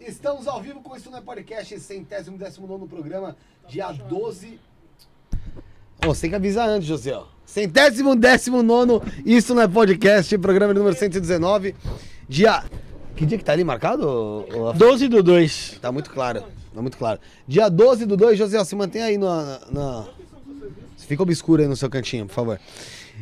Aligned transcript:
Estamos 0.00 0.46
ao 0.46 0.60
vivo 0.62 0.80
com 0.80 0.96
Isso 0.96 1.10
Não 1.10 1.18
é 1.18 1.22
Podcast, 1.22 1.78
centésimo, 1.80 2.36
décimo 2.36 2.66
nono 2.66 2.86
programa, 2.86 3.36
dia 3.68 3.90
12. 3.92 4.58
Ô, 6.04 6.08
você 6.14 6.22
tem 6.22 6.30
que 6.30 6.36
avisar 6.36 6.68
antes, 6.68 6.86
José. 6.86 7.12
ó. 7.14 7.24
Centésimo, 7.44 8.14
décimo 8.14 8.62
nono, 8.62 9.02
Isso 9.24 9.54
Não 9.54 9.62
é 9.62 9.68
Podcast, 9.68 10.36
programa 10.38 10.74
número 10.74 10.94
119. 10.96 11.74
Dia. 12.28 12.64
Que 13.16 13.24
dia 13.24 13.38
que 13.38 13.44
tá 13.44 13.52
ali 13.52 13.64
marcado? 13.64 14.06
ô- 14.06 14.46
ô, 14.54 14.64
Rafa? 14.66 14.78
12 14.78 15.08
do 15.08 15.22
2. 15.22 15.78
Tá 15.80 15.90
muito 15.90 16.10
claro, 16.10 16.42
tá 16.74 16.82
muito 16.82 16.98
claro. 16.98 17.18
Dia 17.48 17.68
12 17.70 18.04
do 18.04 18.16
2, 18.16 18.36
José, 18.38 18.58
ó, 18.60 18.64
se 18.64 18.76
mantém 18.76 19.02
aí 19.02 19.16
na, 19.16 19.60
na... 19.70 20.06
Fica 20.98 21.22
obscuro 21.22 21.62
aí 21.62 21.68
no 21.68 21.76
seu 21.76 21.88
cantinho, 21.88 22.26
por 22.26 22.34
favor. 22.34 22.60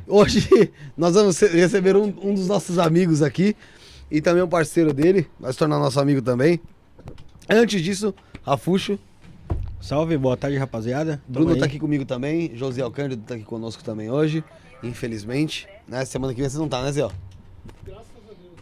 Hoje 0.08 0.72
nós 0.96 1.14
vamos 1.14 1.38
re- 1.38 1.48
receber 1.48 1.96
um, 1.96 2.12
um 2.22 2.34
dos 2.34 2.48
nossos 2.48 2.78
amigos 2.78 3.22
aqui 3.22 3.54
e 4.10 4.20
também 4.20 4.42
um 4.42 4.48
parceiro 4.48 4.92
dele, 4.92 5.28
vai 5.38 5.52
se 5.52 5.58
tornar 5.58 5.78
nosso 5.78 6.00
amigo 6.00 6.22
também. 6.22 6.60
Antes 7.48 7.82
disso, 7.82 8.14
Rafuxo, 8.42 8.98
Salve, 9.84 10.16
boa 10.16 10.34
tarde, 10.34 10.56
rapaziada. 10.56 11.20
Tamo 11.26 11.44
Bruno 11.44 11.52
aí. 11.52 11.58
tá 11.58 11.66
aqui 11.66 11.78
comigo 11.78 12.06
também, 12.06 12.56
José 12.56 12.80
Alcândido 12.80 13.22
tá 13.22 13.34
aqui 13.34 13.44
conosco 13.44 13.84
também 13.84 14.10
hoje, 14.10 14.42
infelizmente. 14.82 15.68
Né? 15.86 16.02
Semana 16.06 16.32
que 16.32 16.40
vem 16.40 16.48
você 16.48 16.56
não 16.56 16.66
tá, 16.66 16.82
né, 16.82 16.90
Zé? 16.90 17.06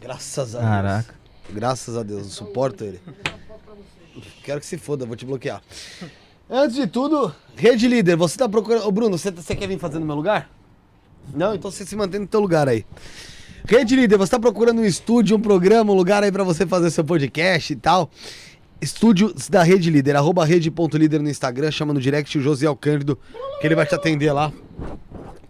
Graças 0.00 0.56
a 0.56 0.58
Deus. 0.58 0.70
Caraca. 0.70 1.14
Graças 1.48 1.96
a 1.96 2.02
Deus, 2.02 2.22
não 2.24 2.30
suporto 2.30 2.82
ele. 2.82 3.00
Quero 4.42 4.58
que 4.58 4.66
se 4.66 4.76
foda, 4.76 5.06
vou 5.06 5.14
te 5.14 5.24
bloquear. 5.24 5.62
Antes 6.50 6.74
de 6.74 6.88
tudo, 6.88 7.32
rede 7.54 7.86
líder, 7.86 8.16
você 8.16 8.36
tá 8.36 8.48
procurando. 8.48 8.84
Ô 8.88 8.90
Bruno, 8.90 9.16
você, 9.16 9.30
você 9.30 9.54
quer 9.54 9.68
vir 9.68 9.78
fazer 9.78 10.00
no 10.00 10.04
meu 10.04 10.16
lugar? 10.16 10.50
Não? 11.32 11.54
Então 11.54 11.70
você 11.70 11.86
se 11.86 11.94
mantém 11.94 12.18
no 12.18 12.26
teu 12.26 12.40
lugar 12.40 12.68
aí. 12.68 12.84
Rede 13.66 13.94
líder, 13.94 14.16
você 14.16 14.32
tá 14.32 14.40
procurando 14.40 14.80
um 14.80 14.84
estúdio, 14.84 15.36
um 15.36 15.40
programa, 15.40 15.92
um 15.92 15.96
lugar 15.96 16.22
aí 16.22 16.32
pra 16.32 16.42
você 16.42 16.66
fazer 16.66 16.90
seu 16.90 17.04
podcast 17.04 17.72
e 17.72 17.76
tal. 17.76 18.10
Estúdio 18.80 19.32
da 19.48 19.62
Rede 19.62 19.88
Líder, 19.88 20.16
arroba 20.16 20.44
rede.líder 20.44 21.22
no 21.22 21.30
Instagram, 21.30 21.70
chama 21.70 21.94
no 21.94 22.00
direct 22.00 22.36
o 22.36 22.42
José 22.42 22.66
Alcândido, 22.66 23.16
que 23.60 23.66
ele 23.66 23.76
vai 23.76 23.86
te 23.86 23.94
atender 23.94 24.32
lá 24.32 24.52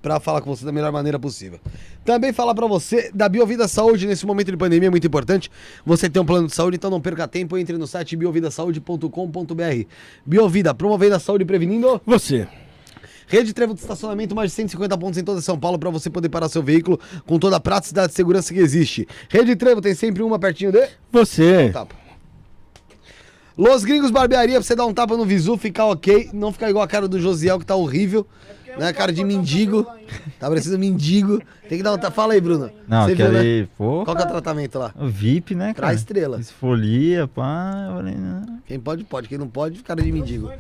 pra 0.03 0.21
falar 0.21 0.43
com 0.43 0.55
você 0.55 0.67
da 0.67 0.73
melhor 0.73 0.93
maneira 0.93 1.19
possível. 1.19 1.59
Também 2.05 2.33
falar 2.33 2.55
pra 2.55 2.67
você 2.67 3.11
da 3.15 3.29
Biovida 3.29 3.67
Saúde 3.67 4.07
nesse 4.07 4.27
momento 4.27 4.51
de 4.51 4.57
pandemia 4.59 4.89
é 4.89 4.91
muito 4.91 5.07
importante. 5.07 5.51
Você 5.87 6.11
tem 6.11 6.21
um 6.21 6.27
plano 6.27 6.49
de 6.49 6.55
saúde, 6.55 6.77
então 6.77 6.91
não 6.91 7.01
perca 7.01 7.27
tempo, 7.27 7.57
entre 7.57 7.79
no 7.79 7.87
site 7.87 8.17
biovidasaude.com.br. 8.17 9.87
Biovida, 10.27 10.75
promovendo 10.75 11.15
a 11.15 11.21
saúde 11.21 11.47
prevenindo. 11.47 12.03
Você. 12.05 12.47
Rede 13.33 13.55
Trevo 13.55 13.73
de 13.73 13.81
estacionamento, 13.81 14.35
mais 14.35 14.51
de 14.51 14.57
150 14.57 14.99
pontos 14.99 15.17
em 15.19 15.25
toda 15.25 15.41
São 15.41 15.59
Paulo 15.59 15.79
para 15.79 15.89
você 15.89 16.11
poder 16.11 16.29
parar 16.29 16.51
seu 16.51 16.63
veículo 16.63 17.01
com 17.27 17.39
toda 17.39 17.57
a 17.57 17.61
praticidade 17.61 18.13
e 18.13 18.15
segurança 18.15 18.53
que 18.53 18.61
existe. 18.61 19.09
Rede 19.31 19.57
Trevo 19.57 19.81
tem 19.81 19.95
sempre 19.95 20.23
uma 20.23 20.39
pertinho 20.39 20.71
de 20.71 20.87
Você. 21.11 21.71
tapa. 21.73 21.95
Los 23.57 23.85
Gringos 23.85 24.11
Barbearia, 24.11 24.57
pra 24.57 24.63
você 24.63 24.75
dar 24.77 24.85
um 24.85 24.93
tapa 24.93 25.17
no 25.17 25.25
visu, 25.25 25.57
ficar 25.57 25.87
ok, 25.87 26.29
não 26.35 26.53
ficar 26.53 26.69
igual 26.69 26.85
a 26.85 26.89
cara 26.89 27.09
do 27.09 27.19
Josiel, 27.19 27.59
que 27.59 27.65
tá 27.65 27.75
horrível. 27.75 28.27
Né, 28.79 28.91
cara 28.95 29.13
de 29.13 29.23
mendigo. 29.23 29.85
Tá 30.41 30.49
parecendo 30.49 30.79
mendigo. 30.79 31.43
Tem 31.69 31.77
que 31.77 31.85
dar 31.85 31.93
um 31.93 31.99
tapa. 31.99 32.11
Fala 32.11 32.33
aí, 32.33 32.41
Bruno. 32.41 32.71
Não, 32.89 33.05
Você 33.05 33.15
viu, 33.15 33.31
né? 33.31 33.39
aquele, 33.41 33.69
pô, 33.77 34.03
Qual 34.03 34.17
que 34.17 34.23
é 34.23 34.25
o 34.25 34.29
tratamento 34.29 34.79
lá? 34.79 34.95
o 34.99 35.09
VIP, 35.09 35.55
né, 35.55 35.75
Pra 35.75 35.89
cara? 35.89 35.95
estrela. 35.95 36.41
Esfolia, 36.41 37.29
pá. 37.29 38.03
Quem 38.67 38.81
pode, 38.81 39.05
pode. 39.05 39.29
Quem 39.29 39.37
não 39.37 39.47
pode, 39.49 39.83
cara 39.83 40.01
de 40.03 40.11
mendigo. 40.11 40.51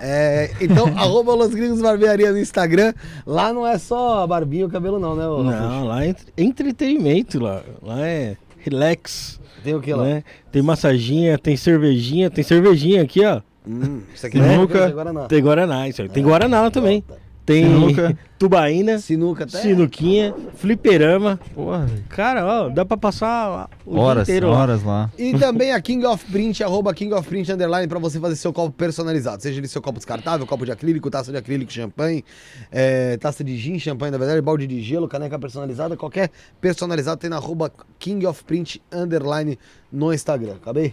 É, 0.00 0.50
então, 0.60 0.86
arroba 0.96 1.34
Los 1.34 1.54
Gringos 1.54 1.80
Barbearia 1.80 2.32
no 2.32 2.38
Instagram. 2.38 2.92
Lá 3.26 3.52
não 3.52 3.66
é 3.66 3.78
só 3.78 4.26
barbinha 4.26 4.64
ou 4.64 4.70
cabelo, 4.70 4.98
não, 4.98 5.14
né? 5.16 5.26
ô? 5.26 5.42
Não, 5.42 5.86
lá 5.86 6.04
é 6.04 6.08
entre- 6.08 6.32
entretenimento 6.36 7.38
lá. 7.40 7.62
Lá 7.82 8.06
é 8.06 8.36
relax. 8.58 9.40
Tem 9.62 9.74
o 9.74 9.80
que 9.80 9.92
lá? 9.92 10.04
Né? 10.04 10.24
Tem 10.52 10.62
massaginha, 10.62 11.36
tem 11.38 11.56
cervejinha, 11.56 12.30
tem 12.30 12.44
cervejinha 12.44 13.02
aqui, 13.02 13.24
ó. 13.24 13.40
Hum, 13.66 14.00
isso 14.14 14.26
aqui 14.26 14.38
não 14.38 14.46
é 14.46 14.66
Guaraná. 14.92 15.24
Tem 15.24 15.42
Guaraná, 15.42 15.88
isso 15.88 16.02
aí. 16.02 16.08
Tem 16.08 16.22
Guaraná 16.22 16.62
lá 16.62 16.70
também. 16.70 17.02
Tem 17.46 17.62
Sinuca. 17.64 18.18
tubaína, 18.36 18.98
Sinuca 18.98 19.44
até. 19.44 19.62
sinuquinha, 19.62 20.34
fliperama. 20.56 21.38
Porra, 21.54 21.86
velho. 21.86 22.04
Cara, 22.08 22.44
ó, 22.44 22.68
dá 22.68 22.84
pra 22.84 22.96
passar 22.96 23.70
o 23.86 23.96
horas, 23.96 24.26
dia 24.26 24.34
inteiro 24.34 24.50
lá. 24.50 24.58
horas 24.58 24.82
lá. 24.82 25.10
E 25.16 25.38
também 25.38 25.72
a 25.72 25.80
King 25.80 26.04
of 26.04 26.24
Print, 26.26 26.64
arroba 26.64 26.92
King 26.92 27.14
of 27.14 27.26
Print 27.28 27.52
Underline, 27.52 27.86
pra 27.86 28.00
você 28.00 28.18
fazer 28.18 28.34
seu 28.34 28.52
copo 28.52 28.72
personalizado. 28.72 29.40
Seja 29.40 29.60
ele 29.60 29.68
seu 29.68 29.80
copo 29.80 29.98
descartável, 29.98 30.44
copo 30.44 30.64
de 30.64 30.72
acrílico, 30.72 31.08
taça 31.08 31.30
de 31.30 31.38
acrílico, 31.38 31.72
champanhe, 31.72 32.24
é, 32.72 33.16
taça 33.16 33.44
de 33.44 33.56
gin, 33.56 33.78
champanhe, 33.78 34.10
na 34.10 34.18
verdade, 34.18 34.40
balde 34.40 34.66
de 34.66 34.82
gelo, 34.82 35.06
caneca 35.06 35.38
personalizada, 35.38 35.96
qualquer 35.96 36.30
personalizado 36.60 37.20
tem 37.20 37.30
na 37.30 37.36
arroba 37.36 37.72
King 37.96 38.26
of 38.26 38.42
Print 38.42 38.82
Underline 38.92 39.56
no 39.92 40.12
Instagram. 40.12 40.54
Acabei? 40.54 40.92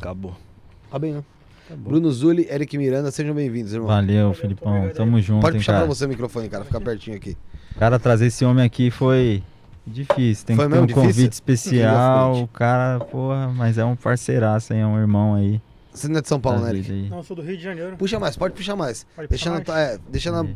Acabou. 0.00 0.34
Acabei, 0.88 1.12
né? 1.12 1.22
Bruno 1.74 2.10
Zulli, 2.12 2.46
Eric 2.48 2.76
Miranda, 2.78 3.10
sejam 3.10 3.34
bem-vindos, 3.34 3.72
irmão. 3.72 3.88
Valeu, 3.88 4.32
Filipão. 4.34 4.88
Tamo 4.94 5.20
junto, 5.20 5.40
Pode 5.42 5.56
hein, 5.56 5.60
puxar 5.60 5.72
cara. 5.72 5.84
pra 5.86 5.94
você 5.94 6.04
o 6.04 6.08
microfone, 6.08 6.48
cara, 6.48 6.64
fica 6.64 6.80
pertinho 6.80 7.16
aqui. 7.16 7.36
Cara, 7.78 7.98
trazer 7.98 8.26
esse 8.26 8.44
homem 8.44 8.64
aqui 8.64 8.90
foi 8.90 9.42
difícil. 9.86 10.46
Tem 10.46 10.56
Foi 10.56 10.66
que 10.66 10.70
ter 10.70 10.74
mesmo 10.80 10.84
um 10.84 10.86
difícil? 10.86 11.08
convite 11.10 11.32
especial. 11.32 12.36
O 12.42 12.48
cara, 12.48 13.00
porra, 13.04 13.48
mas 13.48 13.78
é 13.78 13.84
um 13.84 13.96
parceiraço, 13.96 14.72
hein? 14.72 14.80
É 14.80 14.86
um 14.86 14.98
irmão 14.98 15.34
aí. 15.34 15.60
Você 15.92 16.08
não 16.08 16.18
é 16.18 16.22
de 16.22 16.28
São 16.28 16.38
Paulo, 16.40 16.60
né, 16.60 16.70
Eric? 16.70 16.92
aí. 16.92 17.08
Não, 17.08 17.18
eu 17.18 17.22
sou 17.24 17.34
do 17.34 17.42
Rio 17.42 17.56
de 17.56 17.62
Janeiro. 17.62 17.96
Puxa 17.96 18.18
mais, 18.20 18.36
pode 18.36 18.54
puxar 18.54 18.76
mais. 18.76 19.04
Pode 19.16 19.28
Deixa, 19.28 19.50
puxar 19.50 19.64
na, 19.66 19.74
mais? 19.74 19.94
é, 19.94 19.98
deixa 20.10 20.30
na, 20.30 20.46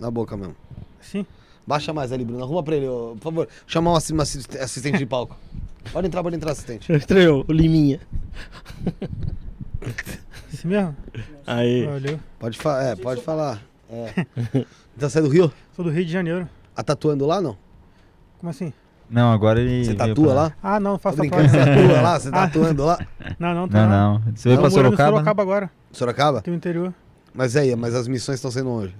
na 0.00 0.10
boca 0.10 0.36
mesmo. 0.36 0.56
Sim. 1.00 1.24
Baixa 1.66 1.92
mais 1.92 2.10
ali, 2.12 2.24
Bruno. 2.24 2.42
Arruma 2.42 2.62
pra 2.62 2.74
ele, 2.76 2.88
ô, 2.88 3.14
por 3.20 3.24
favor. 3.24 3.48
Chamar 3.66 3.92
um 3.92 3.96
assistente 3.96 4.98
de 4.98 5.06
palco. 5.06 5.36
Pode 5.92 6.06
entrar, 6.06 6.22
pode 6.22 6.36
entrar, 6.36 6.52
assistente. 6.52 6.90
Estreou, 6.92 7.44
o 7.46 7.52
Liminha. 7.52 8.00
Esse 10.52 10.66
mesmo? 10.66 10.96
Aí. 11.46 11.86
Valeu. 11.86 12.20
Pode, 12.38 12.58
fa 12.58 12.82
é, 12.82 12.96
pode 12.96 13.22
falar. 13.22 13.60
É. 13.90 14.26
Então 14.98 15.08
você 15.08 15.20
é 15.20 15.22
do 15.22 15.28
Rio? 15.28 15.52
Sou 15.76 15.84
do 15.84 15.92
Rio 15.92 16.04
de 16.04 16.10
Janeiro. 16.10 16.48
A 16.74 16.82
tatuando 16.82 17.24
lá, 17.24 17.40
não? 17.40 17.56
Como 18.38 18.50
assim? 18.50 18.72
Não, 19.08 19.30
agora 19.32 19.60
ele. 19.60 19.84
Você 19.84 19.94
tatua 19.94 20.24
pra- 20.26 20.34
lá? 20.34 20.52
Ah, 20.60 20.80
não, 20.80 20.98
faço 20.98 21.18
brincando, 21.18 21.48
você 21.48 21.56
tatuagem. 21.56 21.82
tatua 21.86 22.00
lá? 22.02 22.18
Você 22.18 22.30
tá 22.32 22.42
Ah. 22.42 22.46
tatuando 22.48 22.84
lá? 22.84 22.98
Não, 23.38 23.54
não, 23.54 23.66
Não, 23.68 23.88
não. 23.88 24.22
Você 24.34 24.48
veio 24.48 24.58
pra 24.60 24.66
em 24.68 24.72
Sorocaba? 24.72 25.02
né? 25.04 25.08
Sorocaba 25.12 25.42
agora. 25.44 25.70
Sorocaba? 25.92 26.42
Tem 26.42 26.52
o 26.52 26.56
interior. 26.56 26.92
Mas 27.32 27.54
aí, 27.54 27.76
mas 27.76 27.94
as 27.94 28.08
missões 28.08 28.38
estão 28.38 28.50
sendo 28.50 28.70
hoje. 28.70 28.92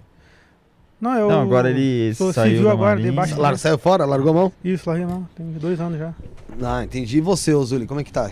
Não, 1.01 1.15
eu. 1.17 1.29
Não, 1.29 1.43
agora 1.43 1.69
ele 1.69 2.15
sou 2.15 2.33
saiu 2.33 2.53
civil 2.59 2.71
agora, 2.71 3.01
debaixo. 3.03 3.41
Lar 3.41 3.59
saiu 3.59 3.77
fora? 3.77 4.05
Largou 4.05 4.31
a 4.31 4.35
mão? 4.35 4.53
Isso, 4.63 4.89
larguei 4.89 5.05
não. 5.07 5.25
Tem 5.35 5.45
dois 5.55 5.81
anos 5.81 5.99
já. 5.99 6.15
Ah, 6.63 6.85
entendi. 6.85 7.19
E 7.19 7.21
você, 7.21 7.53
ô 7.53 7.65
Zuli, 7.65 7.87
como 7.89 7.99
é 8.01 8.05
que 8.05 8.13
tá? 8.13 8.31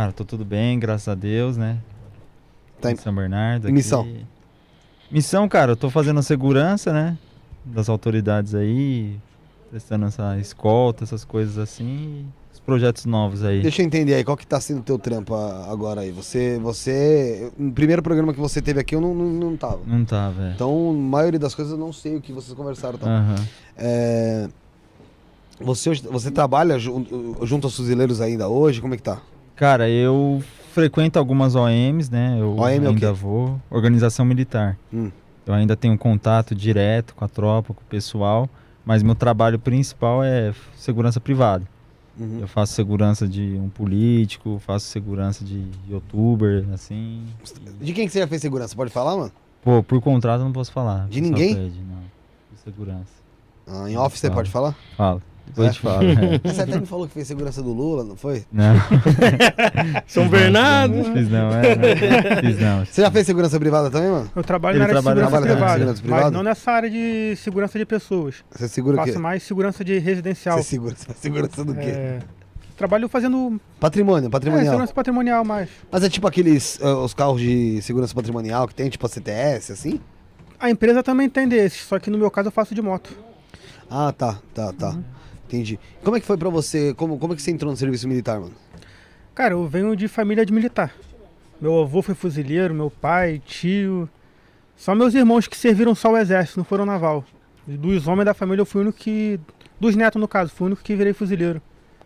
Cara, 0.00 0.12
tô 0.14 0.24
tudo 0.24 0.46
bem, 0.46 0.78
graças 0.78 1.08
a 1.08 1.14
Deus, 1.14 1.58
né? 1.58 1.76
Tá 2.80 2.90
em. 2.90 2.96
São 2.96 3.14
Bernardo. 3.14 3.66
Aqui. 3.66 3.72
missão? 3.74 4.08
Missão, 5.10 5.46
cara, 5.46 5.72
eu 5.72 5.76
tô 5.76 5.90
fazendo 5.90 6.22
segurança, 6.22 6.90
né? 6.90 7.18
Das 7.66 7.86
autoridades 7.90 8.54
aí, 8.54 9.18
prestando 9.70 10.06
essa 10.06 10.38
escolta, 10.38 11.04
essas 11.04 11.22
coisas 11.22 11.58
assim. 11.58 12.24
Os 12.50 12.58
projetos 12.58 13.04
novos 13.04 13.44
aí. 13.44 13.60
Deixa 13.60 13.82
eu 13.82 13.86
entender 13.86 14.14
aí, 14.14 14.24
qual 14.24 14.38
que 14.38 14.46
tá 14.46 14.58
sendo 14.58 14.80
o 14.80 14.82
teu 14.82 14.98
trampo 14.98 15.34
a- 15.34 15.66
agora 15.70 16.00
aí? 16.00 16.10
Você, 16.12 16.58
você... 16.58 17.52
No 17.58 17.70
primeiro 17.70 18.02
programa 18.02 18.32
que 18.32 18.40
você 18.40 18.62
teve 18.62 18.80
aqui, 18.80 18.94
eu 18.94 19.02
não, 19.02 19.14
não, 19.14 19.26
não 19.50 19.54
tava. 19.58 19.80
Não 19.86 20.02
tá, 20.06 20.30
velho. 20.30 20.54
Então, 20.54 20.88
a 20.88 20.92
maioria 20.94 21.38
das 21.38 21.54
coisas 21.54 21.74
eu 21.74 21.78
não 21.78 21.92
sei 21.92 22.16
o 22.16 22.22
que 22.22 22.32
vocês 22.32 22.54
conversaram. 22.56 22.96
Tá? 22.96 23.06
Aham. 23.06 23.46
É, 23.76 24.48
Você, 25.60 25.92
você 25.92 26.30
trabalha 26.30 26.78
ju- 26.78 27.04
junto 27.42 27.66
aos 27.66 27.76
fuzileiros 27.76 28.22
ainda 28.22 28.48
hoje? 28.48 28.80
Como 28.80 28.94
é 28.94 28.96
que 28.96 29.02
tá? 29.02 29.20
Cara, 29.60 29.90
eu 29.90 30.42
frequento 30.72 31.18
algumas 31.18 31.54
OMs, 31.54 32.10
né? 32.10 32.38
Eu 32.40 32.56
OM 32.56 32.66
é 32.66 32.72
ainda 32.72 32.94
quê? 32.94 33.06
vou. 33.12 33.60
Organização 33.68 34.24
Militar. 34.24 34.78
Hum. 34.90 35.10
Eu 35.46 35.52
ainda 35.52 35.76
tenho 35.76 35.98
contato 35.98 36.54
direto 36.54 37.14
com 37.14 37.26
a 37.26 37.28
tropa, 37.28 37.74
com 37.74 37.82
o 37.82 37.84
pessoal, 37.84 38.48
mas 38.86 39.02
meu 39.02 39.14
trabalho 39.14 39.58
principal 39.58 40.24
é 40.24 40.54
segurança 40.74 41.20
privada. 41.20 41.68
Uhum. 42.18 42.38
Eu 42.40 42.48
faço 42.48 42.72
segurança 42.72 43.28
de 43.28 43.60
um 43.62 43.68
político, 43.68 44.58
faço 44.64 44.86
segurança 44.86 45.44
de 45.44 45.62
youtuber, 45.90 46.64
assim. 46.72 47.26
De 47.78 47.92
quem 47.92 48.06
que 48.06 48.14
você 48.14 48.20
já 48.20 48.26
fez 48.26 48.40
segurança? 48.40 48.74
Pode 48.74 48.90
falar, 48.90 49.14
mano? 49.14 49.32
Pô, 49.60 49.82
por 49.82 50.00
contrato 50.00 50.40
eu 50.40 50.46
não 50.46 50.54
posso 50.54 50.72
falar. 50.72 51.06
De 51.08 51.20
ninguém? 51.20 51.54
pede, 51.54 51.80
não. 51.82 52.00
De 52.50 52.60
segurança. 52.64 53.12
Ah, 53.66 53.90
em 53.90 53.96
off 53.98 54.18
você 54.18 54.30
pode 54.30 54.50
falar? 54.50 54.74
Fala. 54.96 55.20
Depois 55.50 55.68
É? 55.68 55.72
te 55.72 55.80
falo. 55.80 56.02
é. 56.04 56.40
Você 56.48 56.62
até 56.62 56.78
me 56.80 56.86
falou 56.86 57.06
que 57.06 57.12
fez 57.14 57.26
segurança 57.28 57.62
do 57.62 57.72
Lula, 57.72 58.04
não 58.04 58.16
foi? 58.16 58.44
Não. 58.52 58.74
São 60.06 60.28
Bernardo. 60.28 60.94
Não 60.96 61.04
fiz 61.14 61.28
não, 61.28 61.50
é. 61.52 61.76
Não. 61.76 62.40
Fiz 62.50 62.60
não. 62.60 62.84
Você 62.84 63.02
já 63.02 63.10
fez 63.10 63.26
segurança 63.26 63.58
privada 63.58 63.90
também, 63.90 64.10
mano? 64.10 64.30
Eu 64.34 64.42
trabalho 64.42 64.76
Ele 64.76 64.78
na 64.80 64.84
área 64.86 64.94
de 64.96 65.02
segurança 65.02 65.28
trabalha 65.30 65.52
privada. 65.52 65.72
segurança 65.78 66.02
privada? 66.02 66.22
Mas 66.24 66.32
não 66.32 66.42
nessa 66.42 66.70
área 66.72 66.90
de 66.90 67.34
segurança 67.36 67.78
de 67.78 67.84
pessoas. 67.86 68.36
Você 68.50 68.68
segura 68.68 68.96
o 69.00 69.04
quê? 69.04 69.10
Faço 69.10 69.22
mais 69.22 69.42
segurança 69.42 69.84
de 69.84 69.98
residencial. 69.98 70.58
Você 70.58 70.64
segura 70.70 70.94
segurança 71.16 71.64
do 71.64 71.74
quê? 71.74 71.80
É, 71.80 72.18
trabalho 72.76 73.08
fazendo 73.08 73.60
Patrimônio, 73.78 74.26
é, 74.28 74.30
patrimonial. 74.30 74.66
segurança 74.66 74.92
patrimonial 74.94 75.44
mais. 75.44 75.68
Mas 75.90 76.02
é 76.02 76.08
tipo 76.08 76.26
aqueles, 76.26 76.78
ah, 76.82 76.96
os 76.96 77.12
carros 77.14 77.40
de 77.40 77.80
segurança 77.82 78.14
patrimonial 78.14 78.66
que 78.66 78.74
tem, 78.74 78.88
tipo 78.88 79.04
a 79.04 79.08
CTS, 79.08 79.72
assim? 79.72 80.00
A 80.58 80.70
empresa 80.70 81.02
também 81.02 81.28
tem 81.28 81.48
desses, 81.48 81.82
só 81.82 81.98
que 81.98 82.10
no 82.10 82.18
meu 82.18 82.30
caso 82.30 82.48
eu 82.48 82.52
faço 82.52 82.74
de 82.74 82.82
moto. 82.82 83.10
Ah, 83.90 84.12
tá, 84.16 84.38
tá, 84.54 84.72
tá. 84.72 84.94
Entendi. 85.50 85.80
Como 86.04 86.16
é 86.16 86.20
que 86.20 86.26
foi 86.26 86.36
pra 86.36 86.48
você, 86.48 86.94
como, 86.94 87.18
como 87.18 87.32
é 87.32 87.36
que 87.36 87.42
você 87.42 87.50
entrou 87.50 87.72
no 87.72 87.76
serviço 87.76 88.06
militar, 88.06 88.38
mano? 88.38 88.54
Cara, 89.34 89.54
eu 89.54 89.66
venho 89.66 89.96
de 89.96 90.06
família 90.06 90.46
de 90.46 90.52
militar. 90.52 90.94
Meu 91.60 91.82
avô 91.82 92.00
foi 92.02 92.14
fuzileiro, 92.14 92.72
meu 92.72 92.88
pai, 92.88 93.42
tio. 93.44 94.08
Só 94.76 94.94
meus 94.94 95.12
irmãos 95.12 95.48
que 95.48 95.56
serviram 95.56 95.92
só 95.94 96.12
o 96.12 96.16
exército, 96.16 96.58
não 96.58 96.64
foram 96.64 96.86
naval. 96.86 97.24
Dos 97.66 98.06
homens 98.06 98.26
da 98.26 98.34
família 98.34 98.62
eu 98.62 98.66
fui 98.66 98.80
o 98.80 98.84
único 98.84 98.98
que. 98.98 99.40
Dos 99.80 99.96
netos, 99.96 100.20
no 100.20 100.28
caso, 100.28 100.52
fui 100.52 100.64
o 100.64 100.68
único 100.68 100.82
que 100.82 100.94
virei 100.94 101.12
fuzileiro. 101.12 101.60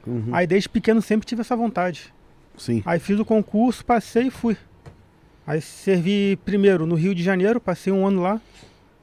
Uhum. 0.06 0.30
Aí 0.32 0.46
desde 0.46 0.68
pequeno 0.68 1.02
sempre 1.02 1.26
tive 1.26 1.42
essa 1.42 1.54
vontade. 1.54 2.12
Sim. 2.56 2.82
Aí 2.86 2.98
fiz 2.98 3.18
o 3.18 3.24
concurso, 3.24 3.84
passei 3.84 4.28
e 4.28 4.30
fui. 4.30 4.56
Aí 5.46 5.60
servi 5.60 6.36
primeiro 6.44 6.86
no 6.86 6.94
Rio 6.94 7.14
de 7.14 7.22
Janeiro, 7.22 7.60
passei 7.60 7.92
um 7.92 8.06
ano 8.06 8.22
lá, 8.22 8.40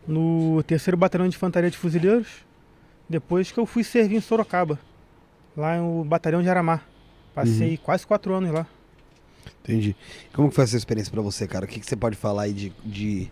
no 0.07 0.63
terceiro 0.63 0.97
batalhão 0.97 1.27
de 1.27 1.35
infantaria 1.35 1.69
de 1.69 1.77
fuzileiros. 1.77 2.27
Depois 3.11 3.51
que 3.51 3.59
eu 3.59 3.65
fui 3.65 3.83
servir 3.83 4.15
em 4.15 4.21
Sorocaba, 4.21 4.79
lá 5.55 5.77
no 5.77 6.03
batalhão 6.05 6.41
de 6.41 6.49
Aramar. 6.49 6.85
Passei 7.35 7.77
quase 7.77 8.07
quatro 8.07 8.33
anos 8.33 8.51
lá. 8.51 8.65
Entendi. 9.61 9.95
Como 10.33 10.49
que 10.49 10.55
foi 10.55 10.63
essa 10.63 10.77
experiência 10.77 11.11
pra 11.11 11.21
você, 11.21 11.45
cara? 11.47 11.65
O 11.65 11.67
que, 11.67 11.79
que 11.79 11.85
você 11.85 11.95
pode 11.95 12.15
falar 12.15 12.43
aí 12.43 12.53
de, 12.53 12.73
de, 12.85 13.29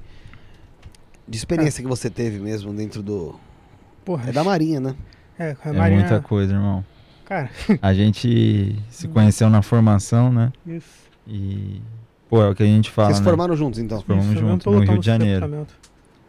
de 1.27 1.37
experiência 1.37 1.81
que 1.81 1.87
você 1.89 2.09
teve 2.09 2.39
mesmo 2.39 2.73
dentro 2.73 3.01
do. 3.01 3.35
Porra, 4.03 4.29
É 4.29 4.31
da 4.33 4.43
Marinha, 4.43 4.79
né? 4.79 4.95
é, 5.37 5.55
a 5.63 5.69
É 5.69 5.71
Marinha- 5.71 5.99
muita 6.01 6.19
coisa, 6.21 6.53
irmão. 6.53 6.83
Cara, 7.25 7.49
A 7.81 7.93
gente 7.93 8.75
se 8.89 9.07
conheceu 9.07 9.49
na 9.49 9.61
formação, 9.61 10.31
né? 10.31 10.51
isso. 10.67 11.07
E, 11.27 11.81
pô, 12.27 12.41
é 12.41 12.49
o 12.49 12.55
que 12.55 12.63
a 12.63 12.65
gente 12.65 12.89
fala, 12.89 13.09
Vocês 13.09 13.17
se 13.17 13.23
né? 13.23 13.29
formaram 13.29 13.55
juntos, 13.55 13.79
então. 13.79 14.01
Formamos 14.01 14.25
isso, 14.25 14.33
eu 14.39 14.41
mesmo 14.43 14.51
junto 14.55 14.63
tô 14.63 14.71
no 14.71 14.79
Rio 14.81 14.97
de 14.99 15.05
Janeiro. 15.05 15.67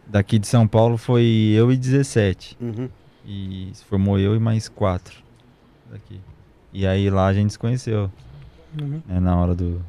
Daqui 0.07 0.37
de 0.39 0.45
São 0.47 0.67
Paulo 0.67 0.97
foi 0.97 1.23
eu 1.55 1.71
e 1.71 1.77
17. 1.77 2.57
Uhum. 2.61 2.89
E 3.25 3.69
se 3.73 3.83
formou 3.85 4.17
eu 4.19 4.35
e 4.35 4.39
mais 4.39 4.67
quatro 4.67 5.17
daqui. 5.91 6.19
E 6.73 6.87
aí 6.87 7.09
lá 7.09 7.27
a 7.27 7.33
gente 7.33 7.51
se 7.53 7.59
conheceu, 7.59 8.09
Uhum. 8.79 9.01
né, 9.05 9.19
na 9.19 9.35
hora 9.35 9.53
do... 9.53 9.81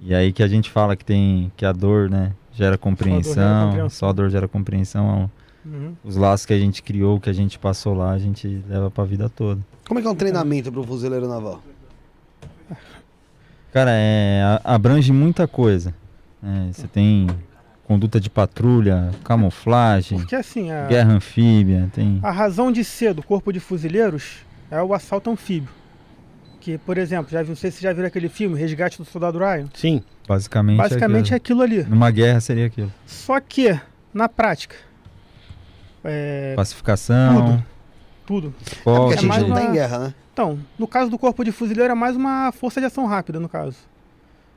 E 0.00 0.14
aí 0.14 0.32
que 0.32 0.42
a 0.42 0.48
gente 0.48 0.70
fala 0.70 0.96
que 0.96 1.04
tem, 1.04 1.52
que 1.56 1.66
a 1.66 1.72
dor, 1.72 2.08
né, 2.08 2.32
gera 2.52 2.78
compreensão, 2.78 3.66
compreensão. 3.66 3.90
só 3.90 4.08
a 4.08 4.12
dor 4.12 4.30
gera 4.30 4.48
compreensão. 4.48 5.30
Uhum. 5.64 5.94
Os 6.02 6.16
laços 6.16 6.46
que 6.46 6.54
a 6.54 6.58
gente 6.58 6.82
criou, 6.82 7.20
que 7.20 7.28
a 7.28 7.32
gente 7.34 7.58
passou 7.58 7.92
lá, 7.94 8.12
a 8.12 8.18
gente 8.18 8.64
leva 8.68 8.90
pra 8.90 9.04
vida 9.04 9.28
toda. 9.28 9.60
Como 9.86 9.98
é 9.98 10.02
que 10.02 10.08
é 10.08 10.10
um 10.10 10.14
treinamento 10.14 10.72
pro 10.72 10.82
fuzileiro 10.84 11.28
naval? 11.28 11.60
Cara, 13.72 13.90
é, 13.92 14.60
abrange 14.64 15.12
muita 15.12 15.46
coisa. 15.46 15.94
né, 16.42 16.70
Você 16.72 16.88
tem 16.88 17.26
conduta 17.90 18.20
de 18.20 18.30
patrulha, 18.30 19.10
camuflagem, 19.24 20.18
Porque 20.20 20.36
assim, 20.36 20.70
a, 20.70 20.86
guerra 20.86 21.12
anfíbia, 21.14 21.90
tem... 21.92 22.20
a 22.22 22.30
razão 22.30 22.70
de 22.70 22.84
ser 22.84 23.12
do 23.12 23.20
corpo 23.20 23.52
de 23.52 23.58
fuzileiros 23.58 24.46
é 24.70 24.80
o 24.80 24.94
assalto 24.94 25.28
anfíbio. 25.28 25.68
Que, 26.60 26.78
por 26.78 26.96
exemplo, 26.96 27.28
já, 27.32 27.42
vi- 27.42 27.48
não 27.48 27.56
sei 27.56 27.68
se 27.72 27.78
vocês 27.78 27.82
já 27.82 27.92
viram 27.92 28.06
aquele 28.06 28.28
filme, 28.28 28.56
Resgate 28.56 28.96
do 28.96 29.04
Soldado 29.04 29.40
Ryan. 29.40 29.66
Sim. 29.74 30.04
Basicamente, 30.28 30.76
Basicamente 30.76 31.32
é 31.32 31.36
aquilo. 31.36 31.62
aquilo 31.62 31.80
ali. 31.80 31.90
Numa 31.90 32.12
guerra 32.12 32.38
seria 32.40 32.66
aquilo. 32.66 32.92
Só 33.06 33.40
que, 33.40 33.76
na 34.14 34.28
prática, 34.28 34.76
é, 36.04 36.54
Pacificação, 36.54 37.60
tudo. 38.24 38.48
É 38.48 38.52
porque 38.60 38.74
esporte, 38.76 39.12
a 39.14 39.16
gente 39.16 39.26
mais 39.26 39.42
não 39.42 39.48
uma- 39.48 39.56
tá 39.60 39.64
em 39.66 39.72
guerra, 39.72 39.98
né? 39.98 40.14
Então, 40.32 40.60
no 40.78 40.86
caso 40.86 41.10
do 41.10 41.18
corpo 41.18 41.42
de 41.44 41.50
fuzileiro 41.50 41.90
é 41.90 41.94
mais 41.96 42.14
uma 42.14 42.52
força 42.52 42.78
de 42.78 42.86
ação 42.86 43.04
rápida, 43.06 43.40
no 43.40 43.48
caso. 43.48 43.78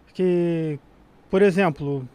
Porque, 0.06 0.78
por 1.32 1.42
exemplo, 1.42 2.08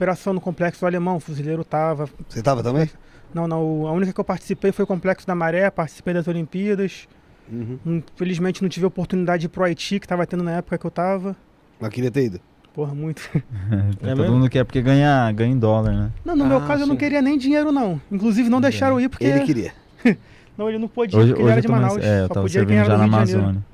operação 0.00 0.32
no 0.32 0.40
Complexo 0.40 0.80
do 0.80 0.86
Alemão, 0.86 1.16
o 1.16 1.20
fuzileiro 1.20 1.62
tava. 1.62 2.08
Você 2.26 2.40
tava 2.42 2.62
também? 2.62 2.88
Não, 3.34 3.46
não, 3.46 3.86
a 3.86 3.92
única 3.92 4.12
que 4.14 4.18
eu 4.18 4.24
participei 4.24 4.72
foi 4.72 4.84
o 4.84 4.86
Complexo 4.86 5.26
da 5.26 5.34
Maré, 5.34 5.70
participei 5.70 6.14
das 6.14 6.26
Olimpíadas. 6.26 7.06
Uhum. 7.52 8.02
Infelizmente 8.14 8.62
não 8.62 8.68
tive 8.68 8.84
a 8.86 8.88
oportunidade 8.88 9.40
de 9.42 9.46
ir 9.46 9.48
pro 9.50 9.62
Haiti, 9.62 10.00
que 10.00 10.08
tava 10.08 10.26
tendo 10.26 10.42
na 10.42 10.52
época 10.52 10.78
que 10.78 10.86
eu 10.86 10.90
tava. 10.90 11.36
Mas 11.78 11.90
queria 11.90 12.10
ter 12.10 12.24
ido. 12.24 12.40
Porra, 12.72 12.94
muito. 12.94 13.28
todo 14.00 14.16
mesmo? 14.16 14.32
mundo 14.36 14.48
quer 14.48 14.64
porque 14.64 14.80
ganha, 14.80 15.30
ganha 15.32 15.52
em 15.52 15.58
dólar, 15.58 15.92
né? 15.92 16.10
Não, 16.24 16.34
no 16.34 16.46
meu 16.46 16.58
Ah, 16.58 16.66
caso 16.66 16.84
eu 16.84 16.86
não 16.86 16.94
sim. 16.94 17.00
queria 17.00 17.20
nem 17.20 17.36
dinheiro, 17.36 17.70
não. 17.70 18.00
Inclusive 18.10 18.48
não 18.48 18.60
deixaram 18.60 18.98
ir 18.98 19.08
porque. 19.10 19.24
Ele 19.24 19.40
queria. 19.44 19.72
Não, 20.58 20.68
ele 20.68 20.78
não 20.78 20.88
podia, 20.88 21.18
Hoje, 21.18 21.28
porque 21.28 21.40
ele 21.42 21.50
hoje 21.50 21.52
era 21.52 21.58
eu 21.60 21.62
de 21.62 21.68
mais, 21.68 21.82
Manaus. 21.82 22.04
é, 22.04 22.20
eu 22.24 22.28
tava 22.28 22.42
podia 22.42 22.60
era 22.60 22.84
já 22.84 22.98
na. 22.98 23.04
Amazônia. 23.04 23.64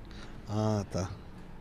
Ah, 0.49 0.85
tá. 0.93 1.09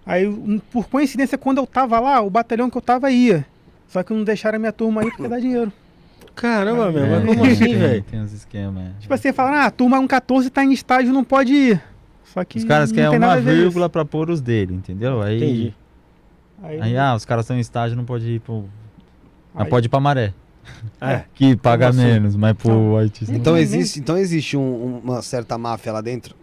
Aí, 0.05 0.61
por 0.71 0.87
coincidência, 0.87 1.35
quando 1.35 1.57
eu 1.57 1.65
tava 1.65 1.99
lá, 1.99 2.21
o 2.21 2.29
batalhão 2.29 2.69
que 2.69 2.77
eu 2.77 2.81
tava 2.81 3.09
ia. 3.09 3.43
Só 3.87 4.03
que 4.03 4.13
não 4.13 4.23
deixaram 4.23 4.57
a 4.57 4.59
minha 4.59 4.71
turma 4.73 5.01
aí 5.01 5.09
porque 5.11 5.27
dá 5.27 5.39
dinheiro. 5.39 5.71
Caramba, 6.35 6.91
meu, 6.91 7.05
É, 7.05 7.09
mas 7.09 7.25
como 7.25 7.41
tem- 7.43 7.51
assim, 7.51 7.63
tem- 7.65 7.77
velho? 7.77 8.03
Tem 8.03 8.19
uns 8.21 8.33
esquemas, 8.33 8.83
é. 8.83 8.91
Tipo 8.99 9.13
assim, 9.13 9.31
falaram, 9.31 9.57
ah, 9.57 9.65
a 9.65 9.71
turma 9.71 9.97
114 9.97 10.49
tá 10.49 10.63
em 10.65 10.73
estágio, 10.73 11.13
não 11.13 11.23
pode 11.23 11.53
ir. 11.53 11.81
Só 12.25 12.43
que. 12.43 12.57
Os 12.57 12.65
caras 12.65 12.91
não 12.91 12.95
querem 12.95 13.17
uma 13.17 13.39
vírgula 13.39 13.87
pra 13.89 14.03
pôr 14.03 14.29
os 14.29 14.41
dele, 14.41 14.73
entendeu? 14.73 15.21
Aí, 15.21 15.37
Entendi. 15.37 15.73
Aí, 16.61 16.81
aí 16.81 16.97
ah, 16.97 17.15
os 17.15 17.23
caras 17.23 17.45
estão 17.45 17.55
em 17.55 17.59
estágio, 17.61 17.95
não 17.95 18.03
pode 18.05 18.25
ir 18.29 18.39
pro... 18.41 18.65
Mas 19.53 19.63
aí- 19.65 19.69
pode 19.69 19.85
ir 19.85 19.89
pra 19.89 19.99
Maré, 20.01 20.33
É. 20.99 21.23
que 21.35 21.55
paga 21.55 21.93
menos, 21.93 22.35
mas 22.35 22.53
pro 22.57 22.69
Não. 22.73 22.97
Haiti 22.97 23.25
não 23.29 23.35
Então 23.37 23.57
existe, 23.57 23.99
então 23.99 24.17
existe 24.17 24.57
um- 24.57 24.99
uma 25.03 25.21
certa 25.21 25.57
máfia 25.57 25.93
lá 25.93 26.01
dentro? 26.01 26.35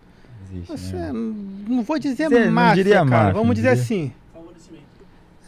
existe, 0.51 0.71
Você, 0.71 0.97
né? 0.97 1.11
não 1.13 1.83
vou 1.83 1.99
dizer 1.99 2.29
Você 2.29 2.45
não 2.47 2.53
máfia, 2.53 2.75
diria 2.85 2.95
cara. 2.99 3.05
máfia, 3.11 3.33
Vamos 3.33 3.49
não 3.49 3.55
dizer 3.55 3.69
diria? 3.71 3.83
assim. 3.83 4.13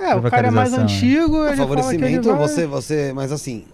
É, 0.04 0.14
o 0.14 0.22
cara 0.22 0.48
é 0.48 0.50
mais 0.50 0.70
Favorecimento. 0.70 1.04
antigo, 1.04 1.36
O 1.38 1.46
ele 1.48 1.56
fala 1.56 1.68
que 1.68 1.72
ele 1.72 1.82
favorecimento, 1.82 2.28
vai... 2.28 2.38
você, 2.48 2.66
você. 2.66 3.12
Mas 3.14 3.32
assim, 3.32 3.64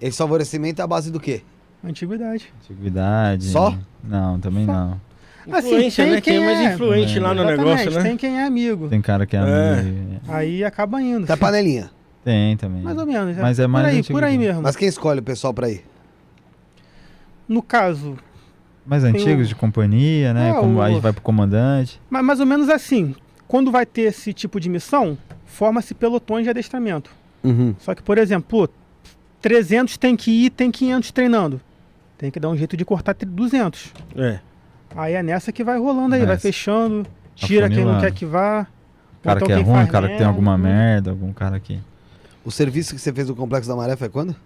esse 0.00 0.16
favorecimento 0.18 0.80
é 0.80 0.84
a 0.84 0.86
base 0.86 1.10
do 1.10 1.20
quê? 1.20 1.42
Antiguidade. 1.84 2.52
Antiguidade. 2.62 3.44
Só? 3.46 3.74
Não, 4.04 4.38
também 4.40 4.66
Só. 4.66 4.72
não. 4.72 5.00
Influência, 5.46 6.04
tem 6.04 6.12
né? 6.14 6.20
Quem 6.20 6.36
é 6.36 6.44
mais 6.44 6.58
é. 6.60 6.74
influente 6.74 7.18
lá 7.18 7.32
no 7.34 7.40
Exatamente, 7.42 7.64
negócio, 7.66 7.90
né? 7.92 8.02
Tem 8.02 8.16
quem 8.16 8.38
é 8.38 8.44
amigo. 8.46 8.88
Tem 8.88 9.00
cara 9.00 9.24
que 9.26 9.36
é 9.36 9.40
É. 9.40 9.78
amigo. 9.80 10.20
Aí 10.28 10.62
acaba 10.64 11.00
indo. 11.00 11.26
Tá 11.26 11.36
panelinha. 11.36 11.90
Tem 12.22 12.56
também. 12.58 12.82
Mais 12.82 12.98
ou 12.98 13.06
menos. 13.06 13.36
Mas 13.38 13.58
é 13.58 13.66
mais 13.66 13.86
por 13.86 13.90
aí, 13.90 13.98
antigo 13.98 14.18
por 14.18 14.24
aí 14.24 14.36
mesmo. 14.38 14.60
Mas 14.62 14.76
quem 14.76 14.86
escolhe 14.86 15.20
o 15.20 15.22
pessoal 15.22 15.54
pra 15.54 15.70
ir? 15.70 15.82
No 17.48 17.62
caso, 17.62 18.16
Mais 18.84 19.02
antigos 19.02 19.46
o- 19.46 19.48
de 19.48 19.54
companhia, 19.54 20.32
né? 20.34 20.50
É, 20.50 20.54
Como 20.54 20.78
o- 20.78 20.82
aí 20.82 21.00
vai 21.00 21.12
pro 21.12 21.22
comandante. 21.22 22.00
ma- 22.10 22.22
mais 22.22 22.38
ou 22.40 22.46
menos 22.46 22.68
assim. 22.68 23.14
Quando 23.50 23.72
vai 23.72 23.84
ter 23.84 24.02
esse 24.02 24.32
tipo 24.32 24.60
de 24.60 24.68
missão, 24.68 25.18
forma-se 25.44 25.92
pelotões 25.92 26.44
de 26.44 26.50
adestramento. 26.50 27.10
Uhum. 27.42 27.74
Só 27.80 27.96
que, 27.96 28.00
por 28.00 28.16
exemplo, 28.16 28.46
pô, 28.48 28.68
300 29.42 29.96
tem 29.96 30.14
que 30.16 30.30
ir, 30.30 30.50
tem 30.50 30.70
500 30.70 31.10
treinando. 31.10 31.60
Tem 32.16 32.30
que 32.30 32.38
dar 32.38 32.48
um 32.48 32.56
jeito 32.56 32.76
de 32.76 32.84
cortar 32.84 33.12
200. 33.12 33.92
É. 34.14 34.38
Aí 34.94 35.14
é 35.14 35.22
nessa 35.24 35.50
que 35.50 35.64
vai 35.64 35.80
rolando 35.80 36.14
aí, 36.14 36.20
vai 36.20 36.28
Nessa. 36.28 36.42
fechando, 36.42 37.04
tira 37.34 37.68
quem 37.68 37.84
não 37.84 38.00
quer 38.00 38.12
que 38.12 38.24
vá. 38.24 38.68
ou 38.68 39.24
Cara 39.24 39.38
então 39.38 39.48
que 39.48 39.52
é 39.52 39.56
ruim, 39.56 39.86
cara 39.88 40.08
que 40.08 40.16
tem 40.16 40.26
alguma 40.28 40.56
merda. 40.56 40.78
merda, 40.78 41.10
algum 41.10 41.32
cara 41.32 41.58
que. 41.58 41.80
O 42.44 42.52
serviço 42.52 42.94
que 42.94 43.00
você 43.00 43.12
fez 43.12 43.28
no 43.28 43.34
Complexo 43.34 43.68
da 43.68 43.74
Maré 43.74 43.96
foi 43.96 44.08
quando? 44.08 44.36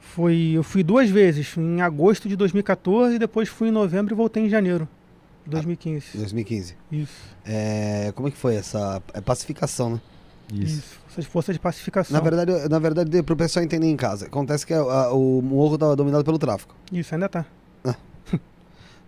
Foi, 0.00 0.52
eu 0.54 0.62
fui 0.62 0.82
duas 0.82 1.10
vezes, 1.10 1.54
em 1.58 1.82
agosto 1.82 2.26
de 2.26 2.36
2014 2.36 3.16
e 3.16 3.18
depois 3.18 3.50
fui 3.50 3.68
em 3.68 3.70
novembro 3.70 4.14
e 4.14 4.16
voltei 4.16 4.46
em 4.46 4.48
janeiro 4.48 4.88
de 5.44 5.50
2015. 5.50 6.16
2015. 6.18 6.74
Isso, 6.92 7.12
É, 7.44 8.12
como 8.14 8.28
é 8.28 8.30
que 8.30 8.36
foi 8.36 8.54
essa 8.56 9.02
é 9.12 9.20
pacificação, 9.20 9.90
né? 9.90 10.00
Isso. 10.52 10.78
isso. 10.78 10.98
Essas 11.10 11.24
forças 11.26 11.54
de 11.54 11.60
pacificação. 11.60 12.14
Na 12.16 12.20
verdade, 12.22 12.68
na 12.68 12.78
verdade, 12.78 13.22
pro 13.22 13.36
pessoal 13.36 13.64
entender 13.64 13.86
em 13.86 13.96
casa, 13.96 14.26
acontece 14.26 14.66
que 14.66 14.74
a- 14.74 14.78
a- 14.80 15.12
o 15.12 15.40
morro 15.42 15.78
tava 15.78 15.94
dominado 15.96 16.24
pelo 16.24 16.38
tráfico. 16.38 16.74
Isso, 16.92 17.14
ainda 17.14 17.28
tá. 17.28 17.44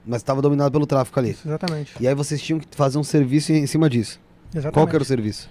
Mas 0.06 0.18
estava 0.22 0.40
dominado 0.40 0.70
pelo 0.70 0.86
tráfico 0.86 1.18
ali. 1.18 1.30
Isso, 1.30 1.48
exatamente. 1.48 1.94
E 2.00 2.06
aí 2.06 2.14
vocês 2.14 2.40
tinham 2.40 2.60
que 2.60 2.66
fazer 2.76 2.96
um 2.98 3.02
serviço 3.04 3.52
em 3.52 3.66
cima 3.66 3.90
disso. 3.90 4.20
exatamente. 4.54 4.74
Qual 4.74 4.86
que 4.86 4.94
era 4.94 5.02
o 5.02 5.06
serviço? 5.06 5.48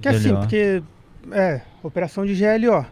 Que 0.00 0.08
assim, 0.08 0.28
GLO. 0.28 0.40
porque. 0.40 0.82
É, 1.32 1.62
operação 1.82 2.24
de 2.26 2.34
GLO. 2.34 2.84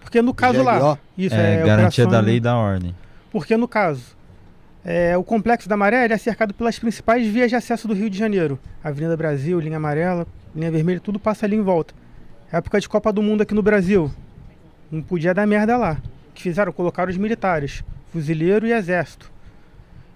Porque 0.00 0.22
no 0.22 0.32
caso 0.32 0.62
lá. 0.62 0.78
GLO? 0.78 0.98
Isso, 1.18 1.34
É, 1.34 1.54
é, 1.54 1.66
garantia 1.66 2.04
operação- 2.04 2.10
da 2.10 2.20
lei 2.20 2.36
e 2.36 2.40
da 2.40 2.56
ordem. 2.56 2.94
Porque 3.30 3.56
no 3.56 3.66
caso, 3.66 4.02
é, 4.84 5.16
o 5.16 5.24
Complexo 5.24 5.68
da 5.68 5.76
Maré 5.76 6.06
é 6.06 6.18
cercado 6.18 6.52
pelas 6.52 6.78
principais 6.78 7.26
vias 7.26 7.48
de 7.50 7.56
acesso 7.56 7.88
do 7.88 7.94
Rio 7.94 8.10
de 8.10 8.18
Janeiro. 8.18 8.58
Avenida 8.82 9.16
Brasil, 9.16 9.58
linha 9.60 9.76
amarela, 9.78 10.26
linha 10.54 10.70
vermelha, 10.70 11.00
tudo 11.00 11.18
passa 11.18 11.46
ali 11.46 11.56
em 11.56 11.62
volta. 11.62 11.94
Época 12.52 12.80
de 12.80 12.88
Copa 12.88 13.12
do 13.12 13.22
Mundo 13.22 13.40
aqui 13.42 13.54
no 13.54 13.62
Brasil. 13.62 14.10
Não 14.90 15.02
podia 15.02 15.32
dar 15.34 15.46
merda 15.46 15.76
lá. 15.76 15.96
O 16.30 16.32
que 16.34 16.42
fizeram? 16.42 16.72
Colocaram 16.72 17.10
os 17.10 17.16
militares, 17.16 17.82
fuzileiro 18.12 18.66
e 18.66 18.72
exército. 18.72 19.32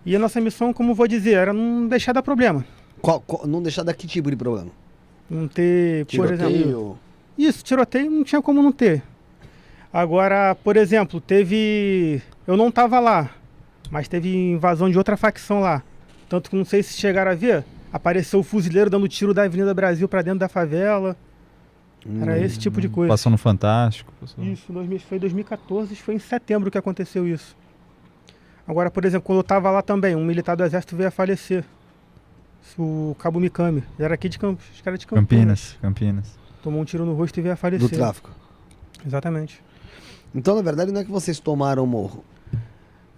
E 0.04 0.14
a 0.14 0.18
nossa 0.18 0.40
missão, 0.40 0.72
como 0.72 0.94
vou 0.94 1.08
dizer, 1.08 1.34
era 1.34 1.52
não 1.52 1.87
deixar 1.88 2.12
dar 2.12 2.22
problema. 2.22 2.64
Qual- 3.00 3.20
qual- 3.20 3.46
não 3.46 3.62
deixar 3.62 3.82
dar 3.82 3.94
que 3.94 4.06
tipo 4.06 4.30
de 4.30 4.37
problema? 4.37 4.70
Não 5.28 5.48
ter, 5.48 6.04
por 6.06 6.26
exemplo. 6.32 6.52
Tiroteio. 6.52 6.98
Isso, 7.37 7.62
tiroteio 7.64 8.10
não 8.10 8.25
tinha 8.25 8.40
como 8.42 8.62
não 8.62 8.72
ter. 8.72 9.02
Agora, 9.92 10.54
por 10.54 10.76
exemplo, 10.76 11.20
teve. 11.20 12.20
Eu 12.46 12.56
não 12.56 12.70
tava 12.70 12.98
lá, 13.00 13.30
mas 13.90 14.09
teve 14.09 14.35
invasão 14.52 14.90
de 14.90 14.99
outra 14.99 15.16
facção 15.16 15.61
lá. 15.61 15.83
Tanto 16.28 16.50
que 16.50 16.57
não 16.57 16.64
sei 16.64 16.83
se 16.83 16.95
chegaram 16.95 17.30
a 17.30 17.35
ver. 17.35 17.64
Apareceu 17.92 18.40
o 18.40 18.42
fuzileiro 18.42 18.90
dando 18.90 19.09
tiro 19.09 19.33
da 19.33 19.45
Avenida 19.45 19.73
Brasil 19.73 20.07
pra 20.09 20.21
dentro 20.23 20.40
da 20.40 20.49
favela. 20.49 21.16
Era 22.21 22.33
Hum. 22.33 22.37
esse 22.45 22.59
tipo 22.59 22.80
de 22.80 22.88
coisa. 22.88 23.09
Passou 23.12 23.30
no 23.33 23.38
Fantástico. 23.38 24.12
passou- 24.21 24.45
Isso, 24.45 24.71
2000 24.73 25.00
foi 25.00 25.16
em 25.16 25.21
2014, 25.21 25.97
foi 25.97 26.14
em 26.14 26.18
setembro 26.18 26.71
que 26.71 26.78
aconteceu 26.78 27.26
isso. 27.26 27.57
Agora, 28.66 28.90
por 28.90 29.04
exemplo, 29.04 29.25
quando 29.26 29.38
eu 29.38 29.42
tava 29.45 29.71
lá 29.71 29.80
também, 29.83 30.14
um 30.14 30.25
militar 30.25 30.54
do 30.57 30.62
exército 30.64 30.95
veio 30.95 31.09
a 31.09 31.11
falecer. 31.11 31.64
O 32.78 33.16
Cabo 33.18 33.40
Mikami. 33.40 33.83
Ele 33.99 34.04
era 34.04 34.14
aqui 34.14 34.28
de 34.28 34.38
Campinas. 34.38 34.75
Os 34.75 34.80
caras 34.83 34.99
de 35.00 35.07
Campinas. 35.07 35.26
Campinas, 35.26 35.78
Campinas. 35.80 36.38
Tomou 36.62 36.83
um 36.83 36.85
tiro 36.85 37.04
no 37.07 37.14
rosto 37.14 37.38
e 37.38 37.42
veio 37.42 37.54
a 37.54 37.57
falecer. 37.57 37.88
Do 37.88 37.95
tráfico. 37.97 38.30
Exatamente. 39.07 39.62
Então, 40.35 40.54
na 40.54 40.62
verdade, 40.62 40.92
não 40.92 41.00
é 41.00 41.04
que 41.04 41.11
vocês 41.11 41.40
tomaram 41.40 41.83
o 41.83 41.87
morro. 41.87 42.23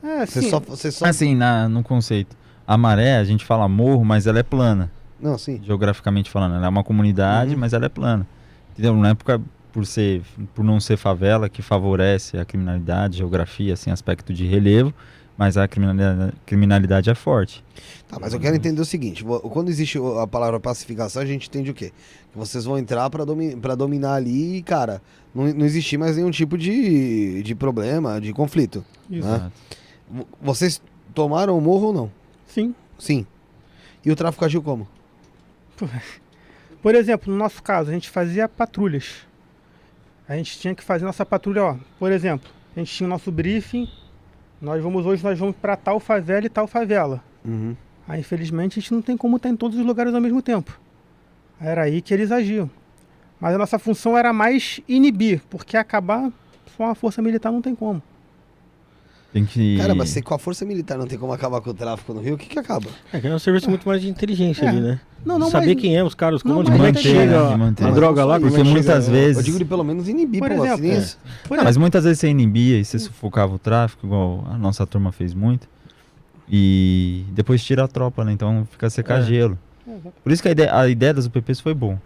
É, 0.02 0.26
Você 0.26 0.42
sim. 0.42 0.50
só. 0.50 0.60
Você 0.60 0.90
só... 0.90 1.04
Assim, 1.06 1.34
na, 1.34 1.68
no 1.68 1.82
conceito. 1.82 2.36
A 2.66 2.76
maré, 2.76 3.16
a 3.16 3.24
gente 3.24 3.44
fala 3.44 3.68
morro, 3.68 4.04
mas 4.04 4.26
ela 4.26 4.38
é 4.38 4.42
plana. 4.42 4.90
Não, 5.20 5.36
sim. 5.36 5.60
geograficamente 5.62 6.30
falando. 6.30 6.54
Ela 6.54 6.66
é 6.66 6.68
uma 6.68 6.84
comunidade, 6.84 7.54
Uhum. 7.54 7.60
mas 7.60 7.72
ela 7.72 7.86
é 7.86 7.88
plana. 7.88 8.26
Entendeu? 8.72 8.94
Não 8.94 9.04
é 9.04 9.14
por, 9.14 9.40
por, 9.72 9.84
ser, 9.86 10.22
por 10.54 10.64
não 10.64 10.80
ser 10.80 10.96
favela 10.96 11.48
que 11.48 11.62
favorece 11.62 12.38
a 12.38 12.44
criminalidade, 12.44 13.18
geografia, 13.18 13.74
assim, 13.74 13.90
aspecto 13.90 14.32
de 14.32 14.46
relevo, 14.46 14.94
mas 15.36 15.56
a 15.56 15.66
criminalidade, 15.68 16.32
criminalidade 16.46 17.10
é 17.10 17.14
forte. 17.14 17.62
Tá, 18.08 18.18
mas 18.20 18.32
eu 18.32 18.40
quero 18.40 18.56
entender 18.56 18.80
o 18.80 18.84
seguinte: 18.84 19.24
quando 19.24 19.68
existe 19.68 19.98
a 20.22 20.26
palavra 20.26 20.58
pacificação, 20.60 21.20
a 21.22 21.26
gente 21.26 21.48
entende 21.48 21.70
o 21.70 21.74
quê? 21.74 21.92
Que 22.32 22.38
vocês 22.38 22.64
vão 22.64 22.78
entrar 22.78 23.10
pra, 23.10 23.24
domi 23.24 23.54
dominar 23.76 24.14
ali 24.14 24.56
e, 24.58 24.62
cara, 24.62 25.02
não, 25.34 25.44
não 25.52 25.66
existir 25.66 25.98
mais 25.98 26.16
nenhum 26.16 26.30
tipo 26.30 26.56
de, 26.56 27.42
de 27.42 27.54
problema, 27.54 28.20
de 28.20 28.32
conflito. 28.32 28.84
Isso. 29.10 29.26
Ah. 29.28 29.50
Vocês 30.40 30.80
tomaram 31.14 31.56
o 31.56 31.60
morro 31.60 31.88
ou 31.88 31.92
não? 31.92 32.12
Sim. 32.46 32.74
Sim. 32.98 33.26
E 34.04 34.10
o 34.10 34.16
tráfico 34.16 34.44
agiu 34.44 34.62
como? 34.62 34.88
Por 36.82 36.94
exemplo, 36.94 37.32
no 37.32 37.38
nosso 37.38 37.62
caso, 37.62 37.90
a 37.90 37.92
gente 37.92 38.08
fazia 38.08 38.48
patrulhas. 38.48 39.26
A 40.28 40.36
gente 40.36 40.58
tinha 40.58 40.74
que 40.74 40.82
fazer 40.82 41.04
nossa 41.04 41.26
patrulha, 41.26 41.62
ó. 41.64 41.76
Por 41.98 42.10
exemplo, 42.12 42.50
a 42.74 42.78
gente 42.78 42.94
tinha 42.94 43.06
o 43.06 43.10
nosso 43.10 43.30
briefing. 43.30 43.88
Nós 44.60 44.82
vamos 44.82 45.04
hoje, 45.04 45.22
nós 45.22 45.38
vamos 45.38 45.56
para 45.56 45.76
tal 45.76 45.98
favela 46.00 46.46
e 46.46 46.48
tal 46.48 46.66
favela. 46.66 47.22
Uhum. 47.44 47.76
Aí, 48.06 48.20
infelizmente, 48.20 48.78
a 48.78 48.82
gente 48.82 48.92
não 48.92 49.02
tem 49.02 49.16
como 49.16 49.36
estar 49.36 49.48
em 49.48 49.56
todos 49.56 49.78
os 49.78 49.84
lugares 49.84 50.14
ao 50.14 50.20
mesmo 50.20 50.40
tempo. 50.40 50.78
Era 51.60 51.82
aí 51.82 52.00
que 52.00 52.14
eles 52.14 52.32
agiam. 52.32 52.70
Mas 53.40 53.54
a 53.54 53.58
nossa 53.58 53.78
função 53.78 54.16
era 54.16 54.32
mais 54.32 54.80
inibir, 54.88 55.42
porque 55.48 55.76
acabar 55.76 56.30
só 56.76 56.84
uma 56.84 56.94
força 56.94 57.22
militar 57.22 57.50
não 57.50 57.62
tem 57.62 57.74
como. 57.74 58.02
Tem 59.32 59.44
que. 59.44 59.76
Cara, 59.78 59.94
mas 59.94 60.10
se 60.10 60.20
com 60.22 60.34
a 60.34 60.38
força 60.40 60.64
militar 60.64 60.98
não 60.98 61.06
tem 61.06 61.16
como 61.16 61.32
acabar 61.32 61.60
com 61.60 61.70
o 61.70 61.74
tráfico 61.74 62.12
no 62.12 62.20
Rio, 62.20 62.34
o 62.34 62.38
que 62.38 62.46
que 62.46 62.58
acaba? 62.58 62.88
É 63.12 63.20
que 63.20 63.28
é 63.28 63.34
um 63.34 63.38
serviço 63.38 63.68
muito 63.70 63.86
mais 63.86 64.02
de 64.02 64.08
inteligência 64.08 64.64
É. 64.64 64.68
ali, 64.68 64.80
né? 64.80 65.00
Não, 65.24 65.38
não, 65.38 65.48
Saber 65.50 65.74
mas- 65.74 65.80
quem 65.82 65.96
é 65.96 66.02
os 66.02 66.14
caras, 66.16 66.42
Não, 66.42 66.56
como 66.64 66.68
onde 66.76 66.82
é 66.86 66.92
que 66.92 66.98
que 66.98 67.02
chega 67.04 67.20
chega, 67.20 67.48
a, 67.52 67.56
manter. 67.56 67.84
a 67.86 67.90
droga 67.90 68.22
não 68.22 68.28
lá, 68.28 68.40
porque 68.40 68.54
é 68.60 68.62
que 68.64 68.68
muitas 68.68 69.04
chega- 69.04 69.16
vezes- 69.16 69.36
Eu 69.36 69.42
digo 69.44 69.58
de 69.58 69.64
pelo 69.64 69.84
menos 69.84 70.08
inibir, 70.08 70.40
Por 70.40 70.48
pô, 70.48 70.54
exemplo, 70.64 70.74
assim, 70.84 70.90
é. 70.90 70.98
isso. 70.98 71.18
Por 71.46 71.56
Não, 71.56 71.62
mas 71.64 71.76
muitas 71.76 72.02
vezes 72.04 72.18
você 72.18 72.28
inibia 72.28 72.78
e 72.80 72.84
você 72.84 72.98
sufocava 72.98 73.54
o 73.54 73.58
tráfico, 73.58 74.04
igual 74.06 74.44
a 74.50 74.58
nossa 74.58 74.84
turma 74.86 75.12
fez 75.12 75.32
muito. 75.32 75.68
E 76.48 77.24
depois 77.32 77.62
tira 77.62 77.84
a 77.84 77.88
tropa, 77.88 78.24
né? 78.24 78.32
Então 78.32 78.66
fica 78.70 78.86
a 78.86 78.90
secar 78.90 79.20
É. 79.20 79.22
gelo. 79.22 79.58
Por 80.22 80.32
isso 80.32 80.42
que 80.42 80.48
a 80.48 80.52
ideia, 80.52 80.74
a 80.76 80.88
ideia 80.88 81.14
das 81.14 81.26
UPPs 81.26 81.60
foi 81.60 81.74
bom. 81.74 81.98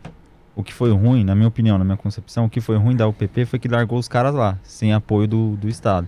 O 0.57 0.63
que 0.63 0.73
foi 0.73 0.93
ruim, 0.93 1.25
na 1.25 1.35
minha 1.35 1.49
opinião, 1.49 1.79
na 1.79 1.85
minha 1.85 1.97
concepção, 1.97 2.45
o 2.45 2.51
que 2.51 2.61
foi 2.61 2.77
ruim 2.77 2.95
da 2.95 3.09
UPP 3.09 3.45
foi 3.45 3.59
que 3.59 3.69
largou 3.69 3.99
os 3.99 4.07
caras 4.09 4.35
lá, 4.35 4.59
sem 4.63 4.93
apoio 4.93 5.27
do, 5.27 5.57
do 5.57 5.69
Estado. 5.69 6.07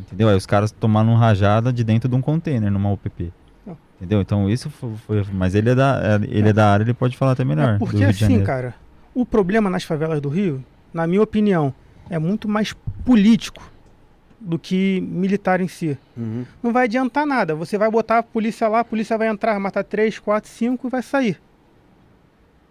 Entendeu? 0.00 0.28
Aí 0.28 0.36
os 0.36 0.46
caras 0.46 0.70
tomaram 0.70 1.14
rajada 1.14 1.72
de 1.72 1.84
dentro 1.84 2.08
de 2.08 2.14
um 2.14 2.20
container 2.20 2.70
numa 2.70 2.90
UPP. 2.92 3.32
Não. 3.66 3.76
Entendeu? 3.96 4.20
Então 4.20 4.48
isso 4.48 4.70
foi. 4.70 4.94
foi- 5.06 5.24
mas 5.32 5.54
ele 5.54 5.70
é, 5.70 5.74
da, 5.74 6.00
é- 6.02 6.24
ele 6.28 6.48
é 6.48 6.52
da 6.52 6.72
área, 6.72 6.84
ele 6.84 6.94
pode 6.94 7.16
falar 7.16 7.32
até 7.32 7.44
melhor. 7.44 7.70
É 7.70 7.72
do 7.74 7.78
porque 7.78 8.02
assim, 8.04 8.42
cara, 8.42 8.74
o 9.14 9.24
problema 9.26 9.68
nas 9.70 9.84
favelas 9.84 10.20
do 10.20 10.28
Rio, 10.28 10.64
na 10.92 11.06
minha 11.06 11.22
opinião, 11.22 11.72
é 12.08 12.18
muito 12.18 12.48
mais 12.48 12.74
político 13.04 13.62
do 14.40 14.58
que 14.58 15.00
militar 15.02 15.60
em 15.60 15.68
si. 15.68 15.98
Uhum. 16.16 16.46
Não 16.62 16.72
vai 16.72 16.84
adiantar 16.84 17.26
nada. 17.26 17.54
Você 17.54 17.76
vai 17.76 17.90
botar 17.90 18.18
a 18.18 18.22
polícia 18.22 18.66
lá, 18.68 18.80
a 18.80 18.84
polícia 18.84 19.18
vai 19.18 19.28
entrar, 19.28 19.58
matar 19.60 19.84
3, 19.84 20.18
4, 20.18 20.50
5 20.50 20.86
e 20.86 20.90
vai 20.90 21.02
sair. 21.02 21.38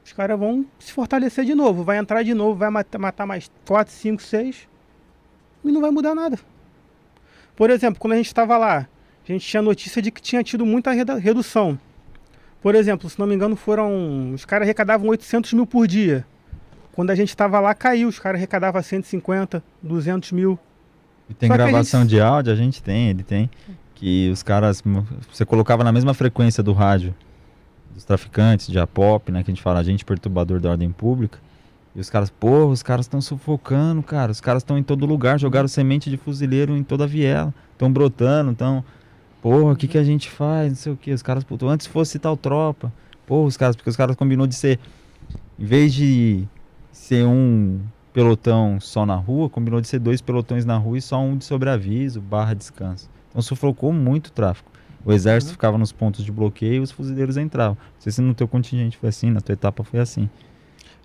Os 0.04 0.12
caras 0.14 0.40
vão 0.40 0.66
se 0.80 0.92
fortalecer 0.92 1.46
de 1.46 1.54
novo, 1.54 1.84
vai 1.84 1.98
entrar 2.00 2.24
de 2.24 2.34
novo, 2.34 2.56
vai 2.56 2.72
matar, 2.72 2.98
matar 2.98 3.28
mais 3.28 3.52
4, 3.68 3.94
5, 3.94 4.24
6 4.24 4.68
e 5.64 5.72
não 5.72 5.82
vai 5.82 5.92
mudar 5.92 6.16
nada. 6.16 6.40
Por 7.60 7.70
exemplo, 7.70 8.00
quando 8.00 8.13
a 8.13 8.16
gente 8.16 8.28
estava 8.28 8.58
lá, 8.58 8.88
a 9.28 9.32
gente 9.34 9.46
tinha 9.46 9.62
notícia 9.62 10.01
de 10.01 10.10
que 10.12 10.22
tinha 10.22 10.42
tido 10.42 10.66
muita 10.66 10.94
redução. 10.94 11.78
Por 12.62 12.74
exemplo, 12.74 13.10
se 13.10 13.20
não 13.20 13.28
me 13.28 13.36
engano, 13.36 13.58
foram. 13.58 14.32
Os 14.34 14.46
caras 14.46 14.66
arrecadavam 14.66 15.10
800 15.10 15.51
mil 15.51 15.68
por 15.68 15.86
dia. 15.86 16.25
Quando 16.94 17.10
a 17.10 17.16
gente 17.16 17.28
estava 17.28 17.60
lá, 17.60 17.75
caiu. 17.75 18.08
Os 18.08 18.18
caras 18.18 18.39
arrecadavam 18.39 18.82
150, 18.82 19.62
200 19.84 20.32
mil. 20.32 20.58
E 21.30 21.34
tem 21.34 21.50
Só 21.50 21.56
gravação 21.58 22.01
gente- 22.04 22.12
de 22.12 22.22
áudio, 22.22 22.54
a 22.54 22.56
gente 22.56 22.82
tem, 22.82 23.10
ele 23.10 23.24
tem. 23.24 23.50
Que 23.94 24.30
os 24.32 24.42
caras. 24.42 24.82
Você 25.30 25.44
colocava 25.46 25.84
na 25.84 25.92
mesma 25.92 26.13
frequência 26.13 26.63
do 26.63 26.72
rádio 26.72 27.13
dos 27.94 28.06
traficantes, 28.06 28.68
de 28.68 28.80
APOP, 28.80 29.34
né? 29.34 29.44
Que 29.44 29.51
a 29.51 29.54
gente 29.54 29.62
fala, 29.62 29.80
agente 29.82 30.06
perturbador 30.06 30.62
da 30.62 30.70
ordem 30.72 30.89
pública. 30.94 31.39
E 31.96 32.00
os 32.00 32.10
caras, 32.10 32.29
porra, 32.29 32.67
os 32.67 32.84
caras 32.84 33.05
estão 33.05 33.19
sufocando, 33.19 34.03
cara. 34.03 34.31
Os 34.31 34.39
caras 34.39 34.62
estão 34.62 34.77
em 34.77 34.84
todo 34.84 35.05
lugar, 35.05 35.39
jogaram 35.39 35.67
semente 35.67 36.10
de 36.10 36.17
fuzileiro 36.17 36.75
em 36.77 36.84
toda 36.84 37.05
a 37.05 37.08
viela. 37.08 37.53
Estão 37.74 37.91
brotando, 37.91 38.51
então. 38.51 38.84
Porra, 39.41 39.73
o 39.73 39.75
que, 39.75 39.88
que 39.88 39.97
a 39.97 40.04
gente 40.04 40.30
faz? 40.30 40.69
Não 40.69 40.75
sei 40.75 40.91
o 40.93 40.97
que. 40.97 41.12
Os 41.12 41.21
caras, 41.21 41.43
puto, 41.43 41.67
antes 41.67 41.88
fosse 41.88 42.19
tal 42.19 42.38
tropa. 42.38 42.91
Porra, 43.25 43.47
os 43.47 43.58
caras, 43.58 43.75
porque 43.75 43.89
os 43.89 43.95
caras 43.95 44.15
combinou 44.15 44.45
de 44.45 44.56
ser. 44.56 44.80
Em 45.58 45.65
vez 45.65 45.93
de 45.93 46.47
ser 46.91 47.25
um 47.25 47.80
pelotão 48.13 48.80
só 48.80 49.06
na 49.06 49.15
rua, 49.15 49.49
combinou 49.49 49.82
de 49.82 49.88
ser 49.88 49.99
dois 49.99 50.21
pelotões 50.21 50.65
na 50.65 50.78
rua 50.78 50.97
e 50.97 51.02
só 51.02 51.19
um 51.19 51.38
de 51.38 51.45
sobreaviso, 51.45 52.21
barra 52.21 52.54
descanso. 52.54 53.10
Então 53.30 53.41
sufocou 53.41 53.93
muito 53.93 54.28
o 54.28 54.32
tráfico. 54.32 54.71
O 55.06 55.13
exército 55.13 55.54
ficava 55.54 55.78
nos 55.78 55.91
pontos 55.91 56.25
de 56.25 56.32
bloqueio 56.32 56.75
e 56.75 56.80
os 56.80 56.91
fuzileiros 56.91 57.38
entravam. 57.38 57.75
Não 57.75 58.02
sei 58.02 58.12
se 58.12 58.21
no 58.21 58.34
teu 58.34 58.47
contingente 58.47 58.97
foi 58.97 59.10
assim, 59.10 59.32
na 59.32 59.39
tua 59.39 59.54
etapa 59.54 59.84
foi 59.84 59.99
assim. 59.99 60.30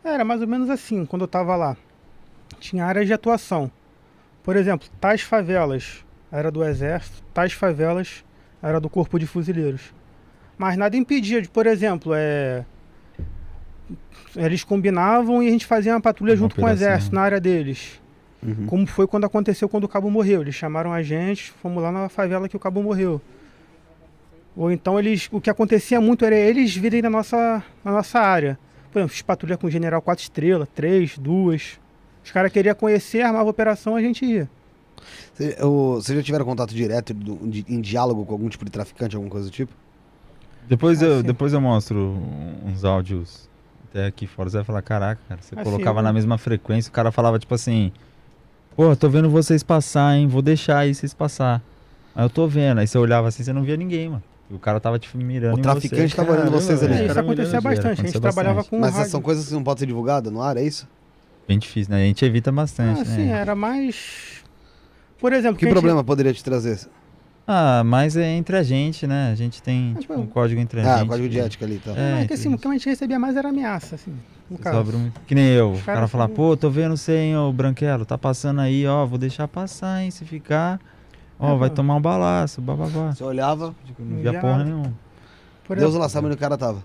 Era 0.04 0.24
mais 0.24 0.40
ou 0.42 0.46
menos 0.46 0.68
assim, 0.68 1.06
quando 1.06 1.22
eu 1.22 1.26
estava 1.26 1.56
lá. 1.56 1.76
Tinha 2.60 2.84
áreas 2.84 3.06
de 3.06 3.12
atuação. 3.14 3.70
Por 4.42 4.54
exemplo, 4.54 4.86
tais 5.00 5.22
favelas 5.22 6.04
era 6.30 6.50
do 6.50 6.62
exército, 6.62 7.22
tais 7.32 7.52
favelas 7.54 8.22
era 8.62 8.78
do 8.78 8.90
corpo 8.90 9.18
de 9.18 9.26
fuzileiros. 9.26 9.94
Mas 10.58 10.76
nada 10.76 10.96
impedia 10.96 11.40
de, 11.40 11.48
por 11.48 11.66
exemplo, 11.66 12.12
é... 12.14 12.64
eles 14.36 14.62
combinavam 14.62 15.42
e 15.42 15.48
a 15.48 15.50
gente 15.50 15.64
fazia 15.66 15.94
uma 15.94 16.00
patrulha 16.00 16.32
Uma 16.32 16.36
junto 16.36 16.54
com 16.54 16.60
o 16.60 16.64
operação. 16.64 16.86
exército 16.86 17.14
na 17.14 17.22
área 17.22 17.40
deles. 17.40 18.00
Uhum. 18.42 18.66
Como 18.66 18.86
foi 18.86 19.06
quando 19.06 19.24
aconteceu 19.24 19.68
quando 19.68 19.84
o 19.84 19.88
cabo 19.88 20.10
morreu. 20.10 20.42
Eles 20.42 20.54
chamaram 20.54 20.92
a 20.92 21.02
gente, 21.02 21.50
fomos 21.62 21.82
lá 21.82 21.90
na 21.90 22.08
favela 22.10 22.48
que 22.48 22.56
o 22.56 22.60
cabo 22.60 22.82
morreu. 22.82 23.20
Ou 24.54 24.70
então 24.70 24.98
eles. 24.98 25.28
O 25.32 25.40
que 25.40 25.48
acontecia 25.48 26.00
muito 26.00 26.24
era 26.24 26.36
eles 26.36 26.76
virem 26.76 27.00
na 27.00 27.10
nossa, 27.10 27.64
na 27.82 27.90
nossa 27.90 28.20
área. 28.20 28.58
Por 28.94 29.00
exemplo, 29.00 29.12
fiz 29.12 29.22
patrulha 29.22 29.56
com 29.58 29.66
o 29.66 29.70
general 29.70 30.00
4 30.00 30.22
estrelas, 30.22 30.68
3, 30.72 31.18
2. 31.18 31.80
Os 32.24 32.30
caras 32.30 32.52
queriam 32.52 32.76
conhecer, 32.76 33.22
armava 33.22 33.48
a 33.48 33.50
operação, 33.50 33.96
a 33.96 34.00
gente 34.00 34.24
ia. 34.24 34.48
Vocês 35.36 36.16
já 36.16 36.22
tiveram 36.22 36.44
contato 36.44 36.72
direto 36.72 37.12
do- 37.12 37.44
de- 37.50 37.64
em 37.68 37.80
diálogo 37.80 38.24
com 38.24 38.32
algum 38.32 38.48
tipo 38.48 38.64
de 38.64 38.70
traficante, 38.70 39.16
alguma 39.16 39.32
coisa 39.32 39.48
do 39.48 39.52
tipo? 39.52 39.72
Depois, 40.68 41.02
Ah, 41.02 41.06
eu, 41.06 41.16
sim. 41.20 41.26
depois 41.26 41.52
eu 41.52 41.60
mostro 41.60 42.16
uns 42.64 42.84
áudios 42.84 43.50
até 43.90 44.06
aqui 44.06 44.28
fora. 44.28 44.48
Você 44.48 44.58
vai 44.58 44.64
falar, 44.64 44.82
caraca, 44.82 45.20
cara, 45.28 45.40
você 45.42 45.56
Assim, 45.58 45.64
colocava 45.64 45.98
eu- 45.98 46.02
na 46.04 46.12
mesma 46.12 46.38
frequência, 46.38 46.88
o 46.88 46.92
cara 46.92 47.10
falava 47.10 47.36
tipo 47.36 47.52
assim, 47.52 47.90
pô, 48.76 48.94
tô 48.94 49.08
vendo 49.08 49.28
vocês 49.28 49.64
passar, 49.64 50.16
hein? 50.16 50.28
Vou 50.28 50.40
deixar 50.40 50.78
aí 50.78 50.94
vocês 50.94 51.12
passar. 51.12 51.60
Aí 52.14 52.24
eu 52.24 52.30
tô 52.30 52.46
vendo. 52.46 52.78
Aí 52.78 52.86
você 52.86 52.96
olhava 52.96 53.26
assim, 53.26 53.42
você 53.42 53.52
não 53.52 53.64
via 53.64 53.76
ninguém, 53.76 54.08
mano. 54.08 54.22
O 54.54 54.58
cara 54.58 54.78
tava 54.80 54.98
te 54.98 55.14
mirando 55.16 55.56
O 55.56 55.58
em 55.58 55.62
traficante 55.62 56.10
você. 56.10 56.16
tava 56.16 56.32
olhando 56.32 56.50
vocês 56.50 56.82
ali. 56.82 56.92
É, 56.94 56.96
isso 56.98 57.06
cara 57.08 57.20
acontecia 57.20 57.60
bastante. 57.60 58.00
A 58.00 58.04
gente 58.04 58.20
trabalhava 58.20 58.54
bastante. 58.56 58.70
com 58.70 58.78
Mas 58.80 58.94
rádio. 58.94 59.10
são 59.10 59.20
coisas 59.20 59.46
que 59.48 59.52
não 59.54 59.62
podem 59.64 59.80
ser 59.80 59.86
divulgadas 59.86 60.32
no 60.32 60.40
ar, 60.40 60.56
é 60.56 60.62
isso? 60.62 60.88
Bem 61.46 61.58
difícil, 61.58 61.92
né? 61.94 62.02
A 62.02 62.06
gente 62.06 62.24
evita 62.24 62.50
bastante, 62.52 63.00
Ah, 63.02 63.04
sim, 63.04 63.26
né? 63.26 63.32
era 63.38 63.54
mais. 63.54 64.42
Por 65.18 65.32
exemplo, 65.32 65.58
Que 65.58 65.64
a 65.64 65.68
gente- 65.68 65.74
problema 65.74 66.02
poderia 66.04 66.32
te 66.32 66.42
trazer? 66.42 66.78
Ah, 67.46 67.82
mas 67.84 68.16
é 68.16 68.30
entre 68.30 68.56
a 68.56 68.62
gente, 68.62 69.06
né? 69.06 69.30
A 69.30 69.34
gente 69.34 69.62
tem 69.62 69.94
tipo, 70.00 70.14
um 70.14 70.26
código 70.26 70.58
entre 70.60 70.80
a 70.80 70.94
Ah, 70.94 70.98
gente. 71.00 71.08
código 71.08 71.28
de 71.28 71.36
que- 71.36 71.42
ética 71.44 71.64
ali, 71.66 71.78
tá? 71.84 71.90
É, 71.92 72.14
Mas 72.14 72.26
que 72.28 72.32
assim, 72.34 72.54
o 72.54 72.56
que 72.58 72.66
a 72.66 72.72
gente 72.72 72.88
recebia 72.88 73.18
mais 73.18 73.36
era 73.36 73.50
ameaça, 73.50 73.96
assim. 73.96 74.14
No 74.50 74.56
caso. 74.58 74.78
Sobra 74.78 74.96
muito. 74.96 75.20
Que 75.26 75.34
nem 75.34 75.48
eu. 75.48 75.72
O 75.72 75.78
cara 75.82 75.84
caras 75.96 76.10
falar, 76.10 76.28
pô, 76.28 76.56
tô 76.56 76.70
vendo 76.70 76.96
você, 76.96 77.16
hein, 77.16 77.36
ô 77.36 77.52
Branquelo, 77.52 78.04
tá 78.06 78.16
passando 78.16 78.60
aí, 78.62 78.86
ó, 78.86 79.04
vou 79.04 79.18
deixar 79.18 79.46
passar, 79.48 80.02
hein, 80.02 80.10
se 80.10 80.24
ficar, 80.24 80.80
ó, 81.38 81.54
É, 81.54 81.58
vai 81.58 81.70
tomar 81.70 81.96
um 81.96 82.00
balaço, 82.00 82.60
bababá. 82.60 83.12
Você 83.14 83.24
olhava, 83.24 83.74
não 83.98 84.16
via 84.18 84.32
porra 84.40 84.52
nada. 84.58 84.64
nenhuma. 84.64 84.92
Por 85.66 85.76
Deus 85.76 85.88
exemplo, 85.90 86.02
lá 86.02 86.08
sabe 86.08 86.26
onde 86.26 86.36
o 86.36 86.38
cara 86.38 86.56
tava. 86.58 86.82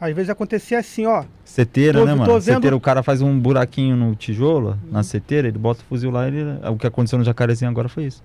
às 0.00 0.14
vezes 0.14 0.28
acontecia 0.30 0.78
assim, 0.78 1.06
ó. 1.06 1.24
Seteira, 1.44 1.98
Tô- 2.00 2.04
né, 2.04 2.12
tô 2.12 2.18
mano? 2.18 2.32
vendo- 2.40 2.42
Seteira, 2.54 2.76
o 2.76 2.80
cara 2.80 3.02
faz 3.02 3.22
um 3.22 3.38
buraquinho 3.38 3.96
no 3.96 4.14
tijolo, 4.14 4.78
na 4.90 5.02
seteira, 5.02 5.48
ele 5.48 5.58
bota 5.58 5.80
o 5.80 5.84
fuzil 5.84 6.10
lá, 6.10 6.26
ele... 6.28 6.42
o 6.70 6.76
que 6.76 6.86
aconteceu 6.86 7.18
no 7.18 7.24
Jacarezinho 7.24 7.70
agora 7.70 7.88
foi 7.88 8.04
isso. 8.04 8.22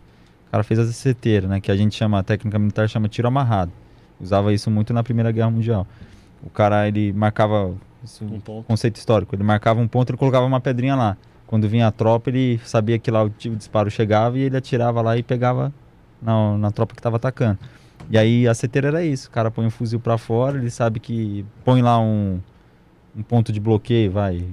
O 0.48 0.52
cara 0.52 0.64
fez 0.64 0.80
a 0.80 0.86
seteira, 0.92 1.48
né, 1.48 1.62
que 1.62 1.72
a 1.72 1.76
gente 1.76 1.96
chama, 1.96 2.20
a 2.20 2.24
técnica 2.24 2.58
militar 2.60 2.90
chama 2.90 3.08
tiro 3.08 3.28
amarrado. 3.28 3.72
Usava 4.20 4.52
isso 4.52 4.70
muito 4.70 4.94
na 4.94 5.04
Primeira 5.04 5.32
Guerra 5.32 5.52
Mundial. 5.52 5.88
O 6.44 6.50
cara, 6.50 6.88
ele 6.88 7.14
marcava, 7.14 7.74
isso, 8.04 8.26
Um 8.26 8.40
ponto. 8.40 8.66
conceito 8.66 8.96
histórico. 8.98 9.34
Ele 9.36 9.44
marcava 9.44 9.80
um 9.80 9.88
ponto, 9.88 10.10
ele 10.10 10.18
colocava 10.18 10.46
uma 10.46 10.60
pedrinha 10.60 10.96
lá. 10.96 11.16
Quando 11.50 11.68
vinha 11.68 11.88
a 11.88 11.92
tropa, 11.92 12.30
ele 12.30 12.60
sabia 12.64 13.00
que 13.00 13.10
lá 13.10 13.24
o, 13.24 13.30
disparo 13.30 13.90
chegava 13.90 14.38
e 14.38 14.42
ele 14.42 14.56
atirava 14.56 15.02
lá 15.02 15.18
e 15.18 15.24
pegava 15.24 15.74
na, 16.22 16.56
na 16.60 16.70
tropa 16.70 16.94
que 16.94 17.00
estava 17.00 17.16
atacando. 17.16 17.58
E 18.08 18.20
aí 18.20 18.48
a 18.48 18.54
CT 18.54 18.78
era 18.78 19.04
isso, 19.04 19.30
o 19.30 19.32
cara 19.32 19.50
põe 19.50 19.66
um 19.66 19.72
fuzil 19.72 20.00
pra 20.00 20.16
fora, 20.16 20.60
ele 20.60 20.70
sabe 20.70 21.00
que 21.00 21.44
põe 21.66 21.82
lá 21.82 22.00
um, 22.00 22.40
um 23.18 23.24
ponto 23.24 23.52
de 23.52 23.60
bloqueio, 23.60 24.12
vai, 24.12 24.46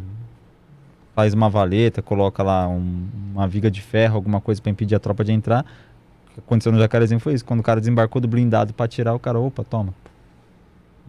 faz 1.14 1.34
uma 1.34 1.50
valeta, 1.50 2.00
coloca 2.00 2.42
lá 2.42 2.66
um- 2.66 3.06
uma 3.34 3.46
viga 3.46 3.70
de 3.70 3.82
ferro, 3.82 4.14
alguma 4.16 4.40
coisa 4.40 4.62
pra 4.62 4.70
impedir 4.70 4.94
a 4.94 4.98
tropa 4.98 5.22
de 5.22 5.32
entrar. 5.32 5.66
O 6.30 6.32
que 6.32 6.40
aconteceu 6.40 6.72
no 6.72 6.78
Jacarezinho 6.78 7.20
foi 7.20 7.34
isso, 7.34 7.44
quando 7.44 7.60
o 7.60 7.62
cara 7.62 7.78
desembarcou 7.78 8.22
do 8.22 8.26
blindado 8.28 8.72
pra 8.72 8.86
atirar, 8.86 9.14
o 9.14 9.18
cara, 9.18 9.38
opa, 9.38 9.62
toma. 9.62 9.92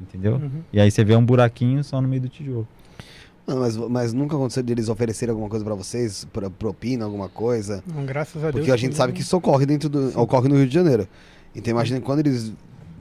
Entendeu? 0.01 0.33
Uhum. 0.33 0.63
E 0.73 0.81
aí 0.81 0.91
você 0.91 1.01
vê 1.05 1.15
um 1.15 1.25
buraquinho 1.25 1.81
só 1.81 2.01
no 2.01 2.09
meio 2.09 2.23
do 2.23 2.27
tijolo. 2.27 2.67
Não, 3.47 3.59
mas, 3.59 3.77
mas 3.77 4.13
nunca 4.13 4.35
aconteceu 4.35 4.61
de 4.61 4.73
eles 4.73 4.89
oferecerem 4.89 5.31
alguma 5.31 5.49
coisa 5.49 5.63
pra 5.63 5.73
vocês, 5.73 6.25
pra, 6.33 6.49
propina, 6.49 7.05
alguma 7.05 7.29
coisa? 7.29 7.81
Não, 7.87 8.05
graças 8.05 8.43
a 8.43 8.51
Deus. 8.51 8.55
Porque 8.55 8.71
a 8.71 8.77
gente 8.77 8.93
sabe 8.95 9.13
que 9.13 9.21
isso 9.21 9.37
ocorre 9.37 9.65
dentro 9.65 9.87
do. 9.87 10.19
ocorre 10.19 10.49
no 10.49 10.55
Rio 10.55 10.67
de 10.67 10.73
Janeiro. 10.73 11.07
Então 11.55 11.71
imagina 11.71 12.01
quando 12.01 12.19
eles 12.19 12.51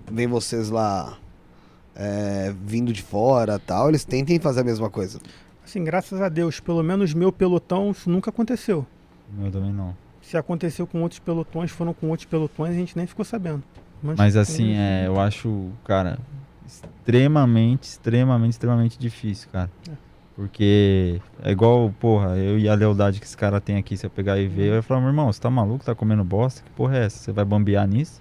veem 0.08 0.28
vocês 0.28 0.70
lá 0.70 1.18
é, 1.96 2.54
vindo 2.64 2.92
de 2.92 3.02
fora 3.02 3.58
tal, 3.58 3.88
eles 3.88 4.04
tentem 4.04 4.38
fazer 4.38 4.60
a 4.60 4.64
mesma 4.64 4.88
coisa. 4.88 5.20
Assim, 5.64 5.82
graças 5.82 6.20
a 6.20 6.28
Deus, 6.28 6.60
pelo 6.60 6.80
menos 6.80 7.12
meu 7.12 7.32
pelotão, 7.32 7.90
isso 7.90 8.08
nunca 8.08 8.30
aconteceu. 8.30 8.86
Meu 9.36 9.50
também 9.50 9.72
não. 9.72 9.96
Se 10.22 10.36
aconteceu 10.36 10.86
com 10.86 11.02
outros 11.02 11.18
pelotões, 11.18 11.72
foram 11.72 11.92
com 11.92 12.08
outros 12.08 12.26
pelotões, 12.26 12.70
a 12.70 12.78
gente 12.78 12.96
nem 12.96 13.06
ficou 13.06 13.24
sabendo. 13.24 13.64
Mas 14.00 14.36
assim, 14.36 14.74
é, 14.74 15.08
eu 15.08 15.18
acho, 15.18 15.70
cara, 15.84 16.18
extremamente, 16.64 17.82
extremamente, 17.84 18.52
extremamente 18.52 18.98
difícil, 18.98 19.48
cara. 19.50 19.70
É. 19.88 20.05
Porque 20.36 21.18
é 21.42 21.50
igual, 21.50 21.90
porra, 21.98 22.36
eu 22.36 22.58
e 22.58 22.68
a 22.68 22.74
lealdade 22.74 23.18
que 23.18 23.24
esse 23.26 23.36
cara 23.36 23.58
tem 23.58 23.78
aqui, 23.78 23.96
se 23.96 24.04
eu 24.04 24.10
pegar 24.10 24.38
e 24.38 24.46
ver, 24.46 24.68
eu 24.68 24.74
ia 24.74 24.82
falar, 24.82 25.00
meu 25.00 25.08
irmão, 25.08 25.32
você 25.32 25.40
tá 25.40 25.48
maluco, 25.48 25.82
tá 25.82 25.94
comendo 25.94 26.22
bosta? 26.22 26.62
Que 26.62 26.70
porra 26.72 26.98
é 26.98 27.04
essa? 27.06 27.16
Você 27.18 27.32
vai 27.32 27.42
bambear 27.42 27.88
nisso? 27.88 28.20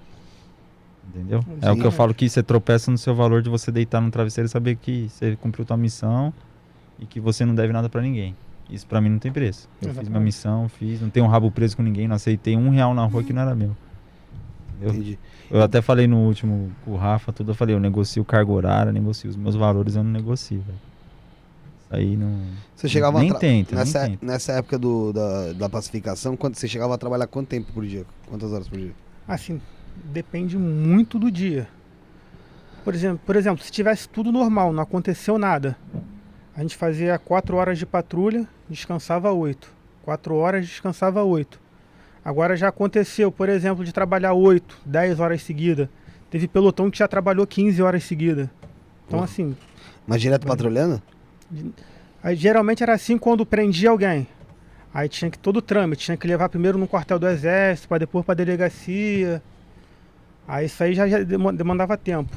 Entendeu? 1.09 1.43
É 1.61 1.69
o 1.69 1.75
Sim, 1.75 1.81
que 1.81 1.85
eu 1.85 1.91
falo 1.91 2.13
que 2.13 2.29
você 2.29 2.41
tropeça 2.41 2.89
no 2.89 2.97
seu 2.97 3.13
valor 3.13 3.41
de 3.41 3.49
você 3.49 3.69
deitar 3.69 3.99
no 3.99 4.09
travesseiro 4.09 4.47
e 4.47 4.49
saber 4.49 4.77
que 4.77 5.09
você 5.09 5.35
cumpriu 5.35 5.65
tua 5.65 5.75
missão 5.75 6.33
e 6.97 7.05
que 7.05 7.19
você 7.19 7.43
não 7.43 7.53
deve 7.53 7.73
nada 7.73 7.89
pra 7.89 8.01
ninguém. 8.01 8.33
Isso 8.69 8.87
pra 8.87 9.01
mim 9.01 9.09
não 9.09 9.19
tem 9.19 9.31
preço. 9.31 9.67
Eu 9.81 9.93
fiz 9.93 10.07
minha 10.07 10.21
Exatamente. 10.21 10.23
missão, 10.23 10.69
fiz, 10.69 11.01
não 11.01 11.09
tenho 11.09 11.25
um 11.25 11.29
rabo 11.29 11.51
preso 11.51 11.75
com 11.75 11.83
ninguém, 11.83 12.07
não 12.07 12.15
aceitei 12.15 12.55
um 12.55 12.69
real 12.69 12.93
na 12.93 13.05
rua 13.05 13.23
que 13.23 13.33
não 13.33 13.41
era 13.41 13.53
meu. 13.53 13.75
Entendeu? 14.69 14.95
Entendi. 14.95 15.19
Eu 15.51 15.61
até 15.61 15.81
falei 15.81 16.07
no 16.07 16.17
último 16.19 16.71
com 16.83 16.91
o 16.91 16.95
Rafa, 16.95 17.33
tudo, 17.33 17.51
eu 17.51 17.55
falei, 17.55 17.75
eu 17.75 17.79
negocio 17.79 18.23
carga 18.23 18.51
horária, 18.51 18.91
negocio 18.91 19.29
os 19.29 19.35
meus 19.35 19.55
valores, 19.55 19.95
eu 19.95 20.03
não 20.03 20.11
negocio, 20.11 20.61
velho. 20.61 20.94
Aí 21.95 22.17
não. 22.17 22.41
Você 22.75 22.89
chegava 22.89 23.19
nem 23.19 23.33
tenta, 23.33 23.73
nessa, 23.75 24.01
nem 24.01 24.11
tenta. 24.11 24.25
nessa 24.25 24.51
época 24.51 24.77
do, 24.77 25.13
da, 25.13 25.53
da 25.53 25.69
pacificação, 25.69 26.35
quando 26.35 26.55
você 26.55 26.67
chegava 26.67 26.93
a 26.93 26.97
trabalhar 26.97 27.25
quanto 27.25 27.47
tempo 27.47 27.71
por 27.71 27.85
dia? 27.85 28.05
Quantas 28.27 28.51
horas 28.51 28.67
por 28.67 28.77
dia? 28.77 28.91
Assim, 29.25 29.61
depende 30.11 30.57
muito 30.57 31.17
do 31.17 31.31
dia. 31.31 31.69
Por 32.83 32.93
exemplo, 32.93 33.21
por 33.25 33.35
exemplo, 33.35 33.63
se 33.63 33.71
tivesse 33.71 34.09
tudo 34.09 34.31
normal, 34.31 34.73
não 34.73 34.83
aconteceu 34.83 35.37
nada, 35.37 35.77
a 36.55 36.61
gente 36.61 36.75
fazia 36.75 37.17
4 37.17 37.55
horas 37.55 37.79
de 37.79 37.85
patrulha, 37.85 38.45
descansava 38.69 39.31
8. 39.31 39.73
4 40.03 40.35
horas, 40.35 40.67
descansava 40.67 41.23
8. 41.23 41.59
Agora 42.23 42.57
já 42.57 42.67
aconteceu, 42.67 43.31
por 43.31 43.47
exemplo, 43.47 43.85
de 43.85 43.93
trabalhar 43.93 44.33
8, 44.33 44.79
10 44.85 45.19
horas 45.19 45.41
seguidas. 45.43 45.87
Teve 46.29 46.47
pelotão 46.47 46.91
que 46.91 46.97
já 46.97 47.07
trabalhou 47.07 47.47
15 47.47 47.81
horas 47.81 48.03
seguidas. 48.03 48.49
Então, 49.07 49.19
Porra. 49.19 49.23
assim, 49.25 49.55
Mas 50.05 50.21
direto 50.21 50.45
patrulhando? 50.45 51.01
Aí, 52.23 52.35
geralmente 52.35 52.81
era 52.83 52.93
assim 52.93 53.17
quando 53.17 53.45
prendia 53.45 53.89
alguém. 53.89 54.27
Aí 54.93 55.09
tinha 55.09 55.29
que 55.29 55.37
todo 55.37 55.57
o 55.57 55.61
trâmite, 55.61 56.05
tinha 56.05 56.15
que 56.15 56.25
levar 56.25 56.47
primeiro 56.47 56.77
no 56.77 56.87
quartel 56.87 57.19
do 57.19 57.27
exército, 57.27 57.89
para 57.89 57.97
depois 57.97 58.25
para 58.25 58.35
delegacia. 58.35 59.43
Aí 60.47 60.67
isso 60.67 60.81
aí 60.81 60.93
já, 60.93 61.05
já 61.05 61.21
demandava 61.21 61.97
tempo. 61.97 62.33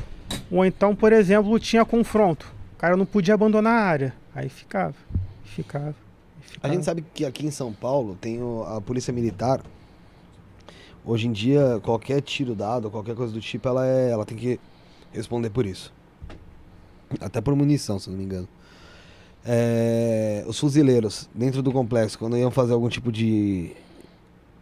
Ou 0.50 0.64
então, 0.64 0.94
por 0.94 1.12
exemplo, 1.12 1.56
tinha 1.60 1.84
confronto. 1.84 2.52
O 2.74 2.76
cara 2.78 2.96
não 2.96 3.06
podia 3.06 3.34
abandonar 3.34 3.74
a 3.74 3.84
área. 3.84 4.14
Aí 4.34 4.48
ficava, 4.48 4.94
ficava. 5.44 5.90
A 5.90 6.42
ficava. 6.42 6.74
gente 6.74 6.84
sabe 6.84 7.04
que 7.14 7.24
aqui 7.24 7.46
em 7.46 7.50
São 7.50 7.72
Paulo 7.72 8.16
tem 8.20 8.40
a 8.66 8.80
polícia 8.80 9.12
militar. 9.12 9.60
Hoje 11.04 11.28
em 11.28 11.32
dia, 11.32 11.80
qualquer 11.82 12.20
tiro 12.20 12.54
dado, 12.54 12.90
qualquer 12.90 13.14
coisa 13.14 13.32
do 13.32 13.40
tipo, 13.40 13.68
ela, 13.68 13.86
é, 13.86 14.10
ela 14.10 14.26
tem 14.26 14.36
que 14.36 14.60
responder 15.12 15.50
por 15.50 15.64
isso. 15.64 15.92
Até 17.20 17.40
por 17.40 17.54
munição, 17.54 17.98
se 17.98 18.10
não 18.10 18.16
me 18.16 18.24
engano. 18.24 18.48
É, 19.50 20.44
os 20.46 20.58
fuzileiros, 20.60 21.26
dentro 21.34 21.62
do 21.62 21.72
complexo, 21.72 22.18
quando 22.18 22.36
iam 22.36 22.50
fazer 22.50 22.74
algum 22.74 22.90
tipo 22.90 23.10
de, 23.10 23.72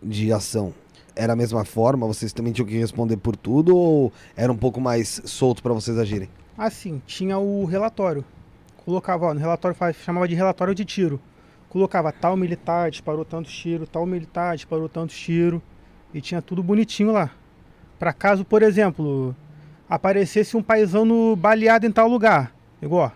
de 0.01 0.33
ação, 0.33 0.73
era 1.17 1.33
a 1.33 1.37
mesma 1.37 1.65
forma? 1.65 2.07
Vocês 2.07 2.33
também 2.33 2.53
tinham 2.53 2.69
que 2.69 2.79
responder 2.79 3.17
por 3.17 3.35
tudo 3.35 3.77
ou 3.77 4.13
era 4.37 4.53
um 4.53 4.57
pouco 4.57 4.81
mais 4.81 5.21
solto 5.25 5.61
para 5.61 5.73
vocês 5.73 5.99
agirem? 5.99 6.29
Assim, 6.57 7.03
tinha 7.05 7.37
o 7.37 7.65
relatório. 7.65 8.25
Colocava, 8.85 9.27
ó, 9.27 9.35
no 9.35 9.41
relatório 9.41 9.77
chamava 10.05 10.29
de 10.29 10.37
relatório 10.37 10.73
de 10.73 10.85
tiro. 10.85 11.21
Colocava 11.69 12.13
tal 12.13 12.37
militar 12.37 12.89
disparou 12.89 13.25
tantos 13.25 13.53
tiros, 13.53 13.89
tal 13.89 14.07
militar 14.07 14.55
disparou 14.55 14.89
tantos 14.89 15.19
tiros. 15.19 15.61
E 16.15 16.21
tinha 16.21 16.41
tudo 16.41 16.63
bonitinho 16.63 17.11
lá. 17.11 17.33
Pra 17.99 18.13
caso, 18.13 18.45
por 18.45 18.63
exemplo, 18.63 19.35
aparecesse 19.89 20.57
um 20.57 20.63
paisano 20.63 21.35
baleado 21.35 21.87
em 21.87 21.91
tal 21.91 22.09
lugar. 22.09 22.55
Igual, 22.81 23.11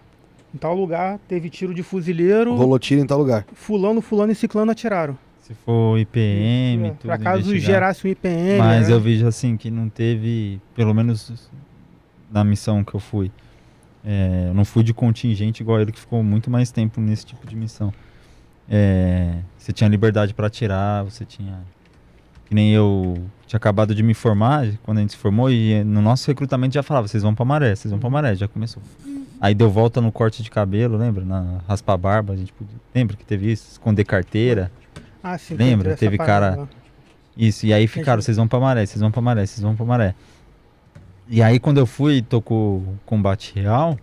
em 0.55 0.59
tal 0.59 0.75
lugar 0.75 1.19
teve 1.29 1.49
tiro 1.51 1.73
de 1.75 1.83
fuzileiro, 1.83 2.55
Rolou 2.55 2.79
tiro 2.79 3.01
em 3.01 3.07
tal 3.07 3.19
lugar. 3.19 3.45
fulano, 3.55 4.01
fulano 4.01 4.33
e 4.33 4.35
ciclano 4.35 4.71
atiraram. 4.73 5.17
Se 5.41 5.55
for 5.55 5.99
IPM, 5.99 6.87
É, 6.87 6.91
tudo. 6.91 7.01
pra 7.07 7.19
caso 7.19 7.57
gerasse 7.59 8.07
um 8.07 8.11
IPM. 8.11 8.59
Mas 8.59 8.89
né? 8.89 8.95
eu 8.95 9.01
vejo 9.01 9.27
assim 9.27 9.57
que 9.57 9.71
não 9.71 9.89
teve, 9.89 10.61
pelo 10.77 10.95
menos 10.95 11.51
na 12.31 12.45
missão 12.45 12.85
que 12.85 12.95
eu 12.95 13.01
fui. 13.01 13.31
é, 14.05 14.47
eu 14.49 14.55
não 14.55 14.65
fui 14.65 14.83
de 14.85 14.95
contingente 14.95 15.63
igual 15.63 15.81
ele 15.81 15.91
que 15.93 15.99
ficou 16.01 16.23
muito 16.23 16.51
mais 16.51 16.71
tempo 16.71 17.01
nesse 17.01 17.27
tipo 17.27 17.47
de 17.47 17.55
missão. 17.57 17.93
É, 18.69 19.39
você 19.59 19.73
tinha 19.73 19.89
liberdade 19.89 20.33
para 20.33 20.47
atirar, 20.47 21.05
você 21.05 21.25
tinha. 21.25 21.59
Que 22.47 22.55
nem 22.55 22.73
eu 22.73 23.15
tinha 23.47 23.57
acabado 23.59 23.95
de 23.95 24.03
me 24.03 24.15
formar, 24.15 24.67
quando 24.83 24.99
a 24.99 25.01
gente 25.01 25.11
se 25.13 25.17
formou, 25.17 25.51
e 25.51 25.83
no 25.85 26.01
nosso 26.01 26.27
recrutamento 26.29 26.75
já 26.75 26.83
falava, 26.83 27.07
vocês 27.09 27.23
vão 27.23 27.35
pra 27.35 27.45
maré, 27.45 27.75
vocês 27.75 27.91
vão 27.91 27.99
pra 28.01 28.09
maré, 28.11 28.35
já 28.35 28.47
começou. 28.49 28.83
Aí 29.41 29.55
deu 29.55 29.71
volta 29.71 30.01
no 30.01 30.13
corte 30.13 30.43
de 30.43 30.51
cabelo, 30.51 30.99
lembra? 30.99 31.25
Na 31.25 31.61
raspar 31.67 31.95
a 31.95 31.97
barba, 31.97 32.35
a 32.35 32.37
gente 32.37 32.53
podia. 32.53 32.75
Lembra 32.95 33.17
que 33.17 33.25
teve 33.25 33.51
isso? 33.51 33.69
Esconder 33.73 34.05
carteira. 34.05 34.71
Ah, 35.23 35.39
sim, 35.39 35.55
lembra? 35.55 35.97
Teve 35.97 36.19
cara- 36.19 36.57
lá. 36.57 36.69
Isso, 37.37 37.65
e 37.65 37.73
aí 37.73 37.87
ficaram, 37.87 38.21
vocês 38.21 38.37
vão 38.37 38.47
pra 38.47 38.61
maré, 38.61 38.85
vocês 38.85 39.01
vão 39.01 39.11
pra 39.11 39.23
maré, 39.23 39.47
vocês 39.47 39.61
vão 39.63 39.75
pra 39.75 39.87
maré. 39.87 40.15
E 41.29 41.43
aí 41.43 41.59
quando 41.59 41.79
eu 41.79 41.87
fui 41.87 42.17
e 42.17 42.23
tocou 42.23 42.79
o 42.79 42.99
combate 43.07 43.55
real, 43.55 43.97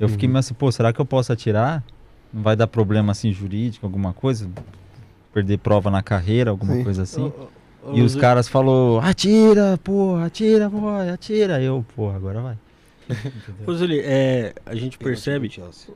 eu 0.00 0.08
fiquei 0.08 0.26
meio 0.28 0.38
assim, 0.38 0.54
pô, 0.54 0.70
será 0.72 0.92
que 0.92 1.00
eu 1.00 1.04
posso 1.04 1.32
atirar? 1.32 1.82
Não 2.32 2.42
vai 2.42 2.54
dar 2.56 2.66
problema 2.66 3.12
assim 3.12 3.32
jurídico, 3.32 3.84
alguma 3.84 4.12
coisa? 4.14 4.48
Perder 5.34 5.58
prova 5.58 5.90
na 5.90 6.02
carreira, 6.02 6.50
alguma 6.50 6.74
Sim. 6.76 6.84
coisa 6.84 7.02
assim? 7.02 7.22
Ô, 7.82 7.90
ô, 7.90 7.94
E 7.94 8.00
os 8.00 8.14
caras 8.14 8.48
falou, 8.48 9.00
atira, 9.00 9.78
porra, 9.82 10.26
atira, 10.26 10.68
boy, 10.70 11.10
atira. 11.10 11.60
Eu, 11.60 11.84
porra, 11.96 12.16
agora 12.16 12.40
vai. 12.40 12.56
Ô, 13.66 13.72
Zuli, 13.74 14.00
é, 14.00 14.54
a 14.64 14.74
gente 14.74 14.98
percebe, 14.98 15.48
Pênalti 15.48 15.60
pro 15.60 15.72
Chelsea. 15.72 15.94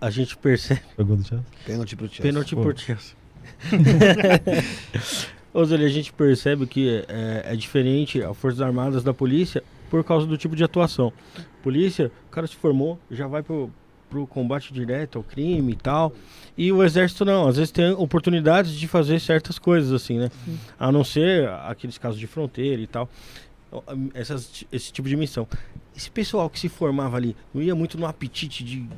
a 0.00 0.10
gente 0.10 0.36
percebe 0.36 0.82
Pegou 0.96 1.16
do 1.16 1.24
Chelsea? 1.24 1.46
Pênalti 1.66 1.96
pro 1.96 2.06
Chelsea. 2.06 2.22
Pênalti 2.22 2.54
Pô. 2.54 2.62
por 2.62 2.78
Chelsea. 2.78 3.14
Ô, 5.52 5.64
Zé, 5.64 5.76
a 5.76 5.88
gente 5.88 6.12
percebe 6.12 6.66
que 6.66 7.04
é, 7.08 7.52
é 7.52 7.56
diferente 7.56 8.22
a 8.22 8.32
Forças 8.32 8.60
Armadas 8.60 9.02
da 9.02 9.12
polícia 9.12 9.62
por 9.90 10.04
causa 10.04 10.26
do 10.26 10.38
tipo 10.38 10.54
de 10.54 10.62
atuação. 10.62 11.12
Polícia, 11.62 12.10
o 12.28 12.30
cara 12.30 12.46
se 12.46 12.54
formou, 12.54 12.98
já 13.10 13.26
vai 13.26 13.42
pro, 13.42 13.68
pro 14.08 14.26
combate 14.28 14.72
direto 14.72 15.18
ao 15.18 15.24
crime 15.24 15.72
e 15.72 15.76
tal. 15.76 16.12
E 16.56 16.70
o 16.70 16.84
exército 16.84 17.24
não, 17.24 17.48
às 17.48 17.56
vezes 17.56 17.72
tem 17.72 17.90
oportunidades 17.92 18.72
de 18.72 18.86
fazer 18.86 19.18
certas 19.20 19.58
coisas 19.58 19.92
assim, 19.92 20.18
né? 20.18 20.30
A 20.78 20.92
não 20.92 21.02
ser 21.02 21.48
aqueles 21.48 21.98
casos 21.98 22.20
de 22.20 22.28
fronteira 22.28 22.80
e 22.80 22.86
tal. 22.86 23.08
Essas, 24.14 24.64
esse 24.72 24.92
tipo 24.92 25.08
de 25.08 25.16
missão. 25.16 25.46
Esse 25.96 26.10
pessoal 26.10 26.48
que 26.50 26.58
se 26.58 26.68
formava 26.68 27.16
ali, 27.16 27.36
não 27.52 27.62
ia 27.62 27.74
muito 27.74 27.98
no 27.98 28.06
apetite 28.06 28.64
de 28.64 28.88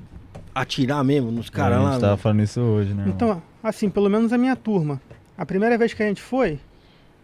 atirar 0.55 1.03
mesmo 1.03 1.31
nos 1.31 1.51
caras 1.51 1.79
a 1.79 1.81
lá? 1.83 1.93
gente 1.93 2.03
né? 2.03 2.09
tava 2.09 2.17
falando 2.17 2.43
isso 2.43 2.61
hoje, 2.61 2.95
né? 2.95 3.03
irmão? 3.03 3.15
Então, 3.15 3.43
assim, 3.63 3.89
pelo 3.89 4.09
menos 4.09 4.33
a 4.33 4.39
minha 4.39 4.57
turma. 4.57 5.01
A 5.37 5.45
primeira 5.47 5.77
vez 5.77 5.93
que 5.95 6.03
a 6.03 6.07
gente 6.07 6.23
foi, 6.23 6.59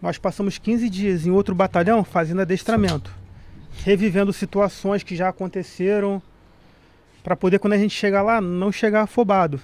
nós 0.01 0.17
passamos 0.17 0.57
15 0.57 0.89
dias 0.89 1.25
em 1.25 1.31
outro 1.31 1.53
batalhão 1.55 2.03
fazendo 2.03 2.41
adestramento, 2.41 3.13
revivendo 3.83 4.33
situações 4.33 5.03
que 5.03 5.15
já 5.15 5.29
aconteceram, 5.29 6.21
para 7.23 7.35
poder 7.35 7.59
quando 7.59 7.73
a 7.73 7.77
gente 7.77 7.93
chegar 7.93 8.21
lá 8.21 8.41
não 8.41 8.71
chegar 8.71 9.03
afobado, 9.03 9.59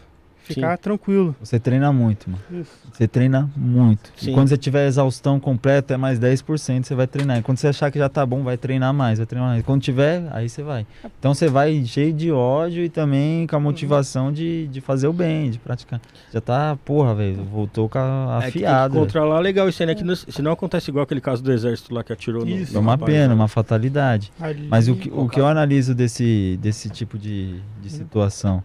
Ficar 0.54 0.78
tranquilo. 0.78 1.36
Você 1.40 1.60
treina 1.60 1.92
muito, 1.92 2.30
mano. 2.30 2.42
Isso. 2.62 2.72
Você 2.92 3.08
treina 3.08 3.50
muito. 3.56 4.12
Sim. 4.16 4.32
E 4.32 4.34
quando 4.34 4.48
você 4.50 4.58
tiver 4.58 4.88
exaustão 4.88 5.40
completa, 5.40 5.94
é 5.96 5.98
mais 5.98 6.20
10%, 6.20 6.84
você 6.86 6.96
vai 6.96 7.08
treinar. 7.08 7.40
E 7.40 7.42
quando 7.42 7.58
você 7.58 7.68
achar 7.68 7.92
que 7.92 7.98
já 8.00 8.08
tá 8.08 8.26
bom, 8.26 8.44
vai 8.44 8.58
treinar 8.58 8.94
mais, 8.94 9.18
vai 9.20 9.26
treinar 9.26 9.50
mais. 9.52 9.66
Quando 9.66 9.82
tiver, 9.82 10.28
aí 10.32 10.48
você 10.48 10.64
vai. 10.64 10.86
Então 11.20 11.34
você 11.34 11.48
vai 11.48 11.84
cheio 11.86 12.14
de 12.14 12.32
ódio 12.32 12.84
e 12.84 12.90
também 12.90 13.48
com 13.48 13.56
a 13.56 13.60
motivação 13.60 14.32
de, 14.32 14.68
de 14.68 14.80
fazer 14.82 15.08
o 15.08 15.14
bem, 15.14 15.50
de 15.52 15.60
praticar. 15.60 16.00
Já 16.34 16.40
tá, 16.40 16.78
porra, 16.86 17.14
velho, 17.16 17.44
voltou 17.44 17.90
com 17.90 17.98
a 17.98 18.40
É 18.44 18.48
afiada. 18.48 18.90
velho. 18.94 19.02
controlar 19.06 19.40
legal 19.40 19.68
isso 19.68 19.82
aí, 19.82 19.88
né? 19.88 19.96
Que 19.96 20.04
não- 20.04 20.16
se 20.16 20.42
não 20.42 20.52
acontece 20.52 20.90
igual 20.92 21.04
aquele 21.04 21.22
caso 21.22 21.44
do 21.44 21.52
exército 21.52 21.94
lá 21.94 22.04
que 22.04 22.14
atirou 22.14 22.46
no. 22.46 22.52
Isso. 22.52 22.72
é 22.72 22.74
no 22.76 22.80
uma 22.82 22.92
rapaz, 22.92 23.12
pena, 23.12 23.28
né? 23.30 23.34
uma 23.34 23.48
fatalidade. 23.48 24.32
Ali- 24.40 24.68
Mas 24.70 24.88
o 24.88 24.96
que, 24.96 25.10
o 25.12 25.28
que 25.28 25.40
eu 25.40 25.48
analiso 25.48 25.94
desse, 25.96 26.58
desse 26.62 26.90
tipo 26.90 27.18
de, 27.18 27.60
de 27.82 27.90
situação, 27.90 28.64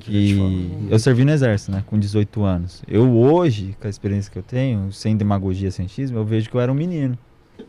Que 0.00 0.38
eu 0.38 0.88
eu 0.90 0.98
servi 0.98 1.24
no 1.24 1.30
exército, 1.30 1.72
né, 1.72 1.84
com 1.86 1.98
18 1.98 2.42
anos. 2.42 2.82
Eu 2.88 3.12
hoje, 3.16 3.76
com 3.80 3.86
a 3.86 3.90
experiência 3.90 4.32
que 4.32 4.38
eu 4.38 4.42
tenho, 4.42 4.92
sem 4.92 5.16
demagogia, 5.16 5.70
sem 5.70 5.86
xismo, 5.86 6.18
eu 6.18 6.24
vejo 6.24 6.48
que 6.48 6.56
eu 6.56 6.60
era 6.60 6.72
um 6.72 6.74
menino. 6.74 7.18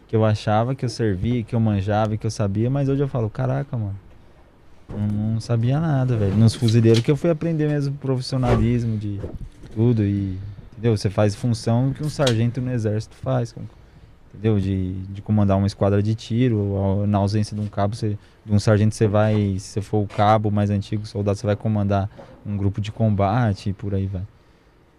Que 0.07 0.15
eu 0.15 0.23
achava 0.23 0.73
que 0.73 0.85
eu 0.85 0.89
servia, 0.89 1.43
que 1.43 1.53
eu 1.53 1.59
manjava, 1.59 2.15
que 2.15 2.25
eu 2.25 2.31
sabia, 2.31 2.69
mas 2.69 2.87
hoje 2.87 3.01
eu 3.01 3.07
falo, 3.07 3.29
caraca, 3.29 3.75
mano, 3.77 3.95
não, 4.89 5.33
não 5.33 5.39
sabia 5.39 5.79
nada, 5.79 6.15
velho. 6.15 6.35
Nos 6.35 6.55
fuzileiros 6.55 7.01
que 7.01 7.11
eu 7.11 7.15
fui 7.17 7.29
aprender 7.29 7.67
mesmo 7.67 7.95
profissionalismo 7.95 8.97
de 8.97 9.19
tudo 9.75 10.03
e, 10.03 10.37
entendeu? 10.71 10.95
Você 10.95 11.09
faz 11.09 11.35
função 11.35 11.91
que 11.93 12.03
um 12.03 12.09
sargento 12.09 12.61
no 12.61 12.71
exército 12.71 13.15
faz, 13.15 13.53
entendeu? 14.33 14.59
De, 14.59 14.93
de 14.93 15.21
comandar 15.21 15.57
uma 15.57 15.67
esquadra 15.67 16.01
de 16.01 16.15
tiro, 16.15 17.05
na 17.07 17.17
ausência 17.17 17.55
de 17.55 17.61
um 17.61 17.67
cabo, 17.67 17.95
você, 17.95 18.17
de 18.47 18.53
um 18.53 18.59
sargento 18.59 18.95
você 18.95 19.07
vai, 19.07 19.57
se 19.59 19.67
você 19.73 19.81
for 19.81 19.99
o 19.99 20.07
cabo 20.07 20.49
mais 20.49 20.69
antigo, 20.69 21.05
soldado, 21.05 21.37
você 21.37 21.45
vai 21.45 21.55
comandar 21.55 22.09
um 22.45 22.55
grupo 22.55 22.79
de 22.79 22.91
combate 22.91 23.69
e 23.69 23.73
por 23.73 23.93
aí 23.93 24.05
vai. 24.07 24.21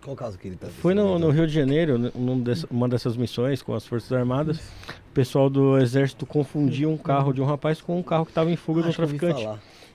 Qual 0.05 0.15
o 0.15 0.17
caso 0.17 0.39
que 0.39 0.47
ele 0.49 0.57
tá 0.57 0.69
Foi 0.81 0.95
no, 0.95 1.19
no 1.19 1.31
Rio 1.31 1.47
de 1.47 1.53
Janeiro, 1.53 1.99
num 2.15 2.39
dessa- 2.41 2.67
uma 2.71 2.89
dessas 2.89 3.17
missões 3.17 3.63
com 3.63 3.75
as 3.75 3.85
Forças 3.87 4.13
Armadas, 4.13 4.59
o 4.59 5.13
pessoal 5.15 5.49
do 5.51 5.79
exército 5.79 6.25
confundia 6.27 6.89
um 6.89 6.97
carro 6.97 7.33
de 7.33 7.41
um 7.41 7.45
rapaz 7.45 7.81
com 7.81 7.99
um 7.99 8.03
carro 8.03 8.25
que 8.25 8.31
estava 8.31 8.51
em 8.51 8.57
fuga 8.57 8.83
de 8.83 8.89
um 8.89 8.93
traficante. 8.93 9.49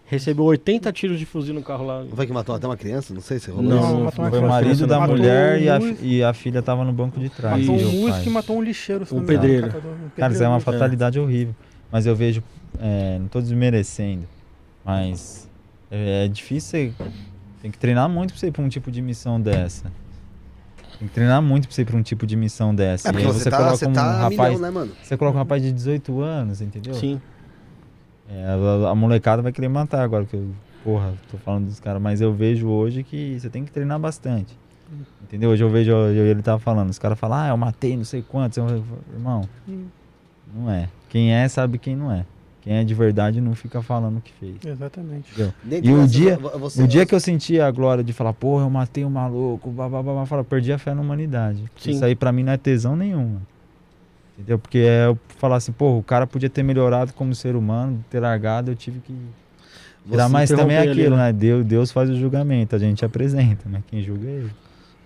Recebeu 0.06 0.44
80 0.46 0.92
tiros 0.92 1.18
de 1.18 1.26
fuzil 1.26 1.54
no 1.54 1.63
carro 1.63 1.86
lá. 1.86 2.04
Não 2.04 2.16
foi 2.16 2.28
que 2.28 2.34
matou 2.34 2.54
até 2.54 2.68
uma 2.68 2.76
criança? 2.76 3.13
Não 3.13 3.22
sei 3.22 3.39
se 3.39 3.50
rolou 3.50 3.63
Não, 3.70 3.78
isso. 4.10 4.22
não, 4.22 4.30
Foi 4.30 4.39
o 4.39 4.48
marido 4.48 4.86
da 4.86 5.00
Matou 5.00 5.16
mulher 5.16 5.62
e 5.62 5.70
a, 5.70 5.78
um 5.78 5.80
fi- 5.82 5.88
músico- 5.88 6.06
e 6.06 6.24
a 6.24 6.34
filha 6.34 6.62
tava 6.62 6.84
no 6.84 6.92
banco 6.92 7.20
de 7.20 7.30
trás. 7.30 7.60
Matou 7.66 7.80
e 7.80 7.86
um 7.86 8.02
músico 8.02 8.28
e 8.28 8.30
matou 8.30 8.58
um 8.58 8.62
lixeiro. 8.62 9.06
Um 9.12 9.24
pedreiro. 9.26 9.68
um 9.68 10.10
Cara, 10.18 10.34
isso 10.34 10.44
é 10.44 10.48
uma 10.48 10.58
pedreiro. 10.58 10.80
fatalidade 10.80 11.20
horrível. 11.20 11.56
Mas 11.89 12.06
eu 12.06 12.16
vejo, 12.16 12.44
é, 12.80 13.18
não 13.20 13.28
tô 13.28 13.40
desmerecendo, 13.42 14.26
mas 14.84 15.50
é, 15.92 16.26
é 16.26 16.28
difícil 16.28 16.70
você. 16.70 16.94
Tem 17.62 17.72
que 17.72 17.78
treinar 17.78 18.10
muito 18.10 18.32
pra 18.32 18.40
você 18.40 18.48
ir 18.48 18.52
pra 18.52 18.62
um 18.62 18.68
tipo 18.70 18.92
de 18.92 19.02
missão 19.02 19.40
dessa. 19.40 19.90
Tem 21.00 21.08
que 21.08 21.14
treinar 21.14 21.42
muito 21.42 21.68
pra 21.68 21.74
você 21.76 21.82
ir 21.82 21.86
pra 21.86 21.96
um 21.98 22.02
tipo 22.04 22.26
de 22.28 22.36
missão 22.36 22.76
dessa. 22.76 23.08
É 23.08 23.12
e 23.12 23.14
porque 23.14 23.26
aí 23.28 23.32
você, 23.34 23.44
você 23.44 23.50
tá, 23.50 23.58
coloca 23.58 23.78
você 23.78 23.86
um 23.88 23.94
tá 23.94 24.04
a 24.04 24.18
rapaz. 24.24 24.38
milhão, 24.54 24.60
né, 24.60 24.70
mano? 24.70 24.92
Você 25.02 25.16
coloca 25.18 25.38
um 25.38 25.40
rapaz 25.40 25.62
de 25.62 25.72
18 25.72 26.20
anos, 26.22 26.62
entendeu? 26.62 26.94
Sim. 26.94 27.22
É, 28.30 28.46
a, 28.46 28.90
a 28.90 28.96
molecada 28.96 29.42
vai 29.42 29.52
querer 29.52 29.70
matar 29.70 30.02
agora, 30.04 30.26
que 30.26 30.36
eu, 30.36 30.50
porra, 30.84 31.14
tô 31.32 31.38
falando 31.38 31.66
dos 31.66 31.80
caras, 31.80 32.02
mas 32.02 32.20
eu 32.22 32.34
vejo 32.34 32.68
hoje 32.68 33.04
que 33.04 33.40
você 33.40 33.50
tem 33.50 33.64
que 33.64 33.72
treinar 33.72 34.00
bastante. 34.00 34.58
Entendeu? 35.22 35.50
Hoje 35.50 35.64
eu 35.64 35.70
vejo, 35.70 35.92
eu- 35.92 36.26
ele 36.28 36.42
tava 36.42 36.60
falando, 36.60 36.90
os 36.90 37.00
caras 37.00 37.18
falam, 37.18 37.38
ah, 37.38 37.48
eu 37.48 37.58
matei 37.58 37.96
não 37.98 38.04
sei 38.04 38.22
quantos. 38.22 38.58
Eu 38.58 38.84
Irmão, 39.14 39.48
Hum, 39.68 39.86
não 40.54 40.70
é. 40.70 40.90
Quem 41.10 41.34
é, 41.34 41.48
sabe 41.48 41.78
quem 41.78 41.96
não 41.96 42.12
é. 42.12 42.26
Quem 42.63 42.76
é 42.78 42.84
de 42.86 42.93
verdade 42.93 43.41
não 43.41 43.54
fica 43.56 43.82
falando 43.82 44.17
o 44.17 44.21
que 44.21 44.32
fez. 44.39 44.56
Exatamente. 44.65 45.28
E 45.84 45.91
o 45.91 46.08
dia- 46.08 46.38
vo- 46.38 46.58
você- 46.60 46.82
No 46.82 46.88
dia 46.88 47.06
que 47.06 47.13
eu 47.13 47.19
senti 47.19 47.60
a 47.60 47.69
glória 47.69 48.02
de 48.04 48.13
falar, 48.13 48.32
porra, 48.32 48.63
eu 48.63 48.69
matei 48.69 49.04
um 49.04 49.10
maluco, 49.10 49.69
babá, 49.69 49.99
eu 49.99 50.26
falo, 50.26 50.45
perdi 50.45 50.71
a 50.71 50.78
fé 50.78 50.93
na 50.93 51.02
humanidade. 51.02 51.63
Sim. 51.78 51.91
Isso 51.91 52.06
aí 52.06 52.15
pra 52.15 52.32
mim 52.32 52.41
não 52.43 52.54
é 52.54 52.58
tesão 52.58 52.95
nenhum. 52.95 53.38
Entendeu? 54.38 54.58
Porque 54.58 54.78
é 54.78 55.08
eu 55.08 55.17
falar 55.38 55.58
assim, 55.58 55.73
porra, 55.73 55.97
o 55.99 56.04
cara 56.04 56.26
podia 56.26 56.49
ter 56.49 56.63
melhorado 56.63 57.12
como 57.13 57.36
ser 57.36 57.56
humano, 57.56 58.04
ter 58.10 58.19
largado, 58.21 58.71
eu 58.71 58.76
tive 58.76 58.99
que 58.99 59.13
tirar. 60.10 60.28
você 60.28 60.32
Mas 60.34 60.49
também 60.49 60.78
é 60.78 60.80
aquilo, 60.89 61.17
né? 61.17 61.23
né? 61.28 61.34
Deus, 61.34 61.65
Deus 61.65 61.91
faz 61.91 62.10
o 62.10 62.15
julgamento, 62.15 62.76
a 62.76 62.80
gente 62.80 63.04
apresenta, 63.04 63.63
mas 63.69 63.84
quem 63.88 64.02
julga 64.02 64.26
é 64.28 64.32
ele. 64.32 64.52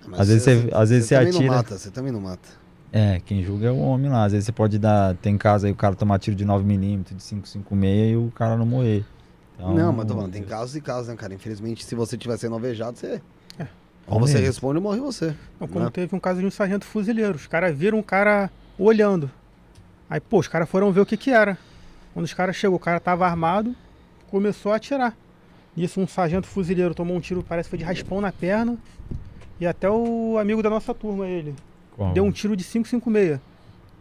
Mas 0.08 0.20
às 0.22 0.28
vezes 0.30 0.43
você- 0.43 0.70
às 0.74 0.89
vezes 0.91 1.06
você 1.08 1.15
também 1.15 1.30
atira- 1.30 1.48
Não 1.50 1.56
mata, 1.56 1.78
você 1.78 1.89
também 1.91 2.12
não 2.13 2.22
mata. 2.22 2.50
É, 2.91 3.19
quem 3.26 3.43
julga 3.43 3.67
é 3.67 3.71
o 3.71 3.78
homem 3.78 4.10
lá. 4.10 4.23
Às 4.26 4.32
vezes 4.32 4.45
você 4.45 4.52
pode 4.52 4.80
dar. 4.80 5.15
Tem 5.15 5.38
casa 5.38 5.67
aí 5.67 5.73
o 5.73 5.76
cara 5.76 5.95
tomar 5.95 6.19
tiro 6.19 6.36
de 6.36 6.45
9mm, 6.45 7.04
de 7.04 7.15
556 7.15 8.13
e 8.13 8.15
o 8.15 8.32
cara 8.32 8.56
não 8.56 8.65
morrer. 8.65 9.06
Então, 9.56 9.73
não, 9.73 9.91
mas 9.91 10.06
tô 10.06 10.13
falando, 10.13 10.32
tem 10.32 10.43
casos 10.43 10.76
e 10.76 10.82
casos, 10.82 11.08
né, 11.08 11.15
cara? 11.15 11.34
Infelizmente, 11.34 11.84
se 11.84 11.95
você 11.95 12.15
tiver 12.15 12.38
sendo 12.38 12.54
alvejado, 12.54 12.97
você. 12.97 13.21
Ou 14.08 14.19
Morre. 14.19 14.32
você 14.32 14.39
responde 14.39 14.78
ou 14.78 14.84
morre 14.84 15.02
você. 15.02 15.36
Não, 15.60 15.67
como 15.67 15.84
né? 15.84 15.91
teve 15.91 16.15
um 16.15 16.19
caso 16.19 16.39
de 16.39 16.45
um 16.45 16.52
sargento 16.52 16.86
fuzileiro. 16.86 17.36
Os 17.36 17.45
caras 17.45 17.76
viram 17.76 17.97
um 17.97 18.04
cara 18.04 18.50
olhando. 18.80 19.30
Aí, 20.10 20.21
pô, 20.21 20.39
os 20.39 20.47
caras 20.47 20.69
foram 20.69 20.91
ver 20.93 21.02
o 21.02 21.06
que 21.06 21.17
que 21.17 21.30
era. 21.30 21.58
Quando 22.13 22.26
os 22.26 22.34
caras 22.34 22.56
chegou, 22.56 22.78
o 22.78 22.80
cara 22.80 23.02
tava 23.02 23.28
armado, 23.28 23.76
começou 24.32 24.71
a 24.71 24.78
atirar. 24.78 25.13
Nisso, 25.76 26.00
um 26.00 26.08
sargento 26.08 26.47
fuzileiro 26.47 26.95
tomou 26.95 27.17
um 27.17 27.19
tiro, 27.19 27.43
parece 27.43 27.67
que 27.67 27.71
foi 27.71 27.80
de 27.80 27.84
raspão 27.84 28.21
na 28.21 28.32
perna. 28.32 28.78
E 29.60 29.67
até 29.67 29.89
o 29.89 30.38
amigo 30.39 30.63
da 30.63 30.69
nossa 30.69 30.93
turma, 30.93 31.28
ele, 31.28 31.54
Qual? 31.98 32.14
deu 32.14 32.24
um 32.24 32.32
tiro 32.32 32.56
de 32.56 32.64
556. 32.64 33.40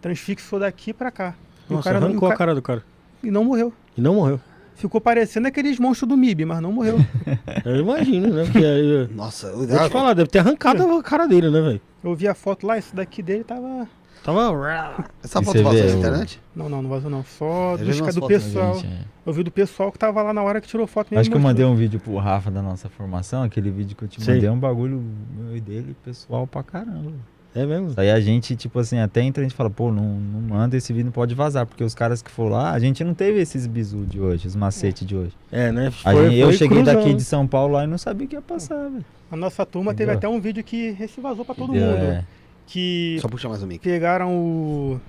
Transfixou 0.01 0.61
daqui 0.61 0.93
pra 0.93 1.11
cá. 1.11 1.35
E 1.69 1.73
o 1.73 1.77
Nossa, 1.77 1.89
cara 1.89 1.99
não- 2.01 2.09
arrancou 2.09 2.29
e 2.29 2.31
o 2.31 2.33
a 2.33 2.35
ca- 2.35 2.39
cara 2.39 2.55
do 2.55 2.63
cara. 2.63 2.85
E 3.25 3.31
não 3.31 3.45
morreu. 3.45 3.73
E 3.97 4.01
não 4.01 4.15
morreu. 4.15 4.39
Ficou 4.77 5.01
parecendo 5.01 5.49
aqueles 5.49 5.79
monstros 5.81 6.07
do 6.09 6.17
MIB, 6.19 6.45
mas 6.45 6.61
não 6.61 6.71
morreu. 6.71 6.99
Eu 7.65 7.77
imagino, 7.77 8.29
né? 8.29 8.45
Porque 8.45 8.59
aí, 8.65 9.09
Nossa, 9.15 9.47
eu, 9.49 9.67
vou 9.67 9.67
te 9.67 9.89
falar, 9.91 10.13
deve 10.13 10.29
ter 10.29 10.41
arrancado 10.41 10.83
a 10.99 11.03
cara 11.03 11.27
dele, 11.27 11.49
né, 11.51 11.61
velho? 11.63 11.81
Eu 12.05 12.15
vi 12.15 12.29
a 12.29 12.35
foto 12.35 12.67
lá, 12.67 12.77
esse 12.77 12.95
daqui 12.95 13.23
dele 13.23 13.43
tava. 13.43 13.89
Tava. 14.23 15.09
essa 15.25 15.41
E 15.41 15.45
foto 15.45 15.63
vazou 15.63 15.83
na 15.85 15.91
internet? 15.97 16.41
Não, 16.55 16.69
não, 16.69 16.83
não 16.83 16.91
vazou 16.91 17.09
não. 17.11 17.25
Só 17.25 17.77
dos, 17.79 17.97
do 17.99 18.05
fotos, 18.05 18.29
pessoal. 18.29 18.75
Gente, 18.75 18.87
é. 18.87 18.99
Eu 19.25 19.33
vi 19.33 19.43
do 19.43 19.51
pessoal 19.51 19.91
que 19.91 19.99
tava 19.99 20.23
lá 20.23 20.33
na 20.33 20.43
hora 20.43 20.61
que 20.61 20.69
tirou 20.69 20.87
foto 20.87 21.09
mesmo. 21.11 21.21
Acho 21.21 21.31
que 21.31 21.37
eu 21.37 21.41
mandei 21.41 21.65
um 21.65 21.75
vídeo 21.75 21.99
pro 21.99 22.17
Rafa 22.17 22.51
da 22.51 22.61
nossa 22.61 22.89
formação, 22.89 23.43
aquele 23.45 23.71
vídeo 23.71 23.97
que 23.97 24.05
eu 24.05 24.09
te 24.09 24.23
Sei. 24.23 24.35
mandei, 24.35 24.49
é 24.49 24.53
um 24.53 24.59
bagulho 24.59 25.03
meu 25.37 25.57
e 25.57 25.61
dele, 25.61 25.97
pessoal 26.05 26.47
pra 26.47 26.63
caramba. 26.63 27.13
É 27.57 27.65
mesmo? 27.65 27.95
Aí 27.97 28.11
a 28.11 28.21
gente, 28.21 28.55
tipo 28.55 28.79
assim, 28.79 28.99
até 28.99 29.23
entra 29.23 29.43
a 29.43 29.45
gente 29.49 29.57
fala, 29.57 29.71
pô, 29.71 29.91
não, 29.91 30.03
não 30.05 30.41
manda 30.43 30.77
esse 30.77 30.93
vídeo, 30.93 31.07
não 31.07 31.13
pode 31.13 31.35
vazar, 31.35 31.65
porque 31.67 31.83
os 31.83 31.95
caras 31.95 32.21
que 32.21 32.31
foram 32.31 32.51
lá, 32.51 32.73
a 32.73 32.79
gente 32.79 33.03
não 33.03 33.15
teve 33.15 33.41
esses 33.41 33.67
bizu 33.67 34.05
de 34.05 34.21
hoje, 34.21 34.47
os 34.47 34.55
macetes 34.55 35.07
de 35.07 35.17
hoje. 35.17 35.33
É, 35.51 35.73
né? 35.73 35.87
A 36.05 36.13
Foi- 36.13 36.25
gente- 36.29 36.37
eu 36.39 36.49
foi 36.49 36.57
cheguei 36.59 36.77
cruzão. 36.83 36.95
daqui 36.95 37.15
de 37.15 37.25
São 37.25 37.47
Paulo 37.47 37.73
lá 37.75 37.85
e 37.85 37.87
não 37.87 37.97
sabia 37.97 38.27
o 38.27 38.29
que 38.29 38.37
ia 38.37 38.43
passar, 38.43 38.77
velho. 38.91 39.05
A 39.33 39.37
nossa 39.37 39.65
turma 39.65 39.95
teve 39.95 40.13
Entendeu? 40.13 40.29
até 40.31 40.37
um 40.37 40.41
vídeo 40.41 40.63
que 40.63 40.95
esse 41.01 41.19
vazou 41.21 41.45
pra 41.47 41.55
todo 41.55 41.75
Entendeu? 41.75 41.93
mundo. 41.97 42.03
É, 42.13 42.25
Que 42.67 43.17
Só 43.23 43.29
puxa 43.29 43.49
mais 43.49 43.63
o 43.63 43.67
mic. 43.67 43.81
pegaram 43.83 44.31
o. 44.37 45.01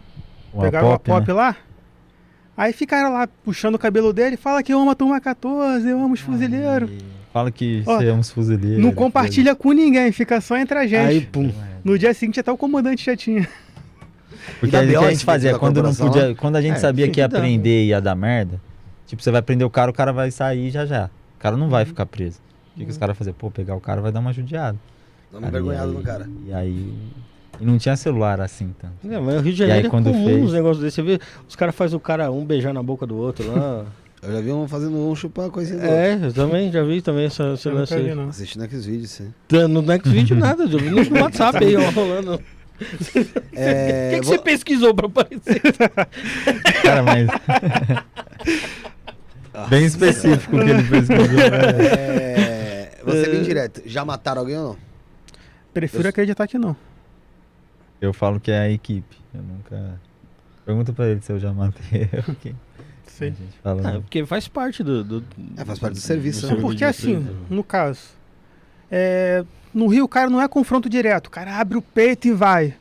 uma 0.54 0.64
pegaram 0.64 0.88
pop, 0.92 1.12
a 1.12 1.14
pop 1.16 1.28
né? 1.28 1.34
lá. 1.34 1.56
Aí 2.56 2.72
ficaram 2.74 3.14
lá 3.14 3.28
puxando 3.44 3.76
o 3.76 3.80
cabelo 3.80 4.14
dele. 4.14 4.38
Fala 4.38 4.64
que 4.64 4.74
eu 4.74 4.80
amo 4.80 4.92
a 4.92 4.96
turma 4.96 5.20
14, 5.20 5.88
eu 5.90 6.00
amo 6.02 6.14
os 6.14 6.20
fuzileiros. 6.20 6.90
Fala 7.34 7.52
que 7.52 7.84
Ó, 7.86 7.98
você 7.98 8.08
é 8.08 8.14
uns 8.14 8.32
fuzileiros. 8.32 8.80
Não 8.84 8.92
compartilha 8.92 9.54
com 9.56 9.72
ninguém, 9.72 10.12
fica 10.12 10.40
só 10.42 10.58
entre 10.58 10.78
a 10.80 10.88
gente. 10.88 11.08
Aí, 11.08 11.22
pum. 11.22 11.52
No 11.88 11.98
dia 11.98 12.14
seguinte 12.14 12.40
até 12.40 12.52
o 12.52 12.58
comandante 12.58 13.06
já 13.06 13.16
tinha. 13.16 13.48
Porque 14.60 14.76
E 14.76 14.80
a 14.80 14.86
gente, 15.10 15.22
a 15.24 15.26
fazia, 15.26 15.58
quando 15.58 15.82
não 15.82 15.96
podia, 15.96 16.36
quando 16.36 16.58
a 16.58 16.62
gente 16.62 16.76
É, 16.76 16.80
sabia 16.80 17.08
que 17.10 17.20
ia 17.22 17.28
que 17.30 17.34
dá. 17.34 17.40
prender 17.40 17.86
e 17.86 17.88
ia 17.88 18.02
dar 18.02 18.14
merda, 18.14 18.60
tipo, 19.06 19.22
você 19.24 19.32
vai 19.32 19.42
prender 19.42 19.66
o 19.66 19.70
cara, 19.70 19.90
o 19.90 19.94
cara 19.94 20.12
vai 20.12 20.30
sair 20.30 20.70
já 20.70 20.86
já. 20.86 21.06
O 21.38 21.40
cara 21.40 21.56
não 21.56 21.70
vai 21.70 21.86
ficar 21.86 22.06
preso. 22.06 22.40
O 22.76 22.80
que, 22.80 22.84
que 22.86 22.92
os 22.92 22.98
caras 22.98 23.18
faziam? 23.18 23.34
Pô, 23.34 23.50
pegar 23.50 23.74
o 23.76 23.80
cara 23.80 24.02
vai 24.02 24.12
dar 24.12 24.20
uma 24.20 24.34
judiada. 24.34 24.78
Dá 25.32 25.40
uma 25.40 25.48
envergonhada 25.48 25.88
aí, 25.88 25.94
no 25.94 26.02
cara. 26.02 26.30
E 26.46 26.54
aí. 26.54 26.94
E 27.60 27.66
não 27.66 27.78
tinha 27.78 27.96
celular 27.96 28.40
assim 28.42 28.76
tanto. 28.80 28.94
É, 29.10 29.20
mas 29.20 29.36
o 29.36 29.40
Rio 29.40 29.54
de 29.54 29.62
E 29.62 29.64
aí, 29.64 29.70
Janeiro 29.70 29.88
é 29.88 29.90
comum 29.90 30.26
fez- 30.26 30.44
uns 30.44 30.54
negócios 30.54 30.84
desses. 30.84 30.96
Você 30.96 31.02
vê, 31.02 31.20
os 31.48 31.56
caras 31.56 31.74
fazem 31.74 31.96
o 31.96 32.00
cara 32.02 32.30
um 32.32 32.44
beijar 32.46 32.74
na 32.74 32.84
boca 32.84 33.08
do 33.08 33.16
outro 33.18 33.50
lá. 33.52 33.86
Eu 34.22 34.32
já 34.34 34.42
vi 34.42 34.52
um 34.52 34.68
fazendo 34.68 34.98
um 34.98 35.16
chupar 35.16 35.50
coisinha 35.50 35.82
é, 35.84 36.20
eu 36.22 36.34
também 36.34 36.72
já 36.72 36.84
vi 36.84 37.02
também 37.02 37.26
essa, 37.26 37.54
esse 37.54 37.68
Eu 37.68 37.76
lance 37.76 37.94
aí. 37.94 38.14
não. 38.16 38.30
Assistindo 38.30 38.64
aqueles 38.64 38.86
vídeos, 38.86 39.12
sim. 39.12 39.34
Tá, 39.48 39.68
No 39.68 39.82
Next 39.82 40.10
Video 40.10 40.36
nada, 40.36 40.68
já 40.68 40.78
vi 40.78 40.90
no 40.90 40.98
WhatsApp 41.22 41.64
aí, 41.64 41.76
ó, 41.76 41.90
rolando. 41.92 42.36
O 42.36 42.40
É, 43.54 44.12
que, 44.14 44.20
que 44.20 44.26
vou- 44.26 44.36
você 44.36 44.40
pesquisou 44.44 44.94
pra 44.94 45.08
aparecer? 45.08 45.62
Cara, 46.84 47.04
mas. 47.04 47.28
Bem 49.70 49.86
específico 49.86 50.56
o 50.58 50.64
que 50.64 50.70
ele 50.70 50.84
pesquisou. 50.84 51.28
né? 51.28 51.98
É, 51.98 52.92
você 53.04 53.28
bem 53.30 53.42
direto. 53.42 53.82
Já 53.86 54.06
mataram 54.06 54.42
alguém 54.42 54.58
ou 54.58 54.64
não? 54.70 54.78
Prefiro 55.74 56.04
Eu- 56.04 56.10
acreditar 56.10 56.48
que 56.48 56.58
não. 56.60 56.76
Eu 58.00 58.14
falo 58.14 58.40
que 58.40 58.52
é 58.52 58.60
a 58.60 58.70
equipe. 58.70 59.18
Eu 59.34 59.42
nunca. 59.42 60.00
Pergunta 60.66 60.94
pra 60.94 61.08
ele 61.08 61.22
se 61.22 61.32
eu 61.32 61.40
já 61.40 61.52
matei. 61.52 62.08
Ok. 62.30 62.54
Fala. 63.64 63.82
Ah, 63.82 63.92
né? 63.94 64.00
porque 64.00 64.26
faz 64.26 64.48
parte 64.48 64.84
do. 64.84 65.04
do 65.04 65.24
É, 65.56 65.66
faz 65.66 65.80
parte 65.80 65.94
do 65.96 66.00
serviço, 66.00 66.48
do 66.48 66.56
né? 66.56 66.62
Porque 66.62 66.84
assim, 66.84 67.28
no 67.50 67.64
caso, 67.64 68.02
é, 68.92 69.44
no 69.74 69.88
Rio 69.88 70.06
o 70.06 70.08
cara 70.08 70.30
não 70.30 70.42
é 70.42 70.48
confronto 70.48 70.90
direto. 70.90 71.28
O 71.28 71.32
cara 71.32 71.58
abre 71.58 71.78
o 71.78 71.82
peito 71.82 72.28
e 72.28 72.32
vai. 72.32 72.76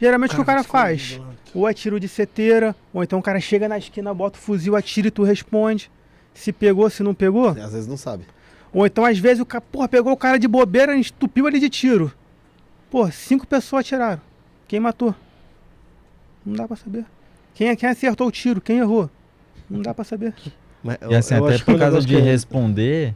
Geralmente 0.00 0.32
o 0.32 0.36
que 0.36 0.42
o 0.42 0.44
cara 0.44 0.62
faz? 0.62 1.20
Ou 1.54 1.68
é 1.68 1.72
tiro 1.72 2.00
de 2.00 2.08
seteira, 2.08 2.74
ou 2.92 3.02
então 3.02 3.18
o 3.18 3.22
cara 3.22 3.38
chega 3.40 3.68
na 3.68 3.78
esquina, 3.78 4.12
bota 4.12 4.38
o 4.38 4.42
fuzil, 4.42 4.74
atira 4.74 5.08
e 5.08 5.10
tu 5.10 5.22
responde. 5.22 5.90
Se 6.34 6.52
pegou, 6.52 6.90
se 6.90 7.02
não 7.02 7.14
pegou. 7.14 7.50
Às 7.50 7.72
vezes 7.72 7.86
não 7.86 7.96
sabe. 7.96 8.24
Ou 8.72 8.84
então, 8.84 9.04
às 9.04 9.18
vezes, 9.18 9.40
o 9.40 9.46
cara, 9.46 9.60
porra, 9.60 9.88
pegou 9.88 10.12
o 10.12 10.16
cara 10.16 10.36
de 10.36 10.48
bobeira 10.48 10.96
e 10.96 11.00
estupiu 11.00 11.46
ele 11.46 11.60
de 11.60 11.70
tiro. 11.70 12.12
Pô, 12.90 13.08
cinco 13.10 13.46
pessoas 13.46 13.80
atiraram. 13.86 14.20
Quem 14.66 14.80
matou? 14.80 15.14
Não 16.44 16.54
dá 16.54 16.66
pra 16.66 16.76
saber. 16.76 17.04
Quem, 17.54 17.74
quem 17.76 17.88
acertou 17.88 18.26
o 18.26 18.32
tiro? 18.32 18.60
Quem 18.60 18.78
errou? 18.78 19.08
Não 19.68 19.80
dá 19.82 19.94
pra 19.94 20.04
saber. 20.04 20.34
Mas 20.82 20.98
E 21.08 21.14
assim, 21.14 21.34
eu 21.34 21.44
até 21.44 21.54
acho 21.54 21.64
que 21.64 21.70
é 21.70 21.74
por 21.74 21.80
causa 21.80 22.00
de 22.00 22.06
que 22.06 22.16
é- 22.16 22.20
responder, 22.20 23.14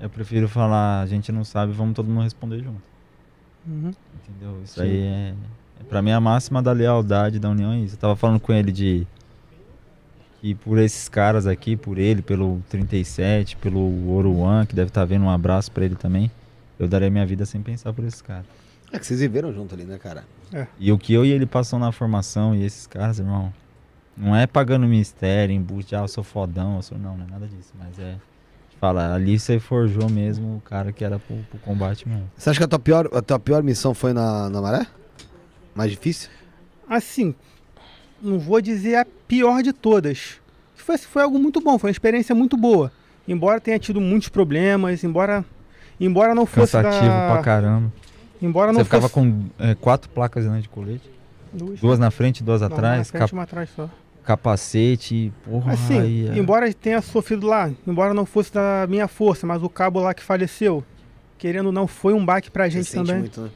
eu 0.00 0.08
prefiro 0.08 0.48
falar, 0.48 1.00
a 1.02 1.06
gente 1.06 1.32
não 1.32 1.44
sabe, 1.44 1.72
vamos 1.72 1.94
todo 1.94 2.08
mundo 2.08 2.22
responder 2.24 2.58
junto. 2.62 2.80
Uhum. 3.66 3.92
Entendeu? 4.28 4.60
Isso 4.64 4.74
Sim. 4.74 4.82
aí 4.82 5.00
é, 5.02 5.34
é. 5.80 5.84
Pra 5.88 6.00
mim, 6.02 6.10
a 6.12 6.20
máxima 6.20 6.62
da 6.62 6.72
lealdade 6.72 7.38
da 7.38 7.48
união 7.50 7.72
é 7.72 7.78
isso. 7.78 7.94
Eu 7.94 7.98
tava 7.98 8.16
falando 8.16 8.40
com 8.40 8.52
ele 8.52 8.70
de. 8.72 9.06
Que 10.40 10.54
por 10.56 10.78
esses 10.78 11.08
caras 11.08 11.46
aqui, 11.46 11.76
por 11.76 11.98
ele, 11.98 12.20
pelo 12.20 12.60
37, 12.68 13.56
pelo 13.56 14.10
Oruan, 14.12 14.66
que 14.66 14.74
deve 14.74 14.88
estar 14.88 15.04
vendo 15.04 15.24
um 15.24 15.30
abraço 15.30 15.70
pra 15.70 15.84
ele 15.84 15.94
também, 15.94 16.28
eu 16.80 16.88
daria 16.88 17.08
minha 17.10 17.24
vida 17.24 17.46
sem 17.46 17.62
pensar 17.62 17.92
por 17.92 18.04
esses 18.04 18.20
caras. 18.20 18.44
É 18.90 18.98
que 18.98 19.06
vocês 19.06 19.20
viveram 19.20 19.52
junto 19.52 19.72
ali, 19.74 19.84
né, 19.84 19.98
cara? 19.98 20.24
E 20.80 20.90
o 20.90 20.98
que 20.98 21.12
eu 21.14 21.24
e 21.24 21.30
ele 21.30 21.46
passou 21.46 21.78
na 21.78 21.92
formação 21.92 22.54
e 22.56 22.64
esses 22.64 22.86
caras, 22.88 23.20
irmão, 23.20 23.52
não 24.16 24.34
é 24.36 24.46
pagando 24.46 24.86
mistério, 24.86 25.54
embuste, 25.54 25.94
ah, 25.96 26.00
eu 26.00 26.08
sou 26.08 26.22
fodão, 26.24 26.76
eu 26.76 26.82
sou. 26.82 26.98
Não, 26.98 27.16
não 27.16 27.24
é 27.26 27.30
nada 27.30 27.46
disso. 27.46 27.72
Mas 27.78 27.98
é. 27.98 28.16
Fala, 28.80 29.14
ali 29.14 29.38
você 29.38 29.60
forjou 29.60 30.08
mesmo 30.10 30.56
o 30.56 30.60
cara 30.60 30.92
que 30.92 31.04
era 31.04 31.18
pro, 31.18 31.36
pro 31.50 31.58
combate 31.60 32.08
mesmo. 32.08 32.28
Você 32.36 32.50
acha 32.50 32.58
que 32.58 32.64
a 32.64 32.68
tua 32.68 32.78
pior, 32.80 33.08
a 33.12 33.22
tua 33.22 33.38
pior 33.38 33.62
missão 33.62 33.94
foi 33.94 34.12
na, 34.12 34.50
na 34.50 34.60
maré? 34.60 34.86
Mais 35.74 35.90
difícil? 35.90 36.28
Assim, 36.88 37.32
não 38.20 38.40
vou 38.40 38.60
dizer 38.60 38.96
a 38.96 39.06
pior 39.28 39.62
de 39.62 39.72
todas. 39.72 40.40
Foi, 40.74 40.98
foi 40.98 41.22
algo 41.22 41.38
muito 41.38 41.60
bom, 41.60 41.78
foi 41.78 41.88
uma 41.90 41.92
experiência 41.92 42.34
muito 42.34 42.56
boa. 42.56 42.90
Embora 43.26 43.60
tenha 43.60 43.78
tido 43.78 44.00
muitos 44.00 44.28
problemas, 44.28 45.04
embora 45.04 45.44
embora 46.00 46.34
não 46.34 46.44
fosse 46.44 46.72
Cansativo 46.72 47.06
da, 47.06 47.32
pra 47.34 47.42
caramba. 47.42 47.92
embora 48.42 48.72
não 48.72 48.80
Você 48.80 48.84
ficava 48.84 49.02
fosse 49.08 49.14
com 49.14 49.44
é, 49.60 49.76
quatro 49.76 50.10
placas 50.10 50.44
né, 50.44 50.60
de 50.60 50.68
colete. 50.68 51.08
duas, 51.52 51.78
Duas 51.78 51.98
na 52.00 52.10
frente, 52.10 52.42
duas 52.42 52.60
não, 52.62 52.66
uma 52.68 52.70
na 52.74 52.76
atrás, 52.88 53.10
frente, 53.10 53.20
cap- 53.20 53.32
uma 53.32 53.42
atrás 53.44 53.70
só. 53.76 53.88
Capacete, 54.24 55.32
porra. 55.44 55.72
Assim, 55.72 55.98
aí, 55.98 56.28
é. 56.28 56.38
embora 56.38 56.72
tenha 56.72 57.00
sofrido 57.00 57.46
lá, 57.46 57.70
embora 57.86 58.14
não 58.14 58.24
fosse 58.24 58.52
da 58.52 58.86
minha 58.88 59.08
força, 59.08 59.46
mas 59.46 59.62
o 59.62 59.68
cabo 59.68 60.00
lá 60.00 60.14
que 60.14 60.22
faleceu, 60.22 60.84
querendo 61.38 61.66
ou 61.66 61.72
não, 61.72 61.86
foi 61.86 62.12
um 62.12 62.24
baque 62.24 62.50
pra 62.50 62.64
Você 62.64 62.70
gente 62.70 62.86
sente 62.86 63.06
também. 63.06 63.22
muito, 63.22 63.40
né? 63.40 63.50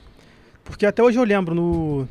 Porque 0.64 0.84
até 0.84 1.02
hoje 1.02 1.18
eu 1.18 1.24
lembro, 1.24 1.54
no, 1.54 2.08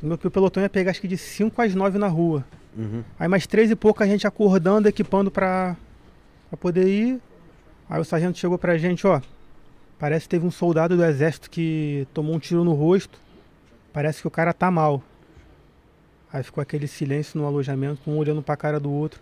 no 0.00 0.18
meu 0.22 0.30
pelotão 0.30 0.62
ia 0.62 0.68
pegar 0.68 0.92
acho 0.92 1.00
que 1.00 1.08
de 1.08 1.18
5 1.18 1.60
às 1.60 1.74
9 1.74 1.98
na 1.98 2.08
rua. 2.08 2.44
Uhum. 2.76 3.02
Aí 3.18 3.28
mais 3.28 3.46
três 3.46 3.70
e 3.70 3.76
pouco 3.76 4.02
a 4.02 4.06
gente 4.06 4.26
acordando, 4.26 4.88
equipando 4.88 5.30
pra, 5.30 5.76
pra 6.48 6.56
poder 6.56 6.86
ir. 6.86 7.20
Aí 7.90 8.00
o 8.00 8.04
sargento 8.04 8.38
chegou 8.38 8.56
pra 8.56 8.78
gente, 8.78 9.06
ó. 9.06 9.20
Parece 9.98 10.24
que 10.24 10.30
teve 10.30 10.46
um 10.46 10.50
soldado 10.50 10.96
do 10.96 11.04
exército 11.04 11.50
que 11.50 12.06
tomou 12.14 12.34
um 12.34 12.38
tiro 12.38 12.64
no 12.64 12.72
rosto. 12.72 13.18
Parece 13.92 14.20
que 14.20 14.26
o 14.26 14.30
cara 14.30 14.52
tá 14.52 14.70
mal. 14.70 15.02
Aí 16.32 16.42
ficou 16.42 16.62
aquele 16.62 16.88
silêncio 16.88 17.38
no 17.38 17.46
alojamento, 17.46 18.00
um 18.10 18.16
olhando 18.16 18.42
pra 18.42 18.56
cara 18.56 18.80
do 18.80 18.90
outro. 18.90 19.20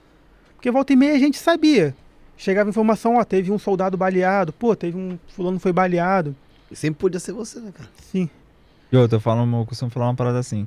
Porque 0.55 0.71
volta 0.71 0.93
e 0.93 0.97
meia 0.97 1.15
a 1.15 1.19
gente 1.19 1.39
sabia. 1.39 1.95
Chegava 2.37 2.71
informação, 2.71 3.17
ó, 3.17 3.25
teve 3.25 3.51
um 3.51 3.59
soldado 3.59 3.97
baleado, 3.97 4.53
pô, 4.53 4.77
teve 4.77 4.97
um 4.97 5.19
fulano 5.29 5.59
foi 5.59 5.73
baleado. 5.73 6.35
E 6.71 6.77
sempre 6.77 7.01
podia 7.01 7.19
ser 7.19 7.33
você, 7.33 7.59
né, 7.59 7.73
cara? 7.73 7.89
Sim. 8.01 8.31
E 8.93 8.97
eu, 8.97 9.21
falo, 9.21 9.43
eu 9.59 9.67
costumo 9.67 9.91
falar 9.91 10.07
uma 10.07 10.15
parada 10.15 10.39
assim. 10.39 10.67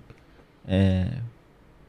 É, 0.68 1.08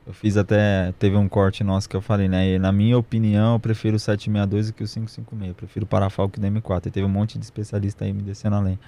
eu 0.06 0.12
fiz 0.12 0.36
até. 0.36 0.92
Teve 0.98 1.16
um 1.16 1.28
corte 1.28 1.64
nosso 1.64 1.88
que 1.88 1.96
eu 1.96 2.00
falei, 2.00 2.28
né? 2.28 2.54
E 2.54 2.58
na 2.58 2.72
minha 2.72 2.96
opinião, 2.96 3.54
eu 3.54 3.60
prefiro 3.60 3.96
o 3.96 4.00
762 4.00 4.68
do 4.68 4.72
que 4.72 4.84
o 4.84 4.86
556. 4.86 5.48
Eu 5.48 5.54
prefiro 5.54 5.84
o 5.84 5.88
Parafalco 5.88 6.38
da 6.38 6.48
M4. 6.48 6.86
E 6.86 6.90
teve 6.90 7.06
um 7.06 7.10
monte 7.10 7.38
de 7.38 7.44
especialista 7.44 8.04
aí 8.04 8.12
me 8.12 8.22
descendo 8.22 8.56
além. 8.56 8.78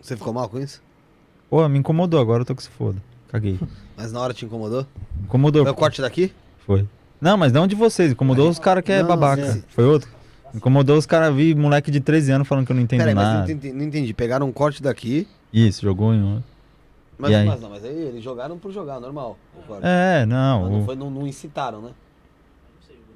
Você 0.00 0.16
ficou 0.16 0.32
mal 0.32 0.48
com 0.48 0.58
isso? 0.58 0.82
Pô, 1.48 1.66
me 1.68 1.78
incomodou, 1.78 2.20
agora 2.20 2.42
eu 2.42 2.46
tô 2.46 2.54
que 2.54 2.62
se 2.62 2.68
foda. 2.68 3.00
Caguei. 3.34 3.58
Mas 3.98 4.12
na 4.12 4.20
hora 4.20 4.32
te 4.32 4.44
incomodou? 4.44 4.86
Incomodou. 5.24 5.64
Foi 5.64 5.72
o 5.72 5.74
corte 5.74 6.00
daqui? 6.00 6.32
Foi. 6.64 6.86
Não, 7.20 7.36
mas 7.36 7.52
não 7.52 7.66
de 7.66 7.74
vocês. 7.74 8.12
Incomodou 8.12 8.48
os 8.48 8.58
caras 8.60 8.84
que 8.84 8.92
é 8.92 9.00
Não, 9.00 9.08
babaca. 9.08 9.52
sim. 9.52 9.64
Foi 9.68 9.84
outro. 9.84 10.08
Incomodou 10.54 10.96
os 10.98 11.04
caras, 11.06 11.34
vi 11.34 11.52
moleque 11.54 11.90
de 11.90 11.98
13 12.00 12.30
anos 12.32 12.46
falando 12.46 12.64
que 12.66 12.70
eu 12.72 12.76
não 12.76 12.82
entendo 12.82 13.00
Peraí, 13.00 13.14
mas 13.14 13.24
nada. 13.24 13.38
não 13.38 13.44
entendi, 13.44 13.72
não 13.72 13.84
entendi. 13.84 14.14
Pegaram 14.14 14.46
um 14.46 14.52
corte 14.52 14.80
daqui, 14.82 15.26
Isso, 15.52 15.82
jogou 15.82 16.12
em 16.14 16.22
um. 16.22 16.42
mas, 17.18 17.30
E 17.32 17.34
aí? 17.34 17.46
mas 17.46 17.60
não, 17.60 17.70
mas 17.70 17.84
aí 17.84 17.90
eles 17.92 18.22
jogaram 18.22 18.56
por 18.58 18.70
jogar, 18.72 19.00
normal. 19.00 19.36
o 19.58 19.62
corte. 19.66 19.82
É, 19.84 20.20
Mas 20.20 20.28
não. 20.28 20.70
não, 20.70 20.80
o- 20.82 20.84
foi, 20.84 20.94
não, 20.96 21.10
não 21.10 21.26
incitaram, 21.26 21.80
né? 21.80 21.90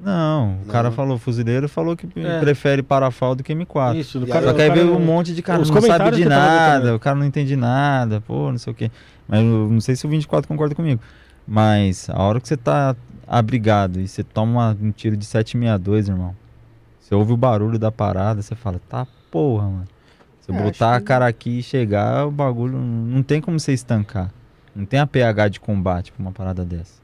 Não, 0.00 0.54
o 0.54 0.56
Não. 0.58 0.64
cara 0.72 0.90
falou, 0.92 1.18
fuzileiro 1.18 1.68
falou 1.68 1.96
que 1.96 2.06
É. 2.20 2.38
prefere 2.38 2.82
Parafal 2.82 3.34
do 3.34 3.42
que 3.42 3.52
M4. 3.52 3.96
Isso, 3.96 4.20
do 4.20 4.26
E 4.26 4.28
cara, 4.30 4.46
Só 4.46 4.52
o 4.52 4.54
que 4.54 4.62
aí 4.62 4.68
cara 4.68 4.80
veio 4.80 4.92
não- 4.92 5.00
um 5.00 5.04
monte 5.04 5.34
de 5.34 5.42
cara, 5.42 5.58
não 5.58 5.64
sabe 5.64 6.16
de 6.16 6.24
nada, 6.24 6.94
o 6.94 7.00
cara 7.00 7.16
não 7.16 7.26
entende 7.26 7.56
nada, 7.56 8.20
pô, 8.20 8.50
não 8.52 8.58
sei 8.58 8.72
o 8.72 8.76
quê. 8.76 8.90
Mas 9.26 9.40
eu 9.40 9.68
não 9.68 9.80
sei 9.80 9.96
se 9.96 10.06
o 10.06 10.08
24 10.08 10.46
concorda 10.46 10.74
comigo. 10.74 11.00
Mas 11.46 12.08
a 12.10 12.22
hora 12.22 12.40
que 12.40 12.46
você 12.46 12.56
tá 12.56 12.94
abrigado 13.26 13.98
e 14.00 14.06
você 14.06 14.22
toma 14.22 14.52
uma- 14.52 14.76
um 14.80 14.90
tiro 14.92 15.16
de 15.16 15.24
762, 15.24 16.08
irmão. 16.08 16.34
Você 17.00 17.14
ouve 17.14 17.32
o 17.32 17.36
barulho 17.36 17.78
da 17.78 17.90
parada, 17.90 18.40
você 18.40 18.54
fala, 18.54 18.80
tá 18.88 19.06
porra, 19.30 19.64
mano. 19.64 19.84
Se 20.40 20.50
eu 20.52 20.54
É, 20.56 20.62
botar 20.62 20.94
a 20.94 21.00
cara 21.00 21.26
aqui 21.26 21.58
e 21.58 21.62
chegar, 21.62 22.26
o 22.26 22.30
bagulho 22.30 22.78
não 22.78 23.22
tem 23.22 23.40
como 23.40 23.58
você 23.58 23.72
estancar. 23.72 24.30
Não 24.76 24.84
tem 24.84 25.00
a 25.00 25.06
PH 25.06 25.48
de 25.48 25.60
combate 25.60 26.12
pra 26.12 26.22
uma 26.22 26.32
parada 26.32 26.64
dessa. 26.64 27.00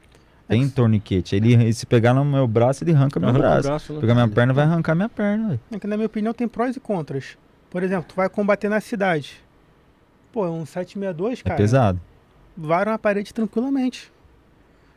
Tem 0.47 0.69
torniquete. 0.69 1.35
Ele, 1.35 1.73
se 1.73 1.85
pegar 1.85 2.13
no 2.13 2.23
meu 2.23 2.47
braço, 2.47 2.83
ele 2.83 2.93
arranca 2.93 3.19
meu 3.19 3.29
Arranca 3.29 3.41
braço. 3.47 3.67
braço, 3.67 3.93
né? 3.93 3.99
Pegar 4.01 4.13
minha 4.13 4.27
perna, 4.27 4.53
vai 4.53 4.63
arrancar 4.65 4.93
minha 4.95 5.09
perna. 5.09 5.59
É 5.71 5.79
que 5.79 5.87
na 5.87 5.97
minha 5.97 6.05
opinião 6.05 6.33
tem 6.33 6.47
prós 6.47 6.75
e 6.75 6.79
contras. 6.79 7.37
Por 7.69 7.81
exemplo, 7.81 8.05
tu 8.09 8.15
vai 8.15 8.29
combater 8.29 8.69
na 8.69 8.79
cidade. 8.79 9.41
Pô, 10.31 10.45
um 10.47 10.65
762, 10.65 11.39
É 11.39 11.43
cara. 11.43 11.55
pesado. 11.55 12.01
Vara 12.55 12.91
uma 12.91 12.99
parede 12.99 13.33
tranquilamente. 13.33 14.11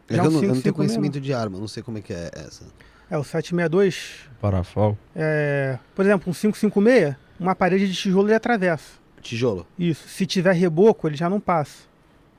É 0.08 0.12
que 0.12 0.16
Já 0.16 0.24
eu, 0.24 0.30
um 0.30 0.32
não, 0.34 0.42
eu 0.42 0.48
não 0.48 0.54
556 0.54 0.62
tenho 0.62 0.74
conhecimento 0.74 1.20
de 1.20 1.32
arma, 1.32 1.58
não 1.58 1.68
sei 1.68 1.82
como 1.82 1.98
é 1.98 2.00
que 2.02 2.12
é 2.12 2.30
essa. 2.34 2.64
É, 3.10 3.16
o 3.16 3.24
762, 3.24 4.28
Parafal. 4.40 4.96
é, 5.16 5.78
por 5.94 6.04
exemplo, 6.04 6.30
um 6.30 6.34
556, 6.34 7.16
uma 7.40 7.54
parede 7.54 7.88
de 7.88 7.94
tijolo 7.94 8.26
ele 8.28 8.34
atravessa. 8.34 8.98
Tijolo. 9.22 9.66
Isso. 9.78 10.06
Se 10.08 10.26
tiver 10.26 10.52
reboco, 10.52 11.08
ele 11.08 11.16
já 11.16 11.28
não 11.30 11.40
passa. 11.40 11.84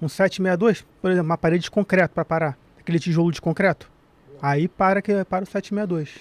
Um 0.02 0.08
762, 0.08 0.86
por 1.02 1.12
exemplo, 1.12 1.26
uma 1.30 1.38
parede 1.38 1.64
de 1.64 1.72
concreto 1.72 2.14
para 2.14 2.24
parar. 2.24 2.58
Aquele 2.90 3.00
tijolo 3.00 3.32
de 3.32 3.40
concreto. 3.40 3.90
Aí 4.42 4.68
para 4.68 5.02
que 5.02 5.24
para 5.26 5.44
o 5.44 5.48
762. 5.48 6.20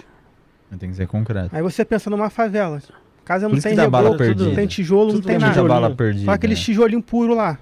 Tem 0.79 0.89
que 0.91 0.95
ser 0.95 1.07
concreto. 1.07 1.49
Aí 1.55 1.61
você 1.63 1.83
pensa 1.83 2.09
numa 2.11 2.29
favela. 2.29 2.79
Casa 3.25 3.49
não 3.49 3.57
tem 3.59 3.75
reboco, 3.75 4.03
não 4.03 4.17
perdida. 4.17 4.55
tem 4.55 4.67
tijolo, 4.67 5.07
não 5.07 5.15
Tudo 5.15 5.27
tem 5.27 5.35
é 5.35 5.39
nada. 5.39 5.63
Bala 5.63 5.95
perdida. 5.95 6.25
Só 6.25 6.31
aquele 6.31 6.53
né? 6.53 6.59
tijolinho 6.59 7.01
puro 7.01 7.33
lá. 7.33 7.57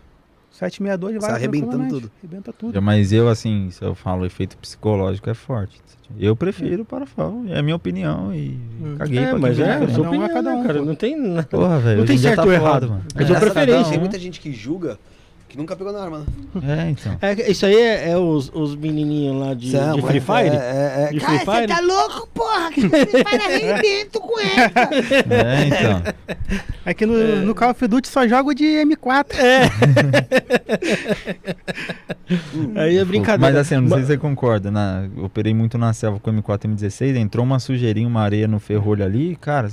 762 0.51 1.13
vai 1.21 1.21
Sai 1.29 1.39
arrebentando 1.39 1.87
tudo. 1.87 2.11
Arrebenta 2.21 2.53
tudo. 2.53 2.81
Mas 2.81 3.11
eu, 3.13 3.29
assim, 3.29 3.69
se 3.71 3.81
eu 3.83 3.93
falo, 3.93 4.23
o 4.23 4.25
efeito 4.25 4.57
psicológico 4.57 5.29
é 5.29 5.33
forte. 5.33 5.79
Eu 6.19 6.35
prefiro 6.35 6.81
o 6.81 6.85
Parafal. 6.85 7.43
É 7.47 7.59
a 7.59 7.61
minha 7.63 7.75
opinião 7.75 8.33
e 8.33 8.57
Hum. 8.81 8.95
caguei 8.97 9.19
É, 9.19 9.29
pra 9.29 9.39
mas 9.39 9.59
é, 9.59 9.63
tem 9.63 9.71
a 9.71 9.73
diferente. 9.75 9.95
sua 9.95 10.03
Não 10.05 10.13
é 10.13 10.17
opinião, 10.17 10.33
cada 10.33 10.49
um, 10.51 10.59
né, 10.61 10.67
cara. 10.67 10.79
pô. 10.79 10.85
Não 10.85 10.95
tem 10.95 11.17
nada. 11.21 11.43
Porra, 11.47 11.79
velho. 11.79 11.99
Não 11.99 12.05
tem 12.05 12.17
certo 12.17 12.35
tá 12.37 12.43
ou 12.45 12.51
errado. 12.51 12.89
mano. 12.89 13.03
É 13.15 13.25
sua 13.25 13.35
Essa 13.35 13.45
preferência. 13.45 13.89
Tem 13.89 13.97
um. 13.97 14.01
muita 14.01 14.17
gente 14.19 14.39
que 14.39 14.51
julga 14.53 14.97
que 15.47 15.57
nunca 15.57 15.75
pegou 15.75 15.93
na 15.93 16.01
arma, 16.03 16.19
né? 16.19 16.25
É, 16.61 16.89
então. 16.89 17.17
É, 17.21 17.49
isso 17.49 17.65
aí 17.65 17.75
é, 17.75 18.09
é 18.11 18.17
os, 18.17 18.51
os 18.53 18.75
menininhos 18.75 19.39
lá 19.39 19.53
de, 19.53 19.71
Não, 19.71 19.95
de 19.95 20.01
Free 20.01 20.19
Fire? 20.19 20.49
É, 20.49 20.55
é, 20.55 21.07
é. 21.09 21.13
De 21.13 21.19
Cara, 21.19 21.39
Free 21.39 21.45
Fire? 21.45 21.67
você 21.67 21.67
tá 21.67 21.79
louco, 21.79 22.27
porra? 22.33 22.71
Que 22.71 22.81
Free 22.89 23.05
Fire 23.05 23.43
arrebento 23.43 24.19
com 24.27 24.39
essa. 24.39 24.89
É, 25.29 25.67
então. 25.67 26.03
Aqui 26.85 27.05
no, 27.05 27.45
no 27.45 27.55
Call 27.55 27.71
of 27.71 27.87
Duty 27.87 28.07
só 28.09 28.27
jogo 28.27 28.53
de 28.53 28.65
M4. 28.65 29.25
Aí 32.75 32.97
é 32.97 33.05
brincadeira. 33.05 33.53
Mas 33.53 33.55
assim, 33.55 33.75
eu 33.75 33.81
não 33.81 33.89
sei 33.89 34.01
se 34.01 34.07
você 34.07 34.17
concorda. 34.17 34.69
Na, 34.69 35.07
eu 35.15 35.25
operei 35.25 35.53
muito 35.53 35.77
na 35.77 35.93
selva 35.93 36.19
com 36.19 36.31
M4 36.31 36.73
M16, 36.73 37.15
entrou 37.15 37.45
uma 37.45 37.59
sujeirinha, 37.59 38.07
uma 38.07 38.21
areia 38.21 38.47
no 38.47 38.59
ferrolho 38.59 39.05
ali, 39.05 39.35
cara. 39.37 39.69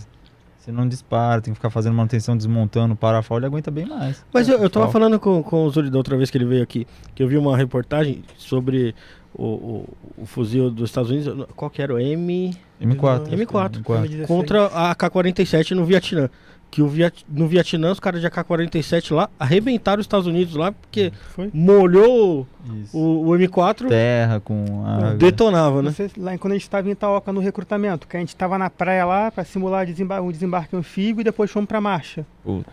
Você 0.65 0.73
não 0.73 0.89
dispara, 0.89 1.43
tem 1.43 1.53
que 1.53 1.59
ficar 1.59 1.69
fazendo 1.69 1.95
manutenção, 1.95 2.35
desmontando, 2.35 2.95
o 2.95 2.97
parafal, 2.97 3.37
ele 3.37 3.45
aguenta 3.45 3.71
bem 3.71 3.85
mais. 3.85 4.25
Mas 4.33 4.49
eu, 4.49 4.57
eu 4.63 4.71
tava 4.71 4.91
falando 4.91 5.21
com, 5.21 5.43
com 5.43 5.67
o 5.67 5.71
Zuri 5.71 5.91
da 5.91 5.99
outra 5.99 6.17
vez 6.17 6.31
que 6.31 6.39
ele 6.39 6.47
veio 6.47 6.63
aqui, 6.63 6.87
que 7.15 7.23
eu 7.23 7.29
vi 7.29 7.37
uma 7.37 7.55
reportagem 7.55 8.25
sobre 8.39 8.95
o, 9.35 9.45
o, 9.45 9.89
o 10.23 10.25
fuzil 10.25 10.71
dos 10.71 10.89
Estados 10.89 11.11
Unidos. 11.11 11.47
Qual 11.55 11.71
que 11.71 11.83
era? 11.83 11.93
O 11.93 11.99
M. 11.99 12.57
M4. 12.81 13.29
M4. 13.29 13.83
M4. 13.83 14.27
Contra 14.27 14.69
a 14.69 14.93
AK-47 14.93 15.73
no 15.73 15.85
Vietnã. 15.85 16.31
Que 16.75 16.83
o 16.83 16.89
Viet, 16.89 17.25
no 17.29 17.47
Vietnã, 17.47 17.93
os 17.93 18.01
caras 18.01 18.21
de 18.21 18.27
AK-47 18.27 19.15
lá 19.15 19.31
arrebentaram 19.39 20.01
os 20.01 20.05
Estados 20.05 20.27
Unidos 20.27 20.57
lá, 20.57 20.73
porque 20.73 21.13
Foi? 21.33 21.49
molhou 21.55 22.49
o, 22.93 23.29
o 23.29 23.31
M4, 23.39 23.87
Terra 23.89 24.41
com 24.41 24.85
água. 24.85 25.15
detonava, 25.15 25.83
né? 25.83 25.93
Você, 25.93 26.11
lá 26.17 26.37
quando 26.37 26.51
a 26.53 26.57
gente 26.57 26.63
estava 26.65 26.89
em 26.89 26.91
Itaoca 26.91 27.33
no 27.33 27.39
recrutamento, 27.39 28.09
que 28.09 28.17
a 28.17 28.21
gente 28.21 28.31
estava 28.31 28.59
na 28.59 28.69
praia 28.69 29.05
lá 29.05 29.31
para 29.31 29.45
simular 29.45 29.87
desembar 29.87 30.21
um 30.21 30.33
desembarque 30.33 30.75
anfíbio 30.75 31.21
e 31.21 31.25
depois 31.25 31.49
fomos 31.49 31.69
pra 31.69 31.81
marcha. 31.81 32.27
Puta. 32.43 32.73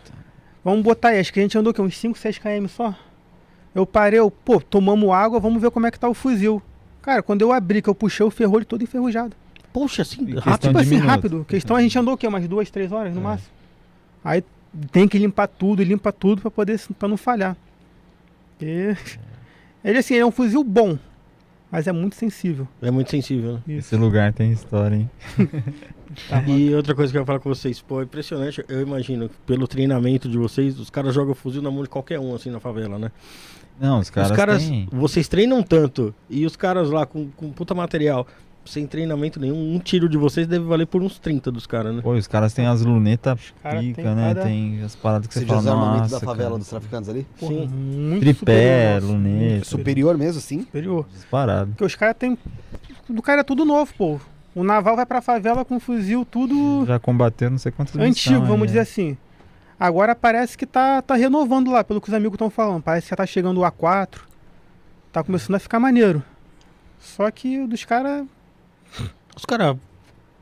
Vamos 0.64 0.82
botar 0.84 1.10
aí, 1.10 1.20
acho 1.20 1.32
que 1.32 1.40
a 1.40 1.44
gente 1.44 1.56
andou 1.56 1.70
o 1.70 1.74
quê? 1.76 1.82
uns 1.84 1.96
5, 1.96 2.18
6 2.18 2.40
km 2.40 2.66
só. 2.70 2.96
Eu 3.76 3.86
parei, 3.86 4.20
eu, 4.20 4.32
pô, 4.32 4.60
tomamos 4.60 5.12
água, 5.12 5.40
vamos 5.40 5.62
ver 5.62 5.70
como 5.70 5.86
é 5.86 5.92
que 5.92 6.00
tá 6.00 6.10
o 6.10 6.14
fuzil. 6.16 6.60
Cara, 7.04 7.22
quando 7.22 7.44
eu 7.44 7.52
abri, 7.52 7.84
que 7.84 7.90
eu 7.90 7.94
puxei 7.96 8.26
o 8.26 8.32
ferrolho 8.32 8.66
todo 8.66 8.84
enferrujado. 8.84 9.36
Poxa, 9.72 10.02
assim, 10.02 10.26
rápido. 10.40 10.58
Tipo 10.68 10.78
assim, 10.80 10.90
minutos. 10.90 11.08
rápido. 11.10 11.46
Questão, 11.48 11.76
a 11.76 11.82
gente 11.84 11.98
andou 12.00 12.16
o 12.16 12.18
quê? 12.18 12.26
Umas 12.28 12.48
duas, 12.48 12.72
três 12.72 12.92
horas 12.92 13.14
no 13.14 13.22
É. 13.22 13.24
máximo. 13.24 13.61
Aí 14.24 14.44
tem 14.92 15.08
que 15.08 15.18
limpar 15.18 15.48
tudo, 15.48 15.84
limpa 15.84 16.12
tudo 16.12 16.42
pra 16.42 16.52
poder 16.52 16.80
para 16.98 17.08
não 17.08 17.18
falhar. 17.18 17.58
E... 18.62 18.96
Ele 19.84 19.98
assim, 19.98 20.14
ele 20.14 20.24
é 20.24 20.26
um 20.26 20.32
fuzil 20.32 20.64
bom, 20.64 20.98
mas 21.72 21.88
é 21.88 21.92
muito 21.92 22.16
sensível. 22.16 22.68
É 22.82 22.92
muito 22.92 23.10
sensível, 23.10 23.54
né? 23.54 23.62
Esse 23.76 23.96
lugar 23.96 24.32
tem 24.32 24.52
história, 24.52 24.96
hein? 24.96 25.10
Tá, 26.30 26.44
E 26.48 26.74
outra 26.76 26.94
coisa 26.94 27.12
que 27.12 27.18
eu 27.18 27.22
ia 27.22 27.26
falar 27.26 27.39
com 27.39 27.50
vocês, 27.50 27.82
pô, 27.82 28.02
é 28.02 28.04
impressionante, 28.04 28.64
eu 28.70 28.82
imagino, 28.82 29.30
pelo 29.45 29.68
treinamento 29.68 30.30
de 30.30 30.38
vocês, 30.38 30.80
os 30.80 30.89
caras 30.89 31.16
jogam 31.16 31.34
fuzil 31.34 31.62
na 31.62 31.72
mão 31.72 31.82
de 31.82 31.89
qualquer 31.89 32.20
um, 32.20 32.36
assim, 32.36 32.52
na 32.52 32.60
favela, 32.60 33.00
né? 33.00 33.12
Não, 33.80 34.00
os 34.00 34.12
caras, 34.12 34.30
os 34.30 34.38
caras, 34.38 34.64
têm... 34.64 34.88
vocês 34.91 35.28
treinam 35.28 35.64
tanto, 35.64 36.14
e 36.30 36.45
os 36.45 36.56
caras 36.56 36.91
lá 36.91 37.06
com, 37.06 37.30
com 37.32 37.52
puta 37.52 37.74
material, 37.74 38.28
sem 38.72 38.88
treinamento 38.88 39.39
nenhum, 39.39 39.76
um 39.76 39.80
tiro 39.80 40.07
de 40.07 40.17
vocês 40.17 40.47
deve 40.47 40.65
valer 40.65 40.88
por 40.88 41.01
uns 41.03 41.19
30 41.19 41.51
dos 41.51 41.67
caras, 41.67 41.93
né? 41.95 42.01
Pô, 42.01 42.13
os 42.13 42.28
caras 42.28 42.53
têm 42.53 42.65
as 42.65 42.82
lunetas 42.82 43.53
cara 43.61 43.80
pica, 43.80 44.15
né? 44.15 44.30
cada- 44.34 44.43
Tem 44.43 44.82
as 44.84 44.95
paradas 44.95 45.28
que 45.28 45.34
Você 45.34 45.41
você 45.41 45.45
já 45.45 45.55
fala, 45.55 45.65
o 45.67 45.69
armamento 45.80 46.03
da 46.07 46.09
nossa, 46.13 46.26
favela 46.26 46.49
cara. 46.49 46.59
dos 46.59 46.69
traficantes 46.69 47.09
ali? 47.09 47.28
porra, 47.39 47.53
Sim. 47.53 47.67
muito 47.67 48.19
Tripé, 48.22 48.36
superior 48.99 49.03
luneta. 49.03 49.36
muito 49.51 49.65
superior. 49.65 49.65
Superior 49.65 50.17
mesmo, 50.17 50.41
sim. 50.41 50.61
superior. 50.61 51.05
Disparado. 51.13 51.69
Porque 51.72 51.86
os 51.86 51.95
caras 51.95 52.15
têm. 52.17 52.38
Do 53.09 53.22
cara 53.22 53.41
é 53.41 53.43
tudo 53.43 53.65
novo, 53.65 53.93
pô. 53.97 54.19
O 54.55 54.63
naval 54.63 54.95
vai 54.95 55.05
pra 55.05 55.22
favela 55.22 55.63
com 55.65 55.80
fuzil 55.80 56.26
tudo 56.26 56.86
Já 56.86 56.99
combateu 56.99 57.49
não 57.51 57.57
sei 57.57 57.72
quantas 57.72 57.95
antigo, 57.95 58.45
vamos 58.45 58.63
é. 58.63 58.65
dizer 58.67 58.80
assim. 58.80 59.17
Agora 59.80 60.13
parece 60.15 60.57
que 60.57 60.65
tá, 60.65 61.01
tá 61.01 61.15
renovando 61.15 61.72
lá, 61.72 61.84
pelo 61.84 61.99
que 61.99 62.07
os 62.09 62.13
amigos 62.13 62.36
estão 62.36 62.49
falando. 62.49 62.82
Parece 62.84 63.05
que 63.05 63.09
já 63.11 63.15
tá 63.15 63.26
chegando 63.26 63.59
o 63.61 63.63
A4. 63.63 64.19
Tá 65.11 65.24
começando 65.24 65.55
a 65.55 65.59
ficar 65.59 65.80
maneiro. 65.80 66.22
Só 66.99 67.30
que 67.32 67.59
o 67.61 67.67
dos 67.67 67.84
caras. 67.84 68.26
Os 69.36 69.46
caras 69.46 69.76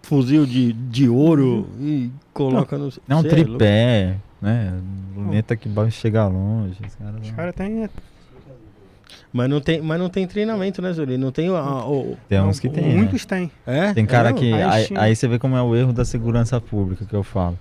fuzil 0.03 0.45
de, 0.45 0.73
de 0.73 1.07
ouro 1.09 1.67
e 1.79 2.09
coloca 2.33 2.77
no... 2.77 2.91
Não, 3.07 3.21
Cê 3.21 3.27
é 3.27 3.29
tripé, 3.29 4.15
né? 4.41 4.73
Luneta 5.15 5.55
que 5.55 5.67
vai 5.69 5.91
chegar 5.91 6.27
longe. 6.27 6.77
Os 6.85 6.95
caras 6.95 7.21
não- 7.27 7.33
caras 7.35 7.55
têm. 7.55 7.89
Mas 9.31 9.49
não 9.49 9.61
tem, 9.61 9.81
mas 9.81 9.99
não 9.99 10.09
tem 10.09 10.25
treinamento, 10.25 10.81
né, 10.81 10.91
Zuri? 10.91 11.17
Não 11.17 11.31
tem 11.31 11.49
o... 11.49 11.55
a- 11.55 11.87
o- 11.87 12.17
Tem 12.27 12.41
uns 12.41 12.59
que 12.59 12.67
tem. 12.69 12.83
né? 12.87 12.95
Muitos 12.95 13.25
têm. 13.25 13.51
É? 13.65 13.93
Tem 13.93 14.05
cara 14.05 14.29
É, 14.29 14.33
que. 14.33 14.51
Aí 14.53 14.87
Aí, 14.97 15.15
você 15.15 15.27
vê 15.27 15.37
como 15.37 15.55
é 15.55 15.61
o 15.61 15.75
erro 15.75 15.93
da 15.93 16.03
segurança 16.03 16.59
pública 16.59 17.05
que 17.05 17.13
eu 17.15 17.21
falo. 17.23 17.57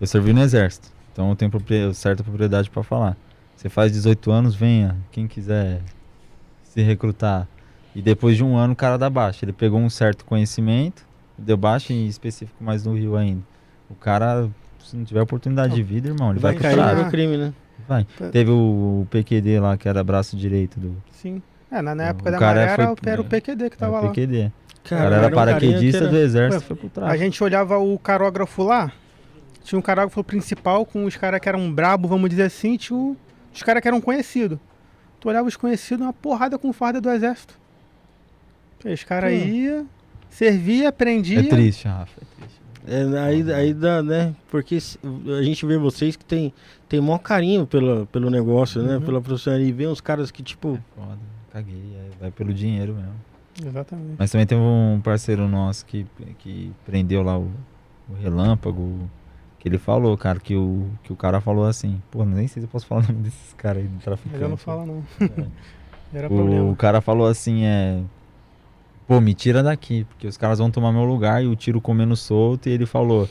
Eu 0.00 0.06
servi 0.06 0.32
no 0.32 0.40
exército, 0.40 0.88
então 1.12 1.28
eu 1.30 1.36
tenho 1.36 1.92
certa 1.94 2.22
propriedade 2.22 2.70
pra 2.70 2.82
falar. 2.84 3.16
Você 3.56 3.68
faz 3.68 3.90
18 3.92 4.30
anos, 4.30 4.54
venha. 4.54 4.96
Quem 5.10 5.26
quiser 5.26 5.80
se 6.62 6.80
recrutar. 6.80 7.46
E 7.94 8.00
depois 8.02 8.36
de 8.36 8.44
um 8.44 8.56
ano 8.56 8.72
o 8.72 8.76
cara 8.76 8.96
dá 8.96 9.10
baixa. 9.10 9.44
Ele 9.44 9.52
pegou 9.52 9.80
um 9.80 9.90
certo 9.90 10.24
conhecimento, 10.24 11.04
deu 11.36 11.56
baixa 11.56 11.92
em 11.92 12.06
específico 12.06 12.62
mais 12.62 12.84
no 12.84 12.94
Rio 12.94 13.16
ainda. 13.16 13.42
O 13.88 13.94
cara, 13.94 14.48
se 14.84 14.96
não 14.96 15.04
tiver 15.04 15.20
oportunidade 15.22 15.74
de 15.74 15.82
vida, 15.82 16.08
irmão, 16.08 16.30
ele 16.30 16.38
vai, 16.40 16.52
Vai 16.54 16.74
cair 16.76 16.96
no 17.04 17.10
crime, 17.10 17.36
né? 17.36 17.52
Vai. 17.88 18.06
Teve 18.30 18.50
o 18.50 19.06
PQD 19.10 19.58
lá, 19.58 19.76
que 19.76 19.88
era 19.88 20.04
braço 20.04 20.36
direito 20.36 20.78
do. 20.78 20.94
Sim. 21.10 21.42
É, 21.70 21.80
na, 21.82 21.94
na 21.94 22.04
O 22.04 22.06
época 22.08 22.30
da 22.30 22.38
cara 22.38 22.60
maré 22.60 22.72
era, 22.72 22.86
foi- 22.86 22.94
o- 22.94 23.10
era 23.10 23.20
o 23.20 23.24
PQD 23.24 23.70
que 23.70 23.76
é, 23.76 23.78
tava 23.78 23.92
o 23.92 24.02
lá. 24.04 24.08
PQD. 24.08 24.46
O 24.46 24.88
Cara, 24.88 25.02
cara 25.02 25.04
era 25.04 25.26
um 25.26 25.30
carinha 25.30 25.34
paraquedista 25.34 25.98
que 25.98 26.04
era- 26.04 26.12
do 26.12 26.16
exército, 26.18 26.62
Ué, 26.62 26.66
foi 26.66 26.76
pro 26.76 26.86
A 26.86 26.90
tráfico. 26.90 27.18
gente 27.18 27.44
olhava 27.44 27.78
o 27.78 27.98
carógrafo 27.98 28.62
lá, 28.62 28.92
tinha 29.62 29.78
um 29.78 29.82
carógrafo 29.82 30.22
principal 30.24 30.86
com 30.86 31.04
os 31.04 31.16
caras 31.16 31.38
que 31.40 31.48
eram 31.48 31.70
brabo, 31.72 32.08
vamos 32.08 32.30
dizer 32.30 32.44
assim, 32.44 32.76
tinha 32.76 32.96
o- 32.98 33.16
os 33.54 33.62
caras 33.62 33.82
que 33.82 33.88
eram 33.88 34.00
conhecidos. 34.00 34.58
Tu 35.20 35.28
olhava 35.28 35.46
os 35.48 35.56
conhecidos, 35.56 36.04
uma 36.06 36.12
porrada 36.14 36.58
com 36.58 36.72
farda 36.72 37.00
do 37.00 37.10
exército. 37.10 37.58
Os 38.84 39.04
caras 39.04 39.32
iam, 39.32 39.86
servia, 40.28 40.88
aprendia. 40.88 41.40
É 41.40 41.42
triste, 41.44 41.86
Rafa, 41.86 42.20
é 42.20 42.24
triste. 42.40 42.60
É, 42.86 43.18
aí, 43.20 43.52
aí 43.52 43.74
dá, 43.74 44.02
né? 44.02 44.34
Porque 44.50 44.78
a 45.38 45.42
gente 45.42 45.66
vê 45.66 45.76
vocês 45.76 46.16
que 46.16 46.24
tem, 46.24 46.52
tem 46.88 47.00
maior 47.00 47.18
carinho 47.18 47.66
pelo, 47.66 48.06
pelo 48.06 48.30
negócio, 48.30 48.82
né? 48.82 48.96
Uhum. 48.96 49.02
Pela 49.02 49.20
profissão. 49.20 49.58
E 49.60 49.70
vê 49.70 49.86
uns 49.86 50.00
caras 50.00 50.30
que, 50.30 50.42
tipo, 50.42 50.74
É 50.76 51.00
foda, 51.00 51.18
caguei, 51.52 51.74
aí 52.00 52.10
vai 52.18 52.30
pelo 52.30 52.52
dinheiro 52.54 52.94
mesmo. 52.94 53.14
Exatamente. 53.64 54.14
Mas 54.18 54.30
também 54.30 54.46
teve 54.46 54.60
um 54.60 55.00
parceiro 55.04 55.46
nosso 55.46 55.84
que, 55.84 56.06
que 56.38 56.72
prendeu 56.86 57.22
lá 57.22 57.38
o, 57.38 57.50
o 58.08 58.14
relâmpago, 58.14 59.10
que 59.58 59.68
ele 59.68 59.76
falou, 59.76 60.16
cara, 60.16 60.40
que 60.40 60.56
o, 60.56 60.88
que 61.04 61.12
o 61.12 61.16
cara 61.16 61.38
falou 61.40 61.66
assim, 61.66 62.00
pô, 62.10 62.24
nem 62.24 62.48
sei 62.48 62.62
se 62.62 62.66
eu 62.66 62.70
posso 62.70 62.86
falar 62.86 63.02
o 63.04 63.08
nome 63.08 63.24
desses 63.24 63.52
caras 63.58 63.82
aí 63.82 63.88
do 63.88 63.98
traficante. 63.98 64.34
Melhor 64.36 64.48
não 64.48 64.56
fala 64.56 64.86
não. 64.86 65.04
É. 65.20 65.46
Era 66.18 66.26
O 66.26 66.30
problema. 66.30 66.76
cara 66.76 67.00
falou 67.02 67.26
assim, 67.26 67.64
é. 67.64 68.00
Pô, 69.10 69.20
me 69.20 69.34
tira 69.34 69.60
daqui, 69.60 70.04
porque 70.04 70.28
os 70.28 70.36
caras 70.36 70.60
vão 70.60 70.70
tomar 70.70 70.92
meu 70.92 71.02
lugar 71.02 71.42
e 71.42 71.48
o 71.48 71.56
tiro 71.56 71.80
comendo 71.80 72.14
solto. 72.14 72.68
E 72.68 72.72
ele 72.72 72.86
falou: 72.86 73.28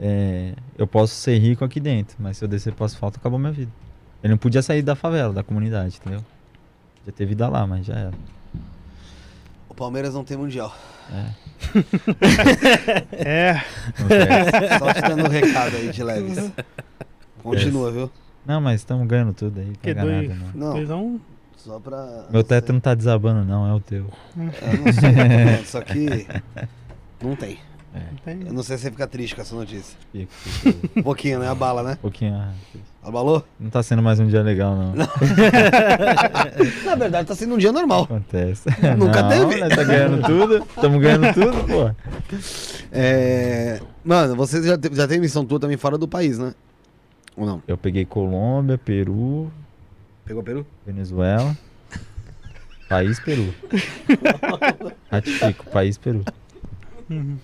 é, 0.00 0.54
Eu 0.78 0.86
posso 0.86 1.14
ser 1.14 1.36
rico 1.36 1.62
aqui 1.62 1.78
dentro, 1.78 2.16
mas 2.18 2.38
se 2.38 2.44
eu 2.44 2.48
descer 2.48 2.72
pro 2.72 2.86
asfalto, 2.86 3.18
acabou 3.18 3.38
minha 3.38 3.52
vida. 3.52 3.70
Ele 4.22 4.30
não 4.30 4.38
podia 4.38 4.62
sair 4.62 4.80
da 4.80 4.94
favela, 4.94 5.30
da 5.30 5.42
comunidade, 5.42 5.98
entendeu? 6.00 6.24
Podia 7.00 7.12
ter 7.12 7.26
vida 7.26 7.46
lá, 7.50 7.66
mas 7.66 7.84
já 7.84 7.94
era. 7.94 8.14
O 9.68 9.74
Palmeiras 9.74 10.14
não 10.14 10.24
tem 10.24 10.38
mundial. 10.38 10.74
É, 13.12 13.60
Não, 14.00 14.08
sei. 14.08 14.78
Só 14.78 14.90
te 14.90 15.02
dando 15.02 15.26
um 15.26 15.28
recado 15.28 15.76
aí 15.76 15.90
de 15.90 16.02
leves. 16.02 16.50
Continua, 17.44 17.92
viu? 17.92 18.10
não 18.46 18.58
mas 18.58 18.80
estamos 18.80 19.06
ganhando 19.06 19.34
tudo 19.34 19.60
aí, 19.60 19.70
que 19.82 19.92
dois. 19.92 20.28
nada, 20.30 20.40
não. 20.54 20.68
Não. 20.68 20.72
Dois 20.76 20.90
a 20.90 20.96
um. 20.96 21.20
Só 21.64 21.80
pra. 21.80 22.26
Meu 22.30 22.44
teto 22.44 22.72
não 22.72 22.80
tá 22.80 22.94
desabando, 22.94 23.44
não, 23.44 23.66
é 23.66 23.72
o 23.74 23.80
teu. 23.80 24.06
Eu 24.36 24.44
não 24.44 24.52
sei, 24.52 25.12
tá 25.14 25.24
falando, 25.28 25.64
só 25.66 25.80
que. 25.80 26.26
Não 27.22 27.34
tem. 27.34 27.58
Não 27.94 28.16
tem. 28.22 28.46
Eu 28.46 28.52
não 28.52 28.62
sei 28.62 28.76
se 28.76 28.82
você 28.82 28.90
fica 28.90 29.06
triste 29.06 29.34
com 29.34 29.40
essa 29.40 29.54
notícia. 29.54 29.96
Fico, 30.12 30.30
fico 30.32 30.98
Um 30.98 31.02
pouquinho, 31.02 31.38
né? 31.38 31.48
A 31.48 31.54
bala, 31.54 31.82
né? 31.82 31.92
um 31.92 31.96
pouquinho. 31.96 32.34
ah, 32.34 32.52
Abalou? 33.02 33.42
Não 33.58 33.70
tá 33.70 33.82
sendo 33.82 34.02
mais 34.02 34.20
um 34.20 34.26
dia 34.26 34.42
legal, 34.42 34.76
não. 34.76 34.92
Na 36.84 36.94
verdade, 36.96 37.28
tá 37.28 37.34
sendo 37.34 37.54
um 37.54 37.58
dia 37.58 37.72
normal. 37.72 38.02
Acontece. 38.02 38.68
Nunca 38.98 39.22
não, 39.22 39.28
teve. 39.48 39.60
Nós 39.60 39.74
tá 39.74 39.84
ganhando 39.84 40.22
tudo. 40.22 40.56
Estamos 40.58 41.00
ganhando 41.00 41.32
tudo, 41.32 41.64
pô. 41.66 41.90
É... 42.92 43.80
Mano, 44.04 44.36
você 44.36 44.62
já, 44.62 44.76
te- 44.76 44.94
já 44.94 45.08
tem 45.08 45.18
missão 45.20 45.44
tua 45.46 45.58
também 45.60 45.76
fora 45.78 45.96
do 45.96 46.06
país, 46.08 46.38
né? 46.38 46.52
Ou 47.36 47.46
não? 47.46 47.62
Eu 47.66 47.78
peguei 47.78 48.04
Colômbia, 48.04 48.76
Peru, 48.76 49.50
Pegou 50.24 50.42
Peru? 50.42 50.66
Venezuela. 50.86 51.56
País 52.88 53.18
Peru. 53.20 53.54
Ratifico, 55.10 55.66
país 55.70 55.98
Peru. 55.98 56.24
Uhum. 57.10 57.38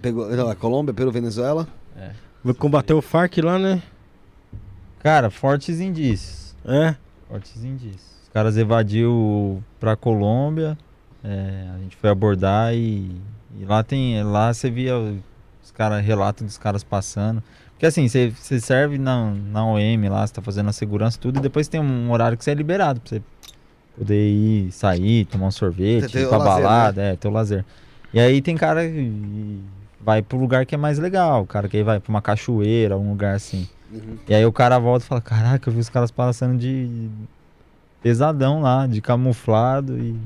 Pegou 0.00 0.26
olha 0.26 0.44
lá, 0.44 0.54
Colômbia, 0.54 0.92
Peru, 0.92 1.10
Venezuela. 1.12 1.66
vai 2.42 2.54
combater 2.54 2.92
o 2.92 3.00
Farc 3.02 3.38
lá, 3.38 3.58
né? 3.58 3.82
Cara, 5.00 5.30
fortes 5.30 5.80
indícios. 5.80 6.54
É. 6.64 6.94
Fortes 7.28 7.64
indícios. 7.64 8.12
Os 8.24 8.28
caras 8.28 8.56
evadiu 8.56 9.62
pra 9.78 9.96
Colômbia. 9.96 10.76
é, 11.22 11.68
a 11.74 11.78
gente 11.78 11.96
foi 11.96 12.10
abordar 12.10 12.74
e, 12.74 13.10
e 13.58 13.64
lá 13.64 13.82
tem. 13.82 14.22
Lá 14.22 14.52
você 14.52 14.70
via 14.70 14.96
os 14.98 15.70
caras, 15.70 16.04
relato 16.04 16.42
dos 16.44 16.58
caras 16.58 16.82
passando. 16.82 17.42
Porque 17.82 17.88
assim, 17.88 18.06
você, 18.06 18.30
você 18.30 18.60
serve 18.60 18.96
na, 18.96 19.34
na 19.50 19.66
OM 19.66 20.08
lá, 20.08 20.24
você 20.24 20.32
tá 20.32 20.40
fazendo 20.40 20.68
a 20.68 20.72
segurança 20.72 21.18
tudo, 21.20 21.40
e 21.40 21.42
depois 21.42 21.66
tem 21.66 21.80
um 21.80 22.12
horário 22.12 22.38
que 22.38 22.44
você 22.44 22.52
é 22.52 22.54
liberado 22.54 23.00
pra 23.00 23.08
você 23.08 23.22
poder 23.98 24.28
ir, 24.30 24.70
sair, 24.70 25.24
tomar 25.24 25.48
um 25.48 25.50
sorvete, 25.50 26.16
ir 26.16 26.28
pra 26.28 26.38
lazer, 26.38 26.62
balada, 26.62 27.02
é, 27.02 27.16
ter 27.16 27.26
o 27.26 27.32
lazer. 27.32 27.64
E 28.14 28.20
aí 28.20 28.40
tem 28.40 28.56
cara 28.56 28.88
que 28.88 29.60
vai 30.00 30.22
pro 30.22 30.38
lugar 30.38 30.64
que 30.64 30.76
é 30.76 30.78
mais 30.78 31.00
legal, 31.00 31.42
o 31.42 31.46
cara 31.46 31.68
que 31.68 31.82
vai 31.82 31.98
pra 31.98 32.08
uma 32.08 32.22
cachoeira, 32.22 32.96
um 32.96 33.10
lugar 33.10 33.34
assim. 33.34 33.68
Uhum. 33.92 34.16
E 34.28 34.32
aí 34.32 34.46
o 34.46 34.52
cara 34.52 34.78
volta 34.78 35.04
e 35.04 35.08
fala, 35.08 35.20
caraca, 35.20 35.68
eu 35.68 35.74
vi 35.74 35.80
os 35.80 35.88
caras 35.88 36.12
passando 36.12 36.56
de 36.56 37.10
pesadão 38.00 38.62
lá, 38.62 38.86
de 38.86 39.00
camuflado 39.00 39.98
e, 39.98 40.16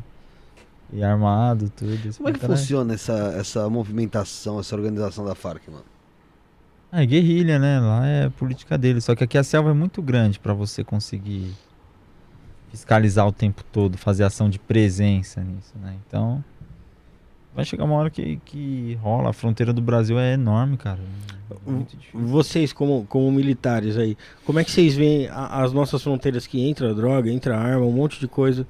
e 0.92 1.02
armado, 1.02 1.70
tudo. 1.70 2.14
Como 2.18 2.28
é 2.28 2.32
que 2.34 2.38
funciona 2.38 2.92
essa, 2.92 3.34
essa 3.34 3.66
movimentação, 3.70 4.60
essa 4.60 4.76
organização 4.76 5.24
da 5.24 5.34
FARC, 5.34 5.70
mano? 5.70 5.95
Ah, 6.96 7.02
é 7.02 7.06
guerrilha, 7.06 7.58
né? 7.58 7.78
Lá 7.78 8.06
é 8.06 8.30
política 8.30 8.78
dele. 8.78 9.02
Só 9.02 9.14
que 9.14 9.22
aqui 9.22 9.36
a 9.36 9.44
selva 9.44 9.68
é 9.70 9.74
muito 9.74 10.00
grande 10.00 10.38
pra 10.38 10.54
você 10.54 10.82
conseguir 10.82 11.52
fiscalizar 12.70 13.26
o 13.26 13.32
tempo 13.32 13.62
todo, 13.70 13.98
fazer 13.98 14.24
ação 14.24 14.48
de 14.48 14.58
presença 14.58 15.42
nisso, 15.42 15.74
né? 15.78 15.94
Então, 16.06 16.42
vai 17.54 17.66
chegar 17.66 17.84
uma 17.84 17.96
hora 17.96 18.08
que, 18.08 18.36
que 18.46 18.94
rola. 19.02 19.28
A 19.28 19.32
fronteira 19.34 19.74
do 19.74 19.82
Brasil 19.82 20.18
é 20.18 20.32
enorme, 20.32 20.78
cara. 20.78 20.98
É 21.66 21.70
muito 21.70 21.96
difícil. 21.98 22.18
Vocês, 22.26 22.72
como, 22.72 23.04
como 23.10 23.30
militares 23.30 23.98
aí, 23.98 24.16
como 24.46 24.58
é 24.58 24.64
que 24.64 24.70
vocês 24.70 24.94
veem 24.94 25.28
a- 25.28 25.62
as 25.62 25.74
nossas 25.74 26.02
fronteiras 26.02 26.46
que 26.46 26.66
entra 26.66 26.94
droga, 26.94 27.30
entra 27.30 27.58
arma, 27.58 27.84
um 27.84 27.92
monte 27.92 28.18
de 28.18 28.26
coisa? 28.26 28.66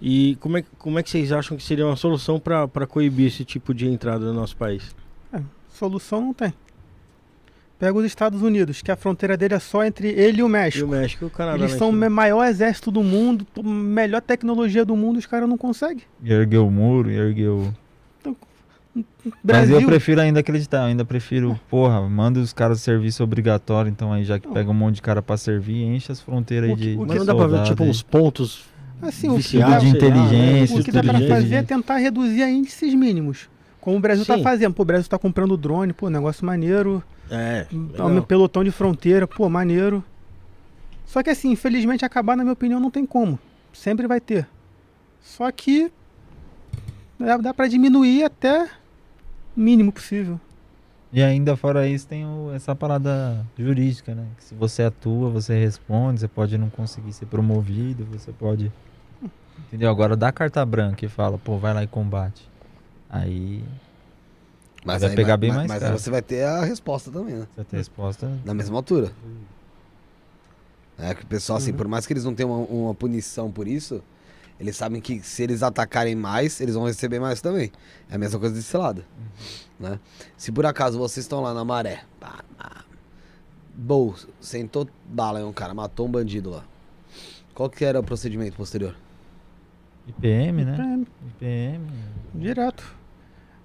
E 0.00 0.36
como 0.40 0.56
é, 0.56 0.62
que- 0.62 0.68
como 0.78 0.98
é 0.98 1.02
que 1.02 1.10
vocês 1.10 1.32
acham 1.32 1.54
que 1.54 1.62
seria 1.62 1.84
uma 1.86 1.96
solução 1.96 2.40
para 2.40 2.86
coibir 2.86 3.26
esse 3.26 3.44
tipo 3.44 3.74
de 3.74 3.86
entrada 3.86 4.24
no 4.24 4.32
nosso 4.32 4.56
país? 4.56 4.96
Solução 5.70 6.20
não 6.22 6.32
tem. 6.34 6.52
Pega 7.78 7.96
os 7.96 8.04
Estados 8.04 8.42
Unidos, 8.42 8.82
que 8.82 8.90
a 8.90 8.96
fronteira 8.96 9.36
dele 9.36 9.54
é 9.54 9.58
só 9.60 9.84
entre 9.84 10.08
ele 10.08 10.38
e 10.40 10.42
o 10.42 10.46
E 10.46 10.46
o 10.46 10.48
México. 10.48 10.88
México 10.88 11.24
e 11.24 11.28
o 11.28 11.30
Canadá. 11.30 11.58
Eles 11.58 11.72
são 11.72 11.90
o 11.90 11.92
que- 11.92 12.08
maior 12.08 12.44
exército 12.44 12.90
do 12.90 13.04
mundo, 13.04 13.46
melhor 13.62 14.20
tecnologia 14.20 14.84
do 14.84 14.96
mundo, 14.96 15.18
os 15.18 15.26
caras 15.26 15.48
não 15.48 15.56
conseguem. 15.56 16.02
E 16.22 16.32
ergueu 16.32 16.66
o 16.66 16.70
muro, 16.70 17.08
e 17.10 17.16
ergueu. 17.16 17.72
Mas 18.24 19.34
Brasil, 19.44 19.80
eu 19.80 19.86
prefiro 19.86 20.20
ainda 20.20 20.40
acreditar, 20.40 20.78
eu 20.78 20.84
ainda 20.86 21.04
prefiro, 21.04 21.58
porra, 21.70 22.00
manda 22.08 22.40
os 22.40 22.52
caras 22.52 22.80
serviço 22.80 23.22
obrigatório, 23.22 23.88
então 23.88 24.12
aí 24.12 24.24
já 24.24 24.40
que 24.40 24.46
Não. 24.48 24.54
pega 24.54 24.68
um 24.70 24.74
monte 24.74 24.96
de 24.96 25.02
cara 25.02 25.22
pra 25.22 25.36
servir, 25.36 25.84
enche 25.84 26.10
as 26.10 26.20
fronteiras 26.20 26.70
O 26.72 26.76
que- 26.76 26.82
de. 26.82 26.96
o 26.96 27.00
Mas 27.02 27.10
de 27.12 27.18
não 27.18 27.26
dá 27.26 27.34
pra 27.34 27.46
ver, 27.46 27.62
tipo, 27.62 27.84
uns 27.84 28.02
pontos 28.02 28.64
assim, 29.00 29.28
o 29.28 29.38
que 29.38 29.58
dá, 29.58 29.66
de 29.66 29.72
lá, 29.72 29.80
né? 29.82 29.88
inteligência, 29.90 30.80
o 30.80 30.82
que 30.82 30.90
dá 30.90 31.00
pra 31.02 31.12
inteligência. 31.12 31.42
fazer 31.42 31.54
é 31.54 31.62
tentar 31.62 31.98
reduzir 31.98 32.42
a 32.42 32.50
índices 32.50 32.92
mínimos. 32.94 33.48
Como 33.88 33.96
o 33.96 34.00
Brasil 34.02 34.26
tá 34.26 34.36
Sim. 34.36 34.42
fazendo. 34.42 34.74
Pô, 34.74 34.82
o 34.82 34.84
Brasil 34.84 35.08
tá 35.08 35.18
comprando 35.18 35.56
drone, 35.56 35.94
pô, 35.94 36.10
negócio 36.10 36.44
maneiro. 36.44 37.02
É, 37.30 37.66
É 37.72 37.74
um 37.74 37.86
legal. 38.10 38.22
pelotão 38.22 38.62
de 38.62 38.70
fronteira, 38.70 39.26
pô, 39.26 39.48
maneiro. 39.48 40.04
Só 41.06 41.22
que 41.22 41.30
assim, 41.30 41.50
infelizmente 41.52 42.04
acabar, 42.04 42.36
na 42.36 42.42
minha 42.42 42.52
opinião, 42.52 42.78
não 42.78 42.90
tem 42.90 43.06
como. 43.06 43.38
Sempre 43.72 44.06
vai 44.06 44.20
ter. 44.20 44.46
Só 45.22 45.50
que 45.50 45.90
dá, 47.18 47.38
dá 47.38 47.54
para 47.54 47.66
diminuir 47.66 48.24
até 48.24 48.64
o 49.56 49.60
mínimo 49.60 49.90
possível. 49.90 50.38
E 51.10 51.22
ainda 51.22 51.56
fora 51.56 51.88
isso 51.88 52.06
tem 52.06 52.26
o- 52.26 52.52
essa 52.54 52.74
parada 52.76 53.42
jurídica, 53.58 54.14
né? 54.14 54.26
Que 54.36 54.44
se 54.44 54.54
você 54.54 54.82
atua, 54.82 55.30
você 55.30 55.58
responde, 55.58 56.20
você 56.20 56.28
pode 56.28 56.58
não 56.58 56.68
conseguir 56.68 57.14
ser 57.14 57.24
promovido, 57.24 58.04
você 58.12 58.32
pode. 58.32 58.70
Entendeu? 59.66 59.88
Agora 59.88 60.14
dá 60.14 60.30
carta 60.30 60.62
branca 60.66 61.06
e 61.06 61.08
fala, 61.08 61.38
pô, 61.38 61.56
vai 61.56 61.72
lá 61.72 61.82
e 61.82 61.86
combate. 61.86 62.46
Aí 63.10 63.64
Mas 64.84 65.00
Vai 65.02 65.10
aí, 65.10 65.16
pegar 65.16 65.32
mas- 65.34 65.40
bem 65.40 65.48
mas, 65.50 65.56
mais 65.58 65.68
Mas 65.70 65.80
caro. 65.82 65.98
você 65.98 66.10
vai 66.10 66.22
ter 66.22 66.44
a 66.44 66.62
resposta 66.64 67.10
também, 67.10 67.34
né? 67.34 67.46
você 67.54 67.64
tem 67.64 67.78
resposta. 67.78 68.30
Na 68.44 68.54
mesma 68.54 68.76
altura. 68.76 69.12
É 70.98 71.14
que 71.14 71.22
o 71.24 71.26
pessoal, 71.26 71.58
assim, 71.58 71.70
Uhum. 71.72 71.76
por 71.76 71.88
mais 71.88 72.06
que 72.06 72.12
eles 72.12 72.24
não 72.24 72.34
tenham 72.34 72.50
uma, 72.64 72.66
uma 72.86 72.94
punição 72.94 73.50
por 73.50 73.68
isso, 73.68 74.02
eles 74.58 74.76
sabem 74.76 75.00
que 75.00 75.20
se 75.20 75.42
eles 75.42 75.62
atacarem 75.62 76.14
mais, 76.14 76.60
eles 76.60 76.74
vão 76.74 76.84
receber 76.86 77.20
mais 77.20 77.40
também. 77.40 77.70
É 78.10 78.14
a 78.16 78.18
mesma 78.18 78.38
coisa 78.40 78.54
desse 78.54 78.76
lado. 78.76 79.04
Né? 79.78 79.98
Se 80.36 80.50
por 80.50 80.64
acaso 80.66 80.98
vocês 80.98 81.24
estão 81.24 81.40
lá 81.40 81.52
na 81.54 81.64
maré, 81.64 82.02
pá, 82.18 82.42
pá, 82.56 82.84
bol, 83.74 84.14
sentou 84.40 84.88
bala 85.08 85.40
em 85.40 85.44
um 85.44 85.52
cara, 85.52 85.72
matou 85.74 86.06
um 86.06 86.10
bandido 86.10 86.50
lá. 86.50 86.64
Qual 87.54 87.68
que 87.70 87.84
era 87.84 88.00
o 88.00 88.02
procedimento 88.02 88.56
posterior? 88.56 88.94
IPM, 90.06 90.64
né? 90.64 91.04
É, 91.40 91.74
IPM. 91.74 91.86
direto. 92.34 92.96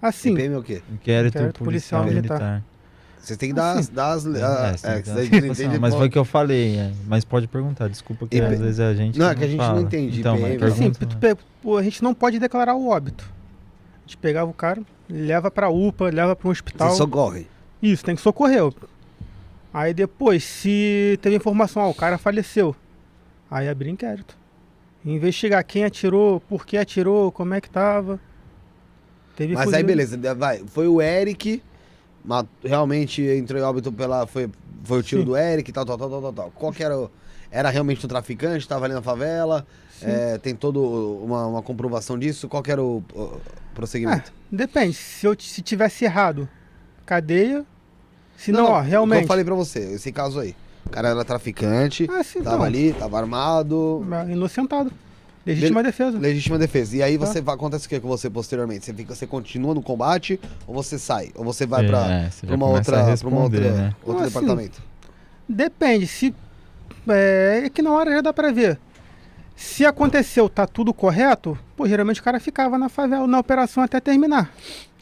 Assim, 0.08 0.32
CPM 0.32 0.56
é 0.56 0.58
o 0.58 0.64
quê? 0.64 0.82
Inquérito, 0.92 1.38
Inquérito 1.38 1.64
policial, 1.64 2.02
policial 2.04 2.22
militar. 2.22 2.64
Vocês 3.20 3.38
têm 3.38 3.50
que 3.50 3.56
dar, 3.56 3.78
as- 3.78 3.88
dar 3.88 4.12
as. 4.12 4.26
É, 4.26 4.44
ah, 4.44 4.76
é, 4.84 5.68
não 5.70 5.80
Mas 5.80 5.96
foi 5.96 6.08
o 6.08 6.12
que 6.12 6.18
eu 6.18 6.26
falei, 6.26 6.76
é. 6.78 6.92
mas 7.08 7.24
pode 7.24 7.48
perguntar, 7.48 7.88
desculpa 7.88 8.28
que 8.28 8.36
IP 8.36 8.46
às 8.46 8.60
vezes 8.60 8.80
é 8.80 8.86
a 8.88 8.94
gente 8.94 9.18
Não, 9.18 9.30
é 9.30 9.34
que 9.36 9.44
a 9.46 9.48
gente 9.48 9.58
não 9.60 9.66
fala. 9.66 9.82
entende, 9.82 10.20
Então, 10.20 10.36
IPM. 10.36 10.58
mas 10.60 10.74
assim, 10.74 10.92
tu 10.92 11.78
a 11.78 11.84
gente 11.84 12.04
não 12.04 12.14
pode 12.14 12.38
declarar 12.38 12.76
o 12.76 12.90
óbito. 12.90 13.24
A 13.96 14.02
gente 14.06 14.18
pegava 14.18 14.52
o 14.52 14.54
cara, 14.54 14.82
leva 15.10 15.50
pra 15.50 15.70
UPA, 15.70 16.10
leva 16.10 16.36
pra 16.36 16.50
um 16.50 16.52
hospital. 16.52 16.90
Vocês 16.90 16.98
socorrem. 16.98 17.48
Isso, 17.82 18.04
tem 18.04 18.14
que 18.14 18.22
socorrer. 18.22 18.62
Aí 19.74 19.94
depois, 19.94 20.44
se 20.44 21.18
teve 21.22 21.38
informação, 21.38 21.84
ó, 21.84 21.90
o 21.90 21.96
cara 21.96 22.18
faleceu. 22.18 22.76
Aí 23.50 23.70
abrir 23.70 23.90
inquérito. 23.90 24.36
Investigar 25.06 25.64
quem 25.64 25.86
atirou, 25.86 26.42
por 26.42 26.66
que 26.66 26.78
atirou, 26.78 27.32
como 27.32 27.54
é 27.54 27.62
que 27.62 27.70
tava. 27.70 28.20
Teve 29.36 29.54
Mas 29.54 29.64
fuzil- 29.66 29.78
aí, 29.78 29.84
beleza, 29.84 30.18
vai. 30.36 30.60
Foi 30.68 30.88
o 30.88 31.02
Eric, 31.02 31.62
realmente 32.64 33.22
entrou 33.22 33.60
em 33.60 33.64
óbito 33.64 33.92
pela. 33.92 34.26
Foi, 34.28 34.50
foi 34.84 35.00
o 35.00 35.04
tiro 35.04 35.22
Sim. 35.22 35.26
do 35.28 35.38
Eric, 35.38 35.72
tal, 35.72 35.86
tal, 35.86 35.98
tal, 35.98 36.10
tal, 36.10 36.22
tal, 36.22 36.34
tal. 36.34 36.52
Qual 36.52 36.72
que 36.72 36.84
era 36.84 36.98
o. 36.98 37.10
Era 37.52 37.70
realmente 37.70 38.04
um 38.04 38.10
traficante, 38.10 38.68
tava 38.68 38.86
ali 38.86 38.94
na 38.94 39.02
favela. 39.02 39.66
É, 40.02 40.38
tem 40.40 40.54
toda 40.56 40.80
uma, 40.80 41.46
uma 41.48 41.62
comprovação 41.62 42.18
disso. 42.18 42.50
Qual 42.50 42.62
que 42.64 42.72
era 42.72 42.82
o, 42.84 43.04
o 43.14 43.40
prosseguimento? 43.76 44.34
Depende, 44.52 44.94
se 44.94 45.26
eu 45.26 45.36
se 45.40 45.62
tivesse 45.62 46.04
errado, 46.04 46.50
cadeia. 47.06 47.64
Se 48.36 48.52
não, 48.52 48.66
ó, 48.66 48.78
Como 48.78 48.82
realmente. 48.90 49.22
eu 49.22 49.28
falei 49.28 49.46
pra 49.46 49.54
você, 49.56 49.80
esse 49.94 50.12
caso 50.12 50.40
aí. 50.40 50.56
O 50.86 50.90
cara 50.90 51.10
era 51.10 51.24
traficante, 51.24 52.08
Ah, 52.12 52.24
sim, 52.24 52.42
tava 52.42 52.56
então. 52.56 52.66
ali, 52.66 52.94
tava 52.94 53.18
armado. 53.18 54.06
Inocentado. 54.30 54.92
Legítima 55.46 55.84
defesa. 55.84 56.18
Legítima 56.18 56.58
defesa. 56.58 56.96
E 56.98 57.04
aí 57.04 57.18
Tá. 57.18 57.26
você 57.26 57.42
vai, 57.42 57.56
acontece 57.56 57.86
o 57.86 57.90
que 57.90 58.00
com 58.00 58.08
você 58.08 58.30
posteriormente? 58.30 58.86
Você 58.86 58.94
fica, 58.94 59.14
você 59.14 59.28
continua 59.28 59.74
no 59.76 59.82
combate 59.82 60.40
ou 60.66 60.74
você 60.74 60.98
sai? 60.98 61.32
Ou 61.36 61.44
você 61.44 61.66
vai 61.66 61.86
pra, 61.86 62.12
É, 62.12 62.30
você 62.30 62.46
pra 62.48 62.50
já 62.50 62.56
uma 62.56 62.66
outra, 62.68 63.14
a 63.14 63.18
pra 63.18 63.28
uma 63.28 63.42
outra, 63.42 63.72
né? 63.74 63.94
outro 64.06 64.24
Ah, 64.24 64.28
sim. 64.28 64.34
departamento? 64.34 64.82
Depende, 65.48 66.08
se. 66.08 66.34
É, 67.10 67.64
é 67.66 67.70
que 67.70 67.82
na 67.82 67.92
hora 67.92 68.12
já 68.12 68.22
dá 68.22 68.32
pra 68.34 68.52
ver. 68.52 68.80
Se 69.56 69.86
aconteceu, 69.86 70.48
tá 70.50 70.66
tudo 70.66 70.94
correto, 70.94 71.58
pô, 71.76 71.88
geralmente 71.88 72.20
o 72.22 72.24
cara 72.24 72.40
ficava 72.40 72.78
na 72.78 72.90
favela, 72.90 73.28
na 73.28 73.40
operação 73.40 73.84
até 73.84 74.00
terminar. 74.00 74.52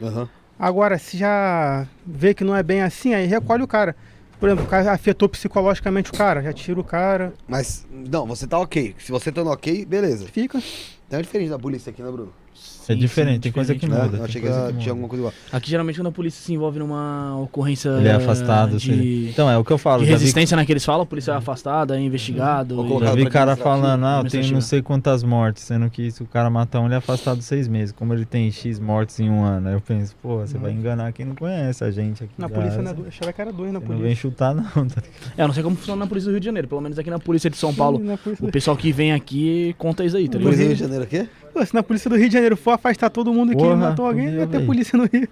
Aham. 0.02 0.28
Agora, 0.60 0.98
se 1.00 1.18
já 1.18 1.88
vê 2.06 2.34
que 2.34 2.44
não 2.44 2.56
é 2.56 2.62
bem 2.62 2.82
assim, 2.82 3.14
aí 3.14 3.26
recolhe 3.28 3.64
o 3.64 3.68
cara. 3.68 3.96
Por 4.42 4.50
exemplo, 4.50 4.66
o 4.66 4.68
cara 4.68 4.92
afetou 4.92 5.30
psicologicamente 5.30 6.10
o 6.10 6.14
cara, 6.14 6.42
já 6.42 6.52
tira 6.52 6.80
o 6.80 6.84
cara, 6.84 7.32
Mas, 7.48 7.86
não, 7.92 8.26
você 8.26 8.48
tá 8.48 8.58
ok. 8.58 8.96
Se 8.98 9.12
você 9.12 9.32
tá 9.32 9.44
no 9.44 9.52
ok, 9.52 9.86
beleza. 9.86 10.26
fica. 10.26 10.58
Então 11.08 11.20
é 11.20 11.22
diferente 11.22 11.52
da 11.52 11.60
polícia 11.60 11.92
aqui, 11.92 12.02
né, 12.02 12.10
Bruno? 12.10 12.34
É 12.88 12.94
Sim, 12.94 13.00
diferente, 13.00 13.34
sim, 13.36 13.40
tem 13.42 13.52
coisa 13.52 13.74
que 13.76 13.80
diferente. 13.82 14.00
Né? 14.00 14.06
muda. 14.06 14.18
Eu 14.18 14.22
tem 14.22 14.30
achei 14.30 14.42
que 14.42 14.48
coisa 14.48 14.74
tinha 14.74 14.92
alguma 14.92 15.08
coisa 15.08 15.22
igual. 15.22 15.34
Aqui 15.52 15.70
geralmente 15.70 15.96
quando 16.00 16.08
a 16.08 16.12
polícia 16.12 16.42
se 16.44 16.52
envolve 16.54 16.80
numa 16.80 17.38
ocorrência 17.40 17.90
Ele 17.90 18.08
é 18.08 18.14
afastado. 18.14 18.78
de, 18.78 19.30
Então, 19.30 19.50
é 19.50 19.58
o 19.58 19.64
que 19.64 19.72
eu 19.72 19.78
falo. 19.78 20.00
de 20.04 20.10
já 20.10 20.16
vi- 20.18 20.20
resistência, 20.20 20.58
né? 20.58 20.66
Que 20.66 20.74
eles 20.74 20.84
falam, 20.84 21.06
polícia 21.06 21.32
é 21.32 21.36
afastada, 21.36 21.96
é 21.96 22.02
investigado. 22.02 22.74
E- 22.74 22.88
colocar 22.88 23.06
Já 23.08 23.16
vi 23.16 23.26
cara 23.30 23.56
falando, 23.56 24.04
ah, 24.06 24.22
eu 24.24 24.30
tenho 24.30 24.52
não 24.54 24.62
sei 24.62 24.82
quantas 24.82 25.24
mortes, 25.24 25.64
sendo 25.64 25.90
que 25.90 26.10
se 26.12 26.24
o 26.24 26.26
cara 26.26 26.50
matar 26.50 26.80
um, 26.80 26.86
ele 26.86 26.96
é 26.96 26.98
afastado 26.98 27.42
seis 27.42 27.68
meses. 27.68 27.92
Como 27.94 28.14
ele 28.14 28.26
tem 28.26 28.50
X 28.52 28.80
mortes 28.80 29.20
em 29.20 29.30
um 29.30 29.44
ano. 29.44 29.68
Aí 29.70 29.74
eu 29.76 29.82
penso, 29.82 30.16
pô, 30.22 30.38
você 30.40 30.58
vai 30.58 30.72
enganar 30.72 31.12
quem 31.14 31.26
não 31.26 31.36
conhece 31.36 31.84
a 31.84 31.92
gente 31.92 32.24
aqui. 32.24 32.34
Na 32.38 32.48
já, 32.48 32.54
polícia, 32.56 32.82
né? 32.82 32.96
Eu 32.98 33.06
achava 33.08 33.32
que 33.34 33.42
era 33.42 33.54
dois 33.54 33.72
na 33.72 33.80
você 33.80 33.86
não 33.86 33.96
vem 33.96 34.02
polícia. 34.06 34.22
chutar, 34.22 34.56
não. 34.56 34.64
Tá? 34.92 35.02
É, 35.38 35.44
eu 35.44 35.48
não 35.48 35.54
sei 35.54 35.64
como 35.64 35.76
funciona 35.76 36.00
na 36.00 36.08
polícia 36.08 36.30
do 36.30 36.32
Rio 36.32 36.40
de 36.40 36.46
Janeiro. 36.46 36.68
Pelo 36.68 36.82
menos 36.82 36.98
aqui 36.98 37.10
na 37.10 37.20
polícia 37.20 37.50
de 37.50 37.58
São 37.58 37.74
Paulo. 37.74 38.00
Sim, 38.00 38.06
na 38.06 38.18
polícia 38.18 38.46
O 38.48 38.52
pessoal 38.52 38.76
que 38.76 38.92
vem 38.92 39.14
aqui 39.14 39.76
conta 39.78 40.04
isso 40.04 40.18
aí, 40.18 40.28
tá 40.28 40.40
Polícia 40.40 40.50
ligado? 40.52 40.58
do 40.64 40.68
Rio 40.68 40.76
de 40.76 40.80
Janeiro 40.82 41.04
aqui? 41.04 41.30
Pô, 41.54 41.66
se 41.66 41.74
na 41.74 41.84
polícia 41.84 42.10
do 42.10 42.16
Rio 42.16 42.28
de 42.28 42.34
Janeiro 42.34 42.56
for 42.58 42.72
afastar 42.72 43.10
todo 43.10 43.34
mundo 43.34 43.49
que 43.52 43.58
Porra, 43.58 43.76
matou 43.76 44.06
alguém, 44.08 44.36
vai 44.36 44.47
ter 44.47 44.66
polícia 44.66 44.97
no 44.97 45.06
Rio. 45.06 45.28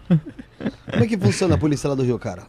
Como 0.91 1.03
é 1.03 1.07
que 1.07 1.17
funciona 1.17 1.55
a 1.55 1.57
polícia 1.57 1.88
lá 1.89 1.95
do 1.95 2.03
Rio, 2.03 2.20
cara? 2.20 2.43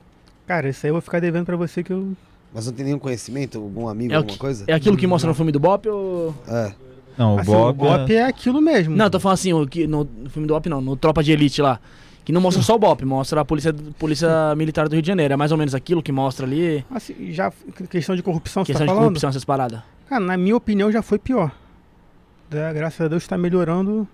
Cara, 0.46 0.68
isso 0.68 0.84
aí 0.84 0.90
eu 0.90 0.94
vou 0.94 1.00
ficar 1.02 1.20
devendo 1.20 1.46
pra 1.46 1.56
você 1.56 1.82
que 1.82 1.92
eu. 1.92 2.12
Mas 2.52 2.66
não 2.66 2.72
tem 2.72 2.84
nenhum 2.84 2.98
conhecimento, 2.98 3.58
algum 3.58 3.86
amigo, 3.88 4.12
É 4.12 4.16
alguma 4.16 4.32
que- 4.32 4.38
coisa? 4.38 4.64
É 4.66 4.72
aquilo 4.72 4.96
que 4.96 5.06
mostra 5.06 5.28
no 5.28 5.34
filme 5.34 5.52
do 5.52 5.60
Bop 5.60 5.88
ou. 5.88 6.34
É. 6.48 6.72
Não, 7.16 7.36
o 7.36 7.38
Assim, 7.38 7.50
Bob. 7.52 7.70
o 7.70 7.74
golpe 7.74 8.14
é... 8.14 8.24
aquilo 8.24 8.60
mesmo. 8.60 8.96
Não, 8.96 9.04
eu 9.06 9.10
tô 9.10 9.20
falando 9.20 9.34
assim, 9.34 9.52
o 9.52 9.66
que, 9.66 9.86
no, 9.86 10.04
no 10.04 10.30
filme 10.30 10.48
do 10.48 10.54
Bop 10.54 10.68
não, 10.68 10.80
no 10.80 10.96
Tropa 10.96 11.22
de 11.22 11.30
Elite 11.32 11.60
lá. 11.62 11.78
Que 12.24 12.32
não 12.32 12.40
mostra 12.40 12.62
só 12.62 12.74
o 12.74 12.78
Bop, 12.78 13.04
mostra 13.04 13.40
a 13.40 13.44
polícia, 13.44 13.72
polícia 13.98 14.28
militar 14.56 14.88
do 14.88 14.92
Rio 14.94 15.02
de 15.02 15.08
Janeiro. 15.08 15.34
É 15.34 15.36
mais 15.36 15.52
ou 15.52 15.58
menos 15.58 15.74
aquilo 15.74 16.02
que 16.02 16.10
mostra 16.12 16.44
ali. 16.46 16.84
Assim, 16.90 17.32
já 17.32 17.52
questão 17.88 18.14
de 18.16 18.22
corrupção, 18.22 18.64
você 18.64 18.72
Questão 18.72 18.86
tá 18.86 18.92
de 18.92 18.96
falando? 18.96 19.08
corrupção, 19.10 19.30
essas 19.30 19.44
paradas. 19.44 19.80
Cara, 20.08 20.20
na 20.24 20.36
minha 20.36 20.56
opinião 20.56 20.90
já 20.90 21.02
foi 21.02 21.18
pior. 21.18 21.50
É, 22.52 22.72
graças 22.72 23.00
a 23.00 23.08
Deus 23.08 23.26
tá 23.26 23.38
melhorando. 23.38 24.06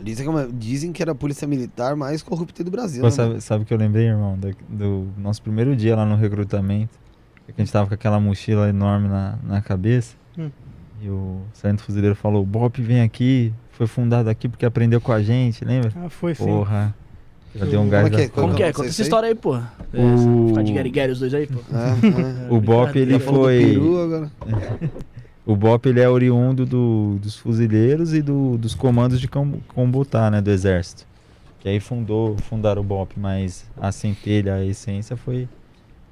Dizem 0.00 0.24
que, 0.24 0.28
é 0.28 0.34
uma- 0.34 0.48
dizem 0.52 0.92
que 0.92 1.00
era 1.00 1.12
a 1.12 1.14
polícia 1.14 1.46
militar 1.46 1.94
mais 1.96 2.22
corrupta 2.22 2.62
do 2.64 2.70
Brasil. 2.70 3.00
Pô, 3.00 3.06
né, 3.06 3.10
sabe, 3.12 3.28
mano? 3.28 3.40
sabe 3.40 3.62
o 3.62 3.66
que 3.66 3.72
eu 3.72 3.78
lembrei, 3.78 4.06
irmão? 4.08 4.36
Da- 4.38 4.50
do 4.68 5.06
nosso 5.16 5.40
primeiro 5.40 5.74
dia 5.76 5.94
lá 5.96 6.04
no 6.04 6.16
recrutamento. 6.16 6.98
Que 7.46 7.52
a 7.60 7.64
gente 7.64 7.72
tava 7.72 7.86
com 7.86 7.94
aquela 7.94 8.18
mochila 8.18 8.68
enorme 8.68 9.06
na, 9.08 9.38
na 9.44 9.62
cabeça. 9.62 10.16
Hum. 10.38 10.50
E 11.00 11.08
o 11.08 11.42
sargento 11.52 11.82
fuzileiro 11.84 12.16
falou: 12.16 12.42
o 12.42 12.46
Bop 12.46 12.80
vem 12.82 13.02
aqui, 13.02 13.52
foi 13.72 13.86
fundado 13.86 14.28
aqui 14.28 14.48
porque 14.48 14.64
aprendeu 14.66 15.00
com 15.00 15.12
a 15.12 15.22
gente, 15.22 15.64
lembra? 15.64 15.92
Ah, 15.94 16.08
foi 16.08 16.34
sim. 16.34 16.44
Porra. 16.44 16.94
Já 17.54 17.64
Eu- 17.66 17.70
deu 17.70 17.80
um 17.80 17.82
Como 17.84 17.90
gás 17.92 18.06
é 18.06 18.10
que 18.10 18.16
da 18.16 18.22
é? 18.22 18.28
porra. 18.28 18.42
Como 18.46 18.56
que 18.56 18.62
é? 18.62 18.68
aconteceu 18.68 18.82
Conta 18.82 18.90
essa 18.90 19.02
história 19.02 19.28
aí, 19.28 19.34
pô. 19.34 19.56
É, 19.56 19.62
O- 20.02 20.48
Ficar 20.48 20.62
de 20.62 20.72
Gary 20.72 20.90
Gary 20.90 21.12
os 21.12 21.20
dois 21.20 21.32
aí, 21.34 21.46
pô. 21.46 21.60
É, 21.60 21.60
é. 22.50 22.52
O 22.52 22.60
Bop, 22.60 22.98
ele 22.98 23.12
do 23.18 23.20
foi. 23.20 23.58
peru 23.64 24.00
agora. 24.02 24.32
O 25.46 25.54
Bop 25.54 25.86
ele 25.88 26.00
é 26.00 26.08
oriundo 26.08 26.64
do- 26.64 27.18
dos 27.20 27.36
fuzileiros 27.36 28.14
e 28.14 28.22
do- 28.22 28.56
dos 28.56 28.74
comandos 28.74 29.20
de 29.20 29.28
com- 29.28 29.60
combutar, 29.68 30.30
né, 30.30 30.40
do 30.40 30.50
exército. 30.50 31.06
Que 31.60 31.68
aí 31.68 31.80
fundou, 31.80 32.36
fundaram 32.38 32.80
o 32.80 32.84
Bop, 32.84 33.12
mas 33.18 33.66
a 33.80 33.92
centelha, 33.92 34.54
a 34.54 34.64
essência 34.64 35.16
foi 35.16 35.48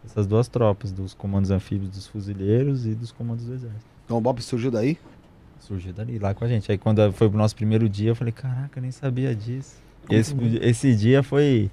essas 0.04 0.26
duas 0.26 0.48
tropas, 0.48 0.92
dos 0.92 1.14
comandos 1.14 1.50
anfíbios 1.50 1.90
dos 1.90 2.06
fuzileiros 2.06 2.86
e 2.86 2.94
dos 2.94 3.10
comandos 3.12 3.44
do 3.46 3.54
exército. 3.54 3.84
Então 4.04 4.18
o 4.18 4.20
Bob 4.20 4.42
surgiu 4.42 4.70
daí? 4.70 4.98
Surgiu 5.60 5.92
dali, 5.92 6.18
lá 6.18 6.34
com 6.34 6.44
a 6.44 6.48
gente. 6.48 6.70
Aí 6.70 6.76
quando 6.76 7.10
foi 7.12 7.28
pro 7.28 7.38
nosso 7.38 7.54
primeiro 7.54 7.88
dia, 7.88 8.10
eu 8.10 8.16
falei, 8.16 8.32
caraca, 8.32 8.78
eu 8.78 8.82
nem 8.82 8.90
sabia 8.90 9.34
disso. 9.34 9.76
Esse, 10.10 10.34
esse 10.60 10.94
dia 10.96 11.22
foi... 11.22 11.70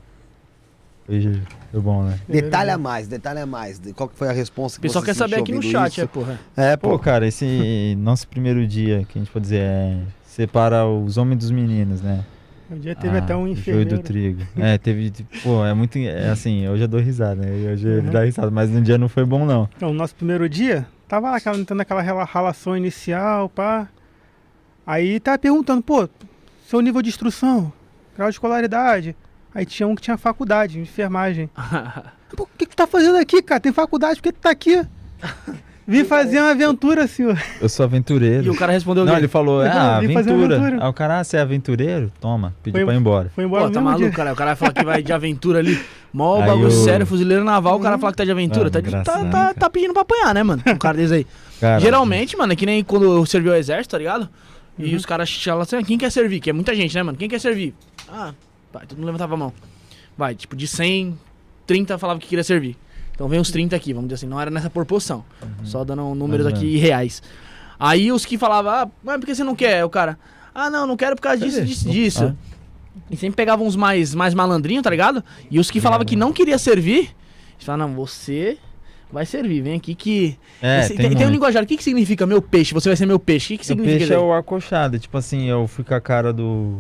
Foi, 1.10 1.42
foi 1.72 1.82
bom, 1.82 2.04
né? 2.04 2.20
Detalha 2.28 2.78
mais, 2.78 3.08
detalha 3.08 3.46
mais. 3.46 3.80
de 3.80 3.94
Qual 3.94 4.08
que 4.08 4.16
foi 4.16 4.28
a 4.30 4.32
resposta 4.32 4.78
O 4.78 4.82
que 4.82 4.88
pessoal 4.88 5.04
você 5.04 5.12
quer 5.12 5.16
saber 5.16 5.38
aqui 5.38 5.52
no 5.52 5.62
chat, 5.64 5.92
isso? 5.94 6.02
é, 6.02 6.06
porra. 6.08 6.40
É, 6.56 6.78
Pô, 6.78 6.90
pô. 6.92 7.00
cara, 7.00 7.28
esse 7.28 7.96
nosso 7.98 8.28
primeiro 8.28 8.66
dia, 8.68 9.04
que 9.10 9.18
a 9.18 9.22
gente 9.22 9.32
pode 9.32 9.44
dizer, 9.44 9.62
é 9.62 9.98
separa 10.28 10.86
os 10.86 11.18
homens 11.18 11.40
dos 11.40 11.52
meninos, 11.52 12.02
né? 12.02 12.24
Um 12.72 12.78
dia 12.78 12.96
teve 12.96 13.16
Ah, 13.16 13.20
até 13.20 13.36
um 13.36 13.48
Joio 13.48 13.54
enfermeiro. 13.82 13.90
do 13.98 14.00
trigo. 14.04 14.42
É, 14.56 14.78
teve. 14.78 15.12
Pô, 15.42 15.66
é 15.66 15.74
muito. 15.74 15.98
É 15.98 16.30
assim, 16.30 16.68
hoje 16.68 16.84
eu 16.84 16.88
dou 16.88 17.00
risada, 17.00 17.42
né? 17.42 17.72
Hoje 17.74 17.88
ele 17.88 18.06
Uhum. 18.08 18.14
dá 18.14 18.24
risada, 18.24 18.52
mas 18.52 18.70
no 18.70 18.80
dia 18.82 18.98
não 18.98 19.10
foi 19.10 19.26
bom, 19.26 19.44
não. 19.44 19.68
Então, 19.76 19.90
o 19.90 19.94
nosso 19.94 20.14
primeiro 20.14 20.48
dia, 20.48 20.86
tava 21.08 21.32
lá 21.32 21.38
aquela, 21.38 21.66
tendo 21.66 21.82
aquela 21.82 22.02
rela- 22.04 22.26
relação 22.32 22.78
inicial, 22.78 23.50
pá. 23.50 23.88
Aí 24.86 25.20
tava 25.20 25.40
perguntando, 25.40 25.82
pô, 25.82 26.08
seu 26.68 26.80
nível 26.82 27.02
de 27.02 27.10
instrução, 27.10 27.74
grau 28.16 28.30
de 28.30 28.36
escolaridade. 28.36 29.16
Aí 29.54 29.66
tinha 29.66 29.88
um 29.88 29.96
que 29.96 30.02
tinha 30.02 30.18
faculdade, 30.18 30.74
de 30.74 30.80
enfermagem. 30.80 31.50
Pô, 32.36 32.44
o 32.44 32.48
que 32.58 32.66
que 32.66 32.76
tu 32.76 32.78
tá 32.78 32.86
fazendo 32.88 33.18
aqui, 33.18 33.42
cara? 33.42 33.60
Tem 33.60 33.72
faculdade, 33.74 34.18
por 34.18 34.24
que 34.24 34.32
tu 34.32 34.40
tá 34.40 34.52
aqui? 34.52 34.82
Vim 35.88 36.04
fazer 36.06 36.38
uma 36.40 36.52
aventura, 36.52 37.08
senhor. 37.08 37.36
Eu 37.60 37.68
sou 37.68 37.84
aventureiro. 37.84 38.46
E 38.46 38.50
o 38.52 38.56
cara 38.56 38.72
respondeu 38.72 39.04
Não, 39.04 39.14
o 39.14 39.18
ele 39.18 39.28
falou, 39.28 39.66
falou, 39.66 39.82
ah, 39.82 40.00
vim 40.00 40.14
fazer 40.14 40.30
aventura. 40.30 40.56
aventura. 40.58 40.84
Aí 40.84 40.90
o 40.90 40.94
cara, 40.94 41.20
ah, 41.20 41.24
você 41.24 41.38
é 41.38 41.40
aventureiro? 41.42 42.12
Toma, 42.22 42.54
pediu 42.62 42.78
Foi- 42.82 42.86
pra 42.86 42.94
ir 42.94 42.98
embora. 43.00 43.32
Foi 43.34 43.44
embora 43.44 43.66
Pô, 43.66 43.72
tá 43.72 43.82
maluco, 43.82 44.04
dia. 44.06 44.12
cara. 44.12 44.34
O 44.34 44.36
cara 44.36 44.56
fala 44.56 44.72
que 44.72 44.86
vai 44.86 45.02
de 45.02 45.12
aventura 45.12 45.58
ali. 45.58 45.82
Mó 46.14 46.40
bagulho 46.46 46.68
o- 46.68 46.72
sério, 46.72 47.08
fuzileiro 47.08 47.44
naval, 47.44 47.78
o 47.78 47.80
cara 47.80 47.98
fala 47.98 48.12
que 48.14 48.18
tá 48.20 48.24
de 48.26 48.30
aventura. 48.32 48.68
Ah, 48.68 48.72
tá, 48.72 48.80
de- 48.82 48.92
tá, 48.92 49.26
tá, 49.26 49.54
tá 49.56 49.70
pedindo 49.72 49.94
pra 49.94 50.04
apanhar, 50.04 50.32
né, 50.36 50.44
mano? 50.44 50.62
Um 50.68 50.78
cara 50.78 50.96
desse 50.98 51.14
aí. 51.16 51.28
Cara, 51.60 51.80
Geralmente, 51.80 52.38
mano, 52.38 52.54
é 52.54 52.56
que 52.56 52.68
nem 52.68 52.84
quando 52.84 53.06
eu 53.06 53.26
servi 53.26 53.50
ao 53.50 53.56
exército, 53.56 53.90
tá 53.94 53.98
ligado? 53.98 54.30
E 54.78 54.92
Uhum. 54.92 54.96
os 54.96 55.06
caras 55.08 55.44
falam 55.44 55.62
assim, 55.62 55.76
ah, 55.76 55.84
quem 55.84 55.98
quer 55.98 56.12
servir? 56.12 56.40
Que 56.40 56.52
é 56.52 56.54
muita 56.54 56.76
gente, 56.76 56.94
né, 56.94 57.02
mano? 57.02 57.18
Quem 57.18 57.28
quer 57.28 57.40
servir? 57.40 57.74
Ah, 58.08 58.32
vai, 58.72 58.86
todo 58.86 58.98
mundo 58.98 59.06
levantava 59.08 59.34
a 59.34 59.38
mão. 59.38 59.54
Vai, 60.18 60.36
tipo, 60.36 60.56
de 60.56 60.68
100, 60.68 61.18
30 61.66 61.98
falava 61.98 62.20
que 62.20 62.28
queria 62.28 62.44
servir. 62.44 62.78
Então 63.14 63.28
vem 63.28 63.40
os 63.40 63.52
30 63.52 63.76
aqui, 63.76 63.94
vamos 63.94 64.08
dizer 64.08 64.16
assim, 64.16 64.28
não 64.28 64.40
era 64.40 64.50
nessa 64.50 64.70
proporção. 64.70 65.26
Só 65.64 65.84
dando 65.84 66.16
números 66.16 66.46
ou 66.46 66.52
aqui 66.52 66.78
reais. 66.78 67.22
Aí 67.80 68.12
os 68.12 68.26
que 68.26 68.38
falavam, 68.38 68.72
ah, 68.72 68.90
mas 69.04 69.18
por 69.20 69.26
que 69.26 69.36
você 69.36 69.44
não 69.44 69.56
quer? 69.56 69.84
O 69.84 69.90
cara, 69.90 70.18
ah, 70.54 70.70
não, 70.70 70.88
não 70.88 70.98
quero 70.98 71.16
por 71.16 71.22
causa 71.22 71.38
disso, 71.38 71.64
disso, 71.64 71.90
disso. 71.90 72.24
Ah. 72.26 72.36
E 73.10 73.16
sempre 73.18 73.36
pegavam 73.36 73.66
uns 73.66 73.76
mais, 73.76 74.14
mais 74.16 74.34
malandrinhos, 74.34 74.84
tá 74.84 74.90
ligado? 74.90 75.24
E 75.50 75.60
os 75.60 75.70
que 75.70 75.80
falavam 75.80 76.06
que 76.06 76.16
não 76.16 76.34
queria 76.34 76.58
servir, 76.58 77.16
eles 77.56 77.66
falavam, 77.66 77.90
não, 77.90 77.96
você 77.96 78.58
vai 79.12 79.26
servir, 79.26 79.62
vem 79.62 79.76
aqui 79.76 79.96
que... 79.96 80.38
É, 80.62 80.82
Esse- 80.82 80.96
tem, 80.96 81.16
tem, 81.16 81.28
um 81.28 81.30
linguajar, 81.30 81.64
o 81.64 81.66
que, 81.66 81.76
que 81.76 81.84
significa 81.84 82.26
meu 82.26 82.42
peixe? 82.42 82.74
Você 82.74 82.90
vai 82.90 82.96
ser 82.96 83.06
meu 83.06 83.20
peixe, 83.20 83.48
o 83.48 83.50
que, 83.50 83.58
que 83.60 83.66
significa 83.66 83.98
peixe 84.00 84.04
isso 84.06 84.14
é 84.14 84.20
o 84.20 84.34
acolchado. 84.34 85.00
Tipo 85.00 85.18
assim, 85.18 85.50
eu 85.50 85.68
fui 85.68 85.84
com 85.84 85.94
a 85.94 86.02
cara 86.02 86.32
do, 86.32 86.80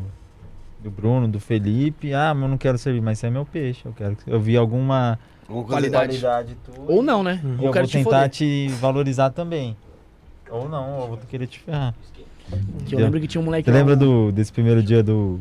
do 0.79 0.89
Bruno, 0.89 1.27
do 1.27 1.39
Felipe. 1.39 2.13
Ah, 2.13 2.33
mas 2.33 2.43
eu 2.43 2.49
não 2.49 2.57
quero 2.57 2.77
servir, 2.77 3.01
mas 3.01 3.19
você 3.19 3.27
é 3.27 3.29
meu 3.29 3.45
peixe. 3.45 3.81
Eu 3.85 3.93
quero 3.93 4.15
que 4.15 4.29
eu 4.31 4.39
vi 4.39 4.55
alguma 4.57 5.19
Qualidade. 5.47 6.55
tua. 6.63 6.85
Ou 6.87 7.03
não, 7.03 7.23
né? 7.23 7.39
Ou 7.43 7.49
eu 7.51 7.57
vou 7.57 7.71
quero 7.71 7.87
te 7.87 7.93
tentar 7.93 8.09
foder. 8.11 8.29
te 8.29 8.67
valorizar 8.79 9.29
também. 9.31 9.75
Ou 10.49 10.67
não, 10.69 10.99
ou 10.99 11.07
vou 11.09 11.17
querer 11.17 11.47
te 11.47 11.59
ferrar. 11.59 11.93
Que 12.85 12.95
eu 12.95 12.99
lembro 12.99 13.19
que 13.19 13.27
tinha 13.27 13.41
um 13.41 13.45
moleque 13.45 13.69
Você 13.69 13.75
lembra 13.77 13.95
do, 13.95 14.31
desse 14.31 14.51
primeiro 14.51 14.81
dia 14.81 15.03
do. 15.03 15.39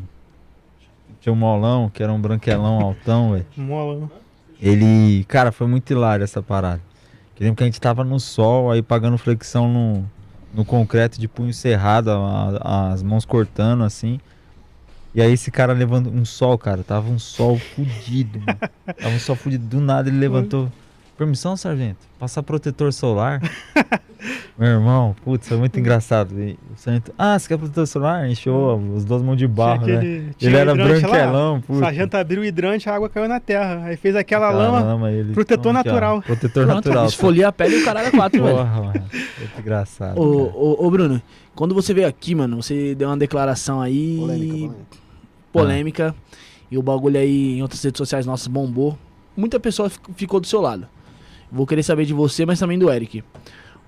Tinha 1.21 1.33
um 1.33 1.35
molão, 1.35 1.89
que 1.89 2.01
era 2.03 2.13
um 2.13 2.19
branquelão 2.21 2.79
altão, 2.79 3.31
velho. 3.31 3.45
Mola. 3.57 3.99
né? 4.01 4.07
Ele. 4.61 5.23
Cara, 5.27 5.51
foi 5.51 5.67
muito 5.67 5.91
hilário 5.91 6.23
essa 6.23 6.41
parada. 6.41 6.81
Eu 7.39 7.45
lembro 7.45 7.57
que 7.57 7.63
a 7.63 7.65
gente 7.65 7.79
tava 7.79 8.03
no 8.03 8.19
sol, 8.19 8.69
aí 8.69 8.81
pagando 8.81 9.17
flexão 9.17 9.67
no, 9.71 10.05
no 10.53 10.65
concreto 10.65 11.19
de 11.19 11.27
punho 11.27 11.53
cerrado, 11.53 12.09
a- 12.11 12.91
as 12.91 13.01
mãos 13.01 13.25
cortando 13.25 13.83
assim. 13.83 14.19
E 15.13 15.21
aí 15.21 15.33
esse 15.33 15.49
cara 15.49 15.73
levando 15.73 16.11
um 16.11 16.23
sol, 16.23 16.57
cara, 16.57 16.83
tava 16.83 17.09
um 17.09 17.17
sol 17.17 17.57
fudido, 17.57 18.39
mano. 18.39 18.59
Tava 18.99 19.15
um 19.15 19.19
sol 19.19 19.35
fudido. 19.35 19.65
Do 19.65 19.81
nada 19.81 20.09
ele 20.09 20.17
levantou. 20.19 20.71
Permissão, 21.19 21.57
sargento? 21.57 21.99
Passar 22.17 22.41
protetor 22.43 22.93
solar? 22.93 23.41
Meu 24.57 24.69
irmão, 24.69 25.13
putz, 25.23 25.49
foi 25.49 25.57
muito 25.57 25.77
engraçado. 25.77 26.33
E 26.41 26.53
o 26.73 26.77
sargento, 26.77 27.13
ah, 27.17 27.37
você 27.37 27.49
quer 27.49 27.57
protetor 27.57 27.85
solar? 27.87 28.29
Encheu 28.29 28.81
as 28.95 29.03
duas 29.03 29.21
mãos 29.21 29.35
de 29.35 29.45
barro, 29.45 29.83
tinha 29.83 29.95
né? 29.95 29.99
aquele, 29.99 30.33
tinha 30.37 30.49
Ele 30.49 30.57
o 30.57 30.59
era 30.59 30.75
branquelão, 30.75 31.57
O 31.57 31.61
putz. 31.61 31.79
sargento 31.79 32.15
abriu 32.15 32.41
o 32.41 32.45
hidrante, 32.45 32.89
a 32.89 32.95
água 32.95 33.09
caiu 33.09 33.27
na 33.27 33.37
terra. 33.41 33.83
Aí 33.83 33.97
fez 33.97 34.15
aquela 34.15 34.47
Aquela 34.47 34.79
lama. 34.81 35.11
ele- 35.11 35.33
protetor 35.33 35.71
ó, 35.71 35.73
natural. 35.73 36.21
Protetor 36.21 36.65
Pronto, 36.65 36.75
natural. 36.87 37.05
esfolia 37.07 37.49
a 37.49 37.51
pele 37.51 37.75
e 37.79 37.81
o 37.81 37.85
caralho 37.85 38.07
é 38.07 38.11
quatro, 38.11 38.41
velho. 38.43 38.55
Porra, 38.57 38.81
mano. 38.81 38.93
Muito 39.39 39.59
engraçado. 39.59 40.17
Ô, 40.21 40.51
ô, 40.53 40.85
ô, 40.87 40.89
Bruno, 40.89 41.21
quando 41.53 41.75
você 41.75 41.93
veio 41.93 42.07
aqui, 42.07 42.33
mano, 42.33 42.61
você 42.63 42.95
deu 42.95 43.09
uma 43.09 43.17
declaração 43.17 43.81
aí 43.81 44.17
polêmica, 44.19 44.53
polêmica. 44.53 44.75
polêmica, 45.51 46.15
e 46.71 46.77
o 46.77 46.81
bagulho 46.81 47.19
aí 47.19 47.57
em 47.57 47.61
outras 47.61 47.83
redes 47.83 47.97
sociais 47.97 48.25
nossas 48.25 48.47
bombou. 48.47 48.97
Muita 49.35 49.59
pessoa 49.59 49.89
fic- 49.89 50.09
ficou 50.15 50.39
do 50.39 50.47
seu 50.47 50.59
lado. 50.61 50.85
Vou 51.51 51.65
querer 51.65 51.83
saber 51.83 52.05
de 52.05 52.13
você, 52.13 52.45
mas 52.45 52.59
também 52.59 52.77
do 52.77 52.89
Eric. 52.91 53.23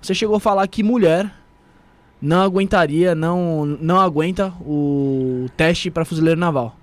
Você 0.01 0.13
chegou 0.13 0.35
a 0.35 0.39
falar 0.39 0.67
que 0.67 0.81
mulher 0.83 1.31
não 2.21 2.41
aguentaria, 2.41 3.13
não, 3.15 3.65
não 3.65 3.99
aguenta 3.99 4.53
o 4.61 5.47
teste 5.55 5.89
pra 5.91 6.05
fuzileiro 6.05 6.39
naval. 6.39 6.75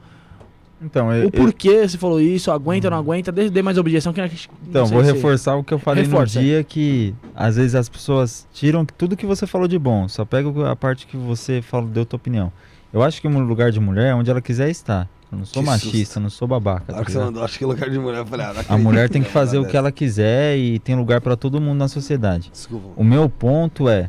Então, 0.81 1.13
eu, 1.13 1.27
O 1.27 1.31
porquê 1.33 1.89
você 1.89 1.99
falou 1.99 2.21
isso, 2.21 2.53
aguenta 2.53 2.87
ou 2.87 2.93
não 2.93 2.99
aguenta? 2.99 3.33
Dê, 3.33 3.51
dê 3.51 3.63
mais 3.63 3.77
objeção 3.79 4.13
que 4.13 4.21
não 4.21 4.29
então 4.69 4.87
vou 4.87 5.05
se- 5.05 5.13
reforçar 5.13 5.57
o 5.57 5.65
que 5.65 5.75
eu 5.75 5.79
falei 5.81 6.05
Reforça. 6.05 6.39
no 6.39 6.45
dia 6.45 6.63
que 6.63 7.13
às 7.35 7.57
vezes 7.57 7.75
as 7.75 7.89
pessoas 7.89 8.47
tiram 8.53 8.85
tudo 8.85 9.17
que 9.17 9.27
você 9.27 9.45
falou 9.45 9.67
de 9.67 9.77
bom, 9.77 10.07
só 10.07 10.25
pega 10.25 10.71
a 10.71 10.77
parte 10.77 11.05
que 11.09 11.17
você 11.17 11.61
falou, 11.61 11.89
deu 11.89 12.07
tua 12.07 12.17
opinião. 12.17 12.53
Eu 12.93 13.03
acho 13.03 13.21
que 13.21 13.27
um 13.27 13.41
lugar 13.41 13.73
de 13.73 13.81
mulher 13.81 14.11
é 14.11 14.15
onde 14.15 14.31
ela 14.31 14.41
quiser 14.41 14.71
estar. 14.71 15.09
Eu 15.31 15.39
não 15.39 15.45
sou 15.45 15.63
Que 15.63 15.67
machista, 15.69 15.97
susto. 16.15 16.21
não 16.21 16.31
sou 16.31 16.49
babaca. 16.49 16.93
Tá 16.93 17.05
que 17.05 17.13
mandou, 17.15 17.45
acho 17.45 17.59
que 17.59 17.65
lugar 17.65 17.91
de 17.91 17.99
mulher, 17.99 18.19
eu 18.21 18.27
falei, 18.27 18.47
ah, 18.47 18.55
não 18.55 18.75
A 18.77 18.79
mulher 18.79 19.09
tem 19.11 19.21
que 19.23 19.29
numa 19.29 19.33
fazer 19.35 19.59
o 19.59 19.67
que 19.67 19.77
ela 19.77 19.93
quiser 19.93 20.57
e 20.57 20.79
tem 20.79 20.95
lugar 20.97 21.21
pra 21.21 21.37
todo 21.37 21.61
mundo 21.61 21.79
na 21.79 21.89
sociedade. 21.89 22.51
Desculpa. 22.51 22.89
O 22.97 23.05
meu 23.05 23.29
ponto 23.29 23.89
é 23.89 24.09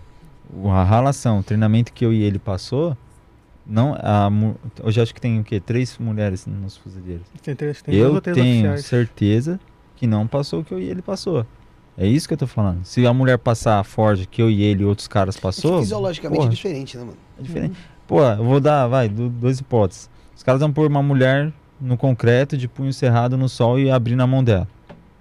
o- 0.53 0.69
a 0.69 0.83
relação, 0.83 1.39
o 1.39 1.43
treinamento 1.43 1.91
que 1.91 2.05
eu 2.05 2.13
e 2.13 2.23
ele 2.23 2.39
passou. 2.39 2.97
Não, 3.67 3.93
a, 3.99 4.29
hoje 4.83 4.99
acho 5.01 5.13
que 5.13 5.21
tem 5.21 5.39
o 5.39 5.43
quê? 5.43 5.59
Três 5.59 5.95
mulheres 5.99 6.45
nos 6.47 6.75
fuzileiros. 6.77 7.25
Tem 7.43 7.53
três, 7.55 7.81
tem 7.81 7.93
eu 7.95 8.19
tenho 8.21 8.37
oficiais. 8.71 8.85
certeza 8.85 9.59
que 9.95 10.07
não 10.07 10.25
passou 10.25 10.61
o 10.61 10.63
que 10.63 10.73
eu 10.73 10.79
e 10.79 10.85
ele 10.89 11.01
passou. 11.01 11.45
É 11.97 12.07
isso 12.07 12.27
que 12.27 12.33
eu 12.33 12.37
tô 12.37 12.47
falando. 12.47 12.85
Se 12.85 13.05
a 13.05 13.13
mulher 13.13 13.37
passar 13.37 13.77
a 13.79 13.83
Ford 13.83 14.25
que 14.25 14.41
eu 14.41 14.49
e 14.49 14.63
ele 14.63 14.83
e 14.83 14.85
outros 14.85 15.07
caras 15.07 15.35
É 15.35 15.37
que 15.37 15.41
passou, 15.43 15.79
fisiologicamente 15.81 16.37
porra, 16.39 16.49
é 16.49 16.55
diferente, 16.55 16.97
né, 16.97 17.03
mano? 17.03 17.17
é 17.37 17.41
diferente. 17.43 17.75
Pô, 18.07 18.23
eu 18.23 18.43
vou 18.43 18.59
dar, 18.61 18.87
vai, 18.87 19.09
du- 19.09 19.27
duas 19.29 19.59
hipóteses. 19.59 20.09
Os 20.39 20.43
caras 20.43 20.61
vão 20.61 20.71
pôr 20.71 20.87
uma 20.87 21.03
mulher 21.03 21.51
no 21.81 21.97
concreto 21.97 22.55
de 22.55 22.65
punho 22.65 22.93
cerrado 22.93 23.37
no 23.37 23.49
sol 23.49 23.77
e 23.77 23.91
abrir 23.91 24.15
na 24.15 24.25
mão 24.25 24.41
dela. 24.41 24.69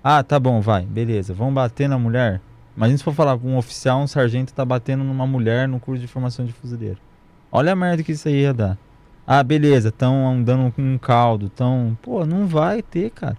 Ah, 0.02 0.22
tá 0.22 0.38
bom, 0.38 0.60
vai, 0.60 0.86
beleza. 0.86 1.34
Vamos 1.34 1.54
bater 1.54 1.88
na 1.88 1.98
mulher. 1.98 2.40
Imagina 2.76 2.98
se 2.98 3.02
for 3.02 3.12
falar 3.12 3.36
com 3.36 3.48
um 3.48 3.56
oficial, 3.56 3.98
um 3.98 4.06
sargento 4.06 4.54
tá 4.54 4.64
batendo 4.64 5.02
numa 5.02 5.26
mulher 5.26 5.66
no 5.66 5.80
curso 5.80 6.00
de 6.00 6.06
formação 6.06 6.44
de 6.44 6.52
fuzileiro. 6.52 6.98
Olha 7.50 7.72
a 7.72 7.74
merda 7.74 8.04
que 8.04 8.12
isso 8.12 8.28
aí 8.28 8.42
ia 8.42 8.54
dar. 8.54 8.78
Ah, 9.26 9.42
beleza, 9.42 9.90
tão 9.90 10.24
andando 10.24 10.70
com 10.70 10.82
um 10.82 10.96
caldo, 10.96 11.48
tão. 11.48 11.98
Pô, 12.00 12.24
não 12.24 12.46
vai 12.46 12.80
ter, 12.80 13.10
cara. 13.10 13.36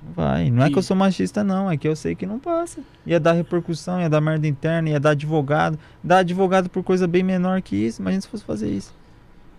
Não 0.00 0.12
vai. 0.12 0.52
Não 0.52 0.62
é 0.62 0.70
que 0.70 0.78
eu 0.78 0.82
sou 0.84 0.96
machista, 0.96 1.42
não. 1.42 1.68
É 1.68 1.76
que 1.76 1.88
eu 1.88 1.96
sei 1.96 2.14
que 2.14 2.26
não 2.26 2.38
passa. 2.38 2.80
Ia 3.04 3.18
dar 3.18 3.32
repercussão, 3.32 4.00
ia 4.00 4.08
dar 4.08 4.20
merda 4.20 4.46
interna, 4.46 4.90
ia 4.90 5.00
dar 5.00 5.10
advogado. 5.10 5.76
Dar 6.00 6.18
advogado 6.18 6.70
por 6.70 6.84
coisa 6.84 7.08
bem 7.08 7.24
menor 7.24 7.60
que 7.60 7.74
isso. 7.74 8.00
Imagina 8.00 8.20
se 8.20 8.28
fosse 8.28 8.44
fazer 8.44 8.70
isso. 8.70 8.94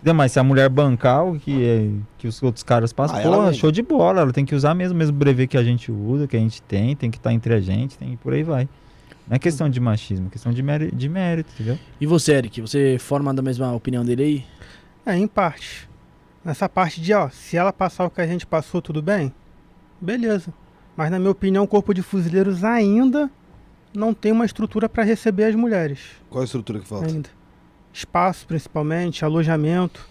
Entendeu? 0.08 0.16
Mas 0.16 0.32
se 0.32 0.40
a 0.40 0.44
mulher 0.44 0.70
bancar 0.70 1.26
o 1.26 1.38
que, 1.38 1.66
é, 1.66 1.90
que 2.18 2.28
os 2.28 2.42
outros 2.42 2.64
caras 2.64 2.94
passam, 2.94 3.18
Ah, 3.18 3.22
ela 3.22 3.38
porra, 3.38 3.54
show 3.54 3.72
de 3.72 3.82
bola. 3.82 4.22
Ela 4.22 4.32
tem 4.32 4.46
que 4.46 4.56
usar 4.56 4.74
mesmo 4.74 4.96
o 4.96 4.98
mesmo 4.98 5.18
brevet 5.18 5.48
que 5.50 5.58
a 5.58 5.64
gente 5.64 5.92
usa, 5.92 6.28
que 6.28 6.38
a 6.38 6.40
gente 6.40 6.62
tem, 6.62 6.96
tem 6.96 7.12
que 7.12 7.18
estar 7.18 7.34
entre 7.34 7.54
a 7.54 7.60
gente, 7.60 7.98
tem 7.98 8.14
e 8.14 8.18
por 8.18 8.34
aí 8.34 8.42
vai. 8.42 8.70
Não 9.28 9.36
é 9.36 9.40
questão 9.40 9.70
de 9.70 9.82
machismo, 9.82 10.28
é 10.28 10.30
questão 10.30 10.54
de 10.54 10.64
mérito, 10.64 10.96
de 10.96 11.10
mérito 11.10 11.50
entendeu? 11.56 11.78
E 12.00 12.06
você, 12.06 12.32
Eric, 12.36 12.62
você 12.62 12.98
forma 12.98 13.34
da 13.34 13.42
mesma 13.42 13.74
opinião 13.74 14.06
dele 14.06 14.24
aí? 14.24 14.46
É, 15.06 15.18
em 15.18 15.28
parte. 15.28 15.90
Nessa 16.46 16.70
parte 16.70 17.02
de, 17.02 17.14
ó, 17.14 17.28
se 17.30 17.58
ela 17.58 17.74
passar 17.74 18.06
o 18.06 18.10
que 18.10 18.22
a 18.22 18.28
gente 18.28 18.48
passou, 18.48 18.82
tudo 18.82 19.02
bem? 19.02 19.34
Beleza. 20.00 20.54
Mas 20.96 21.12
na 21.12 21.20
minha 21.20 21.32
opinião, 21.32 21.66
o 21.66 21.68
corpo 21.68 21.94
de 21.94 22.02
fuzileiros 22.02 22.64
ainda 22.64 23.30
não 23.94 24.14
tem 24.14 24.32
uma 24.32 24.46
estrutura 24.46 24.88
para 24.88 25.04
receber 25.04 25.44
as 25.44 25.56
mulheres. 25.56 26.00
Qual 26.30 26.42
a 26.42 26.46
estrutura 26.46 26.80
que 26.80 26.88
falta? 26.88 27.08
Ainda. 27.08 27.30
Espaço, 28.02 28.46
principalmente, 28.46 29.26
alojamento. 29.26 30.08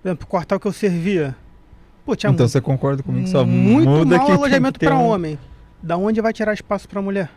Por 0.00 0.08
exemplo, 0.08 0.24
o 0.24 0.30
quartel 0.30 0.60
que 0.60 0.66
eu 0.68 0.72
servia. 0.72 1.34
Pô, 2.04 2.14
tinha 2.14 2.30
então 2.30 2.44
mu- 2.44 2.48
você 2.48 2.60
concorda 2.60 3.02
comigo? 3.02 3.26
Só 3.26 3.44
muito 3.44 3.88
muda 3.88 4.16
mau 4.16 4.26
que 4.26 4.32
alojamento 4.32 4.78
que 4.78 4.86
para 4.86 4.96
um- 4.96 5.06
homem. 5.08 5.36
Da 5.82 5.96
onde 5.96 6.20
vai 6.20 6.32
tirar 6.32 6.54
espaço 6.54 6.88
para 6.88 7.02
mulher? 7.02 7.28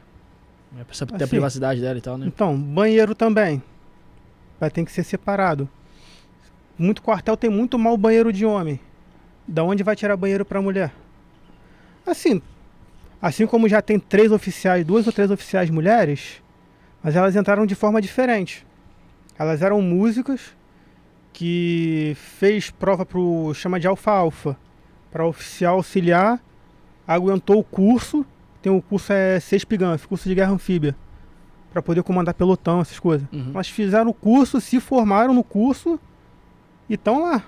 É 0.79 0.83
pra 0.83 0.93
saber 0.93 1.13
ter 1.13 1.23
a 1.23 1.25
Assim. 1.25 1.29
privacidade 1.31 1.81
dela 1.81 1.97
e 1.97 2.01
tal, 2.01 2.19
né? 2.19 2.27
Então, 2.27 2.55
banheiro 2.55 3.15
também. 3.15 3.63
Vai 4.59 4.69
ter 4.69 4.85
que 4.85 4.91
ser 4.91 5.03
separado. 5.03 5.67
Muito 6.77 7.01
quartel 7.01 7.35
tem 7.35 7.49
muito 7.49 7.79
mal 7.79 7.97
banheiro 7.97 8.31
de 8.31 8.45
homem. 8.45 8.79
Da 9.47 9.63
onde 9.63 9.81
vai 9.81 9.95
tirar 9.95 10.15
banheiro 10.15 10.45
para 10.45 10.61
mulher? 10.61 10.93
Assim, 12.05 12.39
assim 13.19 13.47
como 13.47 13.67
já 13.67 13.81
tem 13.81 13.97
três 13.99 14.31
oficiais, 14.31 14.85
duas 14.85 15.07
ou 15.07 15.13
três 15.13 15.31
oficiais 15.31 15.71
mulheres, 15.71 16.43
mas 17.03 17.15
elas 17.15 17.35
entraram 17.35 17.65
de 17.65 17.73
forma 17.73 17.99
diferente. 17.99 18.65
Elas 19.39 19.61
eram 19.61 19.81
músicas 19.81 20.53
que 21.31 22.13
fez 22.15 22.69
prova 22.69 23.05
pro 23.05 23.53
chama 23.53 23.79
de 23.79 23.87
alfa-alfa 23.87 24.57
para 25.09 25.25
oficial 25.25 25.75
auxiliar, 25.75 26.43
aguentou 27.07 27.59
o 27.59 27.63
curso, 27.63 28.25
tem 28.61 28.69
o 28.71 28.81
curso 28.81 29.13
é 29.13 29.39
CESPIGANF, 29.39 30.07
curso 30.07 30.27
de 30.27 30.35
guerra 30.35 30.51
anfíbia 30.51 30.93
para 31.71 31.81
poder 31.81 32.03
comandar 32.03 32.33
pelotão, 32.33 32.81
essas 32.81 32.99
coisas. 32.99 33.27
Uhum. 33.31 33.51
Elas 33.53 33.69
fizeram 33.69 34.09
o 34.09 34.13
curso, 34.13 34.59
se 34.59 34.79
formaram 34.79 35.33
no 35.33 35.43
curso 35.43 35.99
e 36.89 36.95
estão 36.95 37.21
lá. 37.21 37.43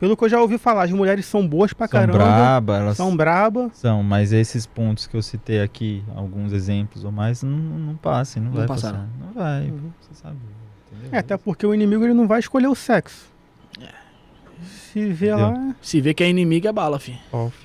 Pelo 0.00 0.16
que 0.16 0.24
eu 0.24 0.28
já 0.30 0.40
ouvi 0.40 0.56
falar, 0.58 0.84
as 0.84 0.90
mulheres 0.90 1.26
são 1.26 1.46
boas 1.46 1.72
pra 1.74 1.86
São 1.86 1.92
caramba. 2.00 2.18
braba, 2.18 2.76
elas 2.78 2.96
São 2.96 3.14
braba. 3.14 3.70
são, 3.74 4.02
mas 4.02 4.32
esses 4.32 4.64
pontos 4.66 5.06
que 5.06 5.14
eu 5.16 5.22
citei 5.22 5.60
aqui, 5.60 6.02
alguns 6.16 6.52
exemplos 6.54 7.04
ou 7.04 7.12
mais, 7.12 7.42
não, 7.42 7.50
não 7.56 7.94
passem, 7.96 8.42
não, 8.42 8.50
Não 8.50 8.56
vai 8.56 8.66
passaram. 8.66 8.98
passar. 9.00 9.08
Não 9.20 9.32
vai, 9.34 9.70
Uhum. 9.70 9.90
você 10.00 10.14
sabe. 10.14 10.36
Entendeu? 10.90 11.10
É, 11.12 11.18
até 11.18 11.36
porque 11.36 11.66
o 11.66 11.74
inimigo 11.74 12.02
ele 12.02 12.14
não 12.14 12.26
vai 12.26 12.40
escolher 12.40 12.66
o 12.68 12.74
sexo. 12.74 13.28
Se 14.92 15.04
vê 15.12 15.28
Entendeu? 15.28 15.38
lá. 15.50 15.74
Se 15.80 16.00
vê 16.00 16.12
que 16.14 16.24
é 16.24 16.28
inimigo, 16.30 16.66
é 16.66 16.72
bala, 16.72 16.98
fi. 16.98 17.16
Off. 17.30 17.56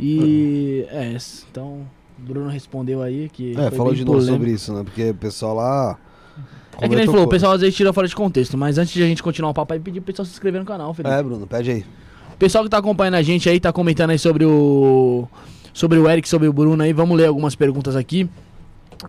E. 0.00 0.86
É, 0.90 1.16
então. 1.50 1.86
O 2.18 2.22
Bruno 2.22 2.48
respondeu 2.48 3.02
aí 3.02 3.28
que. 3.28 3.52
É, 3.52 3.68
foi 3.68 3.70
falou 3.72 3.86
bem 3.92 3.98
de 3.98 4.04
novo 4.04 4.18
polêmico. 4.18 4.38
sobre 4.38 4.52
isso, 4.52 4.72
né? 4.74 4.82
Porque 4.84 5.10
o 5.10 5.14
pessoal 5.14 5.54
lá. 5.54 5.98
É 6.80 6.88
que 6.88 6.94
nem 6.94 7.04
ele 7.04 7.10
falou, 7.10 7.26
o 7.26 7.28
pessoal 7.28 7.52
às 7.52 7.60
vezes 7.60 7.74
tira 7.76 7.92
fora 7.92 8.06
de 8.06 8.14
contexto, 8.14 8.56
mas 8.56 8.78
antes 8.78 8.92
de 8.92 9.02
a 9.02 9.06
gente 9.06 9.22
continuar 9.22 9.50
o 9.50 9.54
papo 9.54 9.72
aí, 9.72 9.80
pedir 9.80 10.00
pro 10.00 10.12
pessoal 10.12 10.24
se 10.26 10.32
inscrever 10.32 10.60
no 10.60 10.66
canal, 10.66 10.94
Felipe. 10.94 11.12
É, 11.12 11.22
Bruno, 11.22 11.46
pede 11.46 11.70
aí. 11.70 11.84
O 12.32 12.36
pessoal 12.38 12.62
que 12.62 12.70
tá 12.70 12.78
acompanhando 12.78 13.16
a 13.16 13.22
gente 13.22 13.48
aí, 13.48 13.58
tá 13.58 13.72
comentando 13.72 14.10
aí 14.10 14.18
sobre 14.18 14.44
o. 14.44 15.26
Sobre 15.72 15.98
o 15.98 16.08
Eric, 16.08 16.28
sobre 16.28 16.48
o 16.48 16.52
Bruno 16.52 16.82
aí, 16.82 16.92
vamos 16.92 17.16
ler 17.16 17.26
algumas 17.26 17.54
perguntas 17.54 17.94
aqui. 17.96 18.28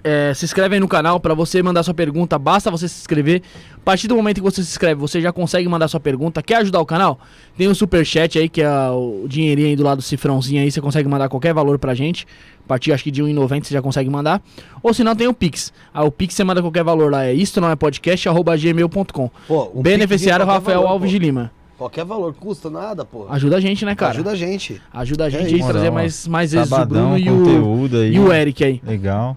É, 0.04 0.34
se 0.36 0.46
inscreve 0.46 0.76
aí 0.76 0.80
no 0.80 0.88
canal 0.88 1.20
pra 1.20 1.34
você 1.34 1.64
mandar 1.64 1.82
sua 1.82 1.94
pergunta, 1.94 2.38
basta 2.38 2.70
você 2.70 2.88
se 2.88 3.00
inscrever. 3.00 3.42
A 3.76 3.80
partir 3.80 4.08
do 4.08 4.16
momento 4.16 4.36
que 4.36 4.42
você 4.42 4.64
se 4.64 4.70
inscreve, 4.70 5.00
você 5.00 5.20
já 5.20 5.32
consegue 5.32 5.68
mandar 5.68 5.88
sua 5.88 6.00
pergunta. 6.00 6.44
Quer 6.44 6.58
ajudar 6.58 6.80
o 6.80 6.86
canal? 6.86 7.20
Tem 7.58 7.68
o 7.68 7.74
superchat 7.74 8.38
aí, 8.38 8.48
que 8.48 8.62
é 8.62 8.70
o 8.90 9.26
dinheirinho 9.28 9.70
aí 9.70 9.76
do 9.76 9.84
lado 9.84 9.98
do 9.98 10.04
cifrãozinho 10.04 10.62
aí, 10.62 10.72
você 10.72 10.80
consegue 10.80 11.10
mandar 11.10 11.28
qualquer 11.28 11.54
valor 11.54 11.80
pra 11.80 11.96
gente. 11.96 12.28
A 12.70 12.74
partir 12.78 12.94
acho 12.94 13.04
que 13.04 13.10
de 13.10 13.24
1,90 13.24 13.64
você 13.66 13.74
já 13.74 13.82
consegue 13.82 14.12
mandar. 14.12 14.40
Ou 14.84 14.94
se 14.94 15.04
não, 15.04 15.16
tem 15.16 15.28
o 15.28 15.34
Pix. 15.34 15.74
Ah, 15.92 16.04
o 16.04 16.12
Pix 16.12 16.36
você 16.36 16.44
manda 16.44 16.62
qualquer 16.62 16.84
valor 16.84 17.12
lá, 17.12 17.26
é 17.26 17.34
isto 17.34 17.60
não 17.60 17.68
é 17.68 17.76
podcast, 17.76 18.30
arroba 18.30 18.56
gmail.com. 18.56 19.32
Pô, 19.48 19.72
um 19.74 19.82
Beneficiário 19.82 20.46
Rafael 20.46 20.82
valor, 20.82 20.92
Alves 20.92 21.10
pô. 21.10 21.18
de 21.18 21.18
Lima. 21.26 21.52
Qualquer 21.80 22.06
valor, 22.06 22.32
custa 22.36 22.70
nada, 22.70 23.04
pô. 23.04 23.26
Ajuda 23.28 23.58
a 23.58 23.60
gente, 23.60 23.84
né, 23.86 23.96
cara? 23.96 24.12
Ajuda 24.12 24.30
a 24.32 24.36
gente. 24.36 24.80
Ajuda 24.94 25.26
a 25.26 25.30
gente 25.32 25.42
É 25.42 25.48
aí 25.48 25.54
a 25.54 25.58
isso. 25.58 25.68
trazer 25.68 25.90
Moral, 25.90 25.94
mais, 25.96 26.28
mais 26.28 26.52
vezes 26.52 26.68
o 26.68 26.70
Sabadão, 26.70 27.02
Bruno 27.14 27.18
e 27.18 27.30
o, 27.32 27.98
aí. 28.04 28.14
e 28.14 28.20
o 28.20 28.32
Eric 28.32 28.64
aí. 28.64 28.80
Legal. 28.86 29.36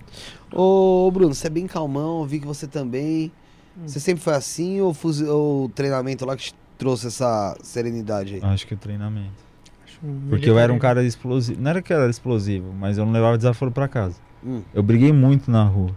Ô, 0.53 1.11
Bruno, 1.11 1.35
você 1.35 1.47
é 1.47 1.51
bem 1.51 1.67
calmão, 1.67 2.21
eu 2.21 2.27
vi 2.27 2.39
que 2.39 2.47
você 2.47 2.67
também. 2.67 3.33
Você 3.87 3.99
sempre 3.99 4.23
foi 4.23 4.35
assim 4.35 4.79
ou, 4.83 4.93
fuzi- 4.93 5.25
ou 5.25 5.65
o 5.65 5.69
treinamento 5.71 6.27
lá 6.27 6.37
que 6.37 6.43
te 6.45 6.55
trouxe 6.77 7.07
essa 7.07 7.57
serenidade 7.63 8.35
aí? 8.35 8.41
Acho 8.43 8.67
que 8.67 8.75
o 8.75 8.77
treinamento. 8.77 9.31
Porque 10.29 10.51
eu 10.51 10.59
era 10.59 10.73
um 10.73 10.79
cara 10.79 11.03
explosivo. 11.05 11.61
Não 11.61 11.71
era 11.71 11.81
que 11.81 11.93
eu 11.93 12.01
era 12.01 12.11
explosivo, 12.11 12.73
mas 12.73 12.99
eu 12.99 13.07
não 13.07 13.13
levava 13.13 13.37
desaforo 13.37 13.71
pra 13.71 13.87
casa. 13.87 14.21
Hum. 14.45 14.63
Eu 14.75 14.83
briguei 14.83 15.13
muito 15.13 15.51
na 15.51 15.63
rua. 15.63 15.95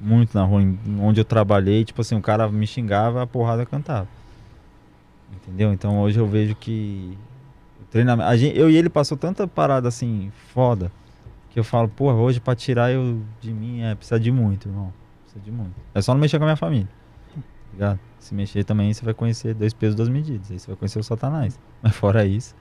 Muito 0.00 0.36
na 0.36 0.44
rua. 0.44 0.62
Onde 1.00 1.20
eu 1.20 1.24
trabalhei, 1.24 1.84
tipo 1.84 2.00
assim, 2.00 2.16
o 2.16 2.22
cara 2.22 2.48
me 2.48 2.66
xingava, 2.66 3.22
a 3.22 3.26
porrada 3.26 3.66
cantava. 3.66 4.08
Entendeu? 5.34 5.72
Então 5.72 6.00
hoje 6.00 6.18
eu 6.18 6.26
vejo 6.26 6.54
que 6.54 7.18
treinamento. 7.90 8.28
A 8.28 8.36
gente, 8.36 8.56
eu 8.56 8.70
e 8.70 8.76
ele 8.76 8.88
passou 8.88 9.18
tanta 9.18 9.48
parada 9.48 9.88
assim, 9.88 10.30
foda, 10.52 10.92
que 11.50 11.58
eu 11.58 11.64
falo, 11.64 11.88
porra, 11.88 12.14
hoje 12.14 12.40
pra 12.40 12.54
tirar 12.54 12.92
eu 12.92 13.20
de 13.40 13.52
mim 13.52 13.82
é 13.82 13.94
precisa 13.94 14.18
de 14.18 14.30
muito, 14.30 14.68
irmão. 14.68 14.92
Precisa 15.24 15.44
de 15.44 15.50
muito. 15.50 15.74
É 15.94 16.00
só 16.00 16.14
não 16.14 16.20
mexer 16.20 16.38
com 16.38 16.44
a 16.44 16.46
minha 16.46 16.56
família. 16.56 16.88
tá 17.34 17.40
Ligado? 17.72 18.00
Se 18.18 18.34
mexer 18.34 18.64
também, 18.64 18.92
você 18.92 19.04
vai 19.04 19.14
conhecer 19.14 19.54
dois 19.54 19.72
pesos, 19.72 19.96
duas 19.96 20.08
medidas. 20.08 20.50
Aí 20.50 20.58
você 20.58 20.68
vai 20.68 20.76
conhecer 20.76 20.98
o 20.98 21.02
Satanás. 21.02 21.58
Mas 21.82 21.96
fora 21.96 22.24
isso. 22.24 22.54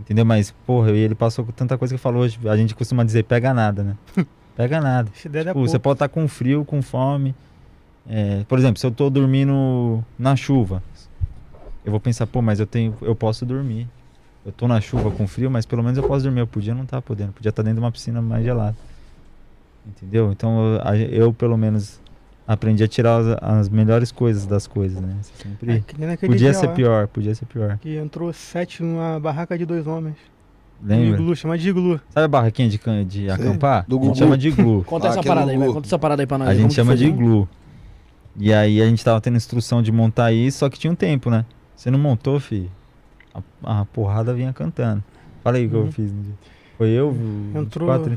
Entendeu? 0.00 0.24
Mas, 0.24 0.50
porra, 0.66 0.90
e 0.92 0.98
ele 0.98 1.14
passou 1.14 1.44
com 1.44 1.52
tanta 1.52 1.76
coisa 1.76 1.94
que 1.94 2.00
falou 2.00 2.22
hoje. 2.22 2.38
A 2.48 2.56
gente 2.56 2.74
costuma 2.74 3.04
dizer, 3.04 3.24
pega 3.24 3.52
nada, 3.54 3.82
né? 3.82 3.96
Pega 4.56 4.80
nada. 4.80 5.08
É 5.08 5.44
Tipo, 5.54 5.66
você 5.66 5.78
pode 5.78 5.94
estar 5.94 6.08
com 6.08 6.26
frio, 6.28 6.64
com 6.66 6.82
fome. 6.82 7.34
É, 8.06 8.44
por 8.46 8.58
exemplo, 8.58 8.78
se 8.78 8.86
eu 8.86 8.90
tô 8.90 9.08
dormindo 9.08 10.04
na 10.18 10.36
chuva, 10.36 10.82
eu 11.84 11.90
vou 11.90 12.00
pensar, 12.00 12.26
pô, 12.26 12.42
mas 12.42 12.60
eu 12.60 12.66
tenho, 12.66 12.94
eu 13.00 13.14
posso 13.14 13.46
dormir. 13.46 13.88
Eu 14.44 14.52
tô 14.52 14.68
na 14.68 14.80
chuva 14.80 15.10
com 15.10 15.26
frio, 15.26 15.50
mas 15.50 15.64
pelo 15.64 15.82
menos 15.82 15.96
eu 15.96 16.04
posso 16.04 16.24
dormir. 16.24 16.40
Eu 16.40 16.46
podia 16.46 16.74
não 16.74 16.82
estar 16.82 17.00
podendo, 17.00 17.32
podia 17.32 17.48
estar 17.48 17.62
dentro 17.62 17.78
de 17.78 17.84
uma 17.84 17.92
piscina 17.92 18.20
mais 18.20 18.44
gelada. 18.44 18.76
Entendeu? 19.86 20.30
Então 20.32 20.76
eu, 20.76 21.08
eu, 21.08 21.32
pelo 21.32 21.56
menos 21.56 22.00
aprendi 22.46 22.82
a 22.82 22.88
tirar 22.88 23.18
as, 23.18 23.26
as 23.60 23.68
melhores 23.68 24.10
coisas 24.12 24.46
das 24.46 24.66
coisas, 24.66 25.00
né? 25.00 25.16
Sempre 25.22 25.84
É, 25.88 26.16
podia 26.16 26.36
dia 26.36 26.54
ser 26.54 26.66
lá, 26.66 26.72
pior, 26.72 27.06
podia 27.08 27.34
ser 27.34 27.46
pior. 27.46 27.78
Que 27.78 27.96
entrou 27.96 28.32
sete 28.32 28.82
numa 28.82 29.18
barraca 29.20 29.56
de 29.56 29.64
dois 29.64 29.86
homens. 29.86 30.16
Lembra? 30.82 31.08
Iglu, 31.20 31.36
chama 31.36 31.58
de 31.58 31.68
iglu. 31.68 32.00
Sabe 32.08 32.24
a 32.24 32.28
barraquinha 32.28 32.68
de, 32.68 32.78
can- 32.78 33.04
de 33.04 33.30
acampar? 33.30 33.84
do 33.86 34.00
a 34.00 34.04
gente 34.04 34.18
chama 34.18 34.38
de 34.38 34.48
iglu. 34.48 34.82
Conta 34.88 35.08
Ah, 35.08 35.10
essa 35.10 35.22
parada 35.22 35.50
aí, 35.50 35.58
vai. 35.58 35.68
Conta 35.68 35.86
essa 35.86 35.98
parada 35.98 36.22
aí 36.22 36.26
pra 36.26 36.38
nós. 36.38 36.48
A 36.48 36.54
gente 36.54 36.72
chama 36.74 36.96
de 36.96 37.06
iglu. 37.06 37.46
E 38.38 38.52
aí 38.52 38.80
a 38.80 38.86
gente 38.86 39.04
tava 39.04 39.20
tendo 39.20 39.36
instrução 39.36 39.82
de 39.82 39.92
montar 39.92 40.32
isso, 40.32 40.58
só 40.60 40.70
que 40.70 40.78
tinha 40.78 40.90
um 40.90 40.94
tempo, 40.96 41.28
né? 41.30 41.44
Você 41.76 41.90
não 41.90 41.98
montou, 41.98 42.40
fi. 42.40 42.70
A, 43.62 43.80
a 43.82 43.84
porrada 43.84 44.32
vinha 44.32 44.52
cantando. 44.52 45.04
Fala 45.44 45.56
aí 45.58 45.66
o 45.66 45.68
que 45.70 45.74
eu 45.76 45.80
Uhum. 45.82 45.92
fiz 45.92 46.10
no 46.12 46.22
dia. 46.22 46.34
Foi 46.78 46.88
eu, 46.88 47.08
o 47.10 47.58
Entrou- 47.58 47.88
24, 47.92 48.12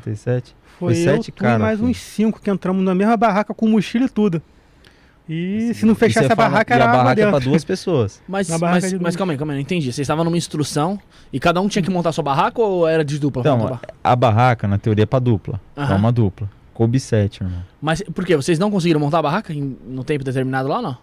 37. 0.80 0.80
Foi, 0.80 0.94
Foi 0.94 1.02
eu, 1.02 1.16
sete 1.16 1.32
tu 1.32 1.42
cara, 1.42 1.56
e 1.56 1.60
mais 1.60 1.80
filho. 1.80 1.90
uns 1.92 1.98
cinco 1.98 2.42
que 2.42 2.50
entramos 2.50 2.84
na 2.84 2.94
mesma 2.96 3.16
barraca 3.18 3.54
com 3.54 3.68
mochila 3.68 4.06
e 4.06 4.10
tudo. 4.10 4.42
E 5.28 5.74
se 5.74 5.86
não 5.86 5.94
E 5.94 5.96
fechasse 5.96 6.32
a 6.32 6.36
barraca, 6.36 6.74
era 6.74 6.84
a 6.84 6.88
barraca 6.88 7.22
é 7.22 7.30
pra 7.30 7.40
duas 7.40 7.64
pessoas. 7.64 8.22
Mas, 8.28 8.50
mas, 8.50 8.90
de 8.90 9.00
mas 9.00 9.16
calma 9.16 9.32
aí, 9.32 9.38
calma 9.38 9.54
aí, 9.54 9.58
não 9.58 9.62
entendi. 9.62 9.86
Vocês 9.86 10.00
estavam 10.00 10.26
numa 10.26 10.36
instrução 10.36 11.00
e 11.32 11.40
cada 11.40 11.62
um 11.62 11.68
tinha 11.70 11.82
que 11.82 11.90
montar 11.90 12.12
sua 12.12 12.24
barraca 12.24 12.62
ou 12.62 12.86
era 12.86 13.06
de 13.06 13.18
dupla? 13.20 13.40
Então, 13.40 13.80
a 14.04 14.16
barraca, 14.16 14.68
na 14.68 14.78
teoria, 14.78 15.04
é 15.04 15.06
pra 15.06 15.20
dupla. 15.20 15.62
É 15.78 15.94
uma 15.94 16.12
dupla. 16.12 16.50
Coube 16.74 17.00
sete, 17.00 17.42
irmão. 17.42 17.60
Mas 17.82 18.02
por 18.02 18.26
quê? 18.26 18.36
Vocês 18.36 18.60
não 18.60 18.70
conseguiram 18.70 19.00
montar 19.00 19.20
a 19.20 19.22
barraca 19.22 19.54
em, 19.54 19.78
no 19.88 20.04
tempo 20.04 20.24
determinado 20.26 20.68
lá 20.68 20.82
não? 20.82 20.98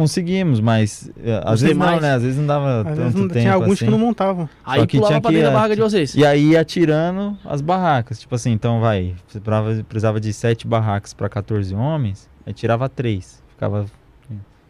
Conseguimos, 0.00 0.60
mas 0.60 1.10
é, 1.22 1.42
às 1.44 1.60
vezes 1.60 1.76
não, 1.76 1.84
demais? 1.86 2.02
né? 2.02 2.14
Às 2.14 2.22
vezes 2.22 2.38
não 2.38 2.46
dava 2.46 2.80
Às 2.80 2.84
tanto 2.86 2.96
vezes 3.00 3.14
não- 3.14 3.28
tempo 3.28 3.40
tinha 3.40 3.52
alguns 3.54 3.72
assim. 3.72 3.84
que 3.84 3.90
não 3.90 3.98
montavam. 3.98 4.48
Aí 4.64 4.86
que 4.86 4.96
pulava 4.96 5.12
tinha 5.12 5.20
pra 5.20 5.30
dentro 5.30 5.46
da 5.46 5.52
barraca 5.52 5.74
de 5.76 5.82
vocês. 5.82 6.14
E 6.14 6.24
aí 6.24 6.50
ia 6.52 6.64
tirando 6.64 7.36
as 7.44 7.60
barracas. 7.60 8.18
Tipo 8.20 8.34
assim, 8.34 8.50
então 8.52 8.80
vai. 8.80 9.14
Você 9.28 9.38
precisava, 9.40 9.84
precisava 9.84 10.20
de 10.20 10.32
sete 10.32 10.66
barracas 10.66 11.12
pra 11.12 11.28
14 11.28 11.74
homens, 11.74 12.28
aí 12.46 12.52
tirava 12.54 12.88
três. 12.88 13.42
Ficava. 13.50 13.84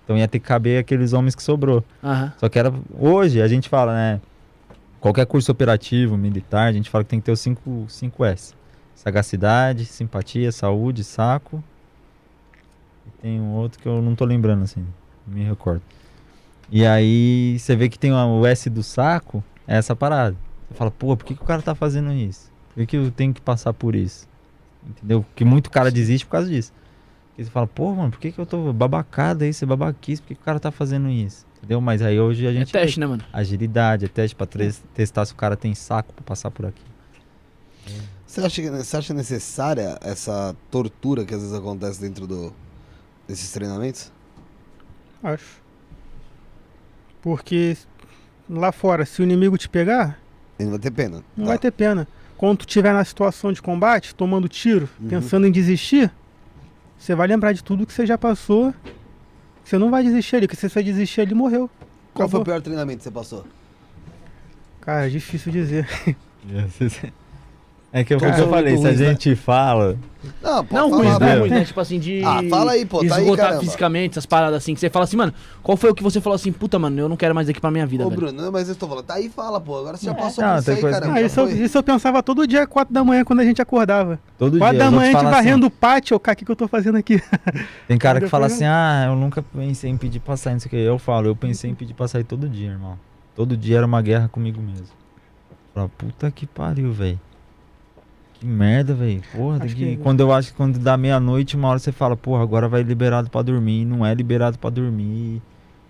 Então 0.04 0.18
ia 0.18 0.26
ter 0.26 0.40
que 0.40 0.46
caber 0.46 0.80
aqueles 0.80 1.12
homens 1.12 1.36
que 1.36 1.42
sobrou. 1.42 1.84
Aham. 2.02 2.32
Só 2.38 2.48
que 2.48 2.58
era. 2.58 2.72
Hoje 2.98 3.40
a 3.40 3.46
gente 3.46 3.68
fala, 3.68 3.94
né? 3.94 4.20
Qualquer 4.98 5.24
curso 5.26 5.50
operativo, 5.52 6.16
militar, 6.18 6.66
a 6.66 6.72
gente 6.72 6.90
fala 6.90 7.04
que 7.04 7.10
tem 7.10 7.20
que 7.20 7.26
ter 7.26 7.32
os 7.32 7.40
5 7.40 7.86
cinco 7.88 8.24
S. 8.24 8.52
Sagacidade, 8.94 9.84
simpatia, 9.86 10.50
saúde, 10.52 11.04
saco. 11.04 11.62
E 13.06 13.10
tem 13.22 13.40
um 13.40 13.52
outro 13.54 13.78
que 13.80 13.86
eu 13.88 14.02
não 14.02 14.14
tô 14.14 14.24
lembrando, 14.26 14.64
assim. 14.64 14.84
Me 15.30 15.44
recordo. 15.44 15.82
E 16.70 16.84
aí 16.86 17.58
você 17.58 17.74
vê 17.74 17.88
que 17.88 17.98
tem 17.98 18.12
uma- 18.12 18.26
o 18.26 18.46
S 18.46 18.68
do 18.70 18.82
saco, 18.82 19.42
é 19.66 19.76
essa 19.76 19.94
parada. 19.96 20.36
Você 20.68 20.74
fala, 20.74 20.90
pô, 20.90 21.16
por 21.16 21.24
que, 21.24 21.34
que 21.34 21.42
o 21.42 21.46
cara 21.46 21.62
tá 21.62 21.74
fazendo 21.74 22.12
isso? 22.12 22.50
Por 22.68 22.80
que, 22.80 22.86
que 22.86 22.96
eu 22.96 23.10
tenho 23.10 23.34
que 23.34 23.40
passar 23.40 23.72
por 23.72 23.94
isso? 23.96 24.28
Entendeu? 24.86 25.22
Porque 25.22 25.44
muito 25.44 25.70
cara 25.70 25.90
desiste 25.90 26.24
por 26.26 26.32
causa 26.32 26.48
disso. 26.48 26.72
Porque 27.28 27.44
você 27.44 27.50
fala, 27.50 27.66
pô, 27.66 27.92
mano, 27.94 28.10
por 28.10 28.20
que, 28.20 28.30
que 28.32 28.38
eu 28.38 28.46
tô 28.46 28.72
babacada 28.72 29.44
aí, 29.44 29.52
você 29.52 29.66
babaquice, 29.66 30.22
por 30.22 30.28
que, 30.28 30.34
que 30.36 30.40
o 30.40 30.44
cara 30.44 30.60
tá 30.60 30.70
fazendo 30.70 31.08
isso? 31.08 31.44
Entendeu? 31.58 31.80
Mas 31.80 32.00
aí 32.02 32.18
hoje 32.18 32.46
a 32.46 32.50
É 32.50 32.54
gente. 32.54 32.72
teste, 32.72 32.98
né, 33.00 33.06
mano? 33.06 33.22
Agilidade, 33.32 34.04
é 34.04 34.08
teste 34.08 34.34
pra 34.36 34.46
testar 34.94 35.24
se 35.26 35.32
o 35.32 35.36
cara 35.36 35.56
tem 35.56 35.74
saco 35.74 36.12
pra 36.14 36.24
passar 36.24 36.50
por 36.50 36.66
aqui. 36.66 36.82
Você 38.26 38.40
acha, 38.40 38.62
que- 38.62 38.70
você 38.70 38.96
acha 38.96 39.12
necessária 39.12 39.98
essa 40.00 40.54
tortura 40.70 41.24
que 41.24 41.34
às 41.34 41.40
vezes 41.40 41.54
acontece 41.54 42.00
dentro 42.00 42.26
do, 42.26 42.52
desses 43.26 43.50
treinamentos? 43.50 44.12
Acho. 45.22 45.60
Porque 47.22 47.76
lá 48.48 48.72
fora, 48.72 49.04
se 49.04 49.20
o 49.20 49.24
inimigo 49.24 49.58
te 49.58 49.68
pegar, 49.68 50.18
Ele 50.58 50.66
não 50.66 50.72
vai 50.72 50.78
ter 50.80 50.90
pena. 50.90 51.22
não 51.36 51.44
Tá. 51.44 51.50
vai 51.50 51.58
ter 51.58 51.70
pena. 51.70 52.08
Quando 52.36 52.58
tu 52.58 52.66
estiver 52.66 52.92
na 52.94 53.04
situação 53.04 53.52
de 53.52 53.60
combate, 53.60 54.14
tomando 54.14 54.48
tiro, 54.48 54.88
Uhum. 55.00 55.08
pensando 55.08 55.46
em 55.46 55.52
desistir, 55.52 56.10
você 56.98 57.14
vai 57.14 57.26
lembrar 57.26 57.52
de 57.52 57.62
tudo 57.62 57.86
que 57.86 57.92
você 57.92 58.06
já 58.06 58.16
passou. 58.16 58.72
Você 59.62 59.76
não 59.78 59.90
vai 59.90 60.02
desistir 60.02 60.36
ali, 60.36 60.46
porque 60.46 60.58
se 60.60 60.68
você 60.68 60.82
desistir 60.82 61.20
ali, 61.20 61.34
morreu. 61.34 61.68
Qual 62.14 62.28
foi 62.28 62.40
o 62.40 62.44
pior 62.44 62.60
treinamento 62.62 62.98
que 62.98 63.04
você 63.04 63.10
passou? 63.10 63.44
Cara, 64.80 65.06
é 65.06 65.10
difícil 65.10 65.52
dizer. 65.52 65.86
É 67.93 68.05
que 68.05 68.14
eu, 68.14 68.18
Todos 68.18 68.36
que 68.36 68.41
eu 68.43 68.49
falei, 68.49 68.76
se 68.76 68.86
a 68.86 68.91
né? 68.93 68.97
gente 68.97 69.34
fala. 69.34 69.97
Não, 70.41 70.64
pode 70.64 70.74
Não 70.80 70.91
falar, 70.91 71.03
ruins, 71.03 71.12
não 71.12 71.18
né? 71.26 71.34
ruins, 71.38 71.51
né? 71.51 71.64
Tipo 71.64 71.80
assim, 71.80 71.99
de. 71.99 72.22
Ah, 72.24 72.41
fala 72.49 72.72
aí, 72.72 72.86
pô, 72.86 73.05
tá 73.05 73.16
aí, 73.16 73.22
esgotar 73.22 73.47
caramba. 73.47 73.62
fisicamente, 73.64 74.12
essas 74.12 74.26
paradas 74.26 74.59
assim, 74.59 74.74
que 74.74 74.80
você 74.80 74.88
fala 74.88 75.05
assim, 75.07 75.16
mano, 75.16 75.34
qual 75.61 75.76
foi 75.76 75.91
o 75.91 75.95
que 75.95 76.03
você 76.03 76.20
falou 76.20 76.36
assim, 76.36 76.53
puta, 76.53 76.78
mano, 76.78 77.01
eu 77.01 77.09
não 77.09 77.16
quero 77.16 77.34
mais 77.34 77.49
aqui 77.49 77.61
pra 77.61 77.68
minha 77.70 77.84
vida, 77.86 78.07
Ô, 78.07 78.11
velho. 78.11 78.20
Bruno, 78.20 78.43
não, 78.43 78.53
mas 78.53 78.68
eu 78.68 78.74
estou 78.74 78.88
falando. 78.88 79.07
Tá 79.07 79.14
aí, 79.14 79.28
fala, 79.28 79.61
pô. 79.61 79.76
Agora 79.78 79.97
você 79.97 80.07
já 80.07 80.12
É. 80.12 80.14
passou 80.14 80.45
Não, 80.45 80.53
por 80.55 80.61
isso 80.61 80.70
aí, 80.70 80.80
coisa- 80.80 81.01
caramba. 81.01 81.18
Ah, 81.18 81.22
isso, 81.22 81.41
eu, 81.41 81.49
isso 81.64 81.78
eu 81.78 81.82
pensava 81.82 82.22
todo 82.22 82.47
dia, 82.47 82.64
4 82.64 82.95
da 82.95 83.03
manhã, 83.03 83.24
quando 83.24 83.41
a 83.41 83.45
gente 83.45 83.61
acordava. 83.61 84.20
Todo 84.38 84.57
4 84.59 84.76
dia. 84.78 84.84
da 84.84 84.91
manhã, 84.93 85.03
a 85.09 85.12
gente 85.12 85.16
assim, 85.16 85.30
varrendo 85.34 85.66
o 85.66 85.70
pátio, 85.70 86.16
o 86.16 86.20
cara, 86.20 86.34
o 86.34 86.38
que, 86.38 86.45
que 86.45 86.51
eu 86.53 86.57
tô 86.57 86.68
fazendo 86.68 86.97
aqui? 86.97 87.20
Tem 87.88 87.99
cara 87.99 88.20
que 88.20 88.28
fala 88.28 88.47
assim, 88.47 88.64
ah, 88.66 89.07
eu 89.09 89.16
nunca 89.16 89.43
pensei 89.43 89.91
em 89.91 89.97
pedir 89.97 90.20
pra 90.20 90.36
sair, 90.36 90.53
não 90.53 90.61
sei 90.61 90.68
o 90.68 90.70
que. 90.70 90.76
Eu 90.76 90.99
falo, 90.99 91.26
eu 91.26 91.34
pensei 91.34 91.68
em 91.70 91.74
pedir 91.74 91.95
pra 91.95 92.07
sair 92.07 92.22
todo 92.24 92.49
dia, 92.49 92.70
irmão. 92.70 92.97
Todo 93.34 93.57
dia 93.57 93.78
era 93.78 93.86
uma 93.86 94.01
guerra 94.01 94.28
comigo 94.28 94.61
mesmo. 94.62 94.86
Fala, 95.74 95.88
puta 95.99 96.30
que 96.30 96.47
pariu, 96.47 96.93
velho. 96.93 97.18
Que 98.41 98.47
merda, 98.47 98.95
velho. 98.95 99.20
Porra, 99.32 99.61
que... 99.61 99.74
que- 99.74 99.97
quando 99.99 100.20
eu 100.20 100.32
acho 100.32 100.51
que 100.51 100.57
quando 100.57 100.78
dá 100.78 100.97
meia-noite, 100.97 101.57
uma 101.57 101.68
hora 101.68 101.78
você 101.78 101.93
fala, 101.93 102.16
porra, 102.16 102.43
agora 102.43 102.66
vai 102.68 102.82
liberado 102.82 103.28
pra 103.30 103.43
dormir. 103.43 103.84
Não 103.84 104.05
é 104.05 104.12
liberado 104.14 104.59
pra 104.59 104.70
dormir. 104.70 105.43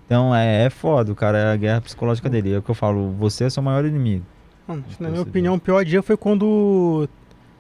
Então 0.05 0.35
é, 0.35 0.65
é 0.65 0.71
foda, 0.71 1.13
o 1.13 1.15
cara 1.15 1.39
é 1.39 1.53
a 1.53 1.57
guerra 1.57 1.81
psicológica 1.81 2.29
dele. 2.29 2.53
É 2.53 2.59
o 2.59 2.63
que 2.63 2.69
eu 2.71 2.75
falo, 2.75 3.13
você 3.19 3.45
é 3.45 3.51
seu 3.51 3.63
maior 3.63 3.85
inimigo. 3.85 4.25
Mano, 4.67 4.85
na 4.99 5.09
minha 5.09 5.23
opinião, 5.23 5.55
o 5.55 5.61
pior 5.61 5.85
dia 5.85 6.03
foi 6.03 6.17
quando 6.17 7.09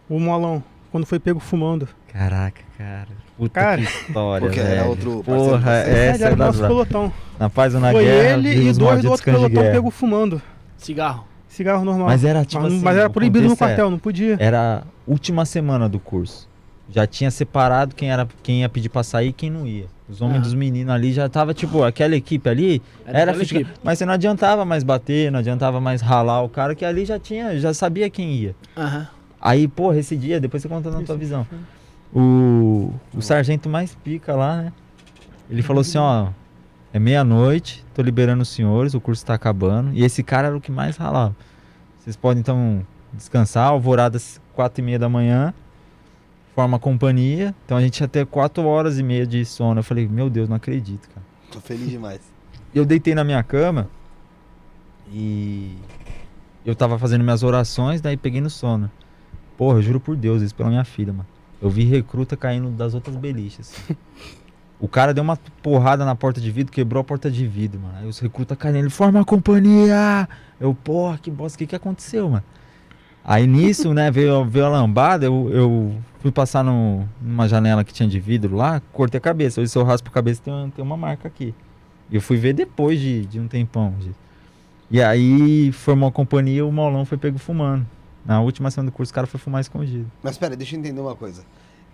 o 0.09 0.19
Molão, 0.19 0.63
quando 0.91 1.07
foi 1.07 1.21
pego 1.21 1.39
fumando. 1.39 1.89
Caraca, 2.13 2.61
cara. 2.77 3.09
Puta 3.37 3.61
Cara, 3.61 3.81
que 3.81 3.87
história, 3.87 4.47
Porque 4.47 4.61
era 4.61 4.69
velho. 4.81 4.89
outro 4.91 5.23
parceiro 5.25 5.51
Porra. 5.53 5.81
Ele 5.87 5.99
essa 5.99 6.25
é 6.25 6.27
era 6.27 6.37
da 6.37 6.47
nosso 6.47 6.61
pelotão. 6.61 7.13
Na 7.39 7.49
paz 7.49 7.75
ou 7.75 7.81
na 7.81 7.93
foi 7.93 8.05
guerra, 8.05 8.39
ele 8.39 8.65
e 8.65 8.69
os 8.69 8.77
dois 8.77 9.01
do 9.01 9.11
outro 9.11 9.25
pelotão 9.25 9.63
pegou 9.63 9.91
fumando. 9.93 10.43
Cigarro. 10.77 11.30
Cigarro 11.51 11.85
normal. 11.85 12.07
Mas 12.07 12.25
era 12.25 12.45
tipo 12.45 12.63
mas, 12.63 12.73
assim, 12.73 12.83
mas 12.83 12.97
era 12.97 13.11
proibido 13.11 13.47
no 13.49 13.55
é- 13.55 13.57
quartel, 13.57 13.91
não 13.91 13.99
podia. 13.99 14.37
Era 14.39 14.79
a 14.79 15.11
última 15.11 15.45
semana 15.45 15.89
do 15.89 15.99
curso. 15.99 16.49
Já 16.89 17.07
tinha 17.07 17.31
separado 17.31 17.95
quem 17.95 18.11
era 18.11 18.27
quem 18.43 18.61
ia 18.61 18.69
pedir 18.69 18.89
pra 18.89 19.03
sair 19.03 19.29
e 19.29 19.33
quem 19.33 19.51
não 19.51 19.67
ia. 19.67 19.87
Os 20.09 20.21
homens 20.21 20.39
Ah. 20.39 20.43
dos 20.43 20.55
meninos 20.55 20.93
ali 20.93 21.13
já 21.13 21.29
tava 21.29 21.53
tipo, 21.53 21.83
aquela 21.83 22.15
equipe 22.17 22.49
ali 22.49 22.81
era, 23.05 23.33
equipe. 23.37 23.67
mas 23.83 23.99
você 23.99 24.07
não 24.07 24.13
adiantava 24.15 24.65
mais 24.65 24.83
bater, 24.85 25.31
não 25.31 25.41
adiantava 25.41 25.81
mais 25.81 26.01
ralar 26.01 26.43
o 26.43 26.49
cara 26.49 26.75
que 26.75 26.85
ali 26.85 27.05
já 27.05 27.19
tinha, 27.19 27.59
já 27.59 27.75
sabia 27.75 28.09
quem 28.09 28.33
ia. 28.33 28.55
Aham. 28.77 29.07
Aí, 29.41 29.67
porra, 29.69 29.99
esse 29.99 30.17
dia, 30.17 30.41
depois 30.41 30.63
você 30.63 30.69
conta 30.69 30.91
na 30.91 31.03
tua 31.03 31.17
visão. 31.17 31.47
O, 32.15 32.93
o 33.15 33.23
sargento 33.23 33.69
mais 33.69 33.95
pica 33.95 34.35
lá, 34.35 34.63
né? 34.63 34.73
Ele 35.49 35.63
falou 35.63 35.81
assim, 35.81 35.99
ó, 35.99 36.29
é 36.93 36.99
meia-noite, 36.99 37.85
tô 37.95 38.03
liberando 38.03 38.43
os 38.43 38.49
senhores, 38.49 38.95
o 38.95 39.01
curso 39.01 39.25
tá 39.25 39.35
acabando. 39.35 39.93
E 39.95 40.05
esse 40.05 40.23
cara 40.23 40.49
era 40.49 40.57
o 40.57 40.61
que 40.61 40.73
mais 40.73 40.97
ralava. 40.97 41.37
Vocês 41.99 42.17
podem 42.17 42.41
então 42.41 42.85
descansar, 43.13 43.69
alvorada 43.69 44.17
às 44.17 44.41
quatro 44.55 44.83
e 44.83 44.85
meia 44.85 44.99
da 44.99 45.09
manhã, 45.09 45.55
forma 46.55 46.79
companhia. 46.79 47.55
Então 47.65 47.77
a 47.77 47.81
gente 47.81 48.01
ia 48.01 48.09
ter 48.09 48.27
quatro 48.27 48.65
horas 48.65 48.99
e 48.99 49.03
meia 49.03 49.27
de 49.27 49.45
sono. 49.45 49.81
Eu 49.81 49.85
falei, 49.85 50.09
meu 50.09 50.29
Deus, 50.29 50.49
não 50.49 50.57
acredito, 50.57 51.09
cara. 51.09 51.25
Tô 51.53 51.61
feliz 51.61 51.91
demais. 51.91 52.21
Eu 52.75 52.85
deitei 52.85 53.15
na 53.15 53.25
minha 53.25 53.43
cama 53.43 53.89
e 55.13 55.77
eu 56.65 56.75
tava 56.75 56.99
fazendo 56.99 57.23
minhas 57.23 57.43
orações, 57.43 58.01
daí 58.01 58.17
peguei 58.17 58.41
no 58.41 58.51
sono. 58.51 58.91
Porra, 59.57 59.79
eu 59.79 59.83
juro 59.83 60.01
por 60.01 60.17
Deus, 60.17 60.43
isso 60.43 60.55
pela 60.55 60.69
minha 60.69 60.85
filha, 60.85 61.13
mano. 61.13 61.27
Eu 61.61 61.69
vi 61.69 61.85
recruta 61.85 62.37
caindo 62.37 62.71
das 62.71 62.95
outras 62.95 63.17
beliches. 63.17 63.75
O 64.81 64.89
cara 64.89 65.13
deu 65.13 65.23
uma 65.23 65.37
porrada 65.63 66.05
na 66.07 66.15
porta 66.15 66.41
de 66.41 66.51
vidro, 66.51 66.73
quebrou 66.73 67.01
a 67.03 67.05
porta 67.05 67.31
de 67.31 67.47
vidro, 67.47 67.79
mano. 67.81 67.95
Aí 67.99 68.07
os 68.09 68.19
recrutas 68.19 68.57
caindo, 68.57 68.79
ele 68.79 68.89
forma 68.91 69.21
a 69.21 69.25
companhia. 69.25 70.27
Eu, 70.59 70.75
porra, 70.75 71.19
que 71.19 71.31
bosta, 71.31 71.57
o 71.57 71.59
que 71.59 71.67
que 71.67 71.77
aconteceu, 71.77 72.31
mano? 72.31 72.45
Aí 73.23 73.47
nisso, 73.47 73.93
né, 73.93 74.11
veio, 74.11 74.43
veio 74.47 74.65
a 74.65 74.69
lambada, 74.71 75.27
eu, 75.27 75.51
eu 75.53 75.95
fui 76.21 76.33
passar 76.33 76.65
no- 76.65 77.07
numa 77.21 77.47
janela 77.47 77.85
que 77.85 77.93
tinha 77.93 78.09
de 78.09 78.19
vidro 78.19 78.57
lá, 78.57 78.81
cortei 78.93 79.19
a 79.19 79.21
cabeça. 79.21 79.61
Hoje 79.61 79.71
se 79.71 79.77
eu 79.79 79.85
raspo 79.85 80.09
a 80.09 80.13
cabeça 80.13 80.41
tem, 80.43 80.71
tem 80.71 80.83
uma 80.83 80.97
marca 80.97 81.29
aqui. 81.29 81.55
Eu 82.11 82.23
fui 82.23 82.39
ver 82.39 82.55
depois 82.55 82.99
de, 82.99 83.27
de 83.27 83.39
um 83.39 83.47
tempão. 83.47 83.95
gente. 84.01 84.17
E 84.91 85.03
aí 85.03 85.71
formou 85.73 86.09
a 86.09 86.13
companhia 86.13 86.65
o 86.67 86.73
Maulão 86.73 87.05
foi 87.05 87.19
pego 87.19 87.39
fumando. 87.39 87.87
Na 88.25 88.41
última 88.41 88.71
semana 88.71 88.91
do 88.91 88.95
curso 88.95 89.13
o 89.13 89.15
cara 89.15 89.27
foi 89.27 89.39
fumar 89.39 89.61
escondido. 89.61 90.11
Mas 90.23 90.39
pera, 90.39 90.57
deixa 90.57 90.75
eu 90.75 90.81
entender 90.81 91.01
uma 91.01 91.15
coisa. 91.15 91.43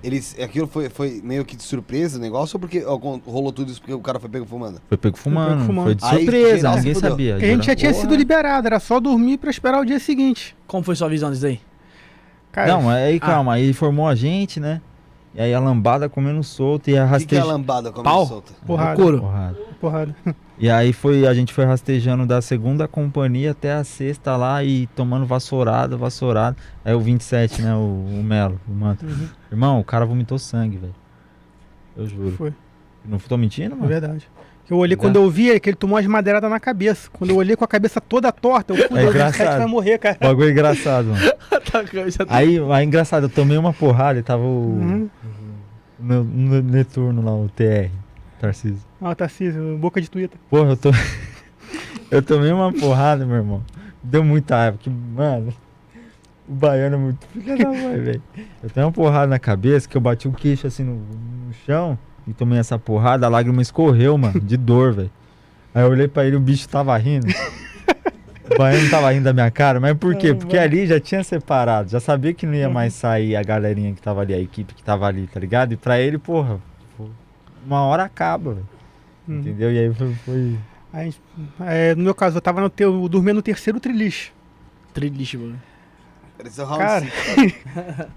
Eles, 0.05 0.37
aquilo 0.39 0.67
foi, 0.67 0.89
foi 0.91 1.21
meio 1.25 1.45
que 1.45 1.57
de 1.57 1.63
surpresa 1.63 2.19
o 2.19 2.21
negócio 2.21 2.57
ou 2.57 2.61
porque 2.61 2.85
ó, 2.85 2.97
rolou 3.27 3.51
tudo 3.53 3.71
isso 3.73 3.81
porque 3.81 3.95
o 3.95 3.99
cara 4.01 4.21
foi 4.21 4.29
pego 4.29 4.45
fumando? 4.47 4.81
Foi 4.89 4.97
pego 4.97 5.17
fumando, 5.17 5.57
foi, 5.59 5.67
fumando. 5.67 5.95
de 5.95 6.05
Aí, 6.05 6.19
surpresa, 6.19 6.77
ninguém 6.77 6.95
fudeu. 6.95 7.11
sabia. 7.11 7.33
Porque 7.35 7.47
a 7.47 7.49
gente 7.49 7.67
já 7.67 7.75
tinha 7.75 7.91
Porra. 7.91 8.03
sido 8.03 8.15
liberado, 8.15 8.67
era 8.67 8.79
só 8.79 9.01
dormir 9.01 9.39
pra 9.39 9.51
esperar 9.51 9.81
o 9.81 9.85
dia 9.85 9.99
seguinte. 9.99 10.55
Como 10.67 10.85
foi 10.85 10.95
sua 10.95 11.09
visão 11.09 11.31
disso 11.31 11.43
daí? 11.43 11.61
Cara, 12.53 12.69
Não, 12.69 12.89
aí 12.89 13.17
Ah. 13.17 13.21
calma, 13.21 13.55
aí 13.55 13.73
formou 13.73 14.07
a 14.07 14.15
gente, 14.15 14.61
né? 14.61 14.81
E 15.35 15.41
aí 15.41 15.53
a 15.53 15.59
lambada 15.61 16.09
comendo 16.09 16.43
solto 16.43 16.89
e 16.89 16.97
a 16.97 17.05
O 17.05 17.19
que, 17.19 17.27
que 17.27 17.35
é 17.35 17.39
a 17.39 17.41
rasteja... 17.41 17.45
lambada 17.45 17.91
como 17.91 18.05
Pau? 18.05 18.27
solta? 18.27 18.53
porrada, 18.67 18.97
Couro. 19.01 19.21
Porrada. 19.21 19.59
porrada. 19.81 20.17
E 20.59 20.71
aí 20.71 20.93
foi, 20.93 21.27
a 21.27 21.35
gente 21.35 21.53
foi 21.53 21.65
rastejando 21.67 22.25
da 22.25 22.41
segunda 22.41 22.89
companhia 22.89 23.51
até 23.51 23.73
a 23.75 23.85
sexta 23.85 24.37
lá 24.37 24.65
e 24.65 24.87
tomando 24.89 25.27
vassourada, 25.27 25.97
vassourada. 25.99 26.57
Aí 26.85 26.95
o 26.95 27.01
27, 27.01 27.61
né, 27.61 27.75
o, 27.75 27.79
o 27.79 28.23
Melo, 28.25 28.59
o 28.67 28.73
manto. 28.73 29.05
Uhum, 29.05 29.29
Irmão, 29.53 29.81
o 29.81 29.85
cara 29.85 30.07
vomitou 30.07 30.39
sangue, 30.39 30.79
velho. 30.79 30.95
Eu 31.97 32.07
juro. 32.07 32.31
foi, 32.33 32.55
Não 33.05 33.19
tô 33.19 33.37
mentindo, 33.37 33.75
é 33.75 33.77
mano? 33.77 33.87
verdade. 33.89 34.29
Eu 34.69 34.79
olhei, 34.79 34.97
Tá. 34.97 35.03
quando 35.03 35.17
eu 35.17 35.31
vi, 35.31 35.51
é 35.53 35.61
que 35.61 35.69
ele 35.71 35.77
tomou 35.77 35.97
umas 35.97 36.07
madeiradas 36.07 36.51
na 36.51 36.59
cabeça. 36.59 37.09
Quando 37.13 37.31
eu 37.31 37.37
olhei 37.37 37.55
com 37.55 37.65
a 37.65 37.69
cabeça 37.69 38.01
toda 38.01 38.33
torta, 38.33 38.73
eu 38.75 38.89
fui, 38.89 38.99
É 38.99 39.05
o 39.05 39.11
engraçado. 39.11 39.33
27 39.39 39.59
vai 39.59 39.67
morrer, 39.67 39.99
cara. 39.99 40.17
Bagulho 40.21 40.51
engraçado, 40.51 41.09
mano. 41.09 41.21
Tá, 41.71 41.85
cabeça- 41.85 42.25
Aí, 42.29 42.59
aí 42.73 42.85
engraçado, 42.85 43.25
eu 43.25 43.29
tomei 43.29 43.59
uma 43.59 43.73
porrada 43.73 44.19
e 44.19 44.23
tava 44.23 44.43
o, 44.43 44.47
Uhum. 44.47 45.11
no, 46.01 46.25
no 46.25 46.63
Neturno 46.63 47.23
lá, 47.23 47.33
o 47.35 47.49
TR, 47.49 47.91
Tarcísio. 48.41 48.81
Ah, 49.01 49.15
Tarcísio, 49.15 49.77
boca 49.79 50.01
de 50.01 50.11
Twitter. 50.11 50.39
Porra, 50.51 50.71
eu 50.71 50.77
tô. 50.77 50.91
eu 52.11 52.23
tomei 52.23 52.53
uma 52.53 52.73
porrada, 52.73 53.25
meu 53.25 53.37
irmão. 53.37 53.63
Deu 54.03 54.23
muita 54.23 54.57
raiva, 54.57 54.79
que, 54.79 54.91
mano. 54.91 55.53
O 56.49 56.55
baiano 56.55 56.95
é 56.95 56.99
muito 56.99 57.27
filha 57.27 57.57
da 57.57 57.69
mãe, 57.69 58.01
velho. 58.01 58.23
Eu 58.63 58.71
tenho 58.71 58.87
uma 58.87 58.93
porrada 58.93 59.27
na 59.27 59.39
cabeça 59.39 59.89
que 59.89 59.97
eu 59.97 60.01
bati 60.01 60.29
o 60.29 60.33
queixo 60.33 60.67
assim 60.67 60.85
no, 60.85 60.95
no 60.95 61.53
chão 61.67 61.99
e 62.27 62.33
tomei 62.33 62.59
essa 62.59 62.79
porrada, 62.79 63.27
a 63.27 63.29
lágrima 63.29 63.61
escorreu, 63.61 64.17
mano, 64.17 64.41
de 64.41 64.57
dor, 64.57 64.93
velho. 64.93 65.11
Aí 65.75 65.83
eu 65.83 65.91
olhei 65.91 66.07
pra 66.07 66.25
ele 66.25 66.35
e 66.35 66.37
o 66.37 66.41
bicho 66.41 66.69
tava 66.69 66.97
rindo. 66.97 67.27
O 68.49 68.57
baiano 68.57 68.89
tava 68.89 69.11
rindo 69.11 69.25
da 69.25 69.33
minha 69.33 69.51
cara, 69.51 69.81
mas 69.81 69.97
por 69.99 70.15
quê? 70.15 70.29
Ah, 70.31 70.35
Porque 70.37 70.57
ali 70.57 70.87
já 70.87 71.01
tinha 71.01 71.25
separado, 71.25 71.91
já 71.91 71.99
sabia 71.99 72.33
que 72.33 72.47
não 72.47 72.55
ia 72.55 72.71
mais 72.71 72.95
sair 72.95 73.35
a 73.35 73.43
galerinha 73.43 73.93
que 73.93 74.01
tava 74.01 74.21
ali, 74.21 74.33
a 74.33 74.39
equipe 74.39 74.73
que 74.73 74.85
tava 74.85 75.05
ali, 75.07 75.27
tá 75.27 75.41
ligado? 75.41 75.73
E 75.73 75.77
pra 75.77 75.99
ele, 76.01 76.17
porra, 76.17 76.61
uma 77.67 77.83
hora 77.83 78.05
acaba, 78.05 78.55
velho. 78.55 78.69
Uhum. 79.29 79.41
Entendeu? 79.41 79.73
E 79.73 79.79
aí 79.79 79.93
foi. 79.95 80.15
foi- 80.25 80.59
Aí, 80.93 81.15
é, 81.61 81.95
no 81.95 82.03
meu 82.05 82.15
caso, 82.15 82.39
eu 82.39 82.41
tava 82.41 82.61
no 82.61 82.71
teu, 82.71 83.07
dormindo 83.09 83.37
no 83.37 83.43
terceiro 83.43 83.79
triliche. 83.79 84.33
Trilixo, 84.95 85.39
mano. 85.39 85.61
Cara, 86.79 87.07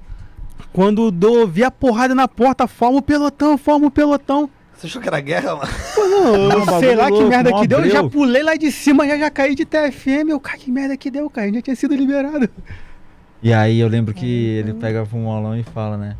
quando 0.71 1.13
eu 1.21 1.47
vi 1.47 1.63
a 1.63 1.71
porrada 1.71 2.13
na 2.15 2.27
porta, 2.27 2.67
forma 2.67 2.99
o 2.99 3.01
pelotão, 3.01 3.57
forma 3.57 3.87
o 3.87 3.91
pelotão. 3.91 4.49
Você 4.75 4.87
achou 4.87 5.01
que 5.01 5.07
era 5.09 5.19
guerra, 5.19 5.55
mano? 5.57 5.69
Pô, 5.93 6.01
não, 6.07 6.35
eu 6.35 6.65
Não, 6.65 6.79
sei 6.79 6.95
lá 6.95 7.05
que 7.07 7.11
louco, 7.11 7.27
merda 7.27 7.49
mó 7.49 7.59
que 7.61 7.67
deu, 7.67 7.79
eu 7.79 7.89
já 7.91 8.03
pulei 8.09 8.43
lá 8.43 8.55
de 8.55 8.71
cima, 8.71 9.05
já, 9.05 9.17
já 9.17 9.29
caí 9.29 9.55
de 9.55 9.65
TFM. 9.65 10.29
Eu, 10.29 10.39
cara, 10.39 10.57
que 10.57 10.71
merda 10.71 10.95
que 10.95 11.11
deu, 11.11 11.29
cara, 11.29 11.47
gente 11.47 11.55
já 11.55 11.61
tinha 11.63 11.75
sido 11.75 11.95
liberado. 11.95 12.49
E 13.43 13.51
aí 13.51 13.79
eu 13.79 13.87
lembro 13.89 14.13
que 14.13 14.25
ele 14.25 14.73
pega 14.73 15.05
pro 15.05 15.17
Molão 15.17 15.57
e 15.57 15.63
fala, 15.63 15.97
né? 15.97 16.15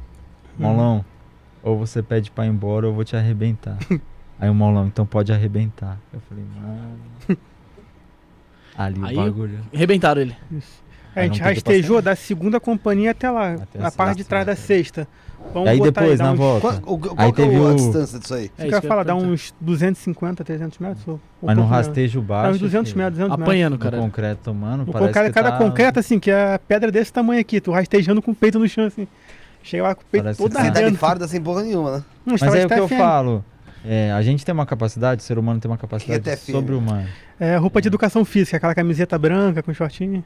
Molão, 0.58 1.06
ou 1.64 1.78
você 1.78 2.02
pede 2.02 2.32
pra 2.32 2.46
ir 2.46 2.50
embora 2.50 2.86
ou 2.86 2.92
eu 2.92 2.96
vou 2.96 3.04
te 3.04 3.16
arrebentar. 3.16 3.78
aí 4.40 4.50
o 4.50 4.54
Molão, 4.54 4.88
então 4.88 5.06
pode 5.06 5.32
arrebentar. 5.32 5.98
Eu 6.14 6.20
falei, 6.28 6.44
mano. 6.56 7.00
Ali 8.78 9.00
Aí 9.04 9.18
o 9.18 9.22
bagulho. 9.24 9.60
Arrebentaram 9.74 10.22
ele. 10.22 10.36
A 11.16 11.22
Aí 11.22 11.28
gente 11.28 11.42
não 11.42 11.48
rastejou 11.48 12.02
da 12.02 12.16
segunda 12.16 12.60
companhia 12.60 13.12
até 13.12 13.30
lá, 13.30 13.54
Até 13.56 13.80
na 13.80 13.92
parte 13.92 14.18
de 14.18 14.24
trás 14.24 14.46
da 14.46 14.54
né? 14.54 14.56
sexta. 14.56 15.08
Vamos 15.54 15.70
aí 15.70 15.78
botar 15.80 16.02
depois, 16.02 16.20
dá 16.20 16.26
na 16.26 16.32
uns- 16.34 16.38
volta. 16.38 16.82
Qual, 16.82 17.00
qual 17.00 17.16
Aí 17.18 17.32
que 17.34 17.42
é 17.42 17.46
teve 17.46 17.58
o- 17.60 17.68
a 17.68 17.74
distância 17.74 18.20
disso 18.20 18.34
aí? 18.34 18.52
É 18.58 18.82
falar, 18.82 19.02
ia 19.02 19.06
dá 19.06 19.16
uns 19.16 19.54
250, 19.60 20.44
300 20.44 20.78
metros. 20.80 21.08
ou- 21.08 21.14
ou 21.14 21.20
Mas 21.48 21.56
pouco 21.56 21.70
menos. 21.72 21.88
rastejo 21.88 22.22
Dá 22.22 22.28
baixo. 22.28 22.52
uns 22.56 22.60
200 22.60 22.92
que 22.92 22.98
metros, 22.98 23.18
200 23.18 23.38
metros. 23.38 23.48
Apanhando, 23.48 23.74
No 23.74 23.80
cara. 23.80 23.98
concreto 23.98 24.42
tomando, 24.44 24.84
O 24.84 24.92
parece 24.92 25.08
concreto, 25.08 25.28
que 25.30 25.34
cada 25.34 25.52
tá- 25.52 25.58
concreto, 25.58 26.00
assim, 26.00 26.20
que 26.20 26.30
é 26.30 26.54
a 26.56 26.60
pedra 26.60 26.92
desse 26.92 27.12
tamanho 27.12 27.42
aqui, 27.42 27.60
tu 27.60 27.72
rastejando 27.72 28.22
com 28.22 28.32
o 28.32 28.36
peito 28.36 28.60
no 28.60 28.68
chão, 28.68 28.86
assim. 28.86 29.08
Chega 29.64 29.84
lá 29.84 29.96
com 29.96 30.02
o 30.02 30.06
peito 30.06 30.24
Parece 30.24 30.38
todo 30.38 30.50
que 30.52 30.56
tá- 30.58 30.64
Você 30.64 30.72
tá 30.72 30.90
de 30.90 30.96
farda 30.98 31.28
sem 31.28 31.42
porra 31.42 31.64
nenhuma, 31.64 31.98
né? 31.98 32.04
Não, 32.26 32.36
Mas 32.40 32.56
é 32.56 32.66
o 32.66 32.68
que 32.70 32.74
eu 32.80 32.88
falo. 32.88 33.44
É, 33.86 34.12
a 34.12 34.22
gente 34.22 34.46
tem 34.46 34.54
uma 34.54 34.66
capacidade, 34.66 35.22
o 35.22 35.24
ser 35.24 35.38
humano 35.38 35.60
tem 35.60 35.70
uma 35.72 35.78
capacidade 35.78 36.22
TFM? 36.24 36.52
sobre-humana. 36.52 37.08
É, 37.40 37.56
roupa 37.56 37.82
de 37.82 37.88
educação 37.88 38.26
física, 38.26 38.58
aquela 38.58 38.76
camiseta 38.76 39.18
branca 39.18 39.64
com 39.64 39.74
shortinho. 39.74 40.24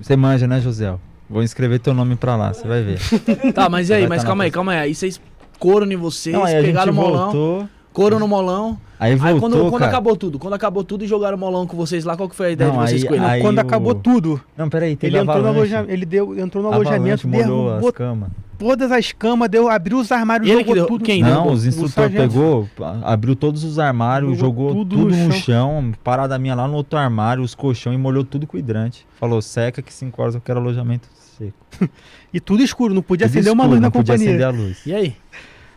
Você 0.00 0.14
manja, 0.14 0.46
né, 0.46 0.60
José? 0.60 0.94
Vou 1.28 1.42
inscrever 1.42 1.80
teu 1.80 1.94
nome 1.94 2.16
pra 2.16 2.36
lá, 2.36 2.52
você 2.52 2.68
vai 2.68 2.82
ver. 2.82 2.98
Tá, 3.54 3.68
mas 3.68 3.88
e 3.88 3.94
aí? 3.94 4.06
Mas 4.06 4.20
tá 4.22 4.26
calma 4.28 4.44
aí, 4.44 4.50
calma 4.50 4.72
aí. 4.72 4.78
Aí 4.80 4.94
vocês 4.94 5.18
coram 5.58 5.90
em 5.90 5.96
vocês, 5.96 6.34
Não, 6.34 6.44
aí 6.44 6.54
a 6.54 6.58
gente 6.60 6.66
pegaram 6.68 6.92
o 6.92 6.94
molão, 6.94 7.24
voltou. 7.32 7.68
coram 7.92 8.18
no 8.18 8.28
molão. 8.28 8.78
Aí 9.00 9.14
voltou, 9.16 9.34
aí 9.34 9.40
quando, 9.40 9.58
quando 9.70 9.78
cara. 9.80 9.90
acabou 9.90 10.16
tudo, 10.16 10.38
quando 10.38 10.54
acabou 10.54 10.84
tudo 10.84 11.04
e 11.04 11.06
jogaram 11.06 11.36
o 11.36 11.40
molão 11.40 11.66
com 11.66 11.76
vocês 11.76 12.04
lá, 12.04 12.14
qual 12.16 12.28
que 12.28 12.36
foi 12.36 12.46
a 12.48 12.50
ideia 12.50 12.70
Não, 12.70 12.78
de 12.84 12.90
vocês 12.90 13.02
aí- 13.02 13.08
com 13.08 13.14
ele? 13.14 13.24
aí- 13.24 13.40
Quando 13.40 13.56
o- 13.56 13.60
acabou 13.62 13.94
tudo, 13.94 14.40
Não, 14.56 14.68
peraí, 14.68 14.96
teve 14.96 15.14
ele 15.16 15.22
entrou, 15.22 15.42
no 15.42 15.48
avalanche. 15.48 15.74
aloja... 15.74 15.92
ele 15.92 16.04
deu, 16.06 16.38
entrou 16.38 16.62
no 16.62 16.68
Avalanche 16.68 16.90
alojamento, 16.94 17.26
molhou 17.28 17.64
derrubou 17.70 17.88
as 17.88 17.94
camas. 17.94 18.28
Todas 18.58 18.90
as 18.92 19.12
camas, 19.12 19.48
deu, 19.48 19.68
abriu 19.68 19.98
os 19.98 20.10
armários, 20.12 20.48
Ele 20.48 20.58
jogou 20.60 20.74
que 20.74 20.80
deu- 20.80 20.86
tudo. 20.88 21.04
quem? 21.04 21.22
Não, 21.22 21.50
os 21.52 21.66
instrutores 21.66 22.14
pegou, 22.14 22.68
abriu 23.04 23.34
todos 23.36 23.64
os 23.64 23.78
armários, 23.78 24.38
Jogou 24.38 24.68
jogou 24.70 24.84
tudo 24.84 24.96
tudo, 25.04 25.16
no 25.16 25.26
no 25.28 25.32
chão. 25.32 25.92
parada 26.02 26.38
minha 26.38 26.54
lá 26.54 26.66
no 26.68 26.74
outro 26.74 26.98
armário, 26.98 27.42
os 27.42 27.54
colchão 27.54 27.92
e 27.92 27.96
molhou 27.98 28.24
tudo 28.24 28.46
com 28.46 28.56
hidrante. 28.58 29.06
Falou, 29.18 29.40
seca 29.42 29.80
que 29.82 29.92
5 29.92 30.20
horas 30.20 30.34
eu 30.34 30.40
quero 30.40 30.58
alojamento 30.60 31.08
seco. 31.38 31.54
E 32.32 32.40
tudo 32.40 32.62
escuro, 32.62 32.92
não 32.92 33.00
podia 33.02 33.26
Tudo 33.26 33.34
acender 33.38 33.52
uma 33.52 33.62
escuro, 33.64 33.70
luz 33.70 33.80
na 33.80 33.86
não 33.86 33.90
podia 33.92 34.14
companhia. 34.14 34.30
acender 34.36 34.46
a 34.46 34.50
luz. 34.50 34.86
E 34.86 34.94
aí? 34.94 35.16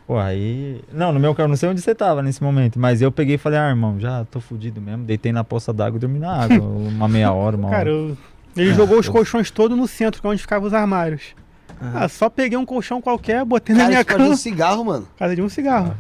Pô, 0.06 0.18
aí. 0.18 0.82
Não, 0.92 1.14
no 1.14 1.20
meu 1.20 1.34
carro, 1.36 1.48
não 1.48 1.56
sei 1.56 1.70
onde 1.70 1.80
você 1.82 1.94
tava 1.96 2.22
nesse 2.24 2.42
momento, 2.44 2.80
mas 2.80 3.02
eu 3.02 3.12
peguei 3.12 3.36
e 3.36 3.38
falei, 3.38 3.60
ah, 3.60 3.70
irmão, 3.70 3.98
já 4.00 4.26
tô 4.26 4.42
fudido 4.42 4.82
mesmo. 4.82 5.04
Deitei 5.06 5.32
na 5.32 5.44
poça 5.44 5.72
d'água 5.72 5.98
e 5.98 6.00
dormi 6.00 6.20
na 6.20 6.34
água. 6.34 6.60
uma 6.60 7.08
meia 7.08 7.32
hora, 7.32 7.56
uma 7.56 7.70
Cara, 7.70 7.82
hora. 7.82 7.90
eu- 7.92 8.18
ele 8.58 8.72
Ah, 8.72 8.74
jogou 8.74 9.00
os 9.00 9.06
eu- 9.06 9.14
colchões 9.14 9.52
todos 9.52 9.78
no 9.78 9.88
centro, 9.88 10.20
que 10.20 10.28
é 10.28 10.30
onde 10.32 10.42
ficavam 10.42 10.68
os 10.68 10.74
armários. 10.74 11.36
Ah, 11.82 12.08
só 12.10 12.30
peguei 12.30 12.58
um 12.58 12.66
colchão 12.66 13.02
qualquer, 13.02 13.44
botei 13.46 13.74
na 13.76 13.82
Cara, 13.82 13.90
minha 13.90 14.00
isso 14.02 14.08
perde 14.08 14.22
um 14.24 14.26
cama. 14.28 14.38
cigarro, 14.38 14.86
mano. 14.86 15.08
Casa 15.18 15.36
de 15.36 15.42
um 15.42 15.50
cigarro. 15.50 15.96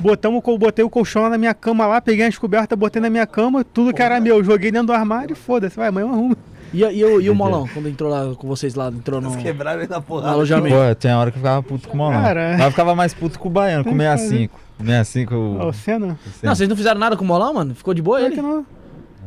Botamos, 0.00 0.38
o 0.38 0.42
col- 0.42 0.58
botei 0.58 0.84
o 0.84 0.90
colchão 0.90 1.22
lá 1.22 1.30
na 1.30 1.38
minha 1.38 1.54
cama 1.54 1.86
lá, 1.86 2.00
peguei 2.00 2.26
as 2.26 2.38
cobertas, 2.38 2.78
botei 2.78 3.00
na 3.02 3.10
minha 3.10 3.26
cama, 3.26 3.64
tudo 3.64 3.92
que 3.92 4.00
era 4.02 4.20
meu, 4.20 4.42
joguei 4.44 4.70
dentro 4.70 4.88
do 4.88 4.92
armário 4.92 5.32
e 5.32 5.34
foda-se, 5.36 5.76
vai, 5.76 5.88
amanhã 5.88 6.06
eu 6.06 6.12
arrumo. 6.12 6.36
E, 6.72 6.80
e, 6.82 7.04
o- 7.04 7.20
e 7.20 7.30
o 7.30 7.34
Molão, 7.34 7.68
quando 7.72 7.88
entrou 7.88 8.10
lá 8.10 8.34
com 8.36 8.46
vocês 8.46 8.74
lá, 8.74 8.88
entrou 8.88 9.20
no, 9.20 9.30
Eles 9.32 9.42
quebraram 9.42 9.80
ele 9.80 9.88
na 9.88 9.96
no 9.96 10.02
porrada. 10.02 10.30
alojamento? 10.32 10.74
Pô, 10.76 10.94
tinha 10.94 11.18
hora 11.18 11.30
que 11.30 11.38
eu 11.38 11.40
ficava 11.40 11.62
puto 11.62 11.88
com 11.88 11.94
o 11.94 11.96
Molão. 11.98 12.20
Cara, 12.20 12.50
Mas 12.52 12.60
eu 12.64 12.70
ficava 12.70 12.94
mais 12.94 13.14
puto 13.14 13.38
com 13.38 13.48
o 13.48 13.50
Baiano, 13.50 13.84
com 13.84 13.90
Tem 13.96 13.98
fazer. 14.06 14.22
65. 14.28 14.60
65 14.80 15.34
Ó, 15.60 15.68
o... 15.68 15.72
cena? 15.72 16.18
Não, 16.42 16.54
vocês 16.54 16.68
não 16.68 16.76
fizeram 16.76 16.98
nada 17.00 17.16
com 17.16 17.24
o 17.24 17.26
Molão, 17.26 17.54
mano? 17.54 17.74
Ficou 17.74 17.94
de 17.94 18.02
boa 18.02 18.18
Claro 18.18 18.32
ele? 18.34 18.40
que 18.40 18.46
não. 18.46 18.66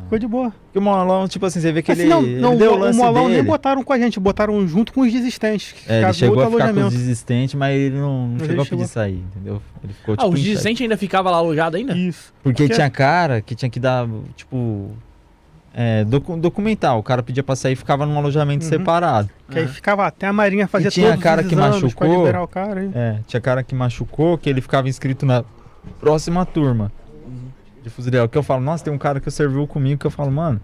Ficou 0.08 0.18
de 0.18 0.26
boa. 0.26 0.50
Porque 0.64 0.78
o 0.78 0.82
Molão, 0.82 1.28
tipo 1.28 1.44
assim, 1.44 1.60
você 1.60 1.70
vê 1.70 1.82
que 1.82 1.92
Assim, 1.92 2.00
ele, 2.02 2.10
não, 2.10 2.22
ele 2.22 2.40
não, 2.40 2.56
deu 2.56 2.72
o 2.72 2.74
o 2.76 2.78
lance 2.78 2.98
Molão 2.98 3.28
nem 3.28 3.44
botaram 3.44 3.82
com 3.84 3.92
a 3.92 3.98
gente, 3.98 4.18
botaram 4.18 4.66
junto 4.66 4.90
com 4.92 5.02
os 5.02 5.12
desistentes. 5.12 5.72
que 5.72 5.92
É, 5.92 6.02
ele 6.02 6.12
chegou 6.14 6.40
a 6.40 6.44
outro 6.46 6.52
ficar 6.52 6.64
com 6.66 6.70
os 6.72 6.78
alojamento. 6.78 6.96
desistentes, 6.96 7.54
mas 7.54 7.76
ele 7.76 7.96
não, 7.96 8.22
não 8.26 8.28
Mas 8.38 8.40
chegou 8.40 8.52
ele 8.54 8.60
a 8.60 8.64
pedir 8.64 8.68
chegou- 8.70 8.86
sair, 8.86 9.24
entendeu? 9.34 9.62
Ele 9.84 9.92
ficou, 9.92 10.14
Ah, 10.14 10.16
tipo, 10.16 10.28
os 10.28 10.34
em 10.34 10.36
choque. 10.38 10.48
desistentes 10.50 10.82
ainda 10.82 10.96
ficava 10.96 11.30
lá 11.30 11.36
alojado 11.36 11.76
ainda? 11.76 11.94
Isso. 11.94 12.32
Porque 12.42 12.62
Porque- 12.62 12.74
tinha 12.74 12.88
cara 12.90 13.40
que 13.42 13.54
tinha 13.54 13.68
que 13.70 13.78
dar, 13.78 14.08
tipo... 14.34 14.90
É, 15.80 16.02
docu 16.04 16.36
documental. 16.38 16.98
O 16.98 17.02
cara 17.02 17.22
pedia 17.22 17.42
pra 17.42 17.54
sair 17.54 17.74
e 17.74 17.76
ficava 17.76 18.04
num 18.06 18.16
alojamento 18.18 18.64
Uhum. 18.64 18.68
separado. 18.70 19.28
Que 19.50 19.58
aí 19.58 19.64
Aham. 19.66 19.72
ficava 19.74 20.06
até 20.06 20.26
a 20.26 20.32
Marinha 20.32 20.66
fazer 20.66 20.90
tinha 20.90 21.08
todos 21.10 21.22
cara 21.22 21.42
os 21.42 21.46
que 21.46 21.54
machucou. 21.54 22.18
liberar 22.18 22.42
o 22.42 22.48
cara. 22.48 22.90
É, 22.94 23.18
tinha 23.28 23.40
cara 23.40 23.62
que 23.62 23.74
machucou, 23.74 24.36
que 24.38 24.48
ele 24.50 24.60
ficava 24.60 24.88
inscrito 24.88 25.24
na 25.24 25.44
próxima 26.00 26.44
turma 26.44 26.90
de 27.82 27.90
fuzileiro. 27.90 28.28
Que 28.28 28.36
eu 28.38 28.42
falo, 28.42 28.62
nossa, 28.62 28.84
tem 28.84 28.92
um 28.92 28.98
cara 28.98 29.20
que 29.20 29.30
serviu 29.30 29.66
comigo 29.66 30.00
que 30.00 30.06
eu 30.06 30.10
falo, 30.10 30.30
mano, 30.30 30.60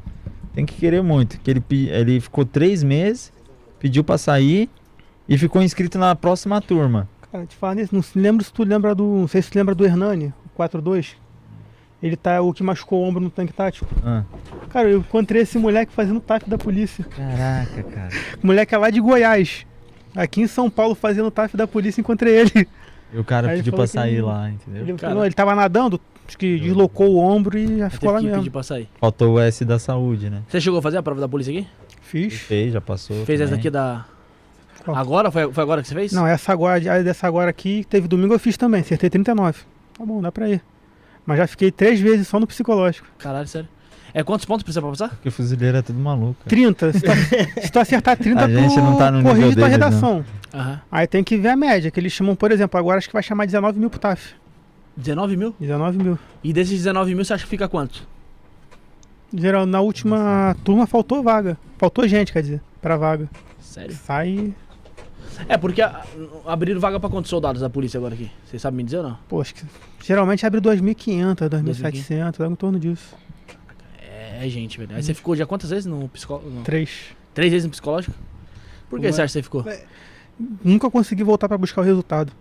tem 0.54 0.64
que 0.66 0.74
querer 0.74 1.02
muito. 1.02 1.38
Que 1.40 1.50
ele, 1.50 1.62
ele 1.90 2.20
ficou 2.20 2.44
três 2.44 2.82
meses, 2.82 3.32
pediu 3.78 4.02
pra 4.04 4.18
sair 4.18 4.68
e 5.28 5.36
ficou 5.38 5.62
inscrito 5.62 5.98
na 5.98 6.14
próxima 6.14 6.60
turma. 6.60 7.08
Cara, 7.32 7.46
te 7.46 7.56
falar 7.56 7.74
nisso, 7.76 7.94
não 7.94 8.02
se 8.02 8.18
lembra 8.18 8.44
se 8.44 8.52
tu 8.52 8.62
lembra 8.64 8.94
do. 8.94 9.02
Não 9.04 9.28
sei 9.28 9.42
se 9.42 9.50
tu 9.50 9.56
lembra 9.56 9.74
do 9.74 9.84
Hernani, 9.84 10.32
o 10.56 10.62
4-2. 10.62 11.14
Ele 12.02 12.16
tá 12.16 12.40
o 12.42 12.52
que 12.52 12.62
machucou 12.62 13.02
o 13.02 13.08
ombro 13.08 13.20
no 13.22 13.30
tanque 13.30 13.52
tático. 13.52 13.86
Ah, 14.04 14.24
Cara, 14.68 14.90
eu 14.90 14.98
encontrei 14.98 15.40
esse 15.42 15.56
moleque 15.58 15.90
fazendo 15.92 16.20
TAF 16.20 16.48
da 16.50 16.58
polícia. 16.58 17.02
caraca, 17.04 17.82
cara. 17.82 18.08
O 18.42 18.46
moleque 18.46 18.74
é 18.74 18.78
lá 18.78 18.90
de 18.90 19.00
Goiás. 19.00 19.66
Aqui 20.14 20.42
em 20.42 20.46
São 20.46 20.68
Paulo 20.68 20.94
fazendo 20.94 21.30
TAF 21.30 21.56
da 21.56 21.66
polícia, 21.66 22.00
encontrei 22.02 22.36
ele. 22.40 22.68
E 23.12 23.18
o 23.18 23.24
cara 23.24 23.48
Aí 23.50 23.56
pediu 23.56 23.72
pra 23.72 23.86
sair 23.86 24.14
ele- 24.14 24.22
lá, 24.22 24.50
entendeu? 24.50 24.82
Ele, 24.82 24.92
Cara. 24.94 25.14
não, 25.14 25.24
ele 25.24 25.34
tava 25.34 25.54
nadando, 25.54 25.98
acho 26.26 26.38
que 26.38 26.58
deslocou 26.58 27.14
o 27.14 27.18
ombro 27.18 27.58
e 27.58 27.78
já 27.78 27.90
ficou 27.90 28.10
lá 28.12 28.18
que 28.18 28.24
mesmo. 28.26 28.38
pedir 28.40 28.50
pra 28.50 28.62
sair. 28.62 28.88
Faltou 29.00 29.34
o 29.34 29.40
S 29.40 29.64
da 29.64 29.78
saúde, 29.78 30.30
né? 30.30 30.42
Você 30.48 30.60
chegou 30.60 30.78
a 30.78 30.82
fazer 30.82 30.98
a 30.98 31.02
prova 31.02 31.20
da 31.20 31.28
polícia 31.28 31.50
aqui? 31.52 31.66
Fiz. 32.02 32.34
fez, 32.34 32.72
já 32.72 32.80
passou. 32.80 33.24
Fez 33.24 33.40
essa 33.40 33.50
também. 33.50 33.60
aqui 33.60 33.70
da. 33.70 34.04
Qual? 34.84 34.96
Agora? 34.96 35.30
Foi, 35.30 35.50
foi 35.52 35.62
agora 35.62 35.82
que 35.82 35.88
você 35.88 35.94
fez? 35.94 36.12
Não, 36.12 36.26
essa 36.26 36.52
agora, 36.52 36.76
a 36.76 37.02
dessa 37.02 37.26
agora 37.26 37.50
aqui, 37.50 37.82
que 37.82 37.86
teve 37.88 38.06
domingo 38.06 38.34
eu 38.34 38.38
fiz 38.38 38.56
também, 38.56 38.80
acertei 38.82 39.08
39. 39.10 39.60
Tá 39.96 40.04
bom, 40.04 40.20
dá 40.20 40.30
pra 40.30 40.48
ir. 40.48 40.60
Mas 41.24 41.38
já 41.38 41.46
fiquei 41.46 41.70
três 41.70 41.98
vezes 42.00 42.28
só 42.28 42.38
no 42.38 42.46
psicológico. 42.46 43.06
Caralho, 43.18 43.48
sério. 43.48 43.68
É 44.12 44.22
quantos 44.22 44.44
pontos 44.44 44.62
precisa 44.62 44.80
pra 44.80 44.90
passar? 44.90 45.08
Porque 45.08 45.30
fuzileiro 45.30 45.78
é 45.78 45.82
tudo 45.82 45.98
maluco. 45.98 46.36
cara. 46.44 46.48
30. 46.50 46.92
Se 46.92 47.00
tu, 47.00 47.10
se 47.62 47.72
tu 47.72 47.78
acertar 47.80 48.16
30, 48.16 48.44
A 48.44 48.48
gente 48.48 48.74
tu 48.74 48.80
não 48.80 48.96
tá 48.96 49.10
no 49.10 49.18
nível 49.18 49.32
corrige 49.34 49.56
tua 49.56 49.68
deles, 49.68 49.78
não. 49.80 49.86
redação. 49.88 50.24
Aham. 50.52 50.80
Aí 50.92 51.06
tem 51.08 51.24
que 51.24 51.36
ver 51.36 51.48
a 51.48 51.56
média, 51.56 51.90
que 51.90 51.98
eles 51.98 52.12
chamam, 52.12 52.36
por 52.36 52.52
exemplo, 52.52 52.78
agora 52.78 52.98
acho 52.98 53.08
que 53.08 53.12
vai 53.14 53.22
chamar 53.24 53.46
19 53.46 53.76
mil 53.78 53.90
pro 53.90 53.98
TAF. 53.98 54.34
19 54.96 55.36
mil? 55.36 55.54
19 55.58 55.98
mil. 55.98 56.18
E 56.42 56.52
desses 56.52 56.78
19 56.78 57.14
mil 57.14 57.24
você 57.24 57.34
acha 57.34 57.44
que 57.44 57.50
fica 57.50 57.68
quanto? 57.68 58.06
Geral, 59.32 59.66
na 59.66 59.80
última 59.80 60.54
turma 60.64 60.86
faltou 60.86 61.22
vaga. 61.22 61.58
Faltou 61.78 62.06
gente, 62.06 62.32
quer 62.32 62.42
dizer, 62.42 62.60
pra 62.80 62.96
vaga. 62.96 63.28
Sério? 63.60 63.94
Sai. 63.96 64.54
É, 65.48 65.56
porque 65.58 65.82
a- 65.82 66.04
abriram 66.46 66.78
vaga 66.80 67.00
pra 67.00 67.10
quantos 67.10 67.28
soldados 67.28 67.60
da 67.60 67.68
polícia 67.68 67.98
agora 67.98 68.14
aqui? 68.14 68.30
Vocês 68.46 68.62
sabem 68.62 68.76
me 68.78 68.84
dizer 68.84 68.98
ou 68.98 69.02
não? 69.02 69.18
Pô, 69.28 69.40
acho 69.40 69.52
que 69.54 69.64
geralmente 70.04 70.46
abre 70.46 70.60
2.500, 70.60 71.48
2.700, 71.48 72.40
algo 72.40 72.52
em 72.52 72.56
torno 72.56 72.78
disso. 72.78 73.16
É, 74.00 74.46
é 74.46 74.48
gente, 74.48 74.78
velho. 74.78 74.94
Aí 74.94 75.02
você 75.02 75.12
ficou 75.12 75.34
já 75.34 75.44
quantas 75.44 75.70
vezes 75.70 75.86
no 75.86 76.08
psicólogo? 76.10 76.62
Três. 76.62 77.06
Três 77.34 77.50
vezes 77.50 77.64
no 77.64 77.70
psicológico? 77.72 78.14
Por 78.88 79.00
que 79.00 79.10
você 79.12 79.22
acha 79.22 79.26
que 79.26 79.32
você 79.32 79.42
ficou? 79.42 79.64
Nunca 80.62 80.88
consegui 80.88 81.24
voltar 81.24 81.48
pra 81.48 81.58
buscar 81.58 81.80
o 81.80 81.84
resultado. 81.84 82.32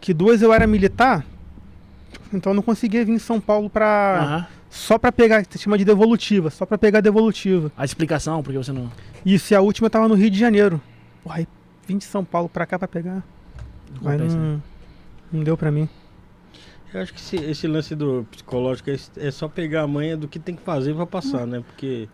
Que 0.00 0.12
duas 0.12 0.42
eu 0.42 0.52
era 0.52 0.66
militar, 0.66 1.24
então 2.32 2.52
eu 2.52 2.56
não 2.56 2.62
conseguia 2.62 3.04
vir 3.04 3.12
em 3.12 3.18
São 3.18 3.40
Paulo 3.40 3.68
pra. 3.68 4.20
Aham. 4.20 4.46
Só 4.70 4.98
pra 4.98 5.10
pegar, 5.10 5.44
se 5.50 5.58
chama 5.58 5.76
de 5.76 5.84
devolutiva, 5.84 6.48
só 6.48 6.64
pra 6.64 6.78
pegar 6.78 6.98
a 6.98 7.02
devolutiva. 7.02 7.72
A 7.76 7.84
explicação, 7.84 8.40
porque 8.40 8.56
você 8.56 8.70
não. 8.70 8.90
Isso, 9.26 9.52
e 9.52 9.56
a 9.56 9.60
última 9.60 9.86
eu 9.86 9.90
tava 9.90 10.06
no 10.06 10.14
Rio 10.14 10.30
de 10.30 10.38
Janeiro. 10.38 10.80
Porra, 11.24 11.38
aí 11.38 11.48
vim 11.88 11.98
de 11.98 12.04
São 12.04 12.24
Paulo 12.24 12.48
pra 12.48 12.64
cá 12.64 12.78
pra 12.78 12.86
pegar. 12.86 13.22
não 14.00 14.10
né? 14.12 14.28
não, 14.28 14.62
não 15.32 15.44
deu 15.44 15.56
pra 15.56 15.72
mim. 15.72 15.88
Eu 16.94 17.02
acho 17.02 17.12
que 17.12 17.20
esse, 17.20 17.36
esse 17.36 17.66
lance 17.66 17.94
do 17.94 18.26
psicológico 18.30 18.90
é, 18.90 18.96
é 19.16 19.30
só 19.30 19.48
pegar 19.48 19.82
a 19.82 19.86
manha 19.86 20.16
do 20.16 20.28
que 20.28 20.38
tem 20.38 20.54
que 20.54 20.62
fazer 20.62 20.94
pra 20.94 21.06
passar, 21.06 21.46
né? 21.46 21.62
Porque 21.66 22.08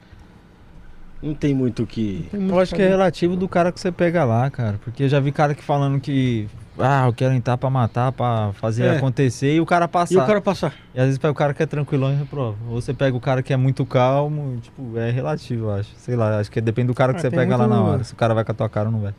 não 1.23 1.35
tem 1.35 1.55
muito 1.55 1.83
o 1.83 1.87
que. 1.87 2.29
Muito 2.33 2.53
Eu 2.53 2.61
acho 2.61 2.75
que 2.75 2.83
é 2.83 2.89
relativo 2.89 3.37
do 3.37 3.49
cara 3.49 3.73
que 3.73 3.81
você 3.81 3.91
pega 3.91 4.25
lá, 4.25 4.51
cara. 4.51 4.79
Porque 4.85 5.05
eu 5.05 5.09
já 5.09 5.19
vi 5.19 5.33
cara 5.33 5.55
que 5.55 5.63
falando 5.63 6.01
que. 6.01 6.49
Ah, 6.79 7.07
eu 7.07 7.13
quero 7.13 7.33
entrar 7.35 7.57
pra 7.57 7.71
matar, 7.71 8.13
pra 8.13 8.53
fazer 8.55 8.85
É. 8.85 8.97
acontecer 8.99 9.55
e 9.55 9.61
o 9.61 9.67
cara 9.67 9.89
passar. 9.89 10.15
E 10.15 10.19
o 10.19 10.27
cara 10.27 10.41
passar. 10.43 10.75
E 10.95 10.99
às 10.99 11.07
vezes 11.07 11.19
pega 11.19 11.33
o 11.33 11.35
cara 11.35 11.55
que 11.55 11.63
é 11.63 11.67
tranquilão 11.67 12.13
e 12.13 12.17
reprova. 12.17 12.57
Ou 12.69 12.81
você 12.81 12.93
pega 12.93 13.17
o 13.17 13.21
cara 13.21 13.43
que 13.43 13.53
é 13.53 13.57
muito 13.57 13.85
calmo, 13.87 14.59
tipo, 14.61 14.99
é 14.99 15.11
relativo, 15.11 15.67
eu 15.67 15.75
acho. 15.75 15.91
Sei 15.97 16.15
lá, 16.15 16.39
acho 16.39 16.51
que 16.51 16.61
depende 16.61 16.89
do 16.89 16.95
cara 16.95 17.13
que 17.15 17.19
Ah, 17.19 17.23
você 17.23 17.31
pega 17.31 17.57
lá 17.57 17.67
na 17.67 17.83
hora. 17.83 18.05
Se 18.05 18.13
o 18.13 18.17
cara 18.17 18.35
vai 18.35 18.45
com 18.45 18.53
a 18.53 18.55
tua 18.55 18.69
cara 18.69 18.89
ou 18.89 18.93
não 18.93 19.01
vai. 19.01 19.15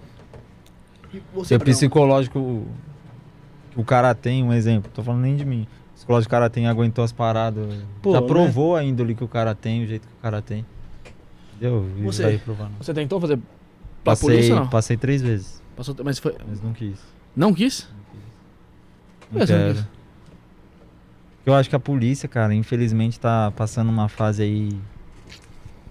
E 1.13 1.17
o 1.17 1.21
Bruno? 1.33 1.59
psicológico 1.65 2.63
que 3.71 3.79
o 3.79 3.83
cara 3.83 4.13
tem, 4.13 4.43
um 4.43 4.53
exemplo, 4.53 4.91
tô 4.93 5.01
falando 5.01 5.21
nem 5.21 5.35
de 5.35 5.43
mim. 5.45 5.65
O 5.91 5.93
psicológico 5.95 6.29
que 6.29 6.35
o 6.35 6.37
cara 6.39 6.49
tem, 6.51 6.67
aguentou 6.67 7.03
as 7.03 7.11
paradas. 7.11 7.65
Pô, 8.03 8.11
já 8.11 8.21
né? 8.21 8.27
provou 8.27 8.75
a 8.75 8.83
índole 8.83 9.15
que 9.15 9.23
o 9.23 9.27
cara 9.27 9.55
tem, 9.55 9.83
o 9.83 9.87
jeito 9.87 10.07
que 10.07 10.13
o 10.13 10.21
cara 10.21 10.41
tem. 10.43 10.63
Entendeu? 11.55 11.89
E 11.97 12.03
Você- 12.03 12.21
vai 12.23 12.37
provar. 12.37 12.65
não. 12.65 12.77
Você 12.79 12.93
tentou 12.93 13.19
fazer 13.19 13.37
pra 13.37 14.13
Passei, 14.13 14.29
polícia 14.29 14.65
passei 14.67 14.95
três 14.97 15.23
vezes, 15.23 15.63
Passou, 15.75 15.95
mas 16.03 16.19
foi. 16.19 16.35
mas 16.47 16.61
não 16.61 16.71
quis. 16.71 16.99
Não 17.37 17.53
quis? 17.53 17.87
Não 19.31 19.39
não 19.41 19.45
quero. 19.45 19.75
quis. 19.75 19.85
Eu 21.45 21.53
acho 21.53 21.69
que 21.69 21.75
a 21.75 21.79
polícia, 21.79 22.27
cara, 22.27 22.53
infelizmente 22.53 23.19
tá 23.19 23.51
passando 23.55 23.89
uma 23.89 24.09
fase 24.09 24.41
aí 24.41 24.75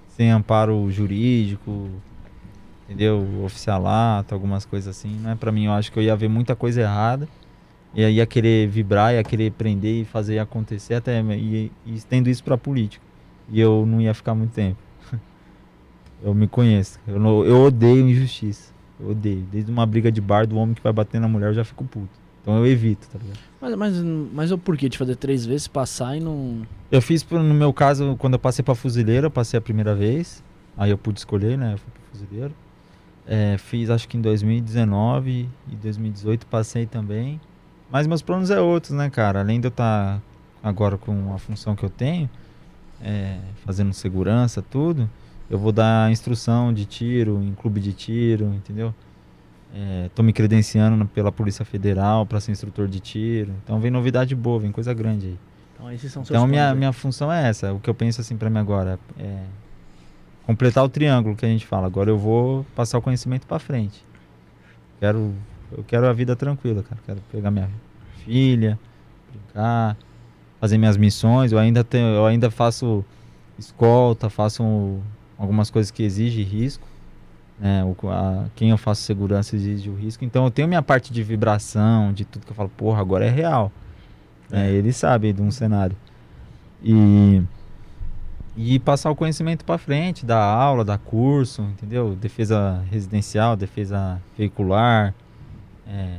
sem 0.09 0.31
amparo 0.31 0.91
jurídico, 0.91 1.89
entendeu? 2.85 3.25
Oficialato, 3.45 4.35
algumas 4.35 4.65
coisas 4.65 4.95
assim. 4.95 5.17
Não 5.21 5.31
é 5.31 5.35
pra 5.37 5.53
mim, 5.53 5.67
eu 5.67 5.73
acho 5.73 5.93
que 5.93 5.99
eu 5.99 6.03
ia 6.03 6.17
ver 6.17 6.29
muita 6.29 6.57
coisa 6.57 6.81
errada. 6.81 7.29
E 7.95 8.05
aí 8.05 8.17
ia 8.17 8.27
querer 8.27 8.69
vibrar, 8.69 9.15
ia 9.15 9.23
querer 9.23 9.53
prender 9.53 10.03
e 10.03 10.05
fazer 10.05 10.39
acontecer 10.41 10.95
até 10.95 11.23
e, 11.23 11.71
e 11.87 11.95
estendo 11.95 12.29
isso 12.29 12.43
pra 12.43 12.59
política. 12.59 13.03
E 13.49 13.61
eu 13.61 13.87
não 13.87 14.01
ia 14.01 14.13
ficar 14.13 14.35
muito 14.35 14.53
tempo. 14.53 14.79
eu 16.23 16.35
me 16.35 16.49
conheço. 16.49 16.99
Eu, 17.07 17.19
não- 17.21 17.45
eu 17.45 17.63
odeio 17.63 18.07
injustiça. 18.09 18.75
Eu 18.99 19.11
odeio. 19.11 19.47
Desde 19.51 19.71
uma 19.71 19.85
briga 19.87 20.11
de 20.11 20.21
bar 20.21 20.47
do 20.47 20.57
homem 20.57 20.75
que 20.75 20.83
vai 20.83 20.93
bater 20.93 21.21
na 21.21 21.29
mulher, 21.29 21.49
eu 21.49 21.55
já 21.55 21.65
fico 21.65 21.85
puto. 21.85 22.27
Então 22.43 22.57
eu 22.57 22.67
evito, 22.67 23.09
tá 23.09 23.19
ligado? 23.19 23.39
Mas, 23.61 23.75
mas, 23.75 24.03
mas 24.33 24.53
o 24.53 24.59
porquê 24.59 24.89
de 24.89 24.97
fazer 24.97 25.17
três 25.17 25.45
vezes, 25.45 25.67
passar 25.67 26.17
e 26.17 26.21
não. 26.21 26.63
Eu 26.91 27.03
fiz, 27.03 27.27
no 27.29 27.55
meu 27.55 27.73
caso, 27.73 28.15
quando 28.19 28.35
eu 28.35 28.39
passei 28.39 28.63
pra 28.63 28.75
fuzileiro, 28.75 29.27
eu 29.27 29.31
passei 29.31 29.59
a 29.59 29.61
primeira 29.61 29.95
vez. 29.95 30.45
Aí 30.77 30.91
eu 30.91 30.99
pude 30.99 31.19
escolher, 31.19 31.59
né? 31.59 31.75
Eu 31.75 31.79
fui 31.79 31.91
pro 31.93 32.03
fuzileiro. 32.13 32.55
É, 33.27 33.59
fiz 33.59 33.91
acho 33.91 34.07
que 34.07 34.17
em 34.17 34.21
2019 34.21 35.49
e 35.69 35.77
2018 35.77 36.47
passei 36.47 36.87
também. 36.87 37.41
Mas 37.91 38.07
meus 38.07 38.23
planos 38.23 38.51
é 38.51 38.61
outros, 38.61 38.93
né, 38.93 39.11
cara? 39.11 39.41
Além 39.41 39.61
de 39.61 39.67
eu 39.67 39.71
estar 39.71 40.21
agora 40.63 40.97
com 40.97 41.35
a 41.35 41.39
função 41.39 41.75
que 41.75 41.85
eu 41.85 41.91
tenho, 41.91 42.31
é, 43.03 43.39
fazendo 43.65 43.93
segurança, 43.93 44.63
tudo, 44.63 45.11
eu 45.51 45.59
vou 45.59 45.73
dar 45.73 46.11
instrução 46.11 46.73
de 46.73 46.85
tiro 46.85 47.43
em 47.43 47.55
clube 47.55 47.81
de 47.81 47.93
tiro, 47.93 48.47
entendeu? 48.55 48.95
É, 49.75 50.09
tô 50.15 50.23
me 50.23 50.33
credenciando 50.33 51.05
pela 51.07 51.31
Polícia 51.31 51.65
Federal 51.65 52.25
para 52.25 52.41
ser 52.41 52.53
instrutor 52.53 52.89
de 52.89 52.99
tiro. 53.01 53.53
Então 53.63 53.79
vem 53.81 53.91
novidade 53.91 54.35
boa, 54.35 54.59
vem 54.61 54.73
coisa 54.73 54.95
grande 54.95 55.27
aí. 55.27 55.39
Então 55.75 55.93
esses 55.93 56.11
são 56.13 56.25
seus 56.25 56.37
Então 56.37 56.47
minha, 56.47 56.71
aí. 56.71 56.77
minha 56.77 56.93
função 56.93 57.31
é 57.31 57.49
essa. 57.49 57.73
O 57.73 57.81
que 57.81 57.91
eu 57.91 57.95
penso 57.95 58.21
assim 58.21 58.37
pra 58.37 58.49
mim 58.49 58.59
agora 58.59 58.99
é 59.19 59.43
completar 60.47 60.85
o 60.85 60.89
triângulo 60.89 61.37
que 61.37 61.45
a 61.45 61.49
gente 61.49 61.67
fala. 61.67 61.87
Agora 61.87 62.09
eu 62.11 62.17
vou 62.17 62.65
passar 62.75 62.97
o 62.99 63.03
conhecimento 63.03 63.47
pra 63.47 63.59
frente. 63.59 64.03
Quero 64.99 65.35
eu 65.77 65.85
quero 65.85 66.07
a 66.07 66.13
vida 66.13 66.35
tranquila, 66.37 66.83
cara. 66.83 67.01
Quero 67.05 67.21
pegar 67.31 67.51
minha 67.51 67.69
filha, 68.25 68.79
brincar, 69.31 69.97
fazer 70.61 70.79
minhas 70.79 70.97
missões. 70.97 71.53
Eu 71.53 71.59
ainda 71.59 71.85
tenho, 71.85 72.07
eu 72.07 72.25
ainda 72.25 72.51
faço 72.51 73.05
escolta, 73.59 74.31
faço 74.31 74.63
um- 74.63 75.01
algumas 75.39 75.71
coisas 75.71 75.91
que 75.91 76.03
exigem 76.03 76.45
risco. 76.45 76.87
Né? 77.59 77.83
O, 77.85 77.97
a- 78.11 78.47
quem 78.55 78.71
eu 78.71 78.79
faço 78.79 79.03
segurança 79.03 79.57
exige 79.57 79.89
o 79.91 79.95
risco. 79.95 80.25
Então 80.25 80.45
eu 80.45 80.51
tenho 80.51 80.69
minha 80.69 80.83
parte 80.83 81.13
de 81.13 81.23
vibração, 81.23 82.13
de 82.13 82.25
tudo 82.25 82.45
que 82.45 82.53
eu 82.53 82.57
falo, 82.57 82.69
porra, 82.69 83.01
agora 83.01 83.25
é 83.25 83.31
real. 83.31 83.73
É, 84.51 84.71
ele 84.71 84.93
sabe 84.93 85.33
de 85.33 85.43
um 85.43 85.51
cenário. 85.51 85.97
E, 86.83 87.43
e 88.57 88.79
passar 88.79 89.11
o 89.11 89.17
conhecimento 89.17 89.65
para 89.65 89.79
frente, 89.79 90.25
dar 90.25 90.43
aula, 90.43 90.85
dar 90.85 90.99
curso, 90.99 91.63
entendeu? 91.63 92.15
Defesa 92.15 92.83
residencial, 92.91 93.57
defesa 93.57 94.21
veicular, 94.37 95.15
é, 95.89 96.19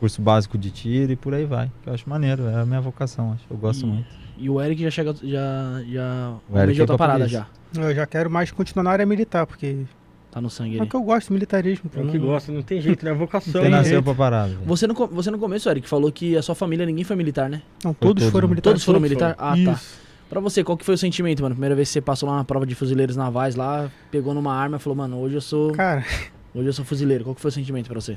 curso 0.00 0.22
básico 0.22 0.56
de 0.56 0.70
tiro 0.70 1.12
e 1.12 1.16
por 1.16 1.34
aí 1.34 1.44
vai. 1.44 1.70
Que 1.82 1.88
eu 1.90 1.94
acho 1.94 2.08
maneiro, 2.08 2.46
é 2.48 2.62
a 2.62 2.64
minha 2.66 2.80
vocação, 2.80 3.32
acho. 3.32 3.44
Eu 3.50 3.56
gosto 3.56 3.82
E- 3.84 3.86
muito. 3.86 4.06
E 4.38 4.48
o 4.50 4.60
Eric 4.60 4.82
já 4.82 4.90
chega. 4.90 5.12
Já. 5.22 5.82
Já. 5.86 6.34
O 6.48 6.58
Eric 6.58 6.78
é 6.78 6.82
outra 6.82 6.96
pra 6.96 7.06
parada 7.06 7.28
já. 7.28 7.46
Eu 7.76 7.94
já 7.94 8.06
quero 8.06 8.30
mais 8.30 8.50
continuar 8.50 8.84
na 8.84 8.90
área 8.90 9.06
militar, 9.06 9.46
porque 9.46 9.84
Tá 10.30 10.40
no 10.40 10.48
sangue 10.48 10.78
é 10.78 10.82
o 10.82 10.86
que 10.86 10.96
eu 10.96 11.02
gosto, 11.02 11.30
militarismo. 11.30 11.90
É 11.94 12.00
o 12.00 12.08
que 12.08 12.18
não- 12.18 12.26
gosta, 12.26 12.50
não 12.50 12.62
tem 12.62 12.80
jeito, 12.80 13.04
né? 13.04 13.12
Vocação. 13.12 13.52
Você 13.52 13.60
né? 13.60 13.68
nasceu 13.68 14.02
pra 14.02 14.14
parada. 14.14 14.48
velho. 14.48 14.62
Você 14.64 14.86
no, 14.86 14.94
você 14.94 15.30
no 15.30 15.38
começo, 15.38 15.68
Eric, 15.68 15.86
falou 15.86 16.10
que 16.10 16.34
a 16.38 16.40
sua 16.40 16.54
família 16.54 16.86
ninguém 16.86 17.04
foi 17.04 17.14
militar, 17.16 17.50
né? 17.50 17.60
Não, 17.84 17.92
todos 17.92 18.22
todos, 18.22 18.32
foram 18.32 18.48
né? 18.48 18.52
militares. 18.52 18.82
Todos 18.82 18.84
foram 18.84 18.98
todos 18.98 19.10
militar? 19.10 19.34
Ah, 19.36 19.52
tá. 19.52 19.72
Isso. 19.72 20.00
Pra 20.30 20.40
você, 20.40 20.64
qual 20.64 20.78
que 20.78 20.86
foi 20.86 20.94
o 20.94 20.98
sentimento, 20.98 21.42
mano? 21.42 21.54
Primeira 21.54 21.74
vez 21.74 21.88
que 21.88 21.92
você 21.92 22.00
passou 22.00 22.26
lá 22.26 22.36
na 22.36 22.44
prova 22.44 22.64
de 22.64 22.74
fuzileiros 22.74 23.14
navais 23.14 23.54
lá, 23.56 23.90
pegou 24.10 24.32
numa 24.32 24.54
arma 24.54 24.78
e 24.78 24.80
falou, 24.80 24.96
mano, 24.96 25.18
hoje 25.18 25.34
eu 25.34 25.40
sou. 25.42 25.72
Cara, 25.72 26.02
Hoje 26.54 26.66
eu 26.66 26.72
sou 26.72 26.84
fuzileiro. 26.84 27.24
Qual 27.24 27.34
que 27.34 27.40
foi 27.40 27.50
o 27.50 27.52
sentimento 27.52 27.88
pra 27.88 28.00
você? 28.00 28.16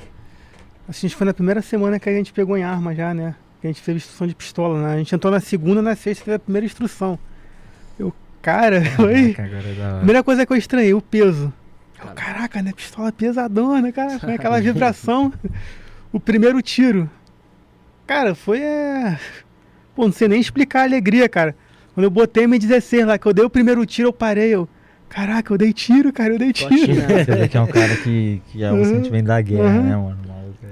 assim, 0.88 1.10
foi 1.10 1.26
na 1.26 1.34
primeira 1.34 1.62
semana 1.62 2.00
que 2.00 2.08
a 2.08 2.14
gente 2.14 2.32
pegou 2.32 2.56
em 2.58 2.64
arma 2.64 2.96
já, 2.96 3.14
né? 3.14 3.36
Que 3.60 3.68
a 3.68 3.72
gente 3.72 3.82
teve 3.82 3.98
instrução 3.98 4.26
de 4.26 4.36
pistola, 4.36 4.82
né? 4.82 4.94
A 4.94 4.98
gente 4.98 5.14
entrou 5.14 5.32
na 5.32 5.42
segunda, 5.42 5.82
na 5.82 5.96
sexta 5.96 6.24
teve 6.24 6.36
a 6.36 6.40
primeira 6.40 6.66
instrução. 6.66 7.20
Cara, 8.46 8.86
foi. 8.96 9.34
Caraca, 9.34 9.56
é 9.58 9.74
da 9.74 9.88
hora. 9.88 9.98
Primeira 9.98 10.24
coisa 10.24 10.46
que 10.46 10.54
eu 10.54 10.58
estranhei, 10.58 10.94
o 10.94 11.02
peso. 11.02 11.52
Eu. 12.00 12.12
Caraca, 12.14 12.62
né? 12.62 12.72
Pistola 12.76 13.12
pesadona, 13.12 13.92
cara. 13.92 14.20
Com 14.20 14.30
aquela 14.30 14.62
vibração. 14.62 15.34
o 16.14 16.20
primeiro 16.20 16.62
tiro. 16.62 17.10
Cara, 18.06 18.36
foi. 18.36 18.60
É... 18.62 19.18
Pô, 19.96 20.06
não 20.06 20.12
sei 20.12 20.28
nem 20.28 20.40
explicar 20.40 20.82
a 20.82 20.84
alegria, 20.84 21.28
cara. 21.28 21.56
Quando 21.96 22.04
eu 22.04 22.12
botei 22.12 22.44
a 22.44 22.48
M16 22.48 23.06
lá, 23.06 23.18
que 23.18 23.26
eu 23.26 23.34
dei 23.34 23.44
o 23.44 23.50
primeiro 23.50 23.84
tiro, 23.84 24.10
eu 24.10 24.14
parei. 24.14 24.50
Eu. 24.54 24.70
Caraca, 25.10 25.52
eu 25.54 25.58
dei 25.58 25.74
tiro, 25.74 26.14
cara, 26.14 26.34
eu 26.34 26.38
dei 26.38 26.54
tiro. 26.54 26.70
Você 26.76 27.24
vê 27.36 27.48
que 27.48 27.58
é 27.58 27.62
um 27.62 27.68
cara 27.68 27.96
que, 27.96 28.42
que 28.52 28.64
é 28.64 28.72
o 28.72 28.76
Uhum. 28.76 28.86
sentimento 28.86 29.26
da 29.26 29.42
guerra, 29.42 29.64
Uhum. 29.78 29.84
né, 29.84 29.96
mano? 29.96 30.18
É- 30.64 30.68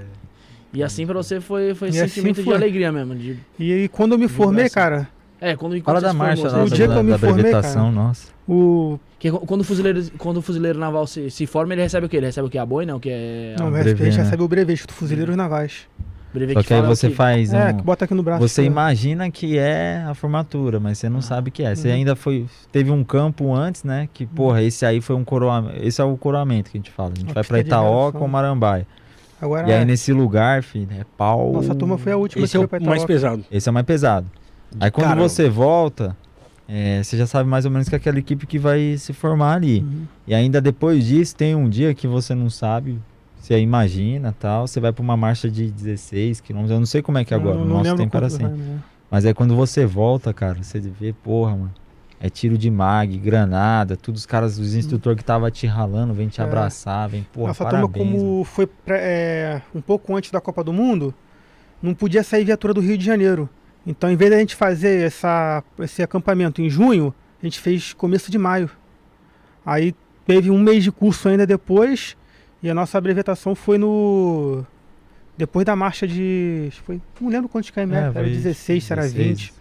E 0.74 0.82
assim 0.82 1.06
pra 1.06 1.14
você 1.14 1.40
foi, 1.40 1.74
foi 1.74 1.88
E 1.88 1.90
assim 1.98 2.06
sentimento 2.08 2.36
de 2.36 2.44
foi. 2.44 2.54
alegria 2.54 2.92
mesmo. 2.92 3.14
De... 3.16 3.36
E, 3.58 3.72
aí, 3.72 3.88
quando 3.88 4.12
eu 4.12 4.18
me 4.18 4.28
formei, 4.28 4.68
cara, 4.68 5.08
É, 5.50 5.56
quando, 5.56 5.80
Fala 5.82 6.00
da 6.00 6.12
marcha 6.12 6.42
formou, 6.42 6.58
lá, 6.58 6.64
o 6.64 6.68
você- 6.68 6.74
dia 6.76 6.88
da, 6.88 6.94
que 6.94 7.00
eu 7.00 7.04
me 7.04 7.10
da 7.12 7.18
formei, 7.18 7.42
brevetação, 7.42 7.92
nossa. 7.92 8.28
o. 8.48 8.98
Que 9.18 9.30
quando 9.30 9.62
o 9.62 9.64
fuzileiro, 9.64 10.02
quando 10.18 10.36
o 10.38 10.42
fuzileiro 10.42 10.78
naval 10.78 11.06
se, 11.06 11.30
se 11.30 11.46
forma, 11.46 11.72
ele 11.74 11.82
recebe 11.82 12.06
o 12.06 12.08
quê? 12.08 12.16
Ele 12.18 12.26
recebe 12.26 12.46
o 12.46 12.50
quê? 12.50 12.58
A 12.58 12.66
boina? 12.66 12.94
O 12.94 13.00
que 13.00 13.08
é 13.10 13.56
Não, 13.58 13.66
a 13.66 13.68
o 13.68 13.72
brevet, 13.72 14.02
a 14.02 14.04
gente 14.04 14.16
né? 14.18 14.22
recebe 14.24 14.42
o 14.42 14.48
brevet, 14.48 14.86
do 14.86 14.92
Fuzileiros 14.92 15.34
Navais. 15.34 15.86
brevê 16.32 16.52
Só 16.52 16.62
que 16.62 16.74
aí 16.74 16.80
fala 16.80 16.92
o 16.92 16.96
você 16.96 17.08
quê? 17.08 17.14
faz 17.14 17.52
É, 17.54 17.70
um... 17.70 17.76
que 17.78 17.82
bota 17.82 18.04
aqui 18.04 18.12
no 18.14 18.22
braço. 18.22 18.46
Você 18.46 18.60
né? 18.62 18.66
imagina 18.66 19.30
que 19.30 19.56
é 19.56 20.04
a 20.06 20.12
formatura, 20.14 20.78
mas 20.78 20.98
você 20.98 21.08
não 21.08 21.22
sabe 21.22 21.50
que 21.50 21.62
é. 21.62 21.74
Você 21.74 21.88
Uhum. 21.88 21.94
ainda 21.94 22.14
foi. 22.16 22.44
Teve 22.70 22.90
um 22.90 23.02
campo 23.02 23.54
antes, 23.54 23.82
né? 23.84 24.08
Que, 24.12 24.26
porra, 24.26 24.62
esse 24.62 24.84
aí 24.84 25.00
foi 25.00 25.16
um 25.16 25.24
coroamento. 25.24 25.78
Esse 25.82 26.00
é 26.02 26.04
o 26.04 26.16
coroamento 26.18 26.70
que 26.70 26.76
a 26.76 26.80
gente 26.80 26.90
fala. 26.90 27.12
A 27.14 27.18
gente 27.18 27.28
Uma 27.28 27.34
vai 27.34 27.44
pra 27.44 27.56
reação. 27.58 28.12
com 28.12 28.28
Marambaia. 28.28 28.86
Agora, 29.40 29.68
E 29.68 29.72
aí 29.72 29.84
nesse 29.84 30.12
lugar, 30.12 30.62
filho, 30.62 30.88
é 30.98 31.04
pau. 31.16 31.52
nossa 31.52 31.74
turma 31.74 31.96
foi 31.98 32.12
a 32.12 32.16
última 32.16 32.44
Esse 32.44 32.56
é 32.56 32.60
que 32.60 32.64
o 32.64 32.68
foi 32.68 32.78
pra 32.80 32.88
mais 32.90 33.04
pesado. 33.04 33.44
Esse 33.50 33.68
é 33.68 33.70
o 33.70 33.74
mais 33.74 33.86
pesado. 33.86 34.26
Aí 34.80 34.90
quando 34.90 35.06
Caramba. 35.08 35.28
você 35.28 35.48
volta, 35.48 36.16
é, 36.68 37.02
você 37.02 37.16
já 37.16 37.26
sabe 37.26 37.48
mais 37.48 37.64
ou 37.64 37.70
menos 37.70 37.88
que 37.88 37.94
é 37.94 37.98
aquela 37.98 38.18
equipe 38.18 38.46
que 38.46 38.58
vai 38.58 38.96
se 38.98 39.12
formar 39.12 39.54
ali. 39.54 39.80
Uhum. 39.80 40.02
E 40.26 40.34
ainda 40.34 40.60
depois 40.60 41.04
disso, 41.04 41.34
tem 41.36 41.54
um 41.54 41.68
dia 41.68 41.94
que 41.94 42.06
você 42.06 42.34
não 42.34 42.48
sabe, 42.50 42.98
você 43.38 43.58
imagina 43.60 44.34
tal, 44.38 44.66
você 44.66 44.80
vai 44.80 44.92
pra 44.92 45.02
uma 45.02 45.16
marcha 45.16 45.50
de 45.50 45.70
16 45.70 46.40
quilômetros, 46.40 46.72
eu 46.72 46.78
não 46.78 46.86
sei 46.86 47.02
como 47.02 47.18
é 47.18 47.24
que 47.24 47.34
é 47.34 47.36
agora, 47.36 47.56
Não- 47.56 47.64
não 47.64 47.70
nosso 47.74 47.84
lembro 47.84 47.98
tempo 48.02 48.16
era 48.16 48.26
assim. 48.26 48.42
né? 48.44 48.78
Mas 49.10 49.24
aí 49.26 49.34
quando 49.34 49.54
você 49.54 49.84
volta, 49.86 50.32
cara, 50.32 50.62
você 50.62 50.80
vê, 50.80 51.12
porra, 51.12 51.50
mano, 51.52 51.72
é 52.18 52.30
tiro 52.30 52.56
de 52.56 52.70
mag, 52.70 53.16
granada, 53.18 53.96
todos 53.96 54.22
os 54.22 54.26
caras, 54.26 54.58
os 54.58 54.74
instrutores 54.74 55.18
que 55.18 55.24
tava 55.24 55.50
te 55.50 55.66
ralando, 55.66 56.14
vem 56.14 56.26
te 56.28 56.40
É. 56.40 56.44
abraçar, 56.44 57.08
vem, 57.08 57.22
porra, 57.32 57.48
Nossa 57.48 57.64
parabéns. 57.64 57.92
turma, 57.92 58.12
como 58.12 58.44
foi 58.44 58.66
pra- 58.66 58.96
é, 58.98 59.60
um 59.74 59.80
pouco 59.82 60.16
antes 60.16 60.30
da 60.30 60.40
Copa 60.40 60.64
do 60.64 60.72
Mundo, 60.72 61.12
não 61.82 61.92
podia 61.94 62.22
sair 62.24 62.44
viatura 62.46 62.72
do 62.72 62.80
Rio 62.80 62.96
de 62.96 63.04
Janeiro. 63.04 63.46
Então, 63.86 64.10
em 64.10 64.16
vez 64.16 64.30
da 64.30 64.38
gente 64.38 64.54
fazer 64.54 65.02
essa, 65.04 65.62
esse 65.80 66.02
acampamento 66.02 66.62
em 66.62 66.70
junho, 66.70 67.14
a 67.42 67.46
gente 67.46 67.60
fez 67.60 67.92
começo 67.92 68.30
de 68.30 68.38
maio. 68.38 68.70
Aí 69.64 69.94
teve 70.26 70.50
um 70.50 70.58
mês 70.58 70.82
de 70.84 70.90
curso 70.90 71.28
ainda 71.28 71.46
depois, 71.46 72.16
e 72.62 72.70
a 72.70 72.74
nossa 72.74 72.96
abrevetação 72.96 73.54
foi 73.54 73.76
no. 73.78 74.64
Depois 75.36 75.66
da 75.66 75.74
marcha 75.76 76.06
de. 76.06 76.68
que 76.70 76.80
Foi, 76.84 77.00
não 77.20 77.28
lembro 77.28 77.48
quantos 77.48 77.70
km, 77.70 77.92
É, 77.92 77.96
era 77.98 78.12
foi 78.12 78.30
16, 78.30 78.84
se 78.84 78.92
era 78.92 79.02
16, 79.02 79.28
20. 79.28 79.54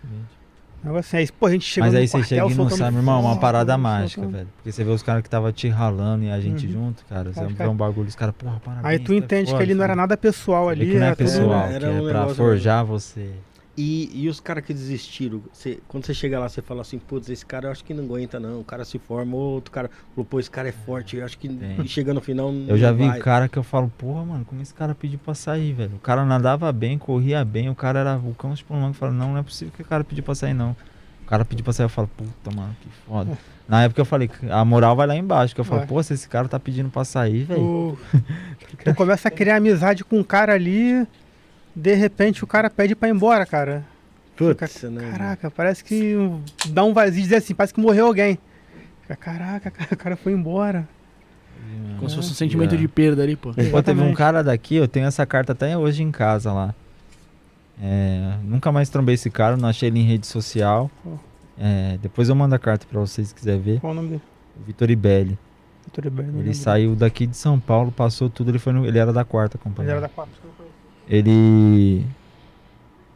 Negócio 0.84 1.00
assim, 1.00 1.18
aí, 1.18 1.30
pô, 1.40 1.46
a 1.46 1.52
gente 1.52 1.66
chegou 1.66 1.88
Mas 1.88 1.96
aí 1.96 2.06
você 2.08 2.18
quartel, 2.18 2.50
chega 2.50 2.54
e 2.54 2.58
não 2.64 2.70
sabe, 2.70 2.98
irmão, 2.98 3.18
é 3.18 3.22
uma 3.26 3.38
parada 3.40 3.72
soltando- 3.74 3.82
mágica, 3.84 4.28
velho. 4.28 4.48
Porque 4.58 4.72
você 4.72 4.84
vê 4.84 4.92
os 4.92 5.02
caras 5.02 5.24
que 5.24 5.30
tava 5.30 5.52
te 5.54 5.70
ralando 5.70 6.26
e 6.26 6.30
a 6.30 6.40
gente 6.42 6.66
Uhum. 6.68 6.74
junto, 6.74 7.06
cara. 7.06 7.32
Você 7.34 7.54
Cara, 7.54 7.70
um 7.70 7.76
bagulho, 7.76 8.08
os 8.10 8.16
caras, 8.16 8.36
porra, 8.38 8.60
parabéns. 8.64 8.86
Aí 8.86 9.00
tu 9.00 9.08
tá 9.08 9.16
entende 9.16 9.46
que 9.46 9.52
foda, 9.52 9.64
ali 9.64 9.74
não 9.74 9.84
era 9.84 9.94
filho. 9.94 10.02
nada 10.02 10.18
pessoal 10.18 10.68
ali. 10.70 10.86
que 10.88 10.94
não 10.96 11.04
é 11.04 11.06
era 11.08 11.16
tudo- 11.16 11.26
pessoal, 11.26 11.68
era 11.68 11.80
que 11.80 11.86
um 11.94 12.10
é 12.10 12.12
pra 12.12 12.28
forjar 12.30 12.84
você. 12.86 13.30
E, 13.76 14.12
e 14.14 14.30
os 14.30 14.40
caras 14.40 14.64
que 14.64 14.72
desistiram, 14.72 15.42
você- 15.52 15.80
quando 15.88 16.06
você 16.06 16.14
chega 16.14 16.38
lá, 16.40 16.48
você 16.48 16.62
fala 16.62 16.82
assim, 16.82 17.00
putz, 17.00 17.28
esse 17.30 17.44
cara 17.44 17.68
eu 17.68 17.72
acho 17.72 17.84
que 17.84 17.92
não 17.92 18.04
aguenta 18.04 18.40
não, 18.40 18.60
o 18.60 18.64
cara 18.64 18.86
se 18.86 19.00
forma, 19.00 19.36
outro 19.36 19.72
cara 19.72 19.90
falou, 20.14 20.24
pô, 20.26 20.40
esse 20.40 20.50
cara 20.52 20.70
é 20.70 20.72
forte, 20.72 21.18
eu 21.18 21.26
acho 21.26 21.38
que 21.40 21.50
Tem. 21.50 21.82
e 21.82 21.88
chega 21.88 22.14
no 22.14 22.22
final 22.22 22.54
Eu 22.68 22.78
já 22.78 22.92
vi 22.92 23.08
vai. 23.08 23.20
cara 23.20 23.50
que 23.50 23.58
eu 23.58 23.64
falo, 23.64 23.92
porra, 23.98 24.24
mano, 24.26 24.46
como 24.46 24.62
esse 24.62 24.74
cara 24.76 24.94
pediu 24.94 25.18
pra 25.18 25.34
sair, 25.34 25.74
velho? 25.74 25.96
O 25.96 26.00
cara 26.00 26.24
nadava 26.24 26.72
bem, 26.72 27.00
corria 27.00 27.44
bem, 27.44 27.68
o 27.68 27.74
cara 27.74 28.00
era 28.00 28.16
vulcão 28.16 28.54
tipo 28.54 28.76
Eu 28.76 28.94
falo, 28.94 29.12
não, 29.12 29.32
não 29.32 29.40
é 29.40 29.44
possível 29.44 29.74
que 29.76 29.82
o 29.82 29.86
cara 29.86 30.04
pediu 30.04 30.24
pra 30.24 30.36
sair, 30.36 30.54
não. 30.54 30.76
O 31.24 31.26
cara 31.26 31.44
pediu 31.44 31.64
pra 31.64 31.74
sair, 31.74 31.86
eu 31.86 31.90
falo, 31.90 32.08
puta, 32.16 32.52
mano, 32.56 32.76
que 32.80 32.90
foda. 33.08 33.36
Na 33.68 33.84
época 33.84 34.02
eu 34.02 34.06
falei, 34.06 34.30
a 34.52 34.64
moral 34.64 34.96
vai 34.96 35.08
lá 35.08 35.16
embaixo, 35.16 35.56
que 35.56 35.62
eu 35.62 35.66
falo, 35.66 35.80
Vai. 35.80 35.88
pô, 35.88 36.04
se 36.04 36.14
esse 36.14 36.28
cara 36.30 36.48
tá 36.48 36.60
pedindo 36.60 36.90
pra 36.90 37.04
sair, 37.06 37.46
velho. 37.46 37.98
Tu, 38.70 38.78
tu 38.86 38.94
começa 38.94 39.30
a 39.30 39.32
criar 39.32 39.56
amizade 39.56 40.04
com 40.04 40.20
um 40.20 40.24
cara 40.24 40.54
ali, 40.54 41.08
de 41.76 41.94
repente 41.96 42.44
o 42.44 42.48
cara 42.48 42.70
pede 42.70 42.96
pra 42.96 43.08
ir 43.10 43.12
embora, 43.12 43.46
cara. 43.46 43.86
Putz, 44.36 44.84
né? 44.84 45.12
Caraca, 45.12 45.52
parece 45.52 45.84
que 45.84 46.16
dá 46.70 46.84
um 46.84 46.94
vazio 46.94 47.22
dizer 47.22 47.36
assim, 47.38 47.54
parece 47.54 47.74
que 47.74 47.80
morreu 47.80 48.08
alguém. 48.08 48.40
Fica, 49.02 49.16
Caraca, 49.16 49.70
cara, 49.70 49.90
o 49.94 49.98
cara 49.98 50.16
foi 50.16 50.34
embora. 50.34 50.88
Como 51.98 52.10
se 52.10 52.16
fosse 52.16 52.32
um 52.32 52.36
sentimento 52.36 52.76
É. 52.76 52.78
de 52.78 52.88
perda 52.88 53.24
ali, 53.24 53.36
pô. 53.36 53.50
Pô, 53.50 53.56
teve 53.56 53.70
um 53.70 53.78
Exatamente. 53.78 54.16
cara 54.18 54.44
daqui, 54.44 54.76
eu 54.76 54.88
tenho 54.88 55.06
essa 55.06 55.26
carta 55.26 55.54
até 55.54 55.78
hoje 55.78 56.04
em 56.04 56.12
casa 56.12 56.52
lá. 56.52 56.74
É, 57.82 58.36
nunca 58.44 58.72
mais 58.72 58.90
trombei 58.90 59.16
esse 59.16 59.30
cara, 59.30 59.58
não 59.58 59.68
achei 59.70 59.90
ele 59.90 60.00
em 60.00 60.04
rede 60.04 60.28
social. 60.28 60.90
É, 61.58 61.98
depois 62.02 62.30
eu 62.30 62.36
mando 62.36 62.54
a 62.56 62.60
carta 62.60 62.86
pra 62.90 63.00
vocês 63.00 63.30
se 63.30 63.36
quiser 63.36 63.58
ver. 63.60 63.80
Qual 63.80 63.94
o 63.94 63.96
nome 63.96 64.10
dele? 64.10 64.22
Vitor 64.66 64.90
Ibelli. 64.90 65.38
Vitor 65.86 66.06
Ibelli, 66.06 66.40
Ele 66.40 66.54
saiu 66.54 66.96
daqui 66.96 67.26
de 67.28 67.36
São 67.38 67.60
Paulo, 67.60 67.92
passou 67.92 68.30
tudo, 68.30 68.52
ele 68.52 68.60
foi 68.60 68.74
no- 68.74 68.86
ele 68.86 68.98
era 69.00 69.12
da 69.14 69.24
quarta 69.26 69.58
Ele 69.58 69.64
companhia. 69.64 69.92
era 69.92 70.02
da 70.02 70.10
4. 70.10 70.32
Ele 71.08 72.06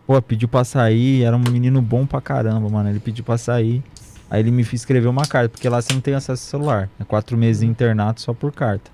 pô, 0.05 0.21
pediu 0.21 0.47
pra 0.47 0.63
sair, 0.63 1.23
era 1.23 1.35
um 1.35 1.39
menino 1.51 1.81
bom 1.81 2.05
pra 2.05 2.21
caramba, 2.21 2.69
mano. 2.69 2.89
Ele 2.89 2.99
pediu 2.99 3.23
pra 3.23 3.37
sair. 3.37 3.83
Aí 4.29 4.41
ele 4.41 4.51
me 4.51 4.63
fez 4.63 4.81
escrever 4.81 5.07
uma 5.07 5.25
carta, 5.25 5.49
porque 5.49 5.67
lá 5.69 5.81
você 5.81 5.93
não 5.93 6.01
tem 6.01 6.13
acesso 6.13 6.43
ao 6.43 6.61
celular. 6.61 6.89
É 6.99 7.03
quatro 7.03 7.37
meses 7.37 7.61
de 7.61 7.67
internato 7.67 8.21
só 8.21 8.33
por 8.33 8.51
carta. 8.51 8.91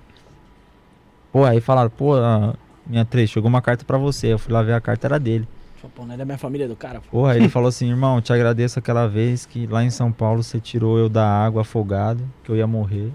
Pô, 1.32 1.44
aí 1.44 1.60
falaram, 1.60 1.90
pô, 1.90 2.14
ah, 2.16 2.54
minha 2.86 3.04
três, 3.04 3.30
chegou 3.30 3.48
uma 3.48 3.62
carta 3.62 3.84
pra 3.84 3.98
você. 3.98 4.28
Eu 4.28 4.38
fui 4.38 4.52
lá 4.52 4.62
ver 4.62 4.74
a 4.74 4.80
carta, 4.80 5.06
era 5.06 5.18
dele. 5.18 5.48
Pô, 5.94 6.06
não 6.06 6.14
é 6.14 6.16
da 6.16 6.24
minha 6.24 6.38
família, 6.38 6.64
é 6.64 6.68
do 6.68 6.76
cara, 6.76 7.00
pô. 7.00 7.18
Porra, 7.18 7.32
aí 7.32 7.38
ele 7.38 7.48
falou 7.48 7.68
assim, 7.68 7.90
irmão, 7.90 8.20
te 8.20 8.32
agradeço 8.32 8.78
aquela 8.78 9.06
vez 9.06 9.44
que 9.44 9.66
lá 9.66 9.84
em 9.84 9.90
São 9.90 10.10
Paulo 10.10 10.42
você 10.42 10.58
tirou 10.58 10.98
eu 10.98 11.08
da 11.08 11.26
água 11.26 11.60
afogado, 11.62 12.24
que 12.42 12.50
eu 12.50 12.56
ia 12.56 12.66
morrer. 12.66 13.12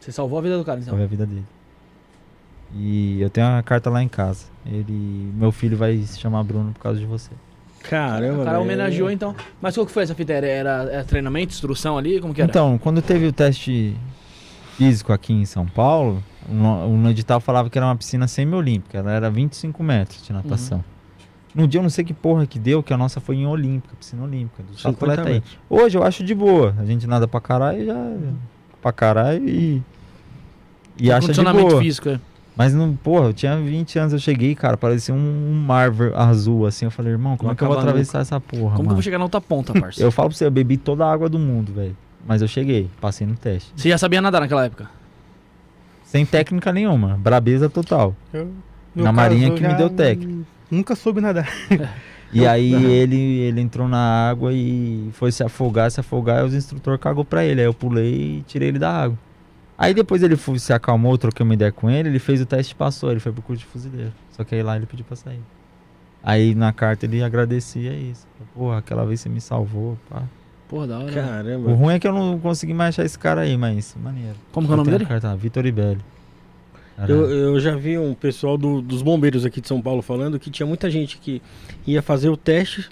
Você 0.00 0.10
salvou 0.10 0.38
a 0.38 0.42
vida 0.42 0.56
do 0.56 0.64
cara, 0.64 0.78
então. 0.78 0.92
Salvei 0.92 1.04
a 1.04 1.08
vida 1.08 1.26
dele. 1.26 1.44
E 2.76 3.20
eu 3.20 3.30
tenho 3.30 3.46
a 3.46 3.62
carta 3.62 3.88
lá 3.88 4.02
em 4.02 4.08
casa. 4.08 4.46
Ele, 4.66 5.30
meu 5.36 5.52
filho 5.52 5.76
vai 5.76 5.96
se 5.98 6.18
chamar 6.18 6.42
Bruno 6.42 6.72
por 6.72 6.80
causa 6.80 6.98
de 6.98 7.06
você. 7.06 7.30
Caramba, 7.82 8.40
O 8.40 8.44
cara 8.44 8.52
velho. 8.58 8.62
homenageou, 8.62 9.10
então. 9.10 9.34
Mas 9.60 9.74
qual 9.74 9.84
que 9.86 9.92
foi 9.92 10.02
essa 10.02 10.14
fita? 10.14 10.32
Era, 10.32 10.46
era, 10.46 10.70
era 10.90 11.04
treinamento, 11.04 11.52
instrução 11.52 11.98
ali? 11.98 12.20
Como 12.20 12.32
que 12.34 12.40
era? 12.40 12.50
Então, 12.50 12.78
quando 12.78 13.02
teve 13.02 13.26
o 13.26 13.32
teste 13.32 13.94
físico 14.76 15.12
aqui 15.12 15.32
em 15.32 15.44
São 15.44 15.66
Paulo, 15.66 16.22
no, 16.48 16.96
no 16.96 17.10
edital 17.10 17.40
falava 17.40 17.68
que 17.70 17.78
era 17.78 17.86
uma 17.86 17.94
piscina 17.94 18.26
semi-olímpica, 18.26 18.98
ela 18.98 19.12
era 19.12 19.30
25 19.30 19.82
metros 19.82 20.24
de 20.26 20.32
natação. 20.32 20.78
Uhum. 20.78 20.84
No 21.62 21.68
dia 21.68 21.78
eu 21.78 21.82
não 21.82 21.90
sei 21.90 22.04
que 22.04 22.12
porra 22.12 22.46
que 22.46 22.58
deu, 22.58 22.82
que 22.82 22.92
a 22.92 22.96
nossa 22.96 23.20
foi 23.20 23.36
em 23.36 23.46
olímpica, 23.46 23.94
piscina 23.94 24.24
olímpica, 24.24 24.62
do 24.64 24.76
50 24.76 24.88
atleta 24.88 25.28
aí. 25.28 25.42
Hoje 25.70 25.96
eu 25.96 26.02
acho 26.02 26.24
de 26.24 26.34
boa, 26.34 26.74
a 26.78 26.84
gente 26.84 27.06
nada 27.06 27.28
pra 27.28 27.40
caralho, 27.40 27.84
já 27.86 28.12
pra 28.82 28.90
caralho 28.92 29.48
e 29.48 29.80
e 30.98 31.12
acha 31.12 31.32
de 31.32 31.42
boa. 31.44 31.80
físico, 31.80 32.08
é. 32.08 32.20
Mas 32.56 32.72
não, 32.72 32.94
porra, 32.94 33.26
eu 33.26 33.32
tinha 33.32 33.56
20 33.56 33.98
anos, 33.98 34.12
eu 34.12 34.18
cheguei, 34.18 34.54
cara, 34.54 34.76
parecia 34.76 35.12
um 35.14 35.52
mar 35.66 35.90
ver- 35.90 36.14
azul 36.14 36.66
assim, 36.66 36.84
eu 36.84 36.90
falei, 36.90 37.12
irmão, 37.12 37.36
como 37.36 37.48
Não 37.48 37.52
é 37.52 37.56
que 37.56 37.62
eu 37.64 37.68
vou 37.68 37.76
atravessar 37.78 38.20
essa 38.20 38.38
porra, 38.40 38.60
Como 38.62 38.74
que 38.74 38.80
eu 38.80 38.84
mano? 38.84 38.94
vou 38.94 39.02
chegar 39.02 39.18
na 39.18 39.24
outra 39.24 39.40
ponta, 39.40 39.72
parça? 39.78 40.00
Eu 40.00 40.12
falo 40.12 40.28
pra 40.28 40.38
você, 40.38 40.46
eu 40.46 40.50
bebi 40.52 40.76
toda 40.76 41.04
a 41.04 41.12
água 41.12 41.28
do 41.28 41.38
mundo, 41.38 41.72
velho. 41.72 41.96
Mas 42.26 42.40
eu 42.42 42.48
cheguei, 42.48 42.88
passei 43.00 43.26
no 43.26 43.34
teste. 43.34 43.72
Você 43.76 43.88
já 43.88 43.98
sabia 43.98 44.22
nadar 44.22 44.40
naquela 44.40 44.64
época? 44.64 44.88
Sem 46.04 46.24
técnica 46.24 46.72
nenhuma, 46.72 47.18
brabeza 47.18 47.68
total. 47.68 48.14
Eu, 48.32 48.50
Na 48.94 49.10
Marinha 49.12 49.50
que 49.50 49.62
me 49.66 49.74
deu 49.74 49.90
técnica. 49.90 50.44
Nunca 50.70 50.94
soube 50.94 51.20
nadar. 51.20 51.48
E 52.32 52.46
aí 52.46 52.72
ele, 52.72 53.16
ele 53.16 53.60
entrou 53.60 53.86
na 53.88 54.28
água 54.30 54.52
e 54.52 55.08
foi 55.12 55.30
se 55.32 55.42
afogar, 55.42 55.90
se 55.90 56.00
afogar, 56.00 56.42
e 56.42 56.46
os 56.46 56.54
instrutores 56.54 57.00
cagou 57.00 57.24
pra 57.24 57.44
ele. 57.44 57.60
Aí 57.60 57.66
eu 57.66 57.74
pulei 57.74 58.38
e 58.38 58.44
tirei 58.46 58.68
ele 58.68 58.78
da 58.78 58.90
água. 58.92 59.18
Aí 59.76 59.92
depois 59.92 60.22
ele 60.22 60.36
fu- 60.36 60.58
se 60.58 60.72
acalmou, 60.72 61.18
troquei 61.18 61.42
uma 61.44 61.54
ideia 61.54 61.72
com 61.72 61.90
ele, 61.90 62.08
ele 62.08 62.18
fez 62.18 62.40
o 62.40 62.46
teste 62.46 62.72
e 62.72 62.76
passou, 62.76 63.10
ele 63.10 63.20
foi 63.20 63.32
pro 63.32 63.42
curso 63.42 63.60
de 63.60 63.66
fuzileiro. 63.66 64.12
Só 64.30 64.44
que 64.44 64.54
aí 64.54 64.62
lá 64.62 64.76
ele 64.76 64.86
pediu 64.86 65.04
pra 65.04 65.16
sair. 65.16 65.40
Aí 66.22 66.54
na 66.54 66.72
carta 66.72 67.04
ele 67.06 67.22
agradecia 67.22 67.92
isso. 67.92 68.26
Porra, 68.54 68.78
aquela 68.78 69.04
vez 69.04 69.20
você 69.20 69.28
me 69.28 69.40
salvou, 69.40 69.98
pá. 70.08 70.22
Porra, 70.68 70.86
da 70.86 70.98
hora. 70.98 71.10
O 71.10 71.14
Caramba. 71.14 71.72
ruim 71.74 71.94
é 71.94 71.98
que 71.98 72.06
eu 72.08 72.12
não 72.14 72.38
consegui 72.38 72.72
mais 72.72 72.94
achar 72.94 73.04
esse 73.04 73.18
cara 73.18 73.42
aí, 73.42 73.56
mas 73.56 73.94
maneiro. 74.02 74.36
Como 74.52 74.66
que 74.66 74.72
é 74.72 74.74
o 74.74 74.76
nome 74.78 74.90
dele? 74.90 75.06
Carta, 75.06 75.34
Vitor 75.36 75.66
Ibelli. 75.66 76.00
Eu, 77.08 77.28
eu 77.28 77.60
já 77.60 77.74
vi 77.74 77.98
um 77.98 78.14
pessoal 78.14 78.56
do- 78.56 78.80
dos 78.80 79.02
bombeiros 79.02 79.44
aqui 79.44 79.60
de 79.60 79.66
São 79.66 79.82
Paulo 79.82 80.00
falando 80.00 80.38
que 80.38 80.48
tinha 80.48 80.64
muita 80.64 80.88
gente 80.88 81.18
que 81.18 81.42
ia 81.84 82.00
fazer 82.00 82.28
o 82.28 82.36
teste 82.36 82.88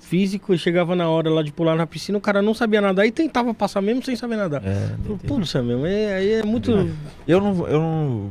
físico 0.00 0.54
e 0.54 0.58
chegava 0.58 0.94
na 0.94 1.08
hora 1.08 1.30
lá 1.30 1.42
de 1.42 1.52
pular 1.52 1.74
na 1.76 1.86
piscina, 1.86 2.18
o 2.18 2.20
cara 2.20 2.40
não 2.42 2.54
sabia 2.54 2.80
nadar 2.80 3.06
e 3.06 3.10
tentava 3.10 3.52
passar 3.54 3.80
mesmo 3.80 4.02
sem 4.04 4.14
saber 4.16 4.36
nadar. 4.36 4.62
é, 4.64 4.90
Putz, 5.26 5.54
meu, 5.54 5.84
é, 5.86 6.14
aí 6.14 6.32
é 6.34 6.42
muito. 6.42 6.90
Eu 7.26 7.40
não, 7.40 7.66
eu 7.66 7.80
não 7.80 8.30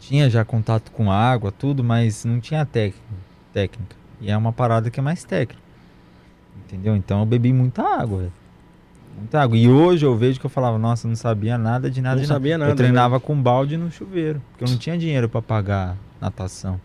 tinha 0.00 0.28
já 0.30 0.44
contato 0.44 0.90
com 0.92 1.10
água, 1.10 1.50
tudo, 1.52 1.82
mas 1.82 2.24
não 2.24 2.40
tinha 2.40 2.64
técnica, 2.64 2.98
técnica. 3.52 3.96
E 4.20 4.30
é 4.30 4.36
uma 4.36 4.52
parada 4.52 4.90
que 4.90 5.00
é 5.00 5.02
mais 5.02 5.24
técnica. 5.24 5.62
Entendeu? 6.66 6.94
Então 6.96 7.20
eu 7.20 7.26
bebi 7.26 7.52
muita 7.52 7.82
água, 7.82 8.18
velho. 8.18 8.32
Muita 9.18 9.40
água. 9.42 9.56
E 9.56 9.68
hoje 9.68 10.04
eu 10.04 10.16
vejo 10.16 10.40
que 10.40 10.46
eu 10.46 10.50
falava, 10.50 10.76
nossa, 10.78 11.06
não 11.06 11.14
sabia 11.14 11.56
nada 11.56 11.90
de 11.90 12.00
nada 12.00 12.16
Não 12.16 12.22
de 12.22 12.28
nada. 12.28 12.34
sabia 12.34 12.58
nada, 12.58 12.72
Eu 12.72 12.76
treinava 12.76 13.20
com 13.20 13.40
balde 13.40 13.76
no 13.76 13.90
chuveiro, 13.90 14.42
porque 14.50 14.64
eu 14.64 14.68
não 14.68 14.76
tinha 14.76 14.96
dinheiro 14.98 15.28
pra 15.28 15.40
pagar 15.42 15.96
natação. 16.20 16.80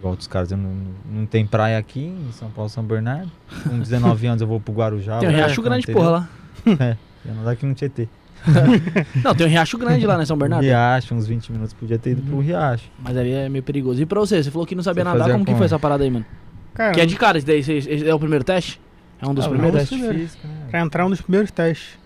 Igual 0.00 0.12
outros 0.12 0.26
caras, 0.26 0.50
eu 0.50 0.56
não, 0.56 0.72
não 1.12 1.26
tem 1.26 1.46
praia 1.46 1.76
aqui 1.78 2.00
em 2.00 2.32
São 2.32 2.50
Paulo, 2.50 2.68
São 2.68 2.82
Bernardo. 2.82 3.30
Com 3.68 3.78
19 3.78 4.26
anos 4.26 4.40
eu 4.42 4.48
vou 4.48 4.58
pro 4.58 4.72
Guarujá. 4.72 5.18
Tem 5.20 5.28
um 5.28 5.32
lá, 5.32 5.38
riacho 5.38 5.62
grande, 5.62 5.86
porra, 5.86 6.10
lá. 6.10 6.28
É, 6.80 6.96
ia 7.26 7.34
nadar 7.34 7.52
aqui 7.52 7.66
no 7.66 7.74
Tietê. 7.74 8.08
Não, 9.22 9.34
tem 9.34 9.46
um 9.46 9.50
riacho 9.50 9.76
grande 9.76 10.06
lá, 10.06 10.16
né, 10.16 10.24
São 10.24 10.36
Bernardo? 10.38 10.62
Riacho, 10.64 11.14
uns 11.14 11.26
20 11.26 11.52
minutos 11.52 11.74
podia 11.74 11.98
ter 11.98 12.12
ido 12.12 12.22
pro 12.22 12.40
Riacho. 12.40 12.90
Mas 12.98 13.14
ali 13.16 13.30
é 13.32 13.48
meio 13.50 13.62
perigoso. 13.62 14.00
E 14.00 14.06
pra 14.06 14.18
você? 14.18 14.42
Você 14.42 14.50
falou 14.50 14.66
que 14.66 14.74
não 14.74 14.82
sabia 14.82 15.04
Você 15.04 15.08
nadar, 15.08 15.18
fazia 15.20 15.32
como 15.34 15.44
que 15.44 15.50
como? 15.50 15.58
foi 15.58 15.66
essa 15.66 15.78
parada 15.78 16.02
aí, 16.02 16.10
mano? 16.10 16.24
Cara, 16.72 16.92
Que 16.94 17.00
é 17.02 17.06
de 17.06 17.16
cara, 17.16 17.36
esse 17.36 17.46
daí, 17.46 17.58
esse- 17.60 18.08
é 18.08 18.14
o 18.14 18.18
primeiro 18.18 18.42
teste? 18.42 18.80
É 19.20 19.26
um 19.28 19.34
dos 19.34 19.44
Ah, 19.44 19.50
primeiros? 19.50 19.80
teste 19.80 19.94
primeiros. 19.98 20.34
primeiros. 20.36 20.70
pra 20.70 20.80
entrar 20.80 21.04
um 21.04 21.10
dos 21.10 21.20
primeiros 21.20 21.50
testes. 21.50 21.98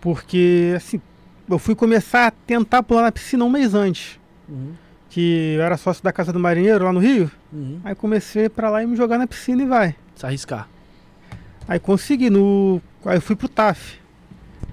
Porque, 0.00 0.74
assim, 0.76 1.00
eu 1.50 1.58
fui 1.58 1.74
começar 1.74 2.28
a 2.28 2.30
tentar 2.30 2.82
pular 2.82 3.02
na 3.02 3.10
piscina 3.12 3.44
um 3.44 3.50
mês 3.50 3.74
antes. 3.74 4.20
Uhum, 4.48 4.72
Que 5.14 5.54
eu 5.56 5.62
era 5.62 5.76
sócio 5.76 6.02
da 6.02 6.12
Casa 6.12 6.32
do 6.32 6.40
Marinheiro 6.40 6.84
lá 6.84 6.92
no 6.92 6.98
Rio. 6.98 7.30
uhum. 7.52 7.78
Aí 7.84 7.94
comecei 7.94 8.48
pra 8.48 8.68
lá 8.68 8.82
e 8.82 8.86
me 8.86 8.96
jogar 8.96 9.16
na 9.16 9.28
piscina 9.28 9.62
e 9.62 9.66
vai. 9.66 9.94
Se 10.16 10.26
arriscar. 10.26 10.68
Aí 11.68 11.78
consegui, 11.78 12.28
no. 12.30 12.80
Aí 13.06 13.16
eu 13.16 13.20
fui 13.22 13.36
pro 13.36 13.48
TAF. 13.48 13.98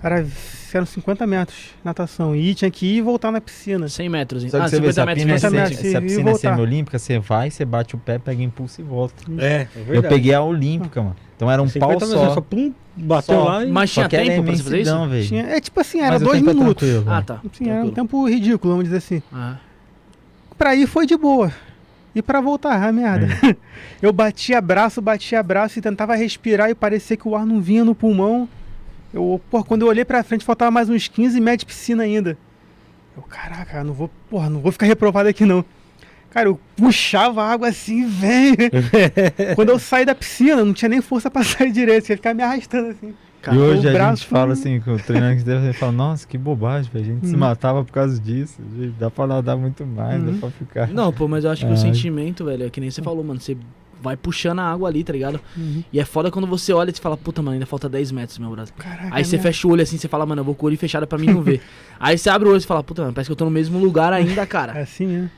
Era, 0.03 0.25
eram 0.73 0.85
50 0.87 1.27
metros 1.27 1.57
de 1.57 1.85
natação. 1.85 2.35
E 2.35 2.55
tinha 2.55 2.71
que 2.71 2.87
ir 2.87 2.97
e 2.97 3.01
voltar 3.01 3.31
na 3.31 3.39
piscina. 3.39 3.87
100 3.87 4.09
metros, 4.09 4.43
hein? 4.43 4.49
Só 4.49 4.57
que 4.57 4.63
ah, 4.63 4.67
você 4.69 4.79
vê, 4.81 4.91
50 4.91 4.99
essa 5.01 5.05
metros. 5.05 5.25
piscina, 5.25 5.35
é 5.35 5.39
50 5.39 5.49
se- 5.51 5.55
metros, 5.55 5.85
essa 5.85 5.97
e 5.97 6.01
piscina 6.07 6.31
é 6.31 6.35
semi-olímpica, 6.35 6.97
você 6.99 7.19
vai, 7.19 7.51
você 7.51 7.63
bate 7.63 7.93
o 7.93 7.99
pé, 7.99 8.17
pega 8.17 8.41
impulso 8.41 8.81
e 8.81 8.83
volta. 8.83 9.13
É, 9.37 9.45
é 9.45 9.67
Eu 9.89 10.01
peguei 10.01 10.33
a 10.33 10.41
olímpica, 10.41 11.03
mano. 11.03 11.15
Então 11.35 11.51
era 11.51 11.61
um 11.61 11.67
50 11.67 11.99
pau 11.99 12.07
só. 12.07 12.33
só 12.33 12.41
pum, 12.41 12.73
bateu 12.97 13.35
Só. 13.35 13.43
lá 13.43 13.63
e. 13.63 13.71
Mas 13.71 13.91
tinha 13.93 14.09
tempo 14.09 14.43
pra 14.43 14.55
você 14.55 14.63
fazer 14.63 14.81
isso? 14.81 15.27
Tinha, 15.27 15.43
é 15.43 15.61
tipo 15.61 15.79
assim, 15.79 15.99
era 15.99 16.13
Mas 16.13 16.21
dois 16.23 16.37
é 16.39 16.41
minutos. 16.41 16.87
tranquilo, 16.89 17.05
Ah, 17.07 17.21
tá. 17.21 17.39
Sim, 17.53 17.69
era 17.69 17.83
um 17.85 17.91
tempo 17.91 18.27
ridículo, 18.27 18.73
vamos 18.73 18.85
dizer 18.85 18.97
assim. 18.97 19.21
Ah, 19.31 19.57
Pra 20.61 20.75
ir 20.75 20.85
foi 20.85 21.07
de 21.07 21.17
boa. 21.17 21.51
E 22.13 22.21
pra 22.21 22.39
voltar, 22.39 22.83
a 22.83 22.91
merda. 22.91 23.27
Eu 23.99 24.13
batia 24.13 24.61
braço, 24.61 25.01
batia 25.01 25.41
braço 25.41 25.79
e 25.79 25.81
tentava 25.81 26.13
respirar 26.13 26.69
e 26.69 26.75
parecia 26.75 27.17
que 27.17 27.27
o 27.27 27.35
ar 27.35 27.47
não 27.47 27.59
vinha 27.59 27.83
no 27.83 27.95
pulmão. 27.95 28.47
Eu, 29.11 29.41
pô, 29.49 29.63
quando 29.63 29.81
eu 29.81 29.87
olhei 29.87 30.05
pra 30.05 30.23
frente, 30.23 30.45
faltava 30.45 30.69
mais 30.69 30.87
uns 30.87 31.07
15 31.07 31.41
metros 31.41 31.61
de 31.61 31.65
piscina 31.65 32.03
ainda. 32.03 32.37
Eu, 33.17 33.23
caraca, 33.23 33.83
não 33.83 33.91
vou, 33.91 34.07
porra, 34.29 34.51
não 34.51 34.59
vou 34.59 34.71
ficar 34.71 34.85
reprovado 34.85 35.27
aqui 35.27 35.45
não. 35.45 35.65
Cara, 36.29 36.47
eu 36.49 36.59
puxava 36.77 37.41
a 37.41 37.51
água 37.51 37.69
assim, 37.69 38.05
velho. 38.07 38.69
quando 39.55 39.69
eu 39.69 39.79
saí 39.79 40.05
da 40.05 40.13
piscina, 40.13 40.63
não 40.63 40.75
tinha 40.75 40.89
nem 40.89 41.01
força 41.01 41.31
pra 41.31 41.43
sair 41.43 41.71
direito, 41.71 42.07
ia 42.07 42.17
ficar 42.17 42.35
me 42.35 42.43
arrastando 42.43 42.89
assim. 42.89 43.15
E 43.51 43.57
hoje 43.57 43.87
a 43.87 43.91
braço- 43.93 44.21
gente 44.23 44.29
fala 44.29 44.53
assim, 44.53 44.79
com 44.79 44.93
o 44.93 44.99
treinador 44.99 45.37
que 45.37 45.43
deve 45.43 45.73
fala, 45.73 45.91
nossa, 45.91 46.27
que 46.27 46.37
bobagem, 46.37 46.91
velho. 46.91 47.05
A 47.05 47.07
gente 47.07 47.27
se 47.27 47.33
Uhum. 47.33 47.39
matava 47.39 47.83
por 47.83 47.91
causa 47.91 48.19
disso. 48.19 48.61
Gente, 48.77 48.93
Dá 48.99 49.09
pra 49.09 49.25
nadar 49.25 49.57
muito 49.57 49.85
mais, 49.85 50.21
Uhum. 50.21 50.33
dá 50.33 50.37
pra 50.39 50.51
ficar. 50.51 50.87
Não, 50.89 51.11
pô, 51.11 51.27
mas 51.27 51.43
eu 51.43 51.51
acho 51.51 51.65
que 51.65 51.71
o 51.71 51.75
Ai. 51.75 51.77
sentimento, 51.77 52.45
velho, 52.45 52.65
é 52.65 52.69
que 52.69 52.79
nem 52.79 52.91
você 52.91 53.01
falou, 53.01 53.23
mano. 53.23 53.39
Você 53.39 53.57
vai 54.03 54.15
puxando 54.17 54.59
a 54.59 54.63
água 54.63 54.89
ali, 54.89 55.03
tá 55.03 55.13
ligado? 55.13 55.39
E 55.93 55.99
é 55.99 56.05
foda 56.05 56.29
quando 56.31 56.47
você 56.47 56.73
olha 56.73 56.89
e 56.89 56.93
você 56.93 57.01
fala, 57.01 57.15
puta, 57.17 57.41
mano, 57.41 57.53
ainda 57.53 57.65
falta 57.65 57.87
10 57.87 58.11
metros, 58.11 58.37
meu 58.39 58.49
braço. 58.51 58.73
Caraca, 58.73 59.09
Aí 59.11 59.23
você 59.23 59.35
minha- 59.37 59.43
fecha 59.43 59.67
o 59.67 59.71
olho 59.71 59.81
assim, 59.83 59.97
você 59.97 60.07
fala, 60.07 60.25
mano, 60.25 60.41
eu 60.41 60.45
vou 60.45 60.55
com 60.55 60.65
o 60.65 60.69
olho 60.69 60.77
fechado 60.77 61.05
pra 61.07 61.17
mim 61.19 61.27
não 61.27 61.41
ver. 61.41 61.61
Aí 61.99 62.17
você 62.17 62.29
abre 62.29 62.47
o 62.47 62.51
olho 62.51 62.59
e 62.61 62.65
fala, 62.65 62.83
puta, 62.83 63.01
mano, 63.03 63.13
parece 63.13 63.27
que 63.27 63.31
eu 63.31 63.35
tô 63.35 63.45
no 63.45 63.51
mesmo 63.51 63.77
lugar 63.79 64.11
ainda, 64.13 64.41
É 64.41 64.45
cara. 64.45 64.79
assim, 64.81 65.05
né? 65.05 65.29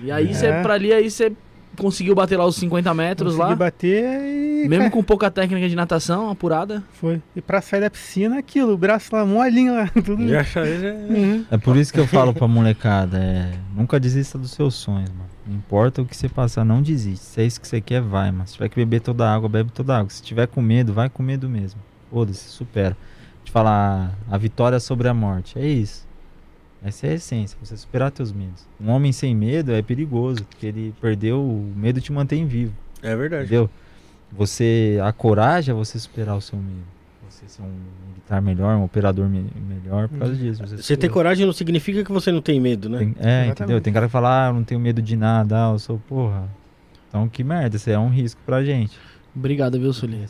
E 0.00 0.10
aí 0.10 0.28
É. 0.30 0.32
você, 0.32 0.46
pra 0.62 0.74
ali, 0.74 0.92
aí 0.92 1.08
você 1.10 1.32
conseguiu 1.78 2.14
bater 2.14 2.36
lá 2.36 2.44
os 2.46 2.56
50 2.56 2.92
metros 2.94 3.34
Consegui 3.34 3.50
lá. 3.50 3.56
bater 3.56 4.20
e. 4.64 4.68
Mesmo 4.68 4.90
com 4.90 5.02
pouca 5.02 5.30
técnica 5.30 5.68
de 5.68 5.74
natação, 5.74 6.30
apurada. 6.30 6.82
Foi. 6.92 7.20
E 7.34 7.40
pra 7.40 7.60
sair 7.60 7.80
da 7.80 7.90
piscina, 7.90 8.38
aquilo, 8.38 8.72
o 8.72 8.76
braço 8.78 9.14
lá, 9.14 9.24
molinho 9.26 9.74
lá, 9.74 9.88
tudo. 10.04 10.28
Já 10.28 10.40
achava- 10.40 10.66
já- 10.66 10.92
Uhum. 10.92 11.44
É 11.50 11.58
por 11.58 11.76
isso 11.76 11.92
que 11.92 11.98
eu 12.00 12.06
falo 12.06 12.32
pra 12.32 12.46
molecada, 12.46 13.18
é, 13.18 13.52
nunca 13.76 13.98
desista 13.98 14.38
dos 14.38 14.52
seus 14.52 14.74
sonhos, 14.74 15.10
mano. 15.10 15.30
Não 15.46 15.56
importa 15.56 16.00
o 16.00 16.06
que 16.06 16.16
você 16.16 16.28
passar, 16.28 16.64
não 16.64 16.80
desiste. 16.80 17.24
Se 17.24 17.40
é 17.40 17.44
isso 17.44 17.60
que 17.60 17.66
você 17.66 17.80
quer, 17.80 18.00
vai, 18.00 18.30
mano. 18.30 18.46
Se 18.46 18.54
tiver 18.54 18.68
que 18.68 18.76
beber 18.76 19.00
toda 19.00 19.28
a 19.28 19.34
água, 19.34 19.48
bebe 19.48 19.72
toda 19.72 19.94
a 19.96 19.98
água. 19.98 20.08
Se 20.10 20.22
tiver 20.22 20.46
com 20.46 20.62
medo, 20.62 20.92
vai 20.92 21.08
com 21.10 21.20
medo 21.22 21.48
mesmo. 21.48 21.80
Foda-se, 22.12 22.48
supera. 22.48 22.96
Te 23.44 23.50
falar 23.50 24.12
a 24.30 24.38
vitória 24.38 24.78
sobre 24.78 25.08
a 25.08 25.14
morte, 25.14 25.58
é 25.58 25.66
isso. 25.66 26.06
Essa 26.84 27.06
é 27.06 27.10
a 27.10 27.14
essência, 27.14 27.56
você 27.62 27.76
superar 27.76 28.10
teus 28.10 28.32
medos. 28.32 28.66
Um 28.80 28.90
homem 28.90 29.12
sem 29.12 29.34
medo 29.34 29.72
é 29.72 29.80
perigoso, 29.82 30.44
porque 30.44 30.66
ele 30.66 30.92
perdeu, 31.00 31.40
o 31.40 31.72
medo 31.76 32.00
te 32.00 32.12
mantém 32.12 32.44
vivo, 32.46 32.72
É 33.02 33.14
verdade. 33.14 33.44
entendeu? 33.44 33.70
Você, 34.32 34.98
a 35.04 35.12
coragem 35.12 35.72
é 35.72 35.74
você 35.76 35.98
superar 35.98 36.36
o 36.36 36.40
seu 36.40 36.58
medo. 36.58 36.86
Você 37.28 37.46
ser 37.48 37.62
um 37.62 37.70
militar 38.08 38.40
melhor, 38.42 38.76
um 38.76 38.84
operador 38.84 39.28
me- 39.28 39.46
melhor 39.68 40.08
por 40.08 40.18
causa 40.18 40.34
disso. 40.34 40.60
Você 40.66 40.76
ter 40.76 40.82
supera. 40.82 41.12
coragem 41.12 41.46
não 41.46 41.52
significa 41.52 42.02
que 42.04 42.10
você 42.12 42.32
não 42.32 42.42
tem 42.42 42.58
medo, 42.60 42.88
né? 42.88 42.98
Tem- 42.98 43.08
é, 43.08 43.10
Exatamente. 43.12 43.52
entendeu? 43.62 43.80
Tem 43.80 43.92
cara 43.92 44.06
que 44.06 44.12
fala, 44.12 44.46
ah, 44.46 44.50
eu 44.50 44.54
não 44.54 44.64
tenho 44.64 44.80
medo 44.80 45.00
de 45.00 45.16
nada, 45.16 45.68
ah, 45.68 45.72
eu 45.72 45.78
sou, 45.78 45.98
porra. 46.08 46.48
Então 47.08 47.28
que 47.28 47.44
merda, 47.44 47.76
isso 47.76 47.88
é 47.90 47.98
um 47.98 48.08
risco 48.08 48.40
pra 48.44 48.64
gente. 48.64 48.98
Obrigado, 49.36 49.78
viu, 49.78 49.92
Sully? 49.92 50.24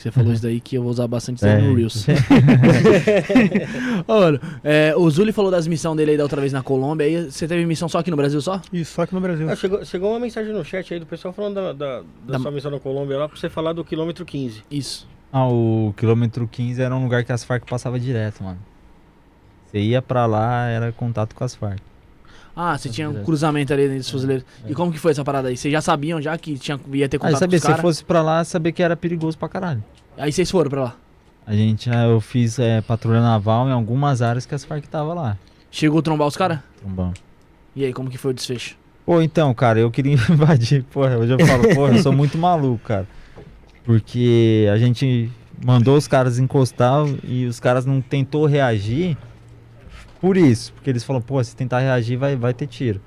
Você 0.00 0.10
falou 0.10 0.32
isso 0.32 0.42
daí 0.42 0.60
que 0.60 0.76
eu 0.76 0.82
vou 0.82 0.90
usar 0.90 1.06
bastante 1.06 1.44
É. 1.44 1.58
no 1.60 1.74
Reels. 1.74 2.06
Mano, 4.08 4.40
é, 4.64 4.94
o 4.96 5.08
Zuli 5.10 5.32
falou 5.32 5.50
das 5.50 5.66
missões 5.66 5.96
dele 5.96 6.12
aí 6.12 6.16
da 6.16 6.22
outra 6.22 6.40
vez 6.40 6.52
na 6.52 6.62
Colômbia. 6.62 7.06
Aí 7.06 7.30
você 7.30 7.46
teve 7.46 7.64
missão 7.66 7.88
só 7.88 7.98
aqui 7.98 8.10
no 8.10 8.16
Brasil 8.16 8.40
só? 8.40 8.60
Isso, 8.72 8.94
só 8.94 9.04
que 9.06 9.14
no 9.14 9.20
Brasil. 9.20 9.48
Ah, 9.50 9.56
chegou, 9.56 9.84
chegou 9.84 10.10
uma 10.12 10.20
mensagem 10.20 10.52
no 10.52 10.64
chat 10.64 10.94
aí 10.94 11.00
do 11.00 11.06
pessoal 11.06 11.34
falando 11.34 11.54
da, 11.54 11.72
da, 11.72 11.98
da 11.98 12.04
Da- 12.32 12.38
sua 12.38 12.50
missão 12.50 12.70
na 12.70 12.80
Colômbia 12.80 13.18
lá 13.18 13.28
pra 13.28 13.38
você 13.38 13.48
falar 13.50 13.72
do 13.72 13.84
quilômetro 13.84 14.24
15. 14.24 14.62
Isso. 14.70 15.06
Ah, 15.32 15.46
o 15.46 15.92
quilômetro 15.96 16.48
15 16.48 16.80
era 16.80 16.94
um 16.96 17.02
lugar 17.02 17.24
que 17.24 17.32
as 17.32 17.44
Farc 17.44 17.68
passava 17.68 18.00
direto, 18.00 18.42
mano. 18.42 18.58
Você 19.66 19.78
ia 19.80 20.00
pra 20.02 20.26
lá, 20.26 20.66
era 20.66 20.90
contato 20.92 21.34
com 21.34 21.44
as 21.44 21.54
Farc. 21.54 21.78
Ah, 22.54 22.76
você 22.76 22.88
tinha 22.88 23.08
um 23.08 23.22
cruzamento 23.24 23.72
ali 23.72 23.84
entre 23.84 23.98
os 23.98 24.10
fuzileiros. 24.10 24.44
é. 24.66 24.70
E 24.70 24.74
como 24.74 24.92
que 24.92 24.98
foi 24.98 25.12
essa 25.12 25.24
parada 25.24 25.48
aí? 25.48 25.56
Vocês 25.56 25.70
já 25.72 25.80
sabiam 25.80 26.20
já 26.20 26.36
que 26.36 26.58
tinha, 26.58 26.78
ia 26.92 27.08
ter 27.08 27.16
Ah, 27.16 27.20
contato 27.20 27.38
sabia, 27.38 27.60
com 27.60 27.68
os 27.70 27.74
se 27.76 27.80
fosse 27.82 28.04
pra 28.04 28.22
lá, 28.22 28.42
saber 28.44 28.72
que 28.72 28.82
era 28.82 28.96
perigoso 28.96 29.38
pra 29.38 29.48
caralho. 29.48 29.82
Aí 30.18 30.32
vocês 30.32 30.50
foram 30.50 30.68
pra 30.70 30.82
lá. 30.84 30.96
A 31.46 31.54
gente, 31.54 31.88
ah, 31.90 32.04
eu 32.04 32.20
fiz 32.20 32.58
é, 32.58 32.80
patrulha 32.80 33.20
naval 33.20 33.68
em 33.68 33.72
algumas 33.72 34.20
áreas 34.22 34.44
que 34.46 34.54
as 34.54 34.64
Farc 34.64 34.86
tava 34.86 35.14
lá, 35.14 35.36
Chegou 35.70 36.00
a 36.00 36.02
trombar 36.02 36.26
os 36.28 36.36
caras? 36.36 36.58
trombando. 36.80 37.14
E 37.74 37.84
aí, 37.84 37.92
como 37.92 38.10
que 38.10 38.18
foi 38.18 38.32
o 38.32 38.34
desfecho? 38.34 38.76
Pô, 39.06 39.20
então, 39.22 39.52
cara, 39.54 39.78
eu 39.80 39.90
queria 39.90 40.14
invadir. 40.30 40.82
Porra, 40.84 41.16
hoje 41.16 41.32
eu 41.32 41.46
falo, 41.46 41.62
porra, 41.74 41.96
eu 41.96 42.02
sou 42.02 42.12
muito 42.12 42.36
maluco, 42.36 42.80
cara. 42.84 43.06
Porque 43.84 44.68
a 44.72 44.76
gente 44.78 45.30
mandou 45.64 45.96
os 45.96 46.06
caras 46.06 46.38
encostar 46.38 47.04
e 47.24 47.46
os 47.46 47.58
caras 47.60 47.86
não 47.86 48.00
tentou 48.00 48.46
reagir 48.46 49.16
por 50.20 50.36
isso. 50.36 50.72
Porque 50.74 50.90
eles 50.90 51.02
falaram, 51.04 51.24
pô, 51.24 51.42
se 51.42 51.54
tentar 51.56 51.80
reagir 51.80 52.16
vai, 52.16 52.36
vai 52.36 52.52
ter 52.54 52.66
tiro. 52.66 53.00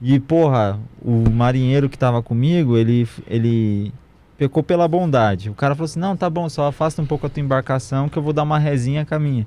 E, 0.00 0.18
porra, 0.20 0.78
o 1.02 1.28
marinheiro 1.30 1.88
que 1.88 1.98
tava 1.98 2.22
comigo, 2.22 2.76
ele, 2.76 3.06
ele 3.26 3.92
pecou 4.36 4.62
pela 4.62 4.86
bondade. 4.86 5.50
O 5.50 5.54
cara 5.54 5.74
falou 5.74 5.86
assim, 5.86 5.98
não, 5.98 6.16
tá 6.16 6.30
bom, 6.30 6.48
só 6.48 6.68
afasta 6.68 7.02
um 7.02 7.06
pouco 7.06 7.26
a 7.26 7.28
tua 7.28 7.40
embarcação 7.42 8.08
que 8.08 8.16
eu 8.16 8.22
vou 8.22 8.32
dar 8.32 8.44
uma 8.44 8.58
resinha 8.58 9.04
com 9.04 9.14
a 9.14 9.18
minha. 9.18 9.46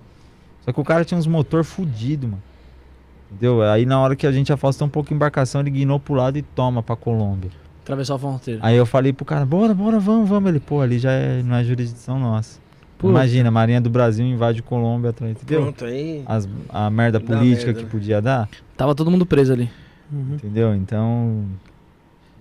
Só 0.65 0.71
que 0.71 0.79
o 0.79 0.83
cara 0.83 1.03
tinha 1.05 1.17
uns 1.17 1.25
motor 1.27 1.63
fudido, 1.63 2.27
mano. 2.27 2.43
Entendeu? 3.31 3.61
Aí 3.63 3.85
na 3.85 3.97
hora 3.99 4.15
que 4.15 4.27
a 4.27 4.31
gente 4.31 4.51
afastou 4.51 4.85
um 4.85 4.89
pouco 4.89 5.13
a 5.13 5.15
embarcação, 5.15 5.61
ele 5.61 5.69
guinou 5.71 5.99
pro 5.99 6.13
lado 6.13 6.37
e 6.37 6.41
toma 6.41 6.83
pra 6.83 6.95
Colômbia. 6.97 7.49
Atravessou 7.81 8.17
a 8.17 8.19
fronteira. 8.19 8.59
Aí 8.61 8.75
eu 8.75 8.85
falei 8.85 9.11
pro 9.13 9.25
cara, 9.25 9.45
bora, 9.45 9.73
bora, 9.73 9.99
vamos, 9.99 10.29
vamos. 10.29 10.49
Ele, 10.49 10.59
pô, 10.59 10.81
ali 10.81 10.99
já 10.99 11.11
é- 11.11 11.41
não 11.41 11.55
é 11.55 11.63
jurisdição 11.63 12.19
nossa. 12.19 12.59
Puta. 13.01 13.11
Imagina, 13.11 13.49
a 13.49 13.51
Marinha 13.51 13.81
do 13.81 13.89
Brasil 13.89 14.25
invade 14.25 14.61
Colômbia, 14.61 15.09
atrás, 15.09 15.31
entendeu? 15.31 15.63
Pronto, 15.63 15.85
aí. 15.85 16.23
As, 16.25 16.47
a 16.69 16.89
merda 16.89 17.19
política 17.19 17.65
merda, 17.67 17.79
que 17.79 17.85
né? 17.85 17.89
podia 17.91 18.21
dar, 18.21 18.47
Tava 18.77 18.93
todo 18.95 19.09
mundo 19.09 19.25
preso 19.25 19.51
ali. 19.53 19.69
Uhum. 20.11 20.35
entendeu? 20.35 20.75
Então. 20.75 21.45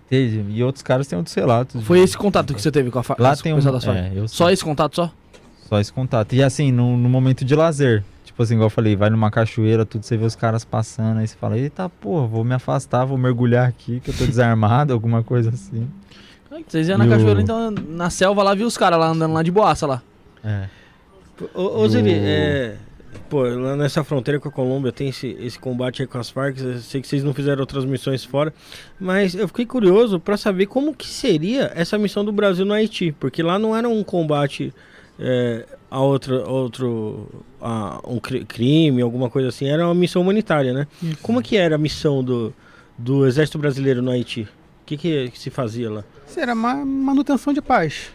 Teve, 0.09 0.45
e 0.53 0.63
outros 0.63 0.83
caras 0.83 1.07
têm 1.07 1.17
outros 1.17 1.35
relatos. 1.35 1.83
Foi 1.85 1.99
de- 1.99 2.05
esse 2.05 2.19
contato 2.19 2.53
que 2.53 2.61
você 2.61 2.71
teve 2.71 2.91
com 2.91 2.99
a 2.99 3.03
fa- 3.03 3.17
Lá 3.19 3.35
tem 3.37 3.53
um. 3.55 3.59
É, 3.59 4.13
eu 4.15 4.27
Só 4.29 4.47
sei. 4.47 4.55
esse 4.55 4.65
contato 4.65 4.97
só? 4.97 5.11
Só 5.69 5.79
esse 5.81 5.93
contato. 5.93 6.35
E 6.35 6.43
assim, 6.43 6.73
no, 6.73 6.97
no 6.97 7.09
momento 7.09 7.45
de 7.45 7.55
lazer. 7.55 8.03
Tipo 8.25 8.43
assim, 8.43 8.55
igual 8.55 8.67
eu 8.67 8.71
falei, 8.71 8.97
vai 8.97 9.09
numa 9.11 9.31
cachoeira, 9.31 9.85
tudo, 9.87 10.03
você 10.05 10.17
vê 10.17 10.25
os 10.25 10.35
caras 10.35 10.65
passando, 10.65 11.19
aí 11.19 11.27
você 11.29 11.37
fala, 11.37 11.59
eita 11.59 11.89
porra, 11.89 12.27
vou 12.27 12.43
me 12.43 12.55
afastar, 12.55 13.05
vou 13.05 13.19
mergulhar 13.19 13.69
aqui, 13.69 14.01
que 14.01 14.11
eu 14.11 14.15
tô 14.15 14.25
desarmado, 14.25 14.93
alguma 14.95 15.23
coisa 15.23 15.51
assim. 15.51 15.87
Vocês 16.67 16.89
iam 16.89 16.99
na 16.99 17.07
E 17.07 17.09
cachoeira, 17.09 17.41
então, 17.41 17.71
na 17.71 18.09
selva 18.11 18.43
lá, 18.43 18.55
viu 18.55 18.67
os 18.67 18.77
caras 18.77 18.99
lá 18.99 19.09
andando 19.09 19.33
lá 19.35 19.43
de 19.43 19.51
boaça 19.51 19.87
lá. 19.87 20.03
É. 20.45 20.67
Ô, 21.55 21.83
ô 21.83 21.87
é, 21.87 22.77
pô, 23.29 23.43
lá 23.45 23.75
nessa 23.77 24.05
fronteira 24.05 24.39
com 24.39 24.49
a 24.49 24.53
Colômbia 24.53 24.93
tem 24.93 25.09
esse, 25.09 25.37
esse 25.41 25.59
combate 25.59 26.03
aí 26.03 26.09
com 26.09 26.19
as 26.19 26.29
Farc. 26.31 26.59
Eu 26.61 26.79
sei 26.79 27.01
que 27.01 27.09
vocês 27.09 27.25
não 27.25 27.33
fizeram 27.33 27.61
outras 27.61 27.85
missões 27.85 28.25
fora, 28.25 28.53
mas 28.99 29.35
eu 29.35 29.49
fiquei 29.49 29.65
curioso 29.67 30.21
pra 30.21 30.37
saber 30.37 30.67
como 30.67 30.95
que 30.95 31.07
seria 31.07 31.73
essa 31.75 31.97
missão 31.97 32.25
do 32.25 32.33
Brasil 32.33 32.65
no 32.67 32.75
Haiti, 32.75 33.13
porque 33.19 33.43
lá 33.43 33.59
não 33.59 33.75
era 33.75 33.89
um 33.89 34.05
combate 34.05 34.73
é, 35.19 35.65
a 35.91 36.01
outro, 36.01 36.47
outro 36.49 37.29
a 37.61 38.01
um 38.07 38.19
cri- 38.19 38.45
crime, 38.45 39.01
alguma 39.03 39.31
coisa 39.31 39.49
assim, 39.49 39.67
era 39.67 39.87
uma 39.87 39.95
missão 39.95 40.21
humanitária, 40.23 40.73
né? 40.73 40.87
Como 41.23 41.43
que 41.43 41.57
era 41.57 41.75
a 41.77 41.79
missão 41.79 42.23
do, 42.23 42.53
do 42.99 43.27
Exército 43.27 43.59
Brasileiro 43.59 44.03
no 44.03 44.11
Haiti? 44.11 44.43
O 44.43 44.87
que, 44.87 44.97
que, 44.97 45.31
que 45.31 45.39
se 45.39 45.51
fazia 45.51 45.91
lá? 45.91 46.05
Isso 46.29 46.39
era 46.41 46.55
ma- 46.55 46.85
manutenção 46.85 47.53
de 47.53 47.63
paz. 47.63 48.11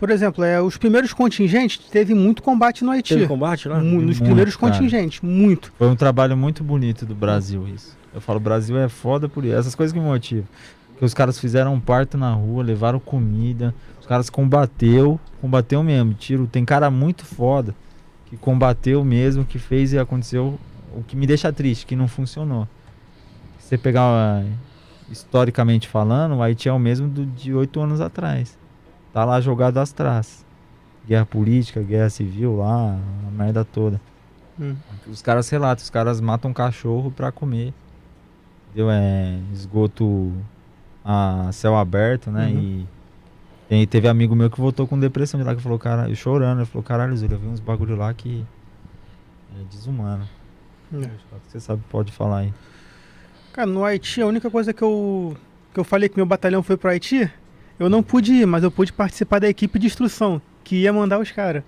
Por 0.00 0.08
exemplo, 0.08 0.42
é, 0.42 0.58
os 0.62 0.78
primeiros 0.78 1.12
contingentes 1.12 1.76
teve 1.90 2.14
muito 2.14 2.42
combate 2.42 2.82
no 2.82 2.90
Haiti. 2.90 3.12
Teve 3.12 3.26
combate 3.26 3.68
lá? 3.68 3.78
Mu- 3.80 4.00
nos 4.00 4.18
Muito, 4.18 4.24
primeiros 4.24 4.56
cara. 4.56 4.72
contingentes, 4.72 5.20
muito. 5.20 5.70
Foi 5.76 5.88
um 5.88 5.94
trabalho 5.94 6.34
muito 6.38 6.64
bonito 6.64 7.04
do 7.04 7.14
Brasil, 7.14 7.68
isso. 7.68 7.94
Eu 8.14 8.18
falo, 8.18 8.38
o 8.38 8.40
Brasil 8.42 8.78
é 8.78 8.88
foda 8.88 9.28
por 9.28 9.44
isso. 9.44 9.54
Essas 9.54 9.74
coisas 9.74 9.92
que 9.92 10.00
me 10.00 10.06
motivam. 10.06 10.46
Que 10.98 11.04
os 11.04 11.12
caras 11.12 11.38
fizeram 11.38 11.74
um 11.74 11.80
parto 11.80 12.16
na 12.16 12.32
rua, 12.32 12.62
levaram 12.62 12.98
comida, 12.98 13.74
os 14.00 14.06
caras 14.06 14.30
combateu, 14.30 15.20
combateu 15.38 15.82
mesmo. 15.82 16.14
Tiro, 16.14 16.46
tem 16.46 16.64
cara 16.64 16.90
muito 16.90 17.26
foda 17.26 17.74
que 18.24 18.38
combateu 18.38 19.04
mesmo, 19.04 19.44
que 19.44 19.58
fez 19.58 19.92
e 19.92 19.98
aconteceu. 19.98 20.58
O 20.96 21.02
que 21.02 21.14
me 21.14 21.26
deixa 21.26 21.52
triste, 21.52 21.84
que 21.84 21.94
não 21.94 22.08
funcionou. 22.08 22.66
Se 23.58 23.68
você 23.68 23.76
pegar 23.78 24.02
ah, 24.02 24.44
historicamente 25.10 25.86
falando, 25.88 26.36
o 26.36 26.42
Haiti 26.42 26.70
é 26.70 26.72
o 26.72 26.78
mesmo 26.78 27.06
do, 27.06 27.26
de 27.26 27.52
oito 27.52 27.78
anos 27.80 28.00
atrás. 28.00 28.58
Tá 29.12 29.24
lá 29.24 29.40
jogado 29.40 29.78
às 29.78 29.92
traças. 29.92 30.44
Guerra 31.06 31.26
política, 31.26 31.82
guerra 31.82 32.10
civil 32.10 32.56
lá, 32.58 32.96
a 33.26 33.30
merda 33.30 33.64
toda. 33.64 34.00
Hum. 34.60 34.76
Os 35.08 35.22
caras 35.22 35.48
relatam, 35.48 35.82
os 35.82 35.90
caras 35.90 36.20
matam 36.20 36.52
cachorro 36.52 37.10
pra 37.10 37.32
comer. 37.32 37.72
Entendeu? 38.68 38.90
É 38.90 39.38
esgoto 39.52 40.32
a 41.04 41.48
céu 41.52 41.76
aberto, 41.76 42.30
né? 42.30 42.46
Uhum. 42.48 42.58
E 42.60 42.86
tem- 43.68 43.86
teve 43.86 44.06
amigo 44.08 44.36
meu 44.36 44.50
que 44.50 44.60
voltou 44.60 44.86
com 44.86 44.98
depressão 44.98 45.40
de 45.40 45.46
lá, 45.46 45.54
que 45.56 45.62
falou, 45.62 45.78
cara, 45.78 46.08
eu 46.08 46.14
chorando, 46.14 46.58
ele 46.58 46.66
falou, 46.66 46.82
caralho, 46.84 47.16
Zúlio, 47.16 47.34
eu 47.34 47.38
vi 47.40 47.46
uns 47.48 47.60
bagulho 47.60 47.96
lá 47.96 48.12
que 48.14 48.44
é 49.58 49.64
desumano. 49.70 50.28
É. 50.92 51.08
Você 51.48 51.58
sabe, 51.58 51.82
pode 51.88 52.12
falar 52.12 52.38
aí. 52.38 52.54
Cara, 53.52 53.66
no 53.66 53.84
Haiti, 53.84 54.20
a 54.20 54.26
única 54.26 54.50
coisa 54.50 54.72
que 54.72 54.82
eu, 54.82 55.36
que 55.74 55.80
eu 55.80 55.84
falei 55.84 56.08
que 56.08 56.16
meu 56.16 56.26
batalhão 56.26 56.62
foi 56.62 56.76
pro 56.76 56.90
Haiti, 56.90 57.28
eu 57.80 57.88
não 57.88 58.02
pude 58.02 58.34
ir, 58.34 58.46
mas 58.46 58.62
eu 58.62 58.70
pude 58.70 58.92
participar 58.92 59.38
da 59.38 59.48
equipe 59.48 59.78
de 59.78 59.86
instrução, 59.86 60.40
que 60.62 60.76
ia 60.76 60.92
mandar 60.92 61.18
os 61.18 61.30
caras. 61.30 61.64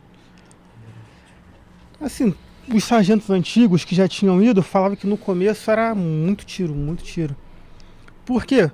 Assim, 1.98 2.34
os 2.68 2.84
sargentos 2.84 3.30
antigos 3.30 3.82
que 3.82 3.94
já 3.94 4.06
tinham 4.06 4.42
ido 4.42 4.62
falavam 4.62 4.94
que 4.94 5.06
no 5.06 5.16
começo 5.16 5.70
era 5.70 5.94
muito 5.94 6.44
tiro, 6.44 6.74
muito 6.74 7.02
tiro. 7.02 7.34
Por 8.26 8.44
quê? 8.44 8.70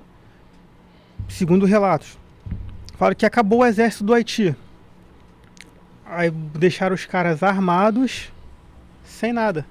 Segundo 1.29 1.65
relatos, 1.65 2.17
falaram 2.97 3.15
que 3.15 3.25
acabou 3.25 3.59
o 3.59 3.65
exército 3.65 4.03
do 4.03 4.13
Haiti. 4.13 4.53
Aí 6.05 6.29
deixaram 6.29 6.93
os 6.93 7.05
caras 7.05 7.41
armados, 7.41 8.33
sem 9.05 9.31
nada. 9.31 9.65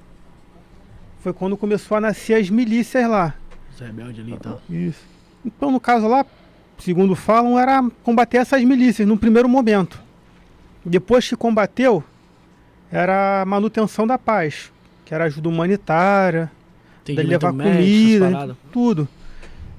Foi 1.21 1.35
quando 1.35 1.55
começou 1.55 1.99
a 1.99 2.01
nascer 2.01 2.41
as 2.41 2.49
milícias 2.49 3.07
lá. 3.11 3.35
Os 3.75 3.81
rebeldes 3.81 4.21
ali 4.21 4.33
e 4.33 4.39
tal. 4.39 4.63
Isso. 4.71 5.05
Então, 5.45 5.71
no 5.71 5.81
caso 5.81 6.09
lá, 6.09 6.25
segundo 6.79 7.15
falam, 7.15 7.59
era 7.59 7.83
combater 8.03 8.39
essas 8.39 8.63
milícias 8.65 9.07
no 9.07 9.17
primeiro 9.17 9.49
momento. 9.49 10.01
Depois 10.85 11.29
que 11.29 11.37
combateu, 11.37 12.03
era 12.91 13.43
a 13.43 13.45
manutenção 13.45 14.07
da 14.07 14.19
paz, 14.19 14.73
que 15.05 15.15
era 15.15 15.25
ajuda 15.25 15.49
humanitária, 15.49 16.51
levar 17.07 17.53
médico, 17.53 17.79
comida, 17.79 18.57
tudo. 18.73 19.09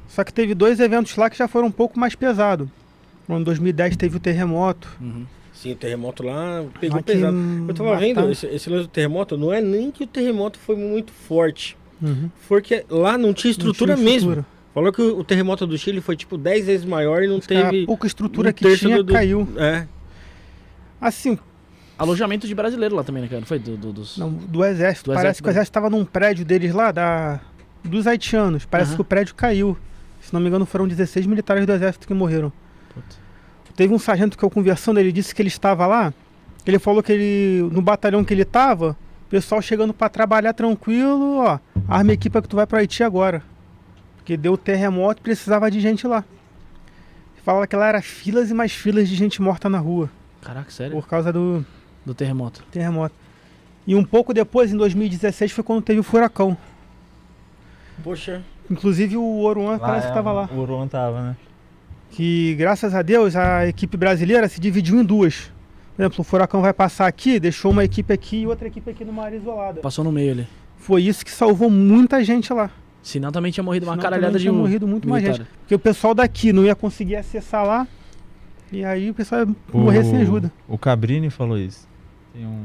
Só 0.07 0.23
que 0.23 0.33
teve 0.33 0.53
dois 0.53 0.79
eventos 0.79 1.15
lá 1.15 1.29
que 1.29 1.37
já 1.37 1.47
foram 1.47 1.67
um 1.67 1.71
pouco 1.71 1.99
mais 1.99 2.15
pesados. 2.15 2.67
Em 3.27 3.43
2010 3.43 3.95
teve 3.95 4.17
o 4.17 4.19
terremoto. 4.19 4.89
Uhum. 4.99 5.25
Sim, 5.53 5.73
o 5.73 5.75
terremoto 5.75 6.23
lá 6.23 6.63
pegou 6.79 6.97
que 6.99 7.11
pesado. 7.13 7.37
Eu 7.67 7.73
tava 7.73 7.95
vendo 7.97 8.31
esse, 8.31 8.47
esse 8.47 8.69
lance 8.69 8.83
do 8.87 8.89
terremoto, 8.89 9.37
não 9.37 9.53
é 9.53 9.61
nem 9.61 9.91
que 9.91 10.03
o 10.03 10.07
terremoto 10.07 10.57
foi 10.57 10.75
muito 10.75 11.11
forte. 11.11 11.77
Uhum. 12.01 12.29
Foi 12.47 12.61
que 12.61 12.85
lá 12.89 13.17
não 13.17 13.33
tinha 13.33 13.51
estrutura 13.51 13.95
Não 13.95 14.01
tinha 14.01 14.13
mesmo. 14.13 14.31
estrutura. 14.31 14.58
Falou 14.73 14.91
que 14.91 15.01
o, 15.01 15.23
terremoto 15.23 15.65
do 15.65 15.77
Chile 15.77 15.99
foi 15.99 16.15
tipo 16.15 16.37
10 16.37 16.65
vezes 16.65 16.85
maior 16.85 17.23
e 17.23 17.27
não 17.27 17.39
teve. 17.39 17.83
A 17.83 17.85
pouca 17.85 18.05
estrutura 18.07 18.49
um 18.49 18.53
que 18.53 18.77
tinha 18.77 18.97
do- 18.97 19.03
do- 19.03 19.13
caiu. 19.13 19.47
É. 19.57 19.87
Assim, 21.01 21.37
Alojamento 21.97 22.47
de 22.47 22.55
brasileiro 22.55 22.95
lá 22.95 23.03
também, 23.03 23.21
né, 23.23 23.27
cara? 23.27 23.41
Não 23.41 23.47
foi 23.47 23.59
do, 23.59 23.75
do- 23.75 23.91
dos... 23.91 24.17
Não, 24.17 24.31
do 24.31 24.63
exército. 24.63 25.09
Do 25.11 25.15
Parece 25.15 25.25
exército 25.25 25.43
que 25.43 25.49
o 25.49 25.51
exército 25.51 25.69
estava 25.71 25.89
num 25.89 26.05
prédio 26.05 26.45
deles 26.45 26.73
lá, 26.73 26.91
da, 26.93 27.41
dos 27.83 28.07
haitianos. 28.07 28.65
Parece 28.65 28.95
que 28.95 29.01
o 29.01 29.03
prédio 29.03 29.35
caiu. 29.35 29.77
Se 30.21 30.33
não 30.33 30.39
me 30.39 30.47
engano, 30.47 30.65
foram 30.65 30.87
16 30.87 31.25
militares 31.25 31.65
do 31.65 31.73
exército 31.73 32.07
que 32.07 32.13
morreram. 32.13 32.53
Puta. 32.93 33.15
Teve 33.75 33.93
um 33.93 33.99
sargento 33.99 34.37
que 34.37 34.43
eu 34.43 34.49
conversando, 34.49 34.97
ele 34.97 35.11
disse 35.11 35.35
que 35.35 35.41
ele 35.41 35.49
estava 35.49 35.85
lá. 35.87 36.13
Ele 36.65 36.79
falou 36.79 37.03
que 37.03 37.11
ele, 37.11 37.69
no 37.69 37.81
batalhão 37.81 38.23
que 38.23 38.33
ele 38.33 38.43
estava, 38.43 38.91
o 39.25 39.29
pessoal 39.29 39.61
chegando 39.61 39.93
para 39.93 40.07
trabalhar 40.07 40.53
tranquilo, 40.53 41.39
ó, 41.39 41.59
arma 41.87 42.11
a 42.11 42.13
equipa 42.13 42.41
que 42.41 42.47
tu 42.47 42.55
vai 42.55 42.65
para 42.67 42.79
Haiti 42.79 43.03
agora. 43.03 43.41
Porque 44.29 44.37
deu 44.37 44.55
terremoto 44.55 45.21
e 45.21 45.23
precisava 45.23 45.71
de 45.71 45.79
gente 45.79 46.05
lá. 46.05 46.23
Falava 47.43 47.65
que 47.65 47.75
lá 47.75 47.87
era 47.87 47.99
filas 47.99 48.51
e 48.51 48.53
mais 48.53 48.71
filas 48.71 49.09
de 49.09 49.15
gente 49.15 49.41
morta 49.41 49.67
na 49.67 49.79
rua, 49.79 50.07
Caraca, 50.39 50.69
sério? 50.69 50.91
por 50.95 51.07
causa 51.07 51.33
do, 51.33 51.65
Do 52.05 52.13
terremoto. 52.13 52.63
terremoto. 52.69 53.15
E 53.87 53.95
um 53.95 54.03
pouco 54.03 54.31
depois, 54.31 54.71
em 54.71 54.77
2016, 54.77 55.51
foi 55.51 55.63
quando 55.63 55.81
teve 55.81 55.99
o 55.99 56.03
furacão. 56.03 56.55
Poxa. 58.03 58.43
Inclusive 58.69 59.17
o 59.17 59.39
Oruan 59.39 59.79
parece 59.79 60.05
que 60.05 60.11
estava 60.11 60.31
lá. 60.31 60.47
O 60.53 60.59
Oron 60.59 60.87
tava, 60.87 61.21
né? 61.23 61.37
Que 62.11 62.53
graças 62.53 62.93
a 62.93 63.01
Deus 63.01 63.35
a 63.35 63.65
equipe 63.65 63.97
brasileira 63.97 64.47
se 64.47 64.59
dividiu 64.59 64.99
em 64.99 65.03
duas. 65.03 65.51
Por 65.95 66.03
exemplo, 66.03 66.21
o 66.21 66.23
furacão 66.23 66.61
vai 66.61 66.71
passar 66.71 67.07
aqui, 67.07 67.39
deixou 67.39 67.71
uma 67.71 67.83
equipe 67.83 68.13
aqui 68.13 68.41
e 68.41 68.47
outra 68.47 68.67
equipe 68.67 68.91
aqui 68.91 69.03
numa 69.03 69.23
área 69.23 69.37
isolada. 69.37 69.81
Passou 69.81 70.05
no 70.05 70.11
meio 70.11 70.33
ali. 70.33 70.47
Foi 70.77 71.01
isso 71.01 71.25
que 71.25 71.31
salvou 71.31 71.71
muita 71.71 72.23
gente 72.23 72.53
lá. 72.53 72.69
Senão 73.09 73.31
também 73.31 73.51
tinha 73.51 73.63
morrido 73.63 73.85
uma 73.87 73.93
Senão 73.93 74.03
caralhada 74.03 74.37
de 74.37 74.43
tinha 74.43 74.53
morrido 74.53 74.87
muito 74.87 75.09
mais 75.09 75.23
militar. 75.23 75.43
gente. 75.45 75.57
Porque 75.61 75.73
o 75.73 75.79
pessoal 75.79 76.13
daqui 76.13 76.53
não 76.53 76.63
ia 76.63 76.75
conseguir 76.75 77.15
acessar 77.15 77.65
lá. 77.65 77.87
E 78.71 78.85
aí 78.85 79.09
o 79.09 79.13
pessoal 79.15 79.41
ia 79.41 79.55
morrer 79.73 80.03
sem 80.03 80.21
ajuda. 80.21 80.51
O 80.67 80.77
Cabrini 80.77 81.31
falou 81.31 81.57
isso. 81.57 81.87
Tem 82.33 82.45
um 82.45 82.63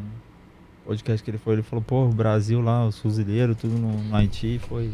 podcast 0.84 1.24
que 1.24 1.30
ele 1.30 1.38
foi, 1.38 1.54
ele 1.54 1.62
falou, 1.62 1.82
pô, 1.82 2.04
o 2.04 2.08
Brasil 2.10 2.60
lá, 2.60 2.86
os 2.86 2.98
fuzileiros, 2.98 3.56
tudo 3.56 3.78
no, 3.78 3.90
no 4.02 4.14
Haiti, 4.14 4.60
foi. 4.68 4.92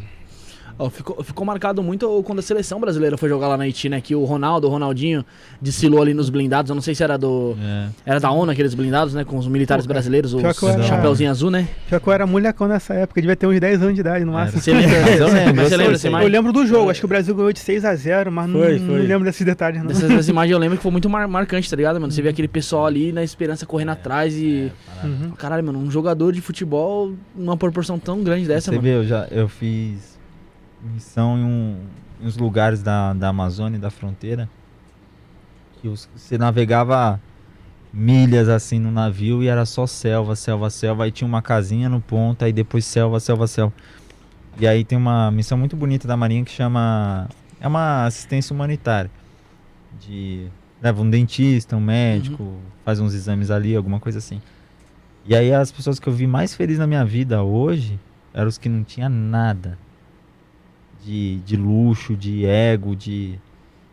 Ficou, 0.90 1.22
ficou 1.22 1.44
marcado 1.44 1.82
muito 1.82 2.22
quando 2.24 2.38
a 2.38 2.42
seleção 2.42 2.80
brasileira 2.80 3.16
foi 3.16 3.28
jogar 3.28 3.48
lá 3.48 3.56
na 3.56 3.64
Haiti, 3.64 3.88
né? 3.88 4.00
Que 4.00 4.14
o 4.14 4.24
Ronaldo, 4.24 4.66
o 4.66 4.70
Ronaldinho, 4.70 5.24
desfilou 5.60 6.00
ali 6.02 6.14
nos 6.14 6.30
blindados. 6.30 6.68
Eu 6.70 6.74
não 6.74 6.82
sei 6.82 6.94
se 6.94 7.02
era 7.02 7.16
do. 7.18 7.56
É. 7.62 7.88
Era 8.06 8.20
da 8.20 8.30
ONU 8.30 8.50
aqueles 8.50 8.74
blindados, 8.74 9.12
né? 9.14 9.24
Com 9.24 9.36
os 9.38 9.46
militares 9.46 9.84
Pô, 9.84 9.88
cara, 9.88 9.94
brasileiros, 10.00 10.32
os 10.34 10.42
era- 10.42 10.82
chapeuzinho 10.82 11.30
azul, 11.30 11.50
né? 11.50 11.68
Pior 11.88 12.00
que 12.00 12.06
eu 12.08 12.12
era 12.12 12.26
molecão 12.26 12.66
nessa 12.68 12.94
época, 12.94 13.20
devia 13.20 13.36
ter 13.36 13.46
uns 13.46 13.58
10 13.60 13.82
anos 13.82 13.94
de 13.94 14.00
idade 14.00 14.24
no 14.24 14.32
máximo. 14.32 14.60
Você 14.62 14.72
lembra? 14.72 15.64
Você 15.68 15.76
lembra 15.76 15.98
sei. 15.98 16.14
Eu 16.14 16.28
lembro 16.28 16.52
do 16.52 16.66
jogo, 16.66 16.90
acho 16.90 17.00
que 17.00 17.06
o 17.06 17.08
Brasil 17.08 17.34
ganhou 17.34 17.52
de 17.52 17.58
6 17.60 17.84
a 17.84 17.94
0 17.94 18.30
mas 18.32 18.48
não, 18.48 18.60
Foi, 18.60 18.78
não 18.78 18.86
foi. 18.86 19.02
lembro 19.02 19.24
desses 19.24 19.44
detalhes, 19.44 19.80
não. 19.80 19.86
Dessas, 19.88 20.08
dessas 20.08 20.28
imagens 20.28 20.52
eu 20.52 20.58
lembro 20.58 20.76
que 20.76 20.82
foi 20.82 20.92
muito 20.92 21.08
mar- 21.10 21.28
marcante, 21.28 21.68
tá 21.68 21.76
ligado, 21.76 22.00
mano? 22.00 22.12
Você 22.12 22.22
vê 22.22 22.28
aquele 22.30 22.48
pessoal 22.48 22.86
ali 22.86 23.12
na 23.12 23.22
esperança 23.22 23.66
correndo 23.66 23.90
atrás 23.90 24.34
e. 24.34 24.72
Uhum. 25.04 25.30
Caralho, 25.36 25.64
mano, 25.64 25.78
um 25.78 25.90
jogador 25.90 26.32
de 26.32 26.40
futebol 26.40 27.12
numa 27.34 27.56
proporção 27.56 27.98
tão 27.98 28.22
grande 28.22 28.46
dessa, 28.46 28.66
Você 28.66 28.76
mano. 28.76 28.82
vê, 28.82 28.94
eu 28.96 29.04
já 29.04 29.26
eu 29.30 29.48
fiz 29.48 30.18
missão 30.82 31.38
em, 31.38 31.44
um, 31.44 31.76
em 32.22 32.26
uns 32.26 32.36
lugares 32.36 32.82
da, 32.82 33.12
da 33.12 33.28
Amazônia, 33.28 33.78
da 33.78 33.90
fronteira, 33.90 34.48
que 35.80 35.88
os- 35.88 36.08
você 36.14 36.36
navegava 36.38 37.20
milhas 37.92 38.48
assim 38.48 38.78
no 38.78 38.90
navio 38.90 39.42
e 39.42 39.48
era 39.48 39.64
só 39.66 39.86
selva, 39.86 40.36
selva, 40.36 40.70
selva. 40.70 41.04
Aí 41.04 41.10
tinha 41.10 41.26
uma 41.26 41.42
casinha 41.42 41.88
no 41.88 42.00
ponto, 42.00 42.44
aí 42.44 42.52
depois 42.52 42.84
selva, 42.84 43.18
selva, 43.20 43.46
selva. 43.46 43.72
E 44.58 44.66
aí 44.66 44.84
tem 44.84 44.96
uma 44.98 45.30
missão 45.30 45.56
muito 45.58 45.76
bonita 45.76 46.06
da 46.06 46.16
Marinha 46.16 46.44
que 46.44 46.50
chama. 46.50 47.28
É 47.60 47.66
uma 47.66 48.04
assistência 48.06 48.54
humanitária. 48.54 49.10
De. 50.00 50.46
Leva 50.82 51.02
um 51.02 51.10
dentista, 51.10 51.76
um 51.76 51.80
médico, 51.80 52.56
faz 52.84 53.00
uns 53.00 53.12
exames 53.12 53.50
ali, 53.50 53.76
alguma 53.76 54.00
coisa 54.00 54.18
assim. 54.18 54.40
E 55.26 55.34
aí 55.36 55.52
as 55.52 55.70
pessoas 55.70 55.98
que 56.00 56.08
eu 56.08 56.12
vi 56.12 56.26
mais 56.26 56.54
felizes 56.54 56.78
na 56.78 56.86
minha 56.86 57.04
vida 57.04 57.42
hoje 57.42 57.98
eram 58.32 58.48
os 58.48 58.56
que 58.56 58.68
não 58.68 58.82
tinha 58.82 59.08
nada 59.08 59.76
de, 61.04 61.36
de 61.40 61.56
luxo, 61.56 62.16
de 62.16 62.44
ego, 62.46 62.94
de. 62.94 63.38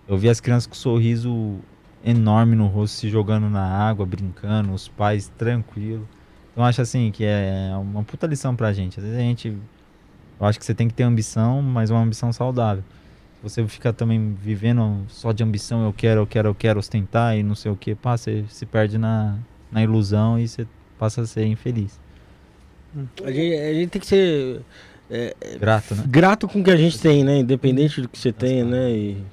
Eu 0.08 0.18
vi 0.18 0.30
as 0.30 0.40
crianças 0.40 0.68
com 0.68 0.76
sorriso 0.76 1.60
enorme 2.04 2.56
no 2.56 2.68
rosto, 2.68 2.96
se 2.96 3.10
jogando 3.10 3.50
na 3.50 3.66
água, 3.66 4.06
brincando, 4.06 4.74
os 4.74 4.88
pais 4.88 5.32
tranquilos. 5.38 6.06
Então 6.52 6.64
acho 6.64 6.82
assim 6.82 7.12
que 7.12 7.24
é 7.24 7.72
uma 7.80 8.04
puta 8.04 8.26
lição 8.26 8.56
pra 8.56 8.74
gente. 8.74 9.00
Às 9.00 9.06
vezes 9.06 9.20
a 9.20 9.22
gente. 9.22 9.58
Eu 10.40 10.46
acho 10.46 10.60
que 10.60 10.66
você 10.66 10.74
tem 10.74 10.88
que 10.88 10.94
ter 10.94 11.04
ambição, 11.04 11.62
mas 11.62 11.90
uma 11.90 12.02
ambição 12.02 12.32
saudável. 12.32 12.84
Se 13.38 13.44
você 13.44 13.68
fica 13.68 13.92
também 13.92 14.36
vivendo 14.42 15.04
só 15.08 15.32
de 15.32 15.44
ambição, 15.44 15.84
eu 15.84 15.94
quero, 15.94 16.22
eu 16.22 16.28
quero, 16.28 16.50
eu 16.50 16.56
quero 16.56 16.80
ostentar 16.80 17.38
e 17.38 17.44
não 17.44 17.56
sei 17.56 17.72
o 17.72 17.76
que, 17.76 17.96
pá, 17.96 18.18
você 18.18 18.46
se 18.50 18.66
perde 18.66 18.98
na, 18.98 19.38
na 19.72 19.84
ilusão 19.84 20.40
e 20.40 20.48
você 20.48 20.68
passa 20.98 21.22
a 21.22 21.26
ser 21.26 21.46
infeliz. 21.46 22.00
A 23.24 23.32
gente, 23.32 23.56
a 23.60 23.74
gente 23.74 23.90
tem 23.90 24.02
que 24.02 24.08
ser 24.08 24.62
é, 25.10 25.36
Grato, 25.60 25.96
né? 25.96 26.04
grato 26.08 26.48
com 26.48 26.60
o 26.60 26.64
que 26.64 26.72
a 26.72 26.76
gente 26.78 27.00
tem, 27.00 27.24
né? 27.24 27.38
Independente 27.40 28.02
do 28.02 28.08
que 28.10 28.18
você 28.18 28.32
tenha, 28.32 28.66
né? 28.66 28.92
E 28.92 29.24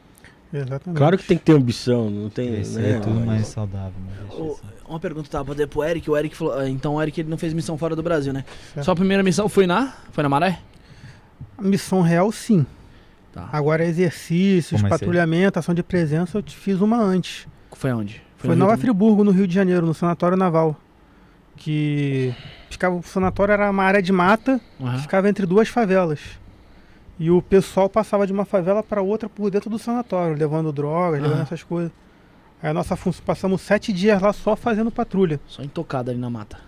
Exatamente. 0.52 0.96
claro 0.98 1.18
que 1.18 1.24
tem 1.24 1.36
que 1.36 1.44
ter 1.44 1.52
ambição, 1.52 2.08
não 2.08 2.30
tem. 2.30 2.52
Crescer 2.52 2.80
né? 2.80 2.90
é 2.92 3.00
tudo 3.00 3.14
Mas- 3.16 3.24
mais 3.26 3.46
saudável. 3.48 3.92
Mas 4.28 4.38
Ô, 4.38 4.52
assim. 4.52 4.60
uma 4.88 5.00
pergunta 5.00 5.28
tá 5.28 5.44
pra 5.44 5.52
fazer 5.54 5.66
pro 5.66 5.82
Eric. 5.82 6.08
O 6.10 6.16
Eric 6.16 6.36
falou. 6.36 6.54
ah, 6.58 6.68
Então 6.68 6.94
o 6.94 7.02
Eric 7.02 7.20
ele 7.20 7.28
não 7.28 7.36
fez 7.38 7.52
missão 7.52 7.76
fora 7.76 7.96
do 7.96 8.02
Brasil, 8.02 8.32
né? 8.32 8.44
Certo. 8.72 8.84
Sua 8.84 8.94
primeira 8.94 9.22
missão 9.22 9.48
foi 9.48 9.66
na. 9.66 9.92
Foi 10.12 10.22
na 10.22 10.28
Maré? 10.28 10.60
A 11.58 11.62
missão 11.62 12.02
real, 12.02 12.30
sim. 12.30 12.64
Tá. 13.32 13.48
Agora, 13.52 13.84
exercícios, 13.84 14.80
Como 14.80 14.86
é 14.86 14.90
patrulhamento, 14.90 15.58
ação 15.58 15.74
de 15.74 15.82
presença, 15.82 16.38
eu 16.38 16.42
te 16.42 16.56
fiz 16.56 16.80
uma 16.80 17.02
antes. 17.02 17.48
Foi 17.72 17.92
onde? 17.92 18.22
Foi, 18.36 18.50
no 18.50 18.54
em 18.54 18.58
Nova? 18.58 18.76
Friburgo, 18.76 19.24
no 19.24 19.32
Rio 19.32 19.48
de 19.48 19.54
Janeiro, 19.54 19.84
no 19.84 19.92
Sanatório 19.92 20.36
Naval. 20.36 20.76
Que 21.56 22.32
ficava, 22.70 22.94
o 22.96 23.02
sanatório 23.02 23.52
era 23.52 23.70
uma 23.70 23.82
área 23.84 24.02
de 24.02 24.12
mata 24.12 24.60
que 24.78 24.84
Aham. 24.84 24.98
ficava 24.98 25.28
entre 25.28 25.46
duas 25.46 25.68
favelas. 25.68 26.20
E 27.18 27.30
o 27.30 27.40
pessoal 27.40 27.88
passava 27.88 28.26
de 28.26 28.32
uma 28.32 28.44
favela 28.44 28.82
para 28.82 29.00
outra 29.00 29.28
por 29.28 29.50
dentro 29.50 29.70
do 29.70 29.78
sanatório, 29.78 30.36
levando 30.36 30.72
drogas, 30.72 31.22
levando 31.22 31.40
Ah. 31.40 31.42
essas 31.42 31.62
coisas. 31.62 31.92
Aí 32.62 32.70
a 32.70 32.74
nossa 32.74 32.96
função, 32.96 33.22
passamos 33.24 33.60
sete 33.60 33.92
dias 33.92 34.20
lá 34.20 34.32
só 34.32 34.56
fazendo 34.56 34.90
patrulha. 34.90 35.38
Só 35.46 35.62
intocado 35.62 36.10
ali 36.10 36.18
na 36.18 36.30
mata. 36.30 36.58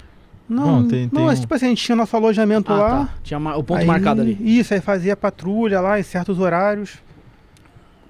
Não, 0.48 0.86
tem- 0.86 1.02
não 1.05 1.09
tem 1.10 1.24
mas 1.24 1.39
um- 1.39 1.43
tipo 1.43 1.55
assim, 1.55 1.66
a 1.66 1.68
gente 1.70 1.82
tinha 1.85 1.97
nosso 1.97 2.14
alojamento 2.14 2.73
Ah, 2.73 2.77
lá. 2.77 2.89
tá. 3.06 3.14
Tinha 3.24 3.39
o 3.40 3.64
ponto 3.64 3.81
aí- 3.81 3.86
marcado 3.86 4.20
ali. 4.20 4.36
Isso, 4.40 4.73
aí 4.73 4.81
fazia 4.81 5.16
patrulha 5.16 5.81
lá 5.81 5.98
em 5.98 6.02
certos 6.05 6.39
horários. 6.39 6.98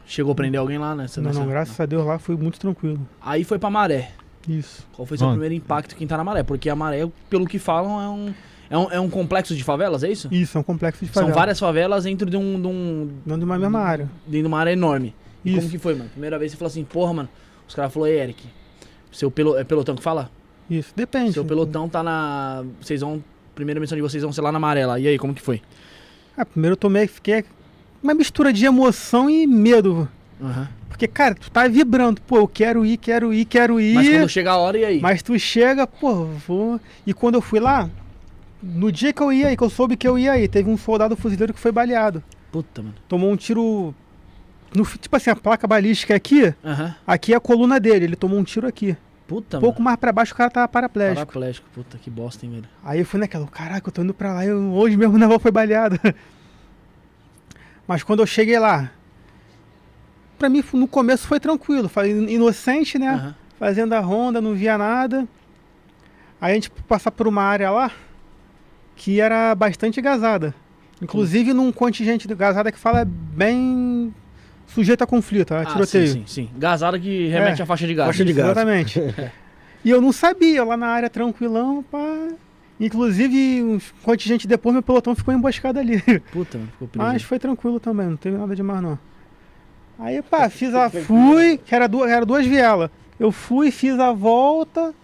Chegou 0.04 0.32
a 0.32 0.34
prender 0.34 0.60
alguém 0.60 0.78
lá, 0.78 0.94
né? 0.94 1.06
Não, 1.16 1.32
não, 1.32 1.46
graças 1.46 1.80
a 1.80 1.86
Deus 1.86 2.04
lá 2.06 2.18
foi 2.18 2.36
muito 2.36 2.60
tranquilo. 2.60 3.00
Aí 3.20 3.42
foi 3.42 3.58
pra 3.58 3.70
Maré. 3.70 4.10
Isso. 4.48 4.86
Qual 4.92 5.06
foi 5.06 5.16
seu 5.18 5.26
Bom. 5.26 5.32
primeiro 5.32 5.54
impacto 5.54 5.96
quem 5.96 6.06
tá 6.06 6.16
na 6.16 6.24
Maré? 6.24 6.42
Porque 6.42 6.68
a 6.68 6.76
Maré, 6.76 7.08
pelo 7.28 7.46
que 7.46 7.58
falam, 7.58 8.00
é 8.00 8.08
um, 8.08 8.34
é 8.70 8.78
um, 8.78 8.90
é 8.92 9.00
um 9.00 9.10
complexo 9.10 9.54
de 9.54 9.62
favelas, 9.64 10.02
é 10.02 10.10
isso? 10.10 10.28
Isso, 10.30 10.56
é 10.56 10.60
um 10.60 10.64
complexo 10.64 11.04
de 11.04 11.12
São 11.12 11.22
favela. 11.22 11.38
várias 11.38 11.58
favelas 11.58 12.04
dentro 12.04 12.28
de 12.28 12.36
um, 12.36 12.60
de 12.60 12.66
um. 12.66 13.10
Dentro 13.24 13.40
de 13.40 13.44
uma 13.44 13.58
mesma 13.58 13.80
área. 13.80 14.10
dentro 14.26 14.42
de 14.42 14.46
uma 14.46 14.58
área 14.58 14.72
enorme. 14.72 15.14
E 15.44 15.50
Isso. 15.50 15.58
como 15.58 15.70
que 15.70 15.78
foi, 15.78 15.94
mano? 15.94 16.10
Primeira 16.10 16.38
vez 16.38 16.52
você 16.52 16.58
falou 16.58 16.68
assim, 16.68 16.84
porra, 16.84 17.12
mano. 17.12 17.28
Os 17.68 17.74
caras 17.74 17.92
falaram, 17.92 18.12
ei, 18.12 18.20
Eric, 18.20 18.42
seu 19.12 19.30
pelo, 19.30 19.56
é 19.56 19.64
pelotão 19.64 19.94
que 19.94 20.02
fala? 20.02 20.30
Isso, 20.68 20.92
depende. 20.94 21.32
Seu 21.32 21.44
pelotão 21.44 21.88
tá 21.88 22.02
na. 22.02 22.64
Vocês 22.80 23.00
vão. 23.00 23.22
Primeira 23.54 23.80
missão 23.80 23.96
de 23.96 24.02
vocês 24.02 24.22
vão 24.22 24.32
ser 24.32 24.42
lá 24.42 24.52
na 24.52 24.58
Amarela. 24.58 24.98
E 25.00 25.08
aí, 25.08 25.18
como 25.18 25.32
que 25.32 25.40
foi? 25.40 25.62
Ah, 26.36 26.44
primeiro 26.44 26.74
eu 26.74 26.76
tomei, 26.76 27.06
fiquei 27.06 27.44
uma 28.02 28.12
mistura 28.12 28.52
de 28.52 28.66
emoção 28.66 29.30
e 29.30 29.46
medo. 29.46 30.08
Aham. 30.40 30.68
Porque, 30.88 31.06
cara, 31.06 31.34
tu 31.34 31.50
tá 31.50 31.66
vibrando, 31.68 32.20
pô, 32.22 32.38
eu 32.38 32.48
quero 32.48 32.84
ir, 32.86 32.96
quero 32.96 33.32
ir, 33.34 33.44
quero 33.44 33.80
ir. 33.80 33.94
Mas 33.94 34.08
quando 34.08 34.28
chega 34.28 34.50
a 34.52 34.56
hora, 34.56 34.78
e 34.78 34.84
aí? 34.84 35.00
Mas 35.00 35.22
tu 35.22 35.38
chega, 35.38 35.86
pô, 35.86 36.24
vou. 36.24 36.80
E 37.06 37.12
quando 37.12 37.34
eu 37.34 37.42
fui 37.42 37.60
lá, 37.60 37.88
no 38.62 38.90
dia 38.90 39.12
que 39.12 39.22
eu 39.22 39.32
ia 39.32 39.48
aí, 39.48 39.56
que 39.56 39.62
eu 39.62 39.70
soube 39.70 39.96
que 39.96 40.06
eu 40.08 40.18
ia 40.18 40.32
aí, 40.32 40.48
teve 40.48 40.70
um 40.70 40.76
soldado 40.76 41.16
fuzileiro 41.16 41.52
que 41.52 41.60
foi 41.60 41.72
baleado. 41.72 42.22
Puta, 42.50 42.82
mano. 42.82 42.94
Tomou 43.08 43.30
um 43.30 43.36
tiro. 43.36 43.94
No, 44.74 44.84
tipo 44.84 45.14
assim, 45.16 45.30
a 45.30 45.36
placa 45.36 45.66
balística 45.66 46.12
é 46.12 46.16
aqui, 46.16 46.52
Aham. 46.64 46.94
aqui 47.06 47.32
é 47.32 47.36
a 47.36 47.40
coluna 47.40 47.78
dele, 47.80 48.04
ele 48.06 48.16
tomou 48.16 48.38
um 48.38 48.44
tiro 48.44 48.66
aqui. 48.66 48.96
Puta, 49.26 49.58
Um 49.58 49.60
pouco 49.60 49.82
mais 49.82 49.96
pra 49.96 50.12
baixo 50.12 50.32
o 50.32 50.36
cara 50.36 50.50
tava 50.50 50.62
mano. 50.64 50.72
paraplégico. 50.72 51.16
Paraplégico. 51.16 51.68
Puta, 51.74 51.98
que 51.98 52.08
bosta, 52.08 52.46
hein, 52.46 52.52
velho. 52.52 52.64
Aí 52.84 53.00
eu 53.00 53.06
fui 53.06 53.18
naquela, 53.18 53.46
caraca, 53.46 53.88
eu 53.88 53.92
tô 53.92 54.02
indo 54.02 54.14
pra 54.14 54.32
lá, 54.32 54.46
eu, 54.46 54.72
hoje 54.72 54.96
mesmo 54.96 55.14
o 55.14 55.18
naval 55.18 55.38
foi 55.40 55.50
baleado. 55.50 55.98
Mas 57.86 58.02
quando 58.02 58.20
eu 58.20 58.26
cheguei 58.26 58.58
lá, 58.58 58.90
pra 60.38 60.48
mim 60.48 60.62
no 60.72 60.86
começo 60.88 61.26
foi 61.26 61.40
tranquilo, 61.40 61.88
falei 61.88 62.12
inocente, 62.12 62.98
né? 62.98 63.08
Aham. 63.10 63.34
Fazendo 63.58 63.92
a 63.94 64.00
ronda, 64.00 64.40
não 64.40 64.54
via 64.54 64.76
nada. 64.76 65.26
Aí 66.40 66.52
a 66.52 66.54
gente 66.54 66.70
passar 66.86 67.10
por 67.10 67.26
uma 67.26 67.42
área 67.42 67.70
lá 67.70 67.90
que 68.94 69.20
era 69.20 69.54
bastante 69.54 70.00
gasada. 70.00 70.54
Inclusive 71.00 71.52
num 71.54 71.72
contingente 71.72 72.26
de 72.28 72.34
gasada 72.34 72.70
que 72.70 72.78
fala 72.78 73.04
bem 73.06 74.14
sujeito 74.66 75.02
a 75.02 75.06
conflito, 75.06 75.52
a 75.52 75.60
Ah, 75.60 75.64
tiroteio. 75.66 76.06
sim, 76.06 76.12
sim, 76.12 76.24
sim. 76.26 76.50
Gazada 76.58 76.98
que 76.98 77.28
remete 77.28 77.60
É. 77.60 77.64
à 77.64 77.66
faixa 77.66 77.86
de 77.86 77.94
gás. 77.94 78.08
Faixa 78.08 78.24
de 78.24 78.32
gás. 78.32 78.50
Exatamente. 78.50 79.00
e 79.84 79.90
eu 79.90 80.00
não 80.02 80.12
sabia, 80.12 80.62
lá 80.64 80.76
na 80.76 80.88
área 80.88 81.08
tranquilão, 81.10 81.82
pá. 81.90 82.28
Inclusive, 82.78 83.62
um 83.62 83.78
contingente 84.02 84.46
depois, 84.46 84.74
meu 84.74 84.82
pelotão 84.82 85.14
ficou 85.14 85.32
emboscado 85.32 85.78
ali. 85.78 85.98
Puta. 86.30 86.58
Ficou 86.72 86.88
preso. 86.88 86.98
Mas 87.08 87.22
foi 87.22 87.38
tranquilo 87.38 87.80
também, 87.80 88.06
não 88.06 88.16
teve 88.18 88.36
nada 88.36 88.54
demais 88.54 88.82
não. 88.82 88.98
Aí, 89.98 90.20
pá, 90.22 90.48
fiz 90.50 90.74
a. 90.74 90.90
Fui, 90.90 91.58
que 91.58 91.74
era 91.74 91.88
duas, 91.88 92.10
era 92.10 92.26
duas 92.26 92.46
vielas. 92.46 92.90
Eu 93.18 93.32
fui, 93.32 93.70
fiz 93.70 93.98
a 93.98 94.12
volta. 94.12 94.94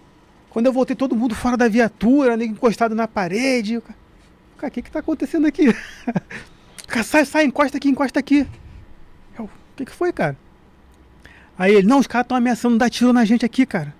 Quando 0.50 0.66
eu 0.66 0.72
voltei, 0.72 0.94
todo 0.94 1.16
mundo 1.16 1.34
fora 1.34 1.56
da 1.56 1.66
viatura, 1.66 2.36
nego 2.36 2.52
encostado 2.52 2.94
na 2.94 3.08
parede. 3.08 3.74
Eu, 3.74 3.82
Cara, 4.62 4.68
o 4.68 4.70
que 4.70 4.82
que 4.82 4.90
tá 4.90 5.00
acontecendo 5.00 5.46
aqui? 5.46 5.74
Cara, 6.86 7.02
sai, 7.02 7.24
sai, 7.24 7.44
encosta 7.44 7.78
aqui, 7.78 7.88
encosta 7.88 8.20
aqui. 8.20 8.46
Eu, 9.36 9.46
o 9.46 9.50
que 9.74 9.86
que 9.86 9.92
foi, 9.92 10.12
cara? 10.12 10.36
Aí 11.58 11.74
ele, 11.74 11.86
não, 11.86 11.98
os 11.98 12.06
caras 12.06 12.26
estão 12.26 12.36
ameaçando 12.36 12.76
dar 12.76 12.90
tiro 12.90 13.12
na 13.14 13.24
gente 13.24 13.46
aqui, 13.46 13.64
cara. 13.64 13.94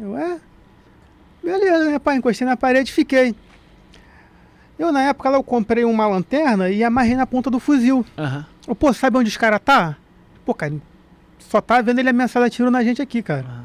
Eu, 0.00 0.16
é? 0.16 0.40
Beleza, 1.42 1.90
né, 1.90 1.98
pai? 1.98 2.16
Encostei 2.16 2.46
na 2.46 2.56
parede 2.56 2.90
e 2.90 2.94
fiquei. 2.94 3.34
Eu, 4.78 4.90
na 4.90 5.02
época, 5.02 5.28
lá, 5.28 5.36
eu 5.36 5.42
comprei 5.42 5.84
uma 5.84 6.06
lanterna 6.06 6.70
e 6.70 6.82
amarrei 6.82 7.14
na 7.14 7.26
ponta 7.26 7.50
do 7.50 7.60
fuzil. 7.60 8.04
Aham. 8.16 8.46
Eu, 8.66 8.74
pô, 8.74 8.92
sabe 8.92 9.18
onde 9.18 9.28
os 9.28 9.36
caras 9.36 9.60
tá? 9.62 9.96
Pô, 10.44 10.54
cara, 10.54 10.74
só 11.38 11.60
tá 11.60 11.80
vendo 11.80 11.98
ele 11.98 12.08
ameaçar 12.10 12.42
dar 12.42 12.50
tiro 12.50 12.70
na 12.70 12.82
gente 12.82 13.00
aqui, 13.00 13.22
cara. 13.22 13.44
aham. 13.48 13.64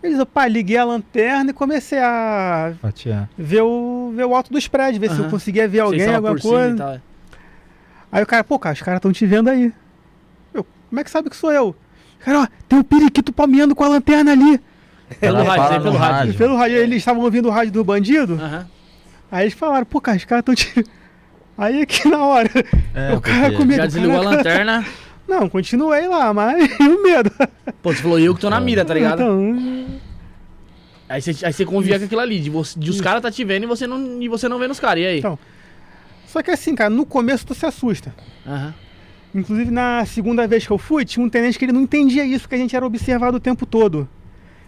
Eles, 0.00 0.16
eu, 0.18 0.26
pá, 0.26 0.46
liguei 0.46 0.76
a 0.76 0.84
lanterna 0.84 1.50
e 1.50 1.52
comecei 1.52 1.98
a 1.98 2.72
Fatiar. 2.80 3.28
ver 3.36 3.62
o, 3.62 4.12
ver 4.14 4.26
o 4.26 4.34
alto 4.34 4.52
dos 4.52 4.68
prédios, 4.68 4.98
ver 4.98 5.10
se 5.10 5.18
eu 5.18 5.28
conseguia 5.28 5.66
ver 5.66 5.80
alguém, 5.80 6.14
alguma 6.14 6.38
coisa. 6.38 6.94
é. 6.94 7.00
Aí 8.12 8.22
o 8.22 8.26
cara, 8.26 8.44
pô, 8.44 8.58
cara, 8.60 8.74
os 8.74 8.80
caras 8.80 8.98
estão 8.98 9.12
te 9.12 9.26
vendo 9.26 9.48
aí. 9.50 9.72
Eu, 10.54 10.64
como 10.88 11.00
é 11.00 11.04
que 11.04 11.10
sabe 11.10 11.28
que 11.28 11.36
sou 11.36 11.52
eu? 11.52 11.74
Cara, 12.20 12.42
ó, 12.42 12.46
tem 12.68 12.78
um 12.78 12.82
periquito 12.84 13.32
palmeando 13.32 13.74
com 13.74 13.82
a 13.82 13.88
lanterna 13.88 14.30
ali. 14.32 14.60
Pelo 15.20 15.42
rádio, 15.42 15.64
aí 15.76 15.80
pelo 15.82 15.96
rádio. 15.96 16.16
rádio. 16.16 16.32
E 16.32 16.36
pelo 16.36 16.56
rádio, 16.56 16.76
eles 16.76 16.96
estavam 16.98 17.22
ouvindo 17.24 17.48
o 17.48 17.50
rádio 17.50 17.72
do 17.72 17.82
bandido. 17.84 18.34
Aham. 18.34 18.66
Aí 19.30 19.44
eles 19.44 19.54
falaram, 19.54 19.84
pô, 19.84 20.00
cara, 20.00 20.16
os 20.16 20.24
caras 20.24 20.42
estão 20.42 20.54
te. 20.54 20.84
Aí 21.58 21.82
aqui 21.82 22.08
na 22.08 22.24
hora. 22.24 22.48
É, 22.94 23.12
o 23.14 23.20
cara 23.20 23.52
com 23.52 23.64
medo. 23.64 23.78
Já 23.78 23.86
desligou 23.86 24.16
a 24.16 24.22
lanterna. 24.22 24.86
Não, 25.28 25.48
continuei 25.48 26.08
lá, 26.08 26.32
mas 26.32 26.68
o 26.80 27.02
medo. 27.02 27.30
Pô, 27.82 27.92
você 27.92 28.02
falou 28.02 28.18
eu 28.18 28.34
que 28.34 28.40
tô 28.40 28.48
na 28.50 28.60
mira, 28.60 28.84
tá 28.84 28.94
ligado? 28.94 29.20
Então, 29.22 29.98
Aí 31.08 31.22
você, 31.22 31.30
aí 31.44 31.52
você 31.52 31.64
convia 31.64 31.98
com 31.98 32.04
aquilo 32.04 32.20
ali, 32.20 32.38
de, 32.38 32.50
você, 32.50 32.78
de 32.78 32.90
os 32.90 33.00
caras 33.00 33.22
tá 33.22 33.30
te 33.30 33.42
vendo 33.42 33.62
e 33.64 33.66
você 33.66 33.86
não, 33.86 34.20
e 34.22 34.28
você 34.28 34.46
não 34.48 34.58
vê 34.58 34.66
nos 34.68 34.78
caras. 34.78 35.02
E 35.02 35.06
aí? 35.06 35.18
Então. 35.20 35.38
só 36.26 36.42
que 36.42 36.50
assim, 36.50 36.74
cara, 36.74 36.90
no 36.90 37.06
começo 37.06 37.46
tu 37.46 37.54
se 37.54 37.64
assusta. 37.64 38.14
Aham. 38.46 38.74
Inclusive, 39.34 39.70
na 39.70 40.04
segunda 40.06 40.46
vez 40.46 40.66
que 40.66 40.72
eu 40.72 40.78
fui, 40.78 41.04
tinha 41.04 41.24
um 41.24 41.28
tenente 41.28 41.58
que 41.58 41.64
ele 41.64 41.72
não 41.72 41.82
entendia 41.82 42.24
isso, 42.24 42.40
porque 42.42 42.54
a 42.54 42.58
gente 42.58 42.74
era 42.76 42.84
observado 42.86 43.36
o 43.36 43.40
tempo 43.40 43.64
todo. 43.66 44.08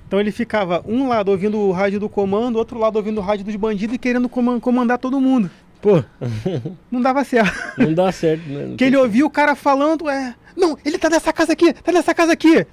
Então 0.07 0.19
ele 0.21 0.31
ficava 0.33 0.83
um 0.87 1.09
lado 1.09 1.31
ouvindo 1.31 1.59
o 1.59 1.73
rádio 1.73 2.01
do 2.01 2.09
comando, 2.09 2.57
outro 2.57 2.79
lado 2.79 2.97
ouvindo 2.97 3.19
o 3.19 3.21
rádio 3.23 3.45
dos 3.45 3.57
bandidos 3.57 3.95
e 3.95 3.99
querendo 3.99 4.29
coman- 4.29 4.59
comandar 4.61 4.99
todo 4.99 5.21
mundo. 5.21 5.51
Pô, 5.81 6.03
Não 6.91 7.01
dava 7.01 7.25
certo. 7.25 7.53
não 7.79 7.95
dá 7.95 8.13
certo, 8.13 8.43
né? 8.49 8.55
Não 8.61 8.69
Porque 8.69 8.77
tem 8.79 8.89
ele 8.89 8.97
ouvia 8.97 9.25
o 9.25 9.31
cara 9.31 9.55
falando, 9.55 10.09
é. 10.09 10.35
Não, 10.57 10.77
ele 10.85 10.99
tá 10.99 11.09
nessa 11.09 11.33
casa 11.33 11.53
aqui, 11.53 11.73
tá 11.73 11.91
nessa 11.93 12.15
casa 12.15 12.33
aqui. 12.33 12.67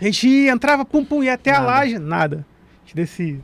A 0.00 0.04
gente 0.04 0.28
entrava, 0.48 0.84
pum, 0.84 1.04
pum, 1.04 1.22
ia 1.22 1.34
até 1.34 1.50
a 1.50 1.54
Nada. 1.60 1.66
laje, 1.66 1.98
nada. 1.98 2.36
A 2.36 2.86
gente 2.86 2.96
descia. 2.96 3.36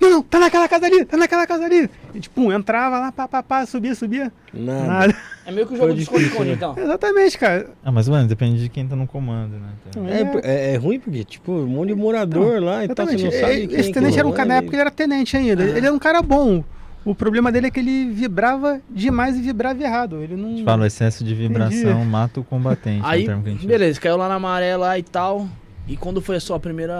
Não, 0.00 0.10
não, 0.10 0.22
tá 0.22 0.38
naquela 0.38 0.68
casa 0.68 0.86
ali, 0.86 1.04
tá 1.04 1.16
naquela 1.16 1.46
casa 1.46 1.64
ali. 1.64 1.88
A 2.10 2.12
gente, 2.12 2.28
pum, 2.28 2.52
entrava 2.52 2.98
lá, 2.98 3.10
pá, 3.12 3.26
pá, 3.26 3.42
pá, 3.42 3.64
subia, 3.64 3.94
subia. 3.94 4.30
Nada. 4.52 4.86
Nada. 4.86 5.16
É 5.46 5.52
meio 5.52 5.66
que 5.66 5.74
o 5.74 5.76
jogo 5.76 5.94
de 5.94 6.02
esconde-esconde, 6.02 6.50
né? 6.50 6.54
então. 6.56 6.74
Exatamente, 6.76 7.38
cara. 7.38 7.70
Ah, 7.84 7.90
mas, 7.92 8.08
mano, 8.08 8.28
depende 8.28 8.60
de 8.60 8.68
quem 8.68 8.86
tá 8.86 8.94
no 8.96 9.06
comando, 9.06 9.52
né? 9.56 9.68
Então, 9.88 10.06
É, 10.08 10.40
é, 10.44 10.74
é 10.74 10.76
ruim 10.76 10.98
porque, 11.00 11.24
tipo, 11.24 11.52
um 11.52 11.66
monte 11.66 11.88
de 11.88 11.94
morador 11.94 12.60
lá 12.62 12.84
e 12.84 12.88
tal, 12.88 13.06
você 13.06 13.16
não 13.16 13.30
sabe 13.30 13.52
E- 13.62 13.66
quem 13.68 13.78
Esse 13.80 13.88
que 13.88 13.94
tenente 13.94 14.18
era 14.18 14.26
um 14.28 14.32
cara, 14.32 14.48
na 14.48 14.54
é, 14.56 14.58
época 14.58 14.74
ele 14.74 14.80
era 14.82 14.90
tenente 14.90 15.36
ainda. 15.36 15.62
Ah. 15.62 15.66
Ele 15.66 15.86
era 15.86 15.94
um 15.94 15.98
cara 15.98 16.20
bom. 16.22 16.62
O 17.04 17.14
problema 17.14 17.52
dele 17.52 17.66
é 17.66 17.70
que 17.70 17.80
ele 17.80 18.10
vibrava 18.10 18.80
demais 18.88 19.36
e 19.36 19.42
vibrava 19.42 19.82
errado. 19.82 20.22
Ele 20.22 20.36
não. 20.36 20.46
a 20.48 20.50
gente 20.52 20.64
fala, 20.64 20.82
o 20.84 20.86
excesso 20.86 21.22
de 21.22 21.34
vibração 21.34 21.90
Entendi. 21.90 22.06
mata 22.06 22.40
o 22.40 22.44
combatente. 22.44 23.04
é 23.04 23.08
Aí, 23.08 23.24
termo 23.26 23.42
que 23.42 23.48
a 23.50 23.52
gente 23.52 23.66
beleza, 23.66 24.00
caiu 24.00 24.16
lá 24.16 24.28
na 24.28 24.38
maré 24.38 24.76
lá 24.76 24.98
e 24.98 25.02
tal. 25.02 25.46
E 25.86 25.96
quando 25.96 26.20
foi 26.22 26.36
a 26.36 26.40
sua 26.40 26.58
primeira. 26.58 26.94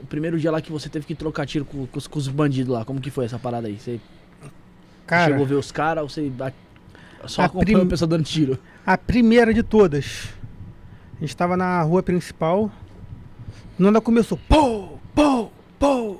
O 0.00 0.06
primeiro 0.06 0.38
dia 0.40 0.50
lá 0.50 0.62
que 0.62 0.72
você 0.72 0.88
teve 0.88 1.04
que 1.04 1.14
trocar 1.14 1.44
tiro 1.46 1.66
com, 1.66 1.86
com 1.86 1.98
os- 1.98 2.06
com 2.06 2.18
os 2.18 2.26
bandidos 2.28 2.72
lá? 2.72 2.82
Como 2.86 2.98
que 2.98 3.10
foi 3.10 3.26
essa 3.26 3.38
parada 3.38 3.66
aí? 3.68 3.78
Você 3.78 4.00
Cara, 5.06 5.26
chegou 5.32 5.44
a 5.44 5.48
ver 5.48 5.54
os 5.56 5.70
caras 5.70 6.02
ou 6.02 6.08
você 6.08 6.32
a- 6.40 6.52
só 7.28 7.42
acompanhou 7.42 7.80
prim- 7.80 7.86
o 7.86 7.90
pessoal 7.90 8.08
dando 8.08 8.24
tiro? 8.24 8.58
a 8.86 8.96
primeira 8.96 9.52
de 9.52 9.62
todas. 9.62 10.28
A 11.18 11.20
gente 11.20 11.28
estava 11.28 11.54
na 11.58 11.82
rua 11.82 12.02
principal. 12.02 12.70
Do 13.78 13.84
nada 13.84 14.00
começou, 14.00 14.38
pô, 14.48 14.98
pô, 15.14 15.50
pô. 15.78 16.18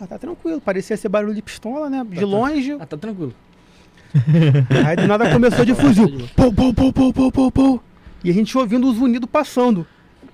Ah, 0.00 0.06
tá 0.06 0.18
tranquilo, 0.18 0.60
parecia 0.60 0.96
ser 0.96 1.08
barulho 1.08 1.34
de 1.34 1.42
pistola, 1.42 1.90
né? 1.90 2.04
De 2.08 2.24
longe. 2.24 2.76
Ah, 2.80 2.86
tá 2.86 2.96
tranquilo. 2.96 3.34
Aí 4.86 4.96
do 4.96 5.06
nada 5.06 5.30
começou 5.30 5.64
de 5.64 5.74
fuzil. 5.74 6.26
Pô, 6.34 6.52
pô, 6.52 6.72
pô, 6.72 6.92
pô, 6.92 7.12
pô, 7.12 7.30
pô, 7.32 7.50
pô. 7.50 7.80
E 8.24 8.30
a 8.30 8.32
gente 8.32 8.56
ouvindo 8.56 8.88
os 8.88 8.98
unidos 8.98 9.28
passando. 9.30 9.86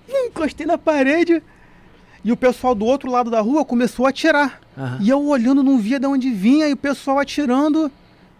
Hum, 0.09 0.29
Encostei 0.29 0.67
na 0.67 0.79
parede. 0.79 1.43
E 2.25 2.33
o 2.33 2.37
pessoal 2.37 2.75
do 2.75 2.85
outro 2.85 3.11
lado 3.11 3.31
da 3.31 3.41
rua 3.41 3.65
começou 3.65 4.07
a 4.07 4.11
atirar. 4.11 4.61
Aham. 4.77 4.99
E 5.01 5.09
eu 5.09 5.25
olhando, 5.27 5.63
não 5.63 5.79
via 5.79 5.99
de 6.01 6.07
onde 6.07 6.31
vinha, 6.31 6.69
e 6.69 6.73
o 6.73 6.77
pessoal 6.77 7.19
atirando. 7.19 7.91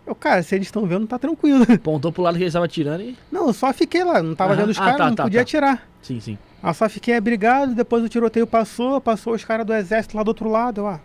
Eu, 0.07 0.15
cara, 0.15 0.43
se 0.43 0.55
eles 0.55 0.69
estão 0.69 0.87
vendo, 0.87 1.07
tá 1.07 1.19
tranquilo. 1.19 1.65
Apontou 1.73 2.11
pro 2.13 2.23
lado 2.23 2.35
que 2.37 2.43
ele 2.43 2.49
estava 2.49 2.65
atirando 2.65 3.03
e. 3.03 3.17
Não, 3.31 3.49
eu 3.49 3.53
só 3.53 3.73
fiquei 3.73 4.03
lá, 4.05 4.23
não 4.23 4.35
tava 4.35 4.53
Aham. 4.53 4.61
vendo 4.63 4.71
os 4.71 4.79
Ah, 4.79 4.85
caras, 4.85 4.99
tá, 4.99 5.07
não 5.09 5.15
tá, 5.17 5.23
podia 5.25 5.41
tá. 5.41 5.43
atirar. 5.43 5.89
Sim, 6.03 6.21
sim. 6.21 6.39
Eu 6.63 6.75
só 6.75 6.89
fiquei 6.89 7.15
abrigado, 7.17 7.75
depois 7.75 8.03
o 8.03 8.09
tiroteio 8.09 8.47
passou, 8.47 9.01
passou 9.01 9.35
os 9.35 9.45
caras 9.45 9.67
do 9.67 9.75
exército 9.75 10.17
lá 10.17 10.23
do 10.23 10.29
outro 10.29 10.49
lado, 10.49 10.81
eu, 10.81 10.87
ah, 10.89 11.01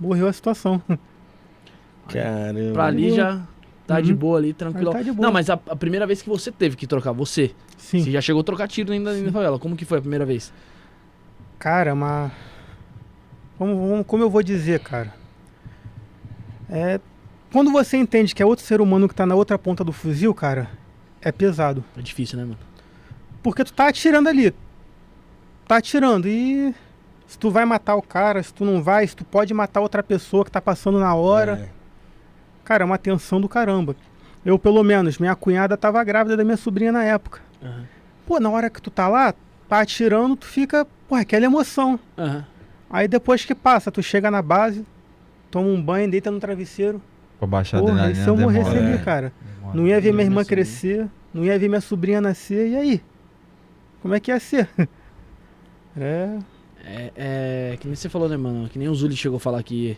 morreu 0.00 0.26
a 0.28 0.32
situação. 0.32 0.80
Caramba. 2.08 2.72
Pra 2.72 2.84
ali 2.86 3.10
já 3.14 3.40
tá 3.86 4.00
de 4.00 4.12
Uhum. 4.12 4.18
boa 4.18 4.38
ali, 4.38 4.52
tranquilo. 4.52 4.92
Tá 4.92 5.02
de 5.02 5.10
boa. 5.12 5.26
Não, 5.26 5.32
mas 5.32 5.48
a, 5.50 5.54
a 5.54 5.76
primeira 5.76 6.06
vez 6.06 6.20
que 6.22 6.28
você 6.28 6.50
teve 6.52 6.76
que 6.76 6.86
trocar, 6.86 7.12
você, 7.12 7.52
Sim. 7.76 8.02
você 8.02 8.10
já 8.10 8.20
chegou 8.20 8.40
a 8.40 8.44
trocar 8.44 8.68
tiro 8.68 8.92
ainda 8.92 9.12
na 9.14 9.32
favela. 9.32 9.58
Como 9.58 9.76
que 9.76 9.84
foi 9.84 9.98
a 9.98 10.00
primeira 10.00 10.24
vez? 10.24 10.52
Cara, 11.58 11.94
mas. 11.94 12.30
Como, 13.56 13.74
como- 13.76 14.04
como 14.04 14.22
eu 14.22 14.30
vou 14.30 14.42
dizer, 14.42 14.80
cara? 14.80 15.14
É. 16.68 17.00
Quando 17.52 17.70
você 17.70 17.96
entende 17.96 18.34
que 18.34 18.42
é 18.42 18.46
outro 18.46 18.64
ser 18.64 18.80
humano 18.80 19.08
que 19.08 19.14
tá 19.14 19.24
na 19.24 19.34
outra 19.36 19.56
ponta 19.58 19.84
do 19.84 19.92
fuzil, 19.92 20.34
cara, 20.34 20.68
é 21.22 21.30
pesado. 21.30 21.84
É 21.96 22.02
difícil, 22.02 22.36
né, 22.36 22.44
mano? 22.44 22.58
Porque 23.42 23.62
tu 23.64 23.72
tá 23.72 23.88
atirando 23.88 24.28
ali. 24.28 24.52
Tá 25.68 25.76
atirando 25.76 26.26
e. 26.28 26.74
Se 27.26 27.38
tu 27.38 27.50
vai 27.50 27.64
matar 27.64 27.96
o 27.96 28.02
cara, 28.02 28.42
se 28.42 28.52
tu 28.52 28.64
não 28.64 28.82
vai, 28.82 29.06
se 29.06 29.16
tu 29.16 29.24
pode 29.24 29.52
matar 29.54 29.80
outra 29.80 30.02
pessoa 30.02 30.44
que 30.44 30.50
tá 30.50 30.60
passando 30.60 30.98
na 30.98 31.14
hora. 31.14 31.68
É. 31.68 31.68
Cara, 32.64 32.82
é 32.82 32.86
uma 32.86 32.98
tensão 32.98 33.40
do 33.40 33.48
caramba. 33.48 33.96
Eu, 34.44 34.58
pelo 34.58 34.82
menos, 34.82 35.18
minha 35.18 35.34
cunhada 35.34 35.76
tava 35.76 36.02
grávida 36.04 36.36
da 36.36 36.44
minha 36.44 36.56
sobrinha 36.56 36.92
na 36.92 37.02
época. 37.04 37.40
Aham. 37.62 37.84
Pô, 38.26 38.38
na 38.40 38.50
hora 38.50 38.70
que 38.70 38.80
tu 38.80 38.90
tá 38.90 39.08
lá, 39.08 39.34
tá 39.68 39.80
atirando, 39.80 40.36
tu 40.36 40.46
fica. 40.46 40.86
Pô, 41.08 41.14
aquela 41.14 41.44
emoção. 41.46 41.98
Aham. 42.16 42.44
Aí 42.90 43.08
depois 43.08 43.44
que 43.44 43.54
passa, 43.54 43.90
tu 43.90 44.02
chega 44.02 44.30
na 44.30 44.40
base, 44.40 44.86
toma 45.50 45.68
um 45.68 45.82
banho, 45.82 46.10
deita 46.10 46.30
no 46.30 46.38
travesseiro. 46.38 47.02
Com 47.38 47.44
a 47.44 47.48
baixada 47.48 47.82
Porra, 47.84 48.10
e 48.10 48.14
se 48.14 48.26
eu 48.28 48.36
morresse 48.36 48.70
demora. 48.70 48.86
ali, 48.86 48.96
é. 48.96 48.98
cara? 48.98 49.32
Demora. 49.56 49.76
Não 49.76 49.86
ia 49.86 50.00
ver 50.00 50.12
minha 50.12 50.24
irmã 50.24 50.44
crescer, 50.44 51.08
não 51.32 51.44
ia 51.44 51.58
ver 51.58 51.68
minha 51.68 51.80
sobrinha 51.80 52.20
nascer, 52.20 52.68
e 52.68 52.76
aí? 52.76 53.02
Como 54.00 54.14
é 54.14 54.20
que 54.20 54.30
ia 54.30 54.38
ser? 54.38 54.68
É. 55.96 56.38
É, 56.86 57.10
é, 57.16 57.76
que 57.78 57.86
nem 57.86 57.94
você 57.96 58.08
falou, 58.08 58.28
né, 58.28 58.36
mano? 58.36 58.68
Que 58.68 58.78
nem 58.78 58.88
o 58.88 58.94
Zuli 58.94 59.16
chegou 59.16 59.36
a 59.36 59.40
falar 59.40 59.62
que 59.62 59.96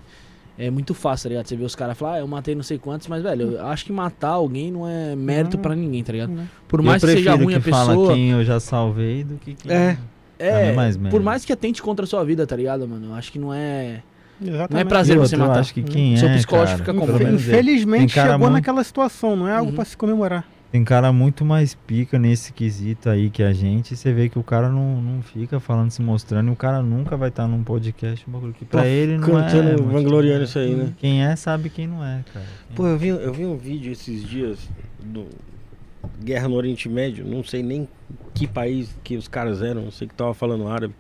é 0.58 0.70
muito 0.70 0.94
fácil, 0.94 1.24
tá 1.24 1.28
ligado? 1.30 1.46
Você 1.48 1.56
vê 1.56 1.64
os 1.64 1.74
caras 1.74 1.98
falar, 1.98 2.14
ah, 2.14 2.18
eu 2.20 2.26
matei 2.28 2.54
não 2.54 2.62
sei 2.62 2.78
quantos, 2.78 3.08
mas, 3.08 3.22
velho, 3.22 3.52
eu 3.52 3.66
acho 3.66 3.84
que 3.84 3.92
matar 3.92 4.30
alguém 4.30 4.70
não 4.70 4.88
é 4.88 5.14
mérito 5.16 5.56
Não. 5.56 5.62
pra 5.62 5.74
ninguém, 5.74 6.02
tá 6.02 6.12
ligado? 6.12 6.30
Né? 6.30 6.46
Por 6.68 6.80
Eu 6.80 6.84
mais 6.84 7.02
que 7.02 7.10
seja 7.10 7.34
ruim 7.34 7.54
a 7.54 7.60
que 7.60 7.70
fala 7.70 7.88
pessoa. 7.88 8.14
quem 8.14 8.30
eu 8.30 8.44
já 8.44 8.58
salvei 8.60 9.24
do 9.24 9.34
que 9.36 9.54
quem... 9.54 9.72
É. 9.72 9.98
É, 10.38 10.68
é 10.68 10.72
mais 10.74 10.96
por 10.98 11.22
mais 11.22 11.44
que 11.46 11.52
atente 11.52 11.80
contra 11.82 12.04
a 12.04 12.06
sua 12.06 12.22
vida, 12.22 12.46
tá 12.46 12.54
ligado, 12.54 12.86
mano? 12.86 13.06
Eu 13.08 13.14
acho 13.14 13.32
que 13.32 13.38
não 13.38 13.54
é. 13.54 14.02
Exatamente. 14.38 14.70
Não 14.74 14.80
é 14.80 14.84
prazer 14.84 15.16
E 15.16 15.18
você 15.18 15.34
matar. 15.34 15.60
acho 15.60 15.72
que 15.72 15.82
quem 15.82 16.14
Seu 16.18 16.28
é, 16.28 16.34
psicológico 16.34 16.84
cara, 16.84 16.92
fica 17.00 17.18
menos 17.18 17.48
eu- 17.48 17.54
Infelizmente 17.54 18.12
chegou 18.12 18.38
muito- 18.38 18.52
naquela 18.52 18.84
situação, 18.84 19.34
não 19.34 19.48
é 19.48 19.54
algo 19.54 19.70
Uhum. 19.70 19.76
pra 19.76 19.84
se 19.86 19.96
comemorar. 19.96 20.46
Tem 20.72 20.84
cara 20.84 21.12
muito 21.12 21.44
mais 21.44 21.74
pica 21.74 22.18
nesse 22.18 22.52
quesito 22.52 23.09
aí 23.09 23.30
que 23.30 23.43
a 23.43 23.52
gente. 23.52 23.94
E 23.94 23.97
você 23.97 24.12
vê 24.12 24.28
que 24.28 24.38
o 24.38 24.43
cara 24.43 24.68
não, 24.68 25.01
não 25.01 25.22
fica 25.22 25.59
falando, 25.60 25.90
se 25.90 26.02
mostrando. 26.02 26.48
E 26.48 26.52
o 26.52 26.56
cara 26.56 26.82
nunca 26.82 27.16
vai 27.16 27.28
estar 27.28 27.47
num 27.47 27.62
podcast, 27.62 28.28
um 28.28 28.32
bagulho 28.32 28.52
que 28.52 28.64
pra 28.64 28.82
Tá 28.82 28.86
ele 28.86 29.16
não 29.16 29.24
Cantando, 29.26 29.68
é. 29.70 29.76
muito- 29.76 29.84
vangloriando 29.90 30.44
isso 30.44 30.59
aí, 30.59 30.74
né? 30.74 30.93
Quem 30.98 31.24
é, 31.24 31.34
sabe 31.36 31.70
quem 31.70 31.86
não 31.86 32.05
é, 32.05 32.22
cara. 32.32 32.44
Pô, 32.74 32.86
eu 32.86 32.98
vi, 32.98 33.09
eu 33.09 33.32
vi 33.32 33.47
um 33.47 33.56
vídeo 33.56 33.93
esses 33.93 34.22
dias 34.24 34.68
do 35.02 35.26
Guerra 36.22 36.48
no 36.48 36.56
Oriente 36.56 36.88
Médio, 36.88 37.24
não 37.26 37.43
sei 37.43 37.62
nem 37.62 37.88
que 38.34 38.47
país 38.47 38.94
que 39.02 39.16
os 39.16 39.28
caras 39.28 39.62
eram, 39.62 39.82
não 39.82 39.90
sei 39.90 40.06
que 40.09 40.14
tava 40.14 40.34
falando 40.34 40.68
árabe. 40.68 40.94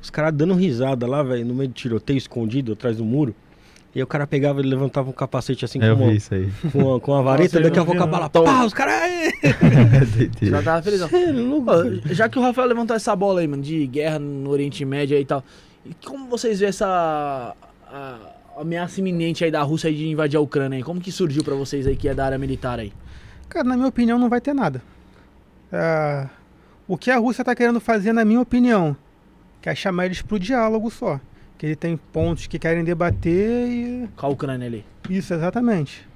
Os 0.00 0.10
caras 0.10 0.32
dando 0.32 0.54
risada 0.54 1.06
lá, 1.06 1.22
velho, 1.22 1.44
no 1.44 1.54
meio 1.54 1.68
do 1.68 1.74
tiroteio, 1.74 2.16
escondido 2.16 2.72
atrás 2.72 2.96
do 2.96 3.04
muro. 3.04 3.34
E 3.94 3.98
aí 3.98 4.02
o 4.02 4.06
cara 4.06 4.26
pegava 4.26 4.60
e 4.60 4.64
levantava 4.64 5.08
um 5.08 5.12
capacete 5.12 5.64
assim 5.64 5.82
eu 5.82 5.96
com, 5.96 6.04
uma, 6.04 6.12
isso 6.12 6.34
aí. 6.34 6.50
com, 6.72 6.94
a, 6.94 7.00
com 7.00 7.14
a 7.14 7.22
vareta, 7.22 7.58
daqui 7.60 7.78
a 7.78 7.84
pouco 7.84 8.02
a 8.02 8.06
bala, 8.06 8.28
pá, 8.28 8.64
os 8.64 8.74
caras... 8.74 8.94
É. 8.94 9.30
Já 10.46 10.62
tava 10.62 10.82
felizão. 10.82 11.08
Ó, 11.66 12.12
Já 12.12 12.28
que 12.28 12.38
o 12.38 12.42
Rafael 12.42 12.68
levantou 12.68 12.94
essa 12.94 13.16
bola 13.16 13.40
aí, 13.40 13.48
mano, 13.48 13.62
de 13.62 13.86
guerra 13.86 14.18
no 14.18 14.50
Oriente 14.50 14.84
Médio 14.84 15.16
aí 15.16 15.22
e 15.22 15.26
tal. 15.26 15.42
E 15.86 15.94
como 16.06 16.28
vocês 16.28 16.60
vêem 16.60 16.68
essa 16.68 17.56
a- 17.90 18.18
ameaça 18.60 19.00
iminente 19.00 19.42
aí 19.44 19.50
da 19.50 19.62
Rússia 19.62 19.88
aí 19.88 19.96
de 19.96 20.06
invadir 20.06 20.36
a 20.36 20.40
Ucrânia 20.40 20.76
aí? 20.76 20.82
Como 20.82 21.00
que 21.00 21.10
surgiu 21.10 21.42
pra 21.42 21.54
vocês 21.54 21.86
aí 21.86 21.96
que 21.96 22.08
é 22.08 22.14
da 22.14 22.26
área 22.26 22.38
militar 22.38 22.78
aí? 22.78 22.92
Cara, 23.48 23.64
na 23.66 23.74
minha 23.76 23.88
opinião, 23.88 24.18
não 24.18 24.28
vai 24.28 24.40
ter 24.40 24.54
nada. 24.54 24.82
É, 25.72 26.26
o 26.86 26.96
que 26.98 27.10
a 27.10 27.16
Rússia 27.16 27.42
tá 27.42 27.54
querendo 27.54 27.80
fazer, 27.80 28.12
na 28.12 28.24
minha 28.24 28.40
opinião, 28.40 28.94
que 29.62 29.68
é 29.70 29.74
chamar 29.74 30.06
eles 30.06 30.20
pro 30.20 30.38
diálogo 30.38 30.90
só. 30.90 31.18
Que 31.58 31.66
ele 31.66 31.76
tem 31.76 31.96
pontos 31.96 32.46
que 32.46 32.58
querem 32.58 32.84
debater 32.84 33.68
e. 33.68 34.08
Com 34.16 34.26
a 34.26 34.28
Ucrânia 34.28 34.66
ali. 34.66 34.84
Isso, 35.10 35.34
exatamente. 35.34 36.06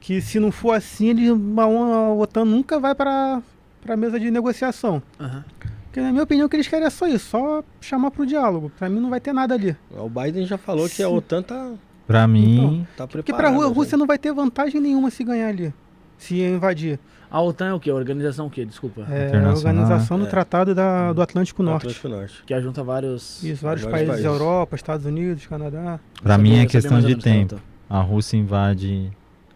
Que 0.00 0.20
se 0.20 0.38
não 0.38 0.52
for 0.52 0.72
assim, 0.72 1.08
eles, 1.08 1.30
a 1.30 2.12
OTAN 2.14 2.44
nunca 2.44 2.78
vai 2.78 2.94
para 2.94 3.42
a 3.88 3.96
mesa 3.96 4.18
de 4.20 4.30
negociação. 4.30 5.02
Aham. 5.18 5.44
Porque, 5.86 6.00
na 6.00 6.12
minha 6.12 6.22
opinião, 6.22 6.46
o 6.46 6.48
que 6.48 6.54
eles 6.54 6.68
querem 6.68 6.86
é 6.86 6.90
só 6.90 7.08
isso, 7.08 7.30
só 7.30 7.64
chamar 7.80 8.10
pro 8.12 8.24
diálogo. 8.26 8.70
Pra 8.78 8.88
mim, 8.88 9.00
não 9.00 9.10
vai 9.10 9.20
ter 9.20 9.32
nada 9.32 9.54
ali. 9.54 9.74
O 9.90 10.08
Biden 10.08 10.46
já 10.46 10.56
falou 10.58 10.88
que 10.88 11.02
a 11.02 11.08
Sim. 11.08 11.14
OTAN 11.16 11.42
tá, 11.42 11.72
Pra 12.06 12.26
mim, 12.28 12.86
tá 12.96 13.06
Porque 13.06 13.32
preparada. 13.32 13.54
pra 13.56 13.64
Rú- 13.66 13.70
a. 13.70 13.74
Rússia 13.74 13.98
não 13.98 14.06
vai 14.06 14.16
ter 14.18 14.32
vantagem 14.32 14.80
nenhuma 14.80 15.10
se 15.10 15.24
ganhar 15.24 15.48
ali. 15.48 15.74
Se 16.16 16.40
invadir. 16.40 16.98
A 17.30 17.42
OTAN 17.42 17.66
é 17.66 17.74
o 17.74 17.80
quê? 17.80 17.90
A 17.90 17.94
organização 17.94 18.46
o 18.46 18.50
quê? 18.50 18.64
Desculpa. 18.64 19.02
É 19.10 19.36
a 19.44 19.50
organização 19.50 20.18
do 20.18 20.24
é. 20.26 20.28
Tratado 20.28 20.74
da- 20.74 21.12
do 21.12 21.20
Atlântico 21.20 21.62
No 21.62 21.70
Norte. 21.70 21.82
Atlântico 21.82 22.08
Norte. 22.08 22.42
Que 22.46 22.60
junta 22.60 22.82
vários. 22.82 23.42
Isso, 23.44 23.62
vários, 23.62 23.82
Vários 23.84 23.90
países, 23.90 24.08
países. 24.08 24.24
Europa, 24.24 24.76
Estados 24.76 25.04
Unidos, 25.06 25.46
Canadá. 25.46 26.00
pra 26.22 26.34
Sabia- 26.36 26.52
mim 26.52 26.58
é 26.60 26.66
questão 26.66 27.00
de 27.00 27.16
tempo. 27.16 27.60
A 27.88 28.00
Rússia 28.00 28.36
invade 28.36 29.10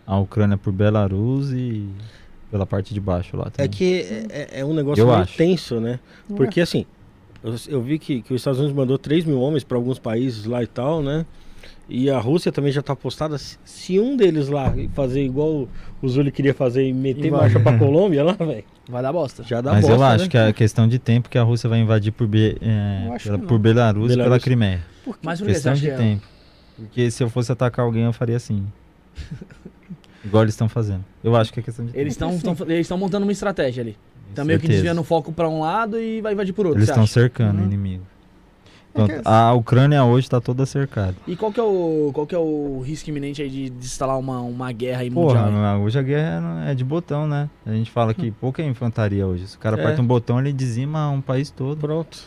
a 0.06 0.18
Ucrânia 0.18 0.56
por 0.58 0.72
Belarus 0.72 1.50
e 1.52 1.88
pela 2.50 2.66
parte 2.66 2.92
de 2.92 3.00
baixo 3.00 3.36
lá 3.36 3.46
É 3.46 3.50
também. 3.50 3.70
que 3.70 4.00
é, 4.02 4.26
é- 4.28 4.60
é 4.60 4.64
um 4.64 4.74
negócio 4.74 5.00
Eu 5.00 5.06
meio 5.06 5.18
acho. 5.20 5.36
tenso, 5.38 5.80
né? 5.80 5.98
Porque 6.36 6.60
assim, 6.60 6.84
eu, 7.42 7.54
eu 7.68 7.82
vi 7.82 7.98
que, 7.98 8.20
que 8.20 8.34
os 8.34 8.40
Estados 8.40 8.58
Unidos 8.60 8.76
mandou 8.76 8.98
3 8.98 9.24
mil 9.24 9.40
homens 9.40 9.64
para 9.64 9.78
alguns 9.78 9.98
países 9.98 10.44
lá 10.44 10.62
e 10.62 10.66
tal, 10.66 11.02
né? 11.02 11.24
E 11.88 12.08
a 12.08 12.18
Rússia 12.18 12.50
também 12.50 12.72
já 12.72 12.80
tá 12.80 12.94
postada. 12.96 13.36
Se, 13.38 13.98
um 14.00 14.16
deles 14.16 14.48
lá 14.48 14.72
fazer 14.94 15.22
igual 15.24 15.68
o 16.00 16.08
Zuli 16.08 16.30
queria 16.30 16.54
fazer 16.54 16.86
e 16.88 16.92
meter 16.92 17.26
Invade. 17.26 17.42
marcha 17.54 17.60
pra 17.60 17.76
Colômbia 17.78 18.24
lá, 18.24 18.32
velho, 18.32 18.64
Vai 18.88 19.02
dar 19.02 19.12
bosta. 19.12 19.42
já 19.42 19.60
dá 19.60 19.72
Mas 19.72 19.82
bosta, 19.86 19.96
eu 19.96 20.02
acho 20.04 20.24
né? 20.24 20.30
que 20.30 20.38
é 20.38 20.52
questão 20.52 20.88
de 20.88 20.98
tempo 20.98 21.28
que 21.28 21.36
a 21.36 21.42
Rússia 21.42 21.68
vai 21.68 21.80
invadir 21.80 22.12
por, 22.12 22.26
Be- 22.26 22.56
é, 22.62 23.18
pela- 23.22 23.38
por 23.38 23.58
Belarus, 23.58 24.12
e 24.12 24.16
pela. 24.16 24.40
Crimeia. 24.40 24.82
Mas 25.22 25.40
por 25.40 25.46
que 25.46 25.54
você 25.54 25.70
Questão 25.70 25.74
de 25.74 25.90
é? 25.90 25.96
tempo. 25.96 26.22
Porque 26.76 27.10
se 27.10 27.22
eu 27.22 27.28
fosse 27.28 27.52
atacar 27.52 27.84
alguém, 27.84 28.04
eu 28.04 28.12
faria 28.12 28.36
assim. 28.36 28.64
Igual 30.24 30.44
eles 30.44 30.54
estão 30.54 30.68
fazendo. 30.68 31.04
Eu 31.22 31.34
acho 31.36 31.52
que 31.52 31.60
é 31.60 31.62
questão 31.62 31.84
de 31.84 31.96
Eles 31.98 32.16
tempo. 32.16 32.32
estão 32.34 32.56
eles 32.68 32.80
estão 32.86 32.96
montando 32.96 33.24
uma 33.26 33.32
estratégia 33.32 33.82
ali. 33.82 33.96
Tá 34.34 34.44
meio 34.44 34.58
que 34.58 34.66
desviando 34.68 35.00
o 35.00 35.04
foco 35.04 35.32
pra 35.32 35.48
um 35.48 35.60
lado 35.60 35.98
e 35.98 36.20
vai 36.22 36.32
invadir 36.32 36.52
por 36.54 36.64
outro. 36.66 36.78
Eles 36.78 36.88
estão 36.88 37.06
cercando 37.06 37.58
Uhum. 37.58 37.64
o 37.66 37.68
É 38.94 39.00
Então, 39.02 39.20
a 39.24 39.52
Ucrânia 39.54 40.04
hoje 40.04 40.26
está 40.26 40.40
toda 40.40 40.66
cercada. 40.66 41.14
E 41.26 41.34
qual 41.34 41.50
que 41.52 41.58
é 41.58 41.62
o 41.62 42.10
qual 42.12 42.26
que 42.26 42.34
é 42.34 42.38
o 42.38 42.80
risco 42.84 43.08
iminente 43.08 43.40
aí 43.40 43.48
de, 43.48 43.70
de 43.70 43.86
instalar 43.86 44.18
uma, 44.18 44.40
uma 44.40 44.70
guerra 44.72 45.00
aí 45.00 45.10
Porra, 45.10 45.50
mundial? 45.50 45.80
hoje 45.80 45.98
a 45.98 46.02
guerra 46.02 46.40
não- 46.40 46.62
é 46.62 46.74
de 46.74 46.84
botão, 46.84 47.26
né? 47.26 47.48
A 47.64 47.72
gente 47.72 47.90
fala 47.90 48.12
que 48.12 48.30
pouca 48.30 48.60
é 48.62 48.66
infantaria 48.66 49.26
hoje. 49.26 49.46
Se 49.48 49.56
o 49.56 49.58
cara 49.58 49.76
É. 49.76 49.80
aperta 49.82 50.02
um 50.02 50.06
botão, 50.06 50.38
ele 50.38 50.52
dizima 50.52 51.08
um 51.08 51.20
país 51.22 51.50
todo. 51.50 51.78
Pronto. 51.80 52.18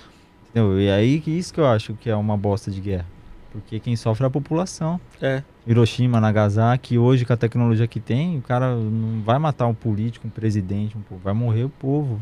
Entendeu? 0.50 0.80
E 0.82 0.90
aí 0.90 1.20
que 1.20 1.30
isso 1.32 1.54
que 1.54 1.60
eu 1.60 1.68
acho 1.68 1.94
que 1.94 2.10
é 2.10 2.16
uma 2.16 2.36
bosta 2.38 2.72
de 2.72 2.82
guerra. 2.82 3.06
Porque 3.52 3.80
quem 3.80 3.96
sofre 3.96 4.24
é 4.26 4.28
a 4.28 4.30
população. 4.30 5.00
É. 5.22 5.44
Hiroshima, 5.68 6.20
Nagasaki, 6.20 6.98
hoje 6.98 7.26
com 7.26 7.32
a 7.34 7.38
tecnologia 7.38 7.88
que 7.88 8.00
tem, 8.00 8.38
o 8.38 8.42
cara 8.42 8.76
não 8.76 9.22
vai 9.22 9.38
matar 9.40 9.68
um 9.68 9.74
político, 9.74 10.28
um 10.28 10.30
presidente, 10.32 10.98
um 10.98 11.02
povo, 11.02 11.22
vai 11.24 11.34
morrer 11.34 11.64
o 11.64 11.70
povo. 11.70 12.20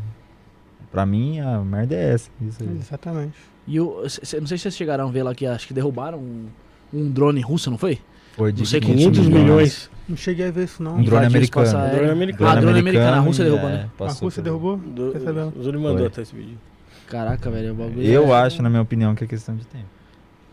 Pra 0.92 1.04
mim, 1.04 1.40
a 1.40 1.58
merda 1.58 1.94
é 1.96 2.12
essa. 2.14 2.30
Isso 2.40 2.62
aí. 2.62 2.68
Exatamente. 2.78 3.34
E 3.66 3.78
c- 4.08 4.40
não 4.40 4.46
sei 4.46 4.58
se 4.58 4.62
vocês 4.62 4.76
chegaram 4.76 5.08
a 5.08 5.10
ver 5.10 5.22
lá 5.22 5.34
que 5.34 5.46
acho 5.46 5.66
que 5.66 5.74
derrubaram 5.74 6.18
um, 6.18 6.46
um 6.92 7.10
drone 7.10 7.40
russo, 7.40 7.70
não 7.70 7.78
foi? 7.78 7.98
Foi 8.36 8.52
de 8.52 8.60
Não 8.60 8.66
sei 8.66 8.80
500 8.80 9.28
milhões. 9.28 9.90
Não 10.08 10.16
cheguei 10.16 10.48
a 10.48 10.50
ver 10.50 10.64
isso, 10.64 10.82
não. 10.82 10.96
Um 10.96 11.02
drone 11.04 11.26
americano. 11.26 11.78
aéreo. 11.78 11.96
Drone 11.98 12.10
americano. 12.12 12.50
Ah, 12.50 12.60
drone 12.60 12.78
americano. 12.80 13.16
A 13.16 13.20
Rússia 13.20 13.42
e, 13.42 13.44
derrubou, 13.46 13.68
é, 13.68 13.72
né? 13.72 13.88
A 14.00 14.12
Rússia 14.12 14.42
derrubou? 14.42 14.76
Do, 14.76 15.12
o 15.58 15.62
Zuli 15.62 15.78
mandou 15.78 15.98
Foi. 15.98 16.06
até 16.08 16.22
esse 16.22 16.34
vídeo. 16.34 16.58
Caraca, 17.06 17.50
velho. 17.50 17.72
o 17.72 17.74
bagulho 17.76 18.02
Eu 18.02 18.34
é- 18.34 18.42
acho, 18.42 18.60
na 18.62 18.68
minha 18.68 18.82
opinião, 18.82 19.14
que 19.14 19.24
é 19.24 19.26
questão 19.26 19.54
de 19.56 19.64
tempo. 19.66 19.84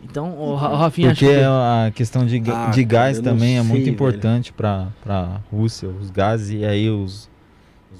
Então, 0.02 0.36
o, 0.38 0.54
Ra- 0.54 0.70
o 0.72 0.76
Rafinha 0.76 1.10
acha 1.12 1.20
Porque 1.24 1.38
que... 1.38 1.44
a 1.44 1.92
questão 1.94 2.24
de, 2.26 2.42
Ah, 2.50 2.70
de 2.70 2.84
gás 2.84 3.18
eu 3.18 3.22
também 3.22 3.58
é 3.58 3.62
muito 3.62 3.84
sei, 3.84 3.92
importante 3.92 4.52
para 4.52 4.88
a 5.06 5.38
Rússia, 5.50 5.88
os 5.88 6.10
gases, 6.10 6.50
e 6.60 6.64
aí 6.64 6.88
os, 6.90 7.28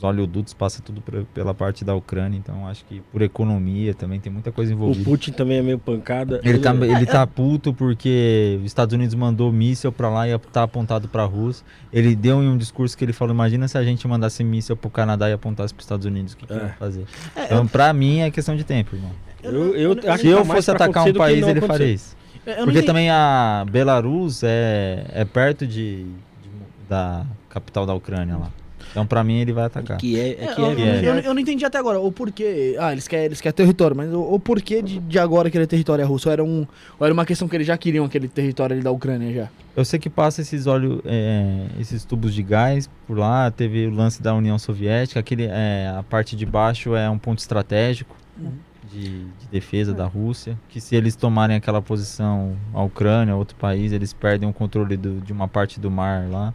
os 0.03 0.09
oleodutos 0.09 0.53
passam 0.53 0.83
tudo 0.85 1.01
pra- 1.01 1.23
pela 1.33 1.55
parte 1.55 1.85
da 1.85 1.95
Ucrânia, 1.95 2.37
então 2.37 2.67
acho 2.67 2.85
que 2.85 3.01
por 3.13 3.23
economia 3.23 3.95
também 3.95 4.19
tem 4.19 4.33
muita 4.33 4.51
coisa 4.51 4.73
O 4.73 4.75
envolvida. 4.75 5.05
Putin 5.05 5.31
também 5.33 5.59
é 5.59 5.63
meio 5.63 5.79
pancada. 5.79 6.41
Ele 6.43 6.59
tá, 6.59 6.75
ele 6.75 7.07
tá 7.07 7.25
puto 7.27 7.73
porque 7.73 8.57
os 8.61 8.67
Estados 8.67 8.93
Unidos 8.95 9.15
mandou 9.15 9.53
míssil 9.53 9.93
pra 9.93 10.11
lá 10.11 10.29
e 10.29 10.37
tá 10.39 10.65
apontado 10.65 11.07
pra 11.09 11.25
Rússia. 11.25 11.65
Ele 11.93 12.17
deu 12.17 12.43
em 12.43 12.49
um 12.49 12.57
discurso 12.57 12.99
que 12.99 13.05
ele 13.05 13.13
falou: 13.13 13.33
imagina 13.33 13.69
se 13.69 13.79
a 13.79 13.85
gente 13.85 14.07
mandasse 14.09 14.43
míssil 14.43 14.77
pro 14.77 14.91
Canadá 14.91 15.31
e 15.31 15.33
apontasse 15.33 15.73
pros 15.73 15.85
Estados 15.85 16.05
Unidos, 16.05 16.33
o 16.33 16.37
que, 16.37 16.47
que 16.47 16.53
É. 16.53 16.57
ia 16.57 16.75
fazer? 16.79 17.05
Então, 17.37 17.67
pra 17.67 17.93
mim, 17.93 18.21
é 18.21 18.31
questão 18.31 18.57
de 18.57 18.65
tempo, 18.65 18.97
irmão. 18.97 19.11
Eu, 19.43 19.75
eu 19.75 19.93
acho 20.09 20.23
Se 20.23 20.29
eu 20.29 20.39
tá 20.39 20.45
fosse 20.45 20.71
atacar 20.71 21.07
um 21.09 21.13
país, 21.15 21.47
ele 21.47 21.61
faria 21.61 21.87
isso. 21.93 22.17
Eu 22.45 22.59
não 22.59 22.65
Porque 22.65 22.83
também 22.83 23.09
a 23.09 23.65
Belarus 23.71 24.43
é, 24.43 25.05
é 25.13 25.25
perto 25.25 25.65
de, 25.67 26.03
de- 26.05 26.09
da 26.89 27.25
capital 27.49 27.87
da 27.87 27.95
Ucrânia 27.95 28.37
lá. 28.37 28.51
Então, 28.93 29.05
pra 29.07 29.25
mim, 29.25 29.41
ele 29.41 29.53
vai 29.53 29.65
atacar. 29.65 29.97
Que 29.97 30.21
é, 30.21 30.29
é 30.29 30.45
É, 30.45 30.55
que 30.55 30.61
eu, 30.61 30.67
é, 30.71 30.75
que 30.77 30.83
é. 30.83 31.05
eu- 31.09 31.15
eu 31.17 31.35
não 31.35 31.41
entendi 31.41 31.65
até 31.65 31.79
agora 31.79 31.99
o 31.99 32.13
porquê. 32.13 32.77
Ah, 32.79 32.93
eles 32.93 33.09
querem, 33.09 33.25
eles 33.27 33.41
querem 33.41 33.57
território, 33.57 33.97
mas 33.97 34.13
o, 34.13 34.21
o 34.21 34.39
porquê 34.39 34.81
de, 34.83 35.01
de 35.01 35.19
agora 35.19 35.51
querer 35.51 35.67
território 35.67 36.07
russo? 36.07 36.29
Ou 36.29 36.33
era, 36.33 36.45
um, 36.45 36.67
ou 37.01 37.05
era 37.05 37.13
uma 37.13 37.25
questão 37.27 37.49
que 37.49 37.57
eles 37.57 37.67
já 37.67 37.77
queriam 37.77 38.05
aquele 38.05 38.29
território 38.29 38.75
ali 38.75 38.83
da 38.85 38.91
Ucrânia 38.91 39.33
já? 39.33 39.49
Eu 39.75 39.85
sei 39.85 39.99
que 39.99 40.11
passa 40.11 40.43
esses 40.43 40.67
óleos, 40.67 41.01
é, 41.07 41.67
esses 41.81 42.05
tubos 42.05 42.35
de 42.35 42.43
gás 42.43 42.89
por 43.07 43.17
lá. 43.19 43.51
Teve 43.51 43.87
o 43.87 43.91
lance 43.91 44.23
da 44.23 44.35
União 44.35 44.59
Soviética. 44.59 45.19
Aquele, 45.19 45.47
é, 45.47 45.93
a 45.99 46.03
parte 46.03 46.37
de 46.37 46.45
baixo 46.45 46.95
é 46.95 47.09
um 47.09 47.19
ponto 47.19 47.39
estratégico 47.39 48.15
Uhum. 48.39 48.51
de, 48.93 49.09
de 49.25 49.47
defesa 49.51 49.95
da 49.95 50.05
Rússia. 50.07 50.59
Que 50.69 50.81
se 50.81 50.95
eles 50.95 51.17
tomarem 51.17 51.57
aquela 51.57 51.81
posição, 51.81 52.55
a 52.75 52.83
Ucrânia, 52.83 53.35
outro 53.35 53.57
país, 53.57 53.93
eles 53.93 54.13
perdem 54.13 54.47
o 54.49 54.53
controle 54.53 54.97
do- 54.99 55.21
de 55.21 55.33
uma 55.33 55.49
parte 55.49 55.81
do 55.81 55.91
mar 55.91 56.29
lá. 56.31 56.53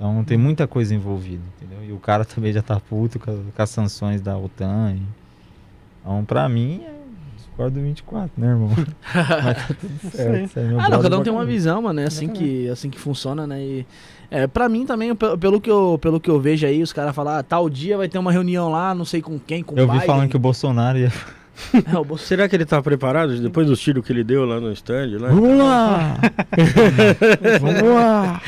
Então 0.00 0.22
tem 0.24 0.38
muita 0.38 0.66
coisa 0.68 0.94
envolvida, 0.94 1.42
entendeu? 1.56 1.84
E 1.84 1.92
o 1.92 1.98
cara 1.98 2.24
também 2.24 2.52
já 2.52 2.62
tá 2.62 2.78
puto 2.78 3.18
com, 3.18 3.44
com 3.54 3.62
as 3.62 3.70
sanções 3.70 4.20
da 4.20 4.36
OTAN. 4.38 4.92
e- 4.94 5.02
Então, 6.00 6.24
pra 6.24 6.48
mim, 6.48 6.82
é 6.86 6.92
discordo 7.36 7.80
24, 7.80 8.30
né, 8.36 8.46
irmão? 8.48 8.70
Mas 9.42 9.66
tá 9.66 9.74
tudo 9.74 10.10
certo. 10.12 10.56
é 10.58 10.62
Ah, 10.78 10.88
não, 10.88 11.02
cada 11.02 11.18
um 11.18 11.22
tem 11.24 11.32
uma 11.32 11.44
visão, 11.44 11.82
mano. 11.82 11.98
É 12.00 12.04
assim 12.04 12.28
que, 12.28 12.68
assim 12.68 12.88
que 12.90 12.98
funciona, 12.98 13.44
né? 13.46 13.60
E, 13.60 13.86
é, 14.30 14.46
pra 14.46 14.68
mim 14.68 14.86
também, 14.86 15.12
pe- 15.16 15.36
pelo 15.36 15.60
que, 15.60 15.68
eu, 15.70 15.98
pelo 16.00 16.20
que 16.20 16.30
eu 16.30 16.40
vejo 16.40 16.64
aí, 16.66 16.80
os 16.82 16.92
caras 16.92 17.14
falam, 17.14 17.34
ah, 17.34 17.42
tal 17.42 17.68
dia 17.68 17.96
vai 17.96 18.08
ter 18.08 18.18
uma 18.18 18.30
reunião 18.30 18.70
lá, 18.70 18.94
não 18.94 19.04
sei 19.04 19.20
com 19.20 19.36
quem, 19.38 19.62
com 19.64 19.76
Eu 19.76 19.86
vi 19.86 19.92
Biden. 19.94 20.06
falando 20.06 20.28
que 20.28 20.36
o 20.36 20.40
Bolsonaro 20.40 20.98
ia. 20.98 21.12
É, 21.92 21.98
o 21.98 22.04
Bolso- 22.04 22.24
Será 22.26 22.48
que 22.48 22.54
ele 22.56 22.64
tá 22.64 22.80
preparado 22.82 23.38
depois 23.40 23.66
dos 23.66 23.80
tiros 23.80 24.04
que 24.04 24.12
ele 24.12 24.22
deu 24.24 24.44
lá 24.44 24.60
no 24.60 24.72
stand? 24.72 25.18
Lá? 25.18 25.28
Vamos 25.28 25.58
lá! 25.58 26.18
Vamos 27.60 27.82
lá! 27.94 28.42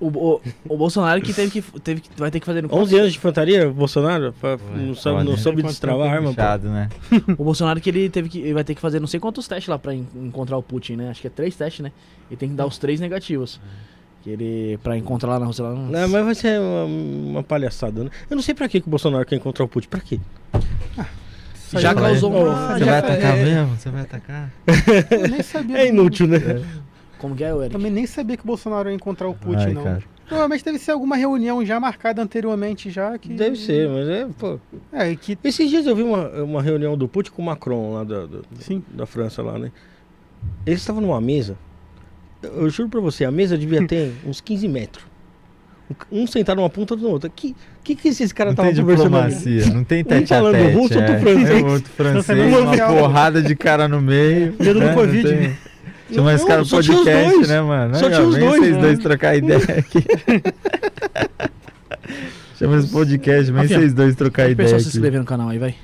o, 0.00 0.06
o, 0.08 0.40
o 0.68 0.76
Bolsonaro 0.76 1.20
que 1.22 1.32
teve 1.32 1.50
que, 1.50 1.80
teve 1.80 2.00
que 2.00 2.08
vai 2.16 2.30
ter 2.30 2.40
que 2.40 2.46
fazer... 2.46 2.64
11 2.70 2.98
anos 2.98 3.12
de 3.12 3.18
infantaria, 3.18 3.70
Bolsonaro? 3.70 4.32
Pra- 4.40 4.58
não, 4.76 4.94
sabe, 4.94 5.22
não 5.24 5.32
olha. 5.32 5.40
soube 5.40 5.62
destravar 5.62 6.08
a 6.08 6.12
arma, 6.14 6.28
pô. 6.30 6.34
Fechado, 6.34 6.68
né? 6.68 6.88
O 7.38 7.44
Bolsonaro 7.44 7.80
que 7.80 7.88
ele 7.90 8.10
teve 8.10 8.28
que 8.28 8.38
ele 8.40 8.54
vai 8.54 8.64
ter 8.64 8.74
que 8.74 8.80
fazer 8.80 8.98
não 9.00 9.06
sei 9.06 9.20
quantos 9.20 9.46
testes 9.46 9.68
lá 9.68 9.78
pra 9.78 9.94
en- 9.94 10.06
encontrar 10.16 10.56
o 10.56 10.62
Putin, 10.62 10.96
né? 10.96 11.10
Acho 11.10 11.20
que 11.20 11.26
é 11.26 11.30
três 11.30 11.54
testes, 11.54 11.80
né? 11.84 11.92
Ele 12.30 12.36
tem 12.36 12.48
que 12.48 12.54
dar 12.54 12.66
os 12.66 12.78
três 12.78 12.98
negativos. 13.00 13.60
Que 14.22 14.30
ele 14.30 14.78
pra 14.82 14.96
encontrar 14.96 15.30
lá 15.30 15.38
na 15.40 15.46
Rússia 15.46 15.64
lá. 15.64 15.70
não- 15.74 15.86
Não, 15.88 16.08
mas 16.08 16.24
vai 16.24 16.34
ser 16.34 16.60
uma, 16.60 16.84
uma 16.84 17.42
palhaçada, 17.42 18.04
né? 18.04 18.10
Eu 18.30 18.36
não 18.36 18.42
sei 18.42 18.54
pra 18.54 18.68
que, 18.68 18.80
que 18.80 18.86
o 18.86 18.90
Bolsonaro 18.90 19.26
quer 19.26 19.34
encontrar 19.36 19.64
o 19.64 19.68
Putin. 19.68 19.88
Pra 19.88 20.00
quê? 20.00 20.20
Aí 21.74 21.80
Já 21.80 21.94
causou 21.94 22.30
uma. 22.30 22.74
Você 22.74 22.78
já- 22.84 22.84
vai 22.86 22.98
atacar 22.98 23.38
é- 23.38 23.44
mesmo? 23.44 23.76
Você 23.76 23.88
vai 23.90 24.02
atacar? 24.02 24.52
Eu 25.10 25.28
nem 25.28 25.42
sabia. 25.42 25.76
É 25.78 25.88
inútil, 25.88 26.26
né? 26.28 26.38
Como 27.18 27.34
que 27.34 27.42
é, 27.44 27.50
Eric? 27.50 27.70
Também 27.70 27.90
nem 27.90 28.06
sabia 28.06 28.36
que 28.36 28.42
o 28.42 28.46
Bolsonaro 28.46 28.90
ia 28.90 28.94
encontrar 28.94 29.28
o 29.28 29.34
Putin, 29.34 29.56
Ai, 29.68 29.72
não. 29.74 29.82
cara. 29.82 30.02
Provavelmente 30.26 30.64
deve 30.64 30.78
ser 30.78 30.90
alguma 30.92 31.16
reunião 31.16 31.64
já 31.64 31.78
marcada 31.80 32.22
anteriormente 32.22 32.90
já 32.90 33.16
que. 33.18 33.28
Deve 33.32 33.56
ser, 33.56 33.88
mas 33.88 34.08
é, 34.08 34.26
pô. 34.38 34.58
É, 34.92 35.10
e 35.10 35.16
que. 35.16 35.36
Esses 35.42 35.68
dias 35.70 35.86
eu 35.86 35.96
vi 35.96 36.02
uma, 36.02 36.28
uma 36.42 36.62
reunião 36.62 36.96
do 36.96 37.08
Putin 37.08 37.30
com 37.32 37.42
o 37.42 37.44
Macron 37.44 37.94
lá 37.94 38.04
da, 38.04 38.26
da, 38.26 38.38
Sim. 38.60 38.82
da 38.92 39.06
França 39.06 39.42
lá, 39.42 39.58
né? 39.58 39.72
Eles 40.66 40.80
estavam 40.80 41.00
numa 41.02 41.20
mesa. 41.20 41.56
Eu, 42.42 42.68
juro 42.70 42.88
pra 42.88 43.00
você, 43.00 43.24
a 43.24 43.30
mesa 43.30 43.56
devia 43.56 43.86
ter 43.86 44.12
uns 44.26 44.40
15 44.40 44.66
metros. 44.68 45.04
Um 46.10 46.26
sentado 46.26 46.56
numa 46.56 46.70
ponta 46.70 46.96
do 46.96 47.08
outro. 47.08 47.30
Que 47.30 47.54
que, 47.84 47.96
que 47.96 48.08
esses 48.08 48.32
caras 48.32 48.54
Não 48.54 48.64
tem 48.64 48.72
estavam 48.72 48.94
conversando 48.94 49.26
diplomacia, 49.26 49.74
não 49.74 49.84
tem 49.84 50.02
Um 50.02 50.04
tete 50.04 50.28
falando 50.28 50.54
a 50.54 50.58
tete. 50.58 50.74
russo, 50.76 50.94
é. 50.94 50.98
outro 50.98 51.20
francês. 51.20 51.50
É, 51.50 51.64
outro 51.64 51.92
francês, 51.92 52.52
Lançamento 52.52 52.58
uma 52.58 52.86
porrada 52.86 53.42
de 53.42 53.56
cara 53.56 53.88
no 53.88 54.00
meio. 54.00 54.54
Medo 54.58 54.74
do 54.74 54.80
né? 54.86 54.94
Covid. 54.94 55.22
Não 55.22 55.30
tem- 55.40 55.56
Chama 56.12 56.34
esse 56.34 56.46
cara 56.46 56.64
podcast, 56.64 57.48
né, 57.48 57.60
mano? 57.62 57.94
Só 57.96 58.10
tinha 58.10 58.22
os 58.22 58.36
vem 58.36 58.46
dois, 58.46 58.60
vocês 58.60 58.76
né? 58.76 58.82
dois 58.82 58.98
trocar 58.98 59.34
ideia 59.34 59.58
aqui. 59.58 60.04
Chama 62.58 62.76
esse 62.78 62.88
podcast, 62.88 63.50
vem 63.50 63.66
vocês 63.66 63.94
dois 63.94 64.14
trocar 64.14 64.50
ideia 64.50 64.56
pessoal 64.56 64.80
se 64.80 64.88
inscrever 64.88 65.18
no 65.18 65.24
canal 65.26 65.48
aí, 65.48 65.58
vai. 65.58 65.74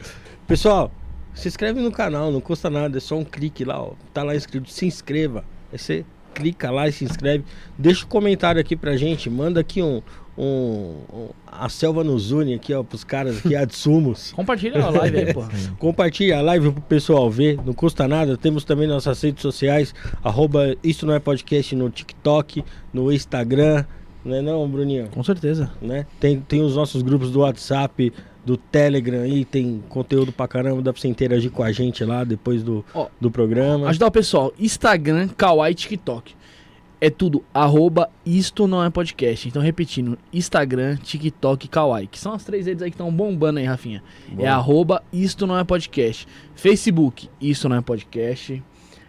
Pessoal, 0.46 0.92
se 1.34 1.48
inscreve 1.48 1.80
no 1.80 1.90
canal, 1.90 2.30
não 2.30 2.42
custa 2.42 2.68
nada, 2.68 2.98
é 2.98 3.00
só 3.00 3.16
um 3.16 3.24
clique 3.24 3.64
lá, 3.64 3.82
ó. 3.82 3.92
Tá 4.12 4.22
lá 4.22 4.34
escrito 4.34 4.70
se 4.70 4.84
inscreva. 4.86 5.44
Aí 5.72 5.78
você 5.78 6.04
clica 6.38 6.70
lá 6.70 6.86
e 6.88 6.92
se 6.92 7.04
inscreve. 7.04 7.44
Deixa 7.76 8.04
um 8.04 8.08
comentário 8.08 8.60
aqui 8.60 8.76
pra 8.76 8.96
gente, 8.96 9.28
manda 9.28 9.60
aqui 9.60 9.82
um. 9.82 10.00
um, 10.36 10.94
um- 11.12 11.28
a 11.50 11.68
selva 11.68 12.04
nos 12.04 12.30
une 12.30 12.54
aqui, 12.54 12.72
ó, 12.72 12.84
pros 12.84 13.02
caras 13.02 13.38
aqui, 13.38 13.56
Adsumos. 13.56 14.30
Compartilha 14.36 14.84
a 14.84 14.90
live 14.90 15.16
aí, 15.18 15.34
porra. 15.34 15.48
Compartilha 15.78 16.38
a 16.38 16.40
live 16.42 16.70
pro 16.70 16.80
pessoal 16.82 17.28
ver, 17.28 17.58
não 17.66 17.72
custa 17.72 18.06
nada. 18.06 18.36
Temos 18.36 18.62
também 18.64 18.86
nossas 18.86 19.20
redes 19.20 19.42
sociais, 19.42 19.92
arroba 20.22 20.76
Isso 20.84 21.04
Não 21.04 21.14
É 21.14 21.18
Podcast 21.18 21.74
no 21.74 21.90
TikTok, 21.90 22.64
no 22.94 23.10
Instagram, 23.12 23.84
não 24.24 24.36
é 24.36 24.42
não, 24.42 24.68
Bruninho? 24.68 25.08
Com 25.08 25.24
certeza. 25.24 25.70
né? 25.82 26.06
Tem, 26.20 26.38
tem 26.38 26.62
os 26.62 26.76
nossos 26.76 27.02
grupos 27.02 27.30
do 27.32 27.40
WhatsApp, 27.40 28.12
do 28.48 28.56
Telegram 28.56 29.20
aí, 29.20 29.44
tem 29.44 29.84
conteúdo 29.90 30.32
pra 30.32 30.48
caramba, 30.48 30.80
dá 30.80 30.90
pra 30.90 31.02
você 31.02 31.06
interagir 31.06 31.50
com 31.50 31.62
a 31.62 31.70
gente 31.70 32.02
lá 32.02 32.24
depois 32.24 32.62
do, 32.62 32.82
Ó, 32.94 33.06
do 33.20 33.30
programa. 33.30 33.90
Ajudar 33.90 34.06
o 34.06 34.10
pessoal. 34.10 34.54
Instagram, 34.58 35.28
Kawaii, 35.28 35.74
TikTok. 35.74 36.34
É 36.98 37.10
tudo 37.10 37.44
arroba 37.52 38.08
isto 38.24 38.66
não 38.66 38.82
é 38.82 38.88
podcast. 38.88 39.46
Então, 39.46 39.60
repetindo, 39.60 40.18
Instagram, 40.32 40.96
TikTok, 40.96 41.68
Kawaii. 41.68 42.06
Que 42.06 42.18
são 42.18 42.32
as 42.32 42.42
três 42.42 42.64
redes 42.64 42.82
aí 42.82 42.90
que 42.90 42.94
estão 42.94 43.12
bombando 43.12 43.58
aí, 43.58 43.66
Rafinha. 43.66 44.02
Bom. 44.32 44.42
É 44.42 44.48
arroba 44.48 45.02
isto 45.12 45.46
não 45.46 45.58
é 45.58 45.62
podcast. 45.62 46.26
Facebook, 46.54 47.28
isto 47.38 47.68
não 47.68 47.76
é 47.76 47.82
podcast. 47.82 48.62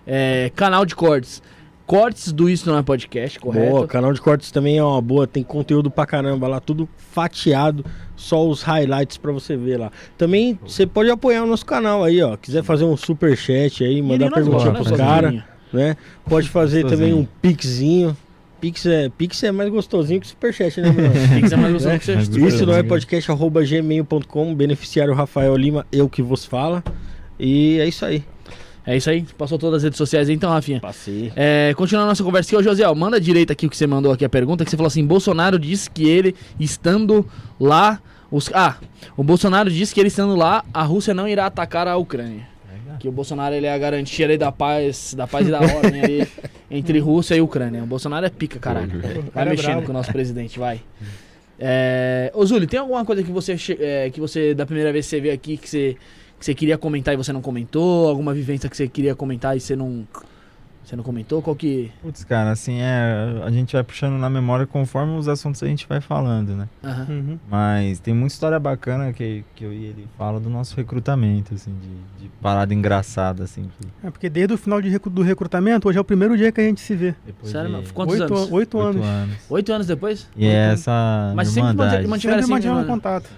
É, 0.06 0.52
canal 0.54 0.86
de 0.86 0.96
cortes. 0.96 1.42
Cortes 1.90 2.32
do 2.32 2.48
Isto 2.48 2.70
Não 2.70 2.78
É 2.78 2.84
Podcast, 2.84 3.40
correto? 3.40 3.72
Boa, 3.72 3.88
canal 3.88 4.14
de 4.14 4.22
cortes 4.22 4.52
também 4.52 4.78
é 4.78 4.84
uma 4.84 5.02
boa, 5.02 5.26
tem 5.26 5.42
conteúdo 5.42 5.90
pra 5.90 6.06
caramba 6.06 6.48
lá, 6.48 6.60
tudo 6.60 6.88
fatiado, 6.96 7.84
só 8.16 8.48
os 8.48 8.62
highlights 8.62 9.18
pra 9.18 9.32
você 9.32 9.58
ver 9.58 9.80
lá. 9.80 9.92
Também 10.16 10.60
você 10.64 10.86
pode 10.86 11.10
apoiar 11.10 11.42
o 11.42 11.48
nosso 11.48 11.66
canal 11.66 12.04
aí, 12.04 12.22
ó. 12.22 12.38
Quiser 12.38 12.62
fazer 12.62 12.84
um 12.84 12.96
super 12.96 13.36
chat 13.36 13.84
aí, 13.84 14.04
mandar 14.04 14.30
perguntinha 14.30 14.70
azul, 14.70 14.74
pros 14.74 14.92
né, 14.92 14.98
caras, 14.98 15.44
né? 15.74 15.98
Pode 16.26 16.48
fazer 16.48 16.86
também 16.86 17.12
um 17.12 17.26
pixinho. 17.42 18.16
Pix 18.62 18.86
é, 18.86 19.10
Pix 19.10 19.42
é 19.42 19.52
mais 19.52 19.72
gostosinho 19.72 20.22
que 20.22 20.28
superchat, 20.28 20.80
né, 20.80 20.92
meu? 20.92 21.10
Pix 21.42 21.52
é 21.52 21.56
mais 21.56 21.74
gostoso 21.74 21.98
que 21.98 22.06
você 22.06 22.16
Mas 22.16 22.24
estuda. 22.26 22.48
Isso 22.48 22.66
não 22.68 22.74
é 22.76 22.84
podcast 22.84 23.32
arroba 23.32 23.64
gmail.com, 23.64 24.54
beneficiário 24.54 25.16
Rafael 25.16 25.56
Lima, 25.56 25.88
eu 25.92 26.08
que 26.08 26.22
vos 26.22 26.46
fala. 26.46 26.84
E 27.40 27.80
é 27.80 27.88
isso 27.88 28.06
aí. 28.06 28.24
É 28.86 28.98
isso 28.98 29.10
aí? 29.10 29.26
Passou 29.38 29.58
todas 29.58 29.78
as 29.78 29.84
redes 29.84 29.98
sociais 29.98 30.30
aí, 30.30 30.36
então, 30.36 30.50
Rafinha. 30.50 30.80
Passei. 30.80 31.32
É, 31.36 31.74
continuando 31.76 32.08
a 32.08 32.12
nossa 32.12 32.24
conversa 32.24 32.50
aqui, 32.50 32.58
ô 32.58 32.64
Josiel, 32.64 32.94
manda 32.96 33.20
direito 33.20 33.52
aqui 33.52 33.66
o 33.66 33.70
que 33.70 33.78
você 33.78 33.86
mandou 33.86 34.12
aqui 34.12 34.26
a 34.26 34.30
pergunta, 34.30 34.64
que 34.64 34.72
você 34.72 34.78
falou 34.78 34.88
assim, 34.88 35.06
Bolsonaro 35.06 35.60
disse 35.60 35.90
que 35.90 36.08
ele 36.08 36.36
estando 36.60 37.26
lá, 37.60 38.02
os, 38.32 38.50
ah, 38.54 38.78
o 39.16 39.24
Bolsonaro 39.24 39.70
disse 39.70 39.94
que 39.94 40.00
ele 40.00 40.08
estando 40.08 40.36
lá, 40.36 40.64
a 40.74 40.84
Rússia 40.84 41.14
não 41.14 41.28
irá 41.28 41.46
atacar 41.46 41.88
a 41.88 41.98
Ucrânia. 41.98 42.48
Que 43.00 43.08
o 43.08 43.12
Bolsonaro 43.12 43.56
ele 43.56 43.66
é 43.66 43.74
a 43.74 43.78
garantia 43.78 44.26
ali 44.26 44.38
da 44.38 44.52
paz, 44.52 45.14
da 45.14 45.26
paz 45.26 45.48
e 45.48 45.52
da 45.52 45.62
ordem 45.62 46.02
ali 46.02 46.28
entre 46.70 47.00
Rússia 47.00 47.34
e 47.36 47.42
Ucrânia. 47.42 47.82
O 47.82 47.86
Bolsonaro 47.86 48.26
é 48.26 48.30
pica, 48.30 48.60
caralho. 48.60 49.00
Vai 49.02 49.24
cara 49.34 49.50
é 49.50 49.52
mexendo 49.52 49.84
com 49.84 49.92
o 49.92 49.94
nosso 49.94 50.12
presidente, 50.12 50.60
vai. 50.60 50.82
É, 51.58 52.32
ô 52.34 52.46
Zuli, 52.46 52.68
tem 52.68 52.80
alguma 52.80 53.06
coisa 53.06 53.22
que 53.24 53.32
você, 53.32 53.56
é, 53.80 54.10
que 54.10 54.20
você, 54.20 54.54
da 54.54 54.66
primeira 54.66 54.92
vez 54.92 55.06
que 55.06 55.12
você 55.12 55.22
veio 55.22 55.34
aqui, 55.34 55.58
que 55.58 55.70
você, 55.70 55.98
que 56.40 56.46
você 56.46 56.56
queria 56.56 56.78
comentar 56.78 57.14
e 57.14 57.18
você 57.18 57.34
não 57.34 57.42
comentou? 57.42 58.08
Alguma 58.08 58.34
vivência 58.34 58.70
que 58.70 58.78
você 58.78 58.88
queria 58.88 59.14
comentar 59.14 59.58
e 59.58 59.60
você 59.60 59.76
não, 59.76 60.08
você 60.90 60.96
não 60.96 61.04
comentou? 61.04 61.42
Qual 61.42 61.56
que... 61.56 61.92
Putz, 62.02 62.24
cara, 62.24 62.52
assim, 62.52 62.80
é, 62.80 63.42
a 63.46 63.52
gente 63.52 63.74
vai 63.74 63.84
puxando 63.84 64.18
na 64.20 64.30
memória 64.30 64.66
conforme 64.66 65.16
os 65.18 65.28
assuntos 65.28 65.62
a 65.62 65.68
gente 65.68 65.88
vai 65.88 66.02
falando, 66.02 66.56
né? 66.56 66.68
Aham. 66.84 67.06
Uhum. 67.10 67.40
Mas 67.50 68.00
tem 68.00 68.14
muita 68.14 68.34
história 68.34 68.60
bacana 68.60 69.14
que, 69.14 69.44
que 69.56 69.64
eu 69.64 69.72
e 69.72 69.86
ele 69.86 70.08
fala 70.18 70.40
do 70.40 70.50
nosso 70.50 70.76
recrutamento, 70.76 71.54
assim, 71.54 71.72
de, 71.80 72.24
de 72.24 72.30
parada 72.42 72.74
engraçada, 72.74 73.44
assim. 73.44 73.70
Que 73.80 74.08
É 74.08 74.10
porque 74.10 74.30
desde 74.30 74.54
o 74.54 74.58
final 74.58 74.82
de 74.82 74.90
do 75.00 75.22
recrutamento, 75.22 75.88
hoje 75.88 75.98
é 75.98 76.02
o 76.02 76.04
primeiro 76.06 76.36
dia 76.36 76.52
que 76.52 76.60
a 76.60 76.64
gente 76.64 76.82
se 76.82 76.96
vê. 76.96 77.14
depois 77.26 77.52
Sério, 77.52 77.68
de 77.68 77.74
mano? 77.76 77.88
Quantos 77.94 78.20
oito, 78.20 78.34
anos? 78.34 78.40
an- 78.50 78.54
oito 78.56 78.78
oito 78.78 78.80
anos. 78.80 79.06
anos. 79.06 79.38
Oito 79.50 79.74
anos 79.74 79.88
depois? 79.88 80.28
E 80.36 80.48
é 80.48 80.74
essa 80.74 81.34
Mas 81.36 81.50
sempre 81.50 81.74
mantiveram 81.74 82.20
Sempre 82.20 82.40
assim, 82.40 82.52
mantivemos 82.52 82.82
né, 82.82 82.88
contato. 82.88 83.30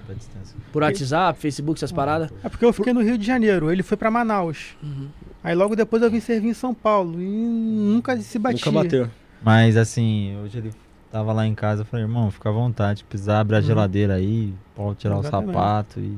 Por 0.72 0.84
WhatsApp, 0.84 1.38
Facebook, 1.40 1.78
essas 1.78 1.91
paradas? 1.91 2.32
É 2.44 2.48
porque 2.48 2.64
eu 2.64 2.72
fiquei 2.72 2.94
no 2.94 3.02
Rio 3.02 3.18
de 3.18 3.26
Janeiro, 3.26 3.69
ele 3.69 3.84
foi 3.84 3.98
pra 3.98 4.10
Manaus. 4.10 4.76
Uhum. 4.82 5.07
Aí 5.44 5.56
logo 5.56 5.76
depois 5.76 6.04
eu 6.04 6.12
vim 6.12 6.20
servir 6.20 6.50
em 6.50 6.54
São 6.54 6.74
Paulo 6.74 7.22
e 7.22 7.26
nunca 7.26 8.16
se 8.18 8.38
batia. 8.38 8.66
Nunca 8.66 8.84
bateu. 8.84 9.10
Mas 9.44 9.76
assim, 9.76 10.38
hoje 10.44 10.60
ele 10.60 10.72
tava 11.12 11.34
lá 11.34 11.48
em 11.48 11.56
casa, 11.56 11.82
eu 11.82 11.86
falei, 11.86 12.06
irmão, 12.06 12.30
fica 12.30 12.50
à 12.50 12.52
vontade, 12.52 13.04
precisar 13.04 13.40
abrir 13.40 13.56
a 13.56 13.62
geladeira 13.62 14.16
aí, 14.16 14.54
pode 14.76 15.00
tirar 15.00 15.18
Exatamente. 15.18 15.50
o 15.50 15.54
sapato 15.54 16.00
e. 16.00 16.18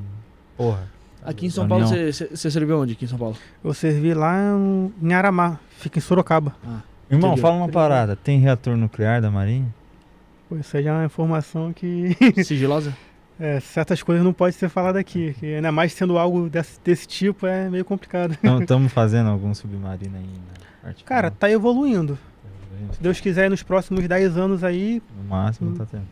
Porra. 0.58 0.92
Aqui 1.24 1.46
em 1.46 1.50
São 1.50 1.66
Paulo, 1.68 1.88
você 1.88 2.52
serviu 2.52 2.80
onde 2.82 2.94
aqui 2.94 3.06
em 3.06 3.08
São 3.08 3.18
Paulo? 3.18 3.38
Eu 3.64 3.74
servi 3.74 4.14
lá 4.14 4.36
em 5.02 5.14
Aramá, 5.14 5.58
fica 5.78 5.98
em 5.98 6.02
Sorocaba. 6.02 6.54
Irmão, 7.10 7.32
Entendeu? 7.32 7.38
fala 7.38 7.56
uma 7.56 7.70
parada. 7.70 8.16
Tem 8.16 8.40
reator 8.40 8.76
nuclear 8.76 9.22
da 9.22 9.32
Marinha? 9.32 9.74
Pô, 10.50 10.58
isso 10.58 10.76
aí 10.76 10.84
já 10.84 10.90
é 10.92 10.94
uma 10.94 11.06
informação 11.06 11.72
que 11.72 12.18
Sigilosa? 12.44 12.94
é, 13.40 13.60
certas 13.60 14.02
coisas 14.04 14.24
não 14.24 14.34
pode 14.34 14.56
ser 14.56 14.70
falada 14.70 15.00
aqui. 15.00 15.36
Que 15.40 15.56
ainda 15.56 15.72
mais 15.72 15.94
sendo 15.94 16.18
algo 16.18 16.50
desse, 16.50 16.80
desse 16.84 17.08
tipo 17.08 17.46
é 17.48 17.70
meio 17.70 17.84
complicado. 17.86 18.38
Estamos 18.62 18.92
fazendo 18.94 19.30
algum 19.30 19.54
submarino 19.54 20.16
aí 20.18 20.24
na 20.24 20.84
parte 20.84 21.04
Cara, 21.04 21.28
final? 21.30 21.38
tá 21.40 21.50
evoluindo. 21.52 22.18
Se 22.94 23.02
Deus 23.02 23.20
quiser, 23.20 23.50
nos 23.50 23.64
próximos 23.64 24.06
10 24.08 24.38
anos 24.38 24.64
aí, 24.64 25.02
no 25.18 25.30
máximo 25.30 25.70
Hum. 25.72 25.76
tá 25.76 25.86
tendo. 25.86 26.04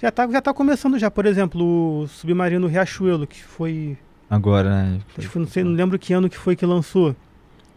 já 0.00 0.10
tá, 0.10 0.26
já 0.28 0.40
tá 0.40 0.54
começando 0.54 0.98
já. 0.98 1.10
Por 1.10 1.26
exemplo, 1.26 2.02
o 2.02 2.08
submarino 2.08 2.66
Riachuelo, 2.66 3.26
que 3.26 3.42
foi 3.42 3.98
Agora, 4.28 4.70
né? 4.70 5.00
Que 5.18 5.38
não, 5.38 5.46
sei, 5.46 5.64
não 5.64 5.72
lembro 5.72 5.98
que 5.98 6.12
ano 6.12 6.30
que 6.30 6.36
foi 6.38 6.54
que 6.56 6.64
lançou. 6.64 7.14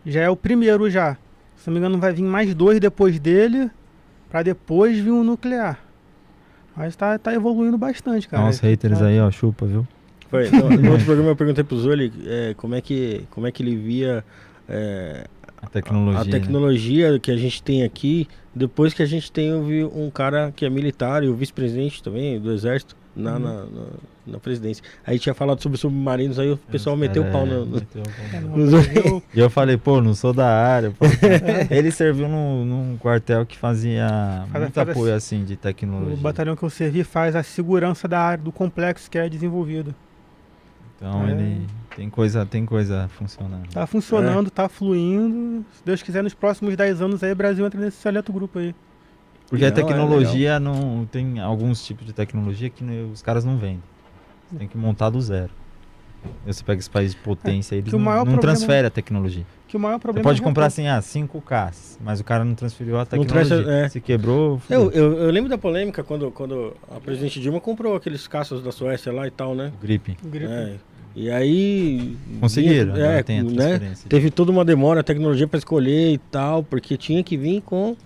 Já 0.05 0.21
é 0.21 0.29
o 0.29 0.35
primeiro 0.35 0.89
já. 0.89 1.17
Se 1.57 1.67
não 1.67 1.73
me 1.73 1.79
engano, 1.79 1.97
vai 1.97 2.13
vir 2.13 2.23
mais 2.23 2.53
dois 2.53 2.79
depois 2.79 3.19
dele, 3.19 3.71
pra 4.29 4.43
depois 4.43 4.97
vir 4.99 5.11
um 5.11 5.23
nuclear. 5.23 5.79
Mas 6.75 6.95
tá, 6.95 7.17
tá 7.19 7.33
evoluindo 7.33 7.77
bastante, 7.77 8.27
cara. 8.27 8.49
Os 8.49 8.59
haters 8.59 8.99
Tá- 8.99 9.05
aí, 9.05 9.19
ó, 9.19 9.29
chupa, 9.31 9.65
viu? 9.65 9.87
Foi, 10.29 10.49
no, 10.49 10.69
no 10.69 10.91
outro 10.91 11.05
programa 11.05 11.29
eu 11.31 11.35
perguntei 11.35 11.63
pro 11.63 11.77
Zoli 11.77 12.11
é, 12.25 12.53
como, 12.57 12.73
é 12.73 12.81
que, 12.81 13.23
como 13.29 13.45
é 13.45 13.51
que 13.51 13.61
ele 13.61 13.75
via 13.75 14.25
é, 14.67 15.27
A 15.61 15.67
tecnologia. 15.67 16.21
a 16.21 16.23
né? 16.25 16.31
tecnologia 16.31 17.19
que 17.19 17.29
a 17.29 17.37
gente 17.37 17.61
tem 17.61 17.83
aqui, 17.83 18.27
depois 18.55 18.93
que 18.95 19.03
a 19.03 19.05
gente 19.05 19.31
tem 19.31 19.63
vi 19.63 19.83
um 19.83 20.09
cara 20.09 20.51
que 20.55 20.65
é 20.65 20.69
militar 20.71 21.23
e 21.23 21.27
o 21.27 21.35
vice-presidente 21.35 22.01
também 22.01 22.39
do 22.39 22.51
exército 22.51 22.95
na, 23.15 23.33
Uhum. 23.33 23.39
na, 23.39 23.53
na, 23.65 23.85
na 24.25 24.39
presidência. 24.39 24.83
Aí 25.05 25.19
tinha 25.19 25.33
falado 25.33 25.61
sobre 25.61 25.77
submarinos, 25.77 26.39
aí 26.39 26.51
o 26.51 26.57
pessoal 26.57 26.95
meteu 26.95 27.23
o 27.23 27.31
pau 27.31 27.43
é, 27.43 27.49
no. 27.49 27.65
no- 27.65 27.75
meteu 27.75 28.01
o 28.01 28.05
pau 28.05 28.39
É, 28.39 28.39
no- 28.39 28.77
eu- 28.77 29.23
E 29.35 29.39
eu 29.39 29.49
falei, 29.49 29.75
pô, 29.77 30.01
não 30.01 30.13
sou 30.15 30.33
da 30.33 30.47
área. 30.47 30.91
pô. 30.91 31.05
Ele 31.69 31.91
serviu 31.91 32.27
num, 32.29 32.63
num 32.65 32.97
quartel 32.97 33.45
que 33.45 33.57
fazia 33.57 34.07
Faz- 34.51 34.63
muito 34.63 34.73
faz 34.73 34.89
apoio 34.89 35.13
assim 35.15 35.43
de 35.43 35.55
tecnologia. 35.57 36.13
o 36.15 36.17
batalhão 36.17 36.55
que 36.55 36.63
eu 36.63 36.69
servi 36.69 37.03
faz 37.03 37.35
a 37.35 37.43
segurança 37.43 38.07
da 38.07 38.19
área, 38.19 38.43
do 38.43 38.51
complexo 38.51 39.09
que 39.11 39.17
é 39.17 39.27
desenvolvido. 39.27 39.93
Então 40.95 41.27
É. 41.27 41.31
ele 41.31 41.67
tem 41.95 42.09
coisa, 42.09 42.45
tem 42.45 42.65
coisa 42.65 43.09
funcionando. 43.09 43.67
Tá 43.73 43.85
funcionando, 43.85 44.49
tá 44.49 44.69
fluindo. 44.69 45.65
Se 45.73 45.83
Deus 45.83 46.01
quiser, 46.01 46.23
nos 46.23 46.33
próximos 46.33 46.75
10 46.77 47.01
anos 47.01 47.21
aí 47.23 47.31
o 47.31 47.35
Brasil 47.35 47.65
entra 47.65 47.79
nesse 47.81 47.97
seleto 47.97 48.31
grupo 48.31 48.59
aí. 48.59 48.73
Porque 49.49 49.65
a 49.65 49.69
Não, 49.69 49.77
é 49.77 49.81
tecnologia 49.81 50.59
não 50.59 51.05
tem 51.11 51.39
alguns 51.39 51.85
tipos 51.85 52.05
de 52.05 52.13
tecnologia 52.13 52.69
que 52.69 52.83
os 53.11 53.21
caras 53.21 53.43
não 53.43 53.57
vendem. 53.57 53.83
Você 54.53 54.59
tem 54.59 54.67
que 54.67 54.77
montar 54.77 55.09
do 55.09 55.19
zero. 55.21 55.49
E 56.47 56.53
Você 56.53 56.63
pega 56.63 56.79
esse 56.79 56.89
país 56.89 57.11
de 57.11 57.17
potência, 57.17 57.75
eles 57.75 57.91
o 57.91 57.97
não, 57.97 58.05
não 58.05 58.13
problema- 58.17 58.41
transferem 58.41 58.85
a 58.85 58.89
tecnologia. 58.89 59.45
Que 59.67 59.75
o 59.75 59.79
maior 59.79 59.95
Você 59.97 60.01
problema 60.03 60.23
pode 60.23 60.39
é 60.39 60.43
comprar 60.43 60.67
assim, 60.67 60.87
ah, 60.87 61.01
5K, 61.01 61.97
mas 61.99 62.19
o 62.19 62.23
cara 62.23 62.45
não 62.45 62.53
transferiu 62.55 62.95
a 62.95 62.99
Não 62.99 63.05
tecnologia. 63.05 63.65
é. 63.69 63.89
Se 63.89 63.99
quebrou, 63.99 64.61
Eu, 64.69 64.89
eu, 64.91 65.13
eu 65.17 65.31
lembro 65.31 65.49
da 65.49 65.57
polêmica 65.57 66.03
quando, 66.03 66.31
quando 66.31 66.73
a 66.95 66.99
presidente 66.99 67.39
Dilma 67.41 67.59
comprou 67.59 67.95
aqueles 67.95 68.25
caças 68.27 68.61
da 68.63 68.71
Suécia 68.71 69.11
lá 69.11 69.27
e 69.27 69.31
tal, 69.31 69.53
né? 69.55 69.73
gripe. 69.81 70.15
O 70.23 70.29
gripe. 70.29 70.49
É, 70.51 70.75
e 71.15 71.29
aí. 71.29 72.15
Conseguiram, 72.39 72.93
vinha- 72.93 73.05
é, 73.05 73.23
tem 73.23 73.39
a 73.39 73.43
né? 73.43 73.53
transferência. 73.53 74.09
Teve 74.09 74.29
toda 74.31 74.51
uma 74.51 74.63
demora, 74.63 75.01
a 75.01 75.03
tecnologia 75.03 75.47
para 75.47 75.57
escolher 75.57 76.13
e 76.13 76.17
tal, 76.17 76.63
porque 76.63 76.95
tinha 76.95 77.21
que 77.23 77.35
vir 77.35 77.61
com, 77.61 77.97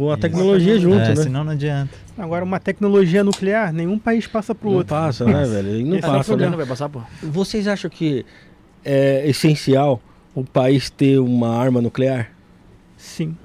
com 0.00 0.10
a 0.10 0.14
Isso. 0.14 0.22
tecnologia 0.22 0.78
junto, 0.78 0.96
é, 0.96 1.08
né? 1.10 1.16
senão 1.16 1.44
não 1.44 1.52
adianta. 1.52 1.90
Agora, 2.16 2.42
uma 2.42 2.58
tecnologia 2.58 3.22
nuclear, 3.22 3.70
nenhum 3.70 3.98
país 3.98 4.26
passa 4.26 4.54
pro 4.54 4.70
Não 4.70 4.76
outro. 4.78 4.94
passa, 4.96 5.26
né, 5.26 5.44
velho? 5.44 5.76
E 5.78 5.84
Não 5.84 5.96
Esse 5.96 6.06
é 6.06 6.08
o 6.08 6.12
passa, 6.12 6.24
problema. 6.24 6.50
né? 6.52 6.56
Não 6.56 6.56
vai 6.56 6.66
passar, 6.66 6.88
pô? 6.88 7.02
Vocês 7.22 7.68
acham 7.68 7.90
que 7.90 8.24
é 8.82 9.28
essencial 9.28 10.00
o 10.34 10.42
país 10.42 10.88
ter 10.88 11.18
uma 11.18 11.54
arma 11.54 11.82
nuclear? 11.82 12.30
Sim. 12.96 13.36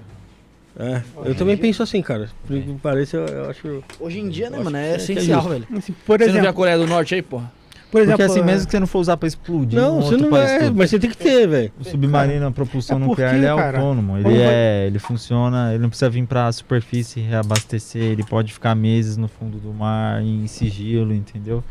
É, 0.80 1.02
eu 1.26 1.36
também 1.36 1.58
penso 1.58 1.84
assim, 1.84 2.02
cara. 2.02 2.30
Por 2.48 2.58
que 2.58 2.74
pareça, 2.82 3.18
eu, 3.18 3.26
eu 3.28 3.50
acho. 3.50 3.84
Hoje 4.00 4.20
em 4.20 4.30
dia, 4.30 4.50
né, 4.50 4.58
mano? 4.58 4.78
É 4.78 4.92
é- 4.92 4.94
é 4.94 4.96
essencial, 4.96 5.42
velho. 5.44 5.68
Assim, 5.78 5.94
por 6.06 6.18
Você 6.20 6.28
não 6.28 6.34
vê 6.34 6.40
a 6.40 6.42
exemplo, 6.44 6.54
Coreia 6.56 6.78
do 6.78 6.88
Norte 6.88 7.16
aí, 7.16 7.22
porra? 7.22 7.52
Por 7.96 8.02
exemplo, 8.02 8.18
Porque 8.18 8.32
assim, 8.32 8.42
é, 8.42 8.44
mesmo 8.44 8.66
que 8.66 8.72
você 8.74 8.80
não 8.82 8.88
for 8.88 9.00
usar 9.00 9.16
pra 9.16 9.26
explodir 9.26 9.80
um 9.80 9.82
Não, 9.82 9.96
você 10.02 10.16
outro 10.16 10.22
não 10.24 10.30
país 10.30 10.52
é, 10.52 10.60
todo, 10.60 10.76
mas 10.76 10.90
você 10.90 11.00
tem 11.00 11.10
que 11.10 11.16
ter, 11.16 11.48
velho. 11.48 11.72
O 11.80 11.84
submarino, 11.86 12.46
a 12.46 12.52
propulsão 12.52 12.98
É 12.98 13.00
nuclear, 13.00 13.36
ele 13.36 13.46
é 13.46 13.56
cara, 13.56 13.78
autônomo. 13.78 14.18
Ele, 14.18 14.24
vai- 14.24 14.34
é, 14.38 14.88
ele 14.88 15.00
funciona, 15.00 15.70
ele 15.74 15.82
não 15.82 15.88
precisa 15.88 16.10
vir 16.10 16.26
pra 16.26 16.52
superfície 16.52 17.22
reabastecer, 17.22 18.02
ele 18.04 18.24
pode 18.26 18.52
ficar 18.52 18.76
meses 18.76 19.16
no 19.16 19.30
fundo 19.30 19.58
do 19.60 19.72
mar, 19.74 20.22
em 20.22 20.46
sigilo, 20.46 21.14
entendeu? 21.14 21.64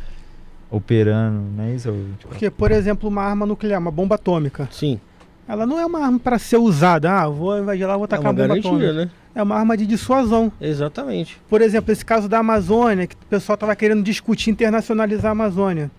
Operando, 0.71 1.41
não 1.57 1.65
é 1.65 1.75
isso? 1.75 1.93
Tipo, 2.19 2.29
Porque, 2.31 2.51
por 2.51 2.73
exemplo, 2.73 3.09
uma 3.09 3.23
arma 3.23 3.45
nuclear, 3.45 3.79
uma 3.79 3.91
bomba 3.91 4.15
atômica, 4.15 4.67
Sim. 4.73 4.99
ela 5.47 5.67
não 5.67 5.79
é 5.79 5.85
uma 5.85 6.07
arma 6.07 6.19
para 6.19 6.39
ser 6.39 6.57
usada. 6.57 7.13
Ah, 7.13 7.29
vou 7.29 7.59
invadir 7.59 7.87
lá, 7.87 7.97
vou 7.97 8.07
É 8.07 8.09
tacar 8.09 8.25
uma 8.25 8.31
uma 8.31 8.35
bomba 8.35 8.49
garantia, 8.49 8.71
atômica. 8.71 8.93
né? 8.95 9.11
É 9.35 9.43
uma 9.43 9.57
arma 9.57 9.77
de 9.77 9.87
dissuasão. 9.87 10.51
Exatamente. 10.61 11.39
Por 11.51 11.61
exemplo, 11.61 11.93
esse 11.93 12.05
caso 12.05 12.29
da 12.31 12.39
Amazônia, 12.39 13.07
que 13.07 13.15
o 13.15 13.27
pessoal 13.29 13.55
estava 13.55 13.77
querendo 13.77 14.03
discutir 14.03 14.49
internacionalizar 14.51 15.27
a 15.27 15.33
Amazônia. 15.33 15.91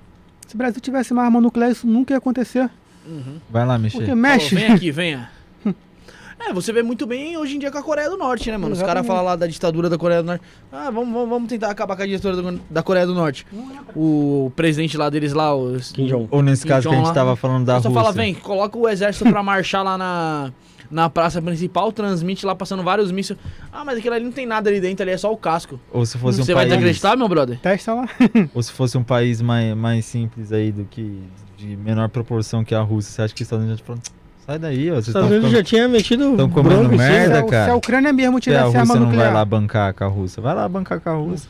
Se 0.48 0.56
o 0.56 0.58
Brasil 0.58 0.80
tivesse 0.82 1.12
uma 1.14 1.24
arma 1.24 1.42
nuclear, 1.42 1.72
isso 1.72 1.88
nunca 1.88 2.14
ia 2.14 2.18
acontecer. 2.18 2.70
vai 3.50 3.66
lá 3.66 3.78
mexer. 3.78 3.98
Porque 3.98 4.16
mexe. 4.16 4.50
Falou, 4.50 4.66
vem 4.68 4.76
aqui, 4.76 4.92
venha. 4.92 5.30
É, 6.38 6.52
você 6.54 6.72
vê 6.74 6.84
muito 6.84 7.08
bem 7.08 7.38
hoje 7.38 7.56
em 7.56 7.60
dia 7.60 7.72
com 7.72 7.78
a 7.78 7.82
Coreia 7.82 8.10
do 8.10 8.18
Norte, 8.18 8.52
né, 8.52 8.58
mano? 8.58 8.74
Os 8.76 8.82
caras 8.84 9.08
falam 9.08 9.24
lá 9.24 9.36
da 9.38 9.48
ditadura 9.48 9.90
da 9.90 9.98
Coreia 9.98 10.22
do 10.22 10.26
Norte. 10.28 10.44
Ah, 10.72 10.92
vamos, 10.92 11.12
vamos, 11.12 11.30
vamos 11.30 11.50
tentar 11.50 11.70
acabar 11.72 11.96
com 11.96 12.04
a 12.04 12.06
ditadura 12.06 12.52
do- 12.52 12.62
da 12.70 12.84
Coreia 12.84 13.08
do 13.08 13.16
Norte. 13.16 13.48
O 13.96 14.52
presidente 14.54 14.98
lá 14.98 15.10
deles 15.10 15.32
lá, 15.32 15.56
o 15.56 15.78
Kim 15.94 16.06
Jong. 16.08 16.28
Ou 16.30 16.44
nesse 16.44 16.64
Kim 16.64 16.68
caso 16.70 16.82
que 16.84 16.88
a 16.90 16.92
Jong 16.92 16.98
gente 16.98 17.08
lá. 17.08 17.14
tava 17.14 17.36
falando 17.38 17.66
da 17.66 17.82
só 17.82 17.88
Rússia. 17.88 18.04
fala, 18.04 18.14
vem, 18.14 18.34
coloca 18.34 18.78
o 18.78 18.88
exército 18.88 19.28
pra 19.32 19.42
marchar 19.42 19.82
lá 19.84 19.98
na, 19.98 20.52
na 20.96 21.10
praça 21.10 21.42
principal, 21.42 21.92
transmite 21.92 22.46
lá 22.46 22.56
passando 22.56 22.82
vários 22.82 23.12
mísseis. 23.12 23.38
Ah, 23.72 23.84
mas 23.84 23.98
aquilo 24.00 24.16
ali 24.16 24.24
não 24.24 24.32
tem 24.32 24.46
nada 24.46 24.70
ali 24.70 24.80
dentro, 24.80 25.04
ali 25.04 25.12
é 25.12 25.18
só 25.18 25.32
o 25.32 25.36
casco. 25.36 25.78
Ou 25.92 26.06
se 26.06 26.18
fosse 26.18 26.40
um 26.40 26.46
Você 26.46 26.54
vai 26.54 26.64
país, 26.64 26.74
desacreditar, 26.74 27.18
meu 27.18 27.28
brother? 27.28 27.60
Testa 27.60 27.94
lá. 27.94 28.08
ou 28.56 28.64
se 28.64 28.72
fosse 28.72 28.98
um 28.98 29.04
país 29.04 29.42
mais, 29.42 29.76
mais 29.76 30.06
simples 30.06 30.54
aí 30.54 30.72
do 30.72 30.86
que 30.86 31.22
de 31.58 31.76
menor 31.76 32.08
proporção 32.10 32.64
que 32.64 32.74
a 32.74 32.82
Rússia, 32.82 33.12
você 33.12 33.22
acha 33.24 33.34
que 33.36 33.42
os 33.42 33.46
Estados 33.46 33.66
Unidos 33.66 33.80
já 33.82 33.86
falando, 33.86 34.02
sai 34.46 34.58
daí, 34.58 34.90
ó, 34.90 34.96
Os 34.96 35.08
Estados 35.08 35.28
estão 35.28 35.28
Unidos 35.28 35.52
já 35.52 35.64
tinha 35.64 35.88
metido. 35.90 36.38
tão 36.38 36.50
comendo 36.50 36.88
merda, 36.90 37.36
se, 37.36 37.40
a, 37.42 37.46
cara. 37.46 37.66
se 37.66 37.72
a 37.72 37.76
Ucrânia 37.76 38.14
mesmo 38.14 38.34
se 38.42 38.50
a 38.50 38.54
tivesse 38.54 38.78
arma 38.78 38.80
Rússia 38.80 38.96
não 38.96 39.06
vai 39.08 39.12
nuclear. 39.16 39.34
lá 39.34 39.46
bancar 39.46 39.94
com 39.94 40.04
a 40.04 40.08
Rússia, 40.08 40.42
vai 40.42 40.56
lá 40.56 40.70
bancar 40.70 41.00
com 41.02 41.10
a 41.10 41.14
Rússia. 41.14 41.50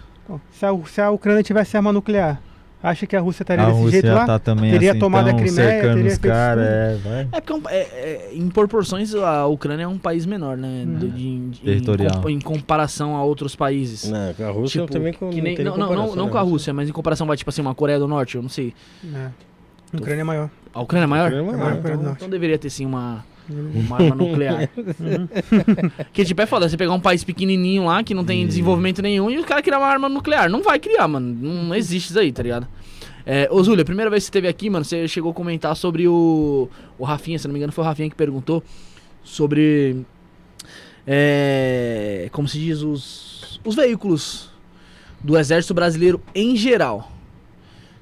Se 0.51 0.65
a, 0.65 0.75
se 0.87 1.01
a 1.01 1.11
Ucrânia 1.11 1.43
tivesse 1.43 1.77
arma 1.77 1.93
nuclear, 1.93 2.41
acha 2.83 3.07
que 3.07 3.15
a 3.15 3.19
Rússia 3.19 3.43
estaria 3.43 3.63
A 3.63 3.67
desse 3.67 3.79
Rússia 3.79 4.01
jeito 4.01 4.13
lá? 4.15 4.25
tá 4.25 4.39
também 4.39 4.71
Teria 4.71 4.91
assim, 4.91 4.99
tomado 4.99 5.27
a 5.27 5.29
tão 5.31 5.39
Crimeia, 5.39 5.81
teria 5.81 6.07
os 6.11 6.17
tudo. 6.17 6.31
é, 6.31 6.97
vai. 7.03 7.27
É 7.31 7.41
porque 7.41 7.67
é 7.69 7.75
é- 7.77 7.79
é- 7.79 8.29
em 8.35 8.49
proporções 8.49 9.13
a 9.15 9.45
Ucrânia 9.47 9.83
é 9.83 9.87
um 9.87 9.97
país 9.97 10.25
menor, 10.25 10.55
né? 10.57 10.83
Uhum. 10.85 10.93
Do- 10.99 11.09
de- 11.09 11.49
de- 11.49 11.61
Territorial. 11.61 12.29
Em, 12.29 12.33
em 12.35 12.39
comparação 12.39 13.15
a 13.15 13.23
outros 13.23 13.55
países. 13.55 14.09
Não, 14.09 14.33
com 14.33 14.43
a 14.43 14.49
Rússia 14.51 14.81
Tipo, 14.81 14.93
também 14.93 15.13
com, 15.13 15.29
que 15.29 15.41
nem- 15.41 15.57
não, 15.57 15.77
não, 15.77 15.93
não, 15.93 16.15
não 16.15 16.25
né? 16.25 16.31
com 16.31 16.37
a 16.37 16.41
Rússia, 16.41 16.73
mas 16.73 16.87
em 16.89 16.91
comparação, 16.91 17.25
vai, 17.25 17.35
tipo 17.37 17.49
assim, 17.49 17.61
uma 17.61 17.73
Coreia 17.75 17.97
do 17.99 18.07
Norte, 18.07 18.35
eu 18.35 18.41
não 18.41 18.49
sei. 18.49 18.73
É. 19.13 19.27
A 19.93 19.97
Ucrânia 19.97 20.21
é 20.21 20.25
maior. 20.25 20.49
A 20.73 20.81
Ucrânia 20.81 21.03
é 21.05 21.07
maior? 21.07 21.25
A 21.33 21.41
Ucrânia 21.41 21.49
é 21.51 21.57
maior. 21.57 21.73
Ah, 21.73 21.79
então, 21.95 22.11
então 22.13 22.29
deveria 22.29 22.57
ter 22.57 22.69
sim 22.69 22.85
uma, 22.85 23.23
uma 23.49 23.97
arma 23.97 24.15
nuclear. 24.15 24.69
Uhum. 24.77 25.27
que 26.11 26.25
tipo, 26.25 26.41
é 26.41 26.45
foda, 26.45 26.67
você 26.67 26.77
pegar 26.77 26.93
um 26.93 26.99
país 26.99 27.23
pequenininho 27.23 27.85
lá, 27.85 28.03
que 28.03 28.13
não 28.13 28.23
tem 28.23 28.45
desenvolvimento 28.45 29.01
nenhum, 29.01 29.29
e 29.29 29.39
o 29.39 29.43
cara 29.43 29.61
criar 29.61 29.79
uma 29.79 29.87
arma 29.87 30.09
nuclear. 30.09 30.49
Não 30.49 30.61
vai 30.61 30.79
criar, 30.79 31.07
mano. 31.07 31.35
Não, 31.39 31.75
existe 31.75 32.09
isso 32.09 32.19
aí, 32.19 32.31
tá 32.31 32.43
ligado? 32.43 32.67
É, 33.25 33.47
ô 33.51 33.61
Zúlia, 33.63 33.81
a 33.81 33.85
primeira 33.85 34.09
vez 34.09 34.23
que 34.23 34.25
você 34.25 34.29
esteve 34.29 34.47
aqui, 34.47 34.69
mano, 34.69 34.85
você 34.85 35.07
chegou 35.07 35.31
a 35.31 35.33
comentar 35.33 35.75
sobre 35.75 36.07
o, 36.07 36.69
o 36.97 37.03
Rafinha, 37.03 37.39
se 37.39 37.47
não 37.47 37.53
me 37.53 37.59
engano, 37.59 37.73
foi 37.73 37.83
o 37.83 37.87
Rafinha 37.87 38.09
que 38.09 38.15
perguntou 38.15 38.63
sobre. 39.23 40.05
É, 41.07 42.29
como 42.31 42.47
se 42.47 42.59
diz, 42.59 42.81
os, 42.81 43.59
os 43.63 43.75
veículos 43.75 44.51
do 45.23 45.37
Exército 45.37 45.73
Brasileiro 45.73 46.21
em 46.33 46.55
geral. 46.55 47.14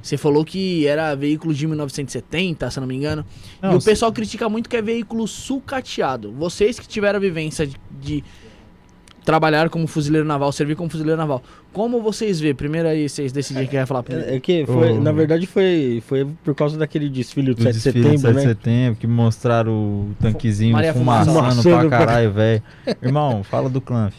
Você 0.03 0.17
falou 0.17 0.43
que 0.43 0.85
era 0.85 1.15
veículo 1.15 1.53
de 1.53 1.65
1970, 1.65 2.69
se 2.69 2.79
não 2.79 2.85
me 2.85 2.93
engano. 2.95 3.25
e 3.57 3.65
Não, 3.65 3.77
o 3.77 3.81
pessoal 3.81 4.11
critica 4.11 4.49
muito 4.49 4.69
que 4.69 4.75
é 4.75 4.81
veículo 4.81 5.25
sucateado. 5.27 6.31
Vocês 6.33 6.77
que 6.77 6.85
tiveram 6.87 7.17
a 7.17 7.21
vivência 7.21 7.65
de, 7.65 7.77
de 8.01 8.23
trabalhar 9.23 9.69
como 9.69 9.87
fuzileiro 9.87 10.27
naval, 10.27 10.51
servir 10.51 10.75
como 10.75 10.89
fuzileiro 10.89 11.17
naval, 11.17 11.41
como 11.71 12.01
vocês 12.01 12.37
vê? 12.41 12.53
Primeiro 12.53 12.89
aí 12.89 13.07
vocês 13.07 13.31
decidirem 13.31 13.69
quem 13.69 13.79
vai 13.79 13.85
falar 13.85 14.03
primeiro. 14.03 14.29
É, 14.29 14.35
é 14.35 14.39
que 14.41 14.65
foi, 14.65 14.91
O- 14.91 15.01
na 15.01 15.13
verdade 15.13 15.47
foi, 15.47 16.03
foi 16.05 16.27
por 16.43 16.53
causa 16.53 16.77
daquele 16.77 17.07
desfile 17.09 17.53
do 17.53 17.55
do 17.55 17.63
7 17.63 17.71
de 17.71 17.79
desfile 17.81 17.93
de 18.03 18.17
setembro, 18.17 18.19
7 18.19 18.29
de 18.31 18.35
né? 18.35 18.53
setembro, 18.53 18.99
que 18.99 19.07
mostraram 19.07 19.71
o 19.71 20.15
tanquezinho 20.19 20.73
Maria 20.73 20.93
fumaçando 20.93 21.33
Fumaça. 21.39 21.61
pra 21.79 21.89
caralho, 21.89 22.33
velho. 22.33 22.61
Irmão, 23.01 23.41
fala 23.41 23.69
do 23.69 23.79
Clanf. 23.79 24.13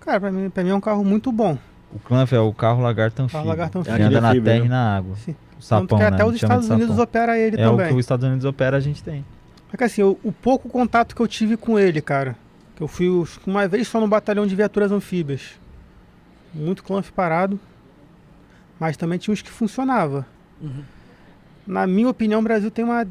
Cara, 0.00 0.20
pra 0.20 0.30
mim, 0.30 0.50
pra 0.50 0.62
mim 0.62 0.68
é 0.68 0.74
um 0.74 0.80
carro 0.82 1.02
muito 1.02 1.32
bom. 1.32 1.56
O 1.94 1.98
Clanf 2.00 2.32
é 2.32 2.40
o 2.40 2.52
carro 2.52 2.82
lagarto 2.82 3.22
anfíbio. 3.22 3.38
Carro 3.38 3.48
lagarto 3.48 3.78
Ele 3.78 3.88
anfíbio. 3.90 4.06
anda 4.06 4.20
na 4.20 4.28
Aquele 4.30 4.44
terra 4.44 4.64
e 4.64 4.68
na 4.68 4.96
água. 4.96 5.16
Sim. 5.16 5.36
O 5.58 5.62
sapão, 5.62 5.86
Tanto 5.86 5.96
que 5.96 6.02
né? 6.02 6.08
até 6.08 6.22
A 6.22 6.26
os 6.26 6.32
de 6.32 6.44
Estados 6.44 6.68
Unidos 6.68 6.98
opera 6.98 7.38
ele 7.38 7.60
É 7.60 7.66
o 7.68 7.70
também. 7.70 7.88
que 7.88 7.94
os 7.94 8.00
Estados 8.00 8.26
Unidos 8.26 8.44
opera, 8.44 8.76
a 8.76 8.80
gente 8.80 9.02
tem. 9.02 9.24
É 9.72 9.76
que 9.76 9.84
assim, 9.84 10.02
o, 10.02 10.18
o 10.22 10.32
pouco 10.32 10.68
contato 10.68 11.14
que 11.14 11.22
eu 11.22 11.28
tive 11.28 11.56
com 11.56 11.78
ele, 11.78 12.00
cara, 12.00 12.36
Que 12.76 12.82
eu 12.82 12.88
fui 12.88 13.08
uma 13.46 13.66
vez 13.68 13.86
só 13.88 14.00
no 14.00 14.08
batalhão 14.08 14.46
de 14.46 14.54
viaturas 14.56 14.90
anfíbias. 14.92 15.52
Muito 16.52 16.82
clanf 16.82 17.10
parado. 17.10 17.58
Mas 18.78 18.96
também 18.96 19.18
tinha 19.18 19.32
uns 19.32 19.40
que 19.42 19.50
funcionava. 19.50 20.26
Uhum. 20.60 20.82
Na 21.66 21.86
minha 21.86 22.08
opinião, 22.08 22.40
o 22.40 22.44
Brasil 22.44 22.70
tem 22.70 22.84
uma, 22.84 23.06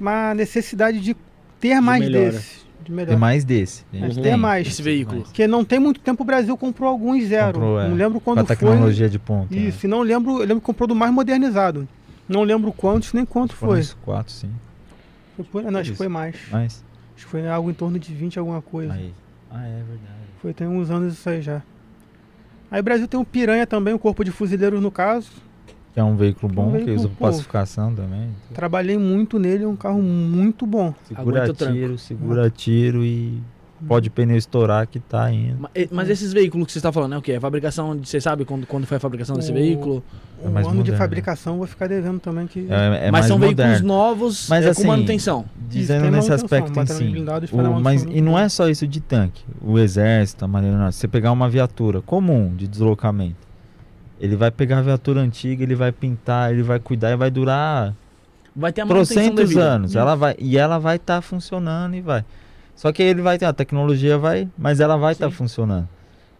uma 0.00 0.32
necessidade 0.34 1.00
de 1.00 1.16
ter 1.58 1.80
mais 1.80 2.00
melhora. 2.04 2.30
desses. 2.32 2.59
De 2.90 2.96
Tem 2.96 3.06
melhor. 3.06 3.18
mais 3.18 3.44
desse. 3.44 3.84
A 3.92 3.96
gente 3.96 4.06
Mas 4.06 4.16
tem. 4.18 4.36
mais. 4.36 4.66
Esse 4.66 4.82
veículo. 4.82 5.22
Porque 5.22 5.46
não 5.46 5.64
tem 5.64 5.78
muito 5.78 6.00
tempo 6.00 6.22
o 6.22 6.26
Brasil 6.26 6.56
comprou 6.56 6.88
alguns 6.90 7.24
zero. 7.24 7.52
Comprou, 7.54 7.80
é. 7.80 7.88
Não 7.88 7.94
lembro 7.96 8.20
quando 8.20 8.38
foi. 8.38 8.46
tecnologia 8.56 9.08
de 9.08 9.18
ponta. 9.18 9.54
né? 9.54 9.60
Isso, 9.62 9.86
e 9.86 9.88
não 9.88 10.02
lembro, 10.02 10.32
eu 10.32 10.38
lembro 10.40 10.56
que 10.56 10.66
comprou 10.66 10.88
do 10.88 10.94
mais 10.94 11.12
modernizado. 11.12 11.88
Não 12.28 12.42
lembro 12.42 12.72
quantos 12.72 13.12
nem 13.12 13.24
quanto 13.24 13.54
foi. 13.54 13.78
uns 13.80 13.94
quatro, 14.04 14.32
sim. 14.32 14.50
Foi 15.36 15.44
por- 15.44 15.62
não, 15.62 15.80
acho 15.80 15.92
que 15.92 15.96
foi 15.96 16.08
mais. 16.08 16.36
Mas. 16.50 16.84
Acho 17.16 17.26
que 17.26 17.30
foi 17.30 17.48
algo 17.48 17.70
em 17.70 17.74
torno 17.74 17.98
de 17.98 18.12
20 18.12 18.38
alguma 18.38 18.60
coisa. 18.60 18.92
Aí. 18.92 19.12
Ah, 19.50 19.64
é 19.66 19.76
verdade. 19.76 20.20
Foi 20.42 20.52
tem 20.52 20.66
uns 20.66 20.90
anos 20.90 21.12
isso 21.14 21.28
aí 21.28 21.40
já. 21.42 21.62
Aí 22.70 22.80
o 22.80 22.82
Brasil 22.84 23.06
tem 23.08 23.18
o 23.20 23.24
Piranha 23.24 23.66
também, 23.66 23.92
o 23.94 23.98
Corpo 23.98 24.24
de 24.24 24.30
Fuzileiros 24.30 24.80
no 24.82 24.90
caso. 24.90 25.30
Que 25.92 25.98
é 26.00 26.04
um 26.04 26.14
veículo 26.16 26.52
bom, 26.52 26.68
Um 26.68 26.72
que 26.72 26.76
veículo, 26.84 26.96
usa 26.96 27.08
pô. 27.08 27.24
pacificação 27.26 27.92
também. 27.94 28.28
Trabalhei 28.54 28.96
muito 28.96 29.38
nele, 29.38 29.64
é 29.64 29.68
um 29.68 29.74
carro 29.76 30.00
muito 30.00 30.64
bom. 30.66 30.94
Segura 31.08 31.42
Aguenta 31.44 31.66
tiro, 31.72 31.98
segura 31.98 32.50
tiro 32.50 33.04
e 33.04 33.40
pode 33.88 34.08
o 34.08 34.12
pneu 34.12 34.36
estourar 34.36 34.86
que 34.86 35.00
tá 35.00 35.32
indo. 35.32 35.58
Ma- 35.62 35.70
Mas 35.90 36.08
esses 36.10 36.32
veículos 36.32 36.66
que 36.66 36.72
você 36.72 36.78
está 36.78 36.92
falando, 36.92 37.14
é 37.14 37.18
o 37.18 37.22
quê? 37.22 37.32
É 37.32 37.40
fabricação, 37.40 37.96
de- 37.96 38.08
você 38.08 38.20
sabe 38.20 38.44
quando, 38.44 38.66
quando 38.68 38.86
foi 38.86 38.98
a 38.98 39.00
fabricação 39.00 39.34
desse 39.34 39.50
O- 39.50 39.54
veículo? 39.54 40.00
É 40.44 40.46
O 40.48 40.52
mais 40.52 40.64
ano 40.66 40.74
de 40.76 40.78
moderno, 40.82 40.98
fabricação 40.98 41.54
eu 41.54 41.58
vou 41.58 41.66
ficar 41.66 41.88
devendo 41.88 42.20
também 42.20 42.46
que. 42.46 42.66
É, 42.70 43.06
é 43.08 43.10
mas 43.10 43.10
mais 43.10 43.26
são 43.26 43.38
moderno. 43.38 43.56
veículos 43.72 43.80
novos 43.80 44.46
Mas 44.48 44.64
é, 44.64 44.68
assim, 44.70 44.82
com 44.82 44.88
manutenção. 44.88 45.44
Dizendo 45.68 46.08
nesse 46.10 46.32
aspecto 46.32 46.78
em 46.78 46.86
si. 46.86 47.24
mas, 47.82 48.02
e 48.04 48.20
não 48.20 48.38
é 48.38 48.48
só 48.48 48.68
isso 48.68 48.86
de 48.86 49.00
tanque. 49.00 49.42
O 49.60 49.78
exército, 49.78 50.44
a 50.44 50.48
marinha, 50.48 50.92
você 50.92 51.08
pegar 51.08 51.32
uma 51.32 51.48
viatura 51.50 52.00
comum 52.00 52.54
de 52.54 52.68
deslocamento, 52.68 53.49
ele 54.20 54.36
vai 54.36 54.50
pegar 54.50 54.78
a 54.78 54.82
viatura 54.82 55.20
antiga, 55.20 55.62
ele 55.62 55.74
vai 55.74 55.90
pintar, 55.90 56.52
ele 56.52 56.62
vai 56.62 56.78
cuidar 56.78 57.10
e 57.10 57.16
vai 57.16 57.30
durar 57.30 57.94
Vai 58.54 58.72
ter 58.72 58.80
a 58.82 58.84
manutenção 58.86 59.34
trocentos 59.34 59.56
anos. 59.56 59.96
Ela 59.96 60.14
vai, 60.14 60.34
e 60.38 60.58
ela 60.58 60.78
vai 60.78 60.96
estar 60.96 61.22
funcionando 61.22 61.94
e 61.94 62.00
vai. 62.00 62.24
Só 62.76 62.92
que 62.92 63.02
aí 63.02 63.08
ele 63.08 63.22
vai 63.22 63.38
ter, 63.38 63.44
a 63.46 63.52
tecnologia 63.52 64.18
vai, 64.18 64.48
mas 64.58 64.80
ela 64.80 64.96
vai 64.96 65.12
estar 65.12 65.30
Sim. 65.30 65.36
funcionando. 65.36 65.88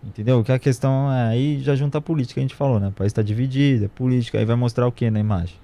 Entendeu? 0.04 0.42
Que 0.42 0.50
a 0.50 0.58
questão 0.58 1.12
é, 1.12 1.28
aí 1.28 1.60
já 1.60 1.74
junta 1.74 1.98
a 1.98 2.00
política 2.00 2.34
que 2.34 2.40
a 2.40 2.42
gente 2.42 2.54
falou, 2.54 2.80
né? 2.80 2.88
O 2.88 2.92
país 2.92 3.10
está 3.10 3.22
dividido, 3.22 3.84
é 3.84 3.88
política, 3.88 4.38
aí 4.38 4.44
vai 4.44 4.56
mostrar 4.56 4.86
o 4.86 4.92
que 4.92 5.10
na 5.10 5.20
imagem? 5.20 5.54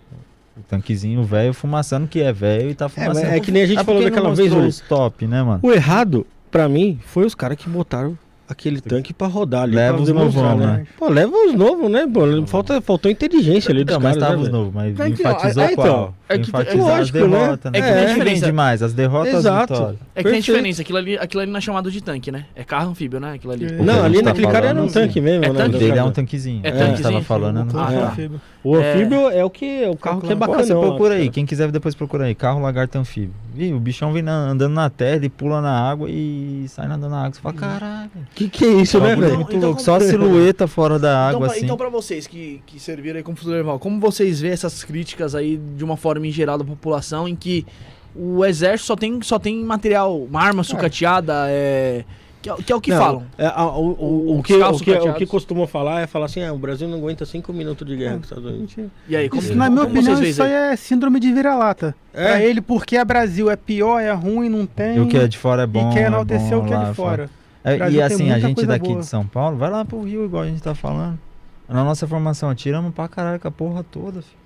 O 0.57 0.61
tanquezinho 0.63 1.23
velho 1.25 1.53
fumaçando 1.53 2.07
que 2.07 2.21
é 2.21 2.33
velho 2.33 2.71
e 2.71 2.75
tá 2.75 2.87
É, 2.87 2.89
fumaçando. 2.89 3.27
mas 3.27 3.35
é 3.35 3.41
que 3.41 3.51
nem 3.51 3.63
a 3.63 3.67
gente 3.67 3.79
por 3.79 3.85
falou 3.87 4.03
daquela 4.03 4.35
vez, 4.35 4.53
o, 4.81 4.85
top, 4.89 5.27
né, 5.27 5.43
mano? 5.43 5.61
o 5.63 5.73
errado, 5.73 6.27
pra 6.51 6.69
mim, 6.69 6.99
foi 7.05 7.25
os 7.27 7.35
caras 7.35 7.57
que 7.59 7.69
botaram 7.69 8.17
aquele 8.48 8.81
tanque 8.81 9.12
pra 9.12 9.27
rodar 9.27 9.62
ali. 9.62 9.74
Leva 9.77 10.01
os 10.01 10.06
demonstrar, 10.06 10.56
novão, 10.56 10.66
né? 10.66 10.77
né? 10.78 10.86
Pô, 10.98 11.09
leva 11.09 11.32
os 11.32 11.55
novos, 11.55 11.90
né? 11.90 12.06
Pô, 12.06 12.47
falta, 12.47 12.81
faltou 12.81 13.10
inteligência 13.10 13.70
ali 13.70 13.85
dos 13.85 13.97
mas 13.98 14.16
caras, 14.16 14.20
tava 14.20 14.36
né, 14.36 14.43
os 14.43 14.48
novos, 14.48 14.74
mas 14.74 15.01
É 15.01 15.09
enfatizou 15.09 15.62
é, 15.62 15.73
então, 15.73 15.85
qual? 15.85 16.14
É 16.28 16.39
que- 16.39 16.48
enfatizar 16.48 16.77
lógico, 16.78 17.01
as 17.03 17.11
derrotas, 17.31 17.73
né? 17.73 17.78
né? 17.78 17.78
É 17.78 17.81
que 17.82 17.94
tem 17.94 18.03
É, 18.05 18.07
diferença. 18.09 18.40
vem 18.40 18.51
demais, 18.51 18.82
as 18.82 18.93
derrotas 18.93 19.35
Exato. 19.35 19.74
vitórias. 19.74 20.01
É 20.15 20.23
que 20.23 20.31
tem 20.31 20.40
diferença, 20.40 20.82
aquilo 20.82 20.98
ali, 20.98 21.19
aquilo 21.19 21.43
ali 21.43 21.51
não 21.51 21.59
é 21.59 21.61
chamado 21.61 21.90
de 21.90 22.01
tanque, 22.01 22.31
né? 22.32 22.47
É 22.55 22.65
carro 22.65 22.90
anfíbio, 22.90 23.20
né? 23.20 23.35
Aquilo 23.35 23.53
ali. 23.53 23.66
É. 23.66 23.73
Não, 23.82 24.05
ali 24.05 24.19
tá 24.19 24.24
naquele 24.24 24.47
cara 24.48 24.66
era 24.69 24.82
um 24.82 24.89
tanque 24.89 25.20
mesmo, 25.20 25.44
É 25.44 25.48
né? 25.51 25.55
tanque 25.55 25.77
O 25.77 25.78
dele 25.78 25.98
é 25.98 26.05
um 26.05 26.11
tanquezinho. 26.12 26.61
É 26.65 26.69
a 26.69 26.73
gente 26.73 26.81
tava 26.82 26.93
tanquezinho? 26.97 27.23
falando. 27.23 27.65
Não- 27.73 27.81
Ah, 27.81 27.86
tá. 27.93 28.09
anfíbio. 28.12 28.40
O 28.65 28.77
É. 28.78 28.93
anfíbio 28.94 29.31
é 29.31 29.44
o 29.44 29.51
que 29.51 29.85
é 29.85 29.89
o 29.89 29.97
carro 29.97 30.20
que 30.20 30.32
é 30.32 30.35
bacana. 30.35 30.59
Pô, 30.59 30.65
você 30.65 30.74
procura 30.74 31.15
aí, 31.15 31.31
quem 31.31 31.47
quiser 31.47 31.70
depois 31.70 31.94
procura 31.94 32.24
aí. 32.24 32.35
Carro 32.35 32.61
lagarto 32.61 32.98
anfíbio. 32.98 33.32
Ih, 33.57 33.73
o 33.73 33.78
bichão 33.81 34.12
vem 34.12 34.23
na- 34.23 34.48
andando 34.51 34.73
na 34.74 34.90
terra, 34.90 35.16
ele 35.16 35.28
pula 35.28 35.61
na 35.62 35.70
água 35.89 36.09
e 36.11 36.66
sai 36.69 36.89
nadando 36.89 37.11
na 37.11 37.20
água. 37.20 37.32
Você 37.35 37.40
fala, 37.40 37.55
caralho. 37.55 38.11
Que 38.35 38.48
que 38.48 38.65
é 38.65 38.69
isso, 38.82 38.98
né, 39.01 39.15
velho? 39.16 39.36
muito 39.36 39.51
Então, 39.57 39.69
louco. 39.70 39.77
como- 39.77 39.85
Só 39.85 39.97
a 39.97 40.01
silhueta 40.01 40.66
fora 40.66 40.98
da 40.98 41.28
Então, 41.28 41.36
água, 41.43 41.47
assim. 41.55 41.65
então, 41.65 41.77
pra 41.77 41.89
vocês 41.89 42.27
que, 42.27 42.61
que 42.66 42.78
serviram 42.81 43.16
aí 43.19 43.23
como 43.23 43.36
fuzileiro, 43.36 43.78
como 43.78 44.01
vocês 44.01 44.40
vê 44.40 44.48
essas 44.48 44.82
críticas 44.85 45.35
aí 45.35 45.57
de 45.77 45.85
uma 45.85 45.97
forma 45.97 46.16
em 46.25 46.31
geral 46.31 46.57
da 46.57 46.65
população, 46.65 47.29
em 47.29 47.37
que 47.37 47.67
o 48.15 48.45
exército 48.45 48.87
só 48.87 48.97
tem, 48.97 49.21
só 49.23 49.39
tem 49.39 49.63
material, 49.63 50.19
uma 50.23 50.41
arma 50.41 50.63
sucateada, 50.65 51.47
é, 51.49 52.05
que, 52.41 52.49
é, 52.49 52.55
que 52.55 52.73
é 52.73 52.77
o 52.77 52.81
que 52.81 52.91
Não, 52.91 52.99
falam. 52.99 53.23
é, 53.37 53.47
a- 53.47 53.67
o, 53.67 53.89
o, 53.91 54.39
o 54.39 54.43
que, 54.43 54.55
o, 54.55 54.79
que, 54.79 54.91
o 54.93 55.15
que 55.15 55.27
costumam 55.27 55.67
falar 55.67 56.01
é 56.01 56.07
falar 56.07 56.27
assim: 56.27 56.43
ah, 56.43 56.53
o 56.53 56.59
Brasil 56.59 56.87
não 56.89 56.99
aguenta 56.99 57.27
cinco 57.27 57.53
minutos 57.53 57.87
de 57.87 57.97
guerra 57.97 58.15
com 58.15 58.21
os 58.21 58.25
Estados 58.27 58.45
Unidos. 58.45 58.75
E 59.09 59.17
aí, 59.17 59.29
como, 59.29 59.43
Isso, 59.43 59.55
na 59.55 59.69
minha 59.69 59.85
como 59.85 59.93
opinião, 59.99 60.17
vocês 60.17 60.31
isso 60.31 60.43
aí 60.43 60.53
é 60.53 60.77
síndrome 60.77 61.19
de 61.21 61.33
vira-lata. 61.33 61.95
É? 62.15 62.25
Pra 62.25 62.43
ele, 62.43 62.61
porque 62.61 62.97
é 62.97 63.05
Brasil, 63.05 63.51
é 63.51 63.57
pior, 63.57 64.01
é 64.01 64.13
ruim, 64.13 64.49
não 64.49 64.65
tem. 64.65 64.97
E 64.97 65.01
o 65.01 65.09
que 65.09 65.17
é 65.17 65.27
de 65.27 65.37
fora 65.37 65.63
é 65.63 65.67
bom. 65.67 65.91
e 65.91 65.95
quer 65.95 66.05
é 66.05 66.07
enaltecer 66.07 66.57
bom 66.57 66.65
o 66.65 66.67
que 66.67 66.73
é 66.73 66.85
de 66.85 66.95
fora. 66.95 67.31
É, 67.65 67.91
e 67.91 68.01
assim, 68.01 68.31
a 68.31 68.39
gente 68.39 68.65
daqui 68.65 68.91
boa. 68.91 69.01
de 69.01 69.07
São 69.07 69.27
Paulo, 69.27 69.57
vai 69.57 69.69
lá 69.69 69.85
pro 69.85 70.01
Rio, 70.03 70.25
igual 70.25 70.45
a 70.45 70.47
gente 70.47 70.63
tá 70.63 70.75
falando. 70.75 71.19
Na 71.69 71.83
nossa 71.83 72.07
formação, 72.07 72.49
atiramos 72.49 72.95
pra 72.95 73.09
caralho 73.09 73.41
com 73.41 73.49
a 73.49 73.51
porra 73.51 73.83
toda, 73.83 74.23
filho. 74.23 74.45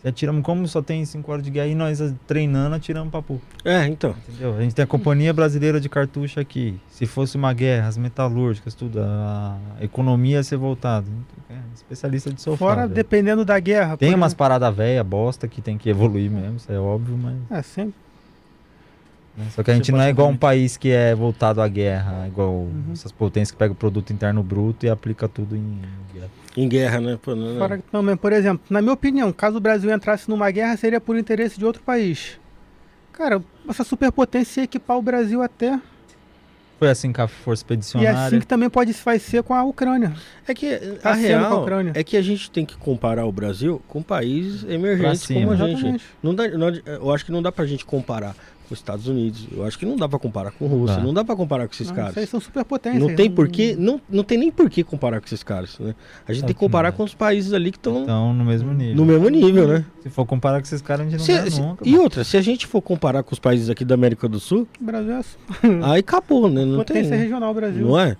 Se 0.00 0.08
atiramos, 0.08 0.42
como 0.42 0.66
só 0.66 0.80
tem 0.80 1.04
5 1.04 1.30
horas 1.30 1.44
de 1.44 1.50
guerra 1.50 1.66
e 1.66 1.74
nós 1.74 2.02
treinando, 2.26 2.74
atiramos 2.74 3.10
pra 3.10 3.20
porra. 3.20 3.40
É, 3.64 3.84
então. 3.86 4.14
Entendeu? 4.28 4.56
A 4.56 4.60
gente 4.62 4.74
tem 4.74 4.82
a 4.82 4.86
Companhia 4.86 5.30
Brasileira 5.32 5.78
de 5.78 5.90
Cartucho 5.90 6.40
aqui. 6.40 6.80
Se 6.88 7.04
fosse 7.04 7.36
uma 7.36 7.52
guerra, 7.52 7.88
as 7.88 7.98
metalúrgicas, 7.98 8.72
tudo, 8.74 8.98
a 9.02 9.58
economia 9.80 10.36
ia 10.36 10.42
ser 10.42 10.56
voltada. 10.56 11.06
É, 11.50 11.54
especialista 11.74 12.32
de 12.32 12.40
sofá. 12.40 12.56
Fora, 12.56 12.88
dependendo 12.88 13.44
da 13.44 13.58
guerra. 13.60 13.96
Tem 13.98 14.14
umas 14.14 14.28
exemplo- 14.30 14.38
paradas 14.38 14.74
velhas, 14.74 15.04
bosta, 15.06 15.46
que 15.46 15.60
tem 15.60 15.76
que 15.76 15.90
evoluir 15.90 16.30
mesmo, 16.30 16.56
isso 16.56 16.72
é 16.72 16.78
óbvio, 16.78 17.18
mas. 17.18 17.36
É, 17.50 17.60
sempre. 17.62 17.94
Né? 19.36 19.46
Só 19.54 19.62
que 19.62 19.70
a 19.70 19.74
gente 19.74 19.90
não 19.92 20.00
é 20.00 20.10
igual 20.10 20.28
um 20.28 20.36
país 20.36 20.76
que 20.76 20.90
é 20.90 21.14
voltado 21.14 21.60
à 21.60 21.68
guerra, 21.68 22.26
igual 22.26 22.50
Uhum. 22.52 22.84
essas 22.92 23.12
potências 23.12 23.50
que 23.52 23.56
pegam 23.56 23.72
o 23.74 23.76
produto 23.76 24.12
interno 24.12 24.42
bruto 24.42 24.84
e 24.86 24.90
aplica 24.90 25.28
tudo 25.28 25.56
em 25.56 25.78
guerra. 26.12 26.28
Em 26.56 26.68
guerra, 26.68 27.00
né? 27.00 27.18
Pô, 27.22 27.34
não, 27.34 27.52
não. 27.52 27.58
Fora 27.58 27.82
também, 27.92 28.16
por 28.16 28.32
exemplo, 28.32 28.62
na 28.68 28.80
minha 28.82 28.92
opinião, 28.92 29.32
caso 29.32 29.56
o 29.56 29.60
Brasil 29.60 29.90
entrasse 29.94 30.28
numa 30.28 30.50
guerra, 30.50 30.76
seria 30.76 31.00
por 31.00 31.16
interesse 31.16 31.58
de 31.58 31.64
outro 31.64 31.82
país. 31.82 32.38
Cara, 33.12 33.42
essa 33.68 33.84
superpotência 33.84 34.60
ia 34.60 34.64
equipar 34.64 34.96
o 34.96 35.02
Brasil 35.02 35.42
até. 35.42 35.78
Foi 36.78 36.88
assim 36.88 37.12
com 37.12 37.20
a 37.20 37.28
Força 37.28 37.60
E 37.60 37.64
Expedicionária. 37.64 38.26
assim 38.26 38.40
que 38.40 38.46
também 38.46 38.70
pode 38.70 38.90
vai 39.04 39.18
ser 39.18 39.42
com 39.42 39.52
a 39.52 39.62
Ucrânia. 39.62 40.14
É 40.48 40.54
que 40.54 40.76
Tá 41.02 41.10
a 41.10 41.12
a 41.12 41.14
real 41.14 41.60
Ucrânia. 41.62 41.92
é 41.94 42.02
que 42.02 42.16
a 42.16 42.22
gente 42.22 42.50
tem 42.50 42.64
que 42.64 42.74
comparar 42.78 43.26
o 43.26 43.32
Brasil 43.32 43.82
com 43.86 44.02
países 44.02 44.64
emergentes 44.64 45.26
como 45.26 45.50
a 45.52 45.56
gente. 45.56 46.02
Não 46.22 46.34
dá, 46.34 46.48
não- 46.48 46.68
eu 46.86 47.12
acho 47.12 47.26
que 47.26 47.30
não 47.30 47.42
dá 47.42 47.52
pra 47.52 47.66
gente 47.66 47.84
comparar 47.84 48.34
com 48.70 48.74
os 48.74 48.78
Estados 48.78 49.08
Unidos. 49.08 49.48
Eu 49.52 49.64
acho 49.64 49.76
que 49.76 49.84
não 49.84 49.96
dá 49.96 50.08
pra 50.08 50.16
comparar 50.16 50.52
com 50.52 50.64
a 50.64 50.68
Rússia. 50.68 50.98
Não 51.00 51.12
dá 51.12 51.24
pra 51.24 51.34
comparar 51.34 51.66
com 51.66 51.74
esses 51.74 51.88
Não, 51.88 51.94
caras. 51.96 52.14
Vocês 52.14 52.28
são 52.28 52.40
superpotências. 52.40 53.02
Não 53.02 53.16
tem 53.16 53.28
porquê, 53.28 53.74
não, 53.76 54.00
não 54.08 54.22
tem 54.22 54.38
nem 54.38 54.50
porquê 54.52 54.84
comparar 54.84 55.20
com 55.20 55.26
esses 55.26 55.42
caras, 55.42 55.76
né? 55.80 55.92
A 56.26 56.32
gente 56.32 56.44
tem 56.46 56.54
que 56.54 56.62
não 56.62 56.68
comparar 56.68 56.92
com 56.92 57.02
os 57.02 57.12
países 57.12 57.52
ali 57.52 57.72
que 57.72 57.78
estão 57.78 58.32
no 58.32 58.44
mesmo 58.44 58.72
nível. 58.72 58.94
no 58.94 59.04
mesmo 59.04 59.28
nível, 59.28 59.66
né? 59.66 59.84
Se 60.04 60.08
for 60.08 60.24
comparar 60.24 60.60
com 60.60 60.66
esses 60.66 60.80
caras, 60.80 61.06
a 61.06 61.10
gente 61.10 61.18
não 61.18 61.26
Se- 61.26 61.32
ganha 61.32 61.50
se- 61.50 61.60
nunca. 61.60 61.88
e 61.88 61.98
outra, 61.98 62.22
se 62.22 62.36
a 62.36 62.40
gente 62.42 62.64
for 62.68 62.80
comparar 62.80 63.24
com 63.24 63.32
os 63.32 63.40
países 63.40 63.68
aqui 63.68 63.84
da 63.84 63.94
América 63.96 64.28
do 64.28 64.38
Sul, 64.38 64.68
O 64.80 64.84
Brasil 64.84 65.12
é 65.12 65.20
aí 65.82 65.98
acabou, 65.98 66.48
né? 66.48 66.64
Não 66.64 66.76
tem, 66.84 66.96
potência 66.96 67.16
regional, 67.16 67.50
o 67.50 67.54
Brasil. 67.54 67.84
não 67.86 67.98
é? 67.98 68.16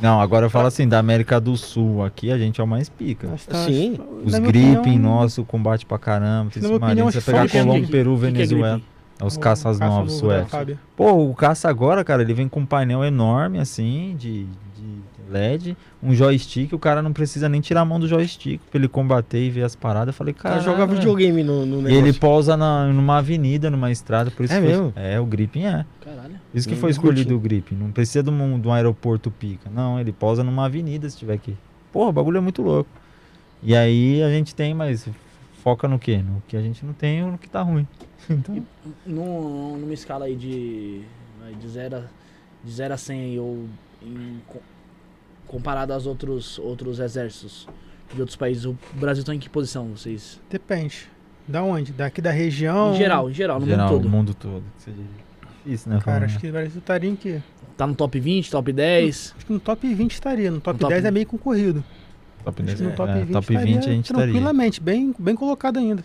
Não, 0.00 0.20
agora 0.20 0.46
eu 0.46 0.50
falo 0.50 0.66
assim, 0.66 0.88
da 0.88 0.98
América 0.98 1.40
do 1.40 1.56
Sul 1.56 2.04
aqui, 2.04 2.32
a 2.32 2.36
gente 2.36 2.60
é 2.60 2.64
o 2.64 2.66
mais 2.66 2.88
pica. 2.88 3.28
Tá- 3.48 3.64
Sim. 3.64 3.96
Os 4.24 4.34
gripping 4.36 4.76
opinião, 4.76 5.02
nosso, 5.02 5.44
combate 5.44 5.86
pra 5.86 6.00
caramba. 6.00 6.50
Tem 6.50 6.60
Na 6.60 6.68
minha 6.68 6.76
esse 6.78 6.84
opinião, 6.84 7.10
você 7.12 7.20
pegar 7.20 7.44
é 7.44 7.48
Colômbia? 7.48 7.88
Peru, 7.88 8.14
que 8.16 8.20
que 8.22 8.26
é 8.26 8.30
Venezuela. 8.32 8.80
É 9.22 9.26
os 9.26 9.36
o 9.36 9.40
caças 9.40 9.78
caça 9.78 9.90
novos 9.90 10.12
novo 10.22 10.26
suecos. 10.50 10.76
Pô, 10.96 11.12
o 11.30 11.34
caça 11.34 11.68
agora, 11.68 12.04
cara, 12.04 12.22
ele 12.22 12.34
vem 12.34 12.48
com 12.48 12.60
um 12.60 12.66
painel 12.66 13.04
enorme, 13.04 13.58
assim, 13.58 14.14
de, 14.18 14.44
de 14.44 15.02
LED, 15.30 15.76
um 16.02 16.12
joystick, 16.14 16.72
o 16.74 16.78
cara 16.78 17.00
não 17.00 17.12
precisa 17.12 17.48
nem 17.48 17.60
tirar 17.60 17.80
a 17.80 17.84
mão 17.84 17.98
do 17.98 18.06
joystick 18.06 18.60
pra 18.70 18.78
ele 18.78 18.88
combater 18.88 19.42
e 19.46 19.48
ver 19.50 19.62
as 19.62 19.74
paradas. 19.74 20.08
Eu 20.08 20.12
falei, 20.12 20.34
cara 20.34 20.58
joga 20.60 20.86
videogame 20.86 21.42
no, 21.42 21.64
no 21.64 21.78
E 21.78 21.82
negócio. 21.84 21.96
ele 21.98 22.12
pousa 22.12 22.56
na, 22.56 22.86
numa 22.86 23.18
avenida, 23.18 23.70
numa 23.70 23.90
estrada, 23.90 24.30
por 24.30 24.44
isso 24.44 24.52
É 24.52 24.56
que 24.60 24.62
foi- 24.62 24.70
mesmo? 24.72 24.92
É, 24.94 25.18
o 25.18 25.24
Gripen 25.24 25.66
é. 25.66 25.86
Caralho. 26.04 26.34
Isso 26.52 26.68
que 26.68 26.74
Hum, 26.74 26.78
foi 26.78 26.90
escolhido 26.90 27.34
o 27.34 27.38
Gripen. 27.40 27.78
Não 27.78 27.90
precisa 27.90 28.22
de 28.22 28.28
um, 28.28 28.60
de 28.60 28.68
um 28.68 28.72
aeroporto 28.72 29.30
pica. 29.30 29.70
Não, 29.74 29.98
ele 29.98 30.12
pousa 30.12 30.44
numa 30.44 30.66
avenida 30.66 31.08
se 31.08 31.16
tiver 31.16 31.34
aqui. 31.34 31.56
Porra, 31.90 32.10
o 32.10 32.12
bagulho 32.12 32.36
é 32.36 32.40
muito 32.40 32.60
louco. 32.60 32.90
E 33.62 33.74
aí 33.74 34.22
a 34.22 34.28
gente 34.28 34.54
tem, 34.54 34.74
mas 34.74 35.08
foca 35.62 35.88
no 35.88 35.98
quê? 35.98 36.18
No 36.18 36.42
que 36.46 36.56
a 36.56 36.60
gente 36.60 36.84
não 36.84 36.92
tem 36.92 37.24
ou 37.24 37.30
no 37.32 37.38
que 37.38 37.48
tá 37.48 37.62
ruim. 37.62 37.86
Então, 38.30 38.64
Num- 39.06 39.76
numa 39.78 39.92
escala 39.94 40.26
aí 40.26 40.34
de, 40.36 41.02
de 41.60 41.68
0 41.68 41.96
a, 41.96 42.00
de 42.64 42.70
0 42.72 42.94
a 42.94 42.96
100 42.96 43.20
aí, 43.20 43.38
ou 43.38 43.66
em 44.02 44.40
co- 44.46 44.60
comparado 45.46 45.92
aos 45.92 46.06
outros, 46.06 46.58
outros 46.58 46.98
exércitos 46.98 47.68
de 48.14 48.20
outros 48.20 48.36
países, 48.36 48.64
o 48.64 48.76
Brasil 48.94 49.24
tá 49.24 49.34
em 49.34 49.38
que 49.38 49.48
posição, 49.48 49.88
vocês? 49.88 50.40
Depende. 50.50 51.08
Da 51.48 51.62
onde? 51.62 51.92
Daqui 51.92 52.20
da 52.20 52.30
região? 52.30 52.92
Em 52.94 52.96
geral, 52.96 53.30
em 53.30 53.34
geral, 53.34 53.58
no 53.60 53.66
geral, 53.66 53.88
mundo 53.88 53.98
todo. 54.02 54.08
mundo 54.10 54.34
todo. 54.34 54.62
que 54.76 54.82
seja 54.82 54.96
Isso, 55.66 55.88
né? 55.88 56.00
Cara, 56.04 56.26
acho 56.26 56.34
né? 56.36 56.40
que 56.40 56.48
o 56.48 56.52
Brasil 56.52 56.78
estaria 56.78 57.10
em 57.10 57.16
quê? 57.16 57.40
Tá 57.76 57.86
no 57.86 57.94
top 57.94 58.20
20, 58.20 58.50
top 58.50 58.72
10? 58.72 59.34
Acho 59.36 59.46
que 59.46 59.52
no 59.52 59.58
top 59.60 59.94
20 59.94 60.12
estaria. 60.12 60.50
No 60.50 60.60
top 60.60 60.74
No 60.74 60.80
top 60.80 60.92
10 60.92 61.04
é 61.04 61.08
20. 61.08 61.14
meio 61.14 61.26
concorrido. 61.26 61.84
Top 62.44 62.62
Acho 62.62 62.66
10, 62.66 62.78
que 62.78 62.84
no 62.84 62.92
top 62.94 63.10
é, 63.10 63.14
20, 63.24 63.32
top 63.32 63.56
20 63.56 63.78
a 63.78 63.80
gente 63.92 64.04
estaria. 64.04 64.24
tranquilamente, 64.24 64.80
bem, 64.80 65.14
bem 65.18 65.34
colocado 65.34 65.78
ainda. 65.78 66.04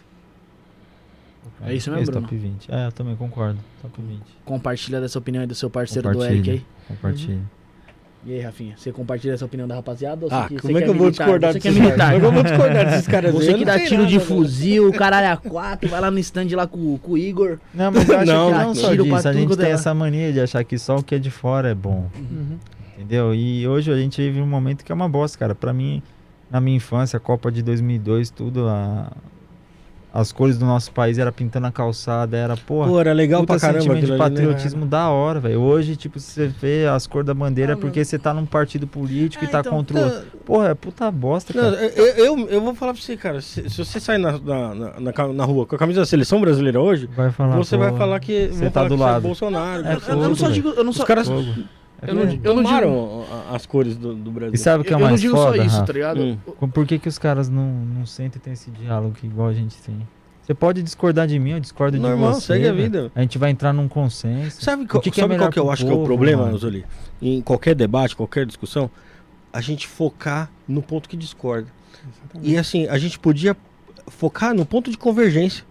É 1.66 1.74
isso 1.74 1.90
Esse 1.90 2.00
mesmo, 2.00 2.12
Bruno? 2.12 2.22
top 2.28 2.38
20. 2.38 2.72
É, 2.72 2.88
eu 2.88 2.92
também 2.92 3.16
concordo. 3.16 3.60
Top 3.82 4.00
20. 4.02 4.22
Compartilha 4.46 5.02
dessa 5.02 5.18
opinião 5.18 5.42
aí 5.42 5.48
do 5.48 5.56
seu 5.56 5.70
parceiro 5.70 6.12
do. 6.12 6.24
Eric 6.24 6.50
aí. 6.52 6.66
Compartilha. 6.88 7.40
E 8.26 8.34
aí, 8.34 8.42
Rafinha, 8.42 8.74
você 8.76 8.92
compartilha 8.92 9.34
essa 9.34 9.46
opinião 9.46 9.68
da 9.68 9.76
rapaziada? 9.76 10.26
Ou 10.26 10.30
você 10.30 10.36
Ah, 10.36 10.48
que- 10.50 10.58
como 10.58 10.74
você 10.74 10.80
é 10.80 10.82
que 10.84 10.90
eu 10.90 10.94
vou 10.94 11.10
discordar 11.10 11.50
é 11.52 11.54
desses 11.54 11.74
militar? 11.74 11.98
caras? 11.98 12.14
Como 12.14 12.16
é 12.16 12.20
que 12.20 12.26
eu 12.28 12.32
vou 12.34 12.44
discordar 12.44 12.86
desses 12.86 13.08
caras? 13.08 13.36
aí? 13.36 13.42
Você 13.42 13.54
que 13.54 13.66
dá 13.66 13.74
tiro 13.80 13.90
de 13.90 13.96
nada, 13.96 14.08
velho. 14.08 14.22
fuzil, 14.22 14.92
caralho 14.94 15.32
a 15.34 15.38
quatro, 15.38 15.90
vai 15.90 16.02
lá 16.02 16.12
no 16.12 16.20
stand 16.20 16.48
lá 16.56 16.68
com, 16.68 16.98
com 16.98 17.12
o 17.14 17.18
Igor. 17.18 17.58
Não, 17.74 17.92
mas 17.92 18.10
eu 18.10 18.18
acho 18.18 18.26
Não, 18.32 18.48
que 18.52 18.58
não 18.58 18.76
só 18.76 18.94
disso. 18.96 19.28
A 19.28 19.34
gente 19.34 19.56
tem 19.58 19.68
é 19.68 19.72
essa 19.72 19.94
mania 19.94 20.34
de 20.34 20.42
achar 20.42 20.64
que 20.64 20.78
só 20.78 20.98
o 20.98 21.04
que 21.04 21.16
é 21.16 21.20
de 21.20 21.32
fora 21.32 21.70
é 21.70 21.76
bom. 21.76 22.10
Uhum. 22.16 22.58
Entendeu? 22.98 23.34
E 23.34 23.66
hoje 23.68 23.92
a 23.92 23.96
gente 23.98 24.20
vive 24.22 24.42
um 24.42 24.48
momento 24.48 24.84
que 24.84 24.92
é 24.92 24.96
uma 24.96 25.08
bosta, 25.08 25.38
cara. 25.38 25.56
Pra 25.56 25.72
mim, 25.72 26.02
na 26.52 26.60
minha 26.60 26.76
infância, 26.76 27.16
a 27.18 27.20
Copa 27.20 27.50
de 27.52 27.62
2002, 27.62 28.30
tudo, 28.30 28.68
a... 28.68 29.12
as 30.20 30.32
cores 30.32 30.58
do 30.58 30.66
nosso 30.66 30.92
país 30.92 31.20
era 31.20 31.32
pintando 31.32 31.68
a 31.68 31.72
calçada, 31.72 32.36
era, 32.36 32.58
porra, 32.58 32.90
Pô, 32.90 33.00
era 33.00 33.14
legal 33.14 33.42
puta 33.42 33.54
pra 33.54 33.60
caramba 33.60 33.82
sentimento 33.82 34.06
de 34.08 34.12
ali, 34.14 34.20
né? 34.20 34.30
patriotismo 34.30 34.84
da 34.88 35.10
hora, 35.10 35.40
velho. 35.40 35.60
Hoje, 35.62 35.96
tipo, 35.96 36.20
você 36.20 36.48
vê 36.48 36.88
as 36.88 37.06
cores 37.06 37.28
da 37.28 37.36
bandeira 37.36 37.74
Ah, 37.74 37.78
é 37.78 37.80
porque 37.80 38.04
você 38.04 38.18
tá 38.18 38.34
num 38.34 38.46
partido 38.46 38.88
político 38.88 39.46
Ah, 39.46 39.48
e 39.48 39.52
tá 39.52 39.60
então, 39.60 39.72
contra 39.74 39.96
o 40.00 40.04
outro. 40.04 40.26
Porra, 40.44 40.70
é 40.70 40.74
puta 40.74 41.12
bosta, 41.12 41.54
Não, 41.54 41.72
cara. 41.72 41.86
eu, 41.96 42.06
eu, 42.16 42.50
eu 42.50 42.62
vou 42.62 42.74
falar 42.74 42.94
pra 42.94 43.02
você, 43.04 43.16
cara. 43.16 43.42
Se, 43.42 43.70
se 43.70 43.78
você 43.78 44.00
sair 44.00 44.18
na, 44.18 44.32
na, 44.40 44.74
na, 45.00 45.34
na 45.34 45.46
rua 45.46 45.68
com 45.68 45.76
a 45.76 45.78
camisa 45.78 46.00
da 46.00 46.06
seleção 46.08 46.42
brasileira 46.42 46.82
hoje, 46.82 47.08
Vai 47.16 47.30
falar, 47.32 47.56
você 47.56 47.78
vai 47.78 47.90
porra, 47.90 48.00
falar 48.00 48.20
que. 48.20 48.48
você 48.48 48.66
tá 48.66 48.72
falar 48.72 48.88
do 48.90 48.96
que 48.96 48.98
você 48.98 49.04
lado. 49.06 49.18
É 49.18 49.22
Bolsonaro. 49.22 49.86
É 49.88 49.94
você- 49.96 50.12
Eu, 50.12 50.16
não 50.18 50.36
só 50.36 50.46
fogo, 50.46 50.54
digo. 50.54 50.70
Eu 50.70 50.84
não 50.84 50.90
Os 50.92 50.98
só, 50.98 51.06
caras 51.06 51.28
Fogo. 51.28 51.54
É 52.02 52.10
eu 52.12 52.16
não 52.16 52.26
digo- 52.28 52.48
eu 52.48 52.56
não 52.56 52.64
tomaram 52.64 53.26
a- 53.50 53.56
as 53.56 53.66
cores 53.66 53.96
do, 53.98 54.14
do 54.14 54.30
Brasil. 54.32 54.54
E 54.54 54.58
sabe 54.58 54.82
o 54.82 54.84
que 54.86 54.92
é 54.92 54.96
eu 54.96 55.00
não 55.00 55.08
mais 55.08 55.20
digo 55.22 55.36
foda, 55.36 55.58
só 55.58 55.64
isso, 55.64 55.74
Rafa? 55.76 55.88
tá 55.88 55.94
ligado? 55.94 56.22
Hum. 56.22 56.68
Por 56.70 56.86
que, 56.86 57.00
que 57.00 57.08
os 57.08 57.18
caras 57.18 57.50
não, 57.50 57.66
não 57.68 58.06
sentem 58.06 58.40
ter 58.40 58.52
esse 58.52 58.70
diálogo 58.70 59.16
igual 59.24 59.48
a 59.48 59.54
gente 59.54 59.76
tem? 59.82 60.08
Você 60.44 60.54
pode 60.54 60.82
discordar 60.82 61.28
de 61.28 61.38
mim, 61.40 61.52
eu 61.52 61.60
discordo 61.60 61.98
Normal, 62.00 62.30
de 62.30 62.36
você. 62.38 62.54
segue 62.54 62.68
a 62.68 62.72
vida. 62.74 63.12
A 63.14 63.22
gente 63.22 63.38
vai 63.38 63.50
entrar 63.50 63.74
num 63.74 63.88
consenso. 63.88 64.64
Sabe, 64.64 64.84
O 64.84 64.88
qual, 64.88 65.02
que 65.02 65.12
que 65.12 65.20
é 65.20 65.24
sabe 65.24 65.34
melhor 65.34 65.46
qual 65.48 65.52
que 65.52 65.60
eu 65.60 65.64
pro 65.64 65.74
acho 65.74 65.84
que 65.86 65.92
é 65.92 65.94
o 65.94 65.98
povo, 65.98 66.06
problema, 66.08 66.44
mano? 66.46 66.58
Zoli? 66.58 66.86
Em 67.22 67.42
qualquer 67.42 67.76
debate, 67.76 68.16
qualquer 68.16 68.46
discussão, 68.46 68.90
a 69.52 69.60
gente 69.60 69.88
focar 69.88 70.50
no 70.68 70.82
ponto 70.82 71.10
que 71.10 71.18
discorda. 71.18 71.68
E 72.42 72.56
assim, 72.58 72.88
a 72.88 72.98
gente 72.98 73.20
podia 73.20 73.58
focar 74.08 74.54
no 74.54 74.66
ponto 74.66 74.90
de 74.90 74.98
convergência. 74.98 75.66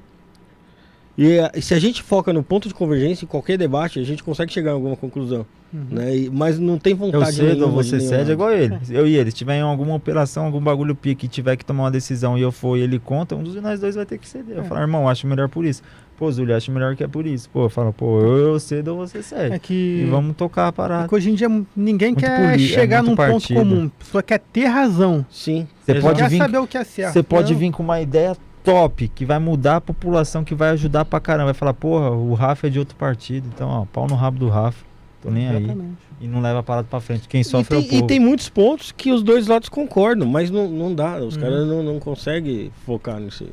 E, 1.19 1.33
eh, 1.39 1.51
e 1.57 1.63
se 1.63 1.73
a 1.73 1.79
gente 1.79 2.03
foca 2.03 2.33
no 2.33 2.43
ponto 2.43 2.69
de 2.69 2.75
convergência 2.75 3.25
em 3.25 3.29
qualquer 3.29 3.57
debate, 3.57 3.99
a 3.99 4.05
gente 4.05 4.23
consegue 4.23 4.53
chegar 4.53 4.73
a 4.73 4.75
alguma 4.75 4.97
conclusão. 4.97 5.47
Uhum. 5.73 5.87
Né? 5.91 6.17
E- 6.17 6.31
mas 6.31 6.59
não 6.59 6.79
tem 6.79 6.93
Eu 6.93 6.97
vontade 6.99 7.33
cedo 7.37 7.49
ou 7.49 7.55
nenhuma 7.55 7.83
você 7.83 7.99
cede, 8.01 8.31
é 8.31 8.33
igual 8.35 8.53
ele. 8.53 8.79
Eu 8.91 9.07
e 9.07 9.17
ele. 9.17 9.31
Se 9.31 9.37
tiver 9.39 9.57
em 9.57 9.63
alguma 9.63 9.95
operação, 9.95 10.45
algum 10.45 10.61
bagulho 10.61 10.95
pique 10.95 11.27
e 11.27 11.29
tiver 11.29 11.57
que 11.57 11.65
tomar 11.65 11.85
uma 11.85 11.91
decisão 11.91 12.37
e 12.39 12.43
eu 12.43 12.53
for 12.53 12.77
e 12.77 12.83
ele 12.83 12.99
conta, 12.99 13.35
um 13.35 13.43
dos 13.43 13.55
nós 13.57 13.81
dois 13.81 13.95
vai 13.95 14.05
ter 14.07 14.19
que 14.19 14.29
ceder. 14.29 14.57
Eu 14.59 14.63
É. 14.63 14.65
falo, 14.65 14.81
irmão, 14.83 15.09
acho 15.09 15.27
melhor 15.27 15.49
por 15.49 15.65
isso. 15.65 15.83
Pô, 16.19 16.31
Zúlio, 16.33 16.57
acho 16.57 16.71
melhor 16.71 16.97
que 16.97 17.05
é 17.05 17.09
por 17.09 17.27
isso. 17.27 17.49
Pô, 17.51 17.69
fala, 17.69 17.93
pô, 17.93 18.21
eu, 18.21 18.37
eu 18.53 18.61
cedo 18.61 18.89
ou 18.89 18.97
você 18.99 19.23
cede. 19.23 19.55
É 19.55 19.59
que, 19.59 20.03
E 20.03 20.09
vamos 20.11 20.35
tocar 20.37 20.67
a 20.67 20.69
é 20.69 20.73
parada. 20.73 21.09
que 21.09 21.15
hoje 21.15 21.31
em 21.31 21.35
dia 21.35 21.49
ninguém 21.77 22.11
Muito 22.13 22.21
quer 22.21 22.53
poli- 22.53 22.65
é 22.65 22.69
chegar 22.69 23.03
muito 23.03 23.11
num 23.11 23.17
ponto 23.17 23.33
partido. 23.33 23.57
comum. 23.59 23.87
A 23.87 23.99
pessoa 24.05 24.23
quer 24.23 24.39
ter 24.39 24.65
razão. 24.67 25.27
Sim. 25.31 25.67
Você 25.85 25.95
pode 26.01 26.21
quer 26.23 26.31
vir- 26.31 26.39
saber 26.39 26.59
o 26.59 26.67
que 26.67 26.79
é 26.79 26.85
certo. 26.85 27.13
Você 27.13 27.23
pode 27.23 27.53
Não. 27.53 27.61
vir 27.61 27.71
com 27.73 27.83
uma 27.83 28.01
ideia 28.01 28.35
top, 28.67 29.09
que 29.09 29.25
vai 29.25 29.39
mudar 29.39 29.77
a 29.77 29.81
população, 29.81 30.43
que 30.45 30.55
vai 30.55 30.71
ajudar 30.71 31.05
pra 31.05 31.21
caramba. 31.21 31.47
Vai 31.47 31.55
falar, 31.55 31.73
porra, 31.75 32.11
o 32.11 32.35
Rafa 32.35 32.67
é 32.67 32.71
de 32.71 32.79
outro 32.79 32.97
partido. 32.97 33.47
Então, 33.55 33.69
ó, 33.69 33.85
pau 33.85 34.07
no 34.09 34.15
rabo 34.15 34.39
do 34.39 34.49
Rafa. 34.49 34.85
Tô 35.23 35.31
nem 35.31 35.49
aí. 35.49 35.57
Exatamente. 35.65 35.97
E 36.21 36.27
não 36.27 36.41
leva 36.41 36.59
a 36.61 36.63
parada 36.63 36.87
pra 36.91 36.99
frente. 37.01 37.29
Quem 37.29 37.43
E 37.43 37.45
sofre 37.45 37.77
é 37.77 37.79
o 37.79 37.83
tem, 37.83 37.91
povo. 37.91 38.05
e 38.05 38.07
tem 38.07 38.19
muitos 38.21 38.49
pontos 38.49 38.91
que 38.91 39.13
os 39.13 39.23
dois 39.23 39.47
lados 39.47 39.69
concordam, 39.69 40.27
mas 40.27 40.51
não, 40.51 40.69
não 40.69 40.95
dá. 40.95 41.17
Os 41.19 41.37
Uhum. 41.37 41.43
caras 41.43 41.67
não, 41.67 41.83
não 41.83 42.01
conseguem 42.01 42.71
focar 42.85 43.21
nisso 43.21 43.45
aí. 43.45 43.53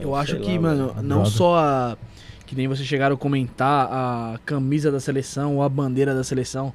Eu 0.00 0.16
É, 0.16 0.20
acho 0.20 0.32
sei 0.32 0.40
que, 0.40 0.54
lá, 0.56 0.60
mano, 0.60 0.86
não 1.02 1.16
Brother. 1.18 1.26
só 1.32 1.56
a. 1.58 1.96
Que 2.46 2.54
nem 2.56 2.68
vocês 2.68 2.86
chegaram 2.86 3.14
a 3.14 3.18
comentar, 3.18 3.88
a 3.90 4.38
camisa 4.44 4.90
da 4.92 5.00
seleção 5.00 5.56
ou 5.56 5.62
a 5.62 5.68
bandeira 5.68 6.14
da 6.14 6.22
seleção 6.22 6.72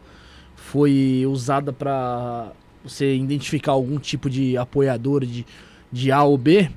foi 0.56 1.26
usada 1.28 1.72
pra 1.72 2.52
você 2.84 3.16
identificar 3.16 3.72
algum 3.74 3.98
tipo 4.00 4.30
de 4.30 4.58
apoiador 4.58 5.26
de, 5.26 5.46
de 5.92 6.12
A 6.12 6.24
ou 6.24 6.38
B, 6.38 6.70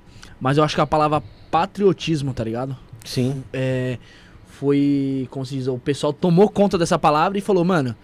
mas 0.42 0.58
eu 0.58 0.64
acho 0.64 0.74
que 0.74 0.80
a 0.80 0.86
palavra 0.86 1.22
patriotismo, 1.52 2.34
tá 2.34 2.42
ligado? 2.42 2.76
Sim. 3.04 3.44
É, 3.52 3.96
foi, 4.48 5.28
como 5.30 5.46
se 5.46 5.54
diz, 5.54 5.68
o 5.68 5.78
pessoal 5.78 6.12
tomou 6.12 6.48
conta 6.48 6.76
dessa 6.76 6.98
palavra 6.98 7.38
e 7.38 7.40
falou, 7.40 7.64
mano, 7.64 7.94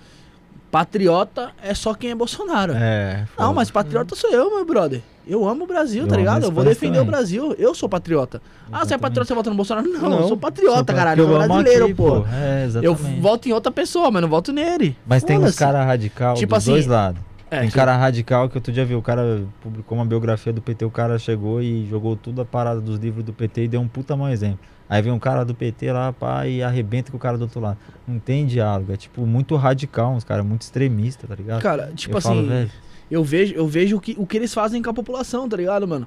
patriota 0.71 1.51
é 1.61 1.75
só 1.75 1.95
quem 1.95 2.11
é 2.11 2.15
Bolsonaro. 2.15 2.75
É, 2.77 3.27
Não, 3.37 3.47
foda. 3.47 3.53
mas 3.55 3.71
patriota 3.73 4.15
sou 4.15 4.31
eu, 4.31 4.55
meu 4.55 4.65
brother. 4.65 5.03
Eu 5.27 5.47
amo 5.47 5.65
o 5.65 5.67
Brasil, 5.67 6.05
Eu 6.05 6.09
tá 6.09 6.17
ligado? 6.17 6.45
Eu 6.45 6.51
vou 6.53 6.65
defender 6.65 6.97
o 6.99 7.01
também. 7.01 7.11
Brasil. 7.11 7.55
Eu 7.59 7.75
sou 7.75 7.87
patriota. 7.87 8.41
Ah, 8.41 8.79
você 8.79 8.95
é 8.95 8.97
Exatamente. 8.97 9.01
patriota, 9.03 9.29
você 9.29 9.35
vota 9.35 9.51
no 9.51 9.57
Bolsonaro? 9.57 9.87
Não, 9.89 10.01
Não, 10.09 10.21
eu 10.21 10.29
sou 10.29 10.37
patriota, 10.39 10.93
Só 10.93 10.99
caralho. 10.99 11.23
Eu 11.23 11.29
sou 11.29 11.37
brasileiro, 11.39 11.85
aqui, 11.85 11.95
pô. 11.95 12.25
É, 12.33 12.63
Eu 12.83 12.93
exatamente. 12.93 13.21
voto 13.21 13.49
em 13.49 13.53
outra 13.53 13.71
pessoa, 13.71 14.11
mas 14.11 14.23
não 14.23 14.29
voto 14.29 14.53
nele. 14.53 14.97
Mas 15.07 15.23
tem 15.23 15.39
uns 15.39 15.55
caras 15.55 15.85
radical 15.85 16.35
Tipo 16.35 16.55
dos 16.55 16.63
assim, 16.65 16.71
dois 16.71 16.87
lados. 16.87 17.21
É, 17.51 17.61
tem 17.61 17.69
que- 17.71 17.75
cara 17.75 17.97
radical 17.97 18.49
que 18.49 18.57
outro 18.57 18.73
dia 18.73 18.85
viu, 18.85 18.99
o 18.99 19.03
cara 19.03 19.43
publicou 19.61 19.97
uma 19.97 20.05
biografia 20.05 20.53
do 20.53 20.61
PT, 20.61 20.85
o 20.85 20.91
cara 20.91 21.19
chegou 21.19 21.63
e 21.63 21.87
jogou 21.87 22.15
tudo 22.17 22.43
a 22.43 22.45
parada 22.45 22.81
dos 22.81 22.99
livros 22.99 23.25
do 23.25 23.33
PT 23.33 23.65
e 23.65 23.69
deu 23.69 23.81
um 23.81 23.89
puta 23.89 24.17
mau 24.17 24.29
exemplo. 24.29 24.61
Aí 24.89 25.03
vem 25.03 25.13
um 25.13 25.19
cara 25.19 25.45
do 25.45 25.55
PT 25.55 25.93
lá, 25.93 26.13
pá, 26.13 26.47
e 26.47 26.63
arrebenta 26.63 27.11
com 27.11 27.17
o 27.17 27.21
cara 27.21 27.37
do 27.37 27.43
outro 27.43 27.61
lado. 27.61 27.79
Não 28.07 28.19
tem 28.19 28.47
diálogo, 28.47 28.93
é 28.93 28.97
tipo 28.97 29.27
muito 29.27 29.55
radical, 29.57 30.13
uns 30.13 30.25
caras 30.25 30.45
muito 30.45 30.63
extremista, 30.63 31.27
tá 31.27 31.35
ligado? 31.35 31.61
Cara, 31.63 31.91
tipo 31.95 32.15
Eu 32.15 32.19
assim, 32.19 32.29
falo, 32.29 32.69
eu 33.11 33.25
vejo, 33.25 33.55
eu 33.55 33.67
vejo 33.67 33.97
o 33.97 34.01
que, 34.01 34.15
o 34.19 34.27
que 34.27 34.37
eles 34.37 34.53
fazem 34.53 34.83
com 34.83 34.91
a 34.91 34.95
população, 34.95 35.49
tá 35.49 35.57
ligado, 35.57 35.87
mano? 35.87 36.07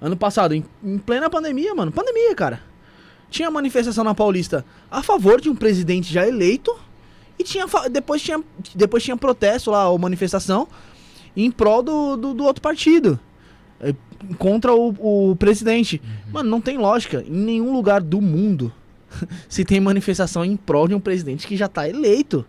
Ano 0.00 0.16
passado, 0.16 0.54
em, 0.54 0.64
em 0.84 0.98
plena 0.98 1.28
pandemia, 1.28 1.74
mano. 1.74 1.90
Pandemia, 1.90 2.34
cara. 2.34 2.60
Tinha 3.30 3.50
manifestação 3.50 4.04
na 4.04 4.14
Paulista 4.14 4.64
a 4.90 5.02
favor 5.02 5.40
de 5.40 5.50
um 5.50 5.56
presidente 5.56 6.12
já 6.12 6.26
eleito. 6.26 6.74
E 7.38 7.44
tinha, 7.44 7.66
depois, 7.90 8.20
tinha, 8.22 8.42
depois 8.74 9.02
tinha 9.02 9.16
protesto 9.16 9.70
lá, 9.70 9.88
ou 9.88 9.98
manifestação, 9.98 10.66
em 11.36 11.50
prol 11.50 11.82
do, 11.82 12.16
do, 12.16 12.34
do 12.34 12.44
outro 12.44 12.60
partido. 12.60 13.18
eh, 13.80 13.94
Contra 14.38 14.74
o, 14.74 15.30
o 15.30 15.36
presidente. 15.36 16.02
Mano, 16.32 16.50
não 16.50 16.60
tem 16.60 16.76
lógica. 16.76 17.22
Em 17.26 17.30
nenhum 17.30 17.72
lugar 17.72 18.00
do 18.02 18.20
mundo 18.20 18.72
se 19.48 19.64
tem 19.64 19.78
manifestação 19.78 20.44
em 20.44 20.56
prol 20.56 20.88
de 20.88 20.94
um 20.94 21.00
presidente 21.00 21.46
que 21.46 21.56
já 21.56 21.68
tá 21.68 21.88
eleito. 21.88 22.44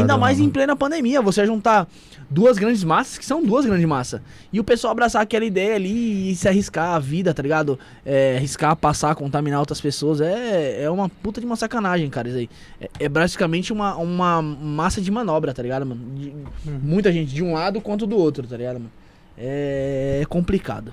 Ainda 0.00 0.18
mais 0.18 0.36
lá, 0.36 0.40
em 0.40 0.46
mano. 0.46 0.52
plena 0.52 0.76
pandemia, 0.76 1.22
você 1.22 1.46
juntar 1.46 1.88
duas 2.28 2.58
grandes 2.58 2.82
massas, 2.84 3.18
que 3.18 3.24
são 3.24 3.42
duas 3.42 3.64
grandes 3.64 3.86
massas, 3.86 4.20
e 4.52 4.58
o 4.60 4.64
pessoal 4.64 4.92
abraçar 4.92 5.22
aquela 5.22 5.44
ideia 5.44 5.76
ali 5.76 6.30
e 6.30 6.36
se 6.36 6.48
arriscar 6.48 6.94
a 6.94 6.98
vida, 6.98 7.32
tá 7.32 7.42
ligado? 7.42 7.78
É, 8.04 8.36
arriscar, 8.36 8.74
passar, 8.76 9.14
contaminar 9.14 9.60
outras 9.60 9.80
pessoas, 9.80 10.20
é, 10.20 10.82
é 10.82 10.90
uma 10.90 11.08
puta 11.08 11.40
de 11.40 11.46
uma 11.46 11.56
sacanagem, 11.56 12.08
cara, 12.10 12.28
isso 12.28 12.38
aí. 12.38 12.50
É, 12.80 12.88
é 13.00 13.08
basicamente 13.08 13.72
uma, 13.72 13.96
uma 13.96 14.42
massa 14.42 15.00
de 15.00 15.10
manobra, 15.10 15.54
tá 15.54 15.62
ligado, 15.62 15.86
mano? 15.86 16.00
De- 16.14 16.34
muita 16.82 17.12
gente 17.12 17.32
de 17.34 17.42
um 17.42 17.54
lado 17.54 17.80
quanto 17.80 18.06
do 18.06 18.16
outro, 18.16 18.46
tá 18.46 18.56
ligado, 18.56 18.74
mano? 18.80 18.92
É, 19.38 20.24
complicado. 20.28 20.92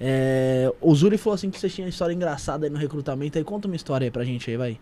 É, 0.00 0.72
o 0.80 0.94
Zuri 0.94 1.16
falou 1.16 1.34
assim 1.34 1.50
que 1.50 1.58
você 1.58 1.68
tinha 1.68 1.86
história 1.88 2.12
engraçada 2.12 2.66
aí 2.66 2.70
no 2.70 2.78
recrutamento, 2.78 3.38
aí 3.38 3.44
conta 3.44 3.68
uma 3.68 3.76
história 3.76 4.04
aí 4.06 4.10
pra 4.10 4.24
gente 4.24 4.50
aí, 4.50 4.56
vai. 4.56 4.78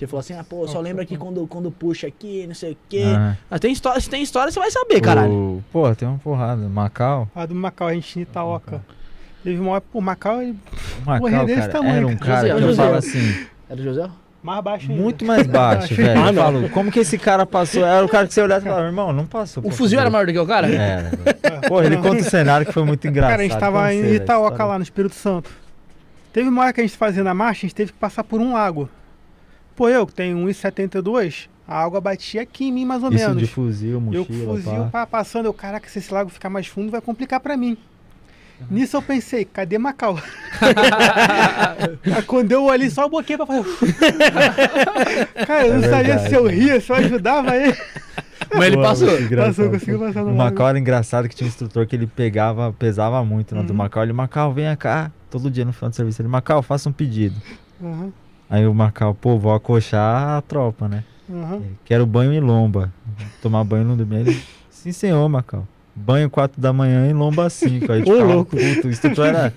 Você 0.00 0.06
falou 0.06 0.20
assim, 0.20 0.32
ah, 0.32 0.42
pô, 0.42 0.66
só 0.66 0.80
lembra 0.80 1.04
que 1.04 1.14
quando, 1.16 1.46
quando 1.46 1.70
puxa 1.70 2.06
aqui, 2.06 2.46
não 2.46 2.54
sei 2.54 2.72
o 2.72 2.76
quê. 2.88 3.02
Ah, 3.06 3.36
Mas 3.50 3.60
tem 3.60 3.70
história, 3.70 4.00
se 4.00 4.08
tem 4.08 4.22
história, 4.22 4.50
você 4.50 4.58
vai 4.58 4.70
saber, 4.70 4.98
caralho. 5.02 5.30
o- 5.30 5.64
Pô, 5.70 5.94
tem 5.94 6.08
uma 6.08 6.16
porrada. 6.18 6.62
Macau. 6.68 7.28
A 7.34 7.44
do 7.44 7.54
Macau, 7.54 7.88
a 7.88 7.92
gente 7.92 8.18
em 8.18 8.22
Itaoca. 8.22 8.82
Teve 9.44 9.60
uma 9.60 9.72
hora, 9.72 9.80
pô, 9.82 10.00
Macau 10.00 10.40
ele 10.40 10.56
O 11.02 11.06
Macau, 11.06 11.20
Porra, 11.28 11.42
é 11.42 11.44
desse 11.44 11.60
cara, 11.60 11.72
tamanho, 11.72 11.96
era 11.96 12.06
um 12.06 12.16
cara. 12.16 12.34
José, 12.40 12.48
que 12.48 12.54
eu 12.62 12.68
José. 12.68 12.82
falo 12.82 12.94
assim, 12.96 13.46
É 13.68 13.76
do 13.76 13.82
José? 13.82 14.10
mais 14.42 14.64
baixo 14.64 14.90
ainda. 14.90 15.02
muito 15.02 15.24
mais 15.26 15.46
baixo, 15.46 15.92
velho. 15.96 16.18
Ah, 16.18 16.28
Eu 16.30 16.34
falo, 16.34 16.70
como 16.70 16.90
que 16.90 17.00
esse 17.00 17.18
cara 17.18 17.44
passou? 17.44 17.84
Era 17.84 18.02
o 18.02 18.08
cara 18.08 18.26
que 18.26 18.32
você 18.32 18.40
olhava 18.40 18.64
e 18.64 18.68
falava, 18.70 18.86
irmão, 18.86 19.12
não 19.12 19.26
passou. 19.26 19.62
O 19.66 19.70
fuzil 19.70 19.98
favor." 19.98 20.00
era 20.00 20.10
maior 20.10 20.24
do 20.26 20.32
que 20.32 20.38
o 20.38 20.46
cara? 20.46 20.66
Era, 20.66 21.10
velho. 21.10 21.60
Pô, 21.68 21.82
ele 21.82 21.96
conta 22.00 22.22
o 22.22 22.24
cenário 22.24 22.66
que 22.66 22.72
foi 22.72 22.84
muito 22.84 23.06
engraçado. 23.06 23.32
Cara, 23.32 23.42
a 23.42 23.46
gente 23.46 23.58
tava 23.60 23.92
em 23.92 24.14
Itaoca 24.14 24.64
lá, 24.64 24.78
no 24.78 24.82
Espírito 24.82 25.14
Santo. 25.14 25.50
Teve 26.32 26.48
uma 26.48 26.62
hora 26.62 26.72
que 26.72 26.80
a 26.80 26.84
gente 26.86 26.96
fazia 26.96 27.22
na 27.22 27.34
marcha, 27.34 27.60
a 27.60 27.68
gente 27.68 27.74
teve 27.74 27.92
que 27.92 27.98
passar 27.98 28.24
por 28.24 28.40
um 28.40 28.54
lago. 28.54 28.88
Pô, 29.76 29.88
eu 29.88 30.06
que 30.06 30.14
tenho 30.14 30.36
1,72, 30.46 31.48
a 31.66 31.82
água 31.82 32.00
batia 32.00 32.42
aqui 32.42 32.66
em 32.68 32.72
mim 32.72 32.84
mais 32.84 33.02
ou 33.02 33.10
Isso 33.12 33.18
menos. 33.26 33.42
de 33.42 33.46
fuzil, 33.46 33.92
eu 33.92 34.00
mochila, 34.00 34.24
o 34.52 34.56
fuzil 34.56 34.80
pá. 34.84 34.90
pá, 34.90 35.06
passando, 35.06 35.46
eu, 35.46 35.54
caraca, 35.54 35.88
se 35.88 35.98
esse 35.98 36.12
lago 36.12 36.28
ficar 36.30 36.50
mais 36.50 36.66
fundo 36.66 36.90
vai 36.90 37.00
complicar 37.00 37.40
pra 37.40 37.56
mim. 37.56 37.76
Nisso 38.70 38.94
eu 38.98 39.00
pensei, 39.00 39.46
cadê 39.46 39.78
Macau? 39.78 40.18
Aí 42.14 42.22
Quando 42.26 42.52
eu 42.52 42.64
olhei 42.64 42.90
só 42.90 43.06
o 43.06 43.08
boquinha 43.08 43.38
pra 43.38 43.46
fazer. 43.46 43.64
Cara, 45.46 45.66
eu 45.66 45.74
não 45.78 45.84
É 45.84 45.88
sabia 45.88 46.02
verdade. 46.18 46.28
se 46.28 46.34
eu 46.34 46.46
ria, 46.46 46.78
se 46.78 46.90
eu 46.92 46.96
ajudava 46.96 47.56
ele. 47.56 47.74
Mas 48.52 48.66
ele 48.66 48.76
Pô, 48.76 48.82
passou. 48.82 49.08
Passou, 49.36 49.70
conseguiu 49.70 49.98
passar 50.00 50.24
no. 50.24 50.34
Macau 50.34 50.68
era 50.68 50.78
engraçado 50.78 51.26
que 51.28 51.34
tinha 51.34 51.46
um 51.46 51.48
instrutor 51.48 51.86
que 51.86 51.94
ele 51.96 52.06
pegava, 52.06 52.70
pesava 52.72 53.24
muito, 53.24 53.54
né? 53.54 53.62
Do 53.62 53.70
Uhum. 53.70 53.76
Macau. 53.76 54.02
Ele, 54.02 54.12
Macau, 54.12 54.52
venha 54.52 54.76
cá. 54.76 55.10
Todo 55.30 55.50
dia 55.50 55.64
no 55.64 55.72
final 55.72 55.88
do 55.90 55.96
serviço. 55.96 56.20
Ele, 56.20 56.28
Macau, 56.28 56.60
faça 56.60 56.88
um 56.88 56.92
pedido. 56.92 57.36
Aham, 57.82 58.12
Aí 58.50 58.66
o 58.66 58.74
Macau, 58.74 59.14
pô, 59.14 59.38
vou 59.38 59.54
acochar 59.54 60.38
a 60.38 60.42
tropa, 60.42 60.88
né? 60.88 61.04
Ele, 61.28 61.76
Quero 61.84 62.04
banho 62.04 62.32
e 62.32 62.40
lomba. 62.40 62.92
Tomar 63.40 63.62
banho 63.62 63.84
no 63.84 63.96
domingo. 63.96 64.28
Ele, 64.28 64.42
sim, 64.68 64.90
senhor, 64.90 65.28
Macau. 65.28 65.66
banho 65.94 66.28
4 66.28 66.60
da 66.60 66.72
manhã 66.72 67.08
e 67.08 67.12
lomba 67.12 67.48
5. 67.48 67.92
Aí, 67.92 68.00
Ô, 68.00 68.04
tipo, 68.04 68.16
louco. 68.24 68.56
puto, 68.56 68.88
o 68.88 68.90
instrutor 68.90 69.26
era. 69.26 69.52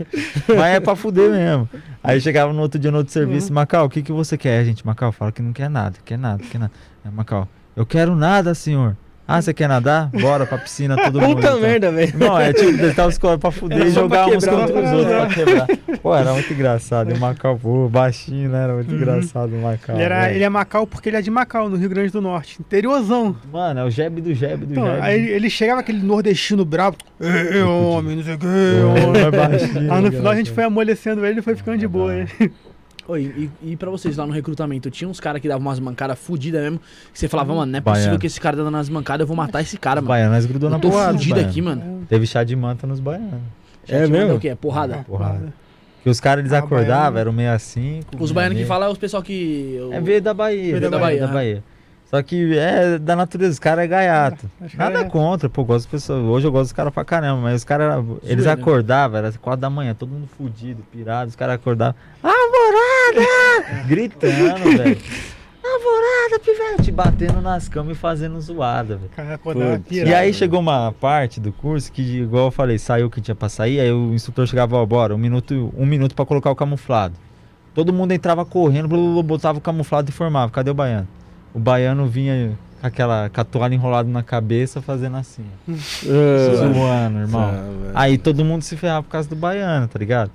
Mas 0.48 0.76
é 0.76 0.80
pra 0.80 0.95
fuder 0.95 1.32
mesmo. 1.32 1.68
Aí 2.03 2.22
chegava 2.22 2.53
no 2.53 2.61
outro 2.61 2.80
dia 2.80 2.91
no 2.91 2.98
outro 2.99 3.11
serviço, 3.11 3.48
Uhum. 3.49 3.56
Macau, 3.56 3.86
o 3.86 3.90
que, 3.90 4.03
que 4.03 4.11
você 4.11 4.38
quer, 4.38 4.64
gente? 4.65 4.86
Macau 4.86 5.11
fala 5.11 5.32
que 5.32 5.41
não 5.41 5.52
quer 5.53 5.70
nada, 5.70 5.95
quer 6.06 6.18
nada, 6.18 6.44
quer 6.44 6.60
nada. 6.60 6.72
Aí, 7.03 7.11
Macau, 7.11 7.48
eu 7.76 7.86
quero 7.88 8.15
nada, 8.15 8.53
senhor. 8.53 8.95
Ah, 9.26 9.41
você 9.41 9.54
quer 9.54 9.70
nadar? 9.70 10.10
Bora 10.10 10.45
pra 10.45 10.58
piscina 10.58 10.98
todo 10.98 11.22
mundo. 11.22 11.36
Puta 11.38 11.48
então. 11.48 11.60
merda, 11.62 11.91
velho. 11.91 12.14
Não, 12.18 12.38
é 12.38 12.52
tipo, 12.52 12.74
deixar 12.74 13.08
os 13.08 13.18
caras 13.18 13.38
pra 13.40 13.52
fuder 13.52 13.86
e 13.88 13.90
jogar 13.90 14.28
uns 14.28 14.45
contra 14.45 14.66
os 14.66 14.72
pra 14.72 14.91
outros 14.94 15.16
pra 15.16 15.28
quebrar. 15.28 15.68
Pô, 16.02 16.14
era 16.16 16.34
muito 16.34 16.52
engraçado. 16.54 17.10
E 17.10 17.14
o 17.14 17.20
Macau, 17.20 17.58
pô, 17.58 17.88
baixinho, 17.88 18.50
né? 18.50 18.64
Era 18.66 18.74
muito 18.74 18.94
engraçado 18.94 19.56
o 19.56 19.62
Macau. 19.62 19.95
Ele, 19.95 20.04
era, 20.04 20.30
ele 20.34 20.44
é 20.44 20.50
Macau 20.50 20.86
porque 20.86 21.08
ele 21.08 21.16
é 21.16 21.22
de 21.22 21.32
Macau, 21.32 21.70
no 21.70 21.78
Rio 21.78 21.90
Grande 21.90 22.12
do 22.12 22.20
Norte. 22.22 22.60
Interiorzão. 22.60 23.34
Mano, 23.50 23.80
é 23.80 23.84
o 23.86 23.90
jeb 23.90 24.20
do 24.20 24.34
jeb 24.34 24.66
do 24.66 24.72
Então, 24.74 24.86
jeb. 24.88 25.02
aí 25.02 25.26
ele, 25.30 25.50
chegava 25.50 25.80
aquele 25.80 26.04
nordestino 26.04 26.66
bravo. 26.66 26.98
Ei, 27.22 27.62
homem, 27.62 28.18
não 28.18 28.24
sei 28.24 28.34
o 28.34 28.38
que, 28.38 28.45
Pô, 28.45 28.88
homem. 29.08 29.22
é 29.22 29.32
baixinho, 29.32 29.94
Aí 29.94 30.02
no 30.02 30.12
final 30.12 30.32
a 30.34 30.36
gente 30.36 30.52
foi 30.52 30.66
amolecendo 30.66 31.26
ele 31.26 31.40
e 31.40 31.41
foi 31.41 31.56
ficando 31.56 31.78
de 31.78 31.88
boa. 31.88 32.12
né? 32.14 32.28
Oi, 33.08 33.50
e, 33.64 33.72
e 33.72 33.76
pra 33.76 33.90
vocês 33.90 34.16
lá 34.16 34.26
no 34.26 34.32
recrutamento, 34.32 34.90
tinha 34.90 35.10
uns 35.10 35.20
caras 35.20 35.42
que 35.42 35.48
davam 35.48 35.62
umas 35.68 35.78
mancadas 35.80 36.18
fodidas 36.18 36.62
mesmo, 36.62 36.80
que 37.12 37.20
você 37.20 37.28
falava, 37.28 37.54
mano, 37.54 37.70
não 37.72 37.78
é 37.78 37.82
possível 37.82 38.04
Baiano. 38.06 38.20
que 38.20 38.28
esse 38.28 38.40
cara 38.40 38.56
tá 38.56 38.64
dando 38.64 38.78
as 38.78 38.88
mancadas, 38.88 39.22
eu 39.22 39.28
vou 39.28 39.36
matar 39.36 39.62
esse 39.62 39.78
cara, 39.78 40.00
mano. 40.00 40.08
baianos 40.08 40.36
nós 40.36 40.46
grudou 40.46 40.70
na 40.70 40.78
Eu 40.78 40.82
tô 40.82 40.90
porrada. 40.90 41.14
fudido 41.14 41.36
baiano. 41.36 41.50
aqui, 41.50 41.62
mano. 41.62 42.06
Teve 42.08 42.26
chá 42.26 42.44
de 42.46 42.56
manta 42.56 42.88
nos 42.88 43.02
baianos. 43.02 43.42
Já 43.86 43.98
É 43.98 44.02
mandou 44.04 44.20
mesmo? 44.20 44.36
o 44.36 44.40
quê? 44.40 44.48
É 44.50 44.56
porrada? 44.56 45.04
Porrada. 45.06 45.54
Que 46.02 46.10
os 46.10 46.20
caras 46.22 46.42
eles 46.44 46.54
Ah, 46.54 46.60
acordavam, 46.60 47.20
eram 47.20 47.34
65. 47.34 48.24
Os 48.24 48.32
baianos 48.32 48.54
que 48.54 48.60
meio- 48.60 48.68
falam 48.68 48.88
é 48.88 48.92
os 48.92 48.98
pessoal 48.98 49.22
que. 49.22 49.78
É 49.92 50.00
veio 50.02 50.22
da 50.22 50.34
Bahia. 50.34 50.62
Veio 50.64 50.82
da 50.82 50.90
da 50.90 50.98
Bahia. 51.00 51.20
Bahia, 51.20 51.28
Da 51.28 51.34
Bahia. 51.34 51.64
Só 52.14 52.22
que 52.22 52.56
é 52.60 52.99
da 52.99 53.15
natureza, 53.15 53.53
os 53.53 53.57
caras 53.57 53.85
é 53.85 53.88
gaiato. 53.88 54.48
Acho 54.61 54.77
Nada 54.77 54.99
é- 54.99 55.03
contra, 55.06 55.49
pô, 55.49 55.64
gosto 55.64 55.85
das 55.85 55.91
pessoas. 55.91 56.23
Hoje 56.23 56.45
eu 56.45 56.52
gosto 56.52 56.65
dos 56.65 56.73
caras 56.73 56.94
pra 56.94 57.03
caramba, 57.03 57.41
mas 57.41 57.61
os 57.61 57.64
caras, 57.64 58.06
eles 58.22 58.45
acordavam, 58.45 59.18
era 59.18 59.31
4 59.31 59.60
da 59.60 59.68
manhã, 59.68 59.95
todo 59.95 60.10
mundo 60.10 60.27
fudido, 60.27 60.84
pirado, 60.91 61.30
os 61.30 61.35
caras 61.35 61.56
acordavam, 61.56 61.95
alvorada! 62.22 63.81
Gritando, 63.90 64.77
velho. 64.77 64.98
Alvorada, 65.65 66.40
pivete! 66.44 66.91
Batendo 66.91 67.41
nas 67.41 67.68
camas 67.68 67.98
e 67.98 67.99
fazendo 67.99 68.40
zoada, 68.40 68.95
velho. 68.98 69.84
E 69.90 70.14
aí 70.14 70.31
chegou 70.35 70.60
uma 70.60 70.91
parte 70.91 71.40
do 71.40 71.52
curso 71.52 71.91
que, 71.91 72.19
igual 72.19 72.45
eu 72.45 72.52
falei, 72.52 72.77
saiu 72.77 73.07
o 73.07 73.10
que 73.10 73.22
tinha 73.22 73.34
pra 73.34 73.49
sair, 73.49 73.80
aí 73.80 73.91
o 73.91 74.14
instrutor 74.14 74.45
chegava, 74.45 74.76
ó, 74.76 74.85
bora, 74.85 75.15
um 75.15 75.18
minuto, 75.18 75.73
um 75.76 75.85
minuto 75.85 76.14
pra 76.14 76.27
colocar 76.27 76.52
o 76.52 76.56
camuflado. 76.56 77.15
Todo 77.73 77.91
mundo 77.91 78.11
entrava 78.11 78.45
correndo, 78.45 78.88
blá, 78.88 78.99
blá, 78.99 79.14
blá, 79.14 79.23
botava 79.23 79.57
o 79.57 79.61
camuflado 79.61 80.11
e 80.11 80.14
formava. 80.14 80.52
Cadê 80.52 80.69
o 80.69 80.76
baiano? 80.76 81.07
O 81.54 81.60
baiano 81.60 82.08
vinha 82.08 82.52
com 82.82 82.88
aquela 82.88 83.30
com 83.30 83.40
a 83.42 83.44
toalha 83.44 83.76
enrolada 83.76 84.10
na 84.10 84.24
cabeça, 84.24 84.82
fazendo 84.82 85.18
assim. 85.18 85.44
ó. 85.70 86.74
Zoando, 86.74 87.20
irmão. 87.20 87.52
Aí 87.94 88.18
todo 88.18 88.44
mundo 88.44 88.62
se 88.64 88.76
ferrava 88.76 89.04
por 89.04 89.10
causa 89.10 89.30
do 89.30 89.36
baiano, 89.36 89.88
tá 89.88 90.00
ligado? 90.00 90.32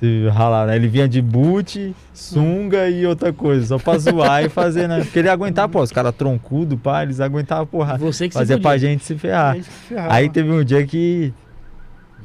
Se 0.00 0.26
ralar, 0.28 0.66
né? 0.66 0.74
Ele 0.76 0.88
vinha 0.88 1.06
de 1.08 1.22
boot, 1.22 1.94
sunga 2.12 2.88
e 2.90 3.06
outra 3.06 3.32
coisa, 3.32 3.64
só 3.66 3.78
pra 3.78 3.96
zoar 3.96 4.44
e 4.44 4.48
fazer, 4.48 4.88
né? 4.88 5.00
Porque 5.04 5.20
ele 5.20 5.28
aguentava, 5.28 5.68
pô, 5.68 5.80
os 5.82 5.92
caras 5.92 6.12
troncudo, 6.14 6.76
pá, 6.76 7.04
eles 7.04 7.20
aguentavam 7.20 7.66
porra. 7.66 7.96
Você 7.96 8.26
que 8.26 8.34
se 8.34 8.40
Fazia 8.40 8.58
pra 8.58 8.76
gente 8.76 9.04
se 9.04 9.14
ferrar. 9.16 9.56
Ferrava. 9.62 10.12
Aí 10.12 10.28
teve 10.28 10.50
um 10.50 10.64
dia 10.64 10.84
que 10.84 11.32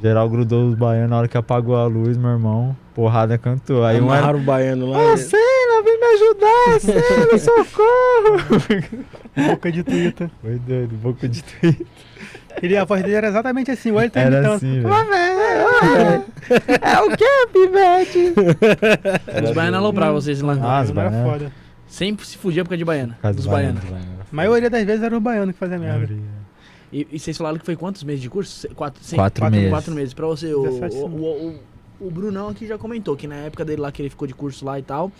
geral 0.01 0.27
grudou 0.29 0.67
os 0.67 0.75
baianos 0.75 1.09
na 1.11 1.17
hora 1.19 1.27
que 1.27 1.37
apagou 1.37 1.75
a 1.75 1.85
luz, 1.85 2.17
meu 2.17 2.31
irmão. 2.31 2.75
Porrada 2.95 3.37
cantou. 3.37 3.85
Aí 3.85 4.01
um 4.01 4.13
era. 4.13 4.35
O 4.35 4.39
baiano 4.39 4.87
lá. 4.87 5.13
Ô, 5.13 5.17
Senna, 5.17 5.41
vem 5.83 5.99
me 5.99 6.05
ajudar, 6.05 6.79
Senna, 6.81 7.37
socorro! 7.37 8.87
Boca 9.47 9.71
de 9.71 9.83
tuita. 9.83 10.31
Foi 10.41 10.55
doido, 10.59 10.95
boca 10.95 11.27
de 11.27 11.43
tweet. 11.43 11.85
Ele, 12.61 12.75
a 12.75 12.83
voz 12.83 13.01
dele 13.01 13.15
era 13.15 13.27
exatamente 13.29 13.71
assim, 13.71 13.89
igual 13.89 14.03
ele 14.03 14.11
tá 14.11 14.19
Era 14.21 14.37
imitando. 14.37 14.55
assim, 14.55 14.79
ô, 14.85 14.89
velho. 14.89 16.25
É 16.81 16.99
o 17.01 17.15
que, 17.15 17.47
pivete? 17.53 18.33
Os 19.45 19.51
baianos 19.51 19.79
alopravam 19.79 20.15
vocês 20.19 20.41
lá. 20.41 20.53
Ah, 20.61 20.81
os 20.83 20.89
Não 20.91 21.01
era 21.01 21.09
baianos. 21.11 21.31
foda. 21.31 21.51
Sempre 21.87 22.25
se 22.25 22.37
fugia 22.37 22.63
por 22.63 22.69
causa 22.69 22.77
de 22.79 22.85
baiana. 22.85 23.13
Por 23.15 23.21
causa 23.21 23.35
Dos 23.37 23.45
baianos. 23.45 23.81
baianos, 23.83 24.05
baianos. 24.05 24.27
A 24.31 24.35
maioria 24.35 24.69
das 24.69 24.83
vezes 24.83 25.03
era 25.03 25.15
o 25.15 25.19
baiano 25.21 25.53
que 25.53 25.59
fazia 25.59 25.77
merda. 25.79 26.13
E, 26.91 27.07
e 27.11 27.19
vocês 27.19 27.37
falaram 27.37 27.57
que 27.57 27.65
foi 27.65 27.75
quantos 27.75 28.03
meses 28.03 28.21
de 28.21 28.29
curso? 28.29 28.67
Quatro, 28.75 28.99
Quatro 29.15 29.15
quatro 29.41 29.51
meses. 29.51 29.69
Quatro 29.69 29.93
meses. 29.93 30.13
Pra 30.13 30.25
você, 30.27 30.53
o, 30.53 30.63
17 30.63 30.95
o, 30.97 30.99
o, 31.05 31.49
o, 32.01 32.07
o 32.07 32.11
Brunão 32.11 32.49
aqui 32.49 32.67
já 32.67 32.77
comentou 32.77 33.15
que 33.15 33.27
na 33.27 33.35
época 33.35 33.63
dele 33.63 33.81
lá, 33.81 33.91
que 33.91 34.01
ele 34.01 34.09
ficou 34.09 34.27
de 34.27 34.33
curso 34.33 34.65
lá 34.65 34.77
e 34.77 34.81
tal, 34.83 35.11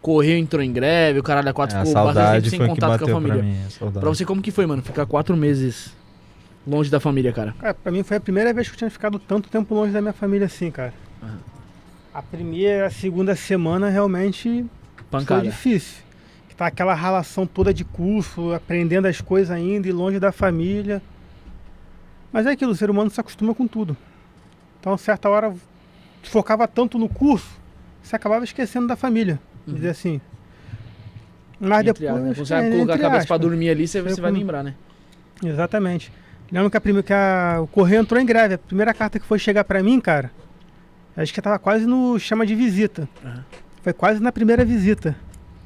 correu, 0.00 0.36
entrou 0.38 0.62
em 0.62 0.72
greve, 0.72 1.18
o 1.18 1.22
caralho 1.22 1.48
a 1.48 1.52
quatro 1.52 1.76
É, 1.76 1.80
a 1.80 1.84
ficou 1.84 2.04
bastante 2.04 2.50
sem 2.50 2.58
contato 2.60 2.78
com 2.78 2.84
a 2.84 2.88
bateu 2.90 3.06
pra 3.06 3.14
família. 3.14 3.42
mim. 3.42 3.56
a. 3.80 3.90
Pra 4.00 4.08
você, 4.08 4.24
como 4.24 4.40
que 4.42 4.50
foi, 4.50 4.66
mano? 4.66 4.82
Ficar 4.82 5.06
quatro 5.06 5.36
meses 5.36 5.92
longe 6.66 6.90
da 6.90 7.00
família, 7.00 7.32
cara? 7.32 7.54
Cara, 7.58 7.74
pra 7.74 7.90
mim 7.92 8.02
foi 8.02 8.16
a 8.16 8.20
primeira 8.20 8.52
vez 8.52 8.68
que 8.68 8.74
eu 8.74 8.78
tinha 8.78 8.90
ficado 8.90 9.18
tanto 9.18 9.48
tempo 9.48 9.74
longe 9.74 9.92
da 9.92 10.00
minha 10.00 10.12
família 10.12 10.46
assim, 10.46 10.70
cara. 10.70 10.92
Aham. 11.22 11.38
A 12.14 12.22
primeira, 12.22 12.86
a 12.86 12.90
segunda 12.90 13.36
semana 13.36 13.88
realmente 13.88 14.64
Pancada. 15.10 15.40
foi 15.42 15.50
difícil. 15.50 16.02
Que 16.48 16.54
tá 16.56 16.66
aquela 16.66 16.94
relação 16.94 17.46
toda 17.46 17.72
de 17.72 17.84
curso, 17.84 18.52
aprendendo 18.52 19.06
as 19.06 19.20
coisas 19.20 19.50
ainda 19.50 19.86
e 19.88 19.92
longe 19.92 20.18
da 20.18 20.32
família. 20.32 21.00
Mas 22.32 22.46
é 22.46 22.50
aquilo, 22.50 22.72
o 22.72 22.74
ser 22.76 22.90
humano 22.90 23.08
se 23.10 23.20
acostuma 23.20 23.54
com 23.54 23.66
tudo. 23.66 23.96
Então, 24.80 24.96
certa 24.98 25.28
hora, 25.28 25.54
focava 26.24 26.66
tanto 26.68 26.98
no 26.98 27.08
curso, 27.08 27.48
você 28.02 28.16
acabava 28.16 28.44
esquecendo 28.44 28.86
da 28.86 28.96
família. 28.96 29.40
Uhum. 29.68 29.74
Dizer 29.74 29.88
assim. 29.90 30.20
Mas 31.60 31.86
Entre 31.86 32.06
depois. 32.06 32.22
aspas, 32.30 32.48
você 32.48 32.54
é, 32.54 32.60
vai 32.60 32.70
colocar 32.70 32.94
a 32.94 32.98
cabeça 32.98 33.10
pra 33.26 33.36
aspas. 33.36 33.40
dormir 33.40 33.70
ali, 33.70 33.86
você, 33.88 34.00
você 34.02 34.20
vai 34.20 34.30
lembrar, 34.30 34.62
né? 34.62 34.74
Exatamente. 35.44 36.12
Lembro 36.50 36.70
que, 36.70 36.76
a 36.76 36.80
primeira, 36.80 37.02
que 37.06 37.12
a- 37.12 37.58
o 37.60 37.66
correio 37.66 38.00
entrou 38.00 38.20
em 38.20 38.24
greve. 38.26 38.54
A 38.54 38.58
primeira 38.58 38.94
carta 38.94 39.18
que 39.18 39.26
foi 39.26 39.38
chegar 39.38 39.64
pra 39.64 39.82
mim, 39.82 40.00
cara, 40.00 40.30
acho 41.16 41.34
que 41.34 41.42
tava 41.42 41.58
quase 41.58 41.84
no 41.86 42.18
chama 42.18 42.46
de 42.46 42.54
visita. 42.54 43.08
Aham. 43.24 43.44
Foi 43.82 43.92
quase 43.92 44.20
na 44.22 44.32
primeira 44.32 44.64
visita. 44.64 45.16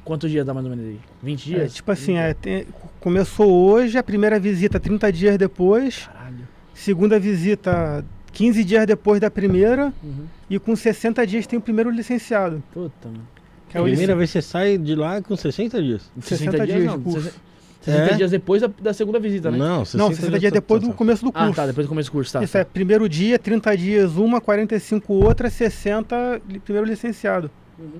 Quantos 0.03 0.29
dias 0.29 0.45
dá 0.45 0.53
mais 0.53 0.65
ou 0.65 0.69
menos 0.71 0.85
aí? 0.85 0.99
20 1.21 1.53
É, 1.53 1.59
dias? 1.59 1.73
tipo 1.75 1.91
assim, 1.91 2.17
é, 2.17 2.33
tem- 2.33 2.65
começou 2.99 3.49
hoje, 3.51 3.97
a 3.97 4.03
primeira 4.03 4.39
visita 4.39 4.79
30 4.79 5.11
dias 5.11 5.37
depois, 5.37 6.09
Caralho. 6.11 6.47
segunda 6.73 7.17
visita 7.19 8.03
15 8.33 8.63
dias 8.63 8.85
depois 8.85 9.21
da 9.21 9.31
primeira, 9.31 9.93
Uhum. 10.03 10.25
e 10.49 10.59
com 10.59 10.75
60 10.75 11.25
dias 11.25 11.47
tem 11.47 11.57
o 11.57 11.61
primeiro 11.61 11.89
licenciado. 11.89 12.61
Puta, 12.73 13.07
mano. 13.07 13.27
Que 13.73 13.77
é 13.77 13.81
o 13.81 13.83
Primeira 13.83 14.15
vez 14.15 14.31
que 14.31 14.39
você 14.39 14.47
sai 14.47 14.77
de 14.77 14.95
lá 14.95 15.21
com 15.21 15.35
60 15.35 15.81
dias. 15.83 16.09
60 16.21 16.51
dias, 16.65 16.67
dias 16.67 16.83
não. 16.85 16.97
de 16.97 17.03
curso. 17.03 17.21
60 17.21 17.53
60 17.81 18.13
É? 18.13 18.15
dias 18.15 18.31
depois 18.31 18.61
da, 18.61 18.69
da 18.81 18.93
segunda 18.93 19.19
visita, 19.19 19.51
né? 19.51 19.57
Não, 19.57 19.83
60, 19.83 19.97
Não, 20.01 20.09
60 20.15 20.39
dias 20.39 20.53
tá- 20.53 20.59
depois 20.59 20.79
tá- 20.79 20.87
do 20.87 20.91
tá. 20.93 20.97
começo 20.97 21.25
do 21.25 21.33
curso. 21.33 21.49
Ah, 21.51 21.53
tá, 21.53 21.65
depois 21.65 21.85
do 21.85 21.89
começo 21.89 22.09
do 22.09 22.13
curso, 22.13 22.31
tá. 22.31 22.41
Isso 22.41 22.57
é 22.57 22.63
primeiro 22.63 23.09
dia, 23.09 23.37
30 23.37 23.75
dias 23.75 24.15
uma, 24.15 24.39
45 24.39 25.11
outra, 25.15 25.49
60 25.49 26.39
li- 26.47 26.59
primeiro 26.59 26.87
licenciado. 26.87 27.51
Uhum. 27.77 27.91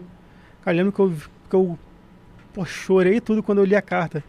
Cara, 0.63 0.77
eu 0.77 0.85
lembro 0.85 0.93
que 0.93 0.99
eu, 1.01 1.13
que 1.49 1.55
eu 1.57 1.77
pô, 2.53 2.63
chorei 2.63 3.19
tudo 3.19 3.43
quando 3.43 3.57
eu 3.57 3.65
li 3.65 3.75
a 3.75 3.81
carta. 3.81 4.23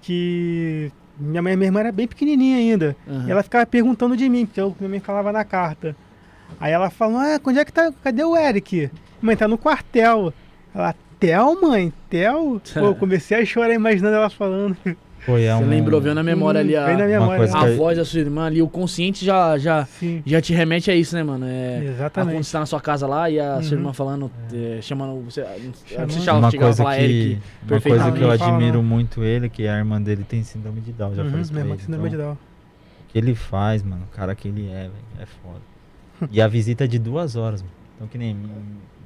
Que 0.00 0.90
minha 1.18 1.42
mãe, 1.42 1.54
minha 1.56 1.68
irmã 1.68 1.80
era 1.80 1.92
bem 1.92 2.06
pequenininha 2.06 2.56
ainda. 2.56 2.96
Aham. 3.06 3.26
E 3.26 3.30
ela 3.30 3.42
ficava 3.42 3.66
perguntando 3.66 4.16
de 4.16 4.26
mim, 4.28 4.46
porque 4.46 4.60
eu, 4.60 4.74
minha 4.78 4.88
mãe 4.88 5.00
falava 5.00 5.32
na 5.32 5.44
carta. 5.44 5.94
Aí 6.60 6.72
ela 6.72 6.88
falou, 6.88 7.18
ah, 7.18 7.38
onde 7.44 7.58
é 7.58 7.64
que 7.64 7.72
tá? 7.72 7.92
Cadê 8.02 8.22
o 8.24 8.36
Eric? 8.36 8.90
Mãe, 9.20 9.36
tá 9.36 9.46
no 9.48 9.58
quartel. 9.58 10.32
Ela, 10.74 10.94
Tel, 11.20 11.60
mãe? 11.60 11.92
Tel? 12.10 12.60
Pô, 12.74 12.80
eu 12.80 12.94
comecei 12.94 13.40
a 13.40 13.44
chorar 13.44 13.72
imaginando 13.74 14.16
ela 14.16 14.28
falando. 14.30 14.76
Foi, 15.20 15.44
é 15.44 15.56
Você 15.56 15.64
um- 15.64 15.68
lembrou, 15.70 16.02
veio 16.02 16.14
na 16.14 16.22
memória 16.22 16.60
ali 16.60 16.76
a, 16.76 16.86
memória. 16.86 17.36
coisa 17.38 17.56
a 17.56 17.74
voz 17.74 17.96
da 17.96 18.04
sua 18.04 18.20
irmã 18.20 18.44
ali, 18.44 18.60
o 18.60 18.68
consciente 18.68 19.24
já, 19.24 19.56
já, 19.56 19.86
Sim, 19.86 20.22
já 20.26 20.38
te 20.42 20.52
remete 20.52 20.90
a 20.90 20.94
isso, 20.94 21.14
né, 21.14 21.22
mano? 21.22 21.46
É, 21.46 21.76
a 21.78 21.80
quando 21.80 21.88
exatamente. 21.94 22.44
você 22.44 22.52
tá 22.52 22.60
na 22.60 22.66
sua 22.66 22.80
casa 22.80 23.06
lá 23.06 23.30
e 23.30 23.40
a 23.40 23.62
sua 23.62 23.72
Uhum. 23.72 23.78
irmã 23.78 23.92
falando, 23.94 24.30
é, 24.52 24.80
chamando 24.82 25.18
você. 25.24 25.42
Chamando. 25.86 26.10
Você 26.12 26.20
chama, 26.20 26.38
uma 26.40 26.52
coisa 26.52 26.82
falar 26.82 26.96
que, 26.96 27.02
Eric. 27.02 27.38
uma 27.62 27.80
coisa 27.80 28.12
que 28.12 28.22
eu 28.22 28.38
fala 28.38 28.54
admiro 28.56 28.82
muito 28.82 29.24
ele, 29.24 29.48
que 29.48 29.66
a 29.66 29.78
irmã 29.78 30.02
dele 30.02 30.26
tem 30.28 30.42
síndrome 30.42 30.82
de 30.82 30.92
Down, 30.92 31.14
já 31.14 31.22
Uhum, 31.22 31.28
falei 31.30 31.42
isso 31.42 31.52
pra 31.52 31.60
ele. 31.62 31.78
síndrome 31.78 32.08
de 32.10 32.16
Então, 32.16 32.26
Down. 32.26 32.34
o 32.34 33.12
que 33.12 33.16
ele 33.18 33.34
faz, 33.34 33.82
mano, 33.82 34.02
o 34.12 34.14
cara 34.14 34.34
que 34.34 34.46
ele 34.48 34.68
é, 34.68 34.82
velho, 34.82 34.92
é 35.20 35.24
foda. 35.24 35.60
E 36.30 36.42
a 36.42 36.46
visita 36.46 36.84
é 36.84 36.86
de 36.86 36.98
duas 36.98 37.34
horas, 37.34 37.62
mano. 37.62 37.72
Então 37.96 38.08
que 38.08 38.18
nem 38.18 38.36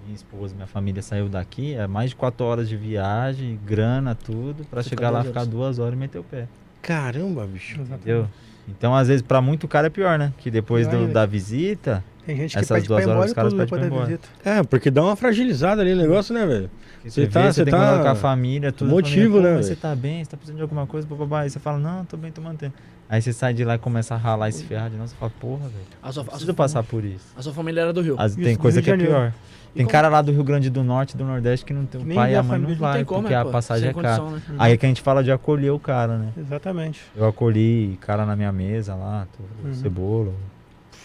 minha, 0.09 0.17
esposa, 0.17 0.55
minha 0.55 0.67
família 0.67 1.03
saiu 1.03 1.29
daqui, 1.29 1.75
é 1.75 1.87
mais 1.87 2.11
de 2.11 2.17
quatro 2.17 2.45
horas 2.47 2.69
de 2.69 2.77
viagem, 2.77 3.59
grana, 3.65 4.15
tudo, 4.15 4.65
pra 4.65 4.83
Você 4.83 4.89
chegar 4.91 5.09
tá 5.09 5.19
lá, 5.19 5.25
ficar 5.25 5.45
duas 5.45 5.79
horas 5.79 5.95
e 5.95 5.97
meter 5.97 6.19
o 6.19 6.25
pé. 6.25 6.47
Caramba, 6.83 7.47
bicho. 7.47 7.81
Entendeu? 7.81 8.27
Então, 8.69 8.95
às 8.95 9.09
vezes, 9.09 9.23
pra 9.23 9.41
muito 9.41 9.67
cara 9.69 9.87
é 9.87 9.91
pior, 9.91 10.19
né? 10.19 10.33
Que 10.39 10.51
depois 10.51 10.87
Pior 10.89 11.07
do- 11.07 11.13
da 11.13 11.25
visita, 11.27 12.03
Tem 12.27 12.37
gente 12.37 12.53
que 12.53 12.59
Essas 12.59 12.83
duas 12.87 13.07
horas 13.07 13.27
os 13.29 13.33
caras 13.33 13.55
pedem 13.55 13.67
pra 13.69 13.79
ir 13.81 13.87
embora. 13.87 14.05
visita. 14.05 14.29
É, 14.45 14.63
porque 14.63 14.91
dá 14.91 15.03
uma 15.03 15.17
fragilizada 15.17 15.81
ali 15.81 15.95
o 15.95 15.97
negócio, 15.97 16.35
né, 16.35 16.45
velho? 16.45 16.71
Você 17.03 17.11
você, 17.23 17.27
tá- 17.27 17.41
vê, 17.47 17.53
você 17.55 17.65
tem 17.65 17.73
tá- 17.73 17.81
que 17.87 17.91
colocar 17.93 18.11
a 18.11 18.15
família, 18.15 18.71
tudo. 18.71 18.91
motivo, 18.91 19.37
família, 19.37 19.51
né, 19.53 19.57
"Pô, 19.57 19.63
Você 19.63 19.75
tá 19.77 19.97
bem, 19.97 20.23
você 20.23 20.31
tá 20.33 20.37
precisando 20.37 20.57
de 20.59 20.63
alguma 20.63 20.87
coisa, 20.87 21.09
bababá. 21.09 21.41
Aí 21.41 21.49
você 21.51 21.59
fala, 21.59 21.79
não, 21.79 22.05
tô 22.05 22.19
bem, 22.19 22.31
tô 22.31 22.43
mantendo. 22.43 22.75
Aí 23.09 23.23
você 23.23 23.33
sai 23.33 23.55
de 23.55 23.65
lá 23.65 23.77
e 23.77 23.79
começa 23.79 24.15
a 24.15 24.19
ralar 24.19 24.51
e 24.51 24.53
se 24.53 24.63
ferrar 24.65 24.91
de 24.91 24.97
novo, 24.99 25.09
você 25.09 25.15
fala, 25.17 25.33
porra, 25.41 25.69
velho. 25.69 25.85
A 26.03 26.13
sua, 26.13 26.23
a, 26.23 26.27
Preciso 26.27 26.45
sua, 26.45 26.55
passar 26.55 26.83
por 26.83 27.03
isso. 27.03 27.25
a 27.35 27.41
sua 27.41 27.55
família 27.55 27.81
era 27.81 27.93
do 27.95 28.03
Rio. 28.03 28.17
As- 28.19 28.33
Isso, 28.33 28.43
tem 28.43 28.57
do 28.57 28.59
coisa 28.61 28.81
Rio 28.83 28.85
que 28.85 28.91
é 29.03 29.07
pior. 29.07 29.33
Tem 29.79 29.87
como- 29.87 29.93
cara 29.93 30.09
lá 30.09 30.21
do 30.21 30.33
Rio 30.33 30.43
Grande 30.45 30.69
do 30.71 30.83
Norte, 30.83 31.17
do 31.17 31.25
Nordeste, 31.25 31.65
que 31.65 31.73
não 31.73 31.87
tem 31.87 32.01
o 32.01 32.05
Nem 32.05 32.17
pai 32.17 32.33
e 32.33 32.35
a 32.37 32.41
a 32.41 32.43
mãe 32.43 32.59
não 32.59 32.75
vai, 32.75 33.05
como, 33.05 33.21
porque 33.23 33.35
é, 33.35 33.37
a 33.37 33.45
passagem 33.45 33.89
é 33.89 33.93
cara. 33.95 34.19
condição, 34.19 34.31
né? 34.55 34.57
Aí 34.59 34.73
é 34.73 34.77
que 34.77 34.85
a 34.85 34.89
gente 34.89 35.01
fala 35.01 35.23
de 35.23 35.31
acolher 35.31 35.71
o 35.71 35.79
cara, 35.79 36.19
né? 36.19 36.33
Exatamente. 36.37 37.01
Eu 37.17 37.27
acolhi 37.27 37.97
cara 38.01 38.27
na 38.27 38.35
minha 38.35 38.51
mesa 38.53 38.95
lá, 38.95 39.27
tudo, 39.37 39.69
Uhum. 39.69 39.75
cebola. 39.75 40.33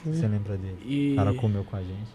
Você 0.05 0.27
lembra 0.27 0.57
dele? 0.57 0.77
E, 0.85 1.13
O 1.13 1.15
cara 1.17 1.33
comeu 1.35 1.63
com 1.63 1.75
a 1.75 1.79
gente. 1.81 2.09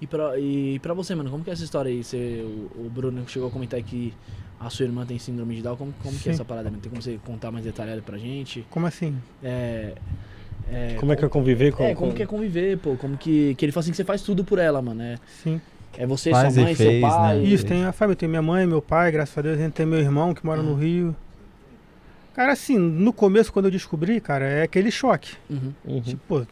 e, 0.00 0.06
pra, 0.06 0.38
e 0.38 0.78
pra 0.80 0.94
você, 0.94 1.14
mano, 1.14 1.30
como 1.30 1.44
que 1.44 1.50
é 1.50 1.52
essa 1.52 1.62
história 1.64 1.90
aí? 1.90 2.02
Você, 2.02 2.42
o, 2.74 2.86
o 2.86 2.90
Bruno 2.90 3.22
chegou 3.28 3.48
a 3.48 3.50
comentar 3.52 3.80
que 3.82 4.12
a 4.58 4.68
sua 4.70 4.86
irmã 4.86 5.04
tem 5.06 5.18
síndrome 5.18 5.54
de 5.56 5.62
Down. 5.62 5.76
Como, 5.76 5.92
como 6.02 6.18
que 6.18 6.28
é 6.28 6.32
essa 6.32 6.44
parada? 6.44 6.70
mano? 6.70 6.80
Tem 6.82 6.90
como 6.90 7.00
você 7.02 7.18
contar 7.24 7.50
mais 7.52 7.64
detalhado 7.64 8.02
pra 8.02 8.16
gente? 8.18 8.66
Como 8.70 8.86
assim? 8.86 9.14
É, 9.42 9.92
é, 10.70 10.96
Como 10.98 11.12
é 11.12 11.16
que 11.16 11.24
é 11.24 11.28
conviver 11.28 11.72
com... 11.72 11.84
É, 11.84 11.94
como 11.94 12.10
com- 12.10 12.16
que 12.16 12.22
é 12.22 12.26
conviver, 12.26 12.78
pô? 12.78 12.96
Como 12.96 13.16
que, 13.16 13.54
que 13.56 13.64
ele 13.64 13.70
fala 13.72 13.82
assim 13.82 13.90
que 13.92 13.96
você 13.96 14.04
faz 14.04 14.22
tudo 14.22 14.42
por 14.42 14.58
ela, 14.58 14.80
mano. 14.82 15.00
É, 15.02 15.16
Sim. 15.44 15.60
É 15.96 16.06
você, 16.06 16.30
Faz 16.30 16.52
sua 16.52 16.62
e 16.62 16.64
mãe, 16.64 16.74
fez, 16.74 17.00
seu 17.00 17.08
pai. 17.08 17.38
né? 17.38 17.44
Isso, 17.44 17.64
tem 17.66 17.84
a 17.84 17.92
família, 17.92 18.16
tem 18.16 18.28
minha 18.28 18.42
mãe, 18.42 18.66
meu 18.66 18.82
pai, 18.82 19.10
graças 19.10 19.36
a 19.36 19.42
Deus, 19.42 19.58
a 19.58 19.62
gente 19.62 19.72
tem 19.72 19.86
meu 19.86 19.98
irmão 19.98 20.34
que 20.34 20.44
mora 20.44 20.62
no 20.62 20.74
Rio. 20.74 21.14
Cara, 22.34 22.52
assim, 22.52 22.78
no 22.78 23.12
começo, 23.12 23.52
quando 23.52 23.64
eu 23.64 23.70
descobri, 23.70 24.20
cara, 24.20 24.44
é 24.44 24.62
aquele 24.62 24.90
choque. 24.90 25.32
Uhum. 25.50 25.72
Uhum. 25.84 26.00
Tipo, 26.00 26.46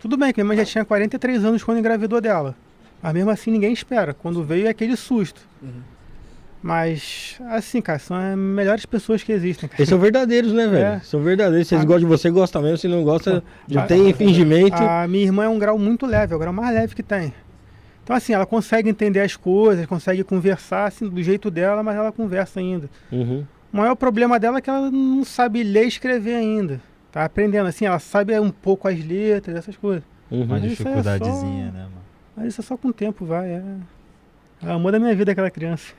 tudo 0.00 0.16
bem 0.16 0.32
que 0.32 0.40
minha 0.40 0.46
mãe 0.48 0.56
já 0.58 0.64
tinha 0.64 0.84
43 0.84 1.44
anos 1.44 1.64
quando 1.64 1.78
engravidou 1.78 2.20
dela. 2.20 2.54
Mas 3.02 3.12
mesmo 3.12 3.30
assim 3.30 3.50
ninguém 3.50 3.72
espera. 3.72 4.14
Quando 4.14 4.42
veio 4.44 4.66
é 4.66 4.70
aquele 4.70 4.96
susto. 4.96 5.40
Uhum. 5.60 5.82
Mas, 6.62 7.38
assim, 7.50 7.82
cara, 7.82 7.98
são 7.98 8.16
as 8.16 8.38
melhores 8.38 8.86
pessoas 8.86 9.22
que 9.22 9.30
existem, 9.32 9.68
cara. 9.68 9.82
Eles 9.82 9.88
são 9.88 9.98
verdadeiros, 9.98 10.52
né, 10.52 10.66
velho? 10.68 10.84
É. 10.84 11.00
São 11.00 11.20
verdadeiros. 11.20 11.68
Se 11.68 11.74
eles 11.74 11.84
Ah. 11.84 11.86
gostam 11.86 12.08
de 12.08 12.16
você, 12.16 12.30
gostam 12.30 12.62
mesmo. 12.62 12.78
Se 12.78 12.88
não 12.88 13.02
gosta, 13.04 13.42
não 13.68 13.82
Ah, 13.82 13.86
tem 13.86 14.12
fingimento. 14.14 14.76
A 14.82 15.06
minha 15.06 15.24
irmã 15.24 15.44
é 15.44 15.48
um 15.48 15.58
grau 15.58 15.78
muito 15.78 16.06
leve, 16.06 16.32
é 16.32 16.36
o 16.36 16.38
grau 16.38 16.52
mais 16.54 16.74
leve 16.74 16.94
que 16.94 17.02
tem. 17.02 17.34
Então, 18.04 18.14
assim, 18.14 18.32
ela 18.34 18.44
consegue 18.46 18.88
entender 18.88 19.20
as 19.20 19.34
coisas, 19.34 19.86
consegue 19.86 20.22
conversar, 20.22 20.86
assim, 20.86 21.08
do 21.08 21.22
jeito 21.22 21.50
dela, 21.50 21.82
mas 21.82 21.96
ela 21.96 22.12
conversa 22.12 22.60
ainda. 22.60 22.88
Uhum. 23.10 23.44
O 23.72 23.76
maior 23.76 23.94
problema 23.96 24.38
dela 24.38 24.58
é 24.58 24.60
que 24.60 24.70
ela 24.70 24.90
não 24.90 25.24
sabe 25.24 25.62
ler 25.64 25.84
e 25.84 25.88
escrever 25.88 26.34
ainda. 26.34 26.80
Tá 27.10 27.24
aprendendo, 27.24 27.66
assim, 27.66 27.86
ela 27.86 27.98
sabe 27.98 28.38
um 28.38 28.50
pouco 28.50 28.86
as 28.86 29.02
letras, 29.04 29.56
essas 29.56 29.76
coisas. 29.76 30.04
Uhum. 30.30 30.42
Uma 30.44 30.58
é 30.58 30.60
dificuldadezinha, 30.60 31.66
só- 31.66 31.72
né, 31.72 31.82
mano? 31.84 31.94
Mas 32.36 32.46
isso 32.48 32.60
é 32.60 32.64
só 32.64 32.76
com 32.76 32.88
o 32.88 32.92
tempo, 32.92 33.24
vai. 33.24 33.48
É... 33.48 33.62
É 34.62 34.66
o 34.68 34.72
amor 34.72 34.92
da 34.92 34.98
minha 34.98 35.14
vida, 35.14 35.32
aquela 35.32 35.50
criança. 35.50 35.92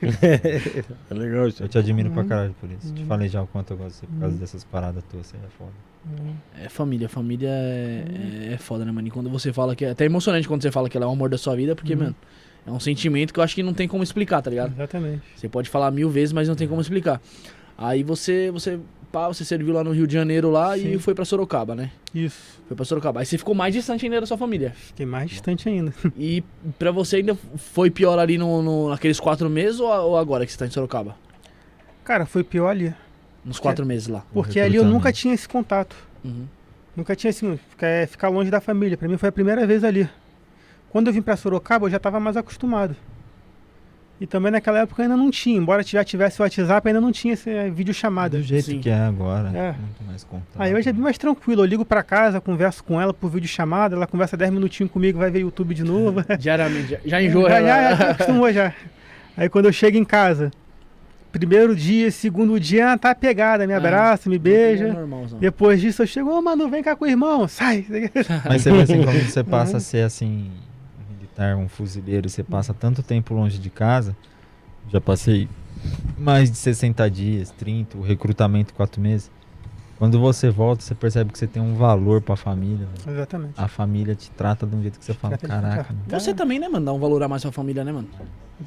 É 1.10 1.14
legal 1.14 1.46
isso. 1.48 1.62
Eu 1.62 1.68
te 1.68 1.78
admiro 1.78 2.10
pra 2.10 2.22
Uhum. 2.22 2.28
caralho 2.28 2.54
por 2.60 2.68
isso. 2.70 2.92
Te 2.92 3.00
Uhum. 3.02 3.06
falei 3.08 3.28
já 3.28 3.42
o 3.42 3.46
quanto 3.46 3.72
eu 3.72 3.76
gosto 3.76 3.90
de 3.94 4.00
você 4.00 4.06
por 4.06 4.20
causa 4.20 4.34
Uhum. 4.34 4.40
dessas 4.40 4.64
paradas 4.64 5.02
tuas, 5.10 5.26
você 5.26 5.36
é 5.36 5.48
foda. 5.58 5.70
É 6.62 6.68
família, 6.68 7.08
família 7.08 7.48
é, 7.50 8.50
é 8.54 8.58
foda, 8.58 8.84
né, 8.84 8.92
mano? 8.92 9.08
E 9.08 9.10
quando 9.10 9.28
você 9.30 9.52
fala 9.52 9.74
que. 9.76 9.84
É 9.84 9.90
até 9.90 10.04
emocionante 10.04 10.46
quando 10.48 10.62
você 10.62 10.70
fala 10.70 10.88
que 10.88 10.96
ela 10.96 11.04
é 11.06 11.08
o 11.08 11.12
amor 11.12 11.28
da 11.28 11.38
sua 11.38 11.54
vida, 11.56 11.74
porque, 11.74 11.94
Uhum. 11.94 11.98
mano, 12.00 12.16
é 12.66 12.70
um 12.70 12.80
sentimento 12.80 13.32
que 13.34 13.40
eu 13.40 13.44
acho 13.44 13.54
que 13.54 13.62
não 13.62 13.74
tem 13.74 13.86
como 13.88 14.02
explicar, 14.02 14.40
tá 14.42 14.50
ligado? 14.50 14.72
Exatamente. 14.72 15.22
Você 15.36 15.48
pode 15.48 15.68
falar 15.68 15.90
mil 15.90 16.08
vezes, 16.10 16.32
mas 16.32 16.48
não 16.48 16.54
tem 16.54 16.66
como 16.68 16.80
explicar. 16.80 17.20
Aí 17.78 18.02
você, 18.02 18.50
você, 18.50 18.78
pá, 19.12 19.28
você 19.28 19.44
serviu 19.44 19.74
lá 19.74 19.84
no 19.84 19.92
Rio 19.92 20.06
de 20.06 20.14
Janeiro 20.14 20.50
lá 20.50 20.78
e 20.78 20.92
Sim. 20.94 20.98
foi 20.98 21.14
pra 21.14 21.24
Sorocaba, 21.26 21.74
né? 21.74 21.90
Isso. 22.14 22.58
Foi 22.66 22.74
pra 22.74 22.84
Sorocaba. 22.86 23.20
Aí 23.20 23.26
você 23.26 23.36
ficou 23.36 23.54
mais 23.54 23.74
distante 23.74 24.04
ainda 24.06 24.20
da 24.20 24.26
sua 24.26 24.38
família. 24.38 24.72
Fiquei 24.74 25.04
mais 25.04 25.28
distante 25.30 25.68
ainda. 25.68 25.92
E 26.16 26.42
pra 26.78 26.90
você 26.90 27.16
ainda 27.16 27.34
foi 27.56 27.90
pior 27.90 28.18
ali 28.18 28.38
no, 28.38 28.62
no- 28.62 28.88
naqueles 28.88 29.20
quatro 29.20 29.50
meses 29.50 29.78
ou, 29.78 29.88
ou 29.88 30.16
agora 30.16 30.46
que 30.46 30.52
você 30.52 30.58
tá 30.58 30.66
em 30.66 30.70
Sorocaba? 30.70 31.14
Cara, 32.04 32.24
foi 32.24 32.42
pior 32.42 32.68
ali. 32.68 32.94
Nos 33.46 33.60
quatro 33.60 33.86
meses 33.86 34.08
lá. 34.08 34.24
Porque 34.32 34.58
ali 34.58 34.76
eu 34.76 34.84
nunca 34.84 35.12
tinha 35.12 35.32
esse 35.32 35.48
contato. 35.48 35.94
Uhum. 36.24 36.46
Nunca 36.96 37.14
tinha 37.14 37.30
assim, 37.30 37.56
ficar, 37.70 37.86
é, 37.86 38.06
ficar 38.06 38.28
longe 38.28 38.50
da 38.50 38.60
família. 38.60 38.96
Pra 38.96 39.06
mim 39.06 39.16
foi 39.16 39.28
a 39.28 39.32
primeira 39.32 39.64
vez 39.64 39.84
ali. 39.84 40.08
Quando 40.90 41.06
eu 41.06 41.12
vim 41.12 41.22
pra 41.22 41.36
Sorocaba, 41.36 41.86
eu 41.86 41.90
já 41.90 41.98
tava 41.98 42.18
mais 42.18 42.36
acostumado. 42.36 42.96
E 44.18 44.26
também 44.26 44.50
naquela 44.50 44.78
época 44.80 45.02
ainda 45.02 45.16
não 45.16 45.30
tinha. 45.30 45.58
Embora 45.58 45.82
já 45.82 46.02
tivesse 46.02 46.40
o 46.40 46.42
WhatsApp, 46.42 46.88
ainda 46.88 47.00
não 47.00 47.12
tinha 47.12 47.34
essa 47.34 47.70
videochamada. 47.70 48.38
Do 48.38 48.42
jeito 48.42 48.70
Sim. 48.70 48.80
que 48.80 48.88
é 48.88 48.98
agora. 48.98 49.48
É. 49.54 49.72
Muito 49.72 50.04
mais 50.06 50.24
contato. 50.24 50.58
Aí 50.58 50.74
hoje 50.74 50.88
é 50.88 50.92
bem 50.92 51.02
mais 51.02 51.18
tranquilo. 51.18 51.62
Eu 51.62 51.66
ligo 51.66 51.84
pra 51.84 52.02
casa, 52.02 52.40
converso 52.40 52.82
com 52.82 53.00
ela 53.00 53.12
por 53.12 53.30
videochamada. 53.30 53.94
Ela 53.94 54.06
conversa 54.06 54.36
10 54.36 54.50
minutinhos 54.50 54.90
comigo, 54.90 55.18
vai 55.18 55.30
ver 55.30 55.40
YouTube 55.40 55.74
de 55.74 55.84
novo. 55.84 56.24
Diariamente. 56.38 56.88
Já, 56.88 56.98
já 57.04 57.22
enjoa 57.22 57.50
já, 57.50 57.56
ela. 57.58 57.68
já, 57.68 57.94
já 57.94 58.10
acostumou 58.10 58.52
já. 58.52 58.74
Aí 59.36 59.48
quando 59.50 59.66
eu 59.66 59.72
chego 59.72 59.98
em 59.98 60.04
casa, 60.04 60.50
primeiro 61.38 61.74
dia, 61.76 62.10
segundo 62.10 62.58
dia, 62.58 62.82
ela 62.82 62.98
tá 62.98 63.14
pegada, 63.14 63.66
me 63.66 63.72
Ah, 63.72 63.76
abraça, 63.76 64.28
me 64.28 64.36
É 64.36 64.38
beija. 64.38 64.96
Depois 65.38 65.80
disso 65.80 66.02
eu 66.02 66.06
chego, 66.06 66.30
ô 66.30 66.40
Manu, 66.42 66.68
vem 66.68 66.82
cá 66.82 66.94
com 66.96 67.04
o 67.04 67.08
irmão, 67.08 67.46
sai. 67.48 67.84
Mas 68.46 68.62
você 68.62 68.70
assim, 68.70 69.02
quando 69.04 69.22
você 69.28 69.40
Uhum. 69.40 69.44
passa 69.46 69.76
a 69.76 69.80
ser 69.80 70.04
assim, 70.04 70.50
um 70.98 71.14
militar, 71.14 71.56
um 71.56 71.68
fuzileiro, 71.68 72.26
e 72.26 72.30
você 72.30 72.42
passa 72.42 72.72
tanto 72.74 73.02
tempo 73.02 73.34
longe 73.34 73.58
de 73.58 73.70
casa, 73.70 74.16
já 74.90 75.00
passei 75.00 75.48
mais 76.18 76.50
de 76.50 76.56
60 76.56 77.08
dias, 77.10 77.50
30, 77.50 77.98
o 77.98 78.02
recrutamento 78.02 78.72
quatro 78.74 79.00
meses. 79.00 79.30
Quando 79.98 80.20
você 80.20 80.50
volta, 80.50 80.82
você 80.82 80.94
percebe 80.94 81.32
que 81.32 81.38
você 81.38 81.46
tem 81.46 81.62
um 81.62 81.74
valor 81.74 82.20
pra 82.20 82.36
família. 82.36 82.86
velho. 83.04 83.16
Exatamente. 83.16 83.54
A 83.56 83.66
família 83.66 84.14
te 84.14 84.30
trata 84.30 84.66
de 84.66 84.76
um 84.76 84.82
jeito 84.82 84.98
que 84.98 85.04
você 85.04 85.14
fala, 85.14 85.38
caraca, 85.38 85.86
mano. 85.92 86.04
Você 86.08 86.34
também, 86.34 86.58
né, 86.58 86.68
mano? 86.68 86.84
Dá 86.84 86.92
um 86.92 86.98
valor 86.98 87.22
a 87.22 87.28
mais 87.28 87.42
pra 87.42 87.50
família, 87.50 87.82
né, 87.82 87.92
mano? 87.92 88.08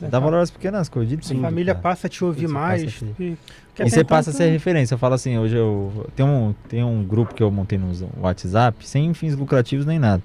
Dá 0.09 0.19
valor 0.19 0.39
às 0.39 0.49
pequenas 0.49 0.89
coisas. 0.89 1.17
de 1.19 1.37
A 1.37 1.41
família 1.41 1.73
cara. 1.73 1.83
passa 1.83 2.07
a 2.07 2.09
te 2.09 2.23
ouvir 2.23 2.47
Você 2.47 2.53
mais. 2.53 2.93
te- 2.93 3.05
e 3.19 3.37
E 3.79 3.89
você 3.89 4.03
passa 4.03 4.29
a 4.31 4.33
ser 4.33 4.49
referência. 4.49 4.95
Eu 4.95 4.97
falo 4.99 5.13
assim, 5.15 5.37
hoje 5.37 5.55
eu. 5.55 6.07
Tem 6.15 6.25
um, 6.25 6.53
tem 6.67 6.83
um 6.83 7.03
grupo 7.03 7.33
que 7.33 7.41
eu 7.43 7.49
montei 7.51 7.77
no 7.77 7.91
WhatsApp, 8.19 8.87
sem 8.87 9.13
fins 9.13 9.35
lucrativos 9.35 9.85
nem 9.85 9.97
nada. 9.99 10.21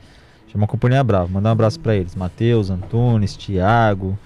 Chama 0.48 0.66
Companhia 0.66 1.02
Brava. 1.04 1.28
Mandar 1.28 1.50
um 1.50 1.52
abraço 1.52 1.78
pra 1.80 1.94
eles. 1.96 2.14
Matheus, 2.14 2.70
Antunes, 2.70 3.36
Thiago, 3.36 4.18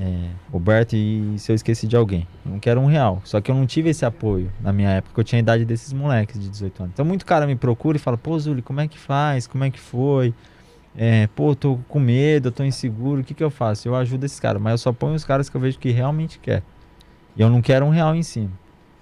é, 0.00 0.30
Roberto 0.52 0.94
e 0.94 1.34
se 1.38 1.50
eu 1.50 1.56
esqueci 1.56 1.86
de 1.86 1.96
alguém. 1.96 2.26
Não 2.44 2.58
quero 2.58 2.80
um 2.80 2.86
real. 2.86 3.20
Só 3.24 3.40
que 3.40 3.50
eu 3.50 3.54
não 3.54 3.66
tive 3.66 3.90
esse 3.90 4.04
apoio 4.04 4.50
na 4.60 4.72
minha 4.72 4.90
época, 4.90 5.20
eu 5.20 5.24
tinha 5.24 5.38
a 5.38 5.42
idade 5.42 5.64
desses 5.64 5.92
moleques 5.92 6.40
de 6.40 6.48
18 6.48 6.82
anos. 6.82 6.92
Então 6.94 7.04
muito 7.04 7.26
cara 7.26 7.46
me 7.46 7.56
procura 7.56 7.96
e 7.96 8.00
fala, 8.00 8.16
pô, 8.16 8.38
Zuli, 8.38 8.62
como 8.62 8.80
é 8.80 8.86
que 8.86 8.98
faz? 8.98 9.46
Como 9.46 9.64
é 9.64 9.70
que 9.70 9.80
foi? 9.80 10.32
É, 10.96 11.26
pô, 11.28 11.54
tô 11.54 11.78
com 11.88 12.00
medo, 12.00 12.50
tô 12.50 12.64
inseguro, 12.64 13.20
o 13.20 13.24
que 13.24 13.34
que 13.34 13.44
eu 13.44 13.50
faço? 13.50 13.88
Eu 13.88 13.94
ajudo 13.94 14.24
esses 14.24 14.40
caras, 14.40 14.60
mas 14.60 14.72
eu 14.72 14.78
só 14.78 14.92
ponho 14.92 15.14
os 15.14 15.24
caras 15.24 15.48
que 15.48 15.56
eu 15.56 15.60
vejo 15.60 15.78
que 15.78 15.90
realmente 15.90 16.38
quer. 16.38 16.62
E 17.36 17.40
eu 17.40 17.48
não 17.48 17.60
quero 17.60 17.86
um 17.86 17.90
real 17.90 18.14
em 18.14 18.22
cima. 18.22 18.50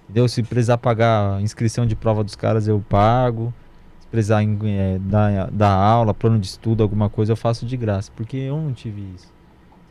Entendeu? 0.04 0.28
Se 0.28 0.42
precisar 0.42 0.78
pagar 0.78 1.40
inscrição 1.42 1.84
de 1.86 1.96
prova 1.96 2.22
dos 2.22 2.36
caras, 2.36 2.68
eu 2.68 2.84
pago. 2.88 3.52
Se 3.98 4.06
precisar 4.06 4.42
eh, 4.44 4.98
dar, 5.00 5.50
dar 5.50 5.72
aula, 5.72 6.14
plano 6.14 6.38
de 6.38 6.46
estudo, 6.46 6.82
alguma 6.82 7.10
coisa, 7.10 7.32
eu 7.32 7.36
faço 7.36 7.66
de 7.66 7.76
graça. 7.76 8.12
Porque 8.14 8.36
eu 8.36 8.56
não 8.56 8.72
tive 8.72 9.02
isso. 9.16 9.35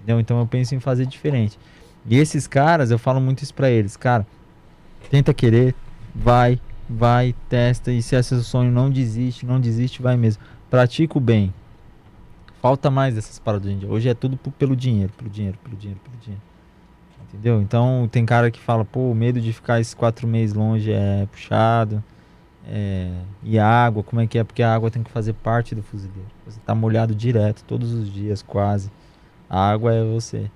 Entendeu? 0.05 0.19
Então 0.19 0.39
eu 0.39 0.45
penso 0.45 0.75
em 0.75 0.79
fazer 0.79 1.07
diferente. 1.07 1.57
E 2.05 2.15
esses 2.15 2.45
caras, 2.45 2.91
eu 2.91 2.99
falo 2.99 3.19
muito 3.19 3.41
isso 3.41 3.53
pra 3.55 3.71
eles. 3.71 3.97
Cara, 3.97 4.25
tenta 5.09 5.33
querer, 5.33 5.73
vai, 6.13 6.61
vai, 6.87 7.33
testa. 7.49 7.91
E 7.91 8.03
se 8.03 8.15
é 8.15 8.21
seu 8.21 8.43
sonho, 8.43 8.71
não 8.71 8.91
desiste, 8.91 9.47
não 9.47 9.59
desiste, 9.59 10.03
vai 10.03 10.15
mesmo. 10.15 10.43
Pratica 10.69 11.17
o 11.17 11.21
bem. 11.21 11.51
Falta 12.61 12.91
mais 12.91 13.15
dessas 13.15 13.39
paradas 13.39 13.67
hoje. 13.67 13.85
Hoje 13.87 14.09
é 14.09 14.13
tudo 14.13 14.37
pelo 14.37 14.75
dinheiro, 14.75 15.11
pelo 15.17 15.29
dinheiro, 15.29 15.57
pelo 15.63 15.75
dinheiro, 15.75 15.99
pelo 16.03 16.17
dinheiro. 16.17 16.43
Entendeu? 17.23 17.59
Então 17.59 18.07
tem 18.11 18.23
cara 18.27 18.51
que 18.51 18.59
fala, 18.59 18.85
pô, 18.85 19.09
o 19.09 19.15
medo 19.15 19.41
de 19.41 19.51
ficar 19.51 19.81
esses 19.81 19.95
quatro 19.95 20.27
meses 20.27 20.55
longe 20.55 20.91
é 20.91 21.27
puxado. 21.31 22.03
É, 22.67 23.11
e 23.43 23.57
a 23.57 23.67
água, 23.67 24.03
como 24.03 24.21
é 24.21 24.27
que 24.27 24.37
é? 24.37 24.43
Porque 24.43 24.61
a 24.61 24.73
água 24.73 24.91
tem 24.91 25.01
que 25.01 25.09
fazer 25.09 25.33
parte 25.33 25.73
do 25.73 25.81
fuzileiro. 25.81 26.29
Você 26.45 26.59
tá 26.63 26.75
molhado 26.75 27.15
direto, 27.15 27.63
todos 27.63 27.91
os 27.91 28.13
dias, 28.13 28.43
quase. 28.43 28.91
A 29.49 29.69
água 29.71 29.93
é 29.93 30.03
você. 30.03 30.49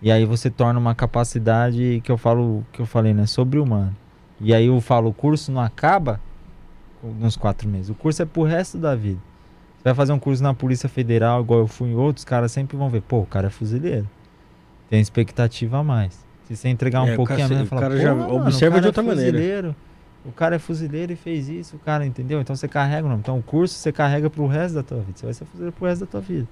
E 0.00 0.10
aí 0.10 0.24
você 0.24 0.50
torna 0.50 0.78
uma 0.78 0.94
capacidade 0.94 2.00
que 2.04 2.12
eu 2.12 2.18
falo, 2.18 2.64
que 2.72 2.80
eu 2.80 2.86
falei, 2.86 3.14
né, 3.14 3.26
sobre 3.26 3.58
humano. 3.58 3.96
E 4.40 4.52
aí 4.54 4.66
eu 4.66 4.80
falo, 4.80 5.08
o 5.08 5.12
curso 5.12 5.50
não 5.50 5.60
acaba 5.60 6.20
nos 7.18 7.36
quatro 7.36 7.68
meses. 7.68 7.88
O 7.90 7.94
curso 7.94 8.22
é 8.22 8.26
pro 8.26 8.42
resto 8.42 8.76
da 8.78 8.94
vida. 8.94 9.20
Você 9.78 9.84
vai 9.84 9.94
fazer 9.94 10.12
um 10.12 10.18
curso 10.18 10.42
na 10.42 10.52
Polícia 10.52 10.88
Federal, 10.88 11.40
igual 11.42 11.60
eu 11.60 11.66
fui 11.66 11.90
em 11.90 11.94
outros, 11.94 12.24
caras 12.24 12.52
sempre 12.52 12.76
vão 12.76 12.90
ver, 12.90 13.02
pô, 13.02 13.20
o 13.20 13.26
cara 13.26 13.46
é 13.46 13.50
fuzileiro. 13.50 14.08
Tem 14.90 15.00
expectativa 15.00 15.78
a 15.78 15.84
mais. 15.84 16.24
Se 16.44 16.56
você 16.56 16.68
entregar 16.68 17.02
um 17.02 17.08
É, 17.08 17.12
o 17.14 17.16
pouquinho 17.16 17.42
a 17.58 17.62
o 17.62 17.66
fala, 17.66 17.80
cara 17.80 17.94
"Pô, 17.94 18.00
já 18.00 18.14
mano, 18.14 18.34
observa 18.36 18.76
o 18.76 18.80
cara 18.80 18.80
de 18.80 18.86
outra 18.86 19.02
é 19.02 19.06
maneira." 19.06 19.32
fuzileiro, 19.32 19.76
O 20.24 20.32
cara 20.32 20.56
é 20.56 20.58
fuzileiro 20.58 21.12
e 21.12 21.16
fez 21.16 21.48
isso, 21.48 21.76
o 21.76 21.78
cara, 21.78 22.04
entendeu? 22.04 22.40
Então 22.40 22.54
você 22.54 22.66
carrega, 22.66 23.08
não. 23.08 23.16
Então 23.16 23.38
o 23.38 23.42
curso 23.42 23.74
você 23.76 23.92
carrega 23.92 24.28
pro 24.28 24.46
resto 24.48 24.74
da 24.74 24.82
tua 24.82 24.98
vida. 24.98 25.12
Você 25.16 25.24
vai 25.24 25.34
ser 25.34 25.44
fuzileiro 25.44 25.72
pro 25.72 25.86
resto 25.86 26.00
da 26.04 26.10
tua 26.10 26.20
vida. 26.20 26.48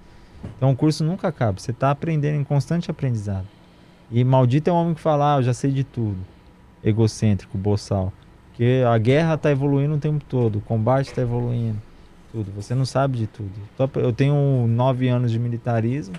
Então 0.56 0.70
o 0.70 0.76
curso 0.76 1.04
nunca 1.04 1.28
acaba. 1.28 1.58
Você 1.58 1.72
tá 1.72 1.90
aprendendo 1.90 2.40
em 2.40 2.44
constante 2.44 2.90
aprendizado. 2.90 3.46
E 4.10 4.22
maldito 4.24 4.70
é 4.70 4.72
o 4.72 4.76
homem 4.76 4.94
que 4.94 5.00
fala, 5.00 5.34
ah, 5.34 5.38
eu 5.38 5.42
já 5.42 5.54
sei 5.54 5.70
de 5.70 5.84
tudo. 5.84 6.18
Egocêntrico, 6.82 7.56
boçal. 7.56 8.12
Porque 8.48 8.82
a 8.86 8.96
guerra 8.98 9.36
tá 9.36 9.50
evoluindo 9.50 9.94
o 9.94 9.98
tempo 9.98 10.24
todo, 10.28 10.58
o 10.58 10.60
combate 10.60 11.12
tá 11.12 11.22
evoluindo, 11.22 11.78
tudo. 12.30 12.52
Você 12.54 12.72
não 12.74 12.84
sabe 12.84 13.18
de 13.18 13.26
tudo. 13.26 13.50
Eu 13.96 14.12
tenho 14.12 14.66
nove 14.68 15.08
anos 15.08 15.32
de 15.32 15.38
militarismo 15.40 16.14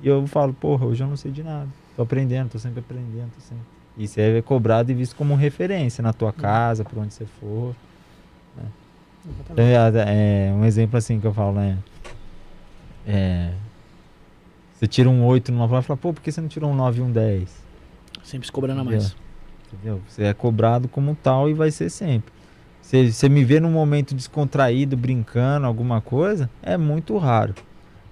e 0.00 0.06
eu 0.06 0.24
falo, 0.28 0.52
porra, 0.52 0.86
hoje 0.86 1.02
eu 1.02 1.08
não 1.08 1.16
sei 1.16 1.32
de 1.32 1.42
nada. 1.42 1.66
Tô 1.96 2.02
aprendendo, 2.02 2.50
tô 2.50 2.58
sempre 2.58 2.80
aprendendo, 2.80 3.30
tô 3.34 3.40
sempre. 3.40 3.64
E 3.96 4.06
você 4.06 4.38
é 4.38 4.42
cobrado 4.42 4.90
e 4.92 4.94
visto 4.94 5.16
como 5.16 5.34
referência 5.34 6.02
na 6.02 6.12
tua 6.12 6.32
casa, 6.32 6.84
por 6.84 6.98
onde 6.98 7.12
você 7.12 7.26
for. 7.26 7.74
né? 8.56 8.64
É, 9.56 10.48
é, 10.48 10.52
um 10.52 10.64
exemplo 10.64 10.96
assim 10.96 11.18
que 11.20 11.26
eu 11.26 11.34
falo, 11.34 11.54
né? 11.54 11.78
É, 13.06 13.52
você 14.82 14.86
tira 14.86 15.08
um 15.08 15.24
8 15.24 15.52
numa 15.52 15.68
prova 15.68 15.84
e 15.84 15.86
fala, 15.86 15.96
pô, 15.96 16.12
por 16.12 16.20
que 16.20 16.32
você 16.32 16.40
não 16.40 16.48
tirou 16.48 16.70
um 16.70 16.74
9 16.74 16.98
e 16.98 17.02
um 17.02 17.12
10? 17.12 17.62
Sempre 18.24 18.46
se 18.46 18.52
cobrando 18.52 18.80
a 18.80 18.84
mais. 18.84 19.14
Entendeu? 19.72 20.00
Você 20.08 20.24
é 20.24 20.34
cobrado 20.34 20.88
como 20.88 21.14
tal 21.14 21.48
e 21.48 21.54
vai 21.54 21.70
ser 21.70 21.88
sempre. 21.88 22.32
Você, 22.80 23.12
você 23.12 23.28
me 23.28 23.44
vê 23.44 23.60
num 23.60 23.70
momento 23.70 24.14
descontraído, 24.14 24.96
brincando, 24.96 25.66
alguma 25.66 26.00
coisa, 26.00 26.50
é 26.60 26.76
muito 26.76 27.16
raro. 27.16 27.54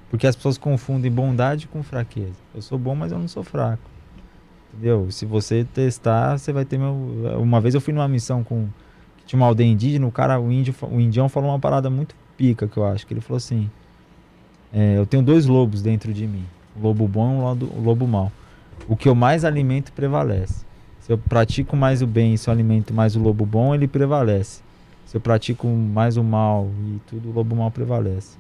Porque 0.09 0.27
as 0.27 0.37
pessoas 0.37 0.57
confundem 0.57 1.11
bondade 1.11 1.67
com 1.67 1.83
fraqueza. 1.83 2.37
Eu 2.55 2.63
sou 2.63 2.79
bom, 2.79 2.95
mas 2.95 3.11
eu 3.11 3.19
não 3.19 3.29
sou 3.29 3.43
fraco. 3.43 3.83
Entendeu? 4.73 5.11
Se 5.11 5.27
você 5.27 5.65
testar, 5.65 6.39
você 6.39 6.53
vai 6.53 6.65
ter 6.65 6.79
meu. 6.79 6.95
Uma 7.41 7.61
vez 7.61 7.75
eu 7.75 7.81
fui 7.81 7.93
numa 7.93 8.07
missão 8.07 8.45
com. 8.45 8.69
tinha 9.27 9.39
uma 9.39 9.47
aldeia 9.47 9.69
indígena, 9.69 10.07
o 10.07 10.13
cara, 10.13 10.41
o 10.41 10.53
índio, 10.53 10.75
o 10.83 11.01
indião 11.01 11.29
falou 11.29 11.51
uma 11.51 11.59
parada 11.59 11.91
muito 11.91 12.15
pica 12.37 12.69
que 12.69 12.77
eu 12.77 12.85
acho. 12.87 13.05
Que 13.07 13.13
ele 13.13 13.21
falou 13.21 13.39
assim: 13.39 13.69
é, 14.73 14.99
Eu 14.99 15.07
tenho 15.07 15.23
dois 15.23 15.47
lobos 15.47 15.83
dentro 15.83 16.13
de 16.13 16.27
mim. 16.27 16.45
O 16.77 16.83
lobo 16.83 17.07
bom 17.09 17.35
e 17.35 17.65
o 17.65 17.83
lobo, 17.83 18.07
mau. 18.07 18.31
O 18.89 18.97
que 18.97 19.09
eu 19.09 19.15
mais 19.15 19.45
alimento 19.45 19.93
prevalece. 19.93 20.65
Se 21.01 21.13
eu 21.13 21.19
pratico 21.19 21.77
mais 21.77 22.03
o 22.03 22.07
bem, 22.07 22.37
se 22.37 22.49
eu 22.49 22.53
alimento 22.53 22.95
mais 22.95 23.17
o 23.17 23.21
lobo 23.21 23.45
bom, 23.45 23.75
ele 23.75 23.89
prevalece. 23.89 24.63
Se 25.07 25.17
eu 25.17 25.21
pratico 25.21 25.67
mais 25.67 26.17
o 26.17 26.23
mal 26.23 26.69
e 26.87 27.01
tudo, 27.09 27.31
o 27.31 27.33
lobo 27.33 27.57
mal 27.57 27.71
prevalece. 27.71 28.39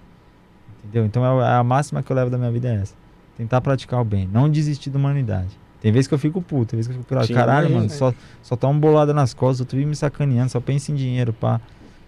Entendeu? 0.85 1.05
Então 1.05 1.43
é 1.43 1.57
a 1.57 1.65
máxima 1.65 2.03
que 2.03 2.11
eu 2.11 2.17
levo 2.17 2.31
da 2.31 2.39
minha 2.39 2.51
vida 2.51 2.69
é 2.69 2.77
essa. 2.77 2.95
Tentar 3.37 3.61
praticar 3.61 4.01
o 4.01 4.05
bem, 4.05 4.29
não 4.33 4.49
desistir 4.49 4.91
da 4.91 4.99
humanidade. 4.99 5.49
Tem 5.81 5.91
vezes 5.91 6.07
que 6.07 6.15
eu 6.15 6.19
fico 6.19 6.43
puto, 6.43 6.67
tem 6.67 6.77
vezes 6.77 6.93
que 6.93 6.99
eu 6.99 7.03
fico, 7.03 7.27
Sim, 7.27 7.35
caralho, 7.35 7.69
é, 7.69 7.71
mano, 7.71 7.87
é. 7.87 7.89
só, 7.89 8.13
só 8.43 8.55
tá 8.55 8.69
uma 8.69 8.79
bolada 8.79 9.15
nas 9.15 9.33
costas, 9.33 9.67
tu 9.67 9.77
vive 9.77 9.89
me 9.89 9.97
sacaneando, 9.97 10.51
só 10.51 10.61
pensa 10.61 10.93
em 10.93 10.95
dinheiro, 10.95 11.33
pá. 11.33 11.61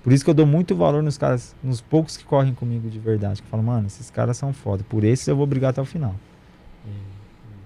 Por 0.03 0.13
isso 0.13 0.25
que 0.25 0.31
eu 0.31 0.35
dou 0.35 0.47
muito 0.47 0.75
valor 0.75 1.03
nos 1.03 1.17
caras, 1.17 1.55
nos 1.63 1.81
poucos 1.81 2.17
que 2.17 2.25
correm 2.25 2.53
comigo 2.55 2.91
de 2.91 2.99
verdade. 2.99 3.41
Que 3.41 3.49
falo, 3.49 3.63
mano, 3.63 3.87
esses 3.87 4.11
caras 4.11 4.37
são 4.37 4.53
foda. 4.53 4.85
Por 4.89 5.05
esses 5.05 5.27
eu 5.29 5.37
vou 5.37 5.47
brigar 5.47 5.71
até 5.71 5.81
o 5.81 5.85
final. 5.85 6.15
E- 6.85 6.91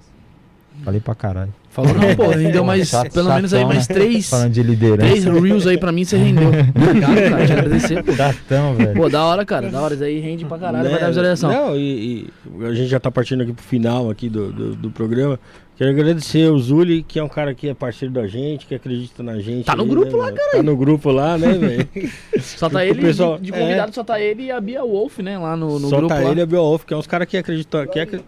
isso. 0.00 0.84
Falei 0.84 1.00
pra 1.00 1.14
caralho. 1.14 1.54
Falou, 1.70 1.92
não, 1.94 2.14
pô, 2.16 2.28
rendeu 2.30 2.64
mais, 2.64 2.88
Chato- 2.88 3.12
pelo 3.12 3.28
menos 3.34 3.52
aí 3.52 3.60
chatão, 3.60 3.74
mais 3.74 3.88
né? 3.88 3.94
três, 3.94 4.28
Falando 4.30 4.52
de 4.52 4.62
três 4.62 4.80
liderança. 4.80 5.32
reels 5.32 5.66
aí 5.66 5.76
pra 5.78 5.92
mim, 5.92 6.04
você 6.04 6.16
rendeu. 6.16 6.48
Obrigado, 6.74 7.14
cara, 7.30 7.46
te 7.46 7.52
agradecer, 7.52 8.02
pô. 8.02 8.12
Chatão, 8.14 8.74
velho. 8.74 8.94
Pô, 8.94 9.08
da 9.10 9.24
hora, 9.24 9.44
cara, 9.44 9.68
da 9.70 9.80
hora, 9.80 9.94
isso 9.94 10.04
aí 10.04 10.18
rende 10.20 10.44
pra 10.46 10.58
caralho, 10.58 10.90
vai 10.90 11.00
dar 11.00 11.08
visualização. 11.08 11.50
Né? 11.50 11.56
Não, 11.56 11.76
e, 11.76 12.30
e 12.60 12.64
a 12.66 12.72
gente 12.74 12.88
já 12.88 12.98
tá 13.00 13.10
partindo 13.10 13.42
aqui 13.42 13.52
pro 13.52 13.62
final 13.64 14.08
aqui 14.10 14.28
do, 14.30 14.50
do, 14.52 14.74
do 14.76 14.90
programa. 14.90 15.38
Quero 15.76 15.90
agradecer 15.90 16.50
o 16.50 16.58
Zuli, 16.58 17.02
que 17.02 17.18
é 17.18 17.22
um 17.22 17.28
cara 17.28 17.54
que 17.54 17.68
é 17.68 17.74
parceiro 17.74 18.14
da 18.14 18.26
gente, 18.26 18.64
que 18.66 18.74
acredita 18.74 19.22
na 19.22 19.38
gente. 19.40 19.66
Tá 19.66 19.76
no 19.76 19.82
aí, 19.82 19.88
grupo 19.90 20.12
né, 20.12 20.16
lá, 20.16 20.24
mano? 20.24 20.36
Tá 20.52 20.62
no 20.62 20.76
grupo 20.76 21.10
lá, 21.10 21.36
né, 21.36 21.52
velho? 21.92 22.10
Só 22.40 22.70
tá 22.70 22.78
O 22.78 22.82
ele, 22.82 23.00
pessoal- 23.02 23.36
de, 23.38 23.44
de 23.50 23.54
é. 23.54 23.60
convidado, 23.60 23.94
só 23.94 24.02
tá 24.02 24.18
ele 24.18 24.44
e 24.44 24.50
a 24.50 24.58
Bia 24.58 24.82
Wolf, 24.82 25.18
né, 25.18 25.36
lá 25.38 25.54
no, 25.54 25.78
no 25.78 25.88
Só 25.90 25.98
grupo 25.98 26.14
tá 26.14 26.20
lá. 26.20 26.30
ele 26.30 26.40
e 26.40 26.42
a 26.42 26.46
Beowulf, 26.46 26.84
que 26.84 26.94
é 26.94 26.96
uns 26.96 27.06
caras 27.06 27.28
que 27.28 27.36
acreditam. 27.36 27.86
Que. 27.86 28.20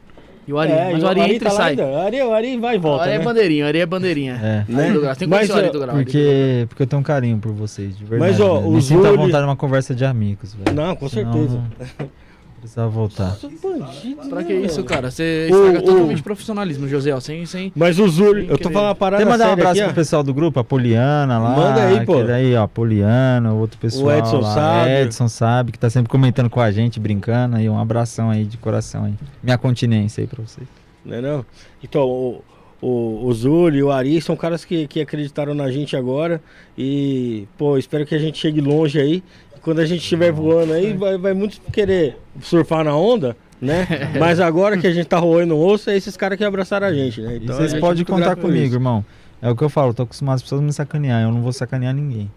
E 0.47 0.53
o 0.53 0.59
Ari, 0.59 0.73
É, 0.73 0.93
mas 0.93 1.03
e 1.03 1.05
o 1.05 1.09
Ari 1.09 1.21
entra 1.21 1.39
tá 1.39 1.45
e 1.49 1.53
lá 1.53 1.57
sai. 1.57 1.71
ainda. 1.71 1.87
O 1.87 1.97
Ari, 1.99 2.23
o 2.23 2.33
Ari 2.35 2.57
vai 2.59 2.75
e 2.75 2.79
O 2.79 2.81
volta, 2.81 3.05
Ari 3.05 3.13
é 3.13 3.19
né? 3.19 3.25
bandeirinha, 3.25 3.65
o 3.65 3.69
Ari 3.69 3.79
é 3.81 3.87
bandeirinha. 3.87 4.33
É. 4.43 4.65
Né? 4.73 4.89
Ari 4.89 4.93
Tem 4.93 5.01
que 5.01 5.27
Mas, 5.27 5.49
conhecer 5.49 5.53
o 5.53 5.57
Ari 5.57 5.71
do 5.71 5.81
Grau. 5.81 5.97
Porque, 5.97 6.67
porque 6.69 6.83
eu 6.83 6.87
tenho 6.87 7.01
um 7.01 7.03
carinho 7.03 7.39
por 7.39 7.53
vocês, 7.53 7.97
de 7.99 8.05
verdade. 8.05 8.33
Mas, 8.33 8.41
ó, 8.41 8.57
velho. 8.57 8.69
o 8.69 8.73
Me 8.73 8.83
sinto 8.83 9.01
à 9.07 9.11
Zuli- 9.11 9.17
vontade 9.19 9.43
numa 9.45 9.57
conversa 9.57 9.95
de 9.95 10.05
amigos, 10.07 10.55
velho. 10.55 10.75
Não, 10.75 10.97
com 10.97 11.07
Senão, 11.09 11.33
certeza. 11.33 11.63
não 12.59 12.61
Precisava 12.61 12.89
voltar. 12.89 13.37
Pra 14.29 14.43
que 14.45 14.53
isso, 14.53 14.83
cara? 14.85 15.11
Você 15.11 15.49
O- 15.51 15.55
estraga 15.55 15.79
o- 15.79 15.83
totalmente 15.83 16.23
profissionalismo, 16.23 16.89
José, 16.89 17.15
ó, 17.15 17.21
sem, 17.21 17.47
sem... 17.47 17.73
Mas 17.75 17.99
o 17.99 18.09
Sem 18.11 18.47
eu 18.49 18.59
tô 18.59 18.71
falando 18.71 18.89
uma 18.89 18.95
parada 18.95 19.23
Tem 19.23 19.31
mandar 19.31 19.49
um 19.49 19.53
abraço 19.53 19.71
aqui, 19.73 19.83
pro 19.83 19.91
ó. 19.91 19.95
pessoal 19.95 20.23
do 20.23 20.35
grupo, 20.35 20.59
a 20.61 20.65
Poliana 20.65 21.39
lá. 21.39 21.51
Manda 21.51 21.83
aí, 21.85 22.05
pô. 22.05 22.17
aí, 22.19 22.55
ó, 22.57 22.65
a 22.65 22.69
Poliana, 22.69 23.53
o 23.53 23.59
outro 23.59 23.79
pessoal. 23.79 24.19
Edson 24.19 24.41
lá, 24.41 24.55
sabe. 24.55 24.91
Edson 24.91 25.29
sabe, 25.29 25.73
que 25.73 25.79
tá 25.79 25.89
sempre 25.89 26.11
comentando 26.11 26.51
com 26.51 26.61
a 26.61 26.71
gente, 26.71 26.99
brincando. 26.99 27.57
Aí, 27.57 27.69
um 27.69 27.79
abração 27.79 28.31
aí 28.31 28.45
de 28.45 28.57
coração 28.57 29.05
aí. 29.05 29.15
Minha 29.43 29.57
continência 29.57 30.21
aí 30.21 30.27
pra 30.27 30.43
vocês. 30.45 30.67
Né, 31.05 31.21
não? 31.21 31.45
Então, 31.83 32.41
o, 32.81 33.33
o, 33.33 33.71
e 33.71 33.83
o 33.83 33.91
Ari 33.91 34.21
são 34.21 34.37
caras 34.37 34.65
que, 34.65 34.87
que 34.87 35.01
acreditaram 35.01 35.55
na 35.55 35.71
gente 35.71 35.97
agora. 35.97 36.41
E, 36.77 37.47
pô, 37.57 37.77
espero 37.77 38.07
que 38.07 38.15
a 38.15 38.19
gente 38.19 38.39
chegue 38.39 38.61
longe 38.61 39.01
aí. 39.01 39.23
Quando 39.63 39.81
a 39.81 39.87
gente 39.87 40.01
estiver 40.01 40.31
voando 40.31 40.73
aí, 40.73 40.93
vai, 40.93 41.19
vai 41.19 41.35
muito 41.35 41.61
querer 41.73 42.17
surfar 42.41 42.85
na 42.85 42.97
onda, 42.97 43.37
né? 43.61 43.87
Mas 44.19 44.39
agora 44.39 44.79
que 44.79 44.87
a 44.87 44.93
gente 44.93 45.07
tá 45.07 45.19
roendo 45.19 45.57
o 45.57 45.67
osso, 45.67 45.91
é 45.91 45.97
esses 45.97 46.17
caras 46.17 46.39
que 46.39 46.45
abraçaram 46.45 46.87
a 46.87 46.93
gente, 46.93 47.21
né? 47.21 47.37
Então, 47.43 47.57
vocês 47.57 47.75
é 47.75 47.81
podem 47.81 48.05
contar 48.05 48.37
comigo, 48.37 48.65
isso. 48.65 48.77
irmão. 48.77 49.05
É 49.43 49.51
o 49.51 49.57
que 49.57 49.63
eu 49.63 49.69
falo, 49.69 49.93
tô 49.93 50.05
acostumado 50.05 50.37
as 50.37 50.43
pessoas 50.43 50.61
me 50.61 50.73
sacanear. 50.73 51.23
Eu 51.23 51.33
não 51.33 51.43
vou 51.43 51.53
sacanear 51.53 51.93
ninguém. 51.93 52.31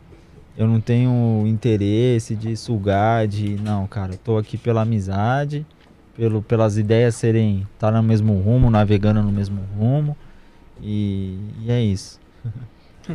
Eu 0.57 0.68
não 0.68 0.81
tenho 0.81 1.43
interesse 1.47 2.35
de 2.35 2.55
sugar, 2.57 3.27
de. 3.27 3.57
Não, 3.61 3.88
cara, 3.88 4.13
eu 4.13 4.18
tô 4.18 4.38
aqui 4.38 4.57
pela 4.57 4.81
amizade, 4.81 5.65
pelo, 6.15 6.41
pelas 6.41 6.77
ideias 6.77 7.15
serem. 7.15 7.68
estar 7.73 7.91
no 7.91 8.03
mesmo 8.03 8.34
rumo, 8.39 8.69
navegando 8.69 9.22
no 9.22 9.31
mesmo 9.31 9.61
rumo. 9.77 10.18
E, 10.82 11.38
e 11.66 11.72
é 11.72 11.82
isso. 11.82 12.20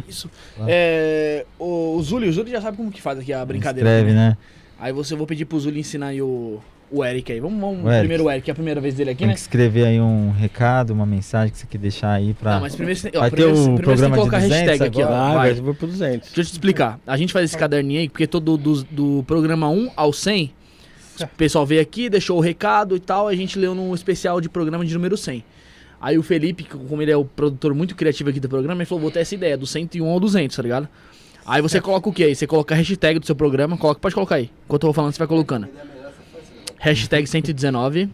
Isso. 0.09 0.28
Claro. 0.56 0.70
É, 0.72 1.44
o, 1.59 1.97
o 1.97 2.02
Zuli, 2.02 2.28
o 2.28 2.32
Zuli 2.32 2.51
já 2.51 2.60
sabe 2.60 2.76
como 2.76 2.90
que 2.90 3.01
faz 3.01 3.18
aqui 3.18 3.32
a 3.32 3.44
brincadeira. 3.44 3.88
Escreve, 3.88 4.10
aqui, 4.10 4.18
né? 4.18 4.36
Aí 4.78 4.93
você 4.93 5.14
eu 5.14 5.18
vou 5.18 5.26
pedir 5.26 5.44
pro 5.44 5.59
Zuli 5.60 5.80
ensinar 5.80 6.09
aí 6.09 6.20
o, 6.20 6.60
o 6.90 7.05
Eric 7.05 7.32
aí. 7.32 7.40
Vamos, 7.40 7.59
vamos 7.60 7.84
O 7.84 7.88
Eric. 7.88 7.98
primeiro 8.01 8.24
o 8.24 8.30
Eric, 8.30 8.44
que 8.44 8.51
é 8.51 8.52
a 8.52 8.55
primeira 8.55 8.80
vez 8.80 8.94
dele 8.94 9.10
aqui, 9.10 9.18
Tem 9.20 9.28
né? 9.28 9.34
que 9.34 9.40
escrever 9.40 9.86
aí 9.86 10.01
um 10.01 10.30
recado, 10.32 10.90
uma 10.90 11.06
mensagem 11.06 11.52
que 11.52 11.59
você 11.59 11.66
quer 11.66 11.78
deixar 11.78 12.12
aí 12.12 12.34
pra. 12.34 12.55
Não, 12.55 12.60
mas 12.62 12.74
primeiro, 12.74 12.98
você- 12.98 13.10
ó, 13.14 13.20
Vai 13.20 13.30
ter 13.30 13.36
primeiro, 13.36 13.59
o 13.60 13.62
primeiro 13.62 13.76
você 13.76 13.76
tem 13.76 13.76
que 13.76 13.82
programa 13.84 14.16
de 14.16 14.20
colocar 14.20 14.36
a 14.36 14.40
200 14.40 14.66
hashtag 14.66 14.84
aqui, 14.88 15.02
ó. 15.02 15.05
agora? 15.06 15.20
Ah, 15.22 15.34
vai. 15.34 15.55
vai 15.55 15.74
pro 15.74 15.86
200. 15.86 16.26
Deixa 16.28 16.40
eu 16.40 16.44
te 16.44 16.52
explicar. 16.52 17.01
A 17.06 17.16
gente 17.16 17.32
faz 17.32 17.44
esse 17.47 17.56
caderninho 17.59 18.01
aí, 18.01 18.09
porque 18.09 18.26
todo 18.26 18.56
do, 18.59 18.82
do 18.84 19.24
programa 19.26 19.68
1 19.70 19.90
ao 19.97 20.12
100, 20.12 20.52
o 21.20 21.26
pessoal 21.28 21.64
veio 21.64 21.80
aqui, 21.80 22.10
deixou 22.10 22.36
o 22.38 22.40
recado 22.40 22.97
e 22.97 23.01
tal, 23.01 23.28
a 23.28 23.34
gente 23.36 23.59
leu 23.59 23.74
num 23.74 23.94
especial 23.94 24.40
de 24.40 24.48
programa 24.48 24.84
de 24.84 24.93
número 24.94 25.16
100. 25.16 25.44
Aí 26.01 26.18
o 26.18 26.23
Felipe, 26.23 26.64
como 26.64 27.01
ele 27.01 27.10
é 27.10 27.16
o 27.16 27.24
produtor 27.24 27.74
muito 27.74 27.94
criativo 27.94 28.31
aqui 28.31 28.39
do 28.39 28.48
programa, 28.48 28.82
ele 28.82 28.86
falou, 28.86 29.02
vou 29.02 29.10
ter 29.10 29.20
essa 29.20 29.35
ideia, 29.35 29.56
do 29.56 29.66
101 29.66 30.06
ao 30.06 30.20
200, 30.20 30.55
tá 30.55 30.62
ligado? 30.62 30.89
Aí 31.44 31.62
você 31.62 31.81
coloca 31.81 32.09
o 32.09 32.12
que 32.12 32.24
aí? 32.24 32.35
Você 32.35 32.47
coloca 32.47 32.74
a 32.74 32.77
hashtag 32.77 33.18
do 33.18 33.27
seu 33.27 33.36
programa, 33.36 33.77
coloca, 33.78 34.01
pode 34.01 34.14
colocar 34.14 34.35
aí. 34.35 34.51
Enquanto 34.64 34.82
eu 34.82 34.89
vou 34.89 34.94
falando, 34.94 35.12
você 35.12 35.18
vai 35.18 35.28
colocando. 35.28 35.68
Hashtag 36.78 37.27
119, 37.27 38.10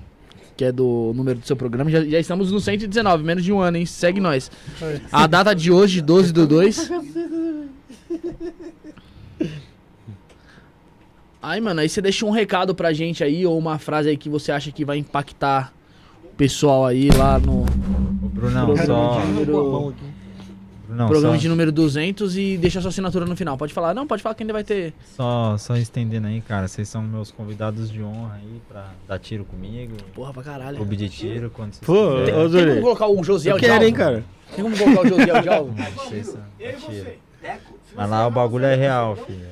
que 0.57 0.65
é 0.65 0.71
do 0.71 1.13
número 1.15 1.39
do 1.39 1.47
seu 1.47 1.57
programa. 1.57 1.91
Já, 1.91 2.05
já 2.05 2.21
estamos 2.21 2.53
no 2.53 2.61
119, 2.61 3.25
menos 3.25 3.43
de 3.43 3.53
um 3.53 3.61
ano, 3.61 3.79
hein? 3.79 3.87
Segue 3.87 4.21
nós. 4.21 4.51
A 5.11 5.27
data 5.27 5.55
de 5.55 5.73
hoje, 5.73 6.01
12 6.01 6.33
do 6.33 6.47
2. 6.47 6.91
Aí, 11.43 11.61
mano, 11.61 11.81
aí 11.81 11.89
você 11.89 12.01
deixa 12.01 12.25
um 12.25 12.31
recado 12.31 12.75
pra 12.75 12.93
gente 12.93 13.25
aí, 13.25 13.45
ou 13.45 13.59
uma 13.59 13.77
frase 13.77 14.11
aí 14.11 14.17
que 14.17 14.29
você 14.29 14.53
acha 14.53 14.71
que 14.71 14.85
vai 14.85 14.99
impactar 14.99 15.73
pessoal 16.47 16.85
aí 16.86 17.09
lá 17.10 17.39
no 17.39 17.60
Ô, 17.62 18.28
Brunão, 18.28 18.66
programa, 18.66 18.85
só. 18.85 19.20
de, 19.20 19.27
número, 19.28 19.94
Brunão, 20.89 21.06
programa 21.09 21.35
só, 21.36 21.40
de 21.40 21.48
número 21.48 21.70
200 21.70 22.36
e 22.36 22.59
deixa 22.59 22.81
sua 22.81 22.89
assinatura 22.89 23.24
no 23.24 23.36
final. 23.36 23.56
Pode 23.56 23.73
falar, 23.73 23.94
não, 23.94 24.09
pode 24.09 24.24
falar 24.24 24.35
que 24.35 24.43
ainda 24.43 24.52
vai 24.52 24.64
ter. 24.64 24.93
só, 25.16 25.56
só 25.56 25.77
estendendo 25.77 26.27
aí, 26.27 26.40
cara. 26.40 26.66
Vocês 26.66 26.89
são 26.89 27.01
meus 27.01 27.31
convidados 27.31 27.89
de 27.93 28.02
honra 28.02 28.40
aí 28.43 28.60
pra 28.69 28.86
dar 29.06 29.20
tiro 29.20 29.44
comigo. 29.44 29.94
Porra 30.14 30.32
pra 30.32 30.43
caralho. 30.43 30.78
Clube 30.78 30.97
de 30.97 31.09
tiro, 31.09 31.48
quando 31.48 31.74
vocês 31.74 31.86
Pô, 31.86 32.16
quiserem. 32.24 32.35
ô, 32.35 32.51
Tem 32.51 32.69
como 32.70 32.82
colocar 32.82 33.06
o 33.06 33.23
Josiel 33.23 33.55
Eu 33.55 33.60
de 33.60 33.64
quero, 33.64 33.74
alvo? 33.74 33.86
hein, 33.86 33.94
cara? 33.94 34.24
Tem 34.56 34.64
como 34.64 34.77
colocar 34.77 35.01
o 35.02 35.09
Josiel 35.09 35.43
de 35.43 35.48
alvo? 35.48 35.74
Tiro. 36.09 37.12
Mas 37.94 38.10
lá 38.10 38.27
o 38.27 38.31
bagulho 38.32 38.64
é 38.64 38.74
real, 38.74 39.14
filho. 39.14 39.47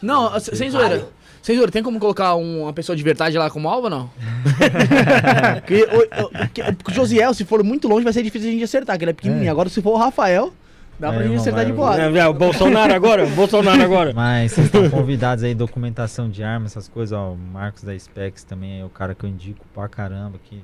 Não, 0.00 0.40
sem 0.40 0.70
zoeira. 0.70 1.06
Zoeira, 1.44 1.70
tem 1.72 1.82
como 1.82 1.98
colocar 1.98 2.34
um- 2.36 2.62
uma 2.62 2.72
pessoa 2.72 2.94
de 2.94 3.02
verdade 3.02 3.36
lá 3.38 3.50
como 3.50 3.68
alvo 3.68 3.84
ou 3.84 3.90
não? 3.90 4.10
Porque 5.60 5.84
o, 5.84 6.24
o- 6.24 6.30
porque 6.76 6.90
o 6.90 6.94
Josiel, 6.94 7.32
se 7.34 7.44
for 7.44 7.62
muito 7.64 7.88
longe, 7.88 8.04
vai 8.04 8.12
ser 8.12 8.22
difícil 8.22 8.48
a 8.48 8.52
gente 8.52 8.64
acertar, 8.64 8.96
que 8.98 9.04
ele 9.04 9.10
é 9.10 9.14
pequenininho. 9.14 9.46
É. 9.46 9.50
Agora, 9.50 9.68
se 9.68 9.80
for 9.82 9.92
o 9.94 9.96
Rafael, 9.96 10.52
dá 10.98 11.08
É, 11.08 11.16
pra 11.16 11.22
gente 11.26 11.36
acertar 11.36 11.64
de 11.64 11.72
vai- 11.72 11.76
porrada. 11.80 12.02
É, 12.02 12.10
velho, 12.10 12.32
Bolsonaro 12.34 12.94
agora? 12.94 13.26
Bolsonaro 13.26 13.82
agora. 13.82 14.12
Mas 14.14 14.52
vocês 14.52 14.66
estão 14.66 14.88
convidados 14.90 15.42
aí, 15.44 15.54
documentação 15.54 16.28
de 16.28 16.42
armas, 16.42 16.72
essas 16.72 16.88
coisas, 16.88 17.16
ó. 17.16 17.32
O 17.32 17.36
Marcos 17.36 17.82
da 17.82 17.98
Specs 17.98 18.44
também 18.44 18.80
é 18.80 18.84
o 18.84 18.90
cara 18.90 19.14
que 19.14 19.24
eu 19.24 19.30
indico 19.30 19.64
pra 19.74 19.88
caramba, 19.88 20.38
que 20.44 20.62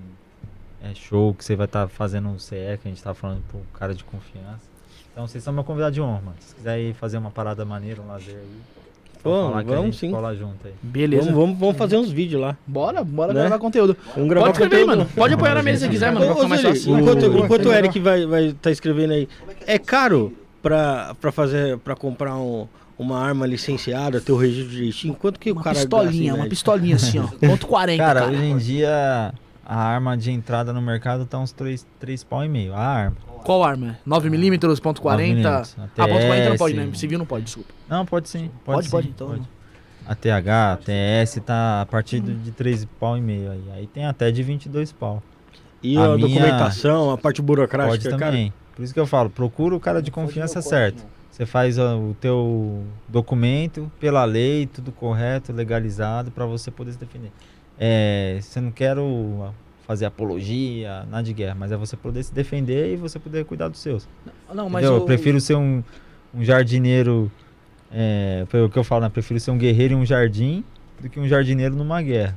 é 0.82 0.94
show, 0.94 1.34
que 1.34 1.44
você 1.44 1.56
vai 1.56 1.66
estar 1.66 1.88
fazendo 1.88 2.28
um 2.28 2.38
CE, 2.38 2.78
que 2.82 2.86
a 2.86 2.88
gente 2.88 3.02
tá 3.02 3.14
falando 3.14 3.42
pro 3.48 3.60
cara 3.78 3.94
de 3.94 4.04
confiança. 4.04 4.76
Então 5.12 5.26
vocês 5.26 5.42
são 5.42 5.52
meu 5.52 5.64
convidado 5.64 5.94
de 5.94 6.00
honra, 6.02 6.20
mano. 6.26 6.36
Se 6.40 6.54
quiserem 6.54 6.92
fazer 6.92 7.16
uma 7.16 7.30
parada 7.30 7.64
maneira, 7.64 8.00
um 8.02 8.06
lazer 8.06 8.36
aí. 8.36 8.75
Pô, 9.26 9.50
falar 9.50 9.62
vamos 9.64 9.98
sim. 9.98 10.10
cola 10.10 10.34
junto 10.34 10.66
aí. 10.66 10.72
Beleza. 10.82 11.24
Vamos, 11.24 11.38
vamos, 11.40 11.58
vamos 11.58 11.76
fazer 11.76 11.96
uns 11.96 12.10
vídeos 12.10 12.40
lá. 12.40 12.56
Bora, 12.66 13.02
bora 13.04 13.32
Né? 13.32 13.40
gravar 13.40 13.58
conteúdo. 13.58 13.96
Vamos 14.14 14.28
gravar 14.28 14.46
Pode 14.46 14.56
escrever 14.58 14.76
aí, 14.76 14.82
conteúdo. 14.82 14.98
mano. 15.04 15.10
Pode 15.14 15.34
apoiar 15.34 15.54
na 15.54 15.62
mesa 15.62 15.84
se 15.84 15.90
quiser, 15.90 16.12
mano. 16.12 16.26
Vai 16.34 16.44
Ô, 16.44 16.48
fácil. 16.48 16.98
enquanto, 16.98 17.22
O- 17.26 17.38
enquanto 17.44 17.66
o 17.66 17.68
o- 17.70 17.74
Eric 17.74 17.98
vai 18.00 18.26
vai 18.26 18.52
tá 18.60 18.70
escrevendo 18.70 19.12
aí, 19.12 19.28
é 19.66 19.78
caro 19.78 20.32
pra, 20.62 21.14
pra 21.20 21.30
fazer, 21.32 21.78
pra 21.78 21.94
comprar 21.94 22.36
um- 22.36 22.66
uma 22.98 23.18
arma 23.18 23.46
licenciada, 23.46 24.20
ter 24.20 24.32
o 24.32 24.36
registro 24.36 24.70
direitinho? 24.70 25.14
Quanto 25.14 25.38
que 25.38 25.50
o 25.50 25.54
Uma 25.54 25.62
cara 25.62 25.76
pistolinha, 25.76 26.22
em 26.24 26.30
uma 26.30 26.36
média? 26.36 26.50
pistolinha 26.50 26.96
assim, 26.96 27.18
ó. 27.18 27.26
Ponto 27.46 27.66
40, 27.66 28.02
Cara, 28.02 28.20
cara. 28.20 28.32
hoje 28.32 28.42
em 28.44 28.56
dia 28.56 29.34
a 29.68 29.76
arma 29.76 30.16
de 30.16 30.30
entrada 30.30 30.72
no 30.72 30.80
mercado 30.80 31.26
tá 31.26 31.38
uns 31.38 31.52
3, 31.52 31.84
três 32.00 32.24
pau 32.24 32.42
e 32.44 32.48
meio. 32.48 32.72
A 32.72 32.78
arma. 32.80 33.16
Qual 33.46 33.62
arma? 33.62 33.96
9mm, 34.04 34.80
ponto 34.80 35.00
40? 35.00 35.40
9mm, 35.48 35.72
Ah, 35.78 36.08
ponto 36.08 36.26
40 36.26 36.48
não 36.50 36.56
pode, 36.56 36.74
né? 36.74 36.90
Civil 36.94 37.18
não 37.20 37.26
pode, 37.26 37.44
desculpa. 37.44 37.72
Não, 37.88 38.04
pode 38.04 38.28
sim. 38.28 38.50
Pode, 38.64 38.84
sim, 38.86 38.90
pode, 38.90 39.08
então. 39.08 39.38
A 40.04 40.14
TH, 40.16 40.72
a 40.72 40.76
TS 40.76 41.40
tá 41.46 41.80
a 41.82 41.86
partir 41.86 42.18
do- 42.18 42.34
de 42.34 42.50
3 42.50 42.84
pau 42.98 43.16
e 43.16 43.20
meio 43.20 43.52
aí. 43.52 43.62
Aí 43.76 43.86
tem 43.86 44.04
até 44.04 44.32
de 44.32 44.42
22 44.42 44.90
pau. 44.90 45.22
E 45.80 45.96
A 45.96 46.06
a, 46.06 46.16
minha- 46.16 46.28
documentação, 46.28 47.10
a 47.12 47.16
parte 47.16 47.36
Pode 47.36 47.42
burocrática, 47.46 48.10
cara. 48.10 48.32
também. 48.32 48.52
Por 48.74 48.82
isso 48.82 48.92
que 48.92 48.98
eu 48.98 49.06
falo, 49.06 49.30
procura 49.30 49.76
o 49.76 49.80
cara 49.80 50.02
de 50.02 50.10
confiança 50.10 50.60
certo. 50.60 51.04
Você 51.30 51.46
faz 51.46 51.78
ó, 51.78 51.96
o 51.96 52.16
teu 52.20 52.82
documento 53.08 53.90
pela 54.00 54.24
lei, 54.24 54.66
tudo 54.66 54.90
correto, 54.90 55.52
legalizado, 55.52 56.32
para 56.32 56.46
você 56.46 56.70
poder 56.70 56.92
se 56.92 56.98
defender. 56.98 57.30
É, 57.78 58.38
você 58.40 58.60
não 58.60 58.70
quero 58.72 59.02
ó, 59.04 59.50
fazer 59.86 60.06
apologia, 60.06 61.04
nada 61.10 61.22
de 61.22 61.32
guerra, 61.32 61.54
mas 61.58 61.70
é 61.72 61.76
você 61.76 61.96
poder 61.96 62.22
se 62.22 62.34
defender 62.34 62.92
e 62.92 62.96
você 62.96 63.18
poder 63.18 63.44
cuidar 63.44 63.68
dos 63.68 63.80
seus. 63.80 64.08
Não, 64.52 64.68
mas 64.68 64.84
o- 64.88 64.94
Eu 64.94 65.00
prefiro 65.02 65.40
ser 65.40 65.54
um, 65.54 65.82
um 66.34 66.42
jardineiro, 66.44 67.30
é, 67.92 68.44
foi 68.48 68.62
o 68.64 68.68
que 68.68 68.78
eu 68.78 68.84
falo, 68.84 69.02
né? 69.02 69.08
Prefiro 69.08 69.38
ser 69.38 69.50
um 69.52 69.58
guerreiro 69.58 69.94
em 69.94 69.96
um 69.96 70.04
jardim 70.06 70.64
do 71.00 71.08
que 71.08 71.20
um 71.20 71.28
jardineiro 71.28 71.74
numa 71.76 72.02
guerra. 72.02 72.34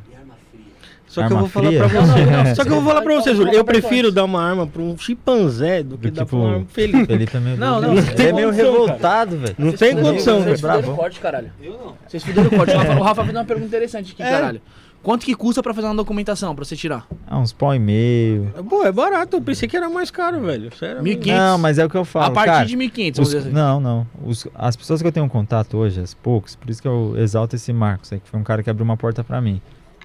Só 1.08 1.26
que 1.26 1.34
eu 1.34 1.38
Arma 1.38 1.40
vou 1.40 1.50
falar 1.50 1.68
fria? 1.70 1.80
pra 1.90 2.02
Não, 2.02 2.06
você. 2.06 2.26
não, 2.26 2.44
não, 2.44 2.56
Só 2.56 2.64
que 2.64 2.70
eu 2.70 2.76
vou 2.76 2.84
falar 2.84 3.02
pra 3.02 3.14
Então, 3.14 3.24
você, 3.24 3.34
Júlio. 3.36 3.52
Eu 3.56 3.66
prefiro 3.66 4.12
dar 4.12 4.26
uma 4.26 4.44
arma 4.44 4.68
pra 4.68 4.80
um 4.80 4.96
chimpanzé 4.96 5.82
do 5.82 5.98
que 5.98 6.12
Do 6.12 6.14
dar 6.14 6.24
tipo- 6.24 6.38
pra 6.38 6.46
uma 6.46 6.50
arma 6.54 6.64
um 6.64 6.68
Felipe. 6.68 7.06
Felipe 7.08 7.36
é 7.36 7.40
meio 7.40 7.58
Não, 7.58 7.82
não, 7.82 7.94
Ele 7.98 8.22
é 8.28 8.32
meio 8.32 8.52
revoltado, 8.52 9.36
velho. 9.40 9.56
Não 9.58 9.72
Vocês 9.72 9.80
tem 9.80 9.90
fuderam- 9.90 10.08
condição, 10.12 10.34
Vocês 10.36 10.46
velho. 10.46 10.58
fuderam 10.60 10.80
bravo. 10.82 10.94
o 10.94 10.96
corte, 10.96 11.20
caralho. 11.20 11.52
Eu 11.60 11.72
não. 11.72 11.96
Vocês 12.08 12.24
fuderam 12.24 12.48
o 12.50 12.52
corte. 12.56 12.76
O 12.76 12.78
Rafa, 12.78 12.94
o 12.94 13.02
Rafa 13.02 13.24
fez 13.24 13.36
uma 13.36 13.44
pergunta 13.44 13.68
interessante 13.68 14.12
aqui, 14.14 14.22
É. 14.22 14.30
caralho. 14.30 14.62
Quanto 15.02 15.26
que 15.26 15.34
custa 15.34 15.64
pra 15.64 15.74
fazer 15.74 15.88
uma 15.88 15.96
documentação, 15.96 16.54
pra 16.54 16.66
você 16.66 16.76
tirar? 16.76 17.08
Ah, 17.26 17.40
uns 17.40 17.54
pau 17.54 17.74
e 17.74 17.80
meio. 17.80 18.54
Pô, 18.70 18.84
é 18.84 18.92
barato. 18.92 19.38
Eu 19.38 19.42
pensei 19.42 19.68
que 19.68 19.78
era 19.78 19.90
mais 19.90 20.12
caro, 20.12 20.42
velho. 20.42 20.76
Sério. 20.76 21.02
1.500. 21.02 21.26
Não, 21.38 21.58
mas 21.58 21.78
é 21.80 21.86
o 21.86 21.90
que 21.90 21.96
eu 21.96 22.04
falo. 22.04 22.26
a 22.26 22.32
partir 22.32 22.50
cara, 22.52 22.66
de 22.66 22.76
1.500, 22.76 23.16
vamos 23.16 23.20
os- 23.20 23.26
dizer 23.36 23.38
assim. 23.48 23.52
Não, 23.56 23.80
não. 23.80 24.08
Os- 24.26 24.48
as 24.54 24.76
pessoas 24.76 25.02
que 25.02 25.08
eu 25.08 25.12
tenho 25.12 25.28
contato 25.30 25.78
hoje, 25.78 26.02
as 26.02 26.14
poucos, 26.14 26.56
por 26.56 26.70
isso 26.70 26.82
que 26.82 26.88
eu 26.88 27.14
exalto 27.18 27.56
esse 27.56 27.72
Marcos, 27.72 28.12
aí, 28.12 28.20
que 28.20 28.28
foi 28.30 28.38
um 28.40 28.44
cara 28.44 28.62
que 28.62 28.70
abriu 28.70 28.84
uma 28.84 28.98
porta 28.98 29.24
pra 29.24 29.40
mim. 29.40 29.62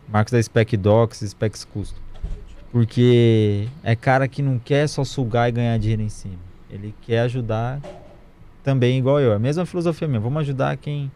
Marcos 0.08 0.32
da 0.32 0.40
Spec 0.40 0.76
Docs, 0.76 1.20
Specs 1.28 1.64
Custom. 1.64 1.98
Porque 2.70 3.68
é 3.82 3.94
cara 3.96 4.26
que 4.28 4.42
não 4.42 4.58
quer 4.58 4.88
só 4.88 5.04
sugar 5.04 5.48
e 5.48 5.52
ganhar 5.52 5.78
dinheiro 5.78 6.02
em 6.02 6.08
cima. 6.08 6.34
Ele 6.70 6.94
quer 7.02 7.20
ajudar 7.20 7.80
também 8.62 8.98
igual 8.98 9.20
eu. 9.20 9.32
É 9.32 9.36
a 9.36 9.38
mesma 9.38 9.64
filosofia 9.64 10.08
minha. 10.08 10.20
Vamos 10.20 10.40
ajudar 10.40 10.76
quem. 10.76 11.10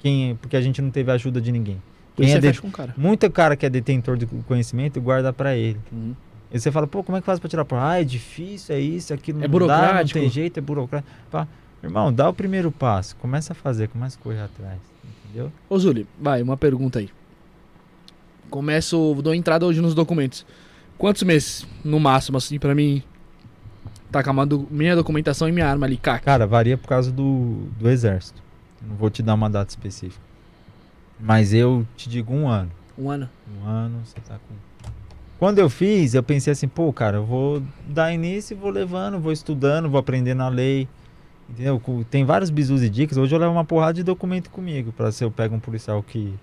quem 0.00 0.36
porque 0.36 0.56
a 0.56 0.60
gente 0.60 0.80
não 0.80 0.90
teve 0.90 1.10
ajuda 1.12 1.40
de 1.40 1.52
ninguém. 1.52 1.82
Quem 2.24 2.32
é 2.34 2.40
de- 2.40 2.60
cara. 2.72 2.94
Muito 2.96 3.30
cara 3.30 3.56
que 3.56 3.64
é 3.66 3.70
detentor 3.70 4.16
de 4.16 4.26
conhecimento 4.26 5.00
guarda 5.00 5.32
pra 5.32 5.56
ele. 5.56 5.78
Uhum. 5.92 6.14
E 6.52 6.58
você 6.58 6.70
fala, 6.72 6.86
pô, 6.86 7.02
como 7.04 7.16
é 7.18 7.20
que 7.20 7.26
faz 7.26 7.38
pra 7.38 7.48
tirar 7.48 7.64
prova? 7.64 7.90
Ah, 7.90 8.00
é 8.00 8.04
difícil, 8.04 8.74
é 8.74 8.80
isso, 8.80 9.12
é 9.12 9.16
aquilo. 9.16 9.38
É 9.38 9.42
não 9.42 9.48
dá, 9.48 9.56
não 9.58 9.58
burocrático. 9.66 10.18
tem 10.20 10.28
jeito, 10.30 10.58
é 10.58 10.60
burocrático. 10.60 11.12
Pá, 11.30 11.46
irmão, 11.82 12.12
dá 12.12 12.28
o 12.28 12.32
primeiro 12.32 12.70
passo. 12.72 13.14
Começa 13.16 13.52
a 13.52 13.56
fazer, 13.56 13.88
começa 13.88 14.18
a 14.18 14.22
correr 14.22 14.40
atrás. 14.40 14.78
Entendeu? 15.24 15.52
Ô, 15.68 15.78
Zuli, 15.78 16.06
vai, 16.18 16.42
uma 16.42 16.56
pergunta 16.56 16.98
aí. 17.00 17.10
Começo, 18.50 19.14
dou 19.22 19.34
entrada 19.34 19.66
hoje 19.66 19.80
nos 19.80 19.94
documentos. 19.94 20.46
Quantos 20.96 21.22
meses, 21.22 21.66
no 21.84 22.00
máximo, 22.00 22.38
assim, 22.38 22.58
pra 22.58 22.74
mim, 22.74 23.02
tá 24.10 24.22
com 24.24 24.46
do- 24.46 24.66
minha 24.70 24.96
documentação 24.96 25.48
e 25.48 25.52
minha 25.52 25.68
arma 25.68 25.84
ali, 25.86 25.96
caca? 25.98 26.24
Cara, 26.24 26.46
varia 26.46 26.78
por 26.78 26.88
causa 26.88 27.12
do, 27.12 27.68
do 27.78 27.88
exército. 27.90 28.42
Não 28.80 28.96
vou 28.96 29.10
te 29.10 29.22
dar 29.22 29.34
uma 29.34 29.50
data 29.50 29.70
específica. 29.70 30.24
Mas 31.20 31.52
eu 31.52 31.86
te 31.96 32.08
digo 32.08 32.32
um 32.32 32.48
ano. 32.48 32.70
Um 32.96 33.10
ano? 33.10 33.28
Um 33.60 33.66
ano, 33.66 34.00
você 34.04 34.20
tá 34.20 34.34
com. 34.36 34.54
Quando 35.38 35.58
eu 35.58 35.70
fiz, 35.70 36.14
eu 36.14 36.22
pensei 36.22 36.52
assim, 36.52 36.66
pô, 36.66 36.92
cara, 36.92 37.18
eu 37.18 37.24
vou 37.24 37.62
dar 37.86 38.12
início 38.12 38.54
e 38.54 38.58
vou 38.58 38.70
levando, 38.70 39.20
vou 39.20 39.30
estudando, 39.32 39.88
vou 39.88 40.00
aprendendo 40.00 40.42
a 40.42 40.48
lei. 40.48 40.88
Entendeu? 41.48 41.80
Tem 42.10 42.24
vários 42.24 42.50
bisus 42.50 42.82
e 42.82 42.90
dicas. 42.90 43.16
Hoje 43.16 43.34
eu 43.34 43.38
levo 43.38 43.52
uma 43.52 43.64
porrada 43.64 43.94
de 43.94 44.02
documento 44.02 44.50
comigo. 44.50 44.92
Pra 44.92 45.10
se 45.12 45.24
eu 45.24 45.30
pego 45.30 45.54
um 45.54 45.60
policial 45.60 46.02
que 46.02 46.34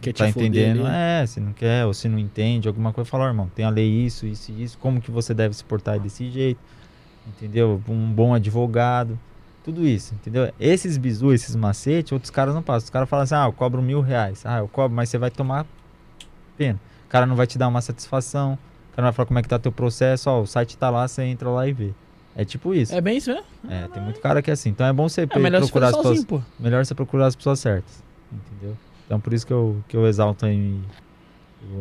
Quer 0.00 0.12
tá 0.12 0.26
te 0.26 0.32
foder 0.32 0.48
entendendo, 0.48 0.86
ali. 0.86 0.94
é, 1.22 1.26
se 1.26 1.38
não 1.40 1.52
quer 1.52 1.86
ou 1.86 1.94
se 1.94 2.08
não 2.08 2.18
entende 2.18 2.66
alguma 2.66 2.92
coisa, 2.92 3.08
fala, 3.08 3.24
ó, 3.24 3.28
irmão, 3.28 3.48
tem 3.54 3.64
a 3.64 3.70
lei 3.70 3.88
isso, 3.88 4.26
isso 4.26 4.50
e 4.50 4.64
isso, 4.64 4.76
como 4.78 5.00
que 5.00 5.10
você 5.12 5.32
deve 5.32 5.54
se 5.54 5.62
portar 5.64 5.98
desse 6.00 6.28
jeito, 6.28 6.58
entendeu? 7.28 7.80
Um 7.88 8.12
bom 8.12 8.34
advogado, 8.34 9.16
tudo 9.64 9.86
isso, 9.86 10.14
entendeu? 10.14 10.52
Esses 10.58 10.96
bizu, 10.98 11.32
esses 11.32 11.54
macetes, 11.54 12.12
outros 12.12 12.30
caras 12.30 12.54
não 12.54 12.62
passam. 12.62 12.84
Os 12.84 12.90
caras 12.90 13.08
falam 13.08 13.24
assim, 13.24 13.34
ah, 13.34 13.46
eu 13.46 13.52
cobro 13.52 13.80
mil 13.82 14.00
reais, 14.00 14.44
ah, 14.44 14.58
eu 14.58 14.68
cobro, 14.68 14.94
mas 14.94 15.08
você 15.08 15.18
vai 15.18 15.30
tomar 15.30 15.66
pena. 16.56 16.78
O 17.06 17.08
cara 17.08 17.26
não 17.26 17.36
vai 17.36 17.46
te 17.46 17.58
dar 17.58 17.68
uma 17.68 17.80
satisfação, 17.80 18.58
o 18.92 18.96
cara 18.96 19.06
vai 19.08 19.12
falar 19.12 19.26
como 19.26 19.38
é 19.38 19.42
que 19.42 19.48
tá 19.48 19.58
teu 19.58 19.72
processo, 19.72 20.28
ó, 20.30 20.40
o 20.40 20.46
site 20.46 20.76
tá 20.76 20.90
lá, 20.90 21.06
você 21.06 21.22
entra 21.22 21.48
lá 21.48 21.66
e 21.66 21.72
vê. 21.72 21.90
É 22.34 22.44
tipo 22.44 22.74
isso. 22.74 22.94
É 22.94 23.00
bem 23.00 23.18
isso, 23.18 23.32
né? 23.32 23.42
É, 23.68 23.88
tem 23.88 24.02
muito 24.02 24.18
cara 24.20 24.40
que 24.40 24.50
é 24.50 24.54
assim. 24.54 24.70
Então 24.70 24.86
é 24.86 24.92
bom 24.92 25.08
você 25.08 25.22
É 25.22 25.26
procurar 25.26 25.58
as 25.58 25.68
pessoas 25.68 26.02
sozinho, 26.02 26.26
pô. 26.26 26.40
melhor 26.58 26.84
você 26.84 26.94
procurar 26.94 27.26
as 27.26 27.36
pessoas 27.36 27.60
certas, 27.60 28.02
entendeu? 28.32 28.76
Então 29.06 29.20
por 29.20 29.32
isso 29.34 29.46
que 29.46 29.52
eu, 29.52 29.76
que 29.86 29.96
eu 29.96 30.06
exalto 30.06 30.46
aí 30.46 30.80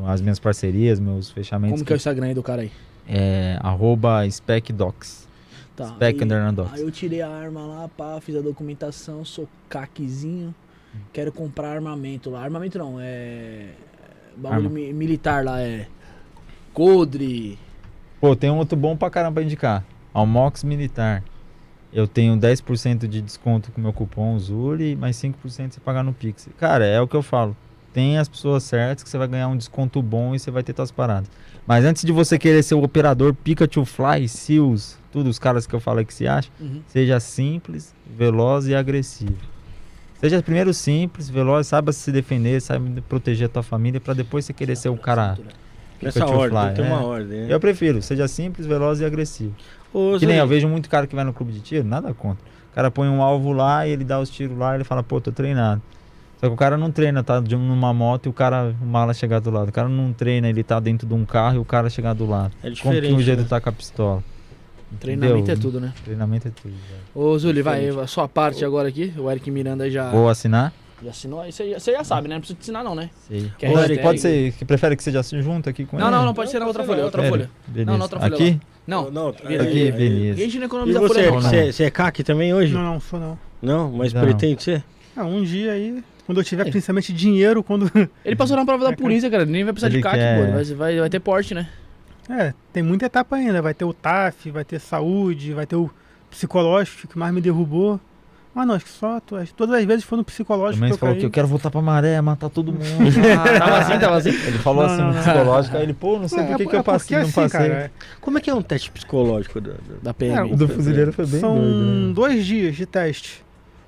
as 0.07 0.21
minhas 0.21 0.39
parcerias, 0.39 0.99
meus 0.99 1.31
fechamentos. 1.31 1.75
Como 1.79 1.85
que 1.85 1.93
é 1.93 1.95
o 1.95 1.97
Instagram 1.97 2.27
aí 2.27 2.33
do 2.33 2.43
cara 2.43 2.61
aí? 2.61 2.71
é 3.07 3.57
arroba 3.61 4.29
specdocs. 4.29 5.27
Tá. 5.87 5.95
Spec 5.95 6.25
docs. 6.53 6.73
Aí 6.73 6.81
eu 6.81 6.91
tirei 6.91 7.21
a 7.21 7.29
arma 7.29 7.61
lá, 7.65 7.87
pá, 7.87 8.19
fiz 8.21 8.35
a 8.35 8.41
documentação, 8.41 9.23
sou 9.25 9.47
caquezinho. 9.69 10.53
Quero 11.13 11.31
comprar 11.31 11.69
armamento 11.75 12.29
lá. 12.29 12.43
Armamento 12.43 12.77
não, 12.77 12.97
é. 12.99 13.67
Bagulho 14.35 14.65
Arma. 14.65 14.69
mi- 14.69 14.93
militar 14.93 15.43
lá, 15.43 15.61
é. 15.61 15.87
Codre. 16.73 17.57
Pô, 18.19 18.35
tem 18.35 18.49
um 18.49 18.57
outro 18.57 18.77
bom 18.77 18.95
pra 18.95 19.09
caramba 19.09 19.35
pra 19.35 19.43
indicar. 19.43 19.83
Almox 20.13 20.63
Militar. 20.63 21.23
Eu 21.93 22.07
tenho 22.07 22.37
10% 22.37 23.07
de 23.07 23.21
desconto 23.21 23.71
com 23.71 23.81
meu 23.81 23.91
cupom 23.91 24.37
Zuri, 24.39 24.95
mais 24.95 25.15
5% 25.17 25.73
você 25.73 25.79
pagar 25.81 26.03
no 26.03 26.13
Pix. 26.13 26.47
Cara, 26.57 26.85
é 26.85 27.01
o 27.01 27.07
que 27.07 27.15
eu 27.15 27.21
falo. 27.21 27.55
Tem 27.93 28.17
as 28.17 28.29
pessoas 28.29 28.63
certas 28.63 29.03
que 29.03 29.09
você 29.09 29.17
vai 29.17 29.27
ganhar 29.27 29.49
um 29.49 29.57
desconto 29.57 30.01
bom 30.01 30.33
e 30.33 30.39
você 30.39 30.49
vai 30.49 30.63
ter 30.63 30.73
suas 30.73 30.91
paradas. 30.91 31.29
Mas 31.67 31.83
antes 31.83 32.03
de 32.05 32.11
você 32.13 32.39
querer 32.39 32.63
ser 32.63 32.75
o 32.75 32.83
operador 32.83 33.33
Pikachu 33.33 33.83
Fly, 33.83 34.29
Seals, 34.29 34.97
tudo 35.11 35.29
os 35.29 35.37
caras 35.39 35.67
que 35.67 35.73
eu 35.73 35.79
falei 35.79 36.05
que 36.05 36.13
se 36.13 36.27
acha, 36.27 36.49
Uhum. 36.59 36.81
seja 36.87 37.19
simples, 37.19 37.93
veloz 38.17 38.67
e 38.67 38.75
agressivo. 38.75 39.35
Seja 40.19 40.41
primeiro 40.41 40.73
simples, 40.73 41.29
veloz, 41.29 41.67
saiba 41.67 41.91
se 41.91 42.11
defender, 42.11 42.61
saiba 42.61 43.01
proteger 43.09 43.47
a 43.47 43.49
tua 43.49 43.63
família 43.63 43.99
pra 43.99 44.13
depois 44.13 44.45
você 44.45 44.53
querer 44.53 44.75
ser 44.75 44.89
o 44.89 44.97
cara. 44.97 45.37
Nessa 46.01 46.25
ordem, 46.25 46.59
Fly, 46.59 46.73
tem 46.75 46.85
é. 46.85 46.87
uma 46.87 47.03
ordem. 47.03 47.41
né? 47.41 47.47
Eu 47.53 47.59
prefiro, 47.59 48.01
seja 48.01 48.27
simples, 48.27 48.65
veloz 48.65 48.99
e 48.99 49.05
agressivo. 49.05 49.53
Ô, 49.93 50.17
Que 50.19 50.25
nem 50.25 50.37
eu 50.37 50.47
vejo 50.47 50.67
muito 50.67 50.89
cara 50.89 51.05
que 51.05 51.15
vai 51.15 51.23
no 51.23 51.33
clube 51.33 51.51
de 51.51 51.59
tiro, 51.59 51.83
nada 51.87 52.13
contra. 52.13 52.43
O 52.71 52.75
cara 52.75 52.89
põe 52.89 53.07
um 53.09 53.21
alvo 53.21 53.51
lá 53.51 53.85
e 53.87 53.91
ele 53.91 54.03
dá 54.03 54.19
os 54.19 54.29
tiros 54.29 54.57
lá 54.57 54.73
e 54.73 54.77
ele 54.77 54.83
fala, 54.83 55.03
pô, 55.03 55.19
tô 55.19 55.31
treinado. 55.31 55.81
Só 56.39 56.47
que 56.47 56.53
o 56.53 56.57
cara 56.57 56.75
não 56.77 56.89
treina, 56.89 57.23
tá 57.23 57.39
de- 57.39 57.55
numa 57.55 57.93
moto 57.93 58.25
e 58.25 58.29
o 58.29 58.33
cara, 58.33 58.73
o 58.81 58.85
mala 58.85 59.13
chegar 59.13 59.39
do 59.39 59.51
lado. 59.51 59.69
O 59.69 59.71
cara 59.71 59.87
não 59.89 60.11
treina, 60.13 60.49
ele 60.49 60.63
tá 60.63 60.79
dentro 60.79 61.05
de 61.07 61.13
um 61.13 61.23
carro 61.25 61.57
e 61.57 61.59
o 61.59 61.65
cara 61.65 61.87
chegar 61.89 62.13
do 62.13 62.25
lado. 62.27 62.51
É 62.63 62.71
Como 62.71 62.71
que 62.71 63.01
diferente. 63.01 63.13
o 63.13 63.21
jeito 63.21 63.41
né? 63.43 63.47
tá 63.47 63.59
com 63.61 63.69
a 63.69 63.71
pistola? 63.71 64.23
Treinamento 64.99 65.37
Entendeu? 65.39 65.53
é 65.53 65.57
tudo, 65.57 65.79
né? 65.79 65.93
Treinamento 66.03 66.47
é 66.47 66.51
tudo, 66.51 66.73
velho. 66.73 67.01
Ô, 67.15 67.37
Zuli, 67.39 67.61
vai, 67.61 67.87
a 67.89 68.07
sua 68.07 68.27
parte 68.27 68.63
agora 68.65 68.89
aqui. 68.89 69.13
O 69.17 69.29
Eric 69.31 69.49
Miranda 69.49 69.83
aí 69.85 69.91
já, 69.91 70.09
Vou 70.11 70.27
assinar? 70.29 70.73
já 71.03 71.09
assinou. 71.09 71.41
Aí 71.41 71.51
Você 71.51 71.71
já, 71.71 71.79
você 71.79 71.91
já 71.93 72.03
sabe, 72.03 72.27
né? 72.27 72.35
Não 72.35 72.41
precisa 72.41 72.57
te 72.59 72.61
ensinar, 72.63 72.83
não, 72.83 72.93
né? 72.93 73.09
Sei. 73.27 73.51
Que 73.57 73.65
Ô, 73.67 73.79
Eric, 73.79 74.01
pode 74.03 74.19
ser, 74.19 74.51
que 74.53 74.65
prefere 74.65 74.95
que 74.95 75.03
seja 75.03 75.21
junto 75.23 75.69
aqui 75.69 75.85
com 75.85 75.97
Não, 75.97 76.07
ele? 76.07 76.15
não, 76.17 76.25
não, 76.25 76.33
pode 76.33 76.51
ser 76.51 76.59
na 76.59 76.67
outra 76.67 76.83
folha, 76.83 77.03
outra 77.05 77.23
folha. 77.27 77.49
Beleza. 77.67 77.89
Não, 77.91 77.97
na 77.97 78.03
outra 78.05 78.19
folha 78.19 78.33
Aqui? 78.35 78.59
Não, 78.85 79.09
Não, 79.09 79.31
vira 79.47 79.63
Aqui, 79.63 79.91
beleza. 79.91 80.39
A 80.41 80.43
gente 80.43 80.55
não 80.57 80.63
E 80.63 80.65
economiza 80.65 80.99
você, 80.99 81.13
folha, 81.13 81.25
não. 81.31 81.41
não. 81.41 81.49
você, 81.49 81.71
você 81.73 81.83
é 81.85 81.89
CAC 81.91 82.23
também 82.23 82.53
hoje? 82.53 82.73
Não, 82.73 82.81
não 82.83 82.99
sou 82.99 83.19
não. 83.19 83.39
Não, 83.61 83.91
mas 83.91 84.11
Não. 84.13 84.21
pretende 84.21 84.61
ser? 84.63 84.83
Ah, 85.15 85.23
um 85.25 85.43
dia 85.43 85.71
aí, 85.73 86.03
quando 86.25 86.39
eu 86.39 86.43
tiver 86.43 86.69
principalmente 86.69 87.11
dinheiro, 87.13 87.61
quando. 87.63 87.89
Ele 88.25 88.35
passou 88.35 88.55
na 88.57 88.65
prova 88.65 88.83
da 88.83 88.89
É, 88.89 88.93
cara. 88.93 89.01
polícia, 89.01 89.29
cara. 89.29 89.45
Nem 89.45 89.63
vai 89.63 89.73
precisar 89.73 89.89
de 89.89 89.95
Ele 89.97 90.03
CAC, 90.03 90.15
quer- 90.17 90.65
pô. 90.65 90.75
Vai, 90.75 90.99
vai 90.99 91.09
ter 91.09 91.19
porte, 91.19 91.53
né? 91.53 91.67
É, 92.39 92.53
tem 92.71 92.81
muita 92.83 93.05
etapa 93.05 93.35
ainda. 93.35 93.61
Vai 93.61 93.73
ter 93.73 93.85
o 93.85 93.93
TAF, 93.93 94.49
vai 94.51 94.63
ter 94.63 94.79
saúde, 94.79 95.53
vai 95.53 95.65
ter 95.65 95.75
o 95.75 95.89
psicológico 96.29 97.07
que 97.07 97.17
mais 97.17 97.33
me 97.33 97.41
derrubou. 97.41 97.99
Mas 98.53 98.67
não, 98.67 98.75
acho 98.75 98.83
que 98.83 98.91
só 98.91 99.17
tu- 99.21 99.37
acho 99.37 99.51
que 99.51 99.57
todas 99.57 99.73
as 99.79 99.85
vezes 99.85 100.03
foi 100.03 100.17
no 100.17 100.25
psicológico 100.25 100.75
Também 100.75 100.89
que 100.89 100.93
você 100.93 100.97
eu 100.97 100.99
falou 100.99 101.13
caí. 101.15 101.19
que 101.21 101.25
eu 101.25 101.31
quero 101.31 101.47
voltar 101.47 101.71
pra 101.71 101.81
maré, 101.81 102.19
matar 102.19 102.49
todo 102.49 102.73
mundo. 102.73 102.81
tava 103.57 103.77
assim, 103.77 103.99
tava 103.99 104.17
assim. 104.17 104.29
Ele 104.45 104.57
falou 104.59 104.83
Não, 104.83 104.89
assim 104.93 105.01
não, 105.01 105.07
no 105.07 105.13
não. 105.13 105.21
psicológico, 105.21 105.77
aí 105.77 105.83
ele, 105.83 105.93
pô, 105.93 106.19
não 106.19 106.27
sei 106.27 106.39
É, 106.39 106.47
por 106.47 106.57
que, 106.57 106.63
é 106.63 106.65
que 106.65 106.75
eu 106.75 106.83
passei, 106.83 107.17
não 107.17 107.23
assim, 107.23 107.31
passei. 107.33 107.59
cara, 107.69 107.73
é- 107.73 107.91
Como 108.19 108.37
é 108.37 108.41
que 108.41 108.49
é 108.49 108.53
um 108.53 108.61
teste 108.61 108.91
psicológico? 108.91 109.61
Da 109.61 110.11
O 110.11 110.13
PM. 110.13 110.53
do 110.53 110.67
fuzileiro 110.67 111.13
foi 111.13 111.25
bem 111.25 111.39
São 111.39 111.55
doido, 111.55 111.75
né? 112.07 112.13
dois 112.13 112.45
dias 112.45 112.75
de 112.75 112.85
teste. 112.85 113.41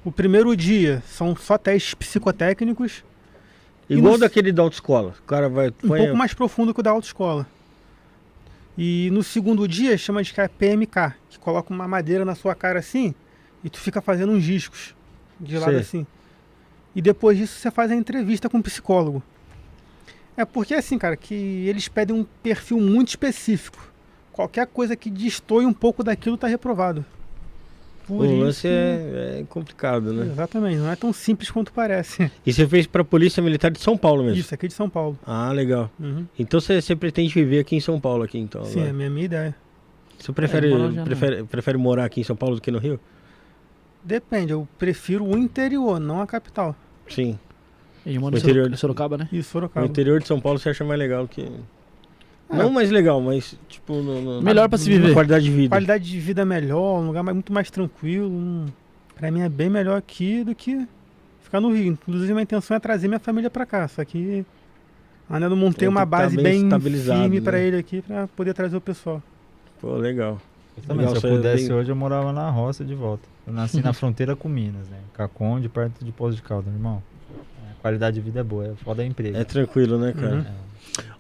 O 0.06 0.12
primeiro 0.14 0.56
dia 0.56 1.04
são 1.08 1.36
só 1.36 1.58
testes 1.58 1.94
psicotécnicos, 1.94 3.04
Igual 3.90 4.14
no- 4.14 4.20
daquele 4.20 4.54
da 4.54 4.64
autoescola. 4.64 5.14
O 5.20 5.28
cara 5.28 5.50
vai. 5.50 5.68
um 5.84 5.88
pouco 5.90 6.16
mais 6.16 6.34
profundo 6.34 6.74
que 6.74 6.80
o 6.80 6.84
da 6.84 6.92
autoescola. 6.92 7.46
E 8.78 9.10
no 9.12 9.24
segundo 9.24 9.68
dia 9.68 9.98
chama 9.98 10.24
de 10.24 10.34
PMK, 10.34 11.16
que 11.30 11.38
coloca 11.38 11.74
uma 11.74 11.88
madeira 11.88 12.26
na 12.26 12.36
sua 12.36 12.56
cara 12.56 12.80
assim 12.80 13.14
e 13.64 13.70
tu 13.70 13.80
fica 13.80 14.02
fazendo 14.02 14.34
uns 14.34 14.44
discos 14.44 14.96
de 15.40 15.58
lado 15.58 15.72
Sei. 15.72 15.80
assim. 15.80 16.08
E 16.96 17.02
depois 17.02 17.38
disso 17.38 17.60
você 17.60 17.72
faz 17.72 17.92
a 17.92 17.96
entrevista 17.96 18.50
com 18.50 18.60
o 18.60 18.64
psicólogo. 18.64 19.24
É 20.36 20.46
porque 20.46 20.74
assim, 20.74 20.98
cara, 20.98 21.16
que 21.16 21.34
eles 21.34 21.88
pedem 21.88 22.16
um 22.16 22.26
perfil 22.42 22.80
muito 22.80 23.10
específico. 23.10 23.92
Qualquer 24.32 24.66
coisa 24.68 24.96
que 24.96 25.10
destoie 25.10 25.66
um 25.66 25.74
pouco 25.74 26.04
daquilo 26.04 26.38
tá 26.38 26.48
reprovado. 26.48 27.06
O 28.10 28.18
Por 28.18 28.26
isso 28.26 28.36
lance 28.36 28.68
é, 28.68 29.40
é 29.40 29.46
complicado, 29.48 30.12
né? 30.12 30.26
Exatamente, 30.26 30.78
não 30.78 30.90
é 30.92 30.96
tão 30.96 31.14
simples 31.14 31.50
quanto 31.50 31.72
parece. 31.72 32.30
E 32.46 32.52
você 32.52 32.68
fez 32.68 32.86
pra 32.86 33.04
Polícia 33.04 33.42
Militar 33.42 33.72
de 33.72 33.80
São 33.80 33.98
Paulo 33.98 34.24
mesmo? 34.24 34.40
Isso, 34.40 34.54
aqui 34.54 34.68
de 34.68 34.74
São 34.74 34.90
Paulo. 34.90 35.18
Ah, 35.26 35.52
legal. 35.54 35.90
Uhum. 36.00 36.26
Então 36.38 36.60
você, 36.60 36.82
você 36.82 36.96
pretende 36.96 37.34
viver 37.34 37.60
aqui 37.60 37.76
em 37.78 37.80
São 37.80 38.00
Paulo, 38.00 38.24
aqui 38.24 38.38
então? 38.38 38.66
Sim, 38.66 38.82
é 38.82 38.90
a 38.90 38.94
minha, 38.94 39.10
minha 39.10 39.26
ideia. 39.26 39.56
Você 40.20 40.32
prefere, 40.34 40.72
É, 40.74 41.04
prefere, 41.04 41.44
prefere 41.44 41.78
morar 41.78 42.06
aqui 42.06 42.22
em 42.22 42.24
São 42.24 42.36
Paulo 42.36 42.56
do 42.56 42.62
que 42.62 42.72
no 42.72 42.78
Rio? 42.80 43.00
Depende, 44.04 44.52
eu 44.52 44.68
prefiro 44.78 45.24
o 45.26 45.38
interior, 45.38 46.00
não 46.00 46.20
a 46.22 46.28
capital. 46.28 46.76
Sim. 47.08 47.40
Ele 48.06 48.20
mora 48.20 48.36
em. 48.38 48.76
Sorocaba, 48.76 49.18
né? 49.18 49.30
E 49.32 49.40
O 49.40 49.44
Sorocaba. 49.44 49.86
interior 49.86 50.20
de 50.20 50.28
São 50.28 50.42
Paulo 50.42 50.60
você 50.60 50.70
acha 50.70 50.84
mais 50.84 51.00
legal 51.00 51.26
que. 51.28 51.50
É. 52.54 52.58
Não 52.58 52.70
mais 52.70 52.90
legal, 52.92 53.20
mas 53.22 53.58
tipo. 53.68 53.94
No, 53.96 54.22
no- 54.22 54.42
Melhor 54.42 54.70
pra 54.70 54.78
se 54.78 54.90
viver. 54.90 55.14
Qualidade 55.14 55.46
de 55.46 55.52
vida. 55.52 55.70
Qualidade 55.70 56.04
de 56.10 56.20
vida 56.20 56.46
melhor, 56.46 57.00
um 57.02 57.08
lugar 57.08 57.24
muito 57.24 57.52
mais 57.54 57.70
tranquilo. 57.72 58.66
Pra 59.16 59.30
mim 59.32 59.42
é 59.42 59.50
bem 59.50 59.70
melhor 59.70 59.98
aqui 59.98 60.44
do 60.44 60.54
que 60.56 60.88
ficar 61.42 61.60
no 61.62 61.72
Rio. 61.74 61.94
Inclusive, 61.94 62.32
minha 62.34 62.44
intenção 62.44 62.76
é 62.76 62.80
trazer 62.80 63.08
minha 63.08 63.20
família 63.20 63.50
pra 63.50 63.66
cá. 63.66 63.88
Só 63.88 64.04
que 64.04 64.46
ainda 65.30 65.50
não 65.50 65.56
montei 65.58 65.86
É, 65.88 65.90
uma 65.90 66.02
tá 66.02 66.06
base 66.06 66.36
bem 66.36 66.44
bem 66.46 66.64
estabilizado, 66.64 67.22
firme 67.22 67.40
né? 67.40 67.44
pra 67.44 67.60
ele 67.60 67.78
aqui 67.78 68.02
pra 68.02 68.28
poder 68.28 68.54
trazer 68.54 68.76
o 68.78 68.82
pessoal. 68.82 69.22
Pô, 69.80 69.96
legal. 69.96 70.40
Eu 70.76 70.84
também, 70.84 71.06
Legal, 71.06 71.22
se 71.22 71.28
eu 71.28 71.36
pudesse 71.36 71.68
tem- 71.68 71.76
hoje, 71.76 71.92
eu 71.92 71.96
morava 71.96 72.32
na 72.34 72.50
roça 72.50 72.84
de 72.84 72.96
volta. 72.96 73.24
Eu 73.46 73.54
nasci 73.54 73.80
na 73.82 73.94
fronteira 73.94 74.36
com 74.36 74.50
Minas, 74.50 74.88
né? 74.90 74.98
Caconde, 75.14 75.70
perto 75.70 76.04
de 76.04 76.12
Poço 76.12 76.36
de 76.36 76.42
Caldas, 76.42 76.74
irmão. 76.74 77.04
É, 77.68 77.72
A 77.72 77.82
qualidade 77.82 78.16
de 78.16 78.22
vida 78.22 78.40
é 78.40 78.44
boa, 78.44 78.66
é 78.66 78.74
foda 78.84 79.04
é 79.04 79.06
emprego. 79.06 79.38
É 79.38 79.44
tranquilo, 79.44 80.00
né, 80.00 80.12
cara? 80.14 80.36
Uhum. 80.38 80.46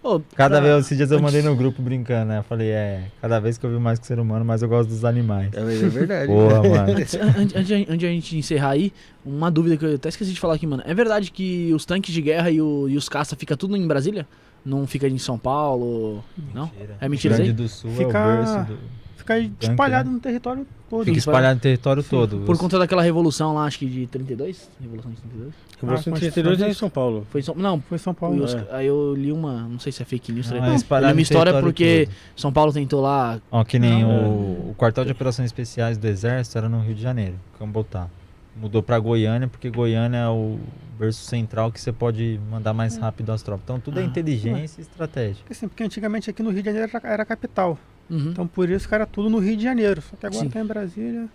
Ô, 0.03 0.19
Cada 0.35 0.59
pra- 0.59 0.67
vez, 0.73 0.85
esses 0.85 0.97
dias 0.97 1.11
eu 1.11 1.19
mandei 1.21 1.41
no 1.41 1.55
grupo 1.55 1.81
brincando, 1.81 2.25
né? 2.29 2.39
Eu 2.39 2.43
falei, 2.43 2.69
é, 2.69 3.05
cada 3.21 3.39
vez 3.39 3.57
que 3.57 3.65
eu 3.65 3.69
vi 3.71 3.77
mais 3.79 3.97
que 3.97 4.05
o 4.05 4.07
ser 4.07 4.19
humano, 4.19 4.43
mais 4.45 4.61
eu 4.61 4.69
gosto 4.69 4.89
dos 4.89 5.03
animais. 5.05 5.49
É, 5.53 5.61
mas 5.61 5.81
é 5.81 5.87
verdade. 5.87 6.27
Porra, 6.27 6.61
mano. 6.63 6.91
Antes, 6.93 7.15
an- 7.15 7.33
antes, 7.37 7.55
antes 7.55 7.97
de- 7.97 8.05
a 8.05 8.09
gente 8.09 8.37
encerrar 8.37 8.71
aí, 8.71 8.91
uma 9.25 9.49
dúvida 9.49 9.77
que 9.77 9.85
eu 9.85 9.95
até 9.95 10.09
esqueci 10.09 10.31
de 10.33 10.39
falar 10.39 10.55
aqui, 10.55 10.67
mano. 10.67 10.83
É 10.85 10.93
verdade 10.93 11.31
que 11.31 11.73
os 11.73 11.85
tanques 11.85 12.13
de 12.13 12.21
guerra 12.21 12.51
e, 12.51 12.61
o- 12.61 12.87
e 12.89 12.97
os 12.97 13.07
caça 13.09 13.35
fica 13.35 13.55
tudo 13.57 13.75
em 13.77 13.87
Brasília? 13.87 14.27
Não 14.65 14.85
fica 14.85 15.07
em 15.07 15.17
São 15.17 15.37
Paulo? 15.37 16.23
Não? 16.53 16.69
É 17.01 17.09
mentira 17.09 17.35
Grande 17.35 17.49
aí? 17.51 17.55
do 17.55 17.67
Sul 17.67 17.91
Fica- 17.91 18.17
é 18.19 18.33
o 18.33 18.37
berço 18.37 18.71
do... 18.73 18.77
Ficar 19.17 19.39
espalhado 19.39 20.09
no 20.09 20.19
território 20.19 20.67
todo. 20.97 21.05
Fica 21.05 21.17
espalhado 21.17 21.55
no 21.55 21.61
território 21.61 22.03
todo. 22.03 22.39
Por 22.45 22.57
conta 22.57 22.77
daquela 22.79 23.01
revolução 23.01 23.53
lá, 23.53 23.65
acho 23.65 23.79
que 23.79 23.85
de 23.85 24.07
32? 24.07 24.69
Revolução 24.81 25.11
de 25.11 25.17
32? 25.21 25.53
Revolução 25.81 26.13
Ah, 26.13 26.15
de 26.15 26.21
32 26.31 26.61
é 26.61 26.69
em. 26.69 26.73
São 26.73 26.89
Paulo. 26.89 27.25
Foi 27.29 27.41
em 27.41 27.43
São... 27.43 27.55
Não, 27.55 27.81
Foi 27.81 27.97
São 27.97 28.13
foi 28.13 28.29
Paulo. 28.29 28.43
os- 28.45 28.53
É. 28.55 28.67
aí 28.71 28.87
eu 28.87 29.13
li 29.15 29.31
uma, 29.31 29.67
não 29.67 29.79
sei 29.79 29.91
se 29.91 30.01
é 30.01 30.05
fake 30.05 30.31
news, 30.31 30.49
Não, 30.49 30.57
não, 30.57 30.65
é 30.65 30.69
eu 30.69 30.75
espalhado 30.75 31.13
li 31.13 31.17
uma 31.17 31.21
história 31.21 31.59
porque 31.61 32.05
todo. 32.07 32.15
São 32.35 32.53
Paulo 32.53 32.71
tentou 32.71 33.01
lá... 33.01 33.39
Ó, 33.51 33.63
que 33.63 33.79
nem 33.79 34.03
Não, 34.03 34.29
o, 34.29 34.69
o 34.71 34.75
quartel 34.77 35.03
de 35.05 35.11
operações 35.11 35.47
especiais 35.47 35.97
do 35.97 36.07
Exército 36.07 36.57
era 36.57 36.69
no 36.69 36.79
Rio 36.81 36.95
de 36.95 37.01
Janeiro, 37.01 37.35
Cambotá. 37.59 38.07
Mudou 38.55 38.83
pra 38.83 38.99
Goiânia, 38.99 39.47
porque 39.47 39.69
Goiânia 39.69 40.19
é 40.19 40.29
o 40.29 40.59
berço 40.99 41.25
central 41.25 41.71
que 41.71 41.81
você 41.81 41.91
pode 41.91 42.39
mandar 42.51 42.71
mais 42.71 42.95
rápido 42.97 43.31
as 43.31 43.41
tropas. 43.41 43.63
Então 43.63 43.79
tudo 43.79 43.99
é 43.99 44.03
Ah, 44.03 44.05
inteligência 44.05 44.79
e 44.79 44.83
estratégia. 44.83 45.37
Porque, 45.37 45.53
assim, 45.53 45.67
porque 45.67 45.83
antigamente 45.83 46.29
aqui 46.29 46.43
no 46.43 46.51
Rio 46.51 46.61
de 46.61 46.69
Janeiro 46.71 46.91
era, 46.93 47.07
era 47.13 47.23
a 47.23 47.25
capital. 47.25 47.79
Uhum. 48.09 48.29
Então 48.31 48.47
por 48.47 48.69
isso 48.69 48.87
que 48.87 48.93
era 48.95 49.05
tudo 49.05 49.29
no 49.29 49.39
Rio 49.39 49.55
de 49.57 49.63
Janeiro. 49.63 50.01
Só 50.01 50.15
que 50.15 50.25
agora 50.25 50.43
Sim. 50.43 50.49
tá 50.49 50.59
em 50.59 50.65
Brasília. 50.65 51.27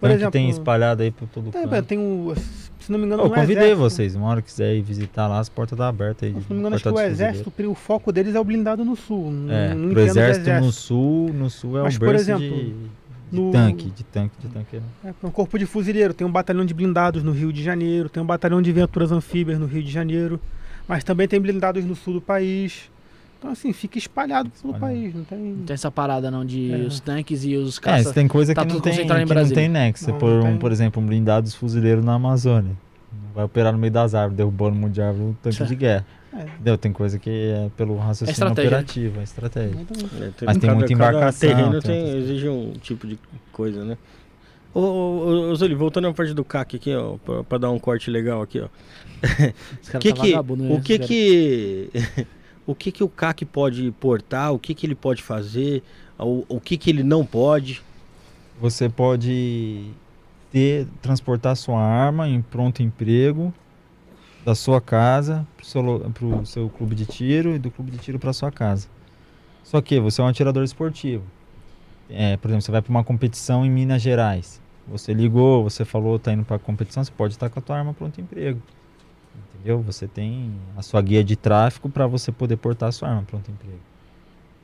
Por 0.00 0.16
que 0.18 0.30
tem 0.30 0.48
espalhado 0.48 1.02
aí 1.02 1.10
por 1.10 1.28
todo 1.28 1.50
tem, 1.50 1.68
canto. 1.68 1.86
tem 1.86 1.98
o. 1.98 2.34
Se 2.80 2.90
não 2.90 2.98
me 2.98 3.04
engano, 3.04 3.24
Eu 3.24 3.28
convidei 3.30 3.56
exército, 3.64 3.78
vocês, 3.78 4.14
uma 4.14 4.28
hora 4.28 4.40
que 4.40 4.48
quiser 4.48 4.74
ir 4.74 4.80
visitar 4.80 5.28
lá, 5.28 5.38
as 5.38 5.50
portas 5.50 5.72
estão 5.76 5.86
abertas 5.86 6.26
aí. 6.26 6.34
Se 6.34 6.48
não 6.48 6.56
me 6.56 6.60
engano, 6.60 6.76
acho 6.76 6.82
que 6.84 6.88
o 6.90 6.98
exército, 7.00 7.52
o 7.68 7.74
foco 7.74 8.10
deles 8.10 8.34
é 8.34 8.40
o 8.40 8.44
blindado 8.44 8.82
no 8.82 8.96
sul. 8.96 9.30
É, 9.50 9.74
não 9.74 9.90
pro 9.90 9.96
do 9.96 10.00
exército, 10.00 10.50
no 10.52 10.72
sul, 10.72 11.32
no 11.34 11.50
sul 11.50 11.78
é 11.78 11.82
Mas, 11.82 11.96
um 11.96 11.98
por 11.98 12.14
exemplo, 12.14 12.40
de, 12.42 12.70
de 12.70 12.74
no- 13.30 13.52
tanque, 13.52 13.90
de 13.90 14.02
tanque, 14.04 14.34
de 14.40 14.48
tanque. 14.48 14.80
É, 15.04 15.12
o 15.22 15.30
corpo 15.30 15.58
de 15.58 15.66
fuzileiro 15.66 16.14
tem 16.14 16.26
um 16.26 16.32
batalhão 16.32 16.64
de 16.64 16.72
blindados 16.72 17.22
no 17.22 17.32
Rio 17.32 17.52
de 17.52 17.62
Janeiro, 17.62 18.08
tem 18.08 18.22
um 18.22 18.26
batalhão 18.26 18.62
de 18.62 18.72
viaturas 18.72 19.12
anfíbias 19.12 19.58
no 19.58 19.66
Rio 19.66 19.82
de 19.82 19.90
Janeiro, 19.90 20.40
mas 20.88 21.04
também 21.04 21.28
tem 21.28 21.38
blindados 21.38 21.84
no 21.84 21.94
sul 21.94 22.14
do 22.14 22.20
país. 22.22 22.90
Então, 23.40 23.50
assim, 23.52 23.72
fica 23.72 23.96
espalhado 23.96 24.50
pelo 24.60 24.74
país. 24.78 25.14
Não 25.14 25.24
tem. 25.24 25.38
Não 25.38 25.64
tem 25.64 25.72
essa 25.72 25.90
parada 25.90 26.30
não 26.30 26.44
de 26.44 26.70
É. 26.72 26.76
os 26.76 27.00
tanques 27.00 27.42
e 27.42 27.56
os 27.56 27.78
É, 27.78 27.80
caça... 27.80 28.08
se 28.10 28.14
tem 28.14 28.28
coisa 28.28 28.54
tá 28.54 28.66
que, 28.66 28.72
não 28.74 28.80
tem, 28.80 28.92
que 28.94 29.34
não 29.34 29.48
tem 29.48 29.66
nexo. 29.66 30.04
Você 30.04 30.12
Não, 30.12 30.18
pôr, 30.18 30.30
não 30.34 30.40
um, 30.40 30.42
tem. 30.50 30.58
por 30.58 30.70
exemplo, 30.70 31.02
um 31.02 31.06
blindado 31.06 31.50
fuzileiro 31.50 32.04
na 32.04 32.14
Amazônia. 32.14 32.76
Vai 33.34 33.46
operar 33.46 33.72
no 33.72 33.78
meio 33.78 33.90
das 33.92 34.14
árvores, 34.14 34.36
derrubando 34.36 34.76
um 34.76 34.80
monte 34.80 34.92
de 34.92 35.00
árvore, 35.02 35.24
um 35.30 35.32
tanque 35.42 35.64
de 35.64 35.74
guerra. 35.74 36.06
É. 36.34 36.42
Entendeu? 36.42 36.76
Tem 36.76 36.92
coisa 36.92 37.18
que 37.18 37.30
é 37.30 37.70
pelo 37.78 37.96
raciocínio 37.96 38.30
estratégia. 38.32 38.68
operativo, 38.68 39.20
é 39.20 39.22
estratégia. 39.22 39.76
É, 39.80 40.44
Mas 40.44 40.58
tem 40.58 40.74
muita 40.74 40.92
embarcação, 40.92 41.48
terreno 41.48 41.80
tem 41.80 42.04
tem, 42.04 42.18
exige 42.18 42.48
um 42.48 42.72
tipo 42.74 43.06
de 43.06 43.18
coisa, 43.50 43.84
né? 43.86 43.96
Ô, 44.74 44.80
ô, 44.80 44.82
ô, 44.84 45.50
ô 45.50 45.54
Zoli, 45.56 45.74
voltando 45.74 46.06
à 46.08 46.12
parte 46.12 46.34
do 46.34 46.44
CAC 46.44 46.76
aqui, 46.76 46.94
ó, 46.94 47.16
pra, 47.16 47.42
pra 47.42 47.58
dar 47.58 47.70
um 47.70 47.78
corte 47.78 48.10
legal 48.10 48.42
aqui, 48.42 48.60
ó. 48.60 48.68
Os 49.82 49.88
caras 49.88 50.02
que 50.02 50.12
tá 50.12 50.22
que, 50.44 50.56
né, 50.56 50.74
o 50.74 50.80
que 50.80 50.98
que 50.98 51.90
o 52.70 52.74
que 52.74 52.92
que 52.92 53.02
o 53.02 53.08
CAC 53.08 53.44
pode 53.44 53.90
portar, 53.92 54.52
o 54.52 54.58
que 54.58 54.74
que 54.74 54.86
ele 54.86 54.94
pode 54.94 55.22
fazer, 55.22 55.82
o, 56.18 56.44
o 56.48 56.60
que 56.60 56.76
que 56.76 56.90
ele 56.90 57.02
não 57.02 57.24
pode? 57.24 57.82
Você 58.60 58.88
pode 58.88 59.90
ter, 60.52 60.86
transportar 61.00 61.56
sua 61.56 61.80
arma 61.80 62.28
em 62.28 62.42
pronto 62.42 62.82
emprego 62.82 63.52
da 64.44 64.54
sua 64.54 64.80
casa 64.80 65.46
pro 65.56 65.66
seu, 65.66 65.80
lo- 65.80 66.10
pro 66.10 66.46
seu 66.46 66.68
clube 66.68 66.94
de 66.94 67.06
tiro 67.06 67.54
e 67.54 67.58
do 67.58 67.70
clube 67.70 67.90
de 67.90 67.98
tiro 67.98 68.18
para 68.18 68.32
sua 68.32 68.50
casa. 68.50 68.88
Só 69.64 69.80
que 69.80 70.00
você 70.00 70.20
é 70.20 70.24
um 70.24 70.28
atirador 70.28 70.64
esportivo. 70.64 71.22
É, 72.08 72.36
por 72.36 72.48
exemplo, 72.48 72.62
você 72.62 72.72
vai 72.72 72.82
para 72.82 72.90
uma 72.90 73.04
competição 73.04 73.64
em 73.64 73.70
Minas 73.70 74.02
Gerais. 74.02 74.60
Você 74.88 75.12
ligou, 75.12 75.62
você 75.62 75.84
falou, 75.84 76.18
tá 76.18 76.32
indo 76.32 76.44
para 76.44 76.58
competição, 76.58 77.04
você 77.04 77.12
pode 77.12 77.34
estar 77.34 77.48
com 77.48 77.58
a 77.58 77.62
tua 77.62 77.78
arma 77.78 77.94
pronto 77.94 78.20
emprego. 78.20 78.60
Entendeu? 79.54 79.80
Você 79.82 80.06
tem 80.08 80.52
a 80.76 80.82
sua 80.82 81.00
guia 81.02 81.22
de 81.22 81.36
tráfico 81.36 81.88
para 81.88 82.06
você 82.06 82.32
poder 82.32 82.56
portar 82.56 82.88
a 82.88 82.92
sua 82.92 83.08
arma 83.08 83.22
pronto 83.22 83.50
emprego. 83.50 83.78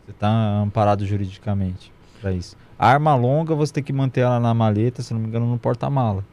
Você 0.04 0.12
está 0.12 0.28
amparado 0.60 1.04
juridicamente 1.04 1.92
para 2.20 2.32
isso. 2.32 2.56
A 2.78 2.88
arma 2.88 3.14
longa 3.14 3.54
você 3.54 3.72
tem 3.72 3.82
que 3.84 3.92
manter 3.92 4.20
ela 4.20 4.38
na 4.40 4.52
maleta, 4.54 5.02
se 5.02 5.12
não 5.12 5.20
me 5.20 5.26
engano, 5.28 5.46
no 5.46 5.58
porta-mala. 5.58 6.24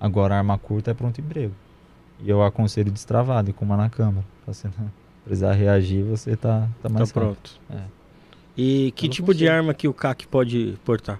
Agora 0.00 0.34
a 0.34 0.38
arma 0.38 0.58
curta 0.58 0.90
é 0.90 0.94
pronto 0.94 1.20
emprego. 1.20 1.54
E 2.20 2.28
eu 2.30 2.42
aconselho 2.42 2.90
destravado 2.90 3.50
e 3.50 3.52
com 3.52 3.64
uma 3.64 3.76
na 3.76 3.88
câmera. 3.90 4.24
Pra 4.44 4.54
você 4.54 4.68
não 4.78 4.90
precisar 5.24 5.52
reagir, 5.52 6.02
você 6.04 6.36
tá, 6.36 6.68
tá 6.82 6.88
Tá 6.88 6.88
mais 6.88 7.10
rápido. 7.10 7.22
pronto. 7.22 7.60
É. 7.70 7.82
E 8.56 8.92
que 8.96 9.08
tipo 9.08 9.32
de 9.32 9.40
consigo. 9.44 9.52
arma 9.56 9.74
que 9.74 9.88
o 9.88 9.94
CAC 9.94 10.26
pode 10.26 10.78
portar? 10.84 11.18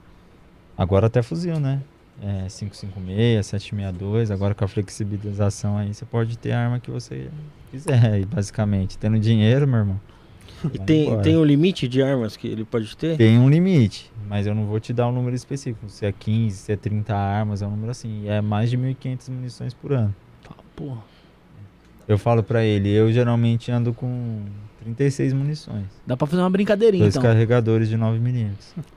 Agora 0.77 1.07
até 1.07 1.23
fuzil, 1.23 1.59
né? 1.61 1.83
É 2.25 2.47
556, 2.49 3.45
762, 3.47 4.31
agora 4.31 4.55
com 4.55 4.65
a 4.65 4.69
flexibilização 4.69 5.77
aí, 5.77 5.93
você 5.93 6.05
pode 6.05 6.39
ter 6.39 6.53
a 6.53 6.61
arma 6.61 6.79
que 6.79 6.89
você 6.89 7.29
quiser 7.69 8.13
aí, 8.13 8.25
basicamente. 8.25 8.97
Tendo 8.97 9.19
dinheiro, 9.19 9.67
meu 9.67 9.81
irmão. 9.81 10.01
E 10.73 10.79
tem, 10.79 11.07
embora. 11.09 11.23
tem 11.23 11.37
um 11.37 11.45
limite 11.45 11.89
de 11.89 12.01
armas 12.01 12.37
que 12.37 12.47
ele 12.47 12.65
pode 12.65 12.97
ter? 12.97 13.17
Tem 13.17 13.37
um 13.37 13.51
limite, 13.51 14.13
mas 14.29 14.47
eu 14.47 14.55
não 14.55 14.67
vou 14.67 14.79
te 14.79 14.93
dar 14.93 15.09
um 15.09 15.13
número 15.13 15.35
específico. 15.35 15.89
Se 15.89 16.07
é 16.07 16.13
15, 16.13 16.57
se 16.57 16.73
é 16.73 16.77
30 16.77 17.13
armas, 17.13 17.61
é 17.61 17.67
um 17.67 17.71
número 17.71 17.91
assim. 17.91 18.29
É 18.29 18.41
mais 18.41 18.71
de 18.71 18.79
1.500 18.79 19.29
munições 19.29 19.75
por 19.75 19.93
ano. 19.93 20.15
Tá, 20.45 20.55
porra. 20.77 21.03
Eu 22.07 22.19
falo 22.19 22.43
pra 22.43 22.65
ele, 22.65 22.89
eu 22.89 23.13
geralmente 23.13 23.73
ando 23.73 23.93
com 23.93 24.45
36 24.83 25.33
munições. 25.33 25.87
Dá 26.07 26.17
pra 26.17 26.27
fazer 26.27 26.43
uma 26.43 26.51
brincadeirinha, 26.51 27.05
Dois 27.05 27.17
então. 27.17 27.31
carregadores 27.31 27.89
de 27.89 27.97
9mm. 27.97 28.51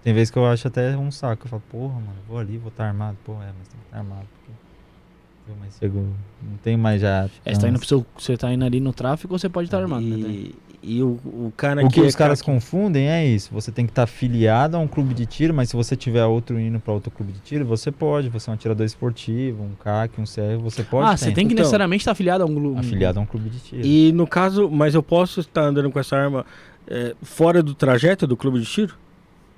Tem 0.04 0.14
vezes 0.14 0.32
que 0.32 0.38
eu 0.38 0.46
acho 0.46 0.68
até 0.68 0.98
um 0.98 1.12
saco. 1.12 1.46
Eu 1.46 1.50
falo, 1.50 1.64
porra, 1.70 1.96
mano, 1.96 2.18
vou 2.28 2.40
ali, 2.40 2.58
vou 2.58 2.70
estar 2.70 2.86
armado. 2.86 3.18
Porra, 3.24 3.46
é, 3.46 3.52
mas 3.58 3.68
tem 3.68 3.80
que 3.80 3.86
estar 3.86 3.98
armado. 3.98 4.26
Porque... 4.38 5.56
Mas 5.60 5.78
chego, 5.78 6.08
não 6.42 6.58
tem 6.58 6.76
mais 6.76 7.02
já. 7.02 7.30
É, 7.46 7.54
você 7.54 7.62
tá, 7.62 7.70
indo 7.70 7.80
pro 7.80 7.88
seu, 7.88 8.06
você 8.18 8.36
tá 8.36 8.52
indo 8.52 8.66
ali 8.66 8.80
no 8.80 8.92
tráfico 8.92 9.34
ou 9.34 9.40
você 9.40 9.48
pode 9.48 9.68
estar 9.68 9.82
armado, 9.82 10.06
né? 10.06 10.50
E, 10.88 11.02
o, 11.02 11.20
o 11.26 11.54
cara 11.58 11.84
O 11.84 11.90
que 11.90 12.00
é 12.00 12.04
os 12.04 12.16
caras 12.16 12.42
CAC- 12.42 12.46
confundem 12.54 13.10
é 13.10 13.26
isso. 13.26 13.50
Você 13.54 13.72
tem 13.72 13.86
que 13.86 13.92
estar 13.92 14.06
filiado 14.06 14.78
a 14.78 14.80
um 14.80 14.88
clube 14.88 15.14
de 15.16 15.26
tiro, 15.26 15.54
mas 15.54 15.70
se 15.70 15.76
você 15.76 15.96
tiver 15.96 16.24
outro 16.26 16.60
indo 16.60 16.80
para 16.80 16.94
outro 16.94 17.10
clube 17.10 17.32
de 17.34 17.40
tiro, 17.40 17.66
você 17.66 17.92
pode. 17.92 18.30
Você 18.30 18.50
é 18.50 18.52
um 18.52 18.54
atirador 18.54 18.86
esportivo, 18.86 19.64
um 19.64 19.72
CAC, 19.84 20.22
um 20.22 20.26
CR, 20.26 20.62
você 20.62 20.84
pode. 20.84 21.10
ah, 21.10 21.18
você 21.18 21.32
tem 21.32 21.48
que 21.48 21.54
Então, 21.54 21.64
necessariamente 21.64 22.02
estar 22.02 22.12
afiliado 22.12 22.44
a 22.44 22.48
um 22.48 22.54
grupo. 22.54 22.80
afiliado 22.80 23.20
a 23.20 23.22
um 23.24 23.26
clube 23.26 23.50
de 23.50 23.60
tiro. 23.60 23.82
E 23.86 24.12
no 24.12 24.28
caso, 24.28 24.70
mas 24.70 24.94
eu 24.94 25.02
posso 25.02 25.40
estar 25.40 25.64
andando 25.64 25.90
com 25.92 26.00
essa 26.00 26.16
arma 26.16 26.46
é, 26.88 27.16
fora 27.24 27.64
do 27.64 27.74
trajeto 27.74 28.28
do 28.28 28.38
clube 28.38 28.60
de 28.60 28.66
tiro? 28.66 28.96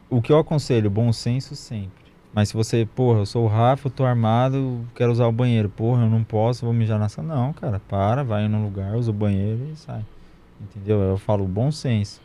O 0.09 0.21
que 0.21 0.31
eu 0.31 0.37
aconselho, 0.39 0.89
bom 0.89 1.11
senso 1.11 1.55
sempre. 1.55 2.07
Mas 2.33 2.49
se 2.49 2.53
você, 2.55 2.87
porra, 2.95 3.19
eu 3.19 3.25
sou 3.25 3.43
o 3.45 3.47
Rafa, 3.47 3.87
eu 3.87 3.91
tô 3.91 4.05
armado, 4.05 4.81
quero 4.95 5.11
usar 5.11 5.25
o 5.27 5.31
banheiro. 5.31 5.67
Porra, 5.69 6.03
eu 6.03 6.09
não 6.09 6.23
posso, 6.23 6.63
vou 6.63 6.73
mijar 6.73 6.97
na 6.99 7.09
sala. 7.09 7.27
Não, 7.35 7.51
cara, 7.51 7.81
para, 7.89 8.23
vai 8.23 8.47
num 8.47 8.63
lugar, 8.63 8.95
usa 8.95 9.09
o 9.09 9.13
banheiro 9.13 9.59
e 9.73 9.75
sai. 9.75 10.05
Entendeu? 10.61 10.99
Eu 11.01 11.17
falo 11.17 11.45
bom 11.45 11.71
senso. 11.71 12.21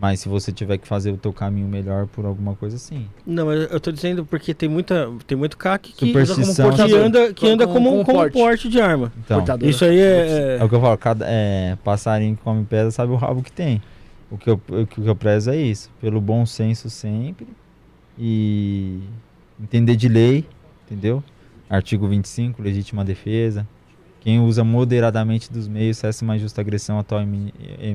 Mas 0.00 0.20
se 0.20 0.28
você 0.28 0.52
tiver 0.52 0.78
que 0.78 0.86
fazer 0.86 1.10
o 1.10 1.16
teu 1.16 1.32
caminho 1.32 1.66
melhor 1.66 2.06
por 2.06 2.24
alguma 2.24 2.54
coisa, 2.54 2.78
sim. 2.78 3.08
Não, 3.26 3.46
mas 3.46 3.68
eu 3.68 3.80
tô 3.80 3.90
dizendo 3.90 4.24
porque 4.24 4.54
tem 4.54 4.68
muita, 4.68 5.10
tem 5.26 5.36
muito 5.36 5.56
CAC 5.58 5.92
que, 5.92 6.06
Superstição, 6.06 6.70
que 6.70 6.94
anda, 6.94 7.34
que 7.34 7.48
anda 7.48 7.66
com- 7.66 7.72
como, 7.72 7.90
com 7.90 8.04
como 8.04 8.18
porte. 8.20 8.32
porte 8.32 8.68
de 8.68 8.80
arma. 8.80 9.12
Então, 9.18 9.38
Portador. 9.38 9.68
Isso 9.68 9.84
aí 9.84 9.98
é, 9.98 10.58
é 10.60 10.64
o 10.64 10.68
que 10.68 10.74
eu 10.76 10.80
falo, 10.80 10.96
cada 10.96 11.26
é, 11.28 11.76
passarinho 11.82 12.36
que 12.36 12.42
come 12.42 12.64
pedra 12.64 12.92
sabe 12.92 13.10
o 13.12 13.16
rabo 13.16 13.42
que 13.42 13.50
tem. 13.50 13.82
O 14.30 14.38
que 14.38 14.48
eu, 14.48 14.60
o 14.68 14.86
que 14.86 15.00
eu 15.00 15.16
prezo 15.16 15.50
é 15.50 15.56
isso, 15.56 15.90
pelo 16.00 16.20
bom 16.20 16.46
senso 16.46 16.88
sempre. 16.88 17.48
E 18.16 19.00
entender 19.60 19.96
de 19.96 20.08
lei, 20.08 20.46
entendeu? 20.86 21.22
Artigo 21.68 22.06
25, 22.06 22.62
legítima 22.62 23.04
defesa. 23.04 23.66
Quem 24.28 24.40
usa 24.40 24.62
moderadamente 24.62 25.50
dos 25.50 25.66
meios 25.66 25.96
cessa 25.96 26.22
uma 26.22 26.38
justa 26.38 26.60
agressão 26.60 26.98
atual, 26.98 27.22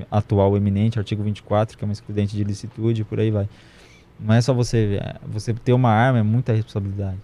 atual 0.09 0.57
eminente, 0.57 0.97
artigo 0.97 1.21
24, 1.21 1.77
que 1.77 1.83
é 1.83 1.85
uma 1.85 1.93
excludente 1.93 2.35
de 2.35 2.43
licitude, 2.43 3.03
por 3.03 3.19
aí 3.19 3.29
vai. 3.29 3.47
Não 4.19 4.33
é 4.33 4.41
só 4.41 4.51
você, 4.51 4.99
é, 4.99 5.15
você 5.27 5.53
ter 5.53 5.73
uma 5.73 5.91
arma 5.91 6.17
é 6.17 6.23
muita 6.23 6.51
responsabilidade. 6.51 7.19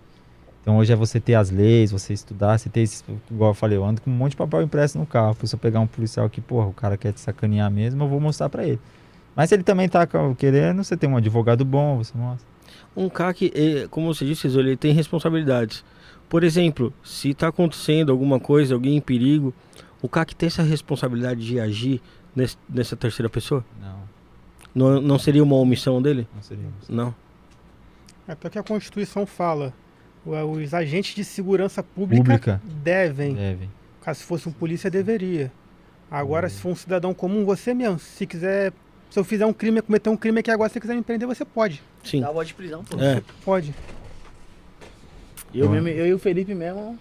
Então 0.61 0.77
hoje 0.77 0.93
é 0.93 0.95
você 0.95 1.19
ter 1.19 1.33
as 1.33 1.49
leis, 1.49 1.89
você 1.89 2.13
estudar, 2.13 2.59
você 2.59 2.69
ter 2.69 2.87
igual 3.31 3.49
eu 3.49 3.55
falei, 3.55 3.79
eu 3.79 3.83
ando 3.83 3.99
com 3.99 4.11
um 4.11 4.13
monte 4.13 4.33
de 4.33 4.37
papel 4.37 4.61
impresso 4.61 4.99
no 4.99 5.07
carro. 5.07 5.35
Se 5.43 5.55
eu 5.55 5.59
pegar 5.59 5.79
um 5.79 5.87
policial 5.87 6.27
aqui, 6.27 6.39
porra, 6.39 6.67
o 6.67 6.73
cara 6.73 6.95
quer 6.95 7.11
te 7.11 7.19
sacanear 7.19 7.71
mesmo, 7.71 8.03
eu 8.03 8.07
vou 8.07 8.19
mostrar 8.19 8.47
pra 8.47 8.63
ele. 8.63 8.79
Mas 9.35 9.49
se 9.49 9.55
ele 9.55 9.63
também 9.63 9.89
tá 9.89 10.07
querendo, 10.37 10.83
você 10.83 10.95
tem 10.95 11.09
um 11.09 11.17
advogado 11.17 11.65
bom, 11.65 11.97
você 11.97 12.15
mostra. 12.15 12.47
Um 12.95 13.09
CAC, 13.09 13.51
eh, 13.55 13.87
como 13.89 14.13
você 14.13 14.23
disse, 14.23 14.45
ele 14.45 14.77
tem 14.77 14.93
responsabilidades. 14.93 15.83
Por 16.29 16.43
exemplo, 16.43 16.93
se 17.03 17.31
está 17.31 17.47
acontecendo 17.47 18.11
alguma 18.11 18.39
coisa, 18.39 18.75
alguém 18.75 18.95
em 18.97 19.01
perigo, 19.01 19.53
o 20.01 20.07
CAC 20.07 20.35
tem 20.35 20.47
essa 20.47 20.61
responsabilidade 20.63 21.43
de 21.45 21.59
agir 21.59 22.01
nesse- 22.35 22.57
nessa 22.69 22.95
terceira 22.95 23.29
pessoa? 23.29 23.65
Não, 23.81 23.99
Não, 24.75 25.01
não 25.01 25.19
seria 25.19 25.43
uma 25.43 25.55
omissão 25.55 25.99
dele? 26.01 26.27
não 26.35 26.41
seria 26.43 26.65
isso. 26.81 26.93
Não. 26.93 27.13
Até 28.27 28.49
que 28.49 28.59
a 28.59 28.63
Constituição 28.63 29.25
fala. 29.25 29.73
Os 30.25 30.73
agentes 30.73 31.15
de 31.15 31.23
segurança 31.23 31.81
pública, 31.81 32.23
Pública. 32.23 32.61
devem. 32.83 33.33
Devem. 33.33 33.69
Caso 34.01 34.21
fosse 34.23 34.47
um 34.47 34.51
polícia, 34.51 34.89
deveria. 34.91 35.51
Agora, 36.11 36.47
se 36.49 36.59
for 36.59 36.69
um 36.69 36.75
cidadão 36.75 37.13
comum, 37.13 37.45
você 37.45 37.73
mesmo. 37.73 37.97
Se 37.97 38.27
quiser. 38.27 38.71
Se 39.09 39.17
eu 39.17 39.23
fizer 39.23 39.45
um 39.47 39.53
crime, 39.53 39.81
cometer 39.81 40.09
um 40.09 40.17
crime 40.17 40.39
aqui 40.41 40.51
agora, 40.51 40.69
se 40.69 40.73
você 40.73 40.79
quiser 40.81 40.93
me 40.95 41.01
prender, 41.01 41.27
você 41.27 41.43
pode. 41.43 41.81
Sim. 42.03 42.21
Dá 42.21 42.31
voz 42.31 42.47
de 42.47 42.53
prisão, 42.53 42.83
pô. 42.83 42.99
É. 42.99 43.23
Pode. 43.43 43.73
Eu, 45.53 45.67
Bom. 45.67 45.73
mesmo, 45.73 45.87
eu 45.87 46.07
e 46.07 46.13
o 46.13 46.19
Felipe 46.19 46.53
mesmo, 46.53 46.97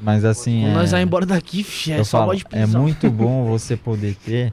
Mas 0.00 0.24
assim, 0.24 0.64
é, 0.64 0.72
nós 0.72 0.90
sair 0.90 1.02
embora 1.02 1.26
daqui, 1.26 1.62
fi, 1.62 1.92
é 1.92 2.00
eu 2.00 2.04
só 2.04 2.18
falo, 2.20 2.34
de 2.34 2.44
é 2.50 2.66
muito 2.66 3.10
bom 3.12 3.44
você 3.46 3.76
poder 3.76 4.14
ter 4.16 4.52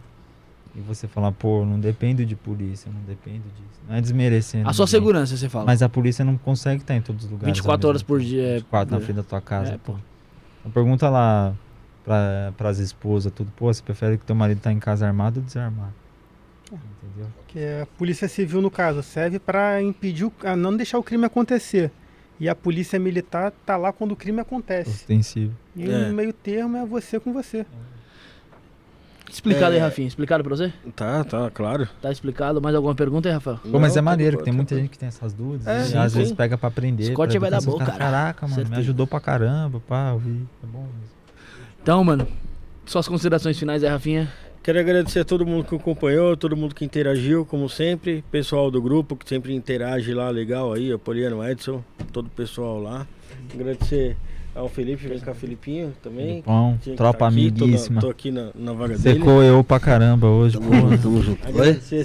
e 0.75 0.81
você 0.81 1.07
falar, 1.07 1.31
pô, 1.31 1.65
não 1.65 1.79
dependo 1.79 2.25
de 2.25 2.35
polícia, 2.35 2.91
não 2.91 3.01
dependo 3.01 3.43
disso. 3.55 3.81
Não 3.87 3.95
é 3.95 4.01
desmerecendo. 4.01 4.69
A 4.69 4.73
sua 4.73 4.85
ninguém. 4.85 4.99
segurança, 4.99 5.37
você 5.37 5.49
fala. 5.49 5.65
Mas 5.65 5.81
a 5.81 5.89
polícia 5.89 6.23
não 6.23 6.37
consegue 6.37 6.81
estar 6.81 6.95
em 6.95 7.01
todos 7.01 7.25
os 7.25 7.31
lugares. 7.31 7.57
24 7.57 7.87
ao 7.87 7.89
horas 7.89 8.03
por 8.03 8.19
dia, 8.19 8.43
é- 8.43 8.53
24 8.55 8.91
na 8.95 9.01
é. 9.01 9.03
frente 9.03 9.15
da 9.17 9.23
tua 9.23 9.41
casa. 9.41 9.73
É, 9.73 9.77
pô. 9.77 9.95
Então 10.59 10.71
pergunta 10.71 11.09
lá 11.09 11.53
pra, 12.03 12.53
pras 12.57 12.77
esposas, 12.77 13.31
tudo. 13.31 13.51
Pô, 13.55 13.73
você 13.73 13.81
prefere 13.81 14.17
que 14.17 14.25
teu 14.25 14.35
marido 14.35 14.59
tá 14.59 14.71
em 14.71 14.79
casa 14.79 15.07
armado 15.07 15.39
ou 15.39 15.45
desarmado? 15.45 15.93
Entendeu? 16.71 17.27
Que 17.47 17.59
é 17.59 17.81
a 17.81 17.85
Polícia 17.85 18.27
Civil, 18.27 18.61
no 18.61 18.69
caso, 18.69 19.01
serve 19.01 19.39
para 19.39 19.81
impedir, 19.81 20.25
o, 20.25 20.33
a 20.43 20.55
não 20.55 20.75
deixar 20.77 20.99
o 20.99 21.03
crime 21.03 21.25
acontecer. 21.25 21.91
E 22.39 22.47
a 22.47 22.55
Polícia 22.55 22.97
Militar 22.97 23.51
tá 23.65 23.75
lá 23.75 23.91
quando 23.91 24.13
o 24.13 24.15
crime 24.15 24.39
acontece. 24.39 24.89
Ostensivo. 24.89 25.53
E 25.75 25.89
É. 25.89 26.07
no 26.07 26.13
meio 26.13 26.31
termo 26.31 26.77
é 26.77 26.85
você 26.85 27.19
com 27.19 27.33
você. 27.33 27.65
Explicado 29.29 29.73
aí, 29.73 29.77
É. 29.77 29.81
Rafinha. 29.81 30.07
Explicado 30.07 30.43
pra 30.43 30.55
você? 30.55 30.73
Tá, 30.95 31.23
tá, 31.23 31.51
claro. 31.51 31.87
Tá 32.01 32.11
explicado. 32.11 32.59
Mais 32.61 32.73
alguma 32.75 32.95
pergunta 32.95 33.29
aí, 33.29 33.33
Rafael? 33.33 33.57
Pô, 33.57 33.77
mas 33.77 33.95
é 33.95 34.01
maneiro, 34.01 34.37
que 34.39 34.43
tem 34.43 34.53
muita 34.53 34.75
gente 34.75 34.89
que 34.89 34.97
tem 34.97 35.07
essas 35.07 35.33
dúvidas. 35.33 35.67
É, 35.67 35.83
sim, 35.83 35.97
às 35.97 36.11
sim. 36.13 36.17
vezes 36.19 36.33
pega 36.33 36.57
pra 36.57 36.67
aprender. 36.69 37.11
Scott 37.11 37.29
pra 37.31 37.39
vai 37.39 37.51
dar 37.51 37.61
caras, 37.61 37.77
cara. 37.79 37.97
Caraca, 37.99 38.45
mano, 38.47 38.55
Certeza. 38.55 38.75
me 38.75 38.81
ajudou 38.81 39.05
pra 39.05 39.19
caramba, 39.19 39.79
pá, 39.87 40.09
eu 40.13 40.19
vi. 40.19 40.47
É 40.63 40.65
bom 40.65 40.79
mesmo. 40.79 41.09
Então, 41.81 42.03
mano, 42.03 42.27
suas 42.85 43.07
considerações 43.07 43.59
finais 43.59 43.83
aí, 43.83 43.89
Rafinha. 43.89 44.31
Quero 44.61 44.79
agradecer 44.79 45.19
a 45.21 45.25
todo 45.25 45.45
mundo 45.45 45.63
que 45.63 45.75
acompanhou, 45.75 46.35
todo 46.35 46.55
mundo 46.55 46.75
que 46.75 46.83
interagiu, 46.83 47.45
como 47.45 47.69
sempre. 47.69 48.23
Pessoal 48.29 48.69
do 48.69 48.81
grupo 48.81 49.15
que 49.15 49.27
sempre 49.27 49.53
interage 49.55 50.13
lá, 50.13 50.29
legal 50.29 50.73
aí, 50.73 50.93
o 50.93 50.99
Poliano, 50.99 51.43
Edson, 51.47 51.83
todo 52.11 52.27
o 52.27 52.29
pessoal 52.29 52.79
lá. 52.79 53.07
Agradecer 53.53 54.17
ao 54.53 54.67
Felipe, 54.67 55.07
vem 55.07 55.19
cá, 55.19 55.33
Felipinho 55.33 55.93
também. 56.03 56.43
Que 56.81 56.91
tropa 56.91 57.19
tá 57.19 57.27
aqui, 57.27 57.51
tô 57.51 57.59
na- 57.59 57.65
amiguíssima. 57.65 58.01
Tô, 58.01 58.09
aqui 58.09 58.31
na, 58.31 58.49
na 58.53 58.73
vaga 58.73 58.97
dele. 58.97 59.19
Secou 59.19 59.41
eu 59.41 59.63
pra 59.63 59.79
caramba 59.79 60.27
hoje, 60.27 60.57
pô. 60.57 60.65
tamo 61.01 61.21
junto. 61.23 61.41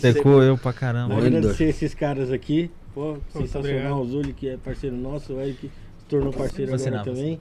Secou 0.00 0.42
eu 0.42 0.56
pra 0.56 0.72
caramba. 0.72 1.16
Agradecer 1.16 1.64
esses 1.64 1.92
caras 1.92 2.30
aqui. 2.30 2.70
Pô, 2.94 3.16
sensacional. 3.36 4.00
O 4.00 4.06
Zuli, 4.06 4.32
que 4.32 4.48
é 4.48 4.56
parceiro 4.56 4.96
nosso, 4.96 5.32
o 5.34 5.40
Eric 5.40 5.62
se 5.98 6.04
tornou 6.08 6.32
parceiro 6.32 6.70
Você 6.70 6.88
agora 6.88 7.02
também. 7.04 7.40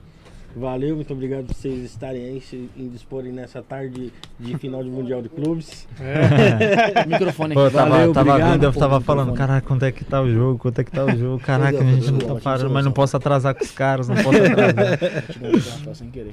Valeu, 0.56 0.94
muito 0.94 1.12
obrigado 1.12 1.46
por 1.46 1.54
vocês 1.54 1.84
estarem 1.84 2.24
aí, 2.26 2.40
se 2.40 2.70
indisporem 2.76 3.32
nessa 3.32 3.60
tarde 3.60 4.12
de 4.38 4.56
final 4.56 4.84
de 4.84 4.88
Mundial 4.88 5.20
de 5.20 5.28
Clubes. 5.28 5.88
Microfone 7.08 7.54
Pô, 7.54 7.60
eu 7.62 7.66
aqui. 7.66 7.76
tava, 7.76 7.90
Valeu, 7.90 8.12
tava 8.12 8.30
obrigado, 8.30 8.52
vendo, 8.52 8.62
eu 8.64 8.72
pô, 8.72 8.78
tava 8.78 8.98
microfone. 8.98 9.18
falando, 9.24 9.36
caraca, 9.36 9.66
quanto 9.66 9.84
é 9.84 9.90
que 9.90 10.04
tá 10.04 10.22
o 10.22 10.32
jogo, 10.32 10.58
quanto 10.60 10.80
é 10.80 10.84
que 10.84 10.92
tá 10.92 11.04
o 11.04 11.16
jogo, 11.16 11.42
caraca, 11.42 11.78
a 11.78 11.82
gente 11.84 12.08
não 12.12 12.18
tá 12.20 12.34
parando, 12.36 12.70
mas 12.70 12.84
não 12.84 12.92
posso 12.92 13.16
atrasar 13.16 13.52
com 13.52 13.64
os 13.64 13.72
caras, 13.72 14.08
não 14.08 14.14
posso 14.16 14.38
atrasar. 14.38 14.98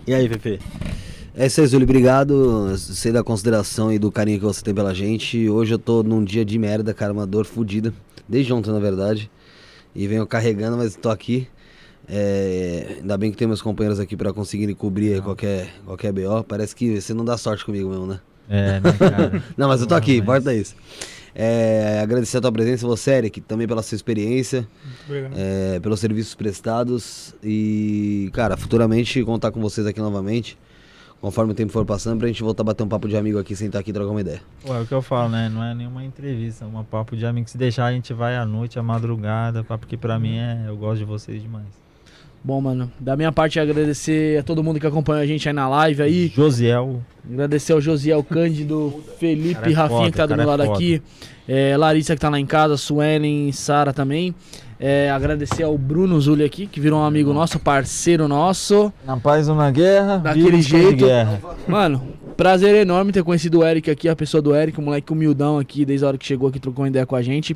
E 0.06 0.14
aí, 0.14 0.30
Pepe? 0.30 0.60
É 1.36 1.46
isso 1.48 1.62
aí, 1.62 1.68
Zuli. 1.68 1.84
Obrigado. 1.86 2.78
Sei 2.78 3.12
da 3.12 3.24
consideração 3.24 3.92
e 3.92 3.98
do 3.98 4.12
carinho 4.12 4.38
que 4.40 4.46
você 4.46 4.62
tem 4.62 4.74
pela 4.74 4.94
gente. 4.94 5.50
Hoje 5.50 5.74
eu 5.74 5.80
tô 5.80 6.04
num 6.04 6.24
dia 6.24 6.44
de 6.44 6.58
merda, 6.60 6.94
cara, 6.94 7.14
uma 7.14 7.26
dor 7.26 7.46
fodida. 7.46 7.94
Desde 8.28 8.52
ontem, 8.54 8.72
na 8.72 8.80
verdade. 8.80 9.32
E 9.96 10.08
venho 10.08 10.28
carregando, 10.28 10.78
mas 10.78 10.96
tô 10.96 11.10
aqui. 11.10 11.48
É, 12.14 12.98
ainda 13.00 13.18
bem 13.18 13.32
que 13.32 13.38
tem 13.38 13.48
meus 13.48 13.62
companheiros 13.62 13.98
aqui 13.98 14.18
pra 14.18 14.34
conseguirem 14.34 14.76
cobrir 14.76 15.22
qualquer, 15.22 15.70
qualquer 15.86 16.12
BO. 16.12 16.44
Parece 16.46 16.76
que 16.76 17.00
você 17.00 17.14
não 17.14 17.24
dá 17.24 17.38
sorte 17.38 17.64
comigo 17.64 17.90
mesmo, 17.90 18.06
né? 18.06 18.20
É, 18.50 18.80
né, 18.82 18.92
cara? 19.00 19.42
Não, 19.56 19.70
mas 19.70 19.80
eu 19.80 19.88
tô 19.88 19.96
aqui, 19.96 20.16
mas- 20.18 20.22
importa 20.24 20.54
isso. 20.54 20.76
É, 21.34 22.02
agradecer 22.04 22.38
a 22.40 22.42
tua 22.42 22.52
presença, 22.52 22.86
você, 22.86 23.12
Eric, 23.12 23.40
também 23.40 23.66
pela 23.66 23.82
sua 23.82 23.96
experiência, 23.96 24.68
Obrigado. 25.06 25.34
é, 25.38 25.80
pelos 25.80 26.02
serviços 26.02 26.36
prestados 26.36 27.34
e, 27.42 28.30
cara, 28.34 28.58
futuramente 28.58 29.24
contar 29.24 29.50
com 29.52 29.62
vocês 29.62 29.88
aqui 29.88 30.02
novamente, 30.02 30.58
conforme 31.22 31.54
o 31.54 31.56
tempo 31.56 31.72
for 31.72 31.86
passando, 31.86 32.20
pra 32.20 32.28
gente 32.28 32.44
voltar 32.44 32.64
a 32.64 32.66
bater 32.66 32.84
um 32.84 32.90
papo 32.90 33.08
de 33.08 33.16
amigo 33.16 33.40
aqui, 33.40 33.56
sentar 33.56 33.80
aqui 33.80 33.92
e 33.92 33.94
trocar 33.94 34.12
uma 34.12 34.20
ideia. 34.20 34.42
Pô, 34.66 34.76
é 34.76 34.82
o 34.82 34.86
que 34.86 34.94
eu 34.94 35.02
falo, 35.02 35.30
né? 35.30 35.48
Não 35.48 35.64
é 35.64 35.74
nenhuma 35.74 36.04
entrevista, 36.04 36.66
é 36.66 36.68
uma 36.68 36.84
papo 36.84 37.16
de 37.16 37.26
amigo. 37.26 37.50
Se 37.50 37.58
deixar, 37.58 37.86
a 37.86 37.94
gente 37.94 38.14
vai 38.14 38.36
à 38.36 38.46
noite, 38.46 38.78
à 38.78 38.84
madrugada, 38.84 39.64
porque 39.64 39.96
pra 39.96 40.20
mim 40.20 40.36
é. 40.36 40.66
Eu 40.68 40.76
gosto 40.76 40.98
de 41.00 41.06
vocês 41.06 41.42
demais. 41.42 41.81
Bom, 42.44 42.60
mano, 42.60 42.92
da 43.00 43.16
minha 43.16 43.32
parte 43.32 43.60
agradecer 43.60 44.40
a 44.40 44.44
todo 44.44 44.64
mundo 44.64 44.80
que 44.80 44.88
acompanhou 44.88 45.22
a 45.22 45.26
gente 45.28 45.48
aí 45.48 45.54
na 45.54 45.70
live 45.70 46.02
aí. 46.02 46.32
Josiel, 46.36 47.02
Agradecer 47.32 47.72
ao 47.74 47.80
Josiel 47.80 48.24
Cândido, 48.24 49.02
Felipe, 49.20 49.54
Cara 49.62 49.70
é 49.72 49.74
Rafinha 49.74 50.00
foda, 50.00 50.12
que 50.12 50.18
tá 50.18 50.26
do 50.26 50.34
meu 50.36 50.44
é 50.44 50.46
lado 50.48 50.66
foda. 50.66 50.76
aqui, 50.76 51.02
é, 51.48 51.78
Larissa 51.78 52.16
que 52.16 52.22
tá 52.22 52.30
lá 52.30 52.40
em 52.40 52.46
casa, 52.46 52.78
Suelen, 52.78 53.52
Sara 53.52 53.94
também. 53.94 54.34
É, 54.80 55.12
agradecer 55.12 55.62
ao 55.62 55.78
Bruno 55.78 56.20
Zulli 56.20 56.44
aqui, 56.44 56.66
que 56.66 56.80
virou 56.80 57.00
um 57.00 57.04
amigo 57.04 57.32
nosso, 57.32 57.60
parceiro 57.60 58.28
nosso. 58.28 58.92
na 59.06 59.16
paz 59.16 59.48
ou 59.48 59.54
na 59.54 59.70
guerra, 59.70 60.18
Daquele 60.18 60.60
jeito. 60.64 60.96
guerra. 61.06 61.40
Mano, 61.68 62.02
prazer 62.36 62.74
enorme 62.74 63.12
ter 63.12 63.24
conhecido 63.24 63.60
o 63.60 63.64
Eric 63.64 63.92
aqui, 63.92 64.10
a 64.10 64.16
pessoa 64.16 64.42
do 64.42 64.56
Eric, 64.56 64.80
o 64.80 64.82
moleque 64.82 65.14
humildão 65.14 65.60
aqui, 65.60 65.86
desde 65.86 66.04
a 66.04 66.08
hora 66.08 66.18
que 66.18 66.26
chegou 66.26 66.50
aqui, 66.50 66.60
trocou 66.60 66.82
uma 66.84 66.88
ideia 66.90 67.06
com 67.06 67.16
a 67.16 67.22
gente. 67.22 67.56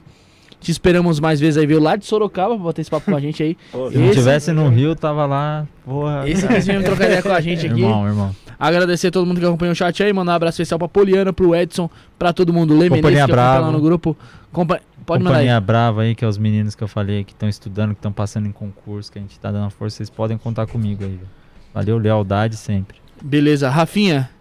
Te 0.65 0.71
esperamos 0.71 1.19
mais 1.19 1.39
vezes 1.39 1.57
aí, 1.57 1.67
veio 1.67 1.79
lá 1.79 1.95
de 1.95 2.05
Sorocaba 2.07 2.55
pra 2.55 2.63
bater 2.65 2.81
esse 2.81 2.89
papo 2.89 3.05
com 3.11 3.15
a 3.15 3.19
gente 3.19 3.43
aí. 3.43 3.55
Se 3.71 3.77
não 3.77 4.05
Esse- 4.05 4.13
tivesse 4.17 4.51
no 4.51 4.67
Rio, 4.67 4.95
tava 4.95 5.23
lá, 5.27 5.67
porra. 5.85 6.27
Esse 6.27 6.47
que 6.47 6.59
veio 6.59 6.83
trocar 6.83 7.05
ideia 7.05 7.21
com 7.21 7.29
a 7.31 7.39
gente 7.39 7.67
aqui. 7.67 7.81
Irmão, 7.81 8.07
irmão. 8.07 8.35
Agradecer 8.59 9.09
a 9.09 9.11
todo 9.11 9.27
mundo 9.27 9.39
que 9.39 9.45
acompanhou 9.45 9.73
o 9.73 9.75
chat 9.75 10.01
aí, 10.01 10.11
mandar 10.11 10.31
um 10.31 10.35
abraço 10.35 10.55
especial 10.59 10.79
pra 10.79 10.87
Poliana, 10.87 11.31
pro 11.31 11.53
Edson, 11.55 11.87
pra 12.17 12.33
todo 12.33 12.51
mundo. 12.51 12.73
Lê 12.73 12.85
Menezes, 12.89 12.97
Companhia 13.01 13.25
que 13.25 13.31
acompanha 13.31 13.59
lá 13.59 13.71
no 13.71 13.79
grupo. 13.79 14.17
Compa- 14.51 14.79
Pode 15.05 15.23
mandar 15.23 15.37
aí. 15.37 15.43
Companhia 15.43 15.61
Brava 15.61 16.01
aí, 16.01 16.15
que 16.15 16.25
é 16.25 16.27
os 16.27 16.37
meninos 16.39 16.73
que 16.73 16.83
eu 16.83 16.87
falei 16.87 17.23
que 17.23 17.33
estão 17.33 17.47
estudando, 17.47 17.89
que 17.89 17.99
estão 17.99 18.11
passando 18.11 18.47
em 18.47 18.51
concurso, 18.51 19.11
que 19.11 19.19
a 19.19 19.21
gente 19.21 19.37
tá 19.39 19.51
dando 19.51 19.69
força, 19.69 19.97
vocês 19.97 20.09
podem 20.09 20.35
contar 20.35 20.65
comigo 20.65 21.03
aí, 21.03 21.11
velho. 21.11 21.27
Valeu, 21.75 21.97
lealdade 21.99 22.57
sempre. 22.57 22.97
Beleza, 23.21 23.69
Rafinha. 23.69 24.31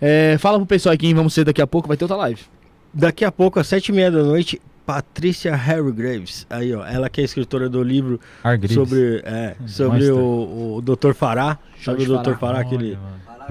é, 0.00 0.36
fala 0.40 0.58
pro 0.58 0.66
pessoal 0.66 0.92
aqui, 0.94 1.06
quem 1.06 1.14
vamos 1.14 1.32
ser 1.32 1.44
daqui 1.44 1.62
a 1.62 1.66
pouco, 1.68 1.86
vai 1.86 1.96
ter 1.96 2.02
outra 2.04 2.16
live. 2.16 2.40
Daqui 2.92 3.24
a 3.24 3.30
pouco, 3.30 3.60
às 3.60 3.68
sete 3.68 3.90
e 3.90 3.92
meia 3.92 4.10
da 4.10 4.22
noite, 4.24 4.60
Patrícia 4.84 5.54
Harry 5.54 5.92
Graves. 5.92 6.46
Aí, 6.50 6.74
ó, 6.74 6.84
ela 6.84 7.08
que 7.08 7.20
é 7.20 7.24
escritora 7.24 7.68
do 7.68 7.82
livro 7.82 8.20
sobre, 8.68 9.22
é, 9.24 9.56
sobre 9.66 10.10
Monster. 10.10 10.14
o, 10.14 10.76
o 10.76 10.82
Dr. 10.82 11.12
Fará. 11.12 11.58
Sabe 11.82 12.04
Jorge 12.04 12.12
o 12.12 12.18
Dr. 12.18 12.38
Fará. 12.38 12.38
Fará, 12.38 12.60
aquele 12.60 12.98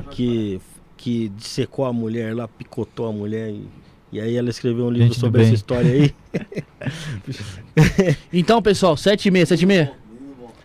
que, 0.09 0.61
que 0.97 1.29
dissecou 1.29 1.85
a 1.85 1.93
mulher 1.93 2.35
lá, 2.35 2.47
picotou 2.47 3.07
a 3.07 3.11
mulher 3.11 3.49
e, 3.49 3.67
e 4.11 4.19
aí 4.19 4.35
ela 4.35 4.49
escreveu 4.49 4.85
um 4.85 4.91
livro 4.91 5.07
Gente 5.07 5.19
sobre 5.19 5.43
essa 5.43 5.53
história 5.53 5.91
aí. 5.91 6.15
Então, 8.33 8.61
pessoal, 8.61 8.97
7 8.97 9.27
e 9.27 9.31
meia, 9.31 9.45
7 9.45 9.61
e 9.61 9.65
meia. 9.65 10.00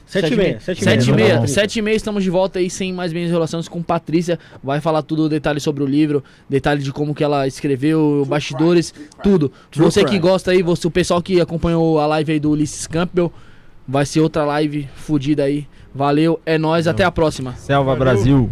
Sete 0.06 0.34
e 0.34 0.36
meia, 0.36 0.60
sete 0.60 0.80
e 0.80 0.84
Sete 0.84 1.02
e 1.10 1.12
meia. 1.12 1.16
meia, 1.16 1.34
Tá 1.34 1.40
bom. 1.40 1.46
sete 1.48 1.78
e 1.78 1.82
meia, 1.82 1.96
estamos 1.96 2.22
de 2.22 2.30
volta 2.30 2.60
aí 2.60 2.70
sem 2.70 2.92
mais 2.92 3.12
bem 3.12 3.26
relações 3.28 3.66
com 3.66 3.82
Patrícia. 3.82 4.38
Vai 4.62 4.80
falar 4.80 5.02
tudo, 5.02 5.28
detalhes 5.28 5.64
sobre 5.64 5.82
o 5.82 5.86
livro, 5.86 6.22
detalhes 6.48 6.84
de 6.84 6.92
como 6.92 7.12
que 7.14 7.24
ela 7.24 7.44
escreveu, 7.46 8.24
bastidores, 8.28 8.94
tudo. 9.22 9.50
True 9.70 9.84
você 9.84 10.00
que 10.00 10.06
crime. 10.10 10.20
gosta 10.20 10.52
aí, 10.52 10.62
você, 10.62 10.86
o 10.86 10.90
pessoal 10.92 11.20
que 11.20 11.40
acompanhou 11.40 11.98
a 11.98 12.06
live 12.06 12.32
aí 12.34 12.38
do 12.40 12.50
Ulisses 12.52 12.86
Campbell, 12.86 13.32
vai 13.86 14.06
ser 14.06 14.20
outra 14.20 14.44
live 14.44 14.88
fodida 14.94 15.42
aí. 15.42 15.66
Valeu, 15.92 16.40
é 16.46 16.56
nóis, 16.56 16.86
até 16.86 17.02
a 17.02 17.10
próxima. 17.10 17.54
Selva 17.56 17.96
Brasil. 17.96 18.48